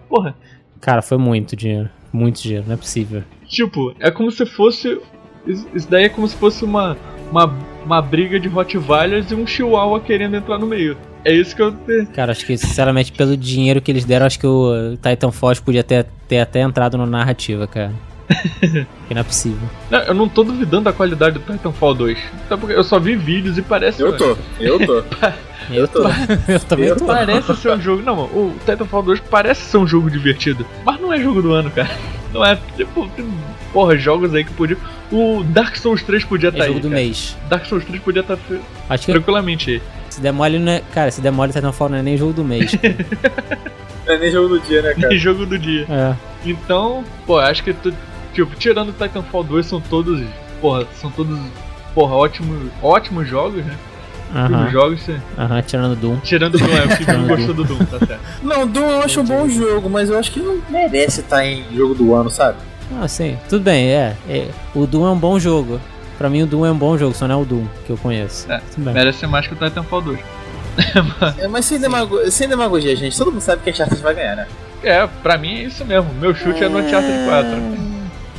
Porra, 0.08 0.36
Cara, 0.84 1.02
foi 1.02 1.18
muito 1.18 1.56
dinheiro. 1.56 1.90
Muito 2.12 2.42
dinheiro, 2.42 2.66
não 2.68 2.74
é 2.74 2.78
possível. 2.78 3.24
Tipo, 3.48 3.96
é 4.02 4.12
como 4.12 4.30
se 4.30 4.46
fosse. 4.46 5.00
Isso 5.48 5.90
daí 5.90 6.04
é 6.04 6.10
como 6.10 6.28
se 6.28 6.36
fosse 6.36 6.66
uma, 6.66 6.98
uma, 7.32 7.58
uma 7.86 8.02
briga 8.02 8.38
de 8.38 8.50
Rottweilers 8.50 9.32
e 9.32 9.36
um 9.36 9.48
Chihuahua 9.48 10.02
querendo 10.02 10.36
entrar 10.36 10.60
no 10.60 10.68
meio. 10.68 10.98
É 11.24 11.34
isso 11.34 11.56
que 11.56 11.62
eu. 11.62 11.74
Cara, 12.14 12.34
acho 12.34 12.46
que, 12.46 12.58
sinceramente, 12.58 13.14
pelo 13.14 13.38
dinheiro 13.38 13.82
que 13.82 13.90
eles 13.90 14.04
deram, 14.04 14.26
acho 14.26 14.38
que 14.38 14.46
o 14.46 14.98
Titanfall 14.98 15.56
podia 15.64 15.86
ter, 15.86 16.06
ter 16.28 16.40
até 16.40 16.60
entrado 16.60 16.98
na 16.98 17.06
narrativa, 17.06 17.66
cara. 17.66 17.94
que 19.08 19.14
não 19.14 19.22
é 19.22 19.24
possível. 19.24 19.68
Não, 19.92 20.00
eu 20.00 20.14
não 20.14 20.30
tô 20.30 20.44
duvidando 20.44 20.84
da 20.86 20.94
qualidade 20.94 21.38
do 21.40 21.52
Titanfall 21.54 21.94
2. 21.94 22.18
Até 22.46 22.58
porque 22.58 22.76
eu 22.76 22.84
só 22.84 23.00
vi 23.00 23.16
vídeos 23.16 23.58
e 23.58 23.62
parece. 23.62 24.02
Eu 24.02 24.16
tô, 24.16 24.38
eu 24.60 24.80
tô. 24.86 25.04
Eu, 25.72 25.88
tô, 25.88 26.02
eu 26.50 26.60
também 26.60 26.88
Eu 26.88 26.98
tô. 26.98 27.06
Parece 27.06 27.56
ser 27.56 27.72
um 27.72 27.80
jogo. 27.80 28.02
Não, 28.04 28.18
mano, 28.18 28.28
o 28.34 28.54
Titanfall 28.66 29.02
2 29.02 29.22
parece 29.22 29.62
ser 29.62 29.78
um 29.78 29.88
jogo 29.88 30.12
divertido. 30.12 30.66
Mas 30.84 31.00
não 31.00 31.14
é 31.14 31.18
jogo 31.22 31.42
do 31.42 31.54
ano, 31.54 31.72
cara. 31.72 31.90
Não 32.34 32.44
é. 32.44 32.60
Tipo, 32.76 33.08
tem, 33.16 33.26
porra, 33.72 33.96
jogos 33.98 34.36
aí 34.36 34.44
que 34.44 34.52
podiam. 34.52 34.78
O 35.10 35.42
Dark 35.42 35.78
Souls 35.78 36.04
3 36.04 36.26
podia 36.26 36.50
É 36.50 36.52
estar 36.52 36.66
jogo 36.66 36.76
aí. 36.80 36.82
do 36.82 36.90
cara. 36.90 37.02
mês. 37.02 37.38
Dark 37.48 37.66
Souls 37.66 37.86
3 37.86 38.02
podia 38.04 38.20
estar 38.20 38.38
Acho 38.90 39.06
que 39.06 39.12
tranquilamente 39.14 39.72
aí. 39.72 39.82
se 40.10 40.20
der 40.20 40.34
mole, 40.34 40.60
não 40.60 40.70
é, 40.74 40.82
cara, 40.94 41.10
se 41.12 41.22
der 41.22 41.32
mole, 41.32 41.54
Titanfall 41.54 41.88
não 41.88 41.98
é 41.98 42.02
nem 42.02 42.18
jogo 42.18 42.34
do 42.34 42.44
mês. 42.44 42.74
Não 44.06 44.16
é 44.16 44.18
nem 44.18 44.32
jogo 44.32 44.50
do 44.50 44.60
dia, 44.60 44.82
né, 44.82 44.94
cara? 44.96 45.18
jogo 45.18 45.46
do 45.46 45.58
dia. 45.58 45.86
é. 45.90 46.14
Então, 46.46 47.06
pô, 47.26 47.40
acho 47.40 47.64
que 47.64 47.72
tu, 47.74 47.94
tipo, 48.34 48.56
tirando 48.56 48.90
o 48.90 48.94
Titanfall 48.94 49.44
2 49.44 49.66
são 49.66 49.80
todos, 49.82 50.22
porra, 50.62 50.86
são 51.00 51.10
todos, 51.12 51.40
porra, 51.94 52.16
ótimos, 52.16 52.72
ótimos 52.82 53.28
jogos, 53.28 53.64
né? 53.66 53.76
Aham, 54.36 54.66
os 54.66 54.72
jogos, 54.72 55.02
você- 55.02 55.20
aham, 55.38 55.62
tirando 55.62 55.96
Doom. 55.96 56.18
tirando 56.18 56.56
o 56.56 56.58
Doom, 56.58 56.76
é 56.76 56.86
o 56.86 56.98
que 56.98 57.12
não 57.12 57.28
gostou 57.28 57.54
do 57.54 57.64
Doom, 57.64 57.86
tá 57.86 58.00
certo. 58.00 58.20
Não, 58.42 58.68
Doom 58.68 58.90
eu 58.90 59.02
acho 59.04 59.22
um 59.22 59.26
bom 59.26 59.48
jogo, 59.48 59.90
mas 59.90 60.10
eu 60.10 60.18
acho 60.18 60.32
que 60.32 60.40
não 60.40 60.60
merece 60.70 61.22
estar 61.22 61.46
em 61.46 61.64
jogo 61.76 61.94
do 61.94 62.16
ano, 62.16 62.30
sabe? 62.32 62.58
Ah, 63.00 63.08
sim, 63.08 63.38
tudo 63.48 63.64
bem, 63.64 63.90
é, 63.90 64.16
é. 64.28 64.48
O 64.74 64.88
Doom 64.88 65.06
é 65.06 65.12
um 65.12 65.18
bom 65.18 65.38
jogo. 65.40 65.80
Pra 66.18 66.30
mim, 66.30 66.42
o 66.44 66.48
Doom 66.48 66.66
é 66.66 66.72
um 66.72 66.78
bom 66.78 66.98
jogo, 66.98 67.14
só 67.16 67.28
não 67.28 67.40
é 67.40 67.42
o 67.42 67.46
Doom 67.46 67.66
que 67.86 67.92
eu 67.92 67.98
conheço. 67.98 68.52
É, 68.52 68.60
Tudo 68.74 68.86
bem. 68.86 68.94
Merece 68.94 69.26
mais 69.28 69.46
que 69.48 69.54
o 69.54 69.58
Titanfall 69.58 70.02
2. 70.02 70.20
É, 71.38 71.48
mas 71.48 71.66
sem, 71.66 71.80
demago 71.80 72.32
sem 72.32 72.48
demagogia, 72.50 72.96
gente. 72.96 73.16
Todo 73.18 73.32
mundo 73.32 73.42
sabe 73.42 73.62
que 73.64 73.70
a 73.70 73.74
Uncharted 73.74 74.02
vai 74.02 74.16
ganhar, 74.16 74.36
né? 74.36 74.48
É, 74.84 75.08
pra 75.22 75.38
mim 75.38 75.54
é 75.60 75.64
isso 75.66 75.86
mesmo. 75.86 76.12
Meu 76.20 76.34
chute 76.34 76.64
é 76.64 76.70
no 76.70 76.80
Uncharted 76.80 77.26
4. 77.26 77.93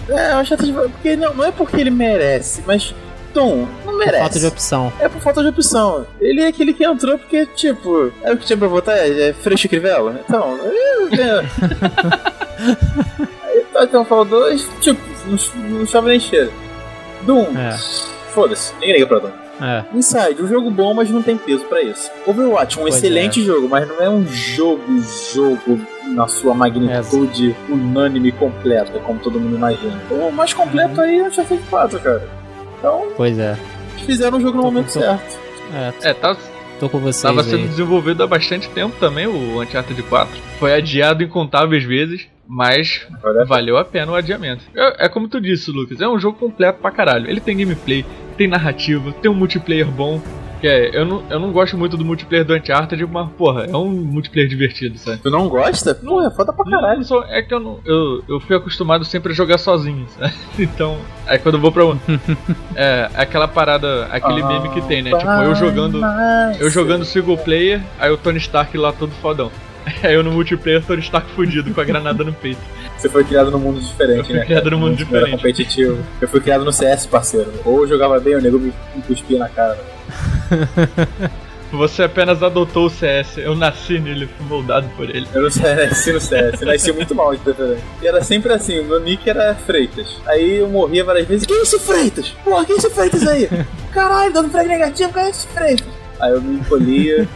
É, 0.09 0.35
o 0.37 0.41
Uncharted 0.41 0.73
vai... 0.73 0.89
Porque 0.89 1.17
não, 1.17 1.35
não 1.35 1.45
é 1.45 1.53
porque 1.53 1.77
ele 1.77 1.91
merece, 1.91 2.63
mas... 2.67 2.95
Doom, 3.33 3.67
não 3.85 3.93
Por 3.93 3.99
merece. 3.99 4.19
falta 4.21 4.39
de 4.39 4.47
opção. 4.47 4.93
É 5.01 5.09
por 5.09 5.21
falta 5.21 5.43
de 5.43 5.49
opção. 5.49 6.07
Ele 6.21 6.41
é 6.41 6.47
aquele 6.47 6.73
que 6.73 6.85
entrou 6.85 7.19
porque, 7.19 7.45
tipo, 7.47 8.13
é 8.23 8.33
o 8.33 8.37
que 8.37 8.47
tinha 8.47 8.57
pra 8.57 8.69
votar, 8.69 8.97
é, 8.97 9.31
é 9.31 9.33
Freixo 9.33 9.67
e 9.67 9.69
Crivella. 9.69 10.21
Então, 10.25 10.57
é. 10.63 11.21
é. 11.21 11.43
Aí 13.45 13.67
Titanfall 13.87 14.25
2, 14.25 14.69
tipo, 14.81 15.01
não, 15.27 15.37
não 15.81 15.87
chove 15.87 16.11
nem 16.11 16.21
cheiro. 16.21 16.53
Doom, 17.23 17.59
É. 17.59 17.77
foda-se, 18.33 18.73
ninguém 18.75 18.93
liga 18.95 19.07
pra 19.09 19.19
Doom. 19.19 19.31
É. 19.65 19.85
Inside, 19.97 20.43
um 20.43 20.47
jogo 20.47 20.71
bom, 20.71 20.93
mas 20.95 21.09
não 21.11 21.23
tem 21.23 21.37
peso 21.39 21.65
pra 21.65 21.81
isso. 21.83 22.11
Overwatch, 22.27 22.79
um 22.79 22.83
Pois 22.83 22.97
excelente 22.97 23.43
jogo, 23.43 23.69
mas 23.69 23.89
não 23.89 24.01
é 24.01 24.09
um 24.11 24.27
jogo, 24.27 24.83
jogo 25.33 25.81
na 26.09 26.29
sua 26.29 26.55
magnitude 26.55 27.57
unânime 27.69 28.31
completa, 28.33 28.99
como 29.01 29.19
todo 29.21 29.41
mundo 29.41 29.57
imagina. 29.57 29.99
O 30.11 30.31
mais 30.31 30.53
completo 30.53 31.01
aí 31.01 31.19
é 31.19 31.23
o 31.23 31.27
Uncharted 31.29 31.63
4, 31.71 31.99
cara. 32.01 32.29
Então, 32.79 33.07
Pois 33.17 33.39
é. 33.39 33.57
fizeram 34.05 34.37
o 34.39 34.41
jogo 34.41 34.57
no 34.59 34.63
Tô- 34.65 34.71
momento 34.71 34.93
tô- 34.93 35.01
certo. 35.01 35.39
É, 36.03 36.11
É, 36.11 36.15
tá, 36.15 36.37
tô 36.79 36.89
com 36.91 36.99
vocês 36.99 37.23
tava 37.23 37.41
aí. 37.41 37.49
sendo 37.49 37.67
desenvolvido 37.69 38.23
há 38.23 38.27
bastante 38.27 38.69
tempo 38.69 38.95
também, 39.01 39.27
o 39.27 39.63
Uncharted 39.63 40.03
4. 40.03 40.37
Foi 40.59 40.75
adiado 40.75 41.23
incontáveis 41.23 41.85
vezes, 41.85 42.27
mas 42.47 43.07
valeu 43.47 43.77
a 43.77 43.85
pena 43.85 44.13
o 44.13 44.15
adiamento. 44.15 44.65
É, 44.75 45.07
é 45.07 45.09
como 45.09 45.29
tu 45.29 45.41
disse, 45.41 45.71
Lucas, 45.71 46.01
é 46.01 46.09
um 46.09 46.19
jogo 46.19 46.39
completo 46.39 46.79
pra 46.81 46.91
caralho. 46.91 47.29
Ele 47.29 47.41
tem 47.41 47.57
gameplay, 47.57 48.05
tem 48.37 48.47
narrativa, 48.49 49.13
tem 49.13 49.31
um 49.31 49.35
multiplayer 49.35 49.87
bom. 49.87 50.21
Que 50.61 50.69
é, 50.69 50.97
eu, 50.97 51.05
não, 51.05 51.23
eu 51.29 51.39
não 51.39 51.53
gosto 51.53 51.77
muito 51.77 51.95
do 51.97 52.05
multiplayer 52.05 52.45
do 52.47 52.55
Uncharted, 52.55 53.05
mas, 53.07 53.29
porra, 53.33 53.65
é 53.67 53.77
um 53.77 53.91
multiplayer 53.91 54.49
divertido, 54.49 54.97
sabe? 54.97 55.19
Tu 55.19 55.31
não 55.31 55.47
gosta? 55.49 55.95
Pô, 55.95 56.23
é 56.23 56.31
foda 56.31 56.53
pra 56.55 56.65
Não, 56.65 56.81
caralho. 56.81 56.99
não 56.99 57.05
sou- 57.05 57.25
é 57.25 57.43
que 57.43 57.53
eu, 57.53 57.61
não, 57.61 57.81
eu, 57.85 58.25
eu 58.29 58.41
fui 58.41 58.57
acostumado 58.57 59.05
sempre 59.05 59.33
a 59.33 59.35
jogar 59.35 59.59
sozinho, 59.59 60.07
sabe? 60.19 60.33
Então, 60.59 60.97
aí 61.27 61.39
quando 61.39 61.57
eu 61.57 61.61
vou 61.61 61.71
pra. 61.73 61.83
é, 62.77 63.11
aquela 63.15 63.47
parada, 63.49 64.07
aquele 64.07 64.43
meme 64.43 64.71
que 64.71 64.81
tem, 64.83 65.03
né? 65.03 65.11
Tipo, 65.11 65.31
eu 65.31 65.55
jogando. 65.55 66.01
Eu 66.59 66.71
jogando 66.71 67.05
single 67.05 67.37
player, 67.37 67.83
aí 67.99 68.11
o 68.11 68.17
Tony 68.17 68.39
Stark 68.39 68.77
lá 68.79 68.93
todo 68.93 69.11
fodão. 69.21 69.51
Aí 70.03 70.15
eu 70.15 70.23
no 70.23 70.33
multiplayer, 70.33 70.83
Tony 70.83 71.01
Stark 71.03 71.31
fudido 71.33 71.73
com 71.73 71.81
a 71.81 71.85
granada 71.85 72.25
no 72.25 72.33
peito. 72.33 72.61
Você 72.97 73.09
foi 73.09 73.25
criado 73.25 73.51
num 73.51 73.59
mundo 73.59 73.81
diferente, 73.81 74.19
Eu 74.21 74.25
fui 74.25 74.35
né? 74.35 74.45
criado 74.45 74.71
num 74.71 74.79
mundo 74.79 74.97
diferente. 74.97 75.31
competitivo. 75.33 75.99
Eu 76.21 76.29
fui 76.29 76.41
criado 76.41 76.65
no 76.65 76.73
CS, 76.73 77.07
parceiro. 77.07 77.53
Ou 77.65 77.83
eu 77.83 77.89
jogava 77.89 78.19
bem, 78.21 78.35
o 78.37 78.41
nego 78.41 78.59
me, 78.59 78.73
cuspia 79.07 79.39
na 79.39 79.49
cara. 79.49 79.79
Você 81.73 82.05
apenas 82.05 82.41
adotou 82.41 82.87
o 82.87 82.91
CS, 82.91 83.39
eu 83.39 83.57
nasci 83.57 83.99
nele, 83.99 84.29
fui 84.39 84.47
moldado 84.47 84.89
por 84.97 85.11
ele. 85.11 85.27
Eu 85.35 85.43
nasci 85.43 86.13
no 86.13 86.21
CS, 86.21 86.61
eu 86.63 86.69
nasci 86.69 86.93
muito 86.93 87.15
mal 87.17 87.35
de 87.35 87.41
preferência. 87.43 87.83
E 88.01 88.07
era 88.07 88.23
sempre 88.23 88.53
assim, 88.53 88.79
o 88.79 88.85
meu 88.85 89.01
nick 89.01 89.29
era 89.29 89.55
Freitas. 89.57 90.21
Aí 90.27 90.59
eu 90.59 90.69
morria 90.69 91.03
várias 91.05 91.27
vezes. 91.27 91.47
Quem 91.47 91.59
é 91.59 91.63
esse 91.63 91.79
Freitas? 91.81 92.29
Porra, 92.45 92.65
quem 92.65 92.77
é 92.77 92.79
esse 92.79 92.91
Freitas 92.91 93.27
aí? 93.27 93.49
Caralho, 93.93 94.33
dando 94.33 94.51
frag 94.51 94.69
negativo, 94.69 95.13
quem 95.13 95.23
é 95.25 95.31
esse 95.31 95.49
Freitas? 95.49 95.87
Aí 96.21 96.31
eu 96.31 96.41
me 96.41 96.61
encolhia, 96.61 97.27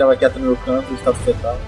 ficava 0.00 0.16
quieto 0.16 0.38
no 0.38 0.46
meu 0.46 0.56
canto, 0.56 0.94
estava 0.94 1.16
fetal. 1.18 1.60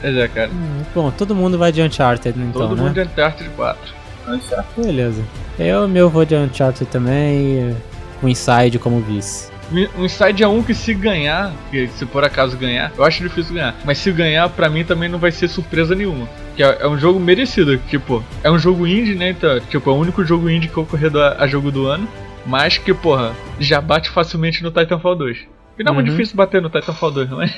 Pois 0.00 0.04
é, 0.16 0.28
cara. 0.28 0.50
Hum, 0.50 0.82
Bom, 0.94 1.10
todo 1.10 1.34
mundo 1.34 1.56
vai 1.56 1.72
de 1.72 1.80
Uncharted, 1.80 2.38
então, 2.38 2.52
Todo 2.68 2.76
né? 2.76 2.82
mundo 2.82 2.92
de 2.94 3.00
Uncharted 3.00 3.50
4. 3.56 3.80
Uncharted. 4.28 4.66
Beleza. 4.76 5.22
Eu, 5.58 5.88
meu, 5.88 6.10
vou 6.10 6.24
de 6.24 6.34
Uncharted 6.34 6.90
também 6.90 7.70
e 7.70 7.76
o 8.22 8.28
Inside 8.28 8.78
como 8.78 9.00
vice. 9.00 9.52
Um 9.96 10.04
Inside 10.04 10.42
é 10.42 10.48
um 10.48 10.62
que 10.62 10.74
se 10.74 10.92
ganhar, 10.92 11.50
que 11.70 11.88
se 11.88 12.04
por 12.04 12.22
acaso 12.22 12.58
ganhar, 12.58 12.92
eu 12.96 13.02
acho 13.04 13.22
difícil 13.22 13.54
ganhar. 13.54 13.74
Mas 13.82 13.96
se 13.96 14.12
ganhar, 14.12 14.48
pra 14.50 14.68
mim 14.68 14.84
também 14.84 15.08
não 15.08 15.18
vai 15.18 15.32
ser 15.32 15.48
surpresa 15.48 15.94
nenhuma. 15.94 16.28
Que 16.54 16.62
é, 16.62 16.78
é 16.80 16.86
um 16.86 16.98
jogo 16.98 17.18
merecido, 17.18 17.78
tipo, 17.88 18.22
é 18.42 18.50
um 18.50 18.58
jogo 18.58 18.86
indie, 18.86 19.14
né? 19.14 19.30
Então, 19.30 19.58
tipo, 19.60 19.88
é 19.88 19.92
o 19.92 19.96
único 19.96 20.22
jogo 20.22 20.50
indie 20.50 20.68
que 20.68 20.78
ocorreu 20.78 21.10
a, 21.22 21.36
a 21.38 21.46
jogo 21.46 21.70
do 21.70 21.86
ano. 21.86 22.06
Mas 22.44 22.76
que, 22.76 22.92
porra, 22.92 23.34
já 23.58 23.80
bate 23.80 24.10
facilmente 24.10 24.62
no 24.62 24.70
Titanfall 24.70 25.16
2. 25.16 25.53
E 25.78 25.82
não 25.82 25.92
é 25.92 25.94
muito 25.94 26.06
Uhum. 26.08 26.12
difícil 26.16 26.36
bater 26.36 26.62
no 26.62 26.70
Titanfall 26.70 27.10
2, 27.10 27.30
não 27.30 27.42
é? 27.42 27.48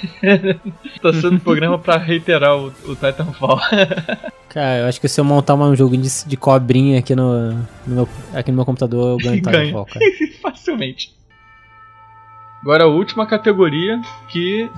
tá 1.03 1.13
sendo 1.13 1.35
um 1.35 1.39
programa 1.39 1.79
pra 1.79 1.97
reiterar 1.99 2.57
o, 2.57 2.69
o 2.87 2.95
Titanfall. 2.97 3.61
Cara, 4.49 4.79
eu 4.81 4.87
acho 4.87 4.99
que 5.01 5.07
se 5.09 5.21
eu 5.21 5.25
montar 5.25 5.55
um 5.55 5.77
jogo 5.77 5.97
de, 5.97 6.09
de 6.27 6.37
cobrinha 6.37 6.99
aqui 6.99 7.15
no, 7.15 7.51
no 7.53 7.59
meu, 7.87 8.09
aqui 8.35 8.51
no 8.51 8.57
meu 8.57 8.65
computador, 8.65 9.13
eu 9.13 9.17
ganho. 9.19 9.37
Titanfall, 9.43 9.85
cara. 9.87 10.07
Facilmente. 10.43 11.11
Agora 12.63 12.85
a 12.85 12.89
última 12.89 13.27
categoria 13.27 14.01
que. 14.29 14.69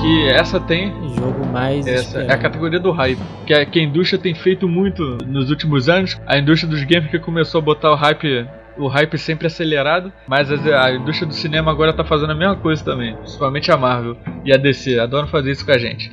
Que 0.00 0.28
essa 0.30 0.58
tem 0.58 0.90
Jogo 1.14 1.46
mais 1.46 1.86
Essa 1.86 2.22
é 2.22 2.32
a 2.32 2.36
categoria 2.36 2.80
do 2.80 2.90
hype, 2.90 3.20
que 3.46 3.54
a, 3.54 3.64
que 3.64 3.78
a 3.78 3.82
indústria 3.84 4.18
tem 4.20 4.34
feito 4.34 4.66
muito 4.66 5.18
nos 5.24 5.48
últimos 5.48 5.88
anos. 5.88 6.18
A 6.26 6.36
indústria 6.38 6.68
dos 6.68 6.82
games 6.82 7.08
que 7.08 7.20
começou 7.20 7.60
a 7.60 7.62
botar 7.62 7.92
o 7.92 7.94
hype, 7.94 8.44
o 8.76 8.88
hype 8.88 9.18
sempre 9.18 9.46
acelerado, 9.46 10.12
mas 10.26 10.50
a, 10.50 10.92
indústria 10.92 11.28
do 11.28 11.34
cinema 11.34 11.70
agora 11.70 11.92
tá 11.92 12.04
fazendo 12.04 12.32
a 12.32 12.34
mesma 12.34 12.56
coisa 12.56 12.82
também, 12.84 13.16
principalmente 13.16 13.70
a 13.70 13.76
Marvel 13.76 14.16
e 14.44 14.52
a 14.52 14.56
DC, 14.56 14.98
adoram 14.98 15.28
fazer 15.28 15.52
isso 15.52 15.64
com 15.64 15.72
a 15.72 15.78
gente. 15.78 16.12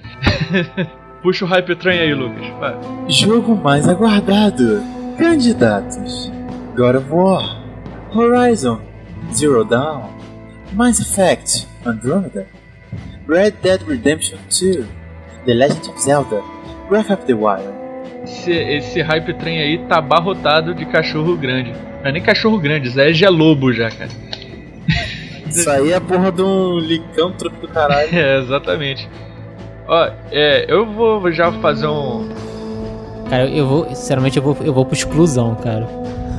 Puxa 1.21 1.45
o 1.45 1.47
hype 1.47 1.75
trem 1.75 1.99
aí, 1.99 2.13
Lucas. 2.13 2.47
Vai. 2.59 2.75
Jogo 3.09 3.55
mais 3.55 3.87
aguardado. 3.87 4.81
Candidatos: 5.17 6.31
God 6.75 6.95
of 6.95 7.09
War, 7.09 7.61
Horizon, 8.13 8.79
Zero 9.33 9.65
Dawn, 9.65 10.09
Mass 10.73 10.99
Effect, 10.99 11.67
Andromeda, 11.85 12.47
Red 13.27 13.51
Dead 13.61 13.81
Redemption 13.85 14.37
2, 14.49 14.85
The 15.45 15.53
Legend 15.53 15.89
of 15.89 16.01
Zelda, 16.01 16.41
Breath 16.87 17.11
of 17.11 17.25
the 17.25 17.33
Wild. 17.33 17.79
Esse, 18.23 18.51
esse 18.51 19.01
hype 19.01 19.33
trem 19.33 19.59
aí 19.59 19.77
tá 19.87 19.97
abarrotado 19.97 20.73
de 20.73 20.85
cachorro 20.85 21.35
grande. 21.35 21.73
Não 22.01 22.09
é 22.09 22.11
nem 22.11 22.21
cachorro 22.21 22.57
grande, 22.57 22.87
isso 22.89 22.99
aí 22.99 23.13
já 23.13 23.27
é 23.27 23.29
lobo 23.29 23.71
já, 23.73 23.89
cara. 23.91 24.09
Isso 25.49 25.69
aí 25.69 25.91
é 25.91 25.95
a 25.95 26.01
porra 26.01 26.31
de 26.31 26.41
um 26.41 26.77
licântropo 26.79 27.65
do 27.65 27.67
caralho. 27.67 28.09
É, 28.13 28.39
exatamente. 28.39 29.07
Ó, 29.87 30.09
é, 30.31 30.65
eu 30.67 30.85
vou 30.85 31.31
já 31.31 31.51
fazer 31.53 31.87
um, 31.87 32.29
Cara, 33.29 33.47
eu 33.47 33.67
vou, 33.67 33.85
sinceramente, 33.89 34.37
eu 34.37 34.43
vou, 34.43 34.57
eu 34.61 34.73
vou 34.73 34.85
pro 34.85 34.95
exclusão, 34.95 35.55
cara. 35.55 35.87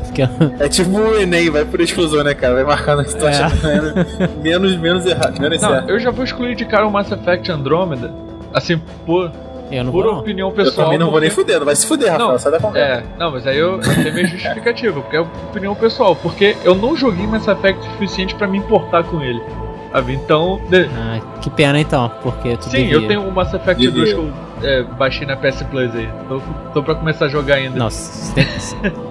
Porque 0.07 0.23
É 0.59 0.69
tipo 0.69 0.91
o 0.99 1.21
Enem, 1.21 1.51
vai 1.51 1.65
por 1.65 1.81
exclusão, 1.81 2.25
né, 2.25 2.35
cara? 2.35 2.55
Vai 2.55 2.65
marcando 2.65 3.01
o 3.01 3.05
que 3.05 3.15
tu 3.17 3.27
É. 3.27 3.31
acha 3.31 3.57
menos, 4.43 4.77
menos 4.77 5.07
errado, 5.07 5.41
menos 5.41 5.61
Não, 5.63 5.69
certo. 5.71 5.91
eu 5.91 6.01
já 6.01 6.11
vou 6.11 6.25
excluir 6.25 6.57
de 6.57 6.65
cara 6.65 6.87
o 6.87 6.91
Mass 6.91 7.11
Effect 7.13 7.51
Andromeda. 7.51 8.13
Assim, 8.53 8.81
por, 9.07 9.31
eu 9.79 9.85
não 9.85 9.93
por 9.93 10.03
vou, 10.05 10.13
não. 10.13 10.21
opinião 10.21 10.49
Eu 10.49 10.55
pessoal. 10.55 10.87
também 10.87 10.99
não 10.99 11.07
vou 11.07 11.15
porque- 11.15 11.27
nem 11.27 11.35
fuder, 11.35 11.59
não 11.59 11.67
vai 11.67 11.77
se 11.77 11.87
fuder, 11.87 12.11
Rafael, 12.13 12.31
Não, 12.31 12.39
sai 12.39 12.53
da 12.53 12.61
conversa. 12.61 13.03
É, 13.03 13.19
não, 13.19 13.31
mas 13.31 13.47
aí 13.47 13.57
eu, 13.59 13.73
eu 13.75 13.81
tenho 13.81 14.13
minha 14.15 14.27
justificativa, 14.27 15.01
porque 15.01 15.17
é 15.17 15.21
opinião 15.21 15.75
pessoal. 15.75 16.17
Porque 16.17 16.57
eu 16.65 16.75
não 16.75 16.97
joguei 16.97 17.27
Mass 17.27 17.47
Effect 17.49 17.81
o 17.81 17.91
suficiente 17.93 18.35
pra 18.35 18.47
me 18.47 18.59
importar 18.59 19.05
com 19.05 19.21
ele. 19.23 19.41
Sabe? 19.93 20.15
Então, 20.15 20.61
de- 20.71 20.89
Ah, 20.97 21.21
que 21.41 21.51
pena 21.51 21.81
então, 21.81 22.11
porque 22.23 22.57
tu 22.57 22.65
sim, 22.67 22.77
devia. 22.77 22.93
eu 22.95 23.09
tenho 23.09 23.23
o 23.27 23.33
Mass 23.33 23.53
Effect 23.53 23.81
Devia. 23.81 24.15
2 24.15 24.15
que 24.15 24.65
eu 24.65 24.69
é, 24.71 24.83
baixei 24.85 25.27
na 25.27 25.37
PS 25.37 25.63
Plus 25.65 25.95
aí. 25.97 26.09
Tô, 26.29 26.41
tô 26.73 26.83
pra 26.83 26.95
começar 26.95 27.25
a 27.25 27.29
jogar 27.29 27.57
ainda. 27.57 27.77
Não, 27.77 27.91
você 27.91 28.33
tem, 28.35 28.47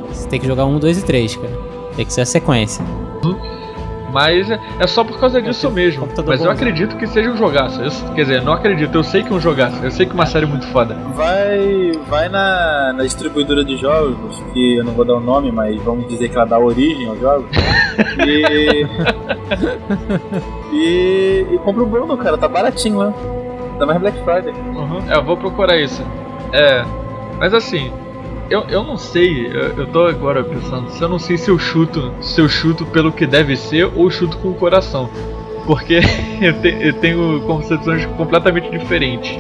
você 0.10 0.28
tem 0.30 0.40
que 0.40 0.48
jogar 0.48 0.66
um, 0.66 0.80
dois 0.80 0.98
e 0.98 1.06
três, 1.06 1.36
cara. 1.36 1.52
Tem 1.98 2.06
que 2.06 2.14
ser 2.14 2.22
a 2.22 2.26
sequência. 2.26 2.84
Mas 4.12 4.50
é, 4.50 4.60
é 4.80 4.88
só 4.88 5.04
por 5.04 5.20
causa 5.20 5.42
disso 5.42 5.62
tenho 5.62 5.72
um 5.72 5.76
mesmo. 5.76 6.08
Mas 6.08 6.18
eu 6.18 6.26
bonzinho. 6.26 6.52
acredito 6.52 6.98
que 6.98 7.08
seja 7.08 7.30
um 7.30 7.38
jogaço. 7.38 7.82
Eu- 7.82 8.14
quer 8.14 8.22
dizer, 8.24 8.42
não 8.42 8.54
acredito, 8.54 8.94
eu 8.96 9.04
sei 9.04 9.24
que 9.24 9.32
é 9.32 9.36
um 9.36 9.40
jogaço. 9.40 9.84
Eu 9.84 9.92
sei 9.92 10.06
que 10.06 10.12
é 10.12 10.16
uma 10.16 10.26
série 10.26 10.46
muito 10.46 10.66
foda. 10.68 10.96
Vai, 11.16 11.92
vai 12.08 12.30
na, 12.30 12.94
na 12.94 13.04
distribuidora 13.04 13.64
de 13.64 13.78
jogos, 13.78 14.42
que 14.54 14.78
eu 14.78 14.84
não 14.84 14.94
vou 14.94 15.06
dar 15.06 15.16
o 15.16 15.20
nome, 15.20 15.52
mas 15.52 15.80
vamos 15.82 16.08
dizer 16.08 16.30
que 16.30 16.36
ela 16.36 16.46
dá 16.46 16.58
origem 16.60 17.08
aos 17.08 17.20
jogos. 17.20 17.50
E. 18.26 18.86
e, 20.74 21.46
e 21.52 21.58
compra 21.60 21.84
o 21.84 21.86
Bruno, 21.86 22.18
cara, 22.18 22.38
tá 22.38 22.48
baratinho 22.48 22.98
lá. 22.98 23.14
Dá 23.78 23.86
mais 23.86 24.00
Black 24.00 24.18
Friday. 24.24 24.54
Uhum. 24.76 25.00
É, 25.10 25.18
eu 25.18 25.24
vou 25.24 25.38
procurar 25.38 25.78
isso. 25.78 26.04
É. 26.52 26.84
Mas 27.40 27.54
assim, 27.54 27.92
eu, 28.50 28.62
eu 28.70 28.84
não 28.84 28.98
sei, 28.98 29.48
eu, 29.48 29.78
eu 29.78 29.88
tô 29.88 30.06
agora 30.06 30.44
pensando, 30.44 30.90
se 30.90 31.02
eu 31.02 31.10
não 31.10 31.20
sei 31.20 31.38
se 31.38 31.50
eu 31.50 31.60
chuto, 31.60 32.14
se 32.22 32.42
eu 32.42 32.50
chuto 32.50 32.86
pelo 32.88 33.12
que 33.12 33.26
deve 33.28 33.56
ser 33.56 33.92
ou 33.96 34.10
chuto 34.10 34.38
com 34.38 34.50
o 34.50 34.54
coração. 34.56 35.10
Porque 35.66 36.00
eu, 36.42 36.54
te- 36.62 36.78
eu 36.82 36.94
tenho 36.94 37.42
concepções 37.42 38.06
completamente 38.18 38.70
diferentes. 38.72 39.38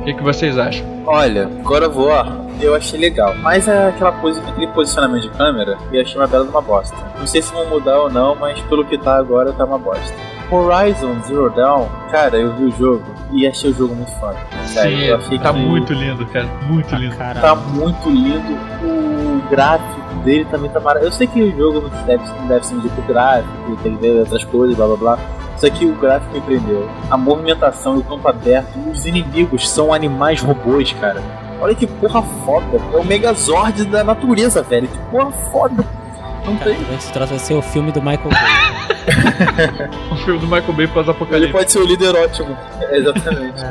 O 0.00 0.04
que, 0.04 0.14
que 0.14 0.22
vocês 0.22 0.58
acham? 0.58 0.84
Olha, 1.06 1.48
of 1.86 1.98
War 1.98 2.40
eu 2.60 2.74
achei 2.74 2.98
legal, 2.98 3.34
mas 3.40 3.66
é 3.68 3.88
aquela 3.88 4.12
coisa, 4.12 4.40
aquele 4.40 4.66
posicionamento 4.68 5.22
de 5.22 5.30
câmera 5.30 5.78
eu 5.92 6.00
achei 6.02 6.16
uma 6.16 6.26
bela 6.26 6.44
de 6.44 6.50
uma 6.50 6.60
bosta. 6.60 6.96
Não 7.18 7.26
sei 7.26 7.40
se 7.42 7.52
vão 7.52 7.66
mudar 7.68 7.98
ou 7.98 8.10
não, 8.10 8.34
mas 8.34 8.60
pelo 8.62 8.84
que 8.84 8.98
tá 8.98 9.16
agora 9.16 9.52
tá 9.52 9.64
uma 9.64 9.78
bosta. 9.78 10.14
Horizon 10.50 11.20
Zero 11.26 11.50
Dawn, 11.50 11.86
cara, 12.10 12.36
eu 12.36 12.54
vi 12.56 12.64
o 12.64 12.70
jogo 12.72 13.04
e 13.32 13.46
achei 13.46 13.70
o 13.70 13.74
jogo 13.74 13.94
muito 13.94 14.10
foda. 14.12 14.36
Eu 14.84 15.16
achei 15.16 15.38
tá 15.38 15.52
que 15.52 15.58
muito 15.58 15.92
lindo, 15.92 16.26
cara. 16.26 16.46
Muito 16.66 16.94
lindo. 16.96 17.16
Caralho. 17.16 17.40
tá 17.40 17.54
muito 17.54 18.10
lindo. 18.10 18.58
O 18.82 19.48
gráfico 19.48 20.14
dele 20.24 20.44
também 20.50 20.70
tá 20.70 20.80
maravilhoso. 20.80 21.14
Eu 21.14 21.18
sei 21.18 21.26
que 21.26 21.40
o 21.40 21.56
jogo 21.56 21.88
não 21.88 22.02
deve, 22.04 22.24
não 22.24 22.46
deve 22.48 22.66
ser 22.66 22.74
medido 22.74 22.94
por 22.94 23.04
gráfico, 23.04 23.76
tem 23.82 23.96
que 23.96 24.02
ver 24.02 24.20
outras 24.20 24.44
coisas, 24.44 24.76
blá 24.76 24.86
blá 24.86 24.96
blá. 24.96 25.18
Só 25.56 25.68
que 25.68 25.84
o 25.84 25.94
gráfico 25.94 26.32
me 26.32 26.40
prendeu. 26.40 26.88
A 27.10 27.16
movimentação 27.16 27.96
e 27.96 27.98
o 27.98 28.04
campo 28.04 28.26
aberto. 28.26 28.78
Os 28.90 29.06
inimigos 29.06 29.68
são 29.68 29.92
animais 29.92 30.40
robôs, 30.40 30.92
cara. 30.94 31.22
Olha 31.60 31.74
que 31.74 31.86
porra 31.86 32.22
foda. 32.22 32.80
É 32.92 32.96
o 32.96 33.04
Megazord 33.04 33.84
da 33.84 34.02
natureza, 34.02 34.62
velho. 34.62 34.88
Que 34.88 34.98
porra 35.10 35.30
foda. 35.52 35.99
Não 36.44 36.56
Cara, 36.56 36.70
tem. 36.74 36.94
esse 36.96 37.12
troço 37.12 37.30
vai 37.30 37.38
ser 37.38 37.54
o 37.54 37.62
filme 37.62 37.92
do 37.92 38.00
Michael 38.00 38.28
Bay. 38.30 38.70
O 40.12 40.16
filme 40.16 40.38
do 40.40 40.46
Michael 40.46 40.72
Bay 40.72 40.84
Ele 40.84 40.92
pós-apocalipse. 40.92 41.52
pode 41.52 41.72
ser 41.72 41.78
o 41.78 41.86
líder 41.86 42.14
ótimo. 42.14 42.56
É, 42.80 42.96
exatamente. 42.98 43.60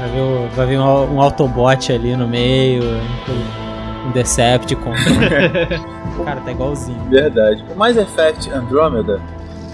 Vai 0.00 0.08
ver, 0.08 0.20
o- 0.20 0.48
vai 0.56 0.66
ver 0.66 0.78
um, 0.78 1.14
um 1.16 1.20
Autobot 1.20 1.92
ali 1.92 2.16
no 2.16 2.26
meio, 2.26 2.82
um, 2.82 4.10
Decepticon. 4.12 4.92
Cara, 6.24 6.40
tá 6.40 6.50
igualzinho. 6.50 6.98
Verdade. 7.10 7.62
O 7.70 7.76
Mass 7.78 7.98
Effect 7.98 8.50
Andromeda 8.50 9.20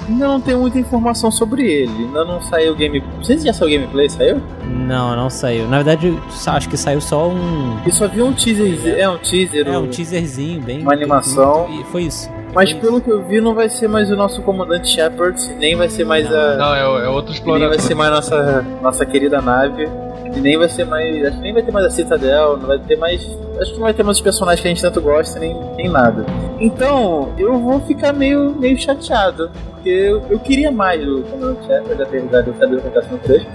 não 0.08 0.40
tem 0.40 0.54
muita 0.56 0.78
informação 0.78 1.30
sobre 1.30 1.62
ele. 1.70 1.92
Ainda 2.06 2.24
não 2.24 2.40
saiu 2.42 2.74
game. 2.74 3.02
Não 3.16 3.24
sei 3.24 3.38
se 3.38 3.46
já 3.46 3.52
saiu 3.52 3.70
gameplay, 3.70 4.08
saiu? 4.08 4.40
Não, 4.64 5.16
não 5.16 5.28
saiu. 5.30 5.66
Na 5.68 5.76
verdade, 5.82 6.16
acho 6.46 6.68
que 6.68 6.76
saiu 6.76 7.00
só 7.00 7.28
um. 7.28 7.78
Eu 7.84 7.92
só 7.92 8.06
vi 8.08 8.22
um 8.22 8.32
teaser. 8.32 8.98
É 8.98 9.08
um 9.08 9.18
teaser. 9.18 9.66
É, 9.68 9.76
o- 9.76 9.82
um 9.82 9.88
teaserzinho 9.88 10.60
bem. 10.60 10.82
Uma 10.82 10.92
animação. 10.92 11.68
E 11.70 11.84
foi 11.84 12.02
isso. 12.04 12.30
Mas 12.54 12.72
pelo 12.72 13.00
que 13.02 13.10
eu 13.10 13.22
vi, 13.22 13.38
não 13.40 13.54
vai 13.54 13.68
ser 13.68 13.86
mais 13.86 14.10
o 14.10 14.16
nosso 14.16 14.40
comandante 14.40 14.88
Shepard, 14.88 15.38
nem 15.58 15.76
vai 15.76 15.90
ser 15.90 16.04
mais 16.06 16.26
a. 16.32 16.56
Não, 16.56 16.74
é, 16.74 17.04
é 17.04 17.08
outro 17.08 17.30
Nem 17.32 17.38
explorador. 17.38 17.68
vai 17.68 17.78
ser 17.78 17.94
mais 17.94 18.10
nossa, 18.10 18.64
nossa 18.82 19.04
querida 19.04 19.42
nave. 19.42 19.86
E 20.34 20.40
nem 20.40 20.58
vai 20.58 20.68
ser 20.68 20.84
mais. 20.84 21.24
Acho 21.24 21.36
que 21.36 21.42
nem 21.42 21.52
vai 21.52 21.62
ter 21.62 21.72
mais 21.72 21.86
a 21.86 21.90
Citadel, 21.90 22.56
não 22.56 22.66
vai 22.66 22.78
ter 22.78 22.96
mais. 22.96 23.22
Acho 23.60 23.72
que 23.72 23.78
não 23.78 23.84
vai 23.84 23.94
ter 23.94 24.02
mais 24.02 24.18
os 24.18 24.22
personagens 24.22 24.60
que 24.60 24.68
a 24.68 24.70
gente 24.70 24.82
tanto 24.82 25.00
gosta, 25.00 25.38
nem, 25.38 25.54
nem 25.76 25.88
nada. 25.88 26.24
Então, 26.58 27.32
eu 27.38 27.58
vou 27.58 27.80
ficar 27.80 28.12
meio, 28.12 28.54
meio 28.56 28.78
chateado. 28.78 29.50
Porque 29.72 29.88
eu, 29.88 30.22
eu 30.30 30.38
queria 30.38 30.70
mais 30.72 31.04
do 31.04 31.22
Comandante 31.22 31.66
Shepard, 31.66 32.02
apesar 32.02 32.40
de 32.42 32.48
eu 32.48 32.54
saber 32.56 32.76
o 32.76 32.80
que 32.80 32.88
acontece 32.88 33.12
no 33.12 33.18
3. 33.18 33.46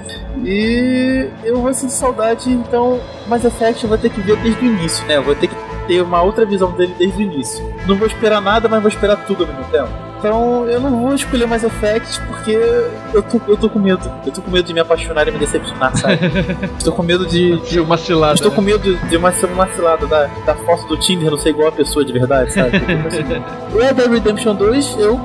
E 0.45 1.29
eu 1.43 1.59
vou 1.59 1.73
sentir 1.73 1.93
saudade, 1.93 2.49
então 2.49 2.99
Mass 3.27 3.43
Effect 3.43 3.83
eu 3.83 3.89
vou 3.89 3.97
ter 3.97 4.09
que 4.09 4.21
ver 4.21 4.37
desde 4.37 4.65
o 4.65 4.65
início, 4.65 5.05
né? 5.07 5.17
Eu 5.17 5.23
vou 5.23 5.35
ter 5.35 5.47
que 5.47 5.55
ter 5.87 6.01
uma 6.01 6.21
outra 6.21 6.45
visão 6.45 6.71
dele 6.71 6.95
desde 6.97 7.17
o 7.17 7.21
início. 7.21 7.63
Não 7.85 7.97
vou 7.97 8.07
esperar 8.07 8.41
nada, 8.41 8.69
mas 8.69 8.81
vou 8.81 8.89
esperar 8.89 9.25
tudo 9.25 9.43
ao 9.43 9.49
mesmo 9.49 9.65
tempo. 9.71 10.10
Então 10.21 10.69
eu 10.69 10.79
não 10.79 11.01
vou 11.01 11.15
escolher 11.15 11.47
Mass 11.47 11.63
Effect 11.63 12.21
porque 12.27 12.51
eu 13.11 13.23
tô, 13.23 13.41
eu 13.47 13.57
tô 13.57 13.67
com 13.67 13.79
medo. 13.79 13.99
Eu 14.23 14.31
tô 14.31 14.39
com 14.39 14.51
medo 14.51 14.67
de 14.67 14.73
me 14.73 14.79
apaixonar 14.79 15.27
e 15.27 15.31
me 15.31 15.39
decepcionar, 15.39 15.97
sabe? 15.97 16.19
Estou 16.77 16.93
com 16.93 17.01
medo 17.01 17.25
de. 17.25 17.57
De 17.61 17.79
uma 17.79 17.97
cilada. 17.97 18.35
Estou 18.35 18.51
né? 18.51 18.55
com 18.55 18.61
medo 18.61 18.83
de, 18.83 19.09
de 19.09 19.17
uma 19.17 19.31
ser 19.31 19.47
uma 19.47 19.67
cilada 19.69 20.05
da, 20.05 20.27
da 20.45 20.53
foto 20.53 20.87
do 20.87 20.95
Tinder 20.97 21.31
não 21.31 21.39
ser 21.39 21.49
igual 21.49 21.69
a 21.69 21.71
pessoa 21.71 22.05
de 22.05 22.13
verdade, 22.13 22.53
sabe? 22.53 22.77
Assim. 22.77 23.23
Red 23.75 23.93
Dead 23.95 24.11
Redemption 24.11 24.53
2, 24.53 24.95
eu 24.99 25.19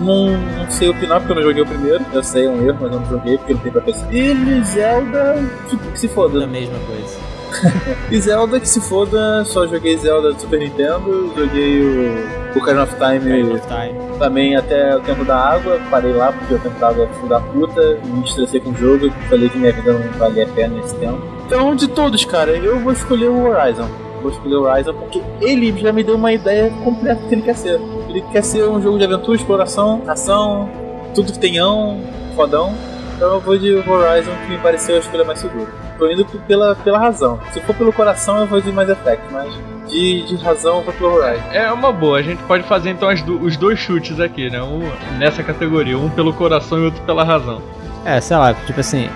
não, 0.00 0.38
não 0.38 0.70
sei 0.70 0.88
opinar 0.88 1.20
porque 1.20 1.32
eu 1.32 1.36
não 1.36 1.42
joguei 1.42 1.62
o 1.62 1.66
primeiro. 1.66 2.02
Eu 2.10 2.22
sei, 2.22 2.46
é 2.46 2.48
um 2.48 2.66
erro, 2.66 2.78
mas 2.80 2.92
eu 2.92 3.00
não 3.00 3.06
joguei 3.06 3.36
porque 3.36 3.52
não 3.52 3.60
tem 3.60 3.72
pra 3.72 3.82
PC. 3.82 4.06
E 4.10 4.64
Zelda, 4.64 5.36
tipo, 5.68 5.92
que 5.92 6.00
se 6.00 6.06
É 6.06 6.08
foda. 6.08 6.44
a 6.44 6.46
mesma 6.46 6.78
coisa. 6.86 7.27
E 8.10 8.20
Zelda, 8.20 8.58
que 8.58 8.68
se 8.68 8.80
foda, 8.80 9.44
só 9.44 9.66
joguei 9.66 9.96
Zelda 9.98 10.32
do 10.32 10.40
Super 10.40 10.60
Nintendo, 10.60 11.32
joguei 11.36 11.82
o 11.82 12.58
Ocarina 12.58 12.84
of 12.84 12.94
Time 12.94 13.18
Ocarina 13.18 13.54
of 13.54 13.66
Time. 13.66 14.18
também 14.18 14.56
até 14.56 14.96
o 14.96 15.00
tempo 15.00 15.24
da 15.24 15.36
água, 15.36 15.78
parei 15.90 16.12
lá 16.12 16.32
porque 16.32 16.54
o 16.54 16.58
tempo 16.58 16.78
da 16.80 16.88
água 16.88 17.08
é 17.22 17.28
da 17.28 17.40
puta, 17.40 17.98
me 18.04 18.24
estressei 18.24 18.60
com 18.60 18.70
o 18.70 18.74
jogo 18.74 19.06
e 19.06 19.10
falei 19.28 19.48
que 19.48 19.58
minha 19.58 19.72
vida 19.72 19.92
não 19.92 20.00
valia 20.18 20.44
a 20.44 20.48
pena 20.48 20.76
nesse 20.76 20.94
tempo. 20.96 21.20
Então, 21.46 21.74
de 21.74 21.88
todos, 21.88 22.24
cara, 22.24 22.50
eu 22.52 22.78
vou 22.80 22.92
escolher 22.92 23.28
o 23.28 23.48
Horizon. 23.48 23.88
Vou 24.22 24.30
escolher 24.30 24.56
o 24.56 24.62
Horizon 24.62 24.94
porque 24.94 25.22
ele 25.40 25.72
já 25.78 25.92
me 25.92 26.02
deu 26.02 26.16
uma 26.16 26.32
ideia 26.32 26.70
completa 26.82 27.20
do 27.22 27.28
que 27.28 27.34
ele 27.34 27.42
quer 27.42 27.56
ser. 27.56 27.80
Ele 28.08 28.22
quer 28.32 28.42
ser 28.42 28.64
um 28.64 28.82
jogo 28.82 28.98
de 28.98 29.04
aventura, 29.04 29.36
exploração, 29.36 30.02
ação, 30.06 30.68
tudo 31.14 31.32
que 31.32 31.38
tenham, 31.38 32.00
fodão. 32.34 32.74
Então 33.16 33.34
eu 33.34 33.40
vou 33.40 33.58
de 33.58 33.74
Horizon, 33.74 34.32
que 34.44 34.52
me 34.52 34.58
pareceu 34.58 34.96
a 34.96 34.98
escolha 34.98 35.24
mais 35.24 35.38
segura. 35.38 35.87
Tô 35.98 36.08
indo 36.10 36.24
pela, 36.24 36.74
pela 36.76 36.98
razão. 36.98 37.38
Se 37.52 37.60
for 37.60 37.74
pelo 37.74 37.92
coração, 37.92 38.38
eu 38.38 38.46
vou 38.46 38.60
de 38.60 38.70
Mass 38.70 38.88
Effect, 38.88 39.22
mas 39.32 39.52
de, 39.88 40.22
de 40.22 40.36
razão 40.36 40.76
eu 40.78 40.82
vou 40.84 40.94
pelo 40.94 41.14
Horizon. 41.14 41.42
É 41.52 41.72
uma 41.72 41.92
boa, 41.92 42.18
a 42.18 42.22
gente 42.22 42.42
pode 42.44 42.62
fazer 42.64 42.90
então 42.90 43.08
as 43.08 43.20
du- 43.22 43.40
os 43.42 43.56
dois 43.56 43.78
chutes 43.78 44.20
aqui, 44.20 44.48
né? 44.48 44.62
Um 44.62 44.80
nessa 45.18 45.42
categoria, 45.42 45.98
um 45.98 46.08
pelo 46.08 46.32
coração 46.32 46.78
e 46.78 46.84
outro 46.84 47.02
pela 47.02 47.24
razão. 47.24 47.60
É, 48.04 48.20
sei 48.20 48.36
lá, 48.36 48.54
tipo 48.54 48.78
assim, 48.78 49.10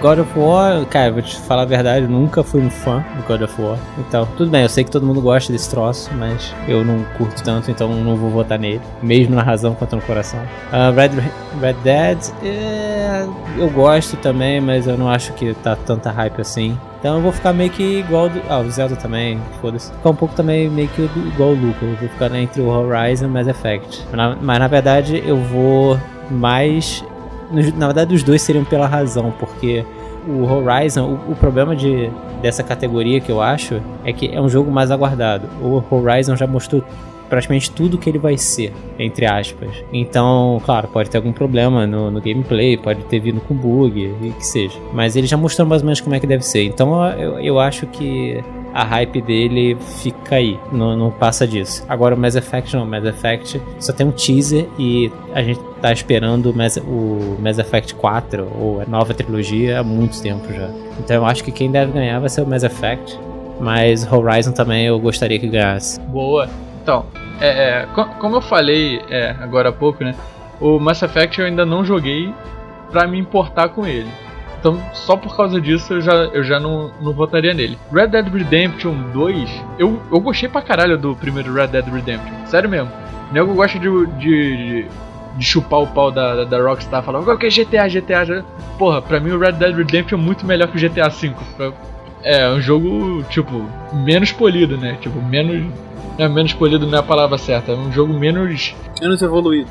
God 0.00 0.20
of 0.20 0.38
War, 0.38 0.84
cara, 0.86 1.10
vou 1.12 1.22
te 1.22 1.36
falar 1.40 1.62
a 1.62 1.64
verdade, 1.64 2.06
nunca 2.06 2.42
fui 2.42 2.60
um 2.60 2.70
fã 2.70 3.04
do 3.16 3.22
God 3.26 3.42
of 3.42 3.60
War. 3.60 3.76
Então, 3.98 4.26
tudo 4.36 4.50
bem, 4.50 4.62
eu 4.62 4.68
sei 4.68 4.84
que 4.84 4.90
todo 4.90 5.04
mundo 5.06 5.20
gosta 5.20 5.52
desse 5.52 5.68
troço, 5.70 6.10
mas 6.14 6.54
eu 6.66 6.84
não 6.84 7.04
curto 7.16 7.42
tanto, 7.42 7.70
então 7.70 7.88
não 7.88 8.16
vou 8.16 8.30
votar 8.30 8.58
nele. 8.58 8.80
Mesmo 9.02 9.34
na 9.34 9.42
razão 9.42 9.74
quanto 9.74 9.96
no 9.96 10.02
coração. 10.02 10.40
Ah, 10.72 10.90
Red, 10.90 11.10
Red 11.60 11.74
Dead, 11.82 12.18
é, 12.44 13.26
eu 13.58 13.68
gosto 13.70 14.16
também, 14.18 14.60
mas 14.60 14.86
eu 14.86 14.96
não 14.96 15.08
acho 15.08 15.32
que 15.32 15.52
tá 15.54 15.74
tanta 15.76 16.10
hype 16.10 16.40
assim. 16.40 16.78
Então 17.00 17.16
eu 17.16 17.22
vou 17.22 17.30
ficar 17.32 17.52
meio 17.52 17.70
que 17.70 18.00
igual 18.00 18.28
do. 18.28 18.40
Ah, 18.48 18.58
o 18.58 18.68
Zelda 18.70 18.96
também, 18.96 19.38
foda-se. 19.60 19.92
Ficar 19.92 20.10
um 20.10 20.16
pouco 20.16 20.34
também 20.34 20.68
meio 20.68 20.88
que 20.88 21.02
igual 21.02 21.50
o 21.50 21.54
Luca. 21.54 21.84
Eu 21.84 21.94
vou 21.94 22.08
ficar 22.08 22.34
entre 22.34 22.60
o 22.60 22.66
Horizon 22.68 23.26
e 23.26 23.28
o 23.28 23.30
Mass 23.30 23.46
Effect. 23.46 24.04
Na- 24.12 24.36
mas 24.40 24.58
na 24.58 24.66
verdade 24.66 25.22
eu 25.24 25.36
vou 25.36 25.96
mais 26.28 27.04
na 27.76 27.86
verdade, 27.86 28.14
os 28.14 28.22
dois 28.22 28.42
seriam 28.42 28.64
pela 28.64 28.86
razão, 28.86 29.32
porque 29.38 29.84
o 30.26 30.44
Horizon, 30.44 31.18
o, 31.28 31.32
o 31.32 31.36
problema 31.36 31.74
de, 31.74 32.10
dessa 32.42 32.62
categoria 32.62 33.20
que 33.20 33.30
eu 33.30 33.40
acho 33.40 33.80
é 34.04 34.12
que 34.12 34.28
é 34.28 34.40
um 34.40 34.48
jogo 34.48 34.70
mais 34.70 34.90
aguardado. 34.90 35.48
O 35.62 35.82
Horizon 35.90 36.36
já 36.36 36.46
mostrou 36.46 36.82
praticamente 37.28 37.70
tudo 37.70 37.98
que 37.98 38.08
ele 38.08 38.18
vai 38.18 38.36
ser, 38.36 38.72
entre 38.98 39.26
aspas. 39.26 39.70
Então, 39.92 40.60
claro, 40.64 40.88
pode 40.88 41.10
ter 41.10 41.18
algum 41.18 41.32
problema 41.32 41.86
no, 41.86 42.10
no 42.10 42.20
gameplay, 42.20 42.76
pode 42.76 43.04
ter 43.04 43.20
vindo 43.20 43.40
com 43.40 43.54
bug, 43.54 44.14
e 44.22 44.30
que 44.30 44.46
seja. 44.46 44.78
Mas 44.92 45.14
ele 45.14 45.26
já 45.26 45.36
mostrou 45.36 45.66
mais 45.66 45.82
ou 45.82 45.86
menos 45.86 46.00
como 46.00 46.14
é 46.14 46.20
que 46.20 46.26
deve 46.26 46.44
ser. 46.44 46.64
Então, 46.64 47.06
eu, 47.12 47.38
eu 47.38 47.60
acho 47.60 47.86
que 47.86 48.42
a 48.80 48.84
hype 48.84 49.20
dele 49.20 49.76
fica 50.00 50.36
aí, 50.36 50.58
não, 50.70 50.96
não 50.96 51.10
passa 51.10 51.46
disso. 51.46 51.84
Agora 51.88 52.14
o 52.14 52.18
Mass 52.18 52.36
Effect 52.36 52.76
não, 52.76 52.84
o 52.84 52.86
Mass 52.86 53.04
Effect 53.04 53.60
só 53.80 53.92
tem 53.92 54.06
um 54.06 54.10
teaser 54.12 54.66
e 54.78 55.10
a 55.34 55.42
gente 55.42 55.60
tá 55.82 55.92
esperando 55.92 56.50
o 56.50 56.56
Mass, 56.56 56.76
o 56.76 57.36
Mass 57.40 57.58
Effect 57.58 57.94
4 57.94 58.48
ou 58.60 58.80
a 58.80 58.86
nova 58.86 59.12
trilogia 59.14 59.80
há 59.80 59.82
muito 59.82 60.20
tempo 60.22 60.52
já. 60.52 60.68
Então 60.98 61.16
eu 61.16 61.26
acho 61.26 61.42
que 61.42 61.50
quem 61.50 61.70
deve 61.70 61.92
ganhar 61.92 62.18
vai 62.20 62.28
ser 62.28 62.42
o 62.42 62.46
Mass 62.46 62.62
Effect, 62.62 63.18
mas 63.60 64.10
Horizon 64.10 64.52
também 64.52 64.86
eu 64.86 64.98
gostaria 65.00 65.38
que 65.38 65.48
ganhasse. 65.48 66.00
Boa. 66.02 66.48
Então, 66.82 67.04
é, 67.40 67.48
é, 67.82 67.86
co- 67.94 68.06
como 68.20 68.36
eu 68.36 68.40
falei 68.40 69.00
é, 69.10 69.34
agora 69.40 69.68
há 69.70 69.72
pouco, 69.72 70.02
né? 70.04 70.14
O 70.60 70.78
Mass 70.78 71.02
Effect 71.02 71.40
eu 71.40 71.46
ainda 71.46 71.66
não 71.66 71.84
joguei 71.84 72.32
pra 72.90 73.06
me 73.06 73.18
importar 73.18 73.68
com 73.70 73.86
ele. 73.86 74.08
Então, 74.58 74.80
só 74.92 75.16
por 75.16 75.36
causa 75.36 75.60
disso 75.60 75.94
eu 75.94 76.00
já, 76.00 76.12
eu 76.12 76.42
já 76.42 76.58
não, 76.58 76.90
não 77.00 77.12
votaria 77.12 77.54
nele. 77.54 77.78
Red 77.92 78.08
Dead 78.08 78.26
Redemption 78.26 78.94
2, 79.12 79.64
eu, 79.78 80.00
eu 80.10 80.20
gostei 80.20 80.48
pra 80.48 80.60
caralho 80.60 80.98
do 80.98 81.14
primeiro 81.14 81.52
Red 81.52 81.68
Dead 81.68 81.86
Redemption. 81.86 82.46
Sério 82.46 82.68
mesmo. 82.68 82.90
O 83.30 83.34
nego 83.34 83.54
gosta 83.54 83.78
de, 83.78 83.88
de, 84.18 84.86
de 85.36 85.44
chupar 85.44 85.80
o 85.80 85.86
pau 85.86 86.10
da, 86.10 86.44
da 86.44 86.60
Rockstar, 86.60 87.02
falando 87.02 87.24
qual 87.24 87.38
que 87.38 87.46
é 87.46 87.50
GTA, 87.50 87.88
GTA, 87.88 88.24
GTA. 88.24 88.44
Porra, 88.78 89.00
pra 89.00 89.20
mim 89.20 89.30
o 89.30 89.38
Red 89.38 89.52
Dead 89.52 89.76
Redemption 89.76 90.18
é 90.18 90.22
muito 90.22 90.44
melhor 90.44 90.68
que 90.68 90.76
o 90.76 90.80
GTA 90.80 91.08
V. 91.08 91.32
É 92.24 92.50
um 92.50 92.60
jogo, 92.60 93.22
tipo, 93.30 93.64
menos 93.92 94.32
polido, 94.32 94.76
né? 94.76 94.98
Tipo, 95.00 95.22
menos. 95.22 95.72
É, 96.18 96.28
menos 96.28 96.52
polido 96.52 96.84
não 96.84 96.98
é 96.98 97.00
a 97.00 97.02
palavra 97.02 97.38
certa. 97.38 97.72
É 97.72 97.74
um 97.76 97.92
jogo 97.92 98.12
menos. 98.12 98.74
Menos 99.00 99.22
evoluído. 99.22 99.70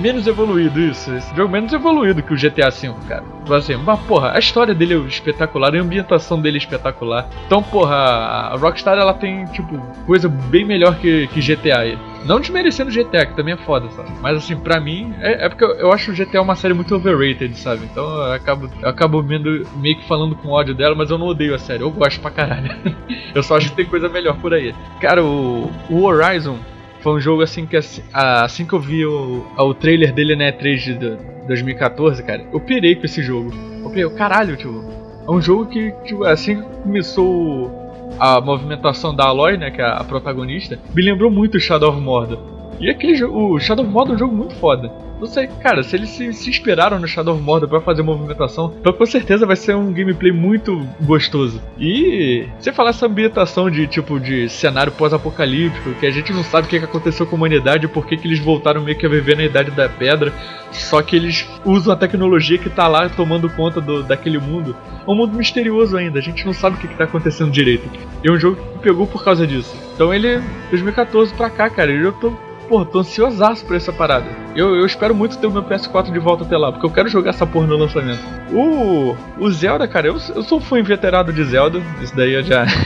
Menos 0.00 0.26
evoluído, 0.26 0.80
isso. 0.80 1.14
Esse 1.14 1.34
jogo 1.34 1.50
menos 1.50 1.72
evoluído 1.72 2.22
que 2.22 2.32
o 2.32 2.36
GTA 2.36 2.70
V, 2.70 2.94
cara. 3.08 3.24
Assim, 3.50 3.76
mas 3.76 4.00
porra, 4.00 4.32
a 4.32 4.38
história 4.38 4.74
dele 4.74 4.94
é 4.94 4.98
espetacular, 4.98 5.74
a 5.74 5.78
ambientação 5.78 6.40
dele 6.40 6.56
é 6.56 6.58
espetacular. 6.58 7.28
Então, 7.46 7.62
porra, 7.62 7.94
a 7.94 8.56
Rockstar 8.56 8.98
ela 8.98 9.14
tem, 9.14 9.44
tipo, 9.46 9.78
coisa 10.06 10.28
bem 10.28 10.64
melhor 10.64 10.96
que, 10.96 11.26
que 11.28 11.40
GTA. 11.40 11.98
Não 12.24 12.40
desmerecendo 12.40 12.90
GTA, 12.90 13.26
que 13.26 13.36
também 13.36 13.52
é 13.52 13.56
foda, 13.58 13.90
sabe? 13.90 14.08
Mas 14.22 14.38
assim, 14.38 14.56
pra 14.56 14.80
mim, 14.80 15.14
é, 15.20 15.44
é 15.44 15.48
porque 15.48 15.62
eu, 15.62 15.72
eu 15.74 15.92
acho 15.92 16.10
o 16.10 16.14
GTA 16.14 16.40
uma 16.40 16.56
série 16.56 16.72
muito 16.72 16.94
overrated, 16.94 17.54
sabe? 17.58 17.84
Então 17.84 18.02
eu 18.02 18.32
acabo, 18.32 18.70
eu 18.80 18.88
acabo 18.88 19.22
meio, 19.22 19.66
meio 19.76 19.96
que 19.98 20.08
falando 20.08 20.34
com 20.34 20.48
ódio 20.48 20.74
dela, 20.74 20.94
mas 20.94 21.10
eu 21.10 21.18
não 21.18 21.26
odeio 21.26 21.54
a 21.54 21.58
série, 21.58 21.82
eu 21.82 21.90
gosto 21.90 22.20
pra 22.20 22.30
caralho. 22.30 22.74
eu 23.34 23.42
só 23.42 23.58
acho 23.58 23.70
que 23.70 23.76
tem 23.76 23.84
coisa 23.84 24.08
melhor 24.08 24.36
por 24.38 24.54
aí. 24.54 24.74
Cara, 25.00 25.22
o, 25.22 25.70
o 25.90 26.02
Horizon, 26.02 26.58
foi 27.04 27.12
um 27.12 27.20
jogo 27.20 27.42
assim 27.42 27.64
que 27.66 27.76
assim, 27.76 28.02
assim 28.12 28.66
que 28.66 28.72
eu 28.72 28.80
vi 28.80 29.06
o, 29.06 29.46
o 29.56 29.74
trailer 29.74 30.12
dele 30.12 30.34
na 30.34 30.50
E3 30.50 30.76
de 30.78 30.94
do- 30.94 31.18
2014, 31.46 32.22
cara, 32.24 32.42
eu 32.52 32.58
pirei 32.58 32.96
com 32.96 33.04
esse 33.04 33.22
jogo. 33.22 33.52
Eu 33.84 33.90
pirei, 33.90 34.08
caralho, 34.10 34.56
tipo, 34.56 34.82
é 35.26 35.30
um 35.30 35.40
jogo 35.40 35.66
que, 35.66 35.92
tipo, 36.04 36.24
assim 36.24 36.56
que 36.62 36.68
começou 36.82 37.70
a 38.18 38.40
movimentação 38.40 39.14
da 39.14 39.26
Aloy, 39.26 39.56
né, 39.58 39.70
que 39.70 39.80
é 39.80 39.84
a 39.84 40.02
protagonista, 40.02 40.78
me 40.94 41.02
lembrou 41.02 41.30
muito 41.30 41.60
Shadow 41.60 41.90
of 41.90 42.00
Mordor. 42.00 42.38
E 42.80 42.88
aquele 42.90 43.22
o 43.24 43.58
Shadow 43.60 43.84
of 43.84 43.92
Mordor 43.92 44.12
é 44.14 44.16
um 44.16 44.18
jogo 44.18 44.34
muito 44.34 44.54
foda. 44.56 44.90
Não 45.24 45.30
sei, 45.30 45.46
cara, 45.46 45.82
se 45.82 45.96
eles 45.96 46.10
se, 46.10 46.34
se 46.34 46.50
inspiraram 46.50 46.98
no 46.98 47.08
Shadow 47.08 47.34
of 47.34 47.42
Mordor 47.42 47.66
pra 47.66 47.80
fazer 47.80 48.02
movimentação, 48.02 48.74
então 48.78 48.92
com 48.92 49.06
certeza 49.06 49.46
vai 49.46 49.56
ser 49.56 49.74
um 49.74 49.90
gameplay 49.90 50.30
muito 50.30 50.86
gostoso. 51.00 51.62
E 51.78 52.46
você 52.58 52.70
falar 52.70 52.90
essa 52.90 53.06
ambientação 53.06 53.70
de 53.70 53.86
tipo 53.86 54.20
de 54.20 54.50
cenário 54.50 54.92
pós-apocalíptico, 54.92 55.94
que 55.94 56.04
a 56.04 56.10
gente 56.10 56.30
não 56.30 56.44
sabe 56.44 56.66
o 56.66 56.68
que 56.70 56.76
aconteceu 56.76 57.24
com 57.24 57.36
a 57.36 57.38
humanidade, 57.38 57.88
por 57.88 58.06
que 58.06 58.16
eles 58.22 58.38
voltaram 58.38 58.82
meio 58.82 58.98
que 58.98 59.06
a 59.06 59.08
viver 59.08 59.34
na 59.34 59.44
Idade 59.44 59.70
da 59.70 59.88
Pedra, 59.88 60.30
só 60.70 61.00
que 61.00 61.16
eles 61.16 61.48
usam 61.64 61.94
a 61.94 61.96
tecnologia 61.96 62.58
que 62.58 62.68
tá 62.68 62.86
lá 62.86 63.08
tomando 63.08 63.48
conta 63.48 63.80
do, 63.80 64.02
daquele 64.02 64.38
mundo. 64.38 64.76
É 65.08 65.10
um 65.10 65.14
mundo 65.14 65.34
misterioso 65.38 65.96
ainda, 65.96 66.18
a 66.18 66.22
gente 66.22 66.44
não 66.44 66.52
sabe 66.52 66.76
o 66.76 66.78
que, 66.78 66.86
que 66.86 66.98
tá 66.98 67.04
acontecendo 67.04 67.50
direito. 67.50 67.88
E 68.22 68.28
é 68.28 68.30
um 68.30 68.38
jogo 68.38 68.56
que 68.56 68.80
pegou 68.80 69.06
por 69.06 69.24
causa 69.24 69.46
disso. 69.46 69.74
Então 69.94 70.12
ele, 70.12 70.42
2014 70.68 71.32
pra 71.32 71.48
cá, 71.48 71.70
cara, 71.70 71.90
eu 71.90 72.12
tô 72.12 72.30
Porra, 72.68 72.86
tô 72.86 73.00
ansiosaço 73.00 73.64
por 73.64 73.76
essa 73.76 73.92
parada. 73.92 74.26
Eu, 74.56 74.74
eu 74.74 74.86
espero 74.86 75.14
muito 75.14 75.36
ter 75.38 75.46
o 75.46 75.50
meu 75.50 75.62
PS4 75.62 76.10
de 76.12 76.18
volta 76.18 76.44
até 76.44 76.56
lá, 76.56 76.72
porque 76.72 76.86
eu 76.86 76.90
quero 76.90 77.08
jogar 77.08 77.30
essa 77.30 77.46
porra 77.46 77.66
no 77.66 77.76
lançamento. 77.76 78.20
O, 78.52 79.14
o 79.38 79.50
Zelda, 79.50 79.86
cara, 79.86 80.06
eu, 80.08 80.16
eu 80.34 80.42
sou 80.42 80.60
fã 80.60 80.78
inveterado 80.78 81.32
de 81.32 81.44
Zelda. 81.44 81.80
Isso 82.00 82.14
daí 82.16 82.32
eu 82.32 82.42
já. 82.42 82.64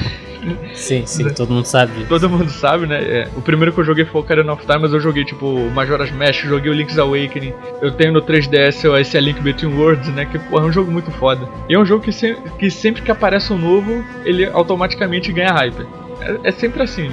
Sim, 0.73 1.05
sim, 1.05 1.29
todo 1.35 1.53
mundo 1.53 1.67
sabe. 1.67 1.93
disso. 1.93 2.07
Todo 2.09 2.31
mundo 2.31 2.49
sabe, 2.49 2.87
né? 2.87 3.03
É, 3.03 3.29
o 3.37 3.43
primeiro 3.43 3.73
que 3.73 3.81
eu 3.81 3.85
joguei 3.85 4.05
foi 4.05 4.21
o 4.21 4.25
Ocarina 4.25 4.53
of 4.53 4.65
Time, 4.65 4.79
mas 4.79 4.93
eu 4.95 5.01
joguei 5.01 5.25
tipo 5.25 5.69
Majora's 5.75 6.11
Mask, 6.13 6.45
joguei 6.45 6.71
o 6.71 6.75
Link's 6.75 6.97
Awakening. 6.99 7.53
Eu 7.83 7.91
tenho 7.91 8.13
no 8.13 8.23
3DS 8.23 8.89
o 8.89 8.97
esse 8.97 9.19
A 9.19 9.21
Link 9.21 9.41
Between 9.43 9.75
Worlds, 9.77 10.09
né? 10.15 10.25
Que 10.25 10.39
porra, 10.39 10.65
é 10.65 10.69
um 10.69 10.73
jogo 10.73 10.91
muito 10.93 11.11
foda. 11.11 11.47
E 11.69 11.75
é 11.75 11.79
um 11.79 11.85
jogo 11.85 12.05
que, 12.05 12.13
se- 12.13 12.37
que 12.59 12.71
sempre 12.71 13.03
que 13.03 13.11
aparece 13.11 13.53
um 13.53 13.59
novo, 13.59 14.03
ele 14.25 14.47
automaticamente 14.47 15.33
ganha 15.33 15.53
hype. 15.53 15.85
É, 16.21 16.49
é 16.49 16.51
sempre 16.53 16.83
assim. 16.85 17.11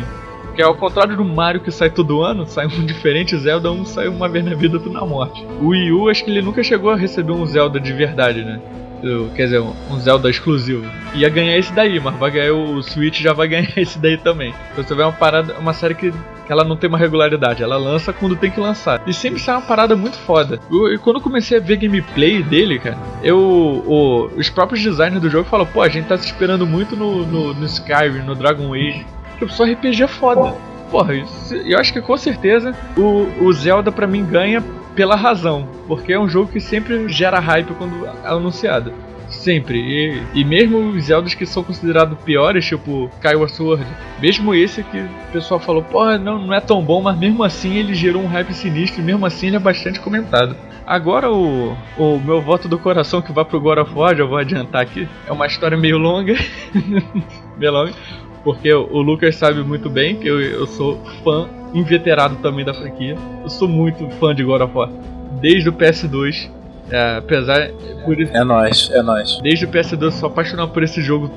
Porque 0.56 0.64
ao 0.64 0.74
contrário 0.74 1.18
do 1.18 1.26
Mario 1.26 1.60
que 1.60 1.70
sai 1.70 1.90
todo 1.90 2.22
ano, 2.22 2.48
sai 2.48 2.66
um 2.66 2.70
diferente 2.88 3.38
Zelda, 3.38 3.70
um 3.74 3.84
sai 3.86 4.08
uma 4.08 4.30
vez 4.30 4.46
na 4.46 4.56
vida, 4.56 4.78
outro 4.78 4.90
na 4.90 5.06
morte. 5.06 5.46
O 5.60 5.68
Wii 5.68 5.92
U, 5.92 6.08
acho 6.08 6.24
que 6.24 6.32
ele 6.32 6.42
nunca 6.42 6.64
chegou 6.64 6.92
a 6.92 6.96
receber 6.96 7.34
um 7.34 7.46
Zelda 7.46 7.78
de 7.78 7.92
verdade, 7.92 8.42
né? 8.42 8.62
Quer 9.36 9.44
dizer, 9.44 9.60
um 9.60 10.00
Zelda 10.00 10.30
exclusivo. 10.30 10.90
Ia 11.14 11.28
ganhar 11.28 11.58
esse 11.58 11.74
daí, 11.74 12.00
mas 12.00 12.16
vai 12.16 12.32
ganhar 12.32 12.54
o 12.54 12.82
Switch 12.82 13.20
já 13.20 13.34
vai 13.34 13.50
ganhar 13.50 13.68
esse 13.78 14.00
daí 14.00 14.18
também. 14.18 14.54
Então 14.72 14.82
você 14.82 14.96
vê 14.96 15.04
uma 15.04 15.12
parada, 15.12 15.56
uma 15.60 15.74
série 15.74 15.94
que, 15.94 16.10
que 16.12 16.52
ela 16.52 16.64
não 16.64 16.78
tem 16.78 16.88
uma 16.88 16.98
regularidade, 16.98 17.62
ela 17.62 17.76
lança 17.76 18.14
quando 18.14 18.38
tem 18.38 18.50
que 18.50 18.60
lançar. 18.60 19.02
E 19.06 19.14
sempre 19.14 19.40
sai 19.42 19.56
uma 19.56 19.62
parada 19.62 19.94
muito 19.94 20.18
foda. 20.20 20.58
E 20.72 20.98
quando 21.00 21.18
eu 21.18 21.22
comecei 21.22 21.58
a 21.58 21.62
ver 21.62 21.76
gameplay 21.76 22.42
dele, 22.42 22.80
cara, 22.80 22.98
eu. 23.22 23.38
o- 23.38 24.28
os 24.38 24.50
próprios 24.50 24.82
designers 24.82 25.22
do 25.22 25.30
jogo 25.30 25.50
falam, 25.50 25.66
pô, 25.66 25.82
a 25.82 25.90
gente 25.90 26.08
tá 26.08 26.18
se 26.18 26.26
esperando 26.28 26.66
muito 26.66 26.96
no, 26.96 27.26
no, 27.26 27.54
no 27.54 27.66
Skyrim, 27.66 28.24
no 28.26 28.34
Dragon 28.36 28.74
Age. 28.74 29.06
Tipo, 29.40 29.52
só 29.52 29.64
RPG 29.66 30.04
é 30.04 30.08
foda. 30.08 30.56
Porra, 30.90 31.14
eu 31.66 31.80
acho 31.80 31.92
que 31.92 32.02
com 32.02 32.16
certeza 32.16 32.74
o, 32.96 33.28
o 33.44 33.54
Zelda 33.54 33.92
pra 33.92 34.08
mim 34.08 34.26
ganha 34.26 34.64
pela 34.96 35.16
razão. 35.16 35.68
Porque 35.88 36.14
é 36.14 36.20
um 36.20 36.30
jogo 36.30 36.52
que 36.52 36.60
sempre 36.60 37.10
gera 37.10 37.40
hype 37.40 37.74
quando 37.74 38.06
é 38.06 38.12
anunciado. 38.24 38.94
Sempre. 39.30 39.80
E, 39.80 40.22
e 40.34 40.46
mesmo 40.46 40.78
os 40.90 41.06
Zeldas 41.06 41.34
que 41.34 41.46
são 41.46 41.64
considerados 41.64 42.18
piores, 42.20 42.66
tipo 42.66 43.10
Skyward 43.16 43.52
Sword, 43.52 43.86
mesmo 44.22 44.54
esse 44.54 44.84
que 44.84 45.00
o 45.00 45.10
pessoal 45.32 45.60
falou, 45.60 45.84
porra, 45.84 46.18
não, 46.18 46.40
não 46.40 46.54
é 46.54 46.62
tão 46.62 46.82
bom, 46.82 47.02
mas 47.02 47.18
mesmo 47.18 47.44
assim 47.44 47.76
ele 47.76 47.94
gerou 47.94 48.22
um 48.22 48.28
hype 48.28 48.54
sinistro 48.54 49.02
e 49.02 49.04
mesmo 49.04 49.26
assim 49.26 49.48
ele 49.48 49.56
é 49.56 49.60
bastante 49.60 50.00
comentado. 50.00 50.56
Agora 50.86 51.32
o, 51.32 51.76
o 51.98 52.20
meu 52.20 52.40
voto 52.40 52.68
do 52.68 52.78
coração 52.78 53.22
que 53.22 53.32
vai 53.32 53.44
pro 53.44 53.60
God 53.60 53.80
of 53.80 53.92
War, 53.94 54.16
já 54.16 54.24
vou 54.24 54.38
adiantar 54.38 54.84
aqui, 54.84 55.08
é 55.28 55.32
uma 55.32 55.48
história 55.48 55.76
meio 55.76 55.98
longa. 55.98 56.36
meio 57.58 57.72
longa. 57.72 57.94
Porque 58.46 58.72
o 58.74 59.02
Lucas 59.02 59.36
sabe 59.36 59.62
muito 59.64 59.90
bem 59.90 60.16
que 60.16 60.28
eu, 60.28 60.40
eu 60.40 60.66
sou 60.68 60.98
fã 61.24 61.50
inveterado 61.74 62.36
também 62.38 62.64
da 62.64 62.74
franquia. 62.74 63.18
Eu 63.44 63.50
sou 63.50 63.68
muito 63.68 64.08
fã 64.12 64.34
de 64.34 64.44
God 64.44 64.62
of 64.62 64.72
War. 64.78 64.90
Desde 65.42 65.68
o 65.68 65.74
PS2. 65.74 66.50
é, 66.92 67.18
apesar. 67.18 67.70
Por 68.06 68.22
isso, 68.22 68.32
É 68.38 68.44
nóis, 68.44 68.90
é 68.94 69.02
nóis. 69.02 69.40
Desde 69.42 69.66
o 69.66 69.68
PS2 69.68 70.02
eu 70.04 70.12
sou 70.12 70.28
apaixonado 70.30 70.70
por 70.72 70.84
esse 70.84 71.02
jogo. 71.02 71.30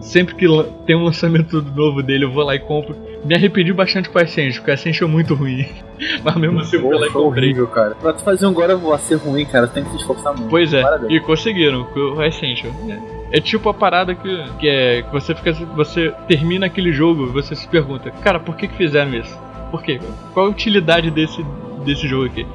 Sempre 0.00 0.34
que 0.34 0.46
tem 0.84 0.96
um 0.96 1.04
lançamento 1.04 1.62
novo 1.74 2.02
dele, 2.02 2.24
eu 2.24 2.32
vou 2.32 2.42
lá 2.44 2.56
e 2.56 2.58
compro. 2.58 2.96
Me 3.24 3.34
arrependi 3.36 3.72
bastante 3.72 4.10
com 4.10 4.18
o 4.18 4.22
Ascension, 4.22 4.56
porque 4.58 4.70
o 4.72 4.74
Ascension 4.74 5.06
é 5.08 5.10
muito 5.10 5.34
ruim. 5.34 5.66
Mas 6.24 6.34
mesmo 6.36 6.58
assim 6.60 6.76
eu 6.76 6.82
fui 6.82 6.98
lá 6.98 7.06
e 7.06 7.10
Foi 7.10 7.22
comprei. 7.22 7.44
horrível, 7.44 7.66
cara. 7.68 7.94
Pra 7.94 8.12
tu 8.12 8.22
fazer 8.24 8.44
um 8.46 8.52
God 8.52 8.70
of 8.70 8.84
War 8.84 8.98
ser 8.98 9.14
ruim, 9.16 9.44
cara, 9.46 9.68
tem 9.68 9.84
que 9.84 9.90
se 9.90 9.96
esforçar 9.98 10.34
muito. 10.34 10.50
Pois 10.50 10.74
é, 10.74 10.82
Parabéns. 10.82 11.12
e 11.12 11.20
conseguiram 11.20 11.84
com 11.84 12.00
o 12.00 12.20
Ascension. 12.20 12.70
É 12.90 13.15
tipo 13.40 13.68
a 13.68 13.74
parada 13.74 14.14
que, 14.14 14.44
que 14.58 14.68
é 14.68 15.02
que 15.02 15.12
você 15.12 15.34
fica 15.34 15.52
você 15.74 16.12
termina 16.28 16.66
aquele 16.66 16.92
jogo 16.92 17.24
e 17.26 17.30
você 17.32 17.54
se 17.54 17.66
pergunta, 17.68 18.10
cara, 18.10 18.38
por 18.38 18.56
que 18.56 18.68
que 18.68 18.76
fizeram 18.76 19.14
isso? 19.14 19.36
Por 19.70 19.82
quê? 19.82 20.00
Qual 20.32 20.46
a 20.46 20.48
utilidade 20.48 21.10
desse 21.10 21.44
desse 21.84 22.06
jogo 22.06 22.26
aqui? 22.26 22.46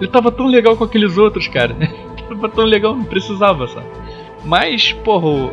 Ele 0.00 0.10
tava 0.10 0.30
tão 0.32 0.46
legal 0.46 0.76
com 0.76 0.84
aqueles 0.84 1.16
outros, 1.16 1.46
cara. 1.48 1.74
tava 2.28 2.48
tão 2.48 2.64
legal, 2.64 2.94
não 2.96 3.04
precisava, 3.04 3.66
sabe? 3.68 3.86
Mas, 4.44 4.92
porra, 4.92 5.26
o- 5.28 5.52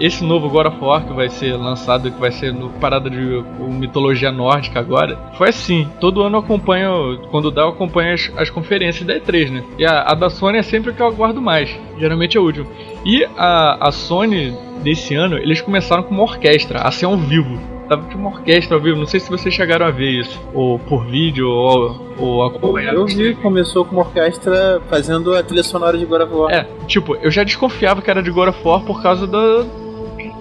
esse- 0.00 0.24
novo 0.24 0.48
God 0.48 0.66
of 0.66 0.78
War 0.80 1.06
que 1.06 1.12
vai 1.12 1.28
ser 1.28 1.54
lançado, 1.56 2.10
que 2.10 2.18
vai 2.20 2.30
ser 2.32 2.52
no 2.52 2.70
parada 2.70 3.08
de 3.10 3.42
mitologia 3.60 4.30
nórdica 4.32 4.80
agora, 4.80 5.18
foi 5.36 5.48
assim. 5.50 5.86
Todo 6.00 6.22
ano 6.22 6.36
eu 6.36 6.40
acompanho, 6.40 7.18
quando 7.30 7.50
dá, 7.50 7.62
eu 7.62 7.68
acompanho 7.68 8.14
as, 8.14 8.32
as 8.36 8.50
conferências 8.50 9.06
da 9.06 9.14
E3, 9.16 9.50
né? 9.50 9.62
E 9.78 9.84
a, 9.84 10.02
a 10.02 10.14
da 10.14 10.30
Sony 10.30 10.58
é 10.58 10.62
sempre 10.62 10.92
que 10.92 11.00
eu 11.02 11.06
aguardo 11.06 11.40
mais. 11.40 11.70
Geralmente 11.98 12.36
é 12.36 12.40
último. 12.40 12.66
E 13.04 13.24
a, 13.36 13.88
a 13.88 13.92
Sony, 13.92 14.54
desse 14.82 15.14
ano, 15.14 15.36
eles 15.36 15.60
começaram 15.60 16.02
com 16.02 16.14
uma 16.14 16.22
orquestra, 16.24 16.80
assim 16.80 17.04
ao 17.06 17.16
vivo. 17.16 17.58
Tava 17.88 18.02
tipo 18.08 18.16
uma 18.18 18.30
orquestra 18.30 18.74
ao 18.76 18.80
vivo, 18.82 18.96
não 18.98 19.06
sei 19.06 19.20
se 19.20 19.28
vocês 19.30 19.52
chegaram 19.54 19.84
a 19.84 19.90
ver 19.90 20.08
isso, 20.20 20.40
ou 20.54 20.78
por 20.78 21.04
vídeo, 21.04 21.46
ou, 21.46 22.00
ou 22.18 22.42
acompanhar. 22.44 22.94
Eu 22.94 23.04
vi, 23.04 23.34
começou 23.34 23.84
com 23.84 23.96
uma 23.96 24.04
orquestra 24.06 24.80
fazendo 24.88 25.34
a 25.36 25.42
trilha 25.42 25.62
sonora 25.62 25.98
de 25.98 26.06
God 26.06 26.22
of 26.22 26.32
War. 26.34 26.50
É, 26.50 26.66
tipo, 26.86 27.14
eu 27.16 27.30
já 27.30 27.44
desconfiava 27.44 28.00
que 28.00 28.10
era 28.10 28.22
de 28.22 28.30
God 28.30 28.48
of 28.48 28.58
War 28.66 28.80
por 28.80 29.02
causa 29.02 29.26
da. 29.26 29.66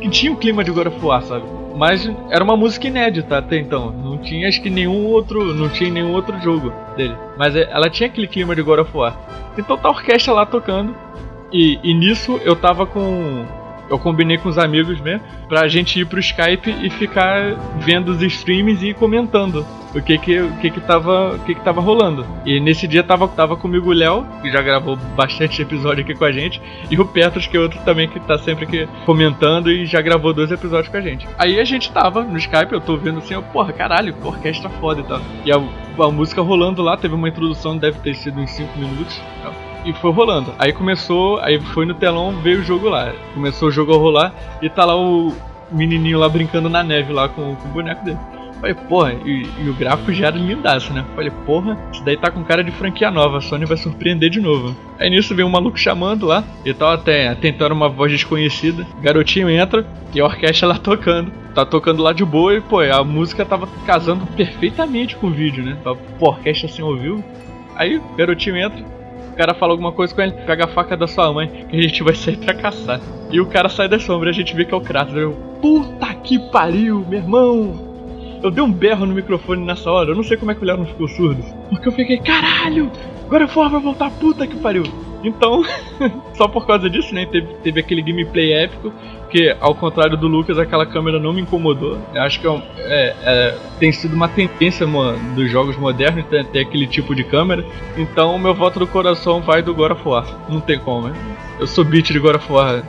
Que 0.03 0.09
tinha 0.09 0.33
o 0.33 0.35
clima 0.35 0.65
de 0.65 0.71
God 0.71 0.87
of 0.87 1.05
War, 1.05 1.23
sabe? 1.23 1.45
Mas 1.77 2.09
era 2.29 2.43
uma 2.43 2.57
música 2.57 2.87
inédita 2.87 3.37
até 3.37 3.57
então. 3.57 3.89
Não 3.91 4.17
tinha 4.17 4.49
acho 4.49 4.61
que 4.61 4.69
nenhum 4.69 5.05
outro. 5.07 5.53
Não 5.53 5.69
tinha 5.69 5.89
nenhum 5.89 6.11
outro 6.11 6.37
jogo 6.41 6.73
dele. 6.97 7.15
Mas 7.37 7.55
é- 7.55 7.69
ela 7.71 7.89
tinha 7.89 8.07
aquele 8.09 8.27
clima 8.27 8.53
de 8.53 8.61
God 8.61 8.79
of 8.79 8.95
War. 8.95 9.17
Então 9.57 9.77
tá 9.77 9.87
a 9.87 9.91
orquestra 9.91 10.33
lá 10.33 10.45
tocando. 10.45 10.93
E, 11.53 11.79
e 11.81 11.93
nisso 11.93 12.39
eu 12.43 12.55
tava 12.55 12.85
com. 12.85 13.45
Eu 13.93 13.99
combinei 13.99 14.39
com 14.39 14.49
os 14.49 14.57
amigos 14.57 14.99
mesmo 14.99 15.21
pra 15.47 15.67
gente 15.67 15.99
ir 15.99 16.05
pro 16.07 16.19
Skype 16.19 16.75
e 16.81 16.89
ficar 16.89 17.53
vendo 17.77 18.09
os 18.09 18.23
streams 18.23 18.83
e 18.83 18.91
comentando 18.91 19.63
o 19.93 20.01
que 20.01 20.17
que, 20.17 20.41
o 20.41 20.51
que, 20.57 20.71
que, 20.71 20.81
tava, 20.81 21.35
o 21.35 21.39
que, 21.45 21.53
que 21.53 21.61
tava 21.61 21.79
rolando. 21.79 22.25
E 22.43 22.59
nesse 22.59 22.87
dia 22.87 23.03
tava, 23.03 23.27
tava 23.27 23.55
comigo 23.55 23.91
o 23.91 23.93
Léo, 23.93 24.25
que 24.41 24.51
já 24.51 24.63
gravou 24.63 24.95
bastante 24.95 25.61
episódio 25.61 26.03
aqui 26.03 26.15
com 26.15 26.25
a 26.25 26.31
gente, 26.31 26.59
e 26.89 26.99
o 26.99 27.05
Petros, 27.05 27.45
que 27.45 27.55
é 27.55 27.59
outro 27.59 27.79
também 27.85 28.09
que 28.09 28.19
tá 28.19 28.35
sempre 28.39 28.65
aqui 28.65 28.89
comentando 29.05 29.69
e 29.69 29.85
já 29.85 30.01
gravou 30.01 30.33
dois 30.33 30.51
episódios 30.51 30.89
com 30.89 30.97
a 30.97 31.01
gente. 31.01 31.27
Aí 31.37 31.59
a 31.59 31.63
gente 31.63 31.91
tava 31.91 32.23
no 32.23 32.39
Skype, 32.39 32.73
eu 32.73 32.81
tô 32.81 32.97
vendo 32.97 33.19
assim, 33.19 33.35
eu, 33.35 33.43
porra, 33.43 33.71
caralho, 33.71 34.11
que 34.11 34.27
orquestra 34.27 34.71
foda 34.71 35.01
e 35.01 35.03
tal. 35.03 35.21
E 35.45 35.51
a, 35.51 35.57
a 35.57 36.11
música 36.11 36.41
rolando 36.41 36.81
lá, 36.81 36.97
teve 36.97 37.13
uma 37.13 37.29
introdução, 37.29 37.77
deve 37.77 37.99
ter 37.99 38.15
sido 38.15 38.39
uns 38.39 38.49
5 38.49 38.79
minutos. 38.79 39.21
E 39.85 39.93
foi 39.93 40.11
rolando. 40.11 40.53
Aí 40.57 40.71
começou, 40.71 41.39
aí 41.39 41.59
foi 41.59 41.85
no 41.85 41.93
telão, 41.93 42.31
veio 42.41 42.59
o 42.59 42.63
jogo 42.63 42.89
lá. 42.89 43.13
Começou 43.33 43.67
o 43.67 43.71
jogo 43.71 43.93
a 43.93 43.97
rolar 43.97 44.33
e 44.61 44.69
tá 44.69 44.85
lá 44.85 44.95
o 44.95 45.33
menininho 45.71 46.19
lá 46.19 46.29
brincando 46.29 46.69
na 46.69 46.83
neve 46.83 47.11
lá 47.11 47.27
com, 47.27 47.55
com 47.55 47.67
o 47.67 47.71
boneco 47.71 48.03
dele. 48.05 48.19
Falei, 48.63 48.75
porra, 48.75 49.13
e, 49.25 49.45
e 49.59 49.69
o 49.69 49.73
gráfico 49.73 50.13
já 50.13 50.27
era 50.27 50.37
lindaço, 50.37 50.93
né? 50.93 51.03
Falei, 51.15 51.29
porra, 51.45 51.77
isso 51.91 52.01
daí 52.05 52.15
tá 52.15 52.31
com 52.31 52.45
cara 52.45 52.63
de 52.63 52.71
franquia 52.71 53.11
nova, 53.11 53.39
a 53.39 53.41
Sony 53.41 53.65
vai 53.65 53.75
surpreender 53.75 54.29
de 54.29 54.39
novo. 54.39 54.73
Aí 54.97 55.09
nisso 55.09 55.35
veio 55.35 55.49
um 55.49 55.51
maluco 55.51 55.77
chamando 55.77 56.25
lá, 56.25 56.45
e 56.63 56.73
tava 56.73 56.93
até 56.93 57.35
tentando 57.35 57.73
uma 57.73 57.89
voz 57.89 58.09
desconhecida. 58.09 58.87
Garotinho 59.01 59.49
entra 59.49 59.85
e 60.13 60.21
a 60.21 60.23
orquestra 60.23 60.69
lá 60.69 60.77
tocando. 60.77 61.29
Tá 61.53 61.65
tocando 61.65 62.01
lá 62.01 62.13
de 62.13 62.23
boa 62.23 62.55
e, 62.55 62.61
pô, 62.61 62.79
a 62.79 63.03
música 63.03 63.43
tava 63.43 63.67
casando 63.85 64.25
perfeitamente 64.27 65.17
com 65.17 65.27
o 65.27 65.31
vídeo, 65.31 65.65
né? 65.65 65.77
Pô, 66.17 66.27
a 66.27 66.29
orquestra 66.29 66.69
assim 66.69 66.81
ouviu. 66.81 67.21
Aí 67.75 68.01
garotinho 68.15 68.55
entra, 68.55 68.81
o 69.33 69.35
cara 69.35 69.55
fala 69.55 69.73
alguma 69.73 69.91
coisa 69.91 70.13
com 70.13 70.21
ele, 70.21 70.31
pega 70.31 70.65
a 70.65 70.67
faca 70.67 70.95
da 70.95 71.07
sua 71.07 71.33
mãe, 71.33 71.65
que 71.67 71.75
a 71.75 71.81
gente 71.81 72.03
vai 72.03 72.13
sair 72.13 72.37
pra 72.37 72.53
caçar. 72.53 73.01
E 73.31 73.41
o 73.41 73.47
cara 73.47 73.67
sai 73.67 73.89
da 73.89 73.99
sombra 73.99 74.29
e 74.29 74.31
a 74.31 74.33
gente 74.33 74.55
vê 74.55 74.63
que 74.63 74.73
é 74.73 74.77
o 74.77 74.81
Kratos. 74.81 75.15
Eu, 75.15 75.33
puta 75.59 76.13
que 76.13 76.37
pariu, 76.51 77.03
meu 77.09 77.19
irmão! 77.19 77.93
Eu 78.43 78.51
dei 78.51 78.63
um 78.63 78.71
berro 78.71 79.07
no 79.07 79.15
microfone 79.15 79.65
nessa 79.65 79.89
hora, 79.89 80.11
eu 80.11 80.15
não 80.15 80.23
sei 80.23 80.37
como 80.37 80.51
é 80.51 80.55
que 80.55 80.61
o 80.61 80.65
Léo 80.65 80.77
não 80.77 80.85
ficou 80.85 81.07
surdo. 81.07 81.43
Porque 81.69 81.87
eu 81.87 81.91
fiquei, 81.91 82.19
caralho! 82.19 82.91
Agora 83.25 83.47
fora 83.47 83.69
vai 83.69 83.81
voltar, 83.81 84.11
puta 84.11 84.45
que 84.45 84.55
pariu! 84.57 84.83
Então, 85.23 85.63
só 86.35 86.47
por 86.47 86.67
causa 86.67 86.87
disso, 86.87 87.15
né? 87.15 87.25
Teve, 87.25 87.47
teve 87.63 87.79
aquele 87.79 88.03
gameplay 88.03 88.53
épico, 88.53 88.93
que 89.33 89.55
ao 89.59 89.73
contrário 89.73 90.15
do 90.15 90.27
Lucas, 90.27 90.59
aquela 90.59 90.85
câmera 90.85 91.19
não 91.19 91.33
me 91.33 91.41
incomodou. 91.41 91.97
Eu 92.13 92.21
acho 92.21 92.39
que 92.39 92.45
é 92.47 92.61
é- 92.77 93.15
é- 93.23 93.57
tem 93.79 93.91
sido 93.91 94.13
uma 94.13 94.27
tendência 94.29 94.85
mo- 94.85 95.13
dos 95.35 95.49
jogos 95.49 95.75
modernos 95.75 96.23
ter, 96.27 96.45
ter 96.45 96.59
aquele 96.59 96.85
tipo 96.85 97.15
de 97.15 97.23
câmera. 97.23 97.65
Então, 97.97 98.35
o 98.35 98.39
meu 98.39 98.53
voto 98.53 98.77
do 98.77 98.85
coração 98.85 99.41
vai 99.41 99.63
do 99.63 99.73
God 99.73 99.91
of 99.93 100.07
War. 100.07 100.25
Não 100.47 100.61
tem 100.61 100.77
como, 100.77 101.07
né? 101.07 101.15
Eu 101.59 101.65
sou 101.65 101.83
beat 101.83 102.11
de 102.11 102.19
God 102.19 102.35
of 102.35 102.51
War 102.53 102.83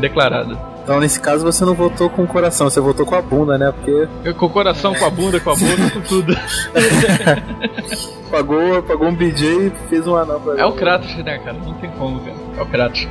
declarado. 0.00 0.58
Então, 0.82 0.98
nesse 0.98 1.20
caso, 1.20 1.44
você 1.44 1.64
não 1.64 1.74
votou 1.74 2.10
com 2.10 2.24
o 2.24 2.26
coração, 2.26 2.68
você 2.68 2.80
votou 2.80 3.06
com 3.06 3.14
a 3.14 3.22
bunda, 3.22 3.56
né? 3.56 3.72
Porque 3.72 4.08
Eu, 4.24 4.34
com 4.34 4.46
o 4.46 4.50
coração, 4.50 4.92
com 4.94 5.04
a 5.04 5.10
bunda, 5.10 5.38
com 5.38 5.50
a 5.50 5.54
boca, 5.54 5.90
com 5.94 6.00
tudo. 6.00 6.36
pagou, 8.30 8.82
pagou 8.82 9.08
um 9.08 9.14
BJ 9.14 9.68
e 9.68 9.72
fez 9.88 10.06
um 10.06 10.16
anão 10.16 10.40
pra 10.40 10.58
É 10.60 10.64
o 10.66 10.72
Kratos, 10.72 11.14
né, 11.16 11.38
cara? 11.38 11.56
Não 11.64 11.74
tem 11.74 11.90
como, 11.90 12.20
cara. 12.20 12.36
É 12.58 12.62
o 12.62 12.66
Kratos. 12.66 13.08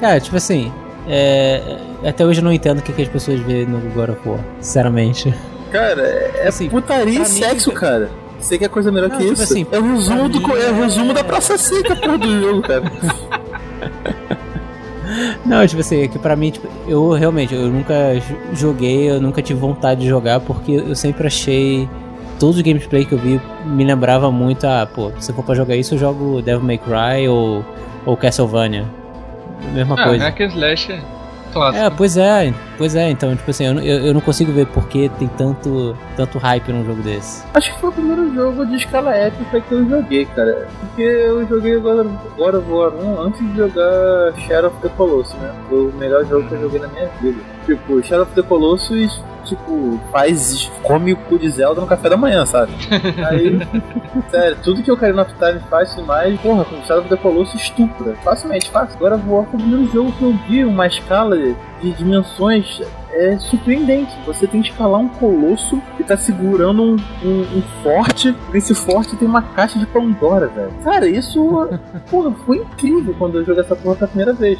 Cara, 0.00 0.20
tipo 0.20 0.36
assim, 0.36 0.72
é, 1.08 1.78
até 2.04 2.24
hoje 2.24 2.40
eu 2.40 2.44
não 2.44 2.52
entendo 2.52 2.78
o 2.78 2.82
que, 2.82 2.92
que 2.92 3.02
as 3.02 3.08
pessoas 3.08 3.40
veem 3.40 3.66
no 3.66 3.78
God 3.90 4.10
of 4.10 4.28
War, 4.28 4.38
sinceramente. 4.60 5.32
Cara, 5.70 6.02
é 6.02 6.48
Assim, 6.48 6.68
putaria 6.68 7.14
e 7.14 7.16
pra 7.20 7.28
mim, 7.28 7.34
sexo, 7.40 7.72
cara. 7.72 8.10
Você 8.38 8.58
quer 8.58 8.68
coisa 8.68 8.90
melhor 8.90 9.08
Não, 9.08 9.16
que 9.16 9.22
tipo 9.22 9.34
isso? 9.34 9.42
assim, 9.44 9.66
é 9.70 9.78
o 9.78 9.82
resumo, 9.94 10.28
do, 10.28 10.40
mim 10.40 10.54
é 10.60 10.70
o 10.70 10.74
resumo 10.74 11.10
é- 11.12 11.14
da 11.14 11.24
Praça 11.24 11.56
Seca, 11.56 11.94
porra, 11.96 12.18
do 12.18 12.40
jogo, 12.40 12.62
cara. 12.62 12.82
Não, 15.44 15.66
tipo 15.66 15.80
assim, 15.80 16.02
é 16.02 16.08
que 16.08 16.18
pra 16.18 16.34
mim, 16.36 16.50
tipo, 16.50 16.66
eu 16.88 17.10
realmente, 17.12 17.54
eu 17.54 17.68
nunca 17.68 17.94
jo- 18.14 18.36
joguei, 18.54 19.10
eu 19.10 19.20
nunca 19.20 19.42
tive 19.42 19.60
vontade 19.60 20.00
de 20.00 20.08
jogar, 20.08 20.40
porque 20.40 20.72
eu 20.72 20.94
sempre 20.94 21.26
achei. 21.26 21.88
Todos 22.38 22.56
os 22.56 22.62
gameplay 22.62 23.04
que 23.04 23.12
eu 23.12 23.18
vi 23.18 23.40
me 23.64 23.84
lembrava 23.84 24.30
muito, 24.32 24.66
ah, 24.66 24.88
pô, 24.92 25.12
se 25.20 25.32
for 25.32 25.44
pra 25.44 25.54
jogar 25.54 25.76
isso, 25.76 25.94
eu 25.94 25.98
jogo 25.98 26.42
Devil 26.42 26.62
May 26.66 26.78
Cry 26.78 27.28
ou, 27.28 27.64
ou 28.04 28.16
Castlevania. 28.16 28.84
Mesma 29.72 29.94
Ah, 29.98 30.04
coisa. 30.04 30.24
hack 30.24 30.40
and 30.40 30.46
slash 30.46 31.00
clássico. 31.52 31.84
É, 31.84 31.90
pois 31.90 32.16
é, 32.16 32.54
pois 32.78 32.94
é, 32.96 33.10
então, 33.10 33.34
tipo 33.36 33.50
assim, 33.50 33.66
eu, 33.66 33.74
não- 33.74 33.82
eu, 33.82 34.06
eu 34.06 34.14
não 34.14 34.20
consigo 34.22 34.50
ver 34.52 34.66
por 34.66 34.88
que 34.88 35.08
tem 35.18 35.28
tanto, 35.28 35.96
tanto 36.16 36.38
hype 36.38 36.72
num 36.72 36.84
jogo 36.84 37.02
desse. 37.02 37.44
Acho 37.54 37.72
que 37.74 37.78
foi 37.80 37.90
o 37.90 37.92
primeiro 37.92 38.34
jogo 38.34 38.64
de 38.66 38.76
escala 38.76 39.14
épica 39.14 39.60
que 39.60 39.72
eu 39.72 39.86
joguei, 39.88 40.24
cara. 40.26 40.66
Porque 40.80 41.02
eu 41.02 41.46
joguei 41.46 41.76
agora 41.76 42.02
of 42.58 42.70
War 42.70 42.92
1 42.94 43.20
antes 43.22 43.40
de 43.40 43.56
jogar 43.56 44.32
Shadow 44.48 44.70
of 44.70 44.80
the 44.80 44.88
Colossus, 44.96 45.34
né? 45.40 45.50
Foi 45.68 45.78
o 45.88 45.92
melhor 45.98 46.24
jogo 46.26 46.48
que 46.48 46.54
eu 46.54 46.60
joguei 46.62 46.80
na 46.80 46.88
minha 46.88 47.08
vida. 47.20 47.38
Tipo, 47.66 48.02
Shadow 48.02 48.22
of 48.24 48.32
the 48.34 48.42
Colossus 48.42 49.22
tipo, 49.54 50.00
faz. 50.10 50.70
come 50.82 51.12
o 51.12 51.16
cu 51.16 51.38
de 51.38 51.48
Zelda 51.48 51.80
no 51.80 51.86
café 51.86 52.08
da 52.08 52.16
manhã, 52.16 52.44
sabe? 52.46 52.72
Aí, 53.28 53.58
sério, 54.30 54.58
tudo 54.62 54.82
que 54.82 54.90
o 54.90 54.94
Ocarina 54.94 55.22
of 55.22 55.32
Time 55.34 55.60
faz 55.68 55.96
e 55.96 56.02
mais, 56.02 56.40
porra, 56.40 56.64
com 56.64 56.76
o 56.76 56.84
Shadow 56.84 57.00
of 57.00 57.08
the 57.08 57.16
Colossus 57.16 57.60
estupra. 57.60 58.14
Facilmente, 58.24 58.70
fácil. 58.70 58.96
Agora 58.96 59.20
War 59.26 59.44
foi 59.46 59.60
o 59.60 59.62
primeiro 59.62 59.92
jogo 59.92 60.12
que 60.12 60.24
eu 60.24 60.34
vi 60.48 60.64
uma 60.64 60.86
escala 60.86 61.36
de 61.36 61.92
dimensões 61.92 62.80
é 63.12 63.38
surpreendente. 63.38 64.12
Você 64.26 64.46
tem 64.46 64.62
que 64.62 64.70
escalar 64.70 65.00
um 65.00 65.08
colosso 65.08 65.80
que 65.96 66.04
tá 66.04 66.16
segurando 66.16 66.82
um, 66.82 66.96
um, 67.24 67.40
um 67.58 67.62
forte. 67.82 68.34
Nesse 68.52 68.74
forte 68.74 69.16
tem 69.16 69.28
uma 69.28 69.42
caixa 69.42 69.78
de 69.78 69.86
Pandora, 69.86 70.48
velho. 70.48 70.72
Cara, 70.84 71.06
isso 71.06 71.68
porra, 72.10 72.32
foi 72.46 72.58
incrível 72.58 73.14
quando 73.18 73.38
eu 73.38 73.44
joguei 73.44 73.62
essa 73.62 73.76
porra 73.76 73.96
pela 73.96 74.08
primeira 74.08 74.32
vez. 74.32 74.58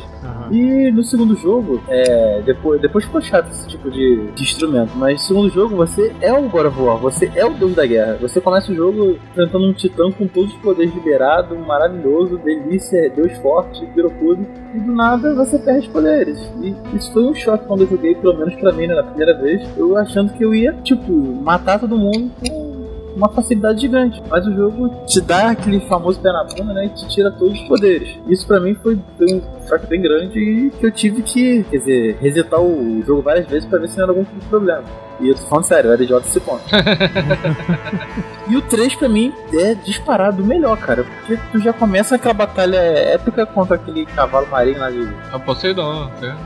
E 0.51 0.91
no 0.91 1.03
segundo 1.03 1.37
jogo, 1.37 1.81
é, 1.89 2.43
depois, 2.45 2.81
depois 2.81 3.05
ficou 3.05 3.21
chato 3.21 3.51
esse 3.51 3.69
tipo 3.69 3.91
de, 3.91 4.31
de 4.33 4.43
instrumento, 4.43 4.93
mas 4.97 5.15
no 5.15 5.19
segundo 5.27 5.51
jogo 5.51 5.77
você 5.77 6.15
é 6.21 6.33
o 6.33 6.49
God 6.49 6.67
of 6.67 6.81
War, 6.81 6.99
você 6.99 7.31
é 7.35 7.45
o 7.45 7.55
deus 7.55 7.75
da 7.75 7.87
guerra. 7.87 8.19
Você 8.21 8.41
começa 8.41 8.71
o 8.71 8.75
jogo 8.75 9.19
enfrentando 9.31 9.67
um 9.67 9.73
titã 9.73 10.11
com 10.11 10.27
todos 10.27 10.53
os 10.53 10.59
poderes 10.61 10.95
liberados, 10.95 11.57
maravilhoso, 11.67 12.39
delícia, 12.39 13.11
deus 13.11 13.33
forte, 13.39 13.85
pirocudo, 13.95 14.47
e 14.75 14.81
do 14.81 14.93
nada 14.93 15.35
você 15.35 15.59
perde 15.59 15.87
os 15.87 15.93
poderes. 15.93 16.39
E 16.61 16.75
isso 16.95 17.13
foi 17.13 17.25
um 17.25 17.35
choque 17.35 17.67
quando 17.67 17.83
eu 17.83 17.89
joguei, 17.89 18.15
pelo 18.15 18.35
menos 18.35 18.42
pra 18.51 18.73
mim, 18.73 18.87
né, 18.87 18.95
na 18.95 19.03
primeira 19.03 19.35
vez, 19.35 19.69
eu 19.77 19.97
achando 19.97 20.33
que 20.33 20.45
eu 20.45 20.55
ia, 20.55 20.73
tipo, 20.83 21.13
matar 21.43 21.79
todo 21.79 21.97
mundo 21.97 22.31
com 22.41 22.73
uma 23.17 23.29
facilidade 23.29 23.81
gigante. 23.81 24.23
Mas 24.29 24.47
o 24.47 24.55
jogo 24.55 24.89
te 25.07 25.21
dá 25.21 25.51
aquele 25.51 25.81
famoso 25.81 26.21
pé 26.21 26.33
na 26.33 26.45
bunda, 26.45 26.73
né? 26.73 26.87
E 26.87 26.89
te 26.91 27.09
tira 27.09 27.31
todos 27.31 27.61
os 27.61 27.69
poderes. 27.69 28.19
Isso 28.27 28.47
pra 28.47 28.61
mim 28.61 28.75
foi, 28.75 28.99
um 29.21 29.43
choque 29.69 29.87
bem 29.87 30.01
grande 30.01 30.39
e 30.39 30.71
que 30.71 30.87
eu 30.87 30.91
tive 30.91 31.23
que, 31.23 31.65
quer 31.65 31.79
dizer, 31.79 32.19
resetar 32.21 32.61
o 32.61 33.03
jogo 33.07 33.23
várias 33.23 33.47
vezes 33.47 33.69
pra 33.69 33.79
ver 33.79 33.89
se 33.89 33.97
não 33.97 34.05
era 34.05 34.13
algum 34.13 34.25
tipo 34.25 34.41
de 34.41 34.47
problema. 34.47 34.85
E 35.21 35.29
eu 35.29 35.35
tô 35.35 35.43
falando 35.43 35.65
sério, 35.65 35.89
eu 35.89 35.93
era 35.93 36.03
idiota 36.03 36.27
esse 36.27 36.41
ponto. 36.41 36.63
e 38.49 38.57
o 38.57 38.63
3 38.63 38.95
pra 38.97 39.09
mim 39.09 39.33
é 39.53 39.75
disparado 39.75 40.43
o 40.43 40.47
melhor, 40.47 40.77
cara. 40.79 41.05
Porque 41.05 41.39
tu 41.53 41.59
já 41.61 41.73
começa 41.73 42.17
aquela 42.17 42.35
batalha 42.35 42.77
épica 42.77 43.47
contra 43.47 43.77
aquele 43.77 44.05
cavalo 44.07 44.49
marinho 44.49 44.79
lá 44.79 44.91
de. 44.91 45.09
É 45.33 45.37
o 45.37 45.41
Poseidon, 45.41 46.11
né? 46.21 46.37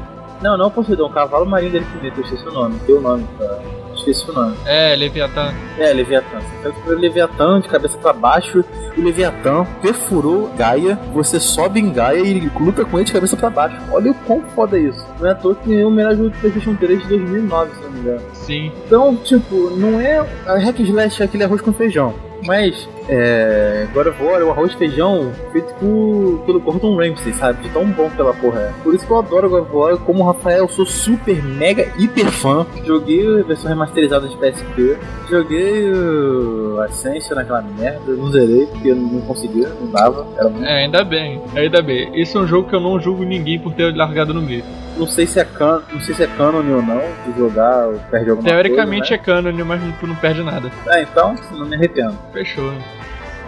Não, 0.43 0.57
não 0.57 0.71
Poseidon, 0.71 1.07
o 1.07 1.11
cavalo 1.11 1.47
marinho 1.47 1.73
dele 1.73 1.87
que 1.91 2.21
eu 2.21 2.25
esqueci 2.25 2.47
o 2.47 2.53
nome, 2.53 2.79
deu 2.87 2.99
o 2.99 3.01
nome 3.01 3.27
pra. 3.37 3.59
Esqueci 3.95 4.31
o 4.31 4.35
nome. 4.35 4.55
É, 4.67 4.95
Leviatã. 4.95 5.55
É, 5.79 5.93
Leviatã. 5.93 6.39
Você 6.63 6.73
pega 6.73 6.97
o 6.97 7.01
Leviatã 7.01 7.61
de 7.61 7.69
cabeça 7.69 7.97
pra 7.97 8.13
baixo, 8.13 8.63
o 8.97 9.01
Leviatã 9.01 9.67
perfurou 9.81 10.51
Gaia, 10.57 10.99
você 11.13 11.41
sobe 11.41 11.81
em 11.81 11.93
Gaia 11.93 12.21
e 12.21 12.51
luta 12.61 12.85
com 12.85 12.99
ele 12.99 13.07
de 13.07 13.13
cabeça 13.13 13.37
pra 13.37 13.49
baixo. 13.49 13.77
Olha 13.91 14.11
o 14.11 14.15
quão 14.15 14.43
foda 14.55 14.77
é 14.79 14.83
isso. 14.83 15.05
Não 15.19 15.27
é 15.27 15.33
à 15.33 15.35
toa 15.35 15.55
que 15.55 15.81
é 15.81 15.85
o 15.85 15.91
melhor 15.91 16.15
jogo 16.15 16.29
do 16.29 16.39
PlayStation 16.39 16.75
3 16.77 17.03
de 17.03 17.09
2009, 17.09 17.75
se 17.75 17.81
não 17.81 17.91
me 17.91 18.01
engano. 18.01 18.21
Sim. 18.35 18.73
Então, 18.87 19.17
tipo, 19.17 19.71
não 19.71 19.99
é. 19.99 20.19
A 20.47 20.59
Hack 20.59 20.79
Slash 20.81 21.23
é 21.23 21.25
aquele 21.25 21.45
arroz 21.45 21.63
com 21.63 21.73
feijão. 21.73 22.15
Mas, 22.45 22.89
é. 23.09 23.87
God 23.93 24.09
of 24.09 24.23
War 24.23 24.41
é 24.41 24.45
o 24.45 24.51
arroz 24.51 24.73
e 24.73 24.77
feijão 24.77 25.33
feito 25.53 25.73
por, 25.75 26.43
pelo 26.45 26.61
Gordon 26.61 26.97
Ramsay, 26.97 27.33
sabe? 27.33 27.63
De 27.63 27.71
tão 27.71 27.87
bom 27.87 28.11
pela 28.11 28.35
porra 28.35 28.61
é. 28.61 28.73
Por 28.83 28.95
isso 28.95 29.07
que 29.07 29.11
eu 29.11 29.19
adoro 29.19 29.49
God 29.49 29.63
of 29.63 29.77
War. 29.77 29.97
Como 29.99 30.23
o 30.23 30.27
Rafael, 30.27 30.59
eu 30.59 30.69
sou 30.69 30.87
super, 30.87 31.43
mega, 31.43 31.89
hiper 31.99 32.31
fã. 32.31 32.67
Joguei 32.85 33.41
a 33.41 33.43
versão 33.43 33.69
remasterizada 33.69 34.29
de 34.29 34.37
PSP. 34.37 34.99
Joguei 35.29 35.91
o 35.91 36.81
Ascension 36.81 37.35
naquela 37.35 37.63
merda. 37.63 38.13
Não 38.13 38.31
zerei, 38.31 38.67
porque 38.67 38.91
eu 38.91 38.97
não 38.97 39.21
conseguia, 39.23 39.69
não 39.69 39.91
dava. 39.91 40.27
Era 40.37 40.49
muito... 40.49 40.65
É, 40.65 40.85
ainda 40.85 41.05
bem, 41.05 41.41
ainda 41.55 41.83
bem. 41.83 42.11
Esse 42.21 42.37
é 42.37 42.41
um 42.41 42.47
jogo 42.47 42.69
que 42.69 42.75
eu 42.75 42.81
não 42.81 43.01
julgo 43.01 43.25
ninguém 43.25 43.59
por 43.59 43.73
ter 43.73 43.95
largado 43.95 44.35
no 44.35 44.43
meio. 44.43 44.65
Não 44.97 45.07
sei 45.07 45.27
se 45.27 45.39
é 45.39 45.45
can... 45.45 45.83
não 45.93 46.01
sei 46.01 46.15
se 46.15 46.23
é 46.23 46.27
canon 46.27 46.59
ou 46.59 46.83
não 46.83 47.03
de 47.27 47.39
jogar 47.39 47.87
ou 47.87 47.99
perde 48.11 48.31
alguma 48.31 48.49
Teoricamente 48.49 49.09
coisa, 49.09 49.15
é 49.15 49.19
canon, 49.19 49.65
mas 49.65 49.81
tu 50.01 50.07
não 50.07 50.17
perde 50.17 50.43
nada. 50.43 50.69
né? 50.69 50.73
É, 50.89 51.03
então, 51.03 51.35
não 51.53 51.67
me 51.67 51.77
arrependo. 51.77 52.19
Fechou. 52.33 52.73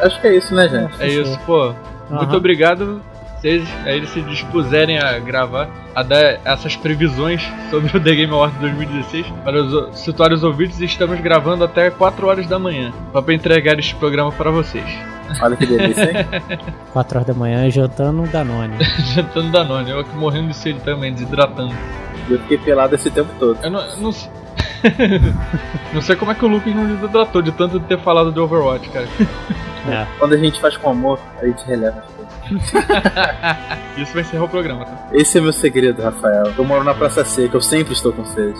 Acho 0.00 0.20
que 0.20 0.26
é 0.26 0.36
isso, 0.36 0.54
né, 0.54 0.68
gente? 0.68 1.02
É 1.02 1.08
isso, 1.08 1.38
pô. 1.46 1.74
Muito 2.10 2.36
obrigado. 2.36 3.02
Vocês 3.40 3.68
aí 3.84 4.04
se 4.08 4.20
dispuserem 4.22 4.98
a 4.98 5.16
gravar, 5.20 5.68
a 5.94 6.02
dar 6.02 6.40
essas 6.44 6.74
previsões 6.74 7.40
sobre 7.70 7.96
o 7.96 8.00
The 8.00 8.14
Game 8.14 8.32
Awards 8.32 8.58
2016 8.58 9.26
para 9.44 9.62
os, 9.62 10.00
situar 10.00 10.32
os 10.32 10.42
ouvintes. 10.42 10.80
Estamos 10.80 11.20
gravando 11.20 11.62
até 11.62 11.88
4 11.88 12.26
horas 12.26 12.46
da 12.48 12.58
manhã 12.58 12.92
para 13.12 13.32
entregar 13.32 13.78
este 13.78 13.94
programa 13.94 14.32
para 14.32 14.50
vocês. 14.50 14.84
Olha 15.40 15.56
que 15.56 15.66
delícia, 15.66 16.04
hein? 16.04 16.26
4 16.92 17.18
horas 17.18 17.26
da 17.26 17.34
manhã 17.34 17.70
jantando 17.70 18.22
Danone. 18.28 18.76
Jantando 19.14 19.50
Danone, 19.50 19.90
eu 19.90 20.00
aqui 20.00 20.16
morrendo 20.16 20.48
de 20.48 20.56
sede 20.56 20.80
também, 20.80 21.12
desidratando. 21.12 21.74
Eu 22.28 22.38
fiquei 22.40 22.58
pelado 22.58 22.94
esse 22.94 23.10
tempo 23.10 23.30
todo. 23.38 23.58
Eu 23.62 23.70
não, 23.70 23.80
eu 23.80 23.96
não 23.98 24.12
sei. 24.12 24.30
não 25.92 26.00
sei 26.00 26.16
como 26.16 26.30
é 26.32 26.34
que 26.34 26.44
o 26.44 26.48
Lucas 26.48 26.74
não 26.74 26.86
desidratou 26.86 27.42
de 27.42 27.52
tanto 27.52 27.80
ter 27.80 27.98
falado 27.98 28.32
de 28.32 28.38
Overwatch, 28.38 28.88
cara. 28.90 29.06
É. 29.88 30.06
Quando 30.18 30.34
a 30.34 30.36
gente 30.36 30.60
faz 30.60 30.76
com 30.76 30.90
amor, 30.90 31.18
a 31.40 31.46
gente 31.46 31.64
releva 31.64 32.00
as 32.00 32.12
coisas. 32.12 32.28
Isso 33.96 34.12
vai 34.12 34.22
encerrar 34.22 34.44
o 34.44 34.48
programa, 34.48 34.84
tá? 34.84 35.08
Esse 35.12 35.38
é 35.38 35.40
meu 35.40 35.52
segredo, 35.52 36.02
Rafael. 36.02 36.52
Eu 36.56 36.64
moro 36.64 36.84
na 36.84 36.94
Praça 36.94 37.24
Seca, 37.24 37.56
eu 37.56 37.60
sempre 37.60 37.92
estou 37.92 38.12
com 38.12 38.24
sede. 38.24 38.58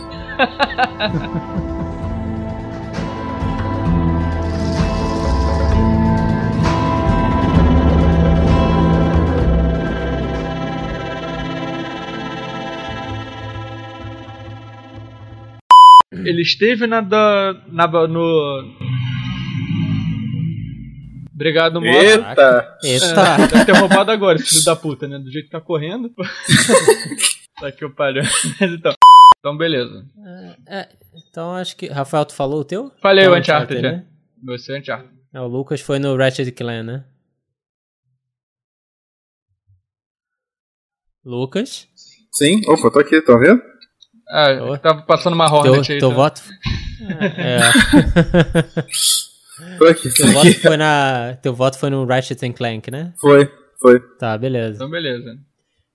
Ele 16.29 16.43
esteve 16.43 16.87
na 16.87 17.01
da. 17.01 17.55
Na, 17.69 17.87
no. 18.07 18.77
Obrigado, 21.33 21.81
Mota. 21.81 21.89
Eita! 21.89 22.79
Eita! 22.85 23.21
É, 23.23 23.47
deve 23.47 23.65
ter 23.65 23.73
roubado 23.73 24.11
agora, 24.11 24.37
esse 24.37 24.51
filho 24.51 24.65
da 24.67 24.77
puta, 24.77 25.09
né? 25.09 25.19
Do 25.19 25.31
jeito 25.31 25.47
que 25.47 25.53
tá 25.53 25.61
correndo. 25.61 26.13
tá 27.59 27.73
que 27.73 27.83
eu 27.83 27.91
pariu. 27.91 28.23
Mas 28.61 28.73
então. 28.73 28.93
Então, 29.39 29.57
beleza. 29.57 30.05
É, 30.67 30.89
então 31.15 31.55
acho 31.55 31.75
que. 31.79 31.87
Rafael, 31.87 32.27
tu 32.27 32.35
falou 32.35 32.61
o 32.61 32.65
teu? 32.65 32.93
Falei 33.01 33.25
Então, 33.25 33.35
o 33.35 33.39
Uncharted, 33.39 33.81
né? 33.81 33.93
né? 33.93 34.07
Você 34.45 34.77
é 34.77 34.81
Uncharted. 34.81 35.11
É, 35.33 35.41
o 35.41 35.47
Lucas 35.47 35.81
foi 35.81 35.99
no 35.99 36.15
Ratchet 36.15 36.53
Clan, 36.53 36.83
né? 36.83 37.05
Lucas? 41.25 41.89
Sim, 42.31 42.61
opa, 42.69 42.91
tô 42.91 42.99
aqui, 42.99 43.19
tá 43.23 43.35
vendo? 43.39 43.63
Ah, 44.31 44.53
Ô. 44.63 44.77
tava 44.79 45.03
passando 45.03 45.33
uma 45.35 45.47
Teu, 45.49 45.57
Hornet 45.73 45.93
aí. 45.93 45.99
teu 45.99 46.11
tá? 46.11 46.15
voto. 46.15 46.43
É. 47.37 47.59
Aqui, 49.91 50.09
tô 50.11 50.15
teu 50.23 50.33
voto 50.33 50.55
foi 50.61 50.77
na. 50.77 51.37
Teu 51.43 51.55
voto 51.55 51.79
foi 51.79 51.91
no 51.91 52.05
Ratchet 52.05 52.53
Clank, 52.53 52.91
né? 52.91 53.13
Foi, 53.21 53.51
foi. 53.81 54.01
Tá, 54.19 54.37
beleza. 54.39 54.77
Então, 54.77 54.91
beleza. 54.91 55.37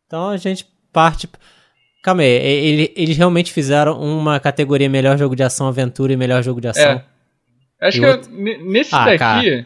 Então 0.08 0.30
a 0.30 0.38
gente 0.38 0.66
parte. 0.92 1.30
Calma 2.04 2.22
aí, 2.24 2.28
ele- 2.30 2.94
eles 2.98 3.16
realmente 3.18 3.54
fizeram 3.54 3.98
uma 4.02 4.40
categoria 4.40 4.90
melhor 4.90 5.18
jogo 5.18 5.36
de 5.36 5.44
ação, 5.44 5.68
aventura 5.68 6.12
e 6.12 6.18
melhor 6.18 6.44
jogo 6.44 6.60
de 6.60 6.68
ação. 6.68 6.84
É. 6.84 7.04
Acho 7.88 7.98
E 7.98 8.02
que 8.02 8.06
outro? 8.08 8.32
eu- 8.32 8.38
ne- 8.38 8.58
nesse 8.58 8.94
Ah, 8.94 9.06
daqui. 9.06 9.18
cara. 9.20 9.66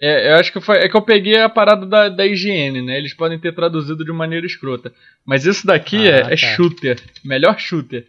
É, 0.00 0.32
eu 0.32 0.36
acho 0.36 0.52
que 0.52 0.60
foi. 0.60 0.76
É 0.78 0.88
que 0.88 0.96
eu 0.96 1.02
peguei 1.02 1.40
a 1.40 1.48
parada 1.48 1.84
da, 1.84 2.08
da 2.08 2.24
higiene, 2.26 2.80
né? 2.82 2.96
Eles 2.98 3.14
podem 3.14 3.38
ter 3.38 3.52
traduzido 3.54 4.04
de 4.04 4.12
maneira 4.12 4.46
escrota. 4.46 4.92
Mas 5.26 5.44
esse 5.46 5.66
daqui 5.66 6.08
Ah, 6.08 6.14
é, 6.16 6.20
tá. 6.22 6.32
é 6.32 6.36
shooter. 6.36 6.98
Melhor 7.24 7.58
shooter. 7.58 8.06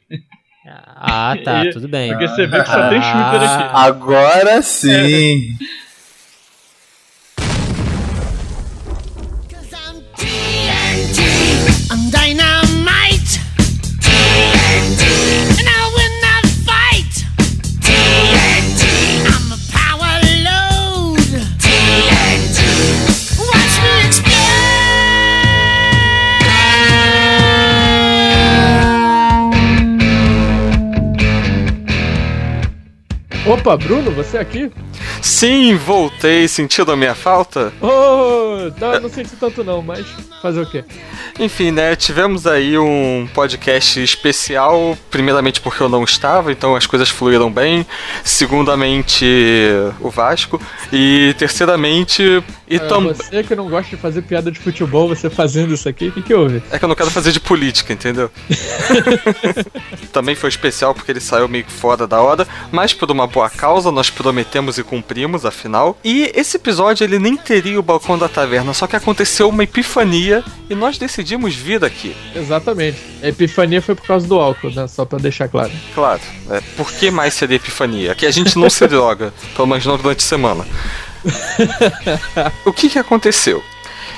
Ah, 0.66 1.36
tá, 1.44 1.66
E- 1.66 1.72
tudo 1.72 1.88
bem. 1.88 2.10
Porque 2.12 2.28
você 2.28 2.46
vê 2.46 2.60
que 2.62 2.70
só 2.70 2.90
tem 2.90 3.02
shooter 3.02 3.42
Ah. 3.42 3.66
aqui. 3.66 3.76
Agora 3.88 4.62
sim! 4.62 5.50
I'm 5.52 5.58
Opa, 33.50 33.76
Bruno, 33.76 34.12
você 34.12 34.38
aqui? 34.38 34.72
Sim, 35.24 35.76
voltei, 35.76 36.48
sentindo 36.48 36.92
a 36.92 36.96
minha 36.96 37.16
falta? 37.16 37.74
Oh, 37.82 38.72
não, 38.80 39.02
não 39.02 39.10
senti 39.10 39.36
tanto 39.36 39.64
não, 39.64 39.82
mas 39.82 40.06
fazer 40.40 40.62
o 40.62 40.70
quê? 40.70 40.86
Enfim, 41.40 41.72
né, 41.72 41.96
tivemos 41.96 42.46
aí 42.46 42.78
um 42.78 43.28
podcast 43.34 44.04
especial, 44.04 44.96
primeiramente 45.10 45.62
porque 45.62 45.82
eu 45.82 45.90
não 45.90 46.04
estava, 46.04 46.52
então 46.52 46.76
as 46.76 46.86
coisas 46.86 47.10
fluíram 47.10 47.52
bem, 47.52 47.88
segundamente 48.24 49.26
o 50.00 50.12
Vasco, 50.12 50.62
e 50.94 51.34
terceiramente... 51.40 52.44
E 52.70 52.76
É, 52.76 52.80
tam... 52.80 53.08
Você 53.08 53.44
que 53.44 53.56
não 53.56 53.68
gosta 53.68 53.96
de 53.96 54.00
fazer 54.00 54.22
piada 54.22 54.52
de 54.52 54.60
futebol, 54.60 55.08
você 55.08 55.28
fazendo 55.28 55.74
isso 55.74 55.90
aqui, 55.90 56.10
o 56.10 56.12
que 56.12 56.22
que 56.22 56.34
houve? 56.36 56.62
É 56.70 56.78
que 56.78 56.86
eu 56.86 56.90
não 56.90 56.96
quero 56.96 57.10
fazer 57.10 57.32
de 57.32 57.40
política, 57.40 57.92
entendeu? 57.94 58.30
Também 60.14 60.36
foi 60.36 60.50
especial 60.50 60.94
porque 60.94 61.12
ele 61.12 61.20
saiu 61.20 61.48
meio 61.48 61.64
que 61.64 61.72
fora 61.72 62.06
da 62.06 62.22
hora, 62.22 62.48
mas 62.72 62.94
por 62.94 63.10
uma 63.10 63.26
boa 63.26 63.39
causa, 63.48 63.92
nós 63.92 64.10
prometemos 64.10 64.80
e 64.80 64.84
cumprimos, 64.84 65.46
afinal. 65.46 65.96
E 66.04 66.32
esse 66.34 66.58
episódio 66.58 67.04
ele 67.04 67.20
nem 67.20 67.38
teria 67.38 67.80
o 67.80 67.84
balcão 67.84 68.18
da 68.18 68.28
taverna, 68.28 68.74
só 68.74 68.88
que 68.88 68.96
aconteceu 68.96 69.50
uma 69.50 69.64
epifania 69.64 70.44
e 70.68 70.74
nós 70.74 70.98
decidimos 70.98 71.54
vir 71.54 71.86
aqui. 71.86 72.16
Exatamente. 72.36 72.98
A 73.22 73.28
epifania 73.28 73.84
foi 73.84 73.94
por 73.94 74.08
causa 74.08 74.28
do 74.28 74.40
álcool, 74.40 74.72
né? 74.72 74.88
Só 74.88 75.06
pra 75.06 75.20
deixar 75.20 75.48
claro. 75.48 75.72
Claro, 75.94 76.22
é, 76.50 76.60
por 76.76 76.92
que 76.92 77.12
mais 77.12 77.36
seria 77.36 77.58
epifania? 77.58 78.14
Aqui 78.14 78.26
a 78.26 78.32
gente 78.32 78.58
não 78.58 78.70
se 78.70 78.86
droga, 78.90 79.32
pelo 79.56 79.68
menos 79.68 79.86
não 79.86 79.98
durante 79.98 80.26
a 80.26 80.28
semana. 80.28 80.66
O 82.66 82.72
que 82.72 82.90
que 82.90 82.98
aconteceu? 82.98 83.62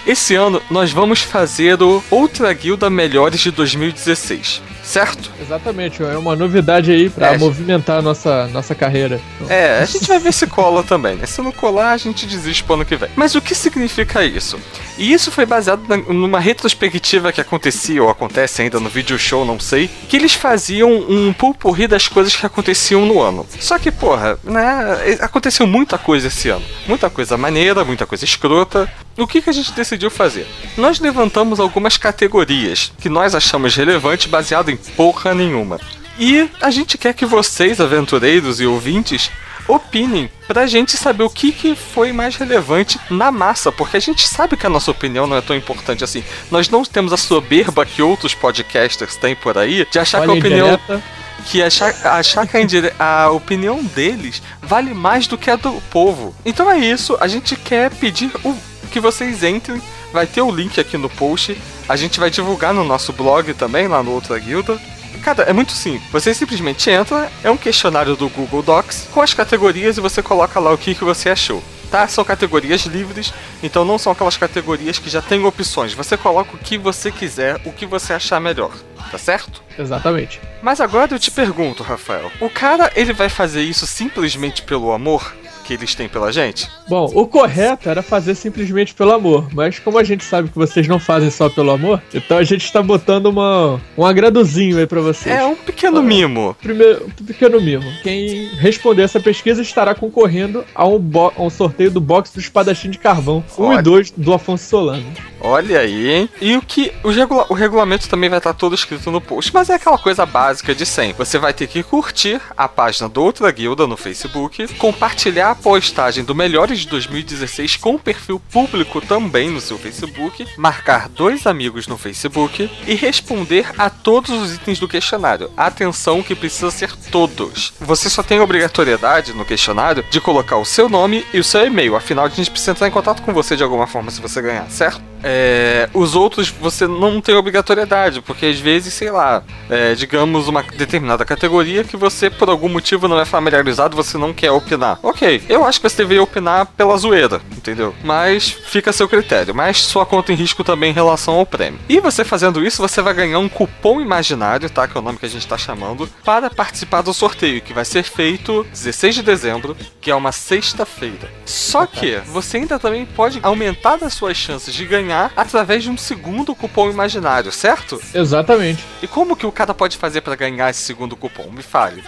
Esse 0.05 0.35
ano 0.35 0.61
nós 0.69 0.91
vamos 0.91 1.21
fazer 1.21 1.81
o 1.81 2.03
Outra 2.09 2.51
Guilda 2.53 2.89
Melhores 2.89 3.39
de 3.39 3.51
2016, 3.51 4.61
certo? 4.83 5.31
Exatamente, 5.39 6.01
é 6.01 6.17
uma 6.17 6.35
novidade 6.35 6.91
aí 6.91 7.07
pra 7.09 7.33
É. 7.35 7.37
movimentar 7.37 7.99
a 7.99 8.01
nossa, 8.01 8.47
nossa 8.47 8.73
carreira. 8.73 9.21
É, 9.47 9.77
a 9.79 9.85
gente 9.85 10.07
vai 10.07 10.17
ver 10.17 10.33
se 10.33 10.47
cola 10.47 10.83
também, 10.83 11.15
né? 11.15 11.27
Se 11.27 11.39
não 11.41 11.51
colar, 11.51 11.91
a 11.91 11.97
gente 11.97 12.25
desiste 12.25 12.63
pro 12.63 12.73
ano 12.73 12.85
que 12.85 12.95
vem. 12.95 13.09
Mas 13.15 13.35
o 13.35 13.41
que 13.41 13.53
significa 13.53 14.25
isso? 14.25 14.59
E 14.97 15.13
isso 15.13 15.31
foi 15.31 15.45
baseado 15.45 15.81
na- 15.87 15.97
numa 15.97 16.39
retrospectiva 16.39 17.31
que 17.31 17.39
acontecia, 17.41 18.01
ou 18.01 18.09
acontece 18.09 18.63
ainda 18.63 18.79
no 18.79 18.89
vídeo 18.89 19.19
show, 19.19 19.45
não 19.45 19.59
sei, 19.59 19.87
que 20.09 20.17
eles 20.17 20.33
faziam 20.33 20.89
um 20.91 21.31
pulporri 21.31 21.85
das 21.87 22.07
coisas 22.07 22.35
que 22.35 22.45
aconteciam 22.45 23.05
no 23.05 23.21
ano. 23.21 23.45
Só 23.59 23.77
que, 23.77 23.91
porra, 23.91 24.37
né? 24.43 25.17
Aconteceu 25.21 25.67
muita 25.67 25.97
coisa 25.99 26.27
esse 26.27 26.49
ano. 26.49 26.63
Muita 26.87 27.07
coisa 27.09 27.37
maneira, 27.37 27.85
muita 27.85 28.07
coisa 28.07 28.25
escrota. 28.25 28.91
O 29.17 29.27
que, 29.27 29.41
que 29.41 29.49
a 29.49 29.53
gente 29.53 29.73
decidiu 29.73 29.90
fazer? 30.09 30.47
Nós 30.77 30.99
levantamos 30.99 31.59
algumas 31.59 31.97
categorias 31.97 32.91
que 32.99 33.09
nós 33.09 33.33
achamos 33.35 33.75
relevantes 33.75 34.27
baseado 34.27 34.69
em 34.69 34.77
porra 34.77 35.33
nenhuma. 35.33 35.79
E 36.19 36.49
a 36.61 36.69
gente 36.69 36.97
quer 36.97 37.13
que 37.13 37.25
vocês, 37.25 37.79
aventureiros 37.81 38.59
e 38.59 38.65
ouvintes, 38.65 39.31
opinem 39.67 40.29
pra 40.47 40.67
gente 40.67 40.97
saber 40.97 41.23
o 41.23 41.29
que, 41.29 41.51
que 41.51 41.75
foi 41.75 42.11
mais 42.11 42.35
relevante 42.35 42.99
na 43.09 43.31
massa, 43.31 43.71
porque 43.71 43.97
a 43.97 43.99
gente 43.99 44.27
sabe 44.27 44.57
que 44.57 44.65
a 44.65 44.69
nossa 44.69 44.91
opinião 44.91 45.25
não 45.25 45.37
é 45.37 45.41
tão 45.41 45.55
importante 45.55 46.03
assim. 46.03 46.23
Nós 46.49 46.69
não 46.69 46.83
temos 46.83 47.13
a 47.13 47.17
soberba 47.17 47.85
que 47.85 48.01
outros 48.01 48.33
podcasters 48.33 49.15
têm 49.15 49.35
por 49.35 49.57
aí 49.57 49.87
de 49.89 49.99
achar 49.99 50.19
que 50.21 50.27
a 50.27 50.31
Olha 50.31 50.35
a 50.35 50.39
opinião 50.39 50.67
indireta. 50.67 51.03
que 51.45 51.63
achar, 51.63 51.95
achar 52.05 52.45
que 52.47 52.57
a, 52.57 52.61
indire- 52.61 52.93
a 52.99 53.29
opinião 53.31 53.83
deles 53.83 54.41
vale 54.61 54.93
mais 54.93 55.25
do 55.27 55.37
que 55.37 55.49
a 55.49 55.55
do 55.55 55.71
povo. 55.89 56.35
Então 56.45 56.69
é 56.69 56.77
isso, 56.77 57.17
a 57.21 57.27
gente 57.27 57.55
quer 57.55 57.89
pedir 57.91 58.29
o- 58.43 58.55
que 58.91 58.99
vocês 58.99 59.43
entrem, 59.43 59.81
vai 60.13 60.27
ter 60.27 60.41
o 60.41 60.51
link 60.51 60.79
aqui 60.79 60.97
no 60.97 61.09
post, 61.09 61.59
a 61.89 61.95
gente 61.95 62.19
vai 62.19 62.29
divulgar 62.29 62.73
no 62.73 62.83
nosso 62.83 63.11
blog 63.11 63.53
também, 63.53 63.87
lá 63.87 64.03
no 64.03 64.11
Outra 64.11 64.37
Guilda. 64.37 64.79
Cara, 65.23 65.43
é 65.43 65.53
muito 65.53 65.71
simples. 65.71 66.11
Você 66.11 66.33
simplesmente 66.33 66.89
entra, 66.89 67.31
é 67.43 67.49
um 67.49 67.57
questionário 67.57 68.15
do 68.15 68.27
Google 68.27 68.61
Docs 68.63 69.07
com 69.11 69.21
as 69.21 69.33
categorias 69.33 69.97
e 69.97 70.01
você 70.01 70.21
coloca 70.21 70.59
lá 70.59 70.71
o 70.71 70.77
que, 70.77 70.95
que 70.95 71.03
você 71.03 71.29
achou. 71.29 71.63
Tá? 71.91 72.07
São 72.07 72.23
categorias 72.23 72.85
livres, 72.85 73.33
então 73.61 73.83
não 73.83 73.97
são 73.97 74.13
aquelas 74.13 74.37
categorias 74.37 74.97
que 74.97 75.09
já 75.09 75.21
têm 75.21 75.43
opções. 75.43 75.93
Você 75.93 76.15
coloca 76.17 76.55
o 76.55 76.57
que 76.57 76.77
você 76.77 77.11
quiser, 77.11 77.61
o 77.65 77.71
que 77.71 77.85
você 77.85 78.13
achar 78.13 78.39
melhor. 78.39 78.71
Tá 79.11 79.17
certo? 79.17 79.61
Exatamente. 79.77 80.39
Mas 80.61 80.79
agora 80.79 81.13
eu 81.13 81.19
te 81.19 81.29
pergunto, 81.29 81.83
Rafael. 81.83 82.31
O 82.39 82.49
cara, 82.49 82.91
ele 82.95 83.11
vai 83.11 83.27
fazer 83.27 83.61
isso 83.61 83.85
simplesmente 83.85 84.61
pelo 84.61 84.91
amor 84.91 85.33
que 85.61 85.73
eles 85.73 85.95
têm 85.95 86.09
pela 86.09 86.31
gente? 86.31 86.67
Bom, 86.89 87.09
o 87.13 87.25
correto 87.27 87.89
era 87.89 88.01
fazer 88.01 88.35
simplesmente 88.35 88.93
pelo 88.93 89.11
amor, 89.13 89.47
mas 89.53 89.79
como 89.79 89.97
a 89.97 90.03
gente 90.03 90.23
sabe 90.23 90.49
que 90.49 90.57
vocês 90.57 90.87
não 90.87 90.99
fazem 90.99 91.29
só 91.29 91.49
pelo 91.49 91.71
amor, 91.71 92.01
então 92.13 92.37
a 92.37 92.43
gente 92.43 92.71
tá 92.71 92.81
botando 92.81 93.27
uma, 93.27 93.79
um 93.97 94.05
agradozinho 94.05 94.77
aí 94.77 94.87
pra 94.87 95.01
vocês. 95.01 95.35
É 95.35 95.45
um 95.45 95.55
pequeno 95.55 96.01
mimo. 96.01 96.55
Primeiro, 96.61 97.05
um 97.05 97.25
pequeno 97.25 97.61
mimo. 97.61 97.85
Quem 98.03 98.47
responder 98.55 99.03
essa 99.03 99.19
pesquisa 99.19 99.61
estará 99.61 99.95
concorrendo 99.95 100.65
a 100.75 100.85
um, 100.87 101.01
a 101.37 101.41
um 101.41 101.49
sorteio 101.49 101.91
do 101.91 102.01
box 102.01 102.31
do 102.33 102.39
espadachim 102.39 102.89
de 102.89 102.97
carvão 102.97 103.43
1 103.57 103.63
Olha. 103.63 103.79
e 103.79 103.83
2 103.83 104.11
do 104.11 104.33
Afonso 104.33 104.65
Solano. 104.65 105.05
Olha 105.43 105.79
aí, 105.79 106.09
hein? 106.11 106.29
E 106.39 106.55
o 106.55 106.61
que. 106.61 106.91
O, 107.03 107.09
regula- 107.09 107.47
o 107.49 107.53
regulamento 107.55 108.07
também 108.07 108.29
vai 108.29 108.37
estar 108.37 108.53
todo 108.53 108.75
escrito 108.75 109.09
no 109.09 109.19
post, 109.19 109.51
mas 109.53 109.69
é 109.71 109.75
aquela 109.75 109.97
coisa 109.97 110.23
básica 110.25 110.75
de 110.75 110.85
sempre. 110.85 111.25
Você 111.25 111.39
vai 111.39 111.51
ter 111.53 111.67
que 111.67 111.81
curtir 111.81 112.39
a 112.55 112.67
página 112.67 113.09
do 113.09 113.23
Outra 113.23 113.49
Guilda 113.51 113.87
no 113.87 113.97
Facebook, 113.97 114.67
compartilhar 114.75 115.50
a 115.51 115.55
postagem 115.55 116.23
do 116.23 116.33
Melhores 116.33 116.79
de 116.79 116.87
2016 116.87 117.75
com 117.75 117.95
o 117.95 117.99
perfil 117.99 118.39
público 118.39 119.01
também 119.01 119.49
no 119.49 119.59
seu 119.59 119.77
Facebook, 119.77 120.47
marcar 120.57 121.09
dois 121.09 121.45
amigos 121.45 121.87
no 121.87 121.97
Facebook 121.97 122.71
e 122.87 122.95
responder 122.95 123.69
a 123.77 123.89
todos 123.89 124.29
os 124.29 124.55
itens 124.55 124.79
do 124.79 124.87
questionário. 124.87 125.51
Atenção 125.57 126.23
que 126.23 126.35
precisa 126.35 126.71
ser 126.71 126.95
todos. 127.11 127.73
Você 127.81 128.09
só 128.09 128.23
tem 128.23 128.39
obrigatoriedade 128.39 129.33
no 129.33 129.43
questionário 129.43 130.05
de 130.09 130.21
colocar 130.21 130.55
o 130.55 130.65
seu 130.65 130.87
nome 130.87 131.25
e 131.33 131.39
o 131.39 131.43
seu 131.43 131.65
e-mail, 131.65 131.97
afinal 131.97 132.25
a 132.25 132.29
gente 132.29 132.49
precisa 132.49 132.71
entrar 132.71 132.87
em 132.87 132.91
contato 132.91 133.21
com 133.21 133.33
você 133.33 133.57
de 133.57 133.63
alguma 133.63 133.87
forma 133.87 134.09
se 134.09 134.21
você 134.21 134.41
ganhar, 134.41 134.69
certo? 134.69 135.10
É, 135.23 135.89
os 135.93 136.15
outros 136.15 136.49
você 136.49 136.87
não 136.87 137.21
tem 137.21 137.35
obrigatoriedade, 137.35 138.21
porque 138.21 138.45
às 138.45 138.59
vezes, 138.59 138.93
sei 138.93 139.11
lá, 139.11 139.43
é, 139.69 139.93
digamos 139.95 140.47
uma 140.47 140.63
determinada 140.63 141.25
categoria 141.25 141.83
que 141.83 141.97
você 141.97 142.29
por 142.29 142.49
algum 142.49 142.69
motivo 142.69 143.07
não 143.07 143.19
é 143.19 143.25
familiarizado, 143.25 143.95
você 143.95 144.17
não 144.17 144.33
quer 144.33 144.51
opinar. 144.51 144.99
Ok, 145.03 145.43
eu 145.47 145.65
acho 145.65 145.79
que 145.79 145.89
você 145.89 145.97
deveria 145.97 146.23
opinar 146.23 146.65
pela 146.65 146.97
zoeira, 146.97 147.41
entendeu? 147.55 147.93
Mas 148.03 148.49
fica 148.49 148.89
a 148.89 148.93
seu 148.93 149.07
critério, 149.07 149.53
mas 149.53 149.77
sua 149.77 150.05
conta 150.05 150.31
em 150.31 150.35
risco 150.35 150.63
também 150.63 150.91
em 150.91 150.93
relação 150.93 151.35
ao 151.35 151.45
prêmio. 151.45 151.79
E 151.87 151.99
você 151.99 152.23
fazendo 152.23 152.65
isso, 152.65 152.81
você 152.81 153.01
vai 153.01 153.13
ganhar 153.13 153.39
um 153.39 153.49
cupom 153.49 154.01
imaginário, 154.01 154.69
tá? 154.69 154.87
Que 154.87 154.97
é 154.97 155.01
o 155.01 155.03
nome 155.03 155.17
que 155.17 155.25
a 155.25 155.29
gente 155.29 155.47
tá 155.47 155.57
chamando, 155.57 156.09
para 156.23 156.49
participar 156.49 157.01
do 157.01 157.13
sorteio, 157.13 157.61
que 157.61 157.73
vai 157.73 157.85
ser 157.85 158.03
feito 158.03 158.65
16 158.71 159.15
de 159.15 159.23
dezembro, 159.23 159.75
que 159.99 160.09
é 160.09 160.15
uma 160.15 160.31
sexta-feira. 160.31 161.29
Só 161.45 161.85
que 161.85 162.17
você 162.27 162.57
ainda 162.57 162.79
também 162.79 163.05
pode 163.05 163.39
aumentar 163.43 163.99
as 164.03 164.13
suas 164.13 164.37
chances 164.37 164.73
de 164.73 164.85
ganhar 164.85 165.10
através 165.13 165.83
de 165.83 165.89
um 165.89 165.97
segundo 165.97 166.55
cupom 166.55 166.89
imaginário, 166.89 167.51
certo? 167.51 168.01
Exatamente. 168.13 168.83
E 169.01 169.07
como 169.07 169.35
que 169.35 169.45
o 169.45 169.51
cara 169.51 169.73
pode 169.73 169.97
fazer 169.97 170.21
para 170.21 170.35
ganhar 170.35 170.69
esse 170.69 170.81
segundo 170.81 171.15
cupom? 171.15 171.49
Me 171.51 171.61
fale. 171.61 172.03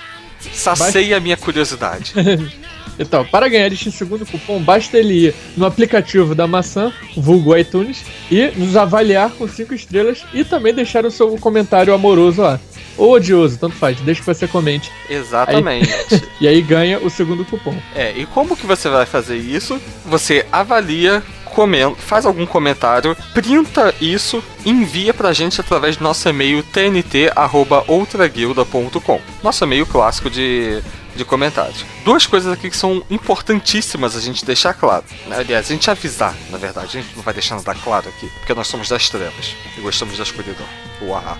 Saceia 0.51 1.17
a 1.17 1.19
minha 1.19 1.37
curiosidade. 1.37 2.13
Então, 2.99 3.25
para 3.25 3.47
ganhar 3.49 3.71
este 3.71 3.91
segundo 3.91 4.25
cupom, 4.25 4.61
basta 4.61 4.97
ele 4.97 5.27
ir 5.27 5.35
no 5.57 5.65
aplicativo 5.65 6.35
da 6.35 6.45
maçã, 6.45 6.93
vulgo 7.17 7.55
iTunes, 7.57 8.03
e 8.29 8.47
nos 8.55 8.75
avaliar 8.75 9.31
com 9.31 9.47
5 9.47 9.73
estrelas 9.73 10.23
e 10.33 10.43
também 10.43 10.73
deixar 10.73 11.05
o 11.05 11.11
seu 11.11 11.35
comentário 11.37 11.93
amoroso 11.93 12.41
lá. 12.41 12.59
Ou 12.95 13.13
odioso, 13.13 13.57
tanto 13.57 13.75
faz, 13.75 13.99
deixa 14.01 14.21
que 14.21 14.27
você 14.27 14.47
comente. 14.47 14.91
Exatamente. 15.09 15.89
E 16.39 16.47
aí 16.47 16.61
ganha 16.61 16.99
o 16.99 17.09
segundo 17.09 17.45
cupom. 17.45 17.75
É, 17.95 18.11
e 18.17 18.25
como 18.25 18.57
que 18.57 18.65
você 18.65 18.89
vai 18.89 19.05
fazer 19.05 19.37
isso? 19.37 19.79
Você 20.05 20.45
avalia, 20.51 21.23
comenta, 21.53 21.95
faz 21.95 22.25
algum 22.25 22.45
comentário, 22.45 23.15
printa 23.33 23.95
isso, 24.01 24.43
envia 24.65 25.13
pra 25.13 25.31
gente 25.31 25.61
através 25.61 25.95
do 25.95 26.03
nosso 26.03 26.27
e-mail 26.27 26.61
tnt@outraguilda.com. 26.63 29.21
Nosso 29.41 29.63
e-mail 29.63 29.85
clássico 29.85 30.29
de 30.29 30.83
de 31.15 31.23
comentários. 31.23 31.85
Duas 32.03 32.25
coisas 32.25 32.51
aqui 32.51 32.69
que 32.69 32.77
são 32.77 33.03
importantíssimas 33.09 34.15
a 34.15 34.19
gente 34.19 34.45
deixar 34.45 34.73
claro. 34.73 35.03
Aliás, 35.29 35.67
a 35.67 35.73
gente 35.73 35.89
avisar, 35.89 36.35
na 36.49 36.57
verdade. 36.57 36.97
A 36.97 37.01
gente 37.01 37.15
não 37.15 37.23
vai 37.23 37.33
deixando 37.33 37.63
dar 37.63 37.75
claro 37.75 38.09
aqui, 38.09 38.29
porque 38.39 38.53
nós 38.53 38.67
somos 38.67 38.89
das 38.89 39.09
trevas 39.09 39.55
e 39.77 39.81
gostamos 39.81 40.17
da 40.17 40.23
escuridão. 40.23 40.65
Uau. 41.01 41.21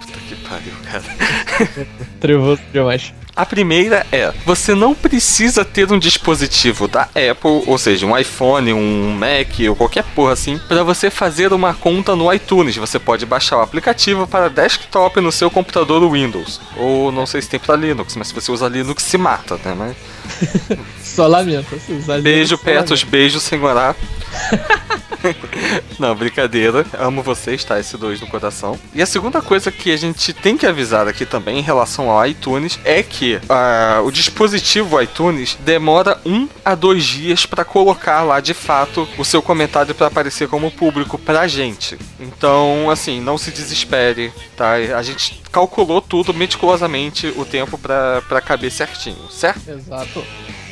Puta 0.00 0.18
que 0.28 0.36
pariu, 0.36 0.72
cara. 0.90 1.86
Trevoso 2.20 2.62
demais. 2.72 3.14
A 3.36 3.44
primeira 3.44 4.06
é: 4.10 4.32
você 4.46 4.74
não 4.74 4.94
precisa 4.94 5.62
ter 5.62 5.92
um 5.92 5.98
dispositivo 5.98 6.88
da 6.88 7.02
Apple, 7.02 7.64
ou 7.66 7.76
seja, 7.76 8.06
um 8.06 8.16
iPhone, 8.16 8.72
um 8.72 9.12
Mac 9.12 9.60
ou 9.68 9.76
qualquer 9.76 10.04
porra 10.14 10.32
assim, 10.32 10.58
para 10.66 10.82
você 10.82 11.10
fazer 11.10 11.52
uma 11.52 11.74
conta 11.74 12.16
no 12.16 12.32
iTunes. 12.32 12.76
Você 12.76 12.98
pode 12.98 13.26
baixar 13.26 13.58
o 13.58 13.60
aplicativo 13.60 14.26
para 14.26 14.48
desktop 14.48 15.20
no 15.20 15.30
seu 15.30 15.50
computador 15.50 16.10
Windows. 16.10 16.60
Ou 16.78 17.12
não 17.12 17.26
sei 17.26 17.42
se 17.42 17.50
tem 17.50 17.60
para 17.60 17.76
Linux, 17.76 18.16
mas 18.16 18.28
se 18.28 18.34
você 18.34 18.50
usa 18.50 18.68
Linux 18.68 19.02
se 19.02 19.18
mata, 19.18 19.56
né? 19.64 19.74
Mas... 19.78 21.05
Só 21.16 21.26
lamento. 21.26 21.80
Beijo, 22.22 22.58
só 22.58 22.62
Petos, 22.62 23.00
lamento. 23.00 23.10
beijo, 23.10 23.40
senhorá. 23.40 23.94
Não, 25.98 26.14
brincadeira. 26.14 26.84
Amo 26.98 27.22
vocês, 27.22 27.64
tá? 27.64 27.78
S2 27.78 28.20
no 28.20 28.26
coração. 28.26 28.78
E 28.94 29.00
a 29.00 29.06
segunda 29.06 29.40
coisa 29.40 29.72
que 29.72 29.90
a 29.90 29.96
gente 29.96 30.34
tem 30.34 30.58
que 30.58 30.66
avisar 30.66 31.08
aqui 31.08 31.24
também 31.24 31.58
em 31.58 31.62
relação 31.62 32.10
ao 32.10 32.26
iTunes 32.26 32.78
é 32.84 33.02
que 33.02 33.40
ah, 33.48 34.02
o 34.04 34.10
dispositivo 34.10 35.00
iTunes 35.00 35.56
demora 35.64 36.20
um 36.26 36.46
a 36.62 36.74
dois 36.74 37.02
dias 37.02 37.46
pra 37.46 37.64
colocar 37.64 38.22
lá 38.22 38.38
de 38.38 38.52
fato 38.52 39.08
o 39.16 39.24
seu 39.24 39.40
comentário 39.40 39.94
pra 39.94 40.08
aparecer 40.08 40.48
como 40.48 40.70
público 40.70 41.18
pra 41.18 41.48
gente. 41.48 41.98
Então, 42.20 42.90
assim, 42.90 43.22
não 43.22 43.38
se 43.38 43.50
desespere, 43.50 44.30
tá? 44.54 44.72
A 44.74 45.02
gente 45.02 45.42
calculou 45.56 46.02
tudo 46.02 46.34
meticulosamente 46.34 47.28
o 47.28 47.42
tempo 47.42 47.78
pra, 47.78 48.20
pra 48.28 48.42
caber 48.42 48.70
certinho, 48.70 49.30
certo? 49.30 49.70
Exato. 49.70 50.22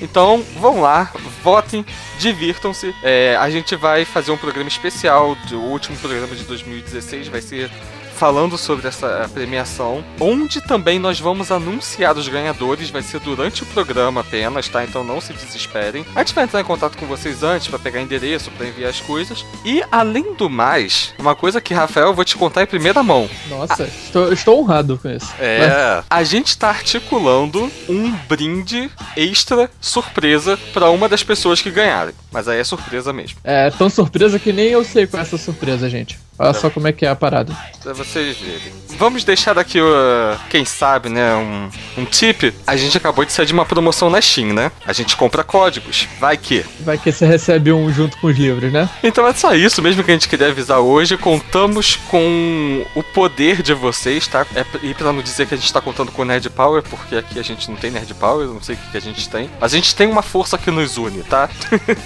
Então, 0.03 0.45
vão 0.61 0.83
lá, 0.83 1.11
votem, 1.43 1.87
divirtam-se. 2.19 2.95
É, 3.03 3.35
a 3.41 3.49
gente 3.49 3.75
vai 3.77 4.05
fazer 4.05 4.31
um 4.31 4.37
programa 4.37 4.69
especial, 4.69 5.35
do 5.49 5.59
último 5.59 5.97
programa 5.97 6.37
de 6.37 6.45
2016 6.45 7.29
vai 7.29 7.41
ser 7.41 7.71
falando 8.15 8.57
sobre 8.57 8.89
essa 8.89 9.29
premiação, 9.33 10.05
onde 10.21 10.61
também 10.61 10.99
nós 10.99 11.21
vamos 11.21 11.51
anunciar 11.51 12.17
os 12.17 12.29
ganhadores, 12.29 12.91
vai 12.91 13.03
ser 13.03 13.21
durante 13.21 13.63
o 13.63 13.67
programa 13.67 14.21
apenas, 14.21 14.69
tá? 14.69 14.85
Então 14.85 15.05
não 15.05 15.21
se 15.21 15.33
desesperem. 15.33 16.05
A 16.15 16.21
gente 16.21 16.35
vai 16.35 16.45
entrar 16.45 16.61
em 16.61 16.65
contato 16.65 16.97
com 16.97 17.07
vocês 17.07 17.43
antes 17.43 17.69
para 17.69 17.79
pegar 17.79 18.01
endereço, 18.01 18.51
para 18.53 18.67
enviar 18.67 18.91
as 18.91 19.01
coisas. 19.01 19.45
E 19.65 19.83
além 19.91 20.35
do 20.35 20.49
mais, 20.49 21.13
uma 21.19 21.35
coisa 21.35 21.61
que 21.61 21.75
Rafael 21.75 22.09
eu 22.09 22.15
vou 22.15 22.25
te 22.25 22.37
contar 22.37 22.63
em 22.63 22.67
primeira 22.67 23.03
mão. 23.03 23.29
Nossa, 23.49 23.85
estou, 23.85 24.33
estou 24.33 24.61
honrado 24.61 24.99
com 24.99 25.11
isso. 25.11 25.33
É, 25.39 26.03
a 26.09 26.23
gente 26.23 26.57
tá 26.57 26.69
articulando 26.69 27.71
um 27.89 28.11
brinde 28.29 28.91
extra 29.17 29.71
surpresa 29.81 30.59
para 30.73 30.89
uma 30.91 31.09
das 31.09 31.23
pessoas 31.23 31.61
que 31.61 31.71
ganharem. 31.71 32.15
Mas 32.31 32.49
aí 32.49 32.59
é 32.59 32.65
surpresa 32.65 33.13
mesmo. 33.13 33.39
É 33.45 33.71
tão 33.71 33.91
surpresa 33.91 34.39
que 34.39 34.53
nem 34.53 34.69
eu 34.69 34.85
sei 34.85 35.07
qual 35.07 35.21
é 35.21 35.23
essa 35.23 35.39
surpresa, 35.39 35.89
gente. 35.89 36.19
Olha 36.39 36.53
só 36.53 36.69
como 36.69 36.89
é 36.89 36.93
que 36.93 37.07
é 37.07 37.09
a 37.09 37.17
parada. 37.17 37.57
Pra 37.83 37.93
vocês 37.93 38.37
verem. 38.37 38.73
Vamos 38.99 39.25
deixar 39.25 39.59
aqui, 39.59 39.81
uh, 39.81 40.39
quem 40.49 40.65
sabe, 40.65 41.09
né, 41.09 41.35
um, 41.35 41.69
um 41.99 42.05
tip. 42.05 42.55
A 42.67 42.77
gente 42.77 42.97
acabou 42.97 43.25
de 43.25 43.33
sair 43.33 43.47
de 43.47 43.53
uma 43.53 43.65
promoção 43.65 44.09
na 44.09 44.21
Steam, 44.21 44.53
né? 44.53 44.71
A 44.87 44.93
gente 44.93 45.17
compra 45.17 45.43
códigos. 45.43 46.09
Vai 46.19 46.37
que. 46.37 46.65
Vai 46.81 46.97
que 46.97 47.11
você 47.11 47.27
recebe 47.27 47.73
um 47.73 47.93
junto 47.93 48.17
com 48.19 48.29
os 48.29 48.37
livros, 48.37 48.73
né? 48.73 48.89
Então 49.03 49.27
é 49.27 49.35
só 49.35 49.55
isso 49.55 49.83
mesmo 49.83 50.03
que 50.03 50.11
a 50.11 50.15
gente 50.15 50.29
queria 50.29 50.49
avisar 50.49 50.81
hoje. 50.81 51.17
Contamos 51.17 51.97
com 52.09 52.85
o 52.95 53.03
poder 53.03 53.63
de 53.63 53.75
vocês, 53.75 54.27
tá? 54.27 54.47
É, 54.55 54.65
e 54.83 54.95
pra 54.95 55.13
não 55.13 55.23
dizer 55.23 55.47
que 55.47 55.55
a 55.55 55.59
gente 55.59 55.73
tá 55.73 55.81
contando 55.81 56.13
com 56.13 56.25
Nerd 56.25 56.49
Power, 56.51 56.83
porque 56.83 57.17
aqui 57.17 57.39
a 57.39 57.43
gente 57.43 57.69
não 57.69 57.77
tem 57.77 57.91
Nerd 57.91 58.13
Power, 58.15 58.47
eu 58.47 58.55
não 58.55 58.63
sei 58.63 58.77
o 58.77 58.79
que, 58.79 58.91
que 58.93 58.97
a 58.97 59.01
gente 59.01 59.29
tem. 59.29 59.51
Mas 59.61 59.73
a 59.73 59.77
gente 59.77 59.95
tem 59.95 60.09
uma 60.09 60.23
força 60.23 60.57
que 60.57 60.71
nos 60.71 60.97
une, 60.97 61.23
tá? 61.23 61.49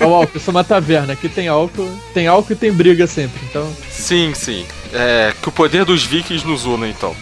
Ó, 0.01 0.15
álcool, 0.15 0.37
isso 0.37 0.51
é 0.51 0.53
uma 0.53 0.65
taverna. 0.65 1.13
Aqui 1.13 1.29
tem 1.29 1.49
álcool, 1.49 1.89
tem 2.15 2.27
álcool 2.27 2.53
e 2.53 2.57
tem 2.57 2.73
briga 2.73 3.07
sempre. 3.07 3.41
Então. 3.49 3.71
Sim, 3.91 4.18
sim. 4.35 4.67
É, 4.93 5.33
que 5.41 5.49
o 5.49 5.53
poder 5.53 5.85
dos 5.85 6.05
vikings 6.05 6.47
nos 6.47 6.65
una, 6.65 6.89
então. 6.89 7.15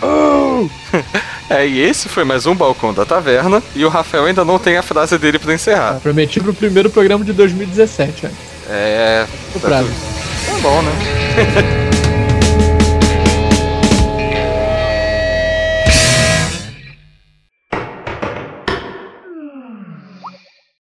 é, 1.51 1.67
e 1.67 1.81
esse 1.81 2.09
foi 2.09 2.25
mais 2.25 2.47
um 2.47 2.55
Balcão 2.55 2.93
da 2.95 3.05
Taverna. 3.05 3.63
E 3.75 3.85
o 3.85 3.89
Rafael 3.89 4.25
ainda 4.25 4.45
não 4.45 4.59
tem 4.59 4.77
a 4.77 4.83
frase 4.83 5.19
dele 5.19 5.39
pra 5.39 5.55
encerrar. 5.55 6.01
Prometi 6.01 6.41
pro 6.41 6.55
primeiro 6.55 6.89
programa 6.91 7.25
de 7.25 7.33
2017, 7.33 8.27
ó. 8.27 8.29
É. 8.69 9.27
O 9.55 9.61
prazo. 9.61 9.91
Tá 10.47 10.59
bom, 10.61 10.83
né? 10.83 10.93